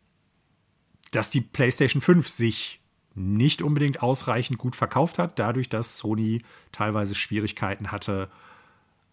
dass 1.15 1.31
die 1.31 1.41
PlayStation 1.41 2.01
5 2.01 2.29
sich 2.29 2.81
nicht 3.15 3.63
unbedingt 3.63 4.03
ausreichend 4.03 4.59
gut 4.59 4.75
verkauft 4.75 5.19
hat, 5.19 5.39
dadurch, 5.39 5.69
dass 5.69 5.97
Sony 5.97 6.43
teilweise 6.73 7.15
Schwierigkeiten 7.15 7.93
hatte, 7.93 8.31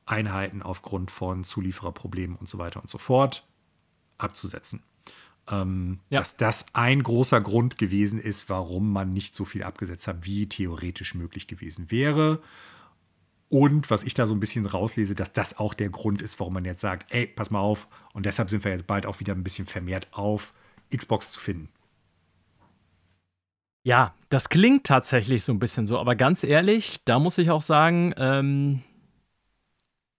Einheiten 0.06 0.62
aufgrund 0.62 1.12
von 1.12 1.44
Zuliefererproblemen 1.44 2.36
und 2.36 2.50
so 2.50 2.58
weiter 2.58 2.82
und 2.82 2.90
so 2.90 2.98
fort 2.98 3.46
abzusetzen. 4.18 4.82
Ähm, 5.50 6.00
ja. 6.10 6.20
Dass 6.20 6.38
das 6.38 6.66
ein 6.74 7.04
großer 7.04 7.42
Grund 7.42 7.78
gewesen 7.78 8.20
ist, 8.20 8.50
warum 8.50 8.92
man 8.92 9.14
nicht 9.14 9.36
so 9.36 9.46
viel 9.46 9.64
abgesetzt 9.64 10.08
hat, 10.08 10.26
wie 10.26 10.48
theoretisch 10.48 11.16
möglich 11.16 11.48
gewesen 11.48 11.92
wäre. 11.92 12.42
Und 13.50 13.90
was 13.90 14.04
ich 14.04 14.14
da 14.14 14.28
so 14.28 14.34
ein 14.34 14.40
bisschen 14.40 14.66
rauslese, 14.66 15.14
dass 15.14 15.34
das 15.34 15.58
auch 15.58 15.74
der 15.74 15.90
Grund 15.90 16.22
ist, 16.22 16.40
warum 16.40 16.54
man 16.54 16.66
jetzt 16.66 16.82
sagt, 16.82 17.14
ey, 17.14 17.28
pass 17.28 17.52
mal 17.52 17.60
auf. 17.60 17.88
Und 18.14 18.26
deshalb 18.26 18.50
sind 18.50 18.64
wir 18.64 18.72
jetzt 18.72 18.88
bald 18.88 19.06
auch 19.06 19.20
wieder 19.20 19.34
ein 19.34 19.44
bisschen 19.44 19.68
vermehrt 19.68 20.08
auf 20.12 20.54
Xbox 20.96 21.32
zu 21.32 21.40
finden. 21.40 21.70
Ja, 23.84 24.14
das 24.30 24.50
klingt 24.50 24.86
tatsächlich 24.86 25.44
so 25.44 25.52
ein 25.52 25.60
bisschen 25.60 25.88
so, 25.88 26.00
aber 26.00 26.16
ganz 26.16 26.44
ehrlich, 26.44 27.04
da 27.04 27.20
muss 27.20 27.38
ich 27.38 27.50
auch 27.50 27.64
sagen, 27.64 28.14
ähm, 28.18 28.84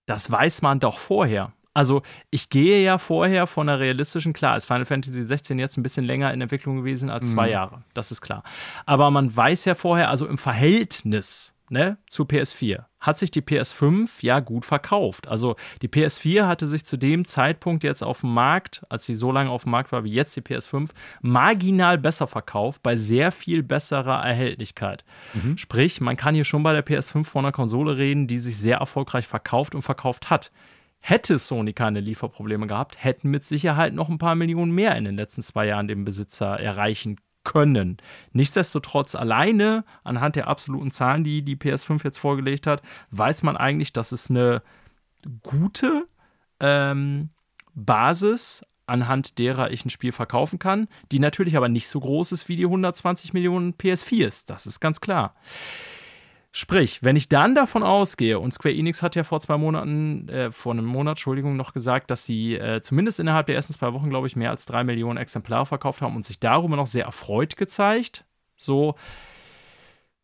das 0.06 0.30
weiß 0.30 0.62
man 0.62 0.80
doch 0.80 0.98
vorher. 0.98 1.52
Also 1.74 2.02
ich 2.30 2.50
gehe 2.50 2.82
ja 2.82 2.98
vorher 2.98 3.46
von 3.46 3.68
einer 3.68 3.80
realistischen, 3.80 4.32
klar, 4.32 4.56
ist 4.56 4.66
Final 4.66 4.84
Fantasy 4.84 5.22
16 5.22 5.58
jetzt 5.58 5.76
ein 5.76 5.82
bisschen 5.82 6.04
länger 6.04 6.32
in 6.32 6.40
Entwicklung 6.40 6.76
gewesen 6.76 7.10
als 7.10 7.30
zwei 7.30 7.46
mhm. 7.46 7.52
Jahre, 7.52 7.84
das 7.94 8.12
ist 8.12 8.20
klar. 8.20 8.42
Aber 8.86 9.10
man 9.10 9.34
weiß 9.34 9.64
ja 9.64 9.74
vorher, 9.74 10.10
also 10.10 10.26
im 10.26 10.38
Verhältnis 10.38 11.54
ne, 11.72 11.96
zu 12.08 12.24
PS4 12.24 12.84
hat 13.00 13.18
sich 13.18 13.32
die 13.32 13.42
PS5 13.42 14.08
ja 14.20 14.38
gut 14.38 14.64
verkauft. 14.64 15.26
Also 15.26 15.56
die 15.82 15.88
PS4 15.88 16.46
hatte 16.46 16.68
sich 16.68 16.84
zu 16.84 16.96
dem 16.96 17.24
Zeitpunkt 17.24 17.82
jetzt 17.82 18.02
auf 18.02 18.20
dem 18.20 18.32
Markt, 18.32 18.84
als 18.88 19.04
sie 19.06 19.16
so 19.16 19.32
lange 19.32 19.50
auf 19.50 19.64
dem 19.64 19.72
Markt 19.72 19.90
war 19.90 20.04
wie 20.04 20.12
jetzt 20.12 20.36
die 20.36 20.40
PS5, 20.40 20.90
marginal 21.20 21.98
besser 21.98 22.28
verkauft, 22.28 22.82
bei 22.82 22.94
sehr 22.96 23.32
viel 23.32 23.64
besserer 23.64 24.24
Erhältlichkeit. 24.24 25.04
Mhm. 25.34 25.58
Sprich, 25.58 26.00
man 26.00 26.16
kann 26.16 26.36
hier 26.36 26.44
schon 26.44 26.62
bei 26.62 26.72
der 26.72 26.86
PS5 26.86 27.24
von 27.24 27.44
einer 27.44 27.52
Konsole 27.52 27.96
reden, 27.96 28.28
die 28.28 28.38
sich 28.38 28.56
sehr 28.56 28.76
erfolgreich 28.76 29.26
verkauft 29.26 29.74
und 29.74 29.82
verkauft 29.82 30.30
hat. 30.30 30.52
Hätte 31.04 31.40
Sony 31.40 31.72
keine 31.72 31.98
Lieferprobleme 31.98 32.68
gehabt, 32.68 33.02
hätten 33.02 33.28
mit 33.28 33.44
Sicherheit 33.44 33.92
noch 33.92 34.08
ein 34.08 34.18
paar 34.18 34.36
Millionen 34.36 34.70
mehr 34.72 34.96
in 34.96 35.04
den 35.04 35.16
letzten 35.16 35.42
zwei 35.42 35.66
Jahren 35.66 35.88
dem 35.88 36.04
Besitzer 36.04 36.60
erreichen 36.60 37.16
können. 37.42 37.96
Nichtsdestotrotz 38.32 39.16
alleine 39.16 39.84
anhand 40.04 40.36
der 40.36 40.46
absoluten 40.46 40.92
Zahlen, 40.92 41.24
die 41.24 41.42
die 41.42 41.56
PS5 41.56 42.04
jetzt 42.04 42.18
vorgelegt 42.18 42.68
hat, 42.68 42.82
weiß 43.10 43.42
man 43.42 43.56
eigentlich, 43.56 43.92
dass 43.92 44.12
es 44.12 44.30
eine 44.30 44.62
gute 45.42 46.06
ähm, 46.60 47.30
Basis 47.74 48.64
anhand 48.86 49.40
derer 49.40 49.72
ich 49.72 49.84
ein 49.84 49.90
Spiel 49.90 50.12
verkaufen 50.12 50.60
kann, 50.60 50.86
die 51.10 51.18
natürlich 51.18 51.56
aber 51.56 51.68
nicht 51.68 51.88
so 51.88 51.98
groß 51.98 52.30
ist 52.30 52.48
wie 52.48 52.56
die 52.56 52.64
120 52.64 53.32
Millionen 53.32 53.74
PS4s. 53.74 54.46
Das 54.46 54.66
ist 54.66 54.78
ganz 54.78 55.00
klar. 55.00 55.34
Sprich, 56.54 57.02
wenn 57.02 57.16
ich 57.16 57.30
dann 57.30 57.54
davon 57.54 57.82
ausgehe, 57.82 58.38
und 58.38 58.52
Square 58.52 58.74
Enix 58.74 59.02
hat 59.02 59.16
ja 59.16 59.24
vor 59.24 59.40
zwei 59.40 59.56
Monaten, 59.56 60.28
äh, 60.28 60.52
vor 60.52 60.72
einem 60.72 60.84
Monat, 60.84 61.12
Entschuldigung, 61.12 61.56
noch 61.56 61.72
gesagt, 61.72 62.10
dass 62.10 62.26
sie 62.26 62.56
äh, 62.56 62.82
zumindest 62.82 63.20
innerhalb 63.20 63.46
der 63.46 63.56
ersten 63.56 63.72
zwei 63.72 63.94
Wochen, 63.94 64.10
glaube 64.10 64.26
ich, 64.26 64.36
mehr 64.36 64.50
als 64.50 64.66
drei 64.66 64.84
Millionen 64.84 65.16
Exemplare 65.16 65.64
verkauft 65.64 66.02
haben 66.02 66.14
und 66.14 66.26
sich 66.26 66.40
darüber 66.40 66.76
noch 66.76 66.86
sehr 66.86 67.06
erfreut 67.06 67.56
gezeigt. 67.56 68.26
So, 68.54 68.96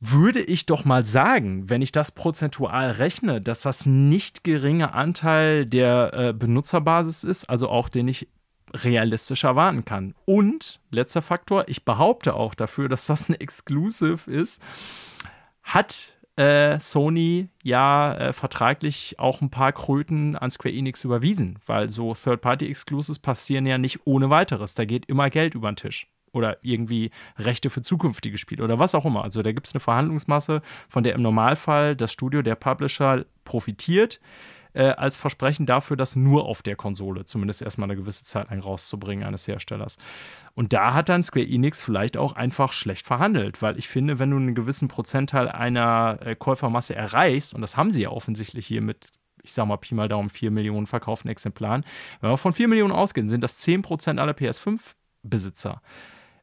würde 0.01 0.43
ich 0.43 0.67
doch 0.67 0.85
mal 0.85 1.07
sagen, 1.07 1.71
wenn 1.71 1.81
ich 1.81 1.93
das 1.93 2.11
prozentual 2.13 2.91
rechne, 2.91 3.41
dass 3.41 3.63
das 3.63 3.87
nicht 3.87 4.45
geringe 4.45 4.93
Anteil 4.93 5.65
der 5.65 6.13
äh, 6.13 6.33
Benutzerbasis 6.35 7.25
ist, 7.25 7.49
also 7.49 7.71
auch 7.71 7.89
den 7.89 8.07
ich 8.07 8.29
realistisch 8.75 9.45
erwarten 9.45 9.87
kann. 9.87 10.15
Und 10.27 10.81
letzter 10.91 11.23
Faktor, 11.23 11.65
ich 11.69 11.87
behaupte 11.87 12.35
auch 12.35 12.55
dafür, 12.55 12.91
dass 12.91 13.07
das 13.07 13.31
ein 13.31 13.35
Exclusive 13.35 14.31
ist, 14.31 14.63
hat 15.63 16.18
äh, 16.39 16.79
Sony 16.79 17.49
ja 17.65 18.15
äh, 18.15 18.33
vertraglich 18.33 19.17
auch 19.19 19.41
ein 19.41 19.51
paar 19.51 19.73
Kröten 19.73 20.37
an 20.37 20.53
Square 20.53 20.75
Enix 20.75 21.03
überwiesen, 21.05 21.59
weil 21.67 21.89
so 21.89 22.15
Third-Party-Exclusives 22.15 23.19
passieren 23.19 23.67
ja 23.67 23.77
nicht 23.77 24.01
ohne 24.07 24.31
weiteres. 24.31 24.75
Da 24.75 24.85
geht 24.85 25.07
immer 25.07 25.31
Geld 25.31 25.57
über 25.57 25.71
den 25.71 25.77
Tisch 25.77 26.09
oder 26.33 26.59
irgendwie 26.63 27.11
Rechte 27.39 27.71
für 27.71 27.83
zukünftige 27.83 28.39
Spiele 28.39 28.63
oder 28.63 28.79
was 28.79 28.95
auch 28.95 29.05
immer. 29.05 29.25
Also 29.25 29.43
da 29.43 29.51
gibt 29.51 29.67
es 29.67 29.75
eine 29.75 29.81
Verhandlungsmasse, 29.81 30.63
von 30.89 31.03
der 31.03 31.15
im 31.15 31.23
Normalfall 31.23 31.97
das 31.97 32.13
Studio, 32.13 32.43
der 32.43 32.55
Publisher 32.55 33.25
profitiert, 33.45 34.21
äh, 34.79 34.95
als 34.97 35.17
Versprechen 35.17 35.67
dafür, 35.67 35.97
das 35.97 36.17
nur 36.17 36.47
auf 36.47 36.63
der 36.63 36.77
Konsole 36.77 37.25
zumindest 37.25 37.63
erstmal 37.63 37.91
eine 37.91 37.97
gewisse 37.97 38.25
Zeit 38.25 38.51
lang 38.51 38.61
rauszubringen 38.61 39.27
eines 39.27 39.49
Herstellers. 39.49 39.99
Und 40.55 40.73
da 40.73 40.95
hat 40.95 41.09
dann 41.09 41.23
Square 41.23 41.47
Enix 41.47 41.83
vielleicht 41.83 42.17
auch 42.17 42.35
einfach 42.35 42.73
schlecht 42.73 43.07
verhandelt, 43.07 43.61
weil 43.61 43.77
ich 43.79 43.89
finde, 43.89 44.19
wenn 44.19 44.31
du 44.31 44.37
einen 44.37 44.55
gewissen 44.55 44.89
Prozentteil 44.89 45.49
einer 45.49 46.19
äh, 46.23 46.37
Käufermasse 46.37 46.95
erreichst, 46.95 47.55
und 47.55 47.61
das 47.61 47.77
haben 47.77 47.91
sie 47.91 48.03
ja 48.03 48.11
offensichtlich 48.11 48.67
hier 48.67 48.81
mit 48.81 49.09
ich 49.45 49.53
sag 49.53 49.67
mal 49.67 49.77
Pi 49.77 49.95
mal 49.95 50.09
Daumen, 50.09 50.29
4 50.29 50.51
Millionen 50.51 50.87
verkauften 50.87 51.31
Exemplaren. 51.31 51.85
Wenn 52.21 52.31
wir 52.31 52.37
von 52.37 52.53
4 52.53 52.69
Millionen 52.69 52.93
ausgehen, 52.93 53.29
sind 53.29 53.43
das 53.43 53.65
10% 53.65 54.19
aller 54.19 54.33
PS5-Besitzer. 54.33 55.81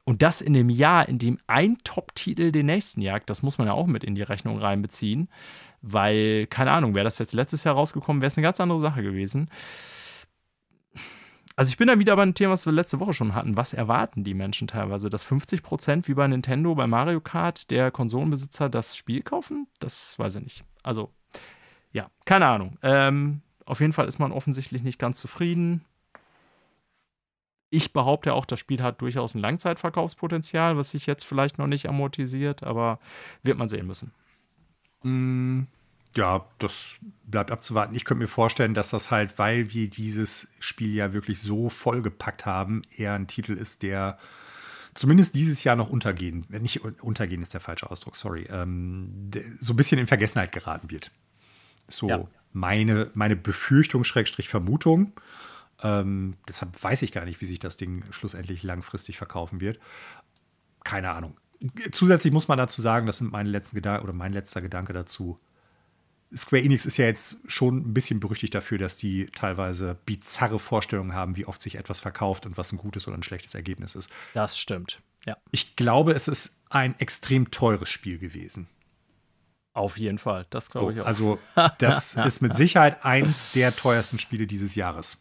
Und 0.06 0.22
das 0.22 0.40
in 0.40 0.54
dem 0.54 0.70
Jahr, 0.70 1.10
in 1.10 1.18
dem 1.18 1.40
ein 1.48 1.78
Top-Titel 1.84 2.52
den 2.52 2.68
nächsten 2.68 3.02
jagt, 3.02 3.30
das 3.30 3.42
muss 3.42 3.58
man 3.58 3.68
ja 3.68 3.74
auch 3.74 3.88
mit 3.88 4.04
in 4.04 4.14
die 4.14 4.22
Rechnung 4.22 4.60
reinbeziehen. 4.60 5.30
Weil, 5.88 6.48
keine 6.48 6.72
Ahnung, 6.72 6.96
wäre 6.96 7.04
das 7.04 7.20
jetzt 7.20 7.34
letztes 7.34 7.64
Jahr 7.64 7.76
rausgekommen, 7.76 8.20
wäre 8.20 8.28
es 8.28 8.38
eine 8.38 8.44
ganz 8.44 8.60
andere 8.60 8.80
Sache 8.80 9.04
gewesen. 9.04 9.52
Also 11.56 11.70
ich 11.70 11.78
bin 11.78 11.88
da 11.88 12.00
wieder 12.00 12.16
bei 12.16 12.24
einem 12.24 12.34
Thema, 12.34 12.54
was 12.54 12.66
wir 12.66 12.74
letzte 12.74 13.00
Woche 13.00 13.14
schon 13.14 13.36
hatten. 13.36 13.56
Was 13.56 13.74
erwarten 13.74 14.24
die 14.24 14.34
Menschen 14.34 14.68
teilweise? 14.68 15.10
Dass 15.10 15.24
50 15.24 15.62
Prozent 15.62 16.08
wie 16.08 16.16
bei 16.16 16.28
Nintendo, 16.28 16.74
bei 16.74 16.88
Mario 16.88 17.22
Kart, 17.22 17.70
der 17.70 17.92
Konsolenbesitzer 17.92 18.68
das 18.68 18.98
Spiel 18.98 19.22
kaufen? 19.22 19.68
Das 19.80 20.18
weiß 20.18 20.36
ich 20.38 20.44
nicht. 20.44 20.64
Also, 20.84 21.14
ja, 21.92 22.10
keine 22.26 22.48
Ahnung. 22.48 22.78
Ähm, 22.82 23.42
auf 23.64 23.80
jeden 23.80 23.94
Fall 23.94 24.08
ist 24.08 24.20
man 24.20 24.32
offensichtlich 24.32 24.84
nicht 24.84 24.98
ganz 25.00 25.20
zufrieden. 25.20 25.86
Ich 27.70 27.94
behaupte 27.94 28.34
auch, 28.34 28.46
das 28.46 28.60
Spiel 28.60 28.82
hat 28.82 29.02
durchaus 29.02 29.36
ein 29.36 29.40
Langzeitverkaufspotenzial, 29.40 30.78
was 30.78 30.92
sich 30.92 31.06
jetzt 31.06 31.26
vielleicht 31.26 31.58
noch 31.58 31.68
nicht 31.68 31.88
amortisiert, 31.88 32.64
aber 32.64 33.00
wird 33.44 33.58
man 33.58 33.70
sehen 33.70 33.88
müssen. 33.88 34.14
Mm, 35.06 35.68
ja, 36.16 36.46
das 36.58 36.98
bleibt 37.26 37.52
abzuwarten. 37.52 37.94
Ich 37.94 38.06
könnte 38.06 38.24
mir 38.24 38.28
vorstellen, 38.28 38.74
dass 38.74 38.90
das 38.90 39.12
halt, 39.12 39.38
weil 39.38 39.72
wir 39.72 39.88
dieses 39.88 40.52
Spiel 40.60 40.96
ja 40.96 41.14
wirklich 41.14 41.42
so 41.42 41.70
vollgepackt 41.70 42.46
haben, 42.46 42.82
eher 42.98 43.14
ein 43.14 43.28
Titel 43.28 43.54
ist, 43.54 43.84
der 43.84 44.18
zumindest 44.96 45.36
dieses 45.36 45.64
Jahr 45.64 45.76
noch 45.76 45.90
untergehen, 45.90 46.46
nicht 46.50 46.82
untergehen 46.84 47.42
ist 47.44 47.54
der 47.54 47.62
falsche 47.62 47.92
Ausdruck, 47.92 48.16
sorry, 48.16 48.48
ähm, 48.50 49.30
so 49.60 49.74
ein 49.74 49.76
bisschen 49.76 50.00
in 50.00 50.08
Vergessenheit 50.08 50.52
geraten 50.52 50.90
wird. 50.90 51.12
So 51.88 52.10
ja. 52.10 52.28
meine, 52.52 53.12
meine 53.14 53.36
Befürchtung, 53.36 54.04
Schrägstrich 54.04 54.50
Vermutung. 54.50 55.14
Ähm, 55.84 56.36
deshalb 56.48 56.82
weiß 56.82 57.04
ich 57.04 57.12
gar 57.12 57.26
nicht, 57.26 57.42
wie 57.42 57.46
sich 57.46 57.60
das 57.60 57.78
Ding 57.78 58.06
schlussendlich 58.10 58.64
langfristig 58.64 59.18
verkaufen 59.18 59.62
wird. 59.62 59.80
Keine 60.84 61.12
Ahnung. 61.12 61.38
Zusätzlich 61.92 62.34
muss 62.34 62.48
man 62.48 62.58
dazu 62.58 62.82
sagen, 62.82 63.08
das 63.08 63.18
sind 63.18 63.32
meine 63.32 63.50
letzten 63.50 63.76
Gedanken 63.76 64.04
oder 64.04 64.14
mein 64.14 64.34
letzter 64.34 64.62
Gedanke 64.62 64.94
dazu. 64.94 65.40
Square 66.36 66.64
Enix 66.64 66.86
ist 66.86 66.98
ja 66.98 67.06
jetzt 67.06 67.40
schon 67.50 67.78
ein 67.78 67.94
bisschen 67.94 68.20
berüchtigt 68.20 68.54
dafür, 68.54 68.78
dass 68.78 68.98
die 68.98 69.28
teilweise 69.28 69.98
bizarre 70.06 70.60
Vorstellungen 70.60 71.14
haben, 71.14 71.36
wie 71.38 71.46
oft 71.46 71.62
sich 71.62 71.76
etwas 71.76 72.00
verkauft 72.00 72.46
und 72.46 72.58
was 72.58 72.72
ein 72.72 72.78
gutes 72.78 73.08
oder 73.08 73.18
ein 73.18 73.24
schlechtes 73.24 73.56
Ergebnis 73.56 73.96
ist. 73.96 74.10
Das 74.34 74.58
stimmt, 74.58 75.02
ja. 75.26 75.38
Ich 75.52 75.76
glaube, 75.76 76.14
es 76.14 76.28
ist 76.28 76.60
ein 76.70 77.00
extrem 77.00 77.52
teures 77.52 77.90
Spiel 77.90 78.18
gewesen. 78.18 78.68
Auf 79.74 79.98
jeden 79.98 80.18
Fall, 80.18 80.46
das 80.50 80.70
glaube 80.70 80.94
ich 80.94 81.02
auch. 81.02 81.06
Also, 81.06 81.40
das 81.80 82.16
ist 82.16 82.42
mit 82.42 82.56
Sicherheit 82.56 83.06
eins 83.06 83.52
der 83.52 83.76
teuersten 83.76 84.20
Spiele 84.20 84.48
dieses 84.48 84.76
Jahres. 84.76 85.18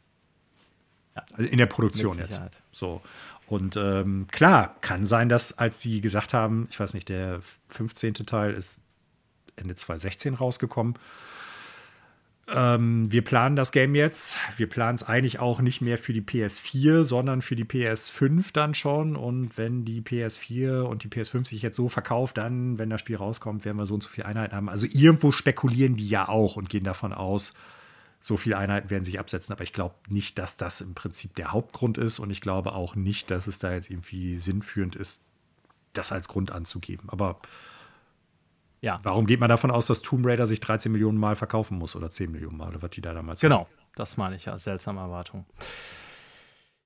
Also 1.15 1.43
in 1.43 1.59
der 1.59 1.67
Produktion 1.67 2.19
jetzt. 2.19 2.41
So. 2.73 3.03
Und 3.47 3.77
ähm, 3.77 4.27
klar, 4.31 4.77
kann 4.81 5.07
sein, 5.07 5.29
dass 5.29 5.59
als 5.59 5.81
sie 5.81 6.01
gesagt 6.01 6.33
haben, 6.33 6.67
ich 6.71 6.81
weiß 6.81 6.95
nicht, 6.95 7.09
der 7.09 7.41
15. 7.69 8.15
Teil 8.15 8.55
ist 8.55 8.81
Ende 9.57 9.75
2016 9.75 10.35
rausgekommen. 10.35 10.95
Ähm, 12.47 13.11
wir 13.11 13.23
planen 13.23 13.57
das 13.57 13.73
Game 13.73 13.95
jetzt. 13.95 14.37
Wir 14.57 14.69
planen 14.69 14.97
es 14.97 15.03
eigentlich 15.03 15.39
auch 15.39 15.61
nicht 15.61 15.81
mehr 15.81 15.97
für 15.97 16.13
die 16.13 16.21
PS4, 16.21 17.05
sondern 17.05 17.41
für 17.41 17.57
die 17.57 17.65
PS5 17.65 18.53
dann 18.53 18.75
schon. 18.75 19.17
Und 19.17 19.57
wenn 19.57 19.85
die 19.85 20.03
PS4 20.03 20.83
und 20.83 21.05
die 21.05 21.09
PS5 21.09 21.47
sich 21.47 21.63
jetzt 21.63 21.77
so 21.77 21.89
verkauft, 21.89 22.37
dann, 22.39 22.79
wenn 22.79 22.91
das 22.91 23.01
Spiel 23.01 23.17
rauskommt, 23.17 23.65
werden 23.65 23.79
wir 23.79 23.87
so 23.87 23.95
und 23.95 24.03
so 24.03 24.11
viele 24.11 24.27
Einheiten 24.27 24.55
haben. 24.55 24.69
Also 24.69 24.87
irgendwo 24.91 25.33
spekulieren 25.33 25.97
die 25.97 26.09
ja 26.09 26.29
auch 26.29 26.57
und 26.57 26.69
gehen 26.69 26.85
davon 26.85 27.13
aus, 27.13 27.55
so 28.25 28.39
viele 28.39 28.57
Einheiten 28.57 28.89
werden 28.89 29.05
sich 29.05 29.21
absetzen, 29.21 29.53
aber 29.53 29.65
ich 29.65 29.75
glaube 29.75 29.97
nicht, 30.09 30.39
dass 30.39 30.57
das 30.57 30.81
im 30.81 30.95
Prinzip 30.95 31.35
der 31.35 31.53
Hauptgrund 31.53 31.99
ist 31.99 32.19
und 32.19 32.31
ich 32.31 32.41
glaube 32.41 32.73
auch 32.73 32.95
nicht, 32.95 33.31
dass 33.31 33.47
es 33.47 33.59
da 33.59 33.75
jetzt 33.75 33.91
irgendwie 33.91 34.39
sinnführend 34.39 34.97
ist, 34.97 35.23
das 35.93 36.11
als 36.11 36.27
Grund 36.27 36.51
anzugeben. 36.51 37.11
Aber 37.11 37.39
ja. 38.81 38.99
warum 39.03 39.27
geht 39.27 39.41
man 39.41 39.51
davon 39.51 39.71
aus, 39.71 39.85
dass 39.89 40.01
Tomb 40.01 40.25
Raider 40.25 40.47
sich 40.47 40.61
13 40.61 40.91
Millionen 40.91 41.19
Mal 41.19 41.37
verkaufen 41.37 41.77
muss 41.77 41.95
oder 41.97 42.09
10 42.09 42.31
Millionen 42.33 42.57
Mal 42.57 42.71
oder 42.71 42.81
was 42.81 42.93
die 42.93 43.03
da 43.03 43.13
damals 43.13 43.43
Genau, 43.43 43.67
haben? 43.67 43.71
das 43.95 44.17
meine 44.17 44.37
ich 44.37 44.47
ja, 44.47 44.59
seltsame 44.59 45.03
Erwartung. 45.03 45.45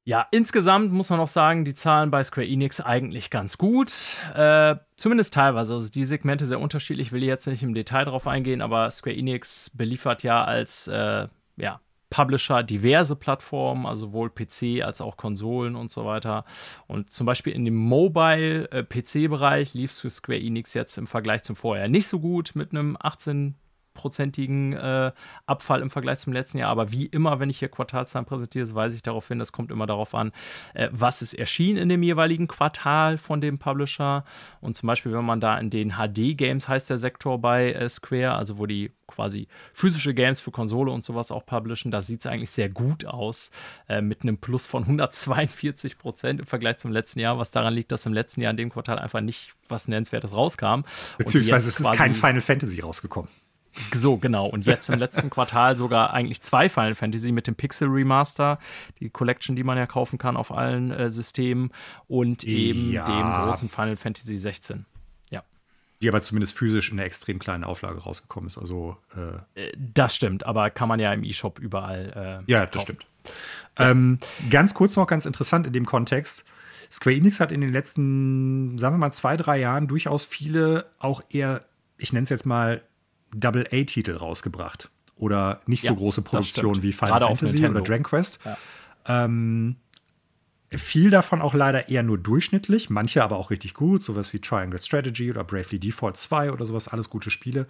Ja, 0.09 0.27
insgesamt 0.31 0.91
muss 0.91 1.11
man 1.11 1.21
auch 1.21 1.29
sagen, 1.29 1.67
die 1.67 1.75
Zahlen 1.75 2.11
bei 2.11 2.25
Square 2.25 2.47
Enix 2.49 2.81
eigentlich 2.81 3.29
ganz 3.29 3.59
gut. 3.59 3.93
Äh, 4.35 4.77
zumindest 4.97 5.35
teilweise. 5.35 5.75
Also 5.75 5.91
die 5.91 6.07
Segmente 6.07 6.47
sehr 6.47 6.61
unterschiedlich, 6.61 7.13
will 7.13 7.23
jetzt 7.23 7.47
nicht 7.47 7.63
im 7.63 7.75
Detail 7.75 8.07
drauf 8.07 8.27
eingehen, 8.27 8.63
aber 8.63 8.91
Square 8.91 9.15
Enix 9.15 9.69
beliefert 9.69 10.23
ja 10.23 10.43
als 10.43 10.89
äh, 10.89 11.29
ja, 11.57 11.81
Publisher 12.09 12.63
diverse 12.63 13.17
Plattformen, 13.17 13.85
also 13.85 14.07
sowohl 14.07 14.31
PC 14.31 14.83
als 14.83 15.03
auch 15.03 15.19
Konsolen 15.19 15.77
und 15.77 15.91
so 15.91 16.07
weiter. 16.07 16.47
Und 16.87 17.13
zum 17.13 17.27
Beispiel 17.27 17.53
in 17.53 17.67
dem 17.67 17.77
Mobile-PC-Bereich 17.77 19.75
äh, 19.75 19.79
lief 19.79 19.91
es 19.91 20.01
für 20.01 20.09
Square 20.09 20.41
Enix 20.41 20.73
jetzt 20.73 20.97
im 20.97 21.07
Vergleich 21.07 21.43
zum 21.43 21.55
Vorjahr 21.55 21.89
nicht 21.89 22.09
so 22.09 22.19
gut 22.19 22.53
mit 22.55 22.71
einem 22.71 22.97
18 22.99 23.57
prozentigen 23.99 24.73
äh, 24.75 25.13
Abfall 25.47 25.83
im 25.83 25.91
Vergleich 25.91 26.21
zum 26.21 26.33
letzten 26.33 26.59
Jahr. 26.59 26.71
Aber 26.71 26.93
wie 26.93 27.07
immer, 27.07 27.41
wenn 27.41 27.51
ich 27.51 27.59
hier 27.59 27.69
Quartalszahlen 27.69 28.25
präsentiere, 28.25 28.73
weise 28.75 28.95
ich 28.95 29.03
darauf 29.03 29.27
hin, 29.29 29.41
das 29.41 29.51
kommt 29.51 29.71
immer 29.71 29.87
darauf 29.87 30.15
an, 30.15 30.33
äh, 30.75 30.89
was 30.93 31.21
ist 31.21 31.35
erschienen 31.35 31.79
in 31.79 31.89
dem 31.89 32.03
jeweiligen 32.03 32.47
Quartal 32.47 33.19
von 33.19 33.41
dem 33.41 33.59
Publisher. 33.59 34.25
Und 34.61 34.77
zum 34.77 34.87
Beispiel, 34.87 35.13
wenn 35.13 35.25
man 35.25 35.41
da 35.41 35.59
in 35.59 35.69
den 35.69 35.95
HD-Games 35.97 36.69
heißt 36.69 36.89
der 36.89 36.99
Sektor 36.99 37.41
bei 37.41 37.73
äh, 37.73 37.89
Square, 37.89 38.35
also 38.35 38.59
wo 38.59 38.67
die 38.67 38.93
quasi 39.09 39.49
physische 39.73 40.15
Games 40.15 40.41
für 40.41 40.53
Konsole 40.53 40.93
und 40.93 41.03
sowas 41.03 41.33
auch 41.33 41.45
publishen, 41.45 41.91
da 41.91 42.01
sieht 42.01 42.21
es 42.21 42.27
eigentlich 42.27 42.51
sehr 42.51 42.69
gut 42.69 43.05
aus, 43.05 43.51
äh, 43.89 44.01
mit 44.01 44.23
einem 44.23 44.39
Plus 44.39 44.65
von 44.65 44.85
142 44.85 45.99
Prozent 45.99 46.41
im 46.41 46.47
Vergleich 46.47 46.79
zum 46.79 46.93
letzten 46.93 47.19
Jahr, 47.19 47.37
was 47.39 47.51
daran 47.51 47.75
liegt, 47.75 47.91
dass 47.91 48.07
im 48.07 48.13
letzten 48.13 48.43
Jahr 48.43 48.53
in 48.53 48.57
dem 48.57 48.71
Quartal 48.71 48.99
einfach 48.99 49.21
nicht 49.21 49.55
was 49.69 49.89
Nennenswertes 49.89 50.33
rauskam. 50.33 50.83
Beziehungsweise 51.17 51.69
es 51.69 51.81
ist 51.81 51.93
kein 51.95 52.15
Final 52.15 52.41
Fantasy 52.41 52.81
rausgekommen. 52.81 53.29
So, 53.95 54.17
genau. 54.17 54.47
Und 54.47 54.67
jetzt 54.67 54.89
im 54.89 54.99
letzten 54.99 55.31
Quartal 55.31 55.77
sogar 55.77 56.13
eigentlich 56.13 56.43
zwei 56.43 56.69
Final 56.69 56.95
Fantasy 56.95 57.33
mit 57.33 57.47
dem 57.47 57.55
Pixel 57.55 57.89
Remaster, 57.89 58.59
die 59.01 59.11
Collection, 59.11 59.57
die 59.57 59.65
man 59.65 59.79
ja 59.79 59.87
kaufen 59.87 60.19
kann 60.19 60.37
auf 60.37 60.51
allen 60.51 60.91
äh, 60.91 61.11
Systemen 61.11 61.71
und 62.07 62.45
eben 62.45 62.93
ja. 62.93 63.05
dem 63.05 63.45
großen 63.45 63.69
Final 63.69 63.97
Fantasy 63.97 64.37
16. 64.39 64.85
Ja. 65.31 65.43
Die 66.03 66.09
aber 66.09 66.23
zumindest 66.23 66.57
physisch 66.57 66.91
in 66.91 66.99
einer 66.99 67.07
extrem 67.07 67.39
kleinen 67.39 67.65
Auflage 67.65 68.01
rausgekommen 68.01 68.49
ist. 68.49 68.59
Also, 68.59 68.97
äh 69.17 69.63
äh 69.63 69.73
das 69.77 70.15
stimmt, 70.15 70.45
aber 70.45 70.71
kann 70.71 70.89
man 70.89 71.01
ja 71.01 71.13
im 71.13 71.25
E-Shop 71.25 71.59
überall. 71.59 72.45
Äh, 72.47 72.51
ja, 72.51 72.67
das 72.67 72.73
kaufen. 72.73 72.85
stimmt. 72.85 73.07
Ja. 73.79 73.91
Ähm, 73.91 74.19
ganz 74.51 74.75
kurz 74.75 74.97
noch, 74.97 75.07
ganz 75.07 75.27
interessant 75.27 75.67
in 75.67 75.73
dem 75.73 75.87
Kontext. 75.87 76.45
Square 76.91 77.17
Enix 77.17 77.39
hat 77.39 77.53
in 77.53 77.61
den 77.61 77.73
letzten, 77.73 78.79
sagen 78.79 78.95
wir 78.95 78.99
mal, 78.99 79.13
zwei, 79.13 79.37
drei 79.37 79.59
Jahren 79.59 79.89
durchaus 79.89 80.25
viele 80.25 80.87
auch 80.99 81.23
eher, 81.31 81.65
ich 81.99 82.13
nenne 82.13 82.25
es 82.25 82.31
jetzt 82.31 82.47
mal, 82.47 82.83
Double-A-Titel 83.35 84.17
rausgebracht. 84.17 84.91
Oder 85.17 85.61
nicht 85.67 85.83
so 85.83 85.89
ja, 85.89 85.95
große 85.95 86.23
Produktionen 86.23 86.83
wie 86.83 86.93
Final 86.93 87.19
Gerade 87.19 87.37
Fantasy 87.37 87.67
oder 87.67 87.81
Dragon 87.81 88.05
Quest. 88.05 88.39
Ja. 88.45 88.57
Ähm, 89.09 89.77
viel 90.71 91.11
davon 91.11 91.41
auch 91.41 91.55
leider 91.55 91.89
eher 91.89 92.03
nur 92.03 92.19
durchschnittlich, 92.19 92.91
manche 92.91 93.25
aber 93.25 93.37
auch 93.37 93.51
richtig 93.51 93.75
gut, 93.75 94.03
sowas 94.03 94.33
wie 94.33 94.39
Triangle 94.39 94.81
Strategy 94.81 95.31
oder 95.31 95.43
Bravely 95.43 95.81
Default 95.81 96.17
2 96.17 96.53
oder 96.53 96.67
sowas, 96.67 96.89
alles 96.89 97.09
gute 97.09 97.31
Spiele. 97.31 97.67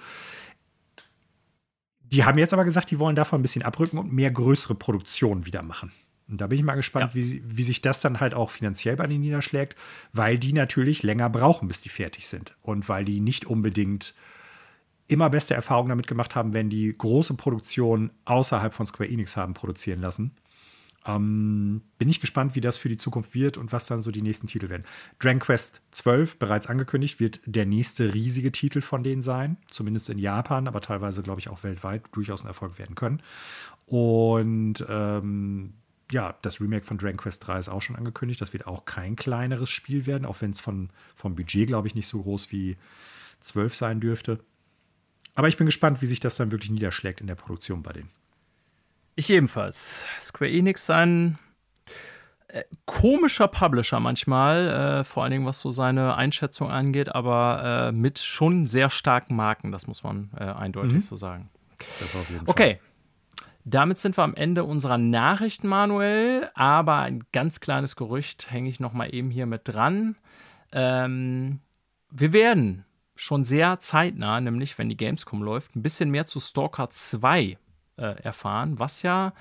Die 2.01 2.25
haben 2.25 2.39
jetzt 2.39 2.53
aber 2.53 2.65
gesagt, 2.65 2.91
die 2.91 2.99
wollen 2.99 3.17
davon 3.17 3.41
ein 3.41 3.43
bisschen 3.43 3.63
abrücken 3.63 3.99
und 3.99 4.13
mehr 4.13 4.31
größere 4.31 4.75
Produktionen 4.75 5.47
wieder 5.47 5.63
machen. 5.63 5.93
Und 6.29 6.41
da 6.41 6.47
bin 6.47 6.59
ich 6.59 6.65
mal 6.65 6.75
gespannt, 6.75 7.15
ja. 7.15 7.23
wie, 7.23 7.43
wie 7.45 7.63
sich 7.63 7.81
das 7.81 8.01
dann 8.01 8.21
halt 8.21 8.35
auch 8.35 8.51
finanziell 8.51 8.97
bei 8.97 9.07
denen 9.07 9.21
niederschlägt, 9.21 9.77
weil 10.13 10.39
die 10.39 10.53
natürlich 10.53 11.03
länger 11.03 11.31
brauchen, 11.31 11.69
bis 11.69 11.81
die 11.81 11.89
fertig 11.89 12.27
sind. 12.27 12.55
Und 12.63 12.89
weil 12.89 13.05
die 13.05 13.21
nicht 13.21 13.47
unbedingt 13.47 14.15
immer 15.09 15.31
beste 15.31 15.55
Erfahrungen 15.55 15.89
damit 15.89 16.07
gemacht 16.07 16.35
haben, 16.35 16.53
wenn 16.53 16.71
die 16.71 16.97
große 16.97 17.35
Produktionen 17.35 18.11
außerhalb 18.27 18.73
von 18.73 18.87
Square 18.87 19.09
Enix 19.09 19.37
haben 19.37 19.55
produzieren 19.55 20.01
lassen. 20.01 20.33
Ähm, 21.07 21.81
bin 21.97 22.11
ich 22.11 22.21
gespannt, 22.21 22.55
wie 22.55 22.61
das 22.61 22.77
für 22.77 22.91
die 22.91 22.99
Zukunft 22.99 23.35
wird 23.35 23.57
und 23.57 23.73
was 23.73 23.87
dann 23.87 24.03
so 24.03 24.11
die 24.11 24.21
nächsten 24.21 24.47
Titel 24.47 24.69
werden. 24.69 24.85
Dragon 25.19 25.39
Quest 25.39 25.81
12, 25.93 26.39
bereits 26.39 26.67
angekündigt, 26.67 27.19
wird 27.19 27.41
der 27.47 27.65
nächste 27.65 28.13
riesige 28.13 28.53
Titel 28.53 28.83
von 28.83 29.03
denen 29.03 29.23
sein. 29.23 29.57
Zumindest 29.69 30.11
in 30.11 30.19
Japan, 30.19 30.69
aber 30.69 30.83
teilweise, 30.83 31.23
glaube 31.23 31.41
ich, 31.41 31.49
auch 31.49 31.65
weltweit 31.65 32.03
durchaus 32.13 32.45
ein 32.45 32.49
Erfolg 32.49 32.79
werden 32.79 32.95
können. 32.95 33.23
Und 33.87 34.85
ähm, 34.87 35.73
ja, 36.11 36.37
das 36.43 36.61
Remake 36.61 36.85
von 36.85 36.99
Dragon 36.99 37.17
Quest 37.17 37.47
3 37.47 37.59
ist 37.59 37.69
auch 37.69 37.83
schon 37.83 37.97
angekündigt. 37.97 38.43
Das 38.43 38.53
wird 38.53 38.67
auch 38.67 38.85
kein 38.85 39.17
kleineres 39.17 39.71
Spiel 39.71 40.05
werden, 40.05 40.27
auch 40.27 40.43
wenn 40.43 40.51
es 40.51 40.61
vom 40.61 40.91
Budget, 41.23 41.67
glaube 41.67 41.89
ich, 41.89 41.95
nicht 41.95 42.09
so 42.09 42.21
groß 42.21 42.53
wie 42.53 42.77
12 43.41 43.75
sein 43.75 44.01
dürfte. 44.01 44.41
Aber 45.39 45.47
ich 45.47 45.57
bin 45.57 45.67
gespannt, 45.67 46.03
wie 46.03 46.07
sich 46.07 46.19
das 46.19 46.35
dann 46.35 46.51
wirklich 46.51 46.73
niederschlägt 46.73 47.21
in 47.21 47.29
der 47.29 47.37
Produktion 47.37 47.85
bei 47.85 47.93
denen. 47.93 48.11
Ich 49.15 49.31
ebenfalls. 49.31 50.05
Square 50.19 50.51
Enix 50.51 50.85
sein 50.85 51.39
äh, 52.49 52.65
komischer 52.87 53.47
Publisher 53.47 54.01
manchmal, 54.01 54.67
äh, 54.67 55.05
vor 55.05 55.23
allen 55.23 55.31
Dingen 55.31 55.47
was 55.47 55.61
so 55.61 55.71
seine 55.71 56.17
Einschätzung 56.17 56.73
angeht, 56.73 57.15
aber 57.15 57.89
äh, 57.89 57.93
mit 57.93 58.19
schon 58.19 58.67
sehr 58.67 58.91
starken 58.91 59.37
Marken, 59.37 59.71
das 59.71 59.87
muss 59.87 60.03
man 60.03 60.31
äh, 60.37 60.43
eindeutig 60.43 60.95
mhm. 60.95 61.01
so 61.03 61.15
sagen. 61.15 61.51
Das 62.01 62.17
auf 62.17 62.29
jeden 62.31 62.47
Fall. 62.47 62.51
Okay, 62.51 62.81
damit 63.65 63.99
sind 63.99 64.19
wir 64.19 64.25
am 64.25 64.35
Ende 64.35 64.65
unserer 64.65 64.99
Nachrichten, 64.99 65.69
Manuel. 65.69 66.51
Aber 66.55 66.97
ein 66.97 67.23
ganz 67.31 67.61
kleines 67.61 67.95
Gerücht 67.95 68.51
hänge 68.51 68.69
ich 68.69 68.81
noch 68.81 68.93
mal 68.93 69.15
eben 69.15 69.31
hier 69.31 69.47
mit 69.47 69.69
dran. 69.69 70.17
Ähm, 70.73 71.61
wir 72.11 72.33
werden 72.33 72.85
schon 73.19 73.45
sehr 73.45 73.79
zeitnah, 73.79 74.41
nämlich 74.41 74.79
wenn 74.79 74.89
die 74.89 74.97
Gamescom 74.97 75.43
läuft, 75.43 75.77
ein 75.77 75.83
bisschen 75.83 76.11
mehr 76.11 76.27
zu 76.27 76.41
Stalker 76.41 76.89
2 76.89 77.59
äh, 77.99 78.23
erfahren, 78.23 78.79
was 78.79 79.03
ja, 79.03 79.33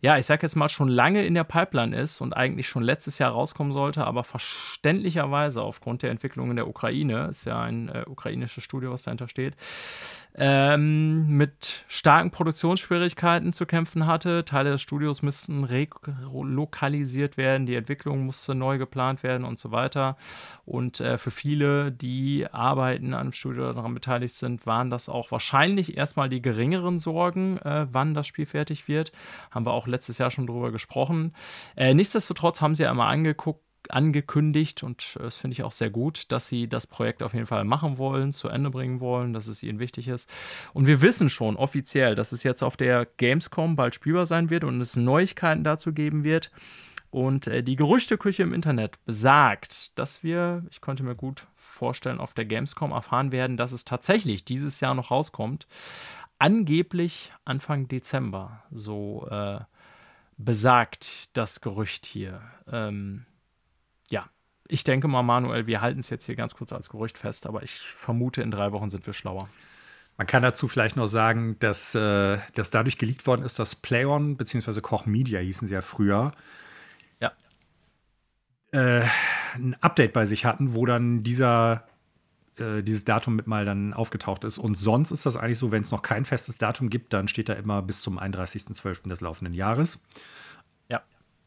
ja, 0.00 0.18
ich 0.18 0.26
sag 0.26 0.42
jetzt 0.42 0.56
mal, 0.56 0.68
schon 0.68 0.88
lange 0.88 1.24
in 1.24 1.34
der 1.34 1.44
Pipeline 1.44 1.96
ist 1.96 2.20
und 2.20 2.32
eigentlich 2.32 2.68
schon 2.68 2.82
letztes 2.82 3.18
Jahr 3.18 3.30
rauskommen 3.30 3.72
sollte, 3.72 4.04
aber 4.04 4.24
verständlicherweise 4.24 5.62
aufgrund 5.62 6.02
der 6.02 6.10
Entwicklung 6.10 6.50
in 6.50 6.56
der 6.56 6.68
Ukraine, 6.68 7.28
ist 7.30 7.44
ja 7.44 7.60
ein 7.62 7.88
äh, 7.88 8.04
ukrainisches 8.06 8.64
Studio, 8.64 8.92
was 8.92 9.04
dahinter 9.04 9.28
steht, 9.28 9.54
ähm, 10.34 11.28
mit 11.36 11.84
starken 11.88 12.30
Produktionsschwierigkeiten 12.30 13.52
zu 13.52 13.66
kämpfen 13.66 14.06
hatte. 14.06 14.44
Teile 14.44 14.70
des 14.70 14.80
Studios 14.80 15.20
müssten 15.20 15.64
relokalisiert 15.64 17.36
werden, 17.36 17.66
die 17.66 17.74
Entwicklung 17.74 18.24
musste 18.24 18.54
neu 18.54 18.78
geplant 18.78 19.22
werden 19.22 19.44
und 19.44 19.58
so 19.58 19.72
weiter. 19.72 20.16
Und 20.64 21.00
äh, 21.00 21.18
für 21.18 21.30
viele, 21.30 21.92
die 21.92 22.46
arbeiten 22.50 23.12
an 23.14 23.28
dem 23.28 23.32
Studio 23.32 23.72
daran 23.72 23.94
beteiligt 23.94 24.34
sind, 24.34 24.66
waren 24.66 24.90
das 24.90 25.08
auch 25.08 25.30
wahrscheinlich 25.30 25.96
erstmal 25.96 26.28
die 26.28 26.40
geringeren 26.40 26.98
Sorgen, 26.98 27.58
äh, 27.58 27.91
wann 27.94 28.14
das 28.14 28.26
Spiel 28.26 28.46
fertig 28.46 28.88
wird. 28.88 29.12
Haben 29.50 29.66
wir 29.66 29.72
auch 29.72 29.86
letztes 29.86 30.18
Jahr 30.18 30.30
schon 30.30 30.46
drüber 30.46 30.72
gesprochen. 30.72 31.34
Äh, 31.76 31.94
nichtsdestotrotz 31.94 32.60
haben 32.60 32.74
sie 32.74 32.84
ja 32.84 32.90
immer 32.90 33.06
angeguckt, 33.06 33.62
angekündigt 33.88 34.82
und 34.82 35.16
das 35.20 35.38
finde 35.38 35.54
ich 35.54 35.62
auch 35.62 35.72
sehr 35.72 35.90
gut, 35.90 36.30
dass 36.30 36.46
sie 36.46 36.68
das 36.68 36.86
Projekt 36.86 37.22
auf 37.22 37.34
jeden 37.34 37.46
Fall 37.46 37.64
machen 37.64 37.98
wollen, 37.98 38.32
zu 38.32 38.48
Ende 38.48 38.70
bringen 38.70 39.00
wollen, 39.00 39.32
dass 39.32 39.46
es 39.46 39.62
ihnen 39.62 39.78
wichtig 39.78 40.08
ist. 40.08 40.30
Und 40.72 40.86
wir 40.86 41.00
wissen 41.00 41.28
schon 41.28 41.56
offiziell, 41.56 42.14
dass 42.14 42.32
es 42.32 42.42
jetzt 42.42 42.62
auf 42.62 42.76
der 42.76 43.06
Gamescom 43.16 43.76
bald 43.76 43.94
spielbar 43.94 44.26
sein 44.26 44.50
wird 44.50 44.64
und 44.64 44.80
es 44.80 44.96
Neuigkeiten 44.96 45.64
dazu 45.64 45.92
geben 45.92 46.24
wird. 46.24 46.50
Und 47.10 47.46
äh, 47.46 47.62
die 47.62 47.76
Gerüchteküche 47.76 48.42
im 48.42 48.54
Internet 48.54 49.04
besagt, 49.04 49.98
dass 49.98 50.22
wir, 50.22 50.64
ich 50.70 50.80
konnte 50.80 51.02
mir 51.02 51.14
gut 51.14 51.46
vorstellen, 51.56 52.20
auf 52.20 52.32
der 52.32 52.46
Gamescom 52.46 52.92
erfahren 52.92 53.32
werden, 53.32 53.56
dass 53.58 53.72
es 53.72 53.84
tatsächlich 53.84 54.44
dieses 54.44 54.80
Jahr 54.80 54.94
noch 54.94 55.10
rauskommt. 55.10 55.66
Angeblich 56.42 57.32
Anfang 57.44 57.86
Dezember, 57.88 58.64
so 58.70 59.28
äh, 59.30 59.60
besagt 60.36 61.36
das 61.36 61.60
Gerücht 61.60 62.04
hier. 62.06 62.40
Ähm, 62.70 63.26
ich 64.72 64.84
denke 64.84 65.06
mal, 65.06 65.22
Manuel, 65.22 65.66
wir 65.66 65.82
halten 65.82 66.00
es 66.00 66.08
jetzt 66.08 66.24
hier 66.24 66.34
ganz 66.34 66.54
kurz 66.54 66.72
als 66.72 66.88
Gerücht 66.88 67.18
fest, 67.18 67.46
aber 67.46 67.62
ich 67.62 67.78
vermute, 67.78 68.40
in 68.40 68.50
drei 68.50 68.72
Wochen 68.72 68.88
sind 68.88 69.04
wir 69.04 69.12
schlauer. 69.12 69.50
Man 70.16 70.26
kann 70.26 70.42
dazu 70.42 70.66
vielleicht 70.66 70.96
noch 70.96 71.08
sagen, 71.08 71.58
dass, 71.58 71.94
äh, 71.94 72.38
dass 72.54 72.70
dadurch 72.70 72.96
geleakt 72.96 73.26
worden 73.26 73.42
ist, 73.42 73.58
dass 73.58 73.74
PlayOn 73.74 74.38
bzw. 74.38 74.80
Koch 74.80 75.04
Media 75.04 75.40
hießen 75.40 75.68
sie 75.68 75.74
ja 75.74 75.82
früher, 75.82 76.32
ja. 77.20 77.32
Äh, 78.72 79.06
ein 79.54 79.76
Update 79.82 80.14
bei 80.14 80.24
sich 80.24 80.46
hatten, 80.46 80.72
wo 80.72 80.86
dann 80.86 81.22
dieser 81.22 81.86
äh, 82.58 82.82
dieses 82.82 83.04
Datum 83.04 83.36
mit 83.36 83.46
mal 83.46 83.64
dann 83.64 83.94
aufgetaucht 83.94 84.44
ist. 84.44 84.58
Und 84.58 84.74
sonst 84.74 85.10
ist 85.10 85.26
das 85.26 85.36
eigentlich 85.36 85.58
so, 85.58 85.72
wenn 85.72 85.82
es 85.82 85.90
noch 85.90 86.02
kein 86.02 86.24
festes 86.24 86.58
Datum 86.58 86.90
gibt, 86.90 87.12
dann 87.12 87.28
steht 87.28 87.48
da 87.48 87.54
immer 87.54 87.82
bis 87.82 88.02
zum 88.02 88.18
31.12. 88.18 89.08
des 89.08 89.20
laufenden 89.20 89.54
Jahres. 89.54 90.04
Ja. 90.88 91.02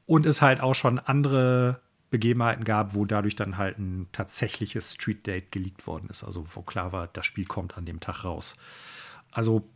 Und 0.06 0.26
es 0.26 0.42
halt 0.42 0.62
auch 0.62 0.76
schon 0.76 1.00
andere 1.00 1.82
Begebenheiten 2.10 2.64
gab, 2.64 2.96
wo 2.96 3.06
dadurch 3.06 3.36
dann 3.36 3.58
halt 3.58 3.78
ein 3.78 4.08
tatsächliches 4.12 4.94
Street 4.94 5.28
Date 5.28 5.52
geleakt 5.52 5.86
worden 5.86 6.10
ist. 6.10 6.24
Also 6.24 6.46
wo 6.54 6.62
klar 6.62 6.92
war, 6.92 7.08
das 7.08 7.26
Spiel 7.26 7.46
kommt 7.46 7.78
an 7.78 7.86
dem 7.86 8.00
Tag 8.00 8.24
raus. 8.24 8.56
Also 9.32 9.68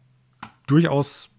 durchaus, 0.67 1.29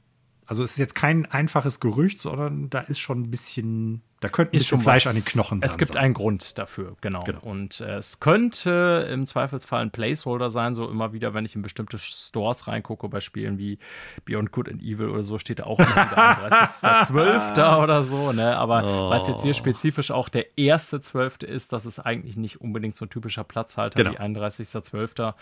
also 0.46 0.62
es 0.62 0.72
ist 0.72 0.78
jetzt 0.78 0.94
kein 0.94 1.26
einfaches 1.26 1.80
Gerücht, 1.80 2.20
sondern 2.20 2.70
da 2.70 2.80
ist 2.80 2.98
schon 2.98 3.22
ein 3.22 3.30
bisschen 3.30 4.02
da 4.20 4.28
könnte 4.28 4.54
ein 4.54 4.58
bisschen 4.58 4.82
Fleisch 4.82 5.06
was, 5.06 5.16
an 5.16 5.20
den 5.20 5.24
Knochen 5.24 5.62
Es 5.62 5.78
gibt 5.78 5.94
sein. 5.94 6.02
einen 6.02 6.14
Grund 6.14 6.58
dafür, 6.58 6.94
genau. 7.00 7.24
genau. 7.24 7.40
Und 7.40 7.80
äh, 7.80 7.96
es 7.96 8.20
könnte 8.20 9.08
im 9.10 9.24
Zweifelsfall 9.24 9.80
ein 9.80 9.90
Placeholder 9.90 10.50
sein, 10.50 10.74
so 10.74 10.90
immer 10.90 11.14
wieder, 11.14 11.32
wenn 11.32 11.46
ich 11.46 11.56
in 11.56 11.62
bestimmte 11.62 11.96
Stores 11.96 12.68
reingucke, 12.68 13.08
bei 13.08 13.20
Spielen 13.20 13.56
wie 13.56 13.78
Beyond 14.26 14.52
Good 14.52 14.68
and 14.68 14.82
Evil 14.82 15.08
oder 15.08 15.22
so, 15.22 15.38
steht 15.38 15.60
da 15.60 15.64
auch 15.64 15.78
immer 15.78 15.88
wieder 15.88 16.50
31.12. 16.50 17.78
oder 17.82 18.04
so, 18.04 18.32
ne? 18.32 18.58
Aber 18.58 18.84
oh. 18.84 19.10
weil 19.10 19.22
es 19.22 19.28
jetzt 19.28 19.42
hier 19.42 19.54
spezifisch 19.54 20.10
auch 20.10 20.28
der 20.28 20.58
erste 20.58 21.00
Zwölfte 21.00 21.46
ist, 21.46 21.72
das 21.72 21.86
ist 21.86 21.98
eigentlich 21.98 22.36
nicht 22.36 22.60
unbedingt 22.60 22.96
so 22.96 23.06
ein 23.06 23.10
typischer 23.10 23.44
Platzhalter 23.44 24.04
genau. 24.04 24.12
wie 24.12 24.20
31.12., 24.20 25.32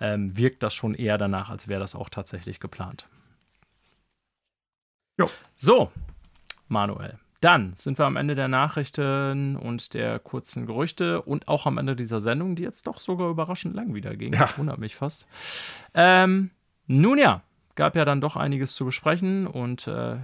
ähm, 0.00 0.36
wirkt 0.36 0.64
das 0.64 0.74
schon 0.74 0.94
eher 0.94 1.18
danach, 1.18 1.50
als 1.50 1.68
wäre 1.68 1.78
das 1.78 1.94
auch 1.94 2.08
tatsächlich 2.08 2.58
geplant. 2.58 3.06
Jo. 5.20 5.30
So, 5.54 5.92
Manuel. 6.66 7.20
Dann 7.44 7.74
sind 7.76 7.98
wir 7.98 8.06
am 8.06 8.16
Ende 8.16 8.34
der 8.34 8.48
Nachrichten 8.48 9.56
und 9.56 9.92
der 9.92 10.18
kurzen 10.18 10.64
Gerüchte 10.64 11.20
und 11.20 11.46
auch 11.46 11.66
am 11.66 11.76
Ende 11.76 11.94
dieser 11.94 12.22
Sendung, 12.22 12.56
die 12.56 12.62
jetzt 12.62 12.86
doch 12.86 12.98
sogar 12.98 13.28
überraschend 13.28 13.74
lang 13.74 13.92
wieder 13.92 14.16
ging. 14.16 14.32
Ja. 14.32 14.48
Wundert 14.56 14.78
mich 14.78 14.96
fast. 14.96 15.26
Ähm, 15.92 16.52
nun 16.86 17.18
ja, 17.18 17.42
gab 17.74 17.96
ja 17.96 18.06
dann 18.06 18.22
doch 18.22 18.36
einiges 18.36 18.74
zu 18.74 18.86
besprechen 18.86 19.46
und 19.46 19.86
äh, 19.88 20.16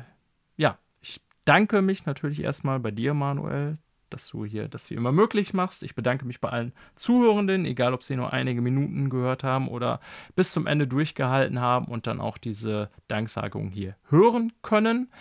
ja, 0.57 0.79
ich 1.03 1.21
danke 1.45 1.83
mich 1.83 2.07
natürlich 2.07 2.43
erstmal 2.43 2.81
bei 2.81 2.91
dir, 2.91 3.13
Manuel, 3.13 3.77
dass 4.09 4.29
du 4.29 4.47
hier 4.47 4.69
das 4.69 4.89
wie 4.89 4.95
immer 4.95 5.13
möglich 5.13 5.53
machst. 5.53 5.83
Ich 5.83 5.95
bedanke 5.95 6.25
mich 6.25 6.41
bei 6.41 6.49
allen 6.49 6.73
Zuhörenden, 6.95 7.67
egal 7.67 7.93
ob 7.93 8.03
sie 8.03 8.17
nur 8.17 8.33
einige 8.33 8.63
Minuten 8.63 9.11
gehört 9.11 9.45
haben 9.45 9.69
oder 9.69 10.01
bis 10.37 10.53
zum 10.53 10.67
Ende 10.67 10.87
durchgehalten 10.87 11.61
haben 11.61 11.85
und 11.85 12.07
dann 12.07 12.19
auch 12.19 12.39
diese 12.39 12.89
Danksagung 13.09 13.69
hier 13.69 13.97
hören 14.09 14.55
können. 14.63 15.13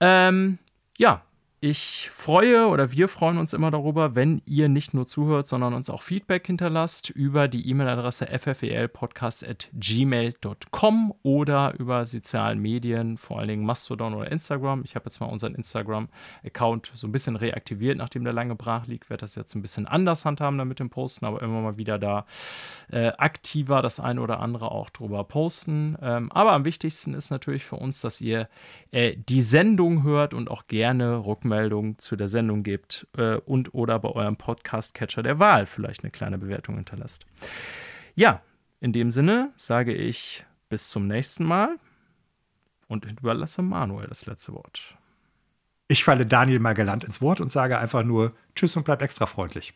Ähm, 0.00 0.58
ja, 1.00 1.22
ich 1.62 2.08
freue 2.10 2.68
oder 2.68 2.90
wir 2.90 3.06
freuen 3.06 3.36
uns 3.36 3.52
immer 3.52 3.70
darüber, 3.70 4.14
wenn 4.14 4.40
ihr 4.46 4.70
nicht 4.70 4.94
nur 4.94 5.06
zuhört, 5.06 5.46
sondern 5.46 5.74
uns 5.74 5.90
auch 5.90 6.00
Feedback 6.00 6.46
hinterlasst 6.46 7.10
über 7.10 7.48
die 7.48 7.68
E-Mail-Adresse 7.68 8.28
ffelpodcast.gmail.com 8.28 11.14
oder 11.22 11.74
über 11.78 12.06
sozialen 12.06 12.60
Medien, 12.60 13.18
vor 13.18 13.40
allen 13.40 13.48
Dingen 13.48 13.66
Mastodon 13.66 14.14
oder 14.14 14.32
Instagram. 14.32 14.80
Ich 14.86 14.94
habe 14.94 15.04
jetzt 15.04 15.20
mal 15.20 15.26
unseren 15.26 15.54
Instagram-Account 15.54 16.92
so 16.94 17.06
ein 17.06 17.12
bisschen 17.12 17.36
reaktiviert, 17.36 17.98
nachdem 17.98 18.24
der 18.24 18.32
lange 18.32 18.54
brach 18.54 18.86
liegt. 18.86 19.10
Werde 19.10 19.20
das 19.20 19.34
jetzt 19.34 19.54
ein 19.54 19.60
bisschen 19.60 19.86
anders 19.86 20.24
handhaben 20.24 20.56
damit 20.56 20.80
dem 20.80 20.88
Posten, 20.88 21.26
aber 21.26 21.42
immer 21.42 21.60
mal 21.60 21.76
wieder 21.76 21.98
da 21.98 22.24
äh, 22.90 23.08
aktiver 23.18 23.82
das 23.82 24.00
eine 24.00 24.22
oder 24.22 24.40
andere 24.40 24.70
auch 24.70 24.88
drüber 24.88 25.24
posten. 25.24 25.98
Ähm, 26.00 26.32
aber 26.32 26.52
am 26.52 26.64
wichtigsten 26.64 27.12
ist 27.12 27.30
natürlich 27.30 27.66
für 27.66 27.76
uns, 27.76 28.00
dass 28.00 28.22
ihr 28.22 28.48
äh, 28.92 29.14
die 29.14 29.42
Sendung 29.42 30.04
hört 30.04 30.32
und 30.32 30.50
auch 30.50 30.66
gerne 30.66 31.26
Rückmeldungen 31.26 31.49
Rückmeldung 31.50 31.98
zu 31.98 32.16
der 32.16 32.28
Sendung 32.28 32.62
gebt 32.62 33.06
äh, 33.16 33.36
und 33.36 33.74
oder 33.74 33.98
bei 33.98 34.10
eurem 34.10 34.36
Podcast-Catcher 34.36 35.22
der 35.22 35.38
Wahl 35.38 35.66
vielleicht 35.66 36.04
eine 36.04 36.10
kleine 36.10 36.38
Bewertung 36.38 36.76
hinterlasst. 36.76 37.26
Ja, 38.14 38.42
in 38.80 38.92
dem 38.92 39.10
Sinne 39.10 39.52
sage 39.56 39.92
ich 39.92 40.44
bis 40.68 40.88
zum 40.88 41.06
nächsten 41.06 41.44
Mal 41.44 41.76
und 42.86 43.04
überlasse 43.04 43.62
Manuel 43.62 44.06
das 44.06 44.26
letzte 44.26 44.52
Wort. 44.52 44.96
Ich 45.88 46.04
falle 46.04 46.24
Daniel 46.24 46.60
mal 46.60 46.74
galant 46.74 47.02
ins 47.02 47.20
Wort 47.20 47.40
und 47.40 47.50
sage 47.50 47.78
einfach 47.78 48.04
nur 48.04 48.32
Tschüss 48.54 48.76
und 48.76 48.84
bleib 48.84 49.02
extra 49.02 49.26
freundlich. 49.26 49.74